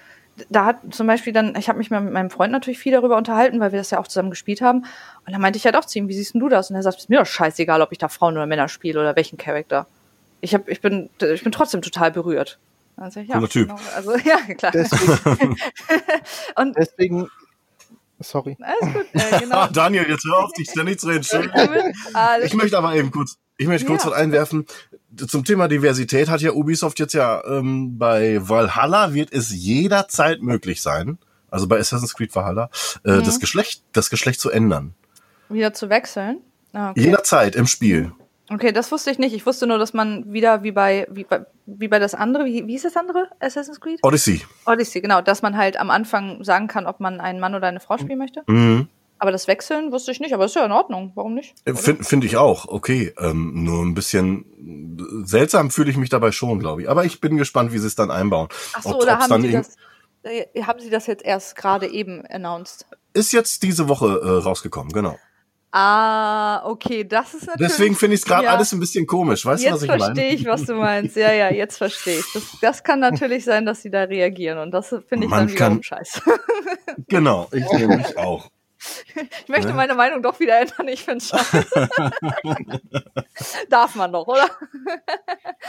da 0.49 0.65
hat 0.65 0.77
zum 0.91 1.07
Beispiel 1.07 1.33
dann, 1.33 1.55
ich 1.57 1.69
habe 1.69 1.79
mich 1.79 1.89
mal 1.89 2.01
mit 2.01 2.13
meinem 2.13 2.29
Freund 2.29 2.51
natürlich 2.51 2.79
viel 2.79 2.93
darüber 2.93 3.17
unterhalten, 3.17 3.59
weil 3.59 3.71
wir 3.71 3.79
das 3.79 3.91
ja 3.91 3.99
auch 3.99 4.07
zusammen 4.07 4.29
gespielt 4.29 4.61
haben. 4.61 4.85
Und 5.25 5.33
dann 5.33 5.41
meinte 5.41 5.57
ich 5.57 5.65
halt 5.65 5.75
auch 5.75 5.85
zu 5.85 5.97
ihm, 5.99 6.07
wie 6.07 6.13
siehst 6.13 6.33
denn 6.33 6.41
du 6.41 6.49
das? 6.49 6.69
Und 6.69 6.75
er 6.75 6.83
sagt, 6.83 6.97
ist 6.97 7.09
mir 7.09 7.19
doch 7.19 7.25
scheißegal, 7.25 7.81
ob 7.81 7.91
ich 7.91 7.97
da 7.97 8.07
Frauen 8.07 8.35
oder 8.35 8.45
Männer 8.45 8.67
spiele 8.67 8.99
oder 8.99 9.15
welchen 9.15 9.37
Charakter. 9.37 9.87
Ich, 10.41 10.53
hab, 10.53 10.67
ich, 10.69 10.81
bin, 10.81 11.09
ich 11.19 11.43
bin 11.43 11.51
trotzdem 11.51 11.81
total 11.81 12.11
berührt. 12.11 12.59
Ich, 13.09 13.15
ja, 13.15 13.35
Cooler 13.35 13.49
Typ. 13.49 13.67
Genau, 13.69 13.79
also, 13.95 14.15
ja, 14.23 14.37
klar. 14.55 14.71
Deswegen, 14.71 15.55
Und 16.55 16.75
deswegen 16.77 17.29
sorry. 18.19 18.57
alles 18.59 18.93
gut, 18.93 19.05
äh, 19.13 19.39
genau. 19.39 19.67
Daniel, 19.73 20.09
jetzt 20.09 20.25
hör 20.25 20.39
auf, 20.43 20.51
dich 20.53 20.69
ständig 20.69 20.99
zu 20.99 21.07
reden. 21.07 21.23
Ich 22.43 22.53
möchte 22.55 22.77
aber 22.77 22.95
eben 22.95 23.11
kurz, 23.11 23.37
ich 23.57 23.67
möchte 23.67 23.85
kurz 23.87 24.03
Ja. 24.03 24.11
was 24.11 24.17
einwerfen. 24.17 24.65
Zum 25.27 25.43
Thema 25.45 25.67
Diversität 25.67 26.27
hat 26.29 26.41
ja 26.41 26.51
Ubisoft 26.51 26.99
jetzt 26.99 27.13
ja 27.13 27.43
ähm, 27.45 27.97
bei 27.97 28.37
Valhalla 28.47 29.13
wird 29.13 29.31
es 29.31 29.51
jederzeit 29.51 30.41
möglich 30.41 30.81
sein, 30.81 31.17
also 31.49 31.67
bei 31.67 31.79
Assassin's 31.79 32.13
Creed 32.15 32.35
Valhalla, 32.35 32.69
äh, 33.03 33.11
Mhm. 33.17 33.23
das 33.23 33.39
Geschlecht, 33.39 33.83
das 33.93 34.09
Geschlecht 34.09 34.39
zu 34.39 34.49
ändern. 34.49 34.93
wieder 35.49 35.73
zu 35.73 35.89
wechseln. 35.89 36.41
Ah, 36.73 36.91
okay. 36.91 37.01
Jederzeit 37.01 37.55
im 37.55 37.67
Spiel. 37.67 38.11
Okay, 38.49 38.71
das 38.71 38.91
wusste 38.91 39.11
ich 39.11 39.19
nicht. 39.19 39.33
Ich 39.33 39.45
wusste 39.45 39.67
nur, 39.67 39.77
dass 39.77 39.93
man 39.93 40.31
wieder 40.31 40.63
wie 40.63 40.71
bei, 40.71 41.07
wie 41.11 41.25
bei, 41.25 41.45
wie 41.65 41.87
bei 41.87 41.99
das 41.99 42.15
andere, 42.15 42.45
wie, 42.45 42.65
wie 42.65 42.75
ist 42.75 42.85
das 42.85 42.95
andere? 42.95 43.29
Assassin's 43.39 43.81
Creed? 43.81 43.99
Odyssey. 44.03 44.41
Odyssey, 44.65 45.01
genau, 45.01 45.21
dass 45.21 45.41
man 45.41 45.57
halt 45.57 45.77
am 45.79 45.89
Anfang 45.89 46.43
sagen 46.43 46.67
kann, 46.67 46.85
ob 46.85 46.99
man 46.99 47.19
einen 47.19 47.39
Mann 47.39 47.55
oder 47.55 47.67
eine 47.67 47.79
Frau 47.79 47.97
spielen 47.97 48.19
möchte. 48.19 48.43
Mhm. 48.47 48.87
Aber 49.19 49.31
das 49.31 49.47
Wechseln 49.47 49.91
wusste 49.91 50.11
ich 50.11 50.19
nicht, 50.19 50.33
aber 50.33 50.45
ist 50.45 50.55
ja 50.55 50.63
in 50.65 50.71
Ordnung. 50.71 51.11
Warum 51.15 51.33
nicht? 51.33 51.55
Oder? 51.65 51.75
Finde 51.75 52.03
find 52.03 52.23
ich 52.23 52.37
auch, 52.37 52.67
okay. 52.67 53.13
Ähm, 53.17 53.63
nur 53.63 53.83
ein 53.83 53.95
bisschen 53.95 54.45
seltsam 55.25 55.71
fühle 55.71 55.89
ich 55.89 55.97
mich 55.97 56.09
dabei 56.09 56.31
schon, 56.31 56.59
glaube 56.59 56.83
ich. 56.83 56.89
Aber 56.89 57.03
ich 57.03 57.19
bin 57.19 57.35
gespannt, 57.37 57.73
wie 57.73 57.79
sie 57.79 57.87
es 57.87 57.95
dann 57.95 58.11
einbauen. 58.11 58.47
Ach 58.73 58.83
so, 58.83 58.89
Ob- 58.89 59.01
oder 59.01 59.17
haben 59.17 59.41
Sie 59.41 59.51
das, 59.51 59.75
äh, 60.23 60.45
haben 60.61 60.79
Sie 60.79 60.89
das 60.89 61.07
jetzt 61.07 61.25
erst 61.25 61.55
gerade 61.55 61.87
eben 61.87 62.25
announced? 62.27 62.85
Ist 63.13 63.33
jetzt 63.33 63.63
diese 63.63 63.89
Woche 63.89 64.21
äh, 64.23 64.43
rausgekommen, 64.43 64.93
genau. 64.93 65.17
Ah, 65.71 66.61
okay, 66.65 67.03
das 67.03 67.33
ist 67.33 67.45
natürlich. 67.47 67.67
Deswegen 67.71 67.95
finde 67.95 68.15
ich 68.15 68.21
es 68.21 68.25
gerade 68.25 68.45
ja. 68.45 68.53
alles 68.55 68.71
ein 68.71 68.79
bisschen 68.79 69.05
komisch. 69.05 69.45
Weißt 69.45 69.63
du, 69.65 69.71
was 69.71 69.81
Jetzt 69.81 69.83
ich 69.83 69.87
meine? 69.89 70.03
verstehe 70.15 70.33
ich, 70.33 70.45
was 70.45 70.63
du 70.65 70.73
meinst. 70.75 71.15
Ja, 71.17 71.31
ja, 71.33 71.51
jetzt 71.51 71.77
verstehe 71.77 72.19
ich. 72.19 72.25
Das, 72.33 72.43
das 72.61 72.83
kann 72.83 72.99
natürlich 72.99 73.43
sein, 73.43 73.65
dass 73.65 73.81
sie 73.81 73.91
da 73.91 74.03
reagieren 74.03 74.57
und 74.59 74.71
das 74.71 74.89
finde 75.07 75.25
ich 75.25 75.29
Man 75.29 75.39
dann 75.47 75.49
wiederum 75.51 75.73
kann- 75.75 75.83
scheiße. 75.83 76.21
Genau, 77.09 77.47
ich 77.51 77.69
nehme 77.73 77.97
mich 77.97 78.17
auch. 78.17 78.49
Ich 79.43 79.49
möchte 79.49 79.69
Ne? 79.69 79.73
meine 79.73 79.95
Meinung 79.95 80.21
doch 80.21 80.39
wieder 80.39 80.59
ändern. 80.59 80.87
Ich 80.87 81.03
finde 81.03 81.17
es 81.17 81.29
scheiße. 81.29 81.65
Darf 83.69 83.95
man 83.95 84.11
doch, 84.11 84.27
oder? 84.27 84.45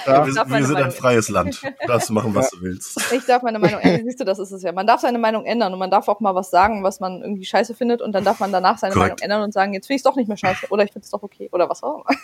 Ja, 0.06 0.26
wir, 0.26 0.26
wir 0.26 0.32
sind 0.34 0.52
ein 0.76 0.82
Meinung- 0.82 0.90
freies 0.90 1.28
Land. 1.28 1.60
Darfst 1.86 2.08
du 2.08 2.12
machen, 2.12 2.34
was 2.34 2.50
du 2.50 2.60
willst. 2.60 3.00
Ich 3.12 3.24
darf 3.26 3.42
meine 3.42 3.58
Meinung 3.58 3.80
ändern. 3.80 4.02
Siehst 4.04 4.20
du, 4.20 4.24
das 4.24 4.38
ist 4.38 4.52
es 4.52 4.62
ja. 4.62 4.72
Man 4.72 4.86
darf 4.86 5.00
seine 5.00 5.18
Meinung 5.18 5.44
ändern 5.44 5.72
und 5.72 5.78
man 5.78 5.90
darf 5.90 6.08
auch 6.08 6.20
mal 6.20 6.34
was 6.34 6.50
sagen, 6.50 6.82
was 6.82 7.00
man 7.00 7.22
irgendwie 7.22 7.44
scheiße 7.44 7.74
findet 7.74 8.02
und 8.02 8.12
dann 8.12 8.24
darf 8.24 8.40
man 8.40 8.52
danach 8.52 8.78
seine 8.78 8.94
Korrekt. 8.94 9.20
Meinung 9.20 9.24
ändern 9.24 9.42
und 9.42 9.52
sagen, 9.52 9.72
jetzt 9.74 9.86
finde 9.86 9.96
ich 9.96 10.00
es 10.00 10.04
doch 10.04 10.16
nicht 10.16 10.28
mehr 10.28 10.36
scheiße 10.36 10.66
oder 10.70 10.84
ich 10.84 10.92
finde 10.92 11.04
es 11.04 11.10
doch 11.10 11.22
okay 11.22 11.48
oder 11.52 11.68
was 11.68 11.82
auch 11.82 11.96
immer. 12.04 12.18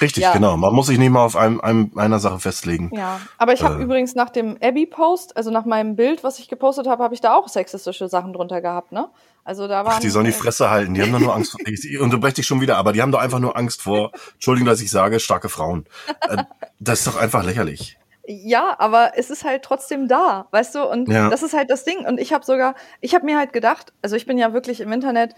Richtig, 0.00 0.22
Ja. 0.22 0.32
genau. 0.32 0.56
Man 0.56 0.74
muss 0.74 0.86
sich 0.86 0.98
nicht 0.98 1.10
mal 1.10 1.24
auf 1.24 1.36
einem, 1.36 1.60
einem, 1.60 1.92
einer 1.96 2.18
Sache 2.18 2.38
festlegen. 2.38 2.90
Ja, 2.94 3.20
aber 3.38 3.52
ich 3.52 3.62
habe 3.62 3.80
Äh. 3.80 3.84
übrigens 3.84 4.14
nach 4.14 4.30
dem 4.30 4.56
Abby-Post, 4.62 5.36
also 5.36 5.50
nach 5.50 5.64
meinem 5.64 5.96
Bild, 5.96 6.24
was 6.24 6.38
ich 6.38 6.48
gepostet 6.48 6.86
habe, 6.86 7.02
habe 7.02 7.14
ich 7.14 7.20
da 7.20 7.34
auch 7.34 7.48
sexistische 7.48 8.08
Sachen 8.08 8.32
drunter 8.32 8.60
gehabt, 8.60 8.92
ne? 8.92 9.08
Also 9.44 9.66
da 9.66 9.84
waren. 9.84 9.94
Ach, 9.96 9.98
die 10.00 10.08
sollen 10.08 10.26
die 10.26 10.30
äh, 10.30 10.34
Fresse 10.34 10.70
halten. 10.70 10.94
Die 10.94 11.02
haben 11.02 11.12
doch 11.12 11.18
nur 11.20 11.34
Angst 11.34 11.52
vor. 11.52 11.60
Ich, 11.66 11.98
unterbreche 11.98 12.34
dich 12.34 12.46
schon 12.46 12.60
wieder, 12.60 12.76
aber 12.76 12.92
die 12.92 13.02
haben 13.02 13.12
doch 13.12 13.20
einfach 13.20 13.40
nur 13.40 13.56
Angst 13.56 13.82
vor, 13.82 14.12
Entschuldigung, 14.34 14.68
dass 14.68 14.80
ich 14.80 14.90
sage, 14.90 15.18
starke 15.20 15.48
Frauen. 15.48 15.86
Äh, 16.28 16.44
das 16.78 17.00
ist 17.00 17.06
doch 17.08 17.16
einfach 17.16 17.44
lächerlich. 17.44 17.98
Ja, 18.26 18.76
aber 18.78 19.12
es 19.16 19.30
ist 19.30 19.44
halt 19.44 19.62
trotzdem 19.64 20.06
da, 20.06 20.46
weißt 20.52 20.76
du? 20.76 20.84
Und 20.84 21.08
Ja. 21.08 21.28
das 21.28 21.42
ist 21.42 21.54
halt 21.54 21.70
das 21.70 21.84
Ding. 21.84 22.06
Und 22.06 22.20
ich 22.20 22.32
habe 22.32 22.44
sogar, 22.44 22.76
ich 23.00 23.14
habe 23.14 23.24
mir 23.24 23.36
halt 23.36 23.52
gedacht, 23.52 23.92
also 24.00 24.14
ich 24.14 24.26
bin 24.26 24.38
ja 24.38 24.52
wirklich 24.52 24.80
im 24.80 24.92
Internet 24.92 25.34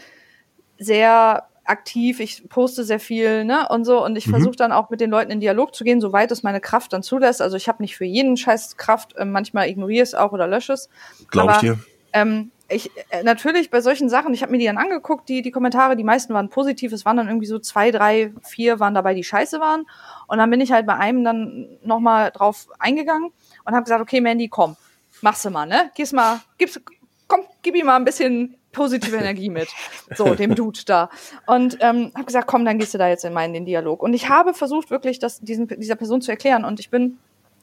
sehr 0.78 1.48
aktiv, 1.64 2.20
ich 2.20 2.46
poste 2.50 2.84
sehr 2.84 3.00
viel, 3.00 3.44
ne, 3.44 3.66
und 3.70 3.86
so, 3.86 4.04
und 4.04 4.16
ich 4.16 4.26
Mhm. 4.26 4.32
versuche 4.32 4.56
dann 4.56 4.70
auch 4.70 4.90
mit 4.90 5.00
den 5.00 5.08
Leuten 5.10 5.30
in 5.30 5.40
Dialog 5.40 5.74
zu 5.74 5.82
gehen, 5.82 5.98
soweit 6.00 6.30
es 6.30 6.42
meine 6.42 6.60
Kraft 6.60 6.92
dann 6.92 7.02
zulässt. 7.02 7.40
Also 7.40 7.56
ich 7.56 7.68
habe 7.68 7.82
nicht 7.82 7.96
für 7.96 8.04
jeden 8.04 8.36
Scheiß 8.36 8.76
Kraft, 8.76 9.16
äh, 9.16 9.24
manchmal 9.24 9.68
ignoriere 9.68 10.02
ich 10.02 10.10
es 10.10 10.14
auch 10.14 10.32
oder 10.32 10.46
lösche 10.46 10.74
es. 10.74 10.90
Glaube 11.30 11.52
ich 11.52 11.58
dir. 11.58 11.78
Ähm, 12.12 12.52
ich 12.68 12.90
äh, 13.10 13.22
natürlich 13.22 13.70
bei 13.70 13.80
solchen 13.80 14.08
Sachen, 14.08 14.32
ich 14.32 14.42
habe 14.42 14.52
mir 14.52 14.58
die 14.58 14.66
dann 14.66 14.78
angeguckt, 14.78 15.28
die 15.28 15.42
die 15.42 15.50
Kommentare, 15.50 15.96
die 15.96 16.04
meisten 16.04 16.32
waren 16.32 16.48
positiv, 16.48 16.92
es 16.92 17.04
waren 17.04 17.16
dann 17.16 17.28
irgendwie 17.28 17.46
so 17.46 17.58
zwei, 17.58 17.90
drei, 17.90 18.32
vier 18.42 18.80
waren 18.80 18.94
dabei, 18.94 19.14
die 19.14 19.24
scheiße 19.24 19.60
waren. 19.60 19.86
Und 20.26 20.38
dann 20.38 20.50
bin 20.50 20.60
ich 20.60 20.72
halt 20.72 20.86
bei 20.86 20.96
einem 20.96 21.24
dann 21.24 21.78
nochmal 21.82 22.30
drauf 22.30 22.68
eingegangen 22.78 23.30
und 23.64 23.74
habe 23.74 23.84
gesagt, 23.84 24.00
okay, 24.00 24.20
Mandy, 24.20 24.48
komm, 24.48 24.76
mach's 25.20 25.48
mal, 25.48 25.66
ne? 25.66 25.90
Geh's 25.94 26.12
mal, 26.12 26.40
gib's, 26.58 26.80
komm, 27.28 27.42
gib 27.62 27.76
ihm 27.76 27.86
mal 27.86 27.96
ein 27.96 28.04
bisschen 28.04 28.56
positive 28.72 29.16
Energie 29.16 29.50
mit. 29.50 29.68
So, 30.14 30.34
dem 30.34 30.54
Dude 30.56 30.80
da. 30.86 31.10
Und 31.46 31.78
ähm, 31.80 32.12
habe 32.14 32.24
gesagt, 32.24 32.46
komm, 32.46 32.64
dann 32.64 32.78
gehst 32.78 32.94
du 32.94 32.98
da 32.98 33.08
jetzt 33.08 33.24
in 33.24 33.32
meinen 33.32 33.54
den 33.54 33.64
Dialog. 33.64 34.02
Und 34.02 34.14
ich 34.14 34.28
habe 34.28 34.54
versucht, 34.54 34.90
wirklich 34.90 35.18
das 35.18 35.40
diesen, 35.40 35.68
dieser 35.68 35.96
Person 35.96 36.20
zu 36.20 36.30
erklären. 36.30 36.64
Und 36.64 36.80
ich 36.80 36.90
bin 36.90 37.18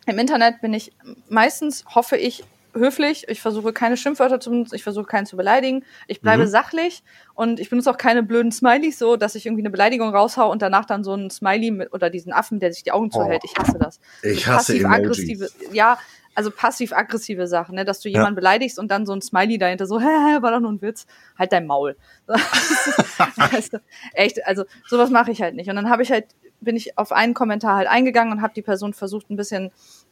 im 0.06 0.18
Internet 0.18 0.62
bin 0.62 0.74
ich 0.74 0.94
meistens, 1.30 1.86
hoffe 1.94 2.18
ich, 2.18 2.44
höflich. 2.74 3.26
Ich 3.28 3.42
versuche 3.42 3.74
keine 3.74 3.98
Schimpfwörter 3.98 4.40
zu 4.40 4.50
benutzen, 4.50 4.76
ich 4.76 4.84
versuche 4.84 5.06
keinen 5.06 5.26
zu 5.26 5.36
beleidigen. 5.38 5.84
Ich 6.08 6.22
bleibe 6.22 6.44
Mhm. 6.44 6.48
sachlich 6.50 7.04
und 7.34 7.60
ich 7.60 7.70
benutze 7.70 7.90
auch 7.92 7.98
keine 7.98 8.24
blöden 8.24 8.52
Smileys 8.52 8.98
so, 9.00 9.16
dass 9.18 9.36
ich 9.36 9.46
irgendwie 9.46 9.62
eine 9.64 9.70
Beleidigung 9.72 10.10
raushau 10.16 10.52
und 10.52 10.62
danach 10.62 10.86
dann 10.86 11.04
so 11.04 11.14
ein 11.14 11.30
Smiley 11.30 11.72
mit 11.72 11.94
oder 11.94 12.10
diesen 12.10 12.34
Affen, 12.34 12.60
der 12.60 12.72
sich 12.74 12.84
die 12.84 12.92
Augen 12.92 13.12
zuhält. 13.12 13.44
Ich 13.44 13.54
hasse 13.58 13.78
das. 13.80 14.00
Ich 14.24 14.48
hasse 14.48 14.74
Passiv-aggressive, 14.74 15.50
Emojis. 15.60 15.74
ja, 15.76 15.98
also 16.34 16.50
passiv-aggressive 16.50 17.46
Sachen, 17.46 17.76
ne, 17.76 17.84
dass 17.84 18.00
du 18.00 18.08
Ja. 18.08 18.20
jemanden 18.20 18.36
beleidigst 18.36 18.80
und 18.80 18.90
dann 18.90 19.06
so 19.06 19.12
ein 19.14 19.22
Smiley 19.22 19.58
dahinter 19.58 19.86
so, 19.86 20.00
hä, 20.02 20.06
hä, 20.06 20.42
war 20.42 20.52
doch 20.52 20.62
nur 20.62 20.72
ein 20.72 20.82
Witz. 20.82 21.06
Halt 21.38 21.52
dein 21.52 21.68
Maul. 21.68 21.98
weißt 22.28 23.74
du, 23.74 23.82
echt, 24.14 24.46
also 24.46 24.64
sowas 24.88 25.10
mache 25.10 25.32
ich 25.32 25.42
halt 25.42 25.56
nicht. 25.56 25.70
Und 25.70 25.76
dann 25.76 25.90
habe 25.90 26.04
ich 26.04 26.12
halt, 26.12 26.26
bin 26.62 26.76
ich 26.76 26.98
auf 26.98 27.12
einen 27.12 27.34
Kommentar 27.34 27.76
halt 27.76 27.88
eingegangen 27.88 28.32
und 28.34 28.42
habe 28.42 28.54
die 28.54 28.62
Person 28.62 28.94
versucht, 28.94 29.30
ein 29.30 29.36
bisschen 29.36 29.72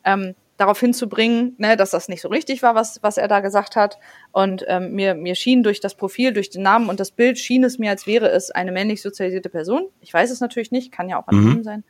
ähm, 0.10 0.36
darauf 0.58 0.80
hinzubringen, 0.80 1.56
ne, 1.58 1.78
dass 1.78 1.92
das 1.92 2.10
nicht 2.10 2.22
so 2.22 2.28
richtig 2.28 2.62
war, 2.64 2.76
was, 2.76 3.02
was 3.02 3.18
er 3.18 3.30
da 3.30 3.40
gesagt 3.40 3.78
hat. 3.78 3.98
Und 4.34 4.66
ähm, 4.68 4.92
mir, 4.92 5.16
mir 5.16 5.36
schien 5.36 5.64
durch 5.64 5.80
das 5.80 5.96
Profil, 5.96 6.34
durch 6.34 6.50
den 6.50 6.64
Namen 6.64 6.90
und 6.90 7.00
das 7.00 7.12
Bild, 7.12 7.40
schien 7.40 7.64
es 7.64 7.80
mir, 7.80 7.92
als 7.92 8.08
wäre 8.08 8.30
es 8.30 8.52
eine 8.52 8.72
männlich 8.72 9.02
sozialisierte 9.02 9.50
Person. 9.50 9.88
Ich 10.02 10.14
weiß 10.14 10.30
es 10.32 10.42
natürlich 10.42 10.72
nicht, 10.72 10.92
kann 10.92 11.08
ja 11.08 11.18
auch 11.22 11.28
anonym 11.28 11.60
Mhm. 11.60 11.64
sein. 11.64 11.84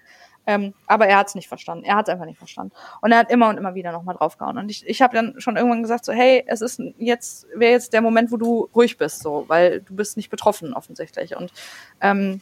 Ähm, 0.45 0.73
aber 0.87 1.07
er 1.07 1.17
hat 1.17 1.27
es 1.27 1.35
nicht 1.35 1.47
verstanden. 1.47 1.83
Er 1.83 1.95
hat 1.95 2.07
es 2.07 2.13
einfach 2.13 2.25
nicht 2.25 2.37
verstanden. 2.37 2.73
Und 3.01 3.11
er 3.11 3.19
hat 3.19 3.31
immer 3.31 3.49
und 3.49 3.57
immer 3.57 3.75
wieder 3.75 3.91
nochmal 3.91 4.15
draufgehauen. 4.15 4.57
Und 4.57 4.69
ich, 4.69 4.87
ich 4.87 5.01
habe 5.01 5.15
dann 5.15 5.39
schon 5.39 5.57
irgendwann 5.57 5.81
gesagt, 5.83 6.05
so, 6.05 6.13
hey, 6.13 6.43
es 6.47 6.61
ist 6.61 6.81
jetzt, 6.97 7.47
wäre 7.55 7.71
jetzt 7.71 7.93
der 7.93 8.01
Moment, 8.01 8.31
wo 8.31 8.37
du 8.37 8.69
ruhig 8.75 8.97
bist, 8.97 9.21
so, 9.21 9.45
weil 9.47 9.81
du 9.81 9.95
bist 9.95 10.17
nicht 10.17 10.29
betroffen 10.29 10.73
offensichtlich. 10.73 11.35
Und 11.35 11.51
ähm, 12.01 12.41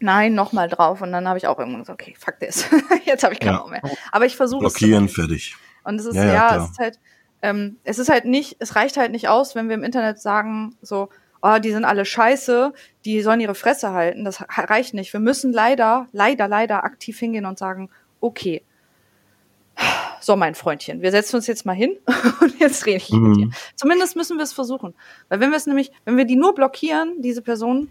nein, 0.00 0.34
nochmal 0.34 0.68
drauf. 0.68 1.00
Und 1.02 1.12
dann 1.12 1.26
habe 1.28 1.38
ich 1.38 1.46
auch 1.46 1.58
irgendwann 1.58 1.80
gesagt, 1.82 2.00
okay, 2.02 2.14
fuck 2.18 2.38
this. 2.40 2.66
jetzt 3.04 3.24
habe 3.24 3.34
ich 3.34 3.40
keinen 3.40 3.54
Ja. 3.54 3.58
Bock 3.58 3.70
mehr. 3.70 3.82
Aber 4.12 4.26
ich 4.26 4.36
versuche 4.36 4.66
es. 4.66 4.74
Blockieren, 4.74 5.08
fertig. 5.08 5.54
Und 5.84 6.00
es 6.00 6.06
ist, 6.06 6.14
Ja, 6.16 6.24
ja, 6.24 6.32
ja, 6.34 6.56
es 6.64 6.70
ist 6.70 6.78
halt, 6.78 7.00
ähm, 7.42 7.76
es 7.84 7.98
ist 7.98 8.08
halt 8.08 8.24
nicht, 8.24 8.56
es 8.58 8.74
reicht 8.76 8.96
halt 8.96 9.12
nicht 9.12 9.28
aus, 9.28 9.54
wenn 9.54 9.68
wir 9.68 9.74
im 9.76 9.84
Internet 9.84 10.20
sagen, 10.20 10.76
so, 10.82 11.08
oh, 11.42 11.58
die 11.58 11.70
sind 11.70 11.84
alle 11.84 12.04
scheiße, 12.04 12.72
die 13.04 13.20
sollen 13.22 13.40
ihre 13.40 13.54
Fresse 13.54 13.92
halten. 13.92 14.24
Das 14.24 14.42
reicht 14.56 14.94
nicht. 14.94 15.12
Wir 15.12 15.20
müssen 15.20 15.52
leider, 15.52 16.08
leider, 16.12 16.48
leider 16.48 16.82
aktiv 16.84 17.18
hingehen 17.18 17.44
und 17.46 17.58
sagen, 17.58 17.90
okay, 18.20 18.62
so 20.20 20.34
mein 20.36 20.54
Freundchen, 20.54 21.02
wir 21.02 21.10
setzen 21.10 21.36
uns 21.36 21.46
jetzt 21.46 21.66
mal 21.66 21.74
hin 21.74 21.96
und 22.40 22.58
jetzt 22.58 22.86
rede 22.86 22.96
ich 22.96 23.10
Mhm. 23.12 23.28
mit 23.28 23.36
dir. 23.36 23.50
Zumindest 23.76 24.16
müssen 24.16 24.38
wir 24.38 24.42
es 24.44 24.52
versuchen. 24.52 24.94
Weil 25.28 25.38
wenn 25.40 25.50
wir 25.50 25.56
es 25.56 25.66
nämlich, 25.66 25.92
wenn 26.04 26.16
wir 26.16 26.24
die 26.24 26.36
nur 26.36 26.54
blockieren, 26.54 27.20
diese 27.20 27.42
Person, 27.42 27.88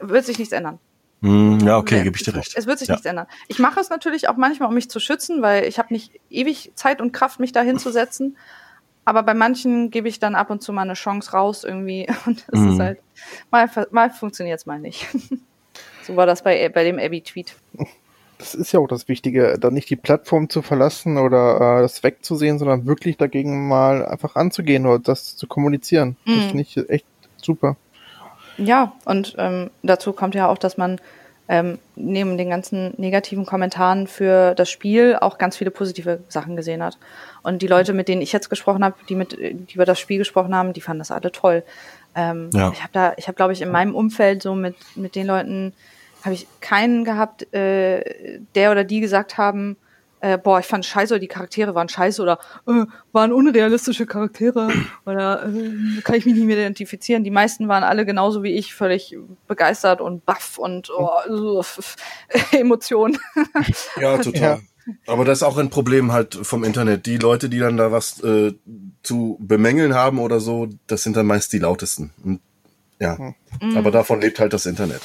wird 0.00 0.24
sich 0.24 0.38
nichts 0.38 0.52
ändern. 0.52 0.78
Hm, 1.24 1.58
ja, 1.60 1.78
okay, 1.78 1.96
Nee, 1.98 2.02
gebe 2.04 2.16
ich 2.16 2.22
dir 2.22 2.32
es- 2.32 2.36
recht. 2.36 2.52
Es 2.56 2.66
wird 2.66 2.78
sich 2.78 2.88
Ja. 2.88 2.94
nichts 2.94 3.06
ändern. 3.06 3.26
Ich 3.48 3.58
mache 3.58 3.80
es 3.80 3.88
natürlich 3.90 4.28
auch 4.28 4.36
manchmal, 4.36 4.68
um 4.68 4.74
mich 4.74 4.90
zu 4.90 5.00
schützen, 5.00 5.40
weil 5.42 5.64
ich 5.64 5.78
habe 5.78 5.92
nicht 5.92 6.12
ewig 6.30 6.72
Zeit 6.74 7.00
und 7.00 7.12
Kraft, 7.12 7.40
mich 7.40 7.52
da 7.52 7.62
hinzusetzen. 7.62 8.36
Aber 9.06 9.22
bei 9.22 9.34
manchen 9.34 9.90
gebe 9.90 10.08
ich 10.08 10.18
dann 10.18 10.34
ab 10.34 10.50
und 10.50 10.62
zu 10.62 10.72
mal 10.72 10.82
eine 10.82 10.94
Chance 10.94 11.32
raus 11.32 11.64
irgendwie. 11.64 12.06
Und 12.26 12.44
es 12.52 12.58
Mhm. 12.60 12.72
ist 12.72 12.78
halt, 12.80 12.98
mal, 13.50 13.70
mal 13.90 14.10
funktioniert 14.10 14.58
es 14.60 14.66
mal 14.66 14.78
nicht. 14.78 15.06
so 16.06 16.16
war 16.16 16.26
das 16.26 16.42
bei, 16.42 16.68
bei 16.70 16.84
dem 16.84 16.98
Abby-Tweet. 16.98 17.54
das 18.38 18.54
ist 18.54 18.72
ja 18.72 18.80
auch 18.80 18.86
das 18.88 19.06
Wichtige, 19.08 19.58
da 19.58 19.70
nicht 19.70 19.88
die 19.90 19.96
Plattform 19.96 20.48
zu 20.50 20.62
verlassen 20.62 21.18
oder 21.18 21.78
äh, 21.78 21.82
das 21.82 22.02
wegzusehen, 22.02 22.58
sondern 22.58 22.86
wirklich 22.86 23.16
dagegen 23.18 23.68
mal 23.68 24.04
einfach 24.06 24.36
anzugehen 24.36 24.86
oder 24.86 24.98
das 24.98 25.36
zu 25.36 25.46
kommunizieren. 25.46 26.16
Mhm. 26.24 26.34
Das 26.36 26.44
finde 26.46 26.62
ich 26.62 26.90
echt 26.90 27.06
super. 27.42 27.76
Ja, 28.56 28.92
und 29.04 29.34
ähm, 29.38 29.70
dazu 29.82 30.12
kommt 30.12 30.34
ja 30.34 30.48
auch, 30.48 30.58
dass 30.58 30.76
man 30.76 31.00
ähm, 31.48 31.78
neben 31.94 32.38
den 32.38 32.48
ganzen 32.48 32.94
negativen 32.96 33.44
Kommentaren 33.44 34.06
für 34.06 34.54
das 34.54 34.70
Spiel 34.70 35.16
auch 35.20 35.36
ganz 35.36 35.56
viele 35.56 35.70
positive 35.70 36.20
Sachen 36.28 36.56
gesehen 36.56 36.82
hat. 36.82 36.96
Und 37.42 37.60
die 37.60 37.66
Leute, 37.66 37.92
mit 37.92 38.08
denen 38.08 38.22
ich 38.22 38.32
jetzt 38.32 38.48
gesprochen 38.48 38.82
habe, 38.82 38.96
die 39.08 39.14
mit, 39.14 39.32
die 39.32 39.74
über 39.74 39.84
das 39.84 40.00
Spiel 40.00 40.18
gesprochen 40.18 40.54
haben, 40.54 40.72
die 40.72 40.80
fanden 40.80 41.00
das 41.00 41.10
alle 41.10 41.32
toll. 41.32 41.62
Ähm, 42.14 42.50
ja. 42.54 42.70
Ich 42.72 42.80
habe 42.80 42.92
da, 42.92 43.12
ich 43.16 43.26
habe, 43.26 43.36
glaube 43.36 43.52
ich, 43.52 43.60
in 43.60 43.70
meinem 43.70 43.94
Umfeld 43.94 44.42
so 44.42 44.54
mit 44.54 44.76
mit 44.94 45.14
den 45.14 45.26
Leuten 45.26 45.74
habe 46.24 46.34
ich 46.34 46.46
keinen 46.60 47.04
gehabt, 47.04 47.52
äh, 47.52 48.40
der 48.54 48.70
oder 48.70 48.84
die 48.84 49.00
gesagt 49.00 49.36
haben, 49.36 49.76
äh, 50.24 50.38
boah, 50.38 50.58
ich 50.58 50.66
fand 50.66 50.86
scheiße 50.86 51.14
oder 51.14 51.20
die 51.20 51.28
Charaktere 51.28 51.74
waren 51.74 51.88
scheiße 51.88 52.22
oder 52.22 52.38
äh, 52.66 52.86
waren 53.12 53.32
unrealistische 53.32 54.06
Charaktere 54.06 54.72
oder 55.06 55.44
äh, 55.46 56.00
kann 56.02 56.16
ich 56.16 56.24
mich 56.24 56.34
nicht 56.34 56.46
mehr 56.46 56.56
identifizieren. 56.56 57.24
Die 57.24 57.30
meisten 57.30 57.68
waren 57.68 57.84
alle 57.84 58.06
genauso 58.06 58.42
wie 58.42 58.54
ich, 58.54 58.74
völlig 58.74 59.18
begeistert 59.46 60.00
und 60.00 60.24
baff 60.24 60.56
und 60.56 60.90
oh, 60.90 61.62
äh, 62.28 62.38
Emotionen. 62.58 63.18
ja, 64.00 64.16
total. 64.16 64.40
Ja. 64.40 64.60
Aber 65.06 65.24
das 65.26 65.38
ist 65.38 65.42
auch 65.42 65.58
ein 65.58 65.70
Problem 65.70 66.12
halt 66.12 66.34
vom 66.42 66.64
Internet. 66.64 67.04
Die 67.04 67.18
Leute, 67.18 67.50
die 67.50 67.58
dann 67.58 67.76
da 67.76 67.92
was 67.92 68.22
äh, 68.22 68.54
zu 69.02 69.36
bemängeln 69.40 69.94
haben 69.94 70.18
oder 70.18 70.40
so, 70.40 70.68
das 70.86 71.02
sind 71.02 71.16
dann 71.16 71.26
meist 71.26 71.52
die 71.52 71.58
lautesten. 71.58 72.12
Und, 72.22 72.40
ja, 72.98 73.18
mhm. 73.60 73.76
aber 73.76 73.90
davon 73.90 74.20
lebt 74.20 74.40
halt 74.40 74.52
das 74.54 74.66
Internet. 74.66 75.02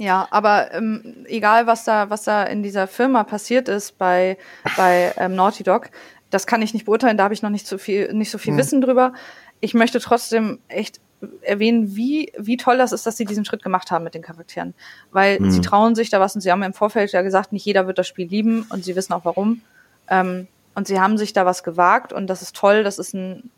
Ja, 0.00 0.26
aber 0.30 0.72
ähm, 0.72 1.26
egal 1.26 1.66
was 1.66 1.84
da, 1.84 2.08
was 2.08 2.22
da 2.22 2.44
in 2.44 2.62
dieser 2.62 2.86
Firma 2.86 3.22
passiert 3.22 3.68
ist 3.68 3.98
bei, 3.98 4.38
bei 4.74 5.12
ähm, 5.18 5.34
Naughty 5.34 5.62
Dog, 5.62 5.90
das 6.30 6.46
kann 6.46 6.62
ich 6.62 6.72
nicht 6.72 6.86
beurteilen, 6.86 7.18
da 7.18 7.24
habe 7.24 7.34
ich 7.34 7.42
noch 7.42 7.50
nicht 7.50 7.66
so 7.66 7.76
viel, 7.76 8.10
nicht 8.14 8.30
so 8.30 8.38
viel 8.38 8.54
mhm. 8.54 8.56
Wissen 8.56 8.80
drüber. 8.80 9.12
Ich 9.60 9.74
möchte 9.74 10.00
trotzdem 10.00 10.58
echt 10.68 11.02
erwähnen, 11.42 11.96
wie, 11.96 12.32
wie 12.38 12.56
toll 12.56 12.78
das 12.78 12.92
ist, 12.92 13.04
dass 13.04 13.18
sie 13.18 13.26
diesen 13.26 13.44
Schritt 13.44 13.62
gemacht 13.62 13.90
haben 13.90 14.02
mit 14.02 14.14
den 14.14 14.22
Charakteren. 14.22 14.72
Weil 15.12 15.38
mhm. 15.38 15.50
sie 15.50 15.60
trauen 15.60 15.94
sich 15.94 16.08
da 16.08 16.18
was 16.18 16.34
und 16.34 16.40
sie 16.40 16.50
haben 16.50 16.62
im 16.62 16.72
Vorfeld 16.72 17.12
ja 17.12 17.20
gesagt, 17.20 17.52
nicht 17.52 17.66
jeder 17.66 17.86
wird 17.86 17.98
das 17.98 18.08
Spiel 18.08 18.26
lieben 18.26 18.64
und 18.70 18.82
sie 18.82 18.96
wissen 18.96 19.12
auch 19.12 19.26
warum. 19.26 19.60
Ähm, 20.08 20.48
und 20.74 20.86
sie 20.86 20.98
haben 20.98 21.18
sich 21.18 21.34
da 21.34 21.44
was 21.44 21.62
gewagt 21.62 22.14
und 22.14 22.26
das 22.28 22.40
ist 22.40 22.56
toll, 22.56 22.84
das 22.84 22.98
ist 22.98 23.12
ein, 23.12 23.50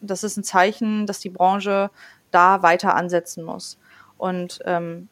das 0.00 0.22
ist 0.22 0.36
ein 0.36 0.44
Zeichen, 0.44 1.08
dass 1.08 1.18
die 1.18 1.30
Branche 1.30 1.90
da 2.30 2.62
weiter 2.62 2.94
ansetzen 2.94 3.42
muss. 3.42 3.78
Und 4.16 4.60
ähm, 4.64 5.08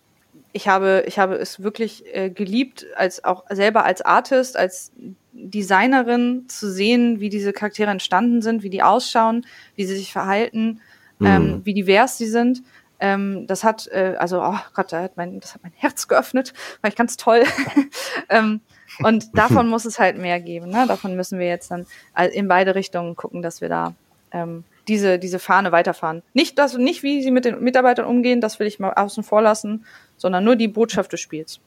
ich 0.57 0.69
habe, 0.69 1.05
ich 1.07 1.19
habe 1.19 1.35
es 1.35 1.63
wirklich 1.63 2.03
äh, 2.15 2.31
geliebt, 2.31 2.87
als 2.97 3.23
auch 3.23 3.45
selber 3.51 3.85
als 3.85 4.01
Artist, 4.01 4.57
als 4.57 4.91
Designerin 5.33 6.49
zu 6.49 6.73
sehen, 6.73 7.21
wie 7.21 7.29
diese 7.29 7.53
Charaktere 7.53 7.91
entstanden 7.91 8.41
sind, 8.41 8.63
wie 8.63 8.71
die 8.71 8.83
ausschauen, 8.83 9.45
wie 9.75 9.85
sie 9.85 9.97
sich 9.97 10.13
verhalten, 10.13 10.81
mhm. 11.19 11.27
ähm, 11.27 11.61
wie 11.65 11.75
divers 11.75 12.17
sie 12.17 12.27
sind. 12.27 12.63
Ähm, 12.99 13.47
das 13.47 13.65
hat, 13.65 13.87
äh, 13.89 14.15
also, 14.19 14.43
oh 14.43 14.59
Gott, 14.73 14.93
das 14.93 15.03
hat, 15.03 15.17
mein, 15.19 15.41
das 15.41 15.55
hat 15.55 15.63
mein 15.63 15.75
Herz 15.77 16.09
geöffnet, 16.09 16.55
war 16.81 16.89
ich 16.89 16.97
ganz 16.97 17.19
toll. 17.19 17.45
ähm, 18.31 18.63
und 19.01 19.29
davon 19.37 19.69
muss 19.69 19.85
es 19.85 19.99
halt 19.99 20.17
mehr 20.17 20.41
geben. 20.41 20.71
Ne? 20.71 20.87
Davon 20.89 21.17
müssen 21.17 21.39
wir 21.39 21.49
jetzt 21.49 21.71
dann 21.71 21.87
in 22.33 22.49
beide 22.49 22.75
Richtungen 22.75 23.15
gucken, 23.15 23.43
dass 23.43 23.61
wir 23.61 23.69
da 23.69 23.95
ähm, 24.33 24.65
diese, 24.89 25.19
diese 25.19 25.39
Fahne 25.39 25.73
weiterfahren. 25.73 26.23
Nicht, 26.33 26.59
dass, 26.59 26.77
nicht 26.77 27.03
wie 27.03 27.23
sie 27.23 27.31
mit 27.31 27.45
den 27.45 27.63
Mitarbeitern 27.63 28.07
umgehen, 28.07 28.41
das 28.41 28.59
will 28.59 28.67
ich 28.67 28.79
mal 28.79 28.95
außen 28.95 29.25
vor 29.25 29.43
lassen, 29.43 29.85
sondern 30.17 30.45
nur 30.45 30.57
die 30.57 30.69
Botschaft 30.69 31.13
des 31.13 31.21
Spiels. 31.21 31.61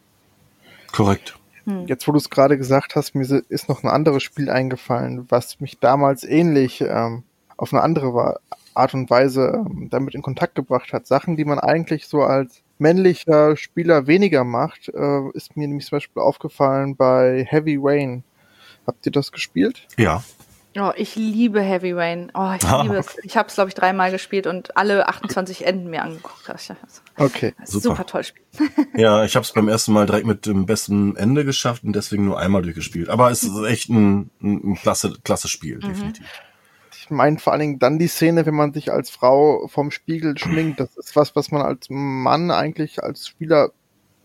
Korrekt. 0.91 1.37
Hm. 1.65 1.87
Jetzt, 1.87 2.07
wo 2.07 2.11
du 2.11 2.17
es 2.17 2.29
gerade 2.29 2.57
gesagt 2.57 2.95
hast, 2.95 3.15
mir 3.15 3.43
ist 3.49 3.69
noch 3.69 3.83
ein 3.83 3.89
anderes 3.89 4.23
Spiel 4.23 4.49
eingefallen, 4.49 5.25
was 5.29 5.59
mich 5.59 5.79
damals 5.79 6.23
ähnlich 6.23 6.81
ähm, 6.81 7.23
auf 7.57 7.73
eine 7.73 7.83
andere 7.83 8.39
Art 8.73 8.93
und 8.93 9.09
Weise 9.09 9.65
ähm, 9.65 9.89
damit 9.89 10.15
in 10.15 10.21
Kontakt 10.21 10.55
gebracht 10.55 10.93
hat. 10.93 11.05
Sachen, 11.05 11.35
die 11.35 11.45
man 11.45 11.59
eigentlich 11.59 12.07
so 12.07 12.21
als 12.21 12.61
männlicher 12.77 13.57
Spieler 13.57 14.07
weniger 14.07 14.43
macht, 14.43 14.89
äh, 14.89 15.29
ist 15.33 15.57
mir 15.57 15.67
nämlich 15.67 15.87
zum 15.87 15.97
Beispiel 15.97 16.21
aufgefallen 16.21 16.95
bei 16.95 17.45
Heavy 17.47 17.77
Rain. 17.79 18.23
Habt 18.87 19.05
ihr 19.05 19.11
das 19.11 19.31
gespielt? 19.31 19.85
Ja. 19.97 20.23
Oh, 20.77 20.91
ich 20.95 21.15
liebe 21.15 21.61
Heavy 21.61 21.93
Rain. 21.93 22.31
Oh, 22.35 22.53
ich 22.55 22.63
ah, 22.65 22.83
liebe 22.83 22.99
okay. 22.99 23.07
es. 23.17 23.25
Ich 23.25 23.37
habe 23.37 23.49
es, 23.49 23.55
glaube 23.55 23.69
ich, 23.69 23.75
dreimal 23.75 24.11
gespielt 24.11 24.45
und 24.45 24.77
alle 24.77 25.07
28 25.07 25.65
Enden 25.65 25.89
mir 25.89 26.03
angeguckt. 26.03 26.47
Okay. 27.17 27.53
Super. 27.65 27.81
super 27.81 28.05
toll 28.05 28.23
Spiel. 28.23 28.43
ja, 28.95 29.23
ich 29.23 29.35
habe 29.35 29.43
es 29.43 29.51
beim 29.51 29.67
ersten 29.67 29.93
Mal 29.93 30.05
direkt 30.05 30.27
mit 30.27 30.45
dem 30.45 30.65
besten 30.65 31.15
Ende 31.15 31.43
geschafft 31.43 31.83
und 31.83 31.93
deswegen 31.93 32.25
nur 32.25 32.39
einmal 32.39 32.61
durchgespielt. 32.61 33.09
Aber 33.09 33.31
es 33.31 33.43
ist 33.43 33.63
echt 33.63 33.89
ein, 33.89 34.29
ein, 34.41 34.75
klasse, 34.75 35.13
klasse 35.23 35.47
Spiel, 35.47 35.77
mhm. 35.77 35.81
definitiv. 35.81 36.27
Ich 36.91 37.09
meine 37.09 37.39
vor 37.39 37.53
allen 37.53 37.61
Dingen 37.61 37.79
dann 37.79 37.97
die 37.97 38.07
Szene, 38.07 38.45
wenn 38.45 38.53
man 38.53 38.71
sich 38.71 38.91
als 38.91 39.09
Frau 39.09 39.67
vom 39.67 39.89
Spiegel 39.89 40.37
schminkt. 40.37 40.79
Das 40.79 40.95
ist 40.97 41.15
was, 41.15 41.35
was 41.35 41.49
man 41.49 41.63
als 41.63 41.87
Mann 41.89 42.51
eigentlich 42.51 43.03
als 43.03 43.27
Spieler 43.27 43.71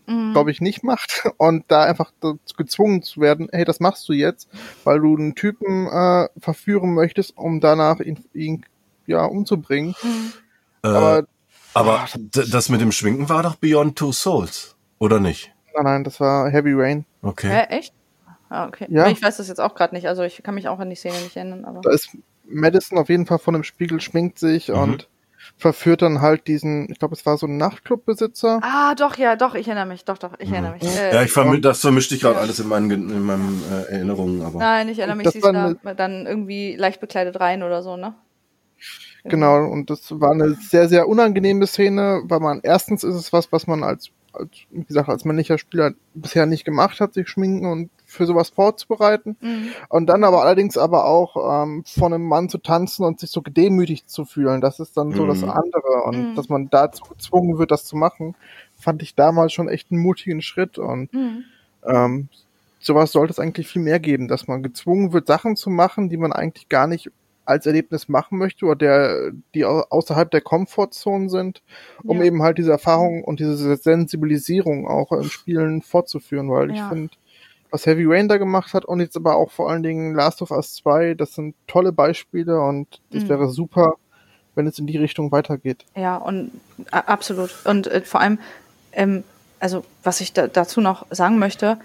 mhm. 0.07 0.33
glaube 0.33 0.51
ich, 0.51 0.61
nicht 0.61 0.83
macht 0.83 1.23
und 1.37 1.65
da 1.67 1.83
einfach 1.83 2.11
gezwungen 2.57 3.01
zu 3.01 3.21
werden, 3.21 3.49
hey, 3.51 3.65
das 3.65 3.79
machst 3.79 4.07
du 4.09 4.13
jetzt, 4.13 4.49
weil 4.83 4.99
du 4.99 5.15
einen 5.15 5.35
Typen 5.35 5.87
äh, 5.87 6.27
verführen 6.39 6.93
möchtest, 6.93 7.37
um 7.37 7.59
danach 7.59 7.99
ihn, 7.99 8.23
ihn 8.33 8.65
ja 9.07 9.25
umzubringen. 9.25 9.95
Mhm. 10.01 10.33
Äh, 10.83 10.87
aber 10.87 11.27
aber 11.75 12.05
das 12.31 12.69
mit 12.69 12.79
dem 12.79 12.93
Schwinken 12.93 13.27
war 13.27 13.43
doch 13.43 13.55
Beyond 13.55 13.97
Two 13.97 14.13
Souls, 14.13 14.77
oder 14.97 15.19
nicht? 15.19 15.53
Nein, 15.75 15.83
nein, 15.83 16.03
das 16.05 16.21
war 16.21 16.49
Heavy 16.49 16.71
Rain. 16.73 17.05
Okay. 17.21 17.49
Hä, 17.49 17.75
echt? 17.75 17.93
Ah, 18.47 18.67
okay. 18.67 18.85
Ja. 18.89 19.07
Ich 19.07 19.21
weiß 19.21 19.37
das 19.37 19.49
jetzt 19.49 19.59
auch 19.59 19.75
gerade 19.75 19.93
nicht, 19.93 20.07
also 20.07 20.23
ich 20.23 20.41
kann 20.41 20.55
mich 20.55 20.69
auch 20.69 20.79
an 20.79 20.89
die 20.89 20.95
Szene 20.95 21.15
nicht 21.21 21.35
erinnern. 21.35 21.65
Aber. 21.65 21.81
Da 21.81 21.91
ist 21.91 22.17
Madison 22.45 22.97
auf 22.97 23.09
jeden 23.09 23.25
Fall 23.25 23.39
von 23.39 23.53
dem 23.53 23.63
Spiegel, 23.63 23.99
schminkt 23.99 24.39
sich 24.39 24.69
mhm. 24.69 24.75
und 24.75 25.09
verführt 25.57 26.01
dann 26.01 26.21
halt 26.21 26.47
diesen, 26.47 26.89
ich 26.91 26.99
glaube, 26.99 27.15
es 27.15 27.25
war 27.25 27.37
so 27.37 27.47
ein 27.47 27.57
Nachtclubbesitzer. 27.57 28.59
Ah, 28.61 28.95
doch, 28.95 29.17
ja, 29.17 29.35
doch, 29.35 29.55
ich 29.55 29.67
erinnere 29.67 29.85
mich, 29.85 30.05
doch, 30.05 30.17
doch, 30.17 30.33
ich 30.39 30.51
erinnere 30.51 30.73
mich. 30.73 30.83
Äh, 30.83 31.13
ja, 31.13 31.23
ich 31.23 31.31
vermi 31.31 31.61
das 31.61 31.81
vermischte 31.81 32.15
ich 32.15 32.21
gerade 32.21 32.35
ja. 32.35 32.41
alles 32.41 32.59
in 32.59 32.67
meinen, 32.67 32.91
in 32.91 33.23
meinen 33.23 33.61
äh, 33.71 33.93
Erinnerungen, 33.93 34.41
aber. 34.41 34.59
Nein, 34.59 34.89
ich 34.89 34.99
erinnere 34.99 35.17
mich, 35.17 35.29
sie 35.29 35.39
ist 35.39 35.45
da 35.45 35.73
dann 35.93 36.25
irgendwie 36.25 36.75
leicht 36.75 36.99
bekleidet 36.99 37.39
rein 37.39 37.63
oder 37.63 37.83
so, 37.83 37.97
ne? 37.97 38.15
Genau, 39.23 39.65
und 39.65 39.89
das 39.89 40.19
war 40.19 40.31
eine 40.31 40.53
sehr, 40.53 40.87
sehr 40.87 41.07
unangenehme 41.07 41.65
Szene, 41.65 42.21
weil 42.25 42.39
man 42.39 42.59
erstens 42.61 43.03
ist 43.03 43.15
es 43.15 43.33
was, 43.33 43.51
was 43.51 43.65
man 43.65 43.83
als, 43.83 44.11
als 44.33 44.51
wie 44.69 44.83
gesagt, 44.83 45.09
als 45.09 45.25
männlicher 45.25 45.57
Spieler 45.57 45.93
bisher 46.13 46.45
nicht 46.45 46.63
gemacht 46.63 46.99
hat, 46.99 47.15
sich 47.15 47.27
schminken 47.27 47.65
und 47.65 47.89
für 48.15 48.25
sowas 48.25 48.49
vorzubereiten. 48.49 49.37
Mhm. 49.41 49.69
Und 49.89 50.07
dann 50.07 50.23
aber 50.23 50.41
allerdings 50.41 50.77
aber 50.77 51.05
auch 51.05 51.63
ähm, 51.63 51.83
von 51.85 52.13
einem 52.13 52.27
Mann 52.27 52.49
zu 52.49 52.57
tanzen 52.57 53.05
und 53.05 53.19
sich 53.19 53.29
so 53.29 53.41
gedemütigt 53.41 54.09
zu 54.09 54.25
fühlen. 54.25 54.61
Das 54.61 54.79
ist 54.79 54.97
dann 54.97 55.11
so 55.11 55.23
mhm. 55.23 55.27
das 55.27 55.43
andere. 55.43 56.03
Und 56.05 56.31
mhm. 56.31 56.35
dass 56.35 56.49
man 56.49 56.69
dazu 56.69 57.03
gezwungen 57.03 57.57
wird, 57.57 57.71
das 57.71 57.85
zu 57.85 57.95
machen, 57.95 58.35
fand 58.75 59.01
ich 59.01 59.15
damals 59.15 59.53
schon 59.53 59.69
echt 59.69 59.91
einen 59.91 60.01
mutigen 60.01 60.41
Schritt. 60.41 60.77
Und 60.77 61.13
mhm. 61.13 61.43
ähm, 61.85 62.29
sowas 62.79 63.11
sollte 63.11 63.31
es 63.31 63.39
eigentlich 63.39 63.67
viel 63.67 63.81
mehr 63.81 63.99
geben, 63.99 64.27
dass 64.27 64.47
man 64.47 64.63
gezwungen 64.63 65.13
wird, 65.13 65.27
Sachen 65.27 65.55
zu 65.55 65.69
machen, 65.69 66.09
die 66.09 66.17
man 66.17 66.33
eigentlich 66.33 66.69
gar 66.69 66.87
nicht 66.87 67.11
als 67.45 67.65
Erlebnis 67.65 68.09
machen 68.09 68.37
möchte 68.37 68.65
oder 68.65 68.75
der, 68.75 69.31
die 69.53 69.65
außerhalb 69.65 70.29
der 70.31 70.41
Komfortzone 70.41 71.29
sind, 71.29 71.61
um 72.03 72.17
ja. 72.17 72.25
eben 72.25 72.41
halt 72.41 72.57
diese 72.57 72.71
Erfahrung 72.71 73.23
und 73.23 73.39
diese 73.39 73.75
Sensibilisierung 73.77 74.87
auch 74.87 75.11
im 75.11 75.23
Spielen 75.23 75.81
fortzuführen, 75.81 76.49
weil 76.49 76.69
ja. 76.69 76.75
ich 76.75 76.89
finde, 76.89 77.13
was 77.71 77.85
Heavy 77.85 78.05
Rain 78.05 78.27
da 78.27 78.37
gemacht 78.37 78.73
hat 78.73 78.85
und 78.85 78.99
jetzt 78.99 79.15
aber 79.15 79.35
auch 79.35 79.51
vor 79.51 79.69
allen 79.69 79.83
Dingen 79.83 80.15
Last 80.15 80.41
of 80.41 80.51
Us 80.51 80.75
2, 80.75 81.15
das 81.15 81.33
sind 81.33 81.55
tolle 81.67 81.91
Beispiele 81.91 82.59
und 82.59 83.01
es 83.11 83.23
mhm. 83.23 83.29
wäre 83.29 83.49
super, 83.49 83.95
wenn 84.55 84.67
es 84.67 84.79
in 84.79 84.87
die 84.87 84.97
Richtung 84.97 85.31
weitergeht. 85.31 85.85
Ja, 85.95 86.17
und 86.17 86.51
absolut. 86.91 87.53
Und 87.65 87.87
äh, 87.87 88.01
vor 88.01 88.21
allem, 88.21 88.39
ähm, 88.93 89.23
also 89.59 89.83
was 90.03 90.21
ich 90.21 90.33
da, 90.33 90.47
dazu 90.47 90.81
noch 90.81 91.05
sagen 91.09 91.39
möchte, 91.39 91.77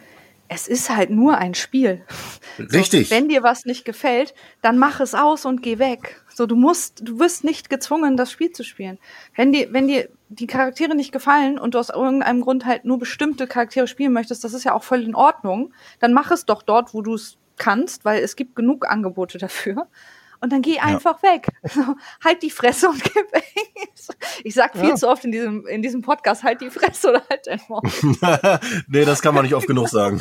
es 0.48 0.66
ist 0.66 0.90
halt 0.94 1.10
nur 1.10 1.38
ein 1.38 1.54
Spiel. 1.54 2.02
Richtig. 2.58 3.08
So, 3.08 3.14
wenn 3.14 3.28
dir 3.28 3.42
was 3.42 3.64
nicht 3.64 3.84
gefällt, 3.84 4.34
dann 4.62 4.78
mach 4.78 5.00
es 5.00 5.14
aus 5.14 5.44
und 5.44 5.62
geh 5.62 5.78
weg. 5.78 6.20
So, 6.34 6.46
du 6.46 6.56
musst, 6.56 7.06
du 7.06 7.18
wirst 7.18 7.44
nicht 7.44 7.70
gezwungen, 7.70 8.16
das 8.16 8.32
Spiel 8.32 8.50
zu 8.50 8.64
spielen. 8.64 8.98
Wenn 9.36 9.52
dir, 9.52 9.72
wenn 9.72 9.88
dir 9.88 10.08
die 10.30 10.46
Charaktere 10.46 10.94
nicht 10.94 11.10
gefallen 11.10 11.58
und 11.58 11.74
du 11.74 11.78
aus 11.78 11.90
irgendeinem 11.90 12.40
Grund 12.40 12.64
halt 12.64 12.84
nur 12.84 12.98
bestimmte 12.98 13.48
Charaktere 13.48 13.88
spielen 13.88 14.12
möchtest, 14.12 14.44
das 14.44 14.54
ist 14.54 14.62
ja 14.62 14.72
auch 14.72 14.84
voll 14.84 15.02
in 15.02 15.16
Ordnung. 15.16 15.72
Dann 15.98 16.12
mach 16.12 16.30
es 16.30 16.46
doch 16.46 16.62
dort, 16.62 16.94
wo 16.94 17.02
du 17.02 17.14
es 17.14 17.36
kannst, 17.56 18.04
weil 18.04 18.22
es 18.22 18.36
gibt 18.36 18.54
genug 18.54 18.88
Angebote 18.88 19.38
dafür. 19.38 19.88
Und 20.40 20.52
dann 20.52 20.62
geh 20.62 20.78
einfach 20.78 21.22
ja. 21.22 21.34
weg. 21.34 21.48
So, 21.70 21.82
halt 22.24 22.42
die 22.42 22.50
Fresse 22.50 22.88
und 22.88 23.02
gib 23.14 23.26
Ich 24.42 24.54
sag 24.54 24.76
viel 24.76 24.88
ja. 24.88 24.94
zu 24.96 25.08
oft 25.08 25.24
in 25.24 25.30
diesem, 25.30 25.66
in 25.66 25.82
diesem 25.82 26.02
Podcast, 26.02 26.42
halt 26.42 26.60
die 26.60 26.70
Fresse 26.70 27.10
oder 27.10 27.22
halt 27.30 27.46
dein 27.46 27.60
Mund. 27.68 27.84
nee, 28.88 29.04
das 29.04 29.22
kann 29.22 29.34
man 29.34 29.44
nicht 29.44 29.54
oft 29.54 29.68
genug 29.68 29.88
sagen. 29.88 30.20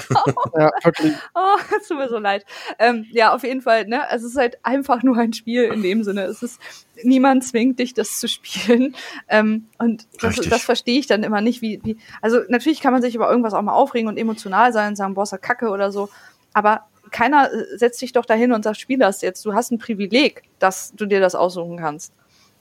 ja, 0.56 0.72
wirklich. 0.84 1.16
Oh, 1.34 1.58
es 1.80 1.88
tut 1.88 1.98
mir 1.98 2.08
so 2.08 2.20
leid. 2.20 2.46
Ähm, 2.78 3.08
ja, 3.12 3.34
auf 3.34 3.44
jeden 3.44 3.62
Fall, 3.62 3.88
ne, 3.88 4.04
es 4.12 4.24
ist 4.24 4.38
halt 4.38 4.64
einfach 4.64 5.02
nur 5.02 5.18
ein 5.18 5.34
Spiel 5.34 5.64
in 5.64 5.82
dem 5.82 6.04
Sinne. 6.04 6.24
Es 6.24 6.44
ist, 6.44 6.60
niemand 7.04 7.44
zwingt 7.44 7.80
dich, 7.80 7.96
das 7.96 8.20
zu 8.20 8.28
spielen. 8.28 8.96
Ähm, 9.28 9.68
und 9.80 10.08
das, 10.22 10.36
das 10.36 10.64
verstehe 10.64 11.00
ich 11.00 11.08
dann 11.08 11.24
immer 11.24 11.42
nicht, 11.42 11.62
wie, 11.62 11.80
wie, 11.84 11.98
also 12.22 12.42
natürlich 12.50 12.82
kann 12.82 12.94
man 12.94 13.02
sich 13.02 13.16
über 13.16 13.30
irgendwas 13.30 13.54
auch 13.54 13.62
mal 13.62 13.74
aufregen 13.74 14.08
und 14.08 14.18
emotional 14.18 14.72
sein 14.72 14.90
und 14.90 14.96
sagen, 14.98 15.16
boah, 15.16 15.24
ist 15.24 15.42
Kacke 15.42 15.70
oder 15.70 15.92
so. 15.92 16.10
Aber 16.54 16.86
keiner 17.12 17.52
äh, 17.52 17.78
setzt 17.78 18.00
sich 18.00 18.12
doch 18.12 18.26
dahin 18.26 18.52
und 18.52 18.64
sagt, 18.64 18.80
spiel 18.80 18.98
das 18.98 19.22
jetzt. 19.22 19.46
Du 19.46 19.54
hast 19.54 19.72
ein 19.72 19.78
Privileg, 19.78 20.44
dass 20.60 20.94
du 20.94 21.06
dir 21.06 21.20
das 21.20 21.36
aussuchen 21.36 21.78
kannst. 21.78 22.14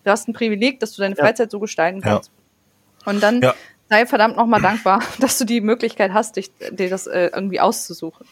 Du 0.04 0.10
hast 0.10 0.28
ein 0.28 0.32
Privileg, 0.32 0.80
dass 0.80 0.92
du 0.92 1.02
deine 1.02 1.16
Freizeit 1.16 1.48
ja. 1.48 1.50
so 1.50 1.60
gestalten 1.60 2.00
kannst. 2.00 2.30
Ja. 2.30 3.12
Und 3.12 3.22
dann 3.22 3.42
sei 3.88 4.06
verdammt 4.06 4.36
nochmal 4.36 4.60
dankbar, 4.60 5.02
dass 5.20 5.38
du 5.38 5.44
die 5.44 5.60
Möglichkeit 5.60 6.12
hast, 6.12 6.36
dich, 6.36 6.52
dir 6.70 6.90
das 6.90 7.06
äh, 7.06 7.30
irgendwie 7.32 7.60
auszusuchen. 7.60 8.26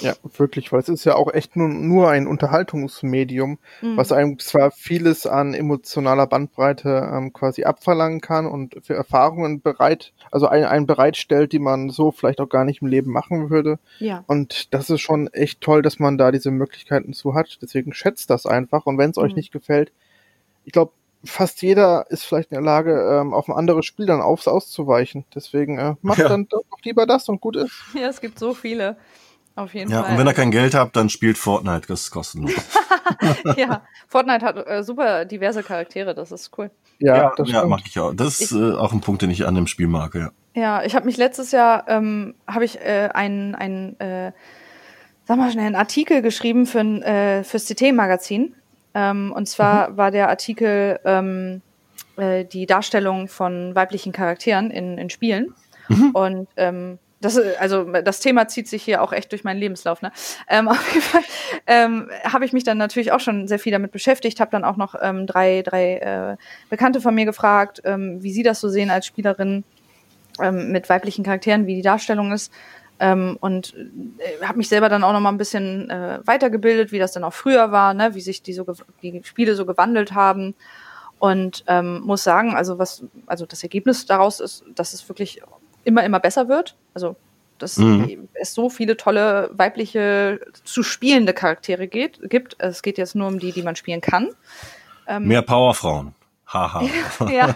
Ja, 0.00 0.14
wirklich, 0.36 0.72
weil 0.72 0.80
es 0.80 0.88
ist 0.88 1.04
ja 1.04 1.14
auch 1.14 1.32
echt 1.32 1.56
nur, 1.56 1.68
nur 1.68 2.08
ein 2.08 2.26
Unterhaltungsmedium, 2.26 3.58
mhm. 3.80 3.96
was 3.96 4.12
einem 4.12 4.38
zwar 4.38 4.70
vieles 4.70 5.26
an 5.26 5.54
emotionaler 5.54 6.26
Bandbreite 6.26 7.10
ähm, 7.12 7.32
quasi 7.32 7.64
abverlangen 7.64 8.20
kann 8.20 8.46
und 8.46 8.76
für 8.82 8.94
Erfahrungen 8.94 9.60
bereit, 9.60 10.12
also 10.30 10.46
einen, 10.48 10.64
einen 10.64 10.86
bereitstellt, 10.86 11.52
die 11.52 11.58
man 11.58 11.90
so 11.90 12.10
vielleicht 12.10 12.40
auch 12.40 12.48
gar 12.48 12.64
nicht 12.64 12.82
im 12.82 12.88
Leben 12.88 13.12
machen 13.12 13.50
würde. 13.50 13.78
Ja. 13.98 14.24
Und 14.26 14.72
das 14.74 14.90
ist 14.90 15.00
schon 15.00 15.28
echt 15.28 15.60
toll, 15.60 15.82
dass 15.82 15.98
man 15.98 16.18
da 16.18 16.32
diese 16.32 16.50
Möglichkeiten 16.50 17.12
zu 17.12 17.34
hat. 17.34 17.58
Deswegen 17.60 17.92
schätzt 17.92 18.30
das 18.30 18.46
einfach. 18.46 18.86
Und 18.86 18.98
wenn 18.98 19.10
es 19.10 19.16
mhm. 19.16 19.22
euch 19.24 19.36
nicht 19.36 19.52
gefällt, 19.52 19.92
ich 20.64 20.72
glaube, 20.72 20.92
fast 21.24 21.62
jeder 21.62 22.06
ist 22.10 22.24
vielleicht 22.24 22.50
in 22.50 22.56
der 22.56 22.64
Lage, 22.64 23.20
ähm, 23.20 23.32
auf 23.32 23.48
ein 23.48 23.56
anderes 23.56 23.86
Spiel 23.86 24.06
dann 24.06 24.20
aufs 24.20 24.48
auszuweichen. 24.48 25.24
Deswegen 25.34 25.78
äh, 25.78 25.94
macht 26.02 26.18
ja. 26.18 26.28
dann 26.28 26.48
doch 26.48 26.64
lieber 26.82 27.06
das 27.06 27.28
und 27.28 27.40
gut 27.40 27.56
ist. 27.56 27.72
Ja, 27.94 28.08
es 28.08 28.20
gibt 28.20 28.38
so 28.38 28.54
viele. 28.54 28.96
Auf 29.54 29.74
jeden 29.74 29.90
ja, 29.90 30.02
Fall. 30.02 30.12
und 30.12 30.18
wenn 30.18 30.26
ihr 30.26 30.32
kein 30.32 30.50
Geld 30.50 30.74
habt, 30.74 30.96
dann 30.96 31.10
spielt 31.10 31.36
Fortnite, 31.36 31.86
das 31.88 32.02
ist 32.02 32.10
kostenlos. 32.10 32.54
ja, 33.56 33.82
Fortnite 34.08 34.44
hat 34.44 34.66
äh, 34.66 34.82
super 34.82 35.24
diverse 35.24 35.62
Charaktere, 35.62 36.14
das 36.14 36.32
ist 36.32 36.50
cool. 36.56 36.70
Ja, 36.98 37.16
ja, 37.16 37.32
das 37.36 37.50
ja 37.50 37.64
mag 37.66 37.80
ich 37.84 37.98
auch. 37.98 38.14
Das 38.14 38.40
ist 38.40 38.52
äh, 38.52 38.72
auch 38.72 38.92
ein 38.92 39.00
Punkt, 39.00 39.22
den 39.22 39.30
ich 39.30 39.46
an 39.46 39.54
dem 39.54 39.66
Spiel 39.66 39.88
mag, 39.88 40.14
ja. 40.14 40.30
Ja, 40.54 40.82
ich 40.84 40.94
habe 40.94 41.06
mich 41.06 41.16
letztes 41.16 41.50
Jahr, 41.52 41.84
ähm, 41.88 42.34
habe 42.46 42.64
ich 42.64 42.80
äh, 42.80 43.10
einen, 43.12 43.54
einen 43.54 43.98
äh, 44.00 44.32
sag 45.24 45.38
mal 45.38 45.50
schnell, 45.50 45.66
einen 45.66 45.76
Artikel 45.76 46.22
geschrieben 46.22 46.66
für 46.66 46.80
ein, 46.80 47.02
äh, 47.02 47.44
fürs 47.44 47.66
CT-Magazin. 47.66 48.54
Ähm, 48.94 49.32
und 49.34 49.48
zwar 49.48 49.90
mhm. 49.90 49.96
war 49.96 50.10
der 50.10 50.28
Artikel 50.28 51.00
ähm, 51.04 51.62
äh, 52.16 52.44
die 52.44 52.66
Darstellung 52.66 53.28
von 53.28 53.74
weiblichen 53.74 54.12
Charakteren 54.12 54.70
in, 54.70 54.98
in 54.98 55.10
Spielen. 55.10 55.54
Mhm. 55.88 56.10
Und 56.10 56.48
ähm, 56.56 56.98
das, 57.22 57.38
also 57.58 57.84
das 57.84 58.20
Thema 58.20 58.48
zieht 58.48 58.68
sich 58.68 58.82
hier 58.82 59.02
auch 59.02 59.12
echt 59.12 59.32
durch 59.32 59.44
meinen 59.44 59.58
Lebenslauf. 59.58 60.02
Ne? 60.02 60.12
Ähm, 60.48 60.68
auf 60.68 60.92
jeden 60.92 61.02
Fall 61.02 61.22
ähm, 61.66 62.10
habe 62.24 62.44
ich 62.44 62.52
mich 62.52 62.64
dann 62.64 62.78
natürlich 62.78 63.12
auch 63.12 63.20
schon 63.20 63.48
sehr 63.48 63.58
viel 63.58 63.72
damit 63.72 63.92
beschäftigt, 63.92 64.40
habe 64.40 64.50
dann 64.50 64.64
auch 64.64 64.76
noch 64.76 64.94
ähm, 65.00 65.26
drei, 65.26 65.62
drei 65.62 65.96
äh, 65.96 66.36
Bekannte 66.68 67.00
von 67.00 67.14
mir 67.14 67.24
gefragt, 67.24 67.80
ähm, 67.84 68.22
wie 68.22 68.32
sie 68.32 68.42
das 68.42 68.60
so 68.60 68.68
sehen 68.68 68.90
als 68.90 69.06
Spielerin 69.06 69.64
ähm, 70.40 70.72
mit 70.72 70.88
weiblichen 70.88 71.24
Charakteren, 71.24 71.66
wie 71.66 71.76
die 71.76 71.82
Darstellung 71.82 72.32
ist. 72.32 72.52
Ähm, 73.00 73.36
und 73.40 73.74
äh, 74.18 74.44
habe 74.44 74.58
mich 74.58 74.68
selber 74.68 74.88
dann 74.88 75.04
auch 75.04 75.12
noch 75.12 75.20
mal 75.20 75.32
ein 75.32 75.38
bisschen 75.38 75.90
äh, 75.90 76.20
weitergebildet, 76.24 76.92
wie 76.92 76.98
das 76.98 77.12
dann 77.12 77.24
auch 77.24 77.32
früher 77.32 77.72
war, 77.72 77.94
ne? 77.94 78.14
wie 78.14 78.20
sich 78.20 78.42
die, 78.42 78.52
so 78.52 78.66
die 79.02 79.22
Spiele 79.24 79.54
so 79.54 79.64
gewandelt 79.66 80.12
haben. 80.12 80.54
Und 81.18 81.62
ähm, 81.68 82.00
muss 82.00 82.24
sagen, 82.24 82.54
also 82.54 82.80
was, 82.80 83.04
also 83.26 83.46
das 83.46 83.62
Ergebnis 83.62 84.06
daraus 84.06 84.40
ist, 84.40 84.64
dass 84.74 84.92
es 84.92 85.08
wirklich 85.08 85.40
immer, 85.84 86.04
immer 86.04 86.20
besser 86.20 86.48
wird. 86.48 86.76
Also, 86.94 87.16
dass 87.58 87.76
mhm. 87.76 88.28
es 88.34 88.54
so 88.54 88.68
viele 88.68 88.96
tolle 88.96 89.50
weibliche 89.52 90.40
zu 90.64 90.82
spielende 90.82 91.32
Charaktere 91.32 91.86
geht, 91.86 92.18
gibt. 92.28 92.56
Es 92.58 92.82
geht 92.82 92.98
jetzt 92.98 93.14
nur 93.14 93.28
um 93.28 93.38
die, 93.38 93.52
die 93.52 93.62
man 93.62 93.76
spielen 93.76 94.00
kann. 94.00 94.30
Ähm, 95.06 95.28
Mehr 95.28 95.42
Powerfrauen. 95.42 96.14
Haha. 96.52 96.82
ja, 97.30 97.54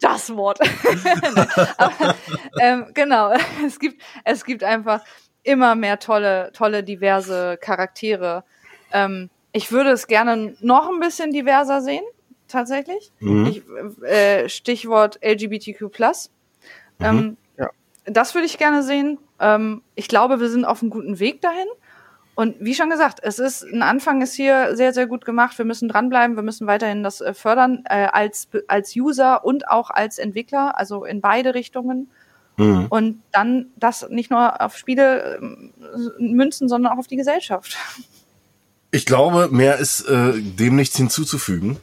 das 0.00 0.34
Wort. 0.34 0.58
Aber, 1.78 2.14
ähm, 2.60 2.86
genau, 2.92 3.32
es 3.64 3.78
gibt, 3.78 4.02
es 4.24 4.44
gibt 4.44 4.62
einfach 4.62 5.00
immer 5.42 5.74
mehr 5.74 5.98
tolle, 5.98 6.50
tolle, 6.52 6.82
diverse 6.82 7.56
Charaktere. 7.60 8.44
Ähm, 8.92 9.30
ich 9.52 9.70
würde 9.70 9.90
es 9.90 10.06
gerne 10.06 10.56
noch 10.60 10.88
ein 10.88 11.00
bisschen 11.00 11.30
diverser 11.30 11.80
sehen, 11.80 12.04
tatsächlich. 12.48 13.12
Mhm. 13.20 13.46
Ich, 13.46 13.62
äh, 14.02 14.48
Stichwort 14.48 15.18
LGBTQ+. 15.22 15.90
Mhm. 16.98 17.06
Ähm, 17.06 17.36
ja. 17.58 17.70
Das 18.04 18.34
würde 18.34 18.46
ich 18.46 18.58
gerne 18.58 18.82
sehen. 18.82 19.18
Ähm, 19.40 19.82
ich 19.94 20.08
glaube, 20.08 20.40
wir 20.40 20.48
sind 20.48 20.64
auf 20.64 20.82
einem 20.82 20.90
guten 20.90 21.18
Weg 21.18 21.40
dahin. 21.40 21.66
Und 22.36 22.56
wie 22.58 22.74
schon 22.74 22.90
gesagt, 22.90 23.20
es 23.22 23.38
ist 23.38 23.62
ein 23.62 23.82
Anfang 23.82 24.20
ist 24.20 24.34
hier 24.34 24.76
sehr, 24.76 24.92
sehr 24.92 25.06
gut 25.06 25.24
gemacht. 25.24 25.56
Wir 25.56 25.64
müssen 25.64 25.88
dranbleiben, 25.88 26.34
wir 26.36 26.42
müssen 26.42 26.66
weiterhin 26.66 27.04
das 27.04 27.20
äh, 27.20 27.32
fördern 27.32 27.84
äh, 27.88 28.06
als, 28.06 28.48
als 28.66 28.96
User 28.96 29.44
und 29.44 29.68
auch 29.68 29.90
als 29.90 30.18
Entwickler, 30.18 30.76
also 30.76 31.04
in 31.04 31.20
beide 31.20 31.54
Richtungen. 31.54 32.10
Mhm. 32.56 32.86
Und 32.88 33.22
dann 33.30 33.66
das 33.76 34.08
nicht 34.10 34.30
nur 34.30 34.60
auf 34.60 34.76
Spiele 34.76 35.38
äh, 35.38 36.22
münzen, 36.22 36.68
sondern 36.68 36.92
auch 36.92 36.98
auf 36.98 37.06
die 37.06 37.16
Gesellschaft. 37.16 37.76
Ich 38.90 39.06
glaube, 39.06 39.48
mehr 39.50 39.78
ist 39.78 40.08
äh, 40.08 40.32
dem 40.40 40.76
nichts 40.76 40.96
hinzuzufügen. 40.96 41.78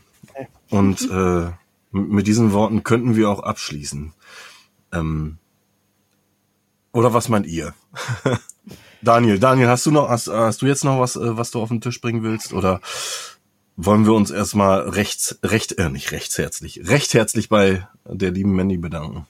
Und 0.69 1.09
äh, 1.11 1.51
mit 1.91 2.25
diesen 2.25 2.53
Worten 2.53 2.83
könnten 2.83 3.15
wir 3.15 3.29
auch 3.29 3.43
abschließen. 3.43 4.13
Ähm, 4.93 5.37
oder 6.93 7.13
was 7.13 7.29
meint 7.29 7.47
ihr? 7.47 7.73
Daniel, 9.01 9.39
Daniel, 9.39 9.67
hast 9.67 9.85
du 9.85 9.91
noch, 9.91 10.09
hast, 10.09 10.27
hast 10.27 10.61
du 10.61 10.67
jetzt 10.67 10.83
noch 10.83 10.99
was, 10.99 11.15
äh, 11.15 11.37
was 11.37 11.51
du 11.51 11.61
auf 11.61 11.69
den 11.69 11.81
Tisch 11.81 12.01
bringen 12.01 12.23
willst? 12.23 12.53
Oder 12.53 12.81
wollen 13.75 14.05
wir 14.05 14.13
uns 14.13 14.29
erstmal 14.29 14.89
rechts, 14.89 15.39
recht, 15.43 15.77
äh, 15.79 15.89
nicht 15.89 16.11
rechtsherzlich, 16.11 16.87
recht 16.87 17.13
herzlich 17.13 17.49
bei 17.49 17.87
der 18.05 18.31
lieben 18.31 18.55
Mandy 18.55 18.77
bedanken? 18.77 19.25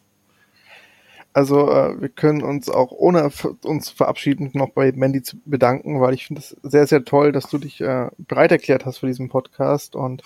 Also 1.34 1.72
äh, 1.72 2.02
wir 2.02 2.10
können 2.10 2.44
uns 2.44 2.68
auch 2.68 2.92
ohne 2.92 3.32
uns 3.64 3.90
verabschieden 3.90 4.50
noch 4.54 4.72
bei 4.72 4.92
Mandy 4.92 5.22
bedanken, 5.46 6.02
weil 6.02 6.14
ich 6.14 6.28
finde 6.28 6.42
es 6.42 6.58
sehr, 6.64 6.86
sehr 6.88 7.06
toll, 7.06 7.32
dass 7.32 7.48
du 7.48 7.58
dich 7.58 7.80
äh, 7.80 8.10
bereit 8.18 8.52
erklärt 8.52 8.86
hast 8.86 8.98
für 8.98 9.08
diesen 9.08 9.30
Podcast 9.30 9.96
und 9.96 10.24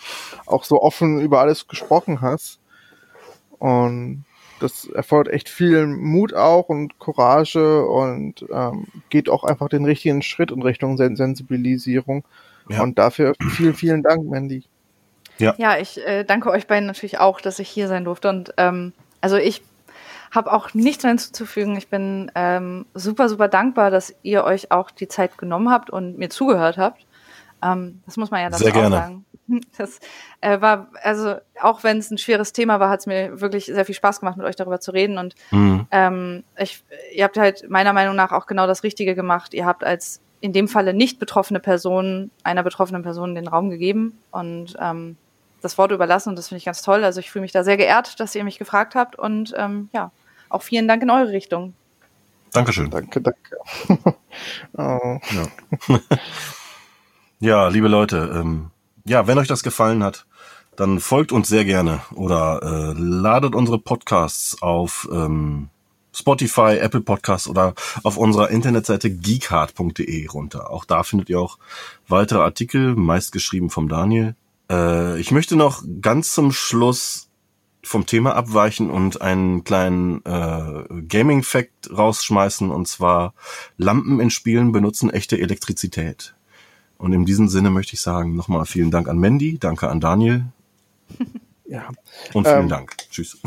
auch 0.47 0.63
so 0.63 0.81
offen 0.81 1.21
über 1.21 1.41
alles 1.41 1.67
gesprochen 1.67 2.21
hast. 2.21 2.59
Und 3.59 4.24
das 4.59 4.87
erfordert 4.87 5.33
echt 5.33 5.49
viel 5.49 5.87
Mut 5.87 6.33
auch 6.33 6.69
und 6.69 6.99
Courage 6.99 7.85
und 7.85 8.45
ähm, 8.51 8.87
geht 9.09 9.29
auch 9.29 9.43
einfach 9.43 9.69
den 9.69 9.85
richtigen 9.85 10.21
Schritt 10.21 10.51
in 10.51 10.61
Richtung 10.61 10.97
Sen 10.97 11.15
Sensibilisierung. 11.15 12.23
Ja. 12.69 12.81
Und 12.81 12.97
dafür 12.97 13.33
vielen, 13.51 13.73
vielen 13.73 14.03
Dank, 14.03 14.25
Mandy. 14.25 14.63
Ja, 15.37 15.55
ja 15.57 15.77
ich 15.77 16.05
äh, 16.05 16.23
danke 16.23 16.49
euch 16.49 16.67
beiden 16.67 16.87
natürlich 16.87 17.19
auch, 17.19 17.41
dass 17.41 17.59
ich 17.59 17.69
hier 17.69 17.87
sein 17.87 18.05
durfte. 18.05 18.29
Und 18.29 18.53
ähm, 18.57 18.93
also 19.21 19.37
ich 19.37 19.61
habe 20.31 20.51
auch 20.51 20.73
nichts 20.73 21.03
mehr 21.03 21.11
hinzuzufügen. 21.11 21.77
Ich 21.77 21.87
bin 21.87 22.31
ähm, 22.35 22.85
super, 22.93 23.29
super 23.29 23.47
dankbar, 23.47 23.91
dass 23.91 24.15
ihr 24.23 24.43
euch 24.43 24.71
auch 24.71 24.91
die 24.91 25.07
Zeit 25.07 25.37
genommen 25.37 25.69
habt 25.69 25.89
und 25.89 26.17
mir 26.17 26.29
zugehört 26.29 26.77
habt. 26.77 27.05
Ähm, 27.63 28.01
das 28.05 28.17
muss 28.17 28.31
man 28.31 28.41
ja 28.41 28.49
dann 28.49 28.59
Sehr 28.59 28.71
auch 28.71 28.73
gerne. 28.73 28.95
sagen. 28.95 29.24
Das 29.77 29.99
äh, 30.41 30.59
war, 30.61 30.87
also 31.03 31.35
auch 31.61 31.83
wenn 31.83 31.97
es 31.97 32.09
ein 32.09 32.17
schweres 32.17 32.51
Thema 32.53 32.79
war, 32.79 32.89
hat 32.89 33.01
es 33.01 33.05
mir 33.05 33.39
wirklich 33.41 33.65
sehr 33.65 33.85
viel 33.85 33.95
Spaß 33.95 34.19
gemacht, 34.19 34.37
mit 34.37 34.45
euch 34.45 34.55
darüber 34.55 34.79
zu 34.79 34.91
reden. 34.91 35.17
Und 35.17 35.35
mhm. 35.51 35.87
ähm, 35.91 36.43
ich, 36.57 36.83
ihr 37.13 37.23
habt 37.23 37.37
halt 37.37 37.69
meiner 37.69 37.93
Meinung 37.93 38.15
nach 38.15 38.31
auch 38.31 38.47
genau 38.47 38.65
das 38.67 38.83
Richtige 38.83 39.15
gemacht. 39.15 39.53
Ihr 39.53 39.65
habt 39.65 39.83
als 39.83 40.21
in 40.41 40.53
dem 40.53 40.67
Falle 40.67 40.93
nicht 40.93 41.19
betroffene 41.19 41.59
Person 41.59 42.31
einer 42.43 42.63
betroffenen 42.63 43.03
Person 43.03 43.35
den 43.35 43.47
Raum 43.47 43.69
gegeben 43.69 44.17
und 44.31 44.75
ähm, 44.79 45.17
das 45.61 45.77
Wort 45.77 45.91
überlassen. 45.91 46.29
Und 46.29 46.35
das 46.37 46.49
finde 46.49 46.59
ich 46.59 46.65
ganz 46.65 46.81
toll. 46.81 47.03
Also 47.03 47.19
ich 47.19 47.31
fühle 47.31 47.41
mich 47.41 47.51
da 47.51 47.63
sehr 47.63 47.77
geehrt, 47.77 48.19
dass 48.19 48.35
ihr 48.35 48.43
mich 48.43 48.59
gefragt 48.59 48.95
habt. 48.95 49.17
Und 49.17 49.53
ähm, 49.57 49.89
ja, 49.93 50.11
auch 50.49 50.61
vielen 50.61 50.87
Dank 50.87 51.03
in 51.03 51.09
eure 51.09 51.31
Richtung. 51.31 51.73
Dankeschön. 52.51 52.89
Danke, 52.89 53.21
danke. 53.21 53.57
oh. 54.77 55.19
ja. 55.31 55.99
ja, 57.39 57.67
liebe 57.67 57.87
Leute, 57.87 58.31
ähm, 58.33 58.71
ja, 59.07 59.27
wenn 59.27 59.37
euch 59.37 59.47
das 59.47 59.63
gefallen 59.63 60.03
hat, 60.03 60.25
dann 60.75 60.99
folgt 60.99 61.31
uns 61.31 61.47
sehr 61.47 61.65
gerne 61.65 62.01
oder 62.13 62.61
äh, 62.63 62.93
ladet 62.97 63.55
unsere 63.55 63.79
Podcasts 63.79 64.61
auf 64.61 65.07
ähm, 65.11 65.69
Spotify, 66.13 66.77
Apple 66.79 67.01
Podcasts 67.01 67.47
oder 67.47 67.73
auf 68.03 68.17
unserer 68.17 68.49
Internetseite 68.49 69.11
geekhard.de 69.13 70.27
runter. 70.27 70.69
Auch 70.71 70.85
da 70.85 71.03
findet 71.03 71.29
ihr 71.29 71.39
auch 71.39 71.57
weitere 72.07 72.39
Artikel, 72.39 72.95
meist 72.95 73.31
geschrieben 73.31 73.69
vom 73.69 73.89
Daniel. 73.89 74.35
Äh, 74.69 75.19
ich 75.19 75.31
möchte 75.31 75.55
noch 75.55 75.83
ganz 76.01 76.33
zum 76.33 76.51
Schluss 76.51 77.29
vom 77.83 78.05
Thema 78.05 78.35
abweichen 78.35 78.89
und 78.89 79.21
einen 79.21 79.63
kleinen 79.63 80.25
äh, 80.25 80.83
Gaming-Fact 81.07 81.91
rausschmeißen, 81.95 82.71
und 82.71 82.87
zwar 82.87 83.33
Lampen 83.77 84.19
in 84.19 84.31
Spielen 84.31 84.71
benutzen 84.71 85.11
echte 85.11 85.39
Elektrizität. 85.39 86.33
Und 86.97 87.13
in 87.13 87.25
diesem 87.25 87.47
Sinne 87.47 87.69
möchte 87.69 87.93
ich 87.93 88.01
sagen, 88.01 88.35
nochmal 88.35 88.65
vielen 88.65 88.91
Dank 88.91 89.07
an 89.07 89.17
Mandy, 89.17 89.57
danke 89.59 89.89
an 89.89 89.99
Daniel. 89.99 90.45
Ja. 91.67 91.89
Und 92.33 92.47
vielen 92.47 92.61
Ähm, 92.61 92.69
Dank. 92.69 92.95
Tschüss. 93.09 93.39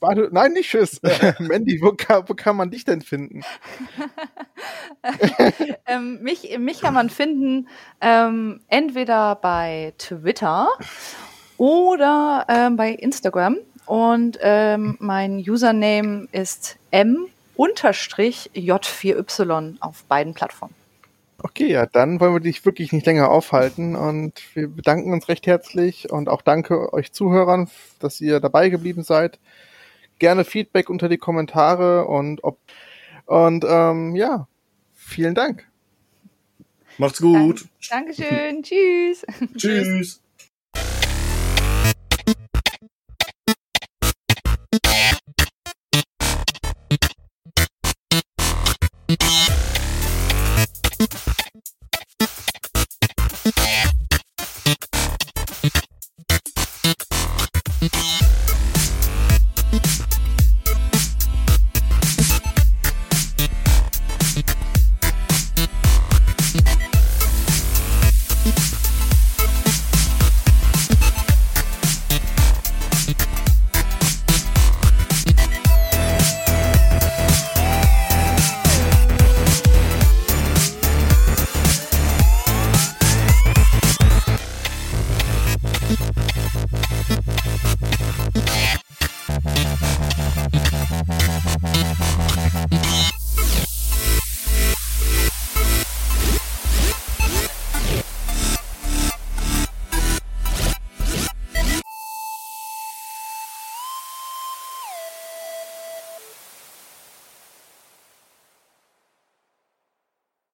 Warte, 0.00 0.28
nein, 0.30 0.52
nicht 0.52 0.70
tschüss. 0.70 0.98
Äh, 1.02 1.32
Mandy, 1.40 1.80
wo 1.82 1.92
kann, 1.92 2.28
wo 2.28 2.34
kann 2.34 2.56
man 2.56 2.70
dich 2.70 2.84
denn 2.84 3.00
finden? 3.00 3.40
Ähm, 5.86 6.20
mich, 6.22 6.58
mich 6.58 6.82
kann 6.82 6.92
man 6.92 7.08
finden 7.08 7.68
ähm, 8.00 8.60
entweder 8.68 9.36
bei 9.36 9.94
Twitter 9.96 10.68
oder 11.56 12.44
ähm, 12.48 12.76
bei 12.76 12.90
Instagram. 12.90 13.56
Und 13.86 14.38
ähm, 14.42 14.96
mein 15.00 15.38
Username 15.38 16.28
ist 16.32 16.76
m-j4y 16.90 19.76
auf 19.80 20.04
beiden 20.04 20.34
Plattformen. 20.34 20.74
Okay, 21.40 21.68
ja, 21.70 21.86
dann 21.86 22.18
wollen 22.18 22.34
wir 22.34 22.40
dich 22.40 22.64
wirklich 22.64 22.92
nicht 22.92 23.06
länger 23.06 23.30
aufhalten 23.30 23.94
und 23.94 24.42
wir 24.54 24.66
bedanken 24.66 25.12
uns 25.12 25.28
recht 25.28 25.46
herzlich 25.46 26.10
und 26.10 26.28
auch 26.28 26.42
danke 26.42 26.92
euch 26.92 27.12
Zuhörern, 27.12 27.70
dass 28.00 28.20
ihr 28.20 28.40
dabei 28.40 28.70
geblieben 28.70 29.04
seid. 29.04 29.38
Gerne 30.18 30.44
Feedback 30.44 30.90
unter 30.90 31.08
die 31.08 31.16
Kommentare 31.16 32.06
und 32.06 32.42
ob 32.42 32.58
und 33.26 33.64
ähm, 33.68 34.16
ja, 34.16 34.48
vielen 34.94 35.36
Dank. 35.36 35.68
Macht's 36.96 37.20
gut. 37.20 37.66
Dankeschön. 37.88 38.62
Tschüss. 38.64 39.24
Tschüss. 39.56 40.20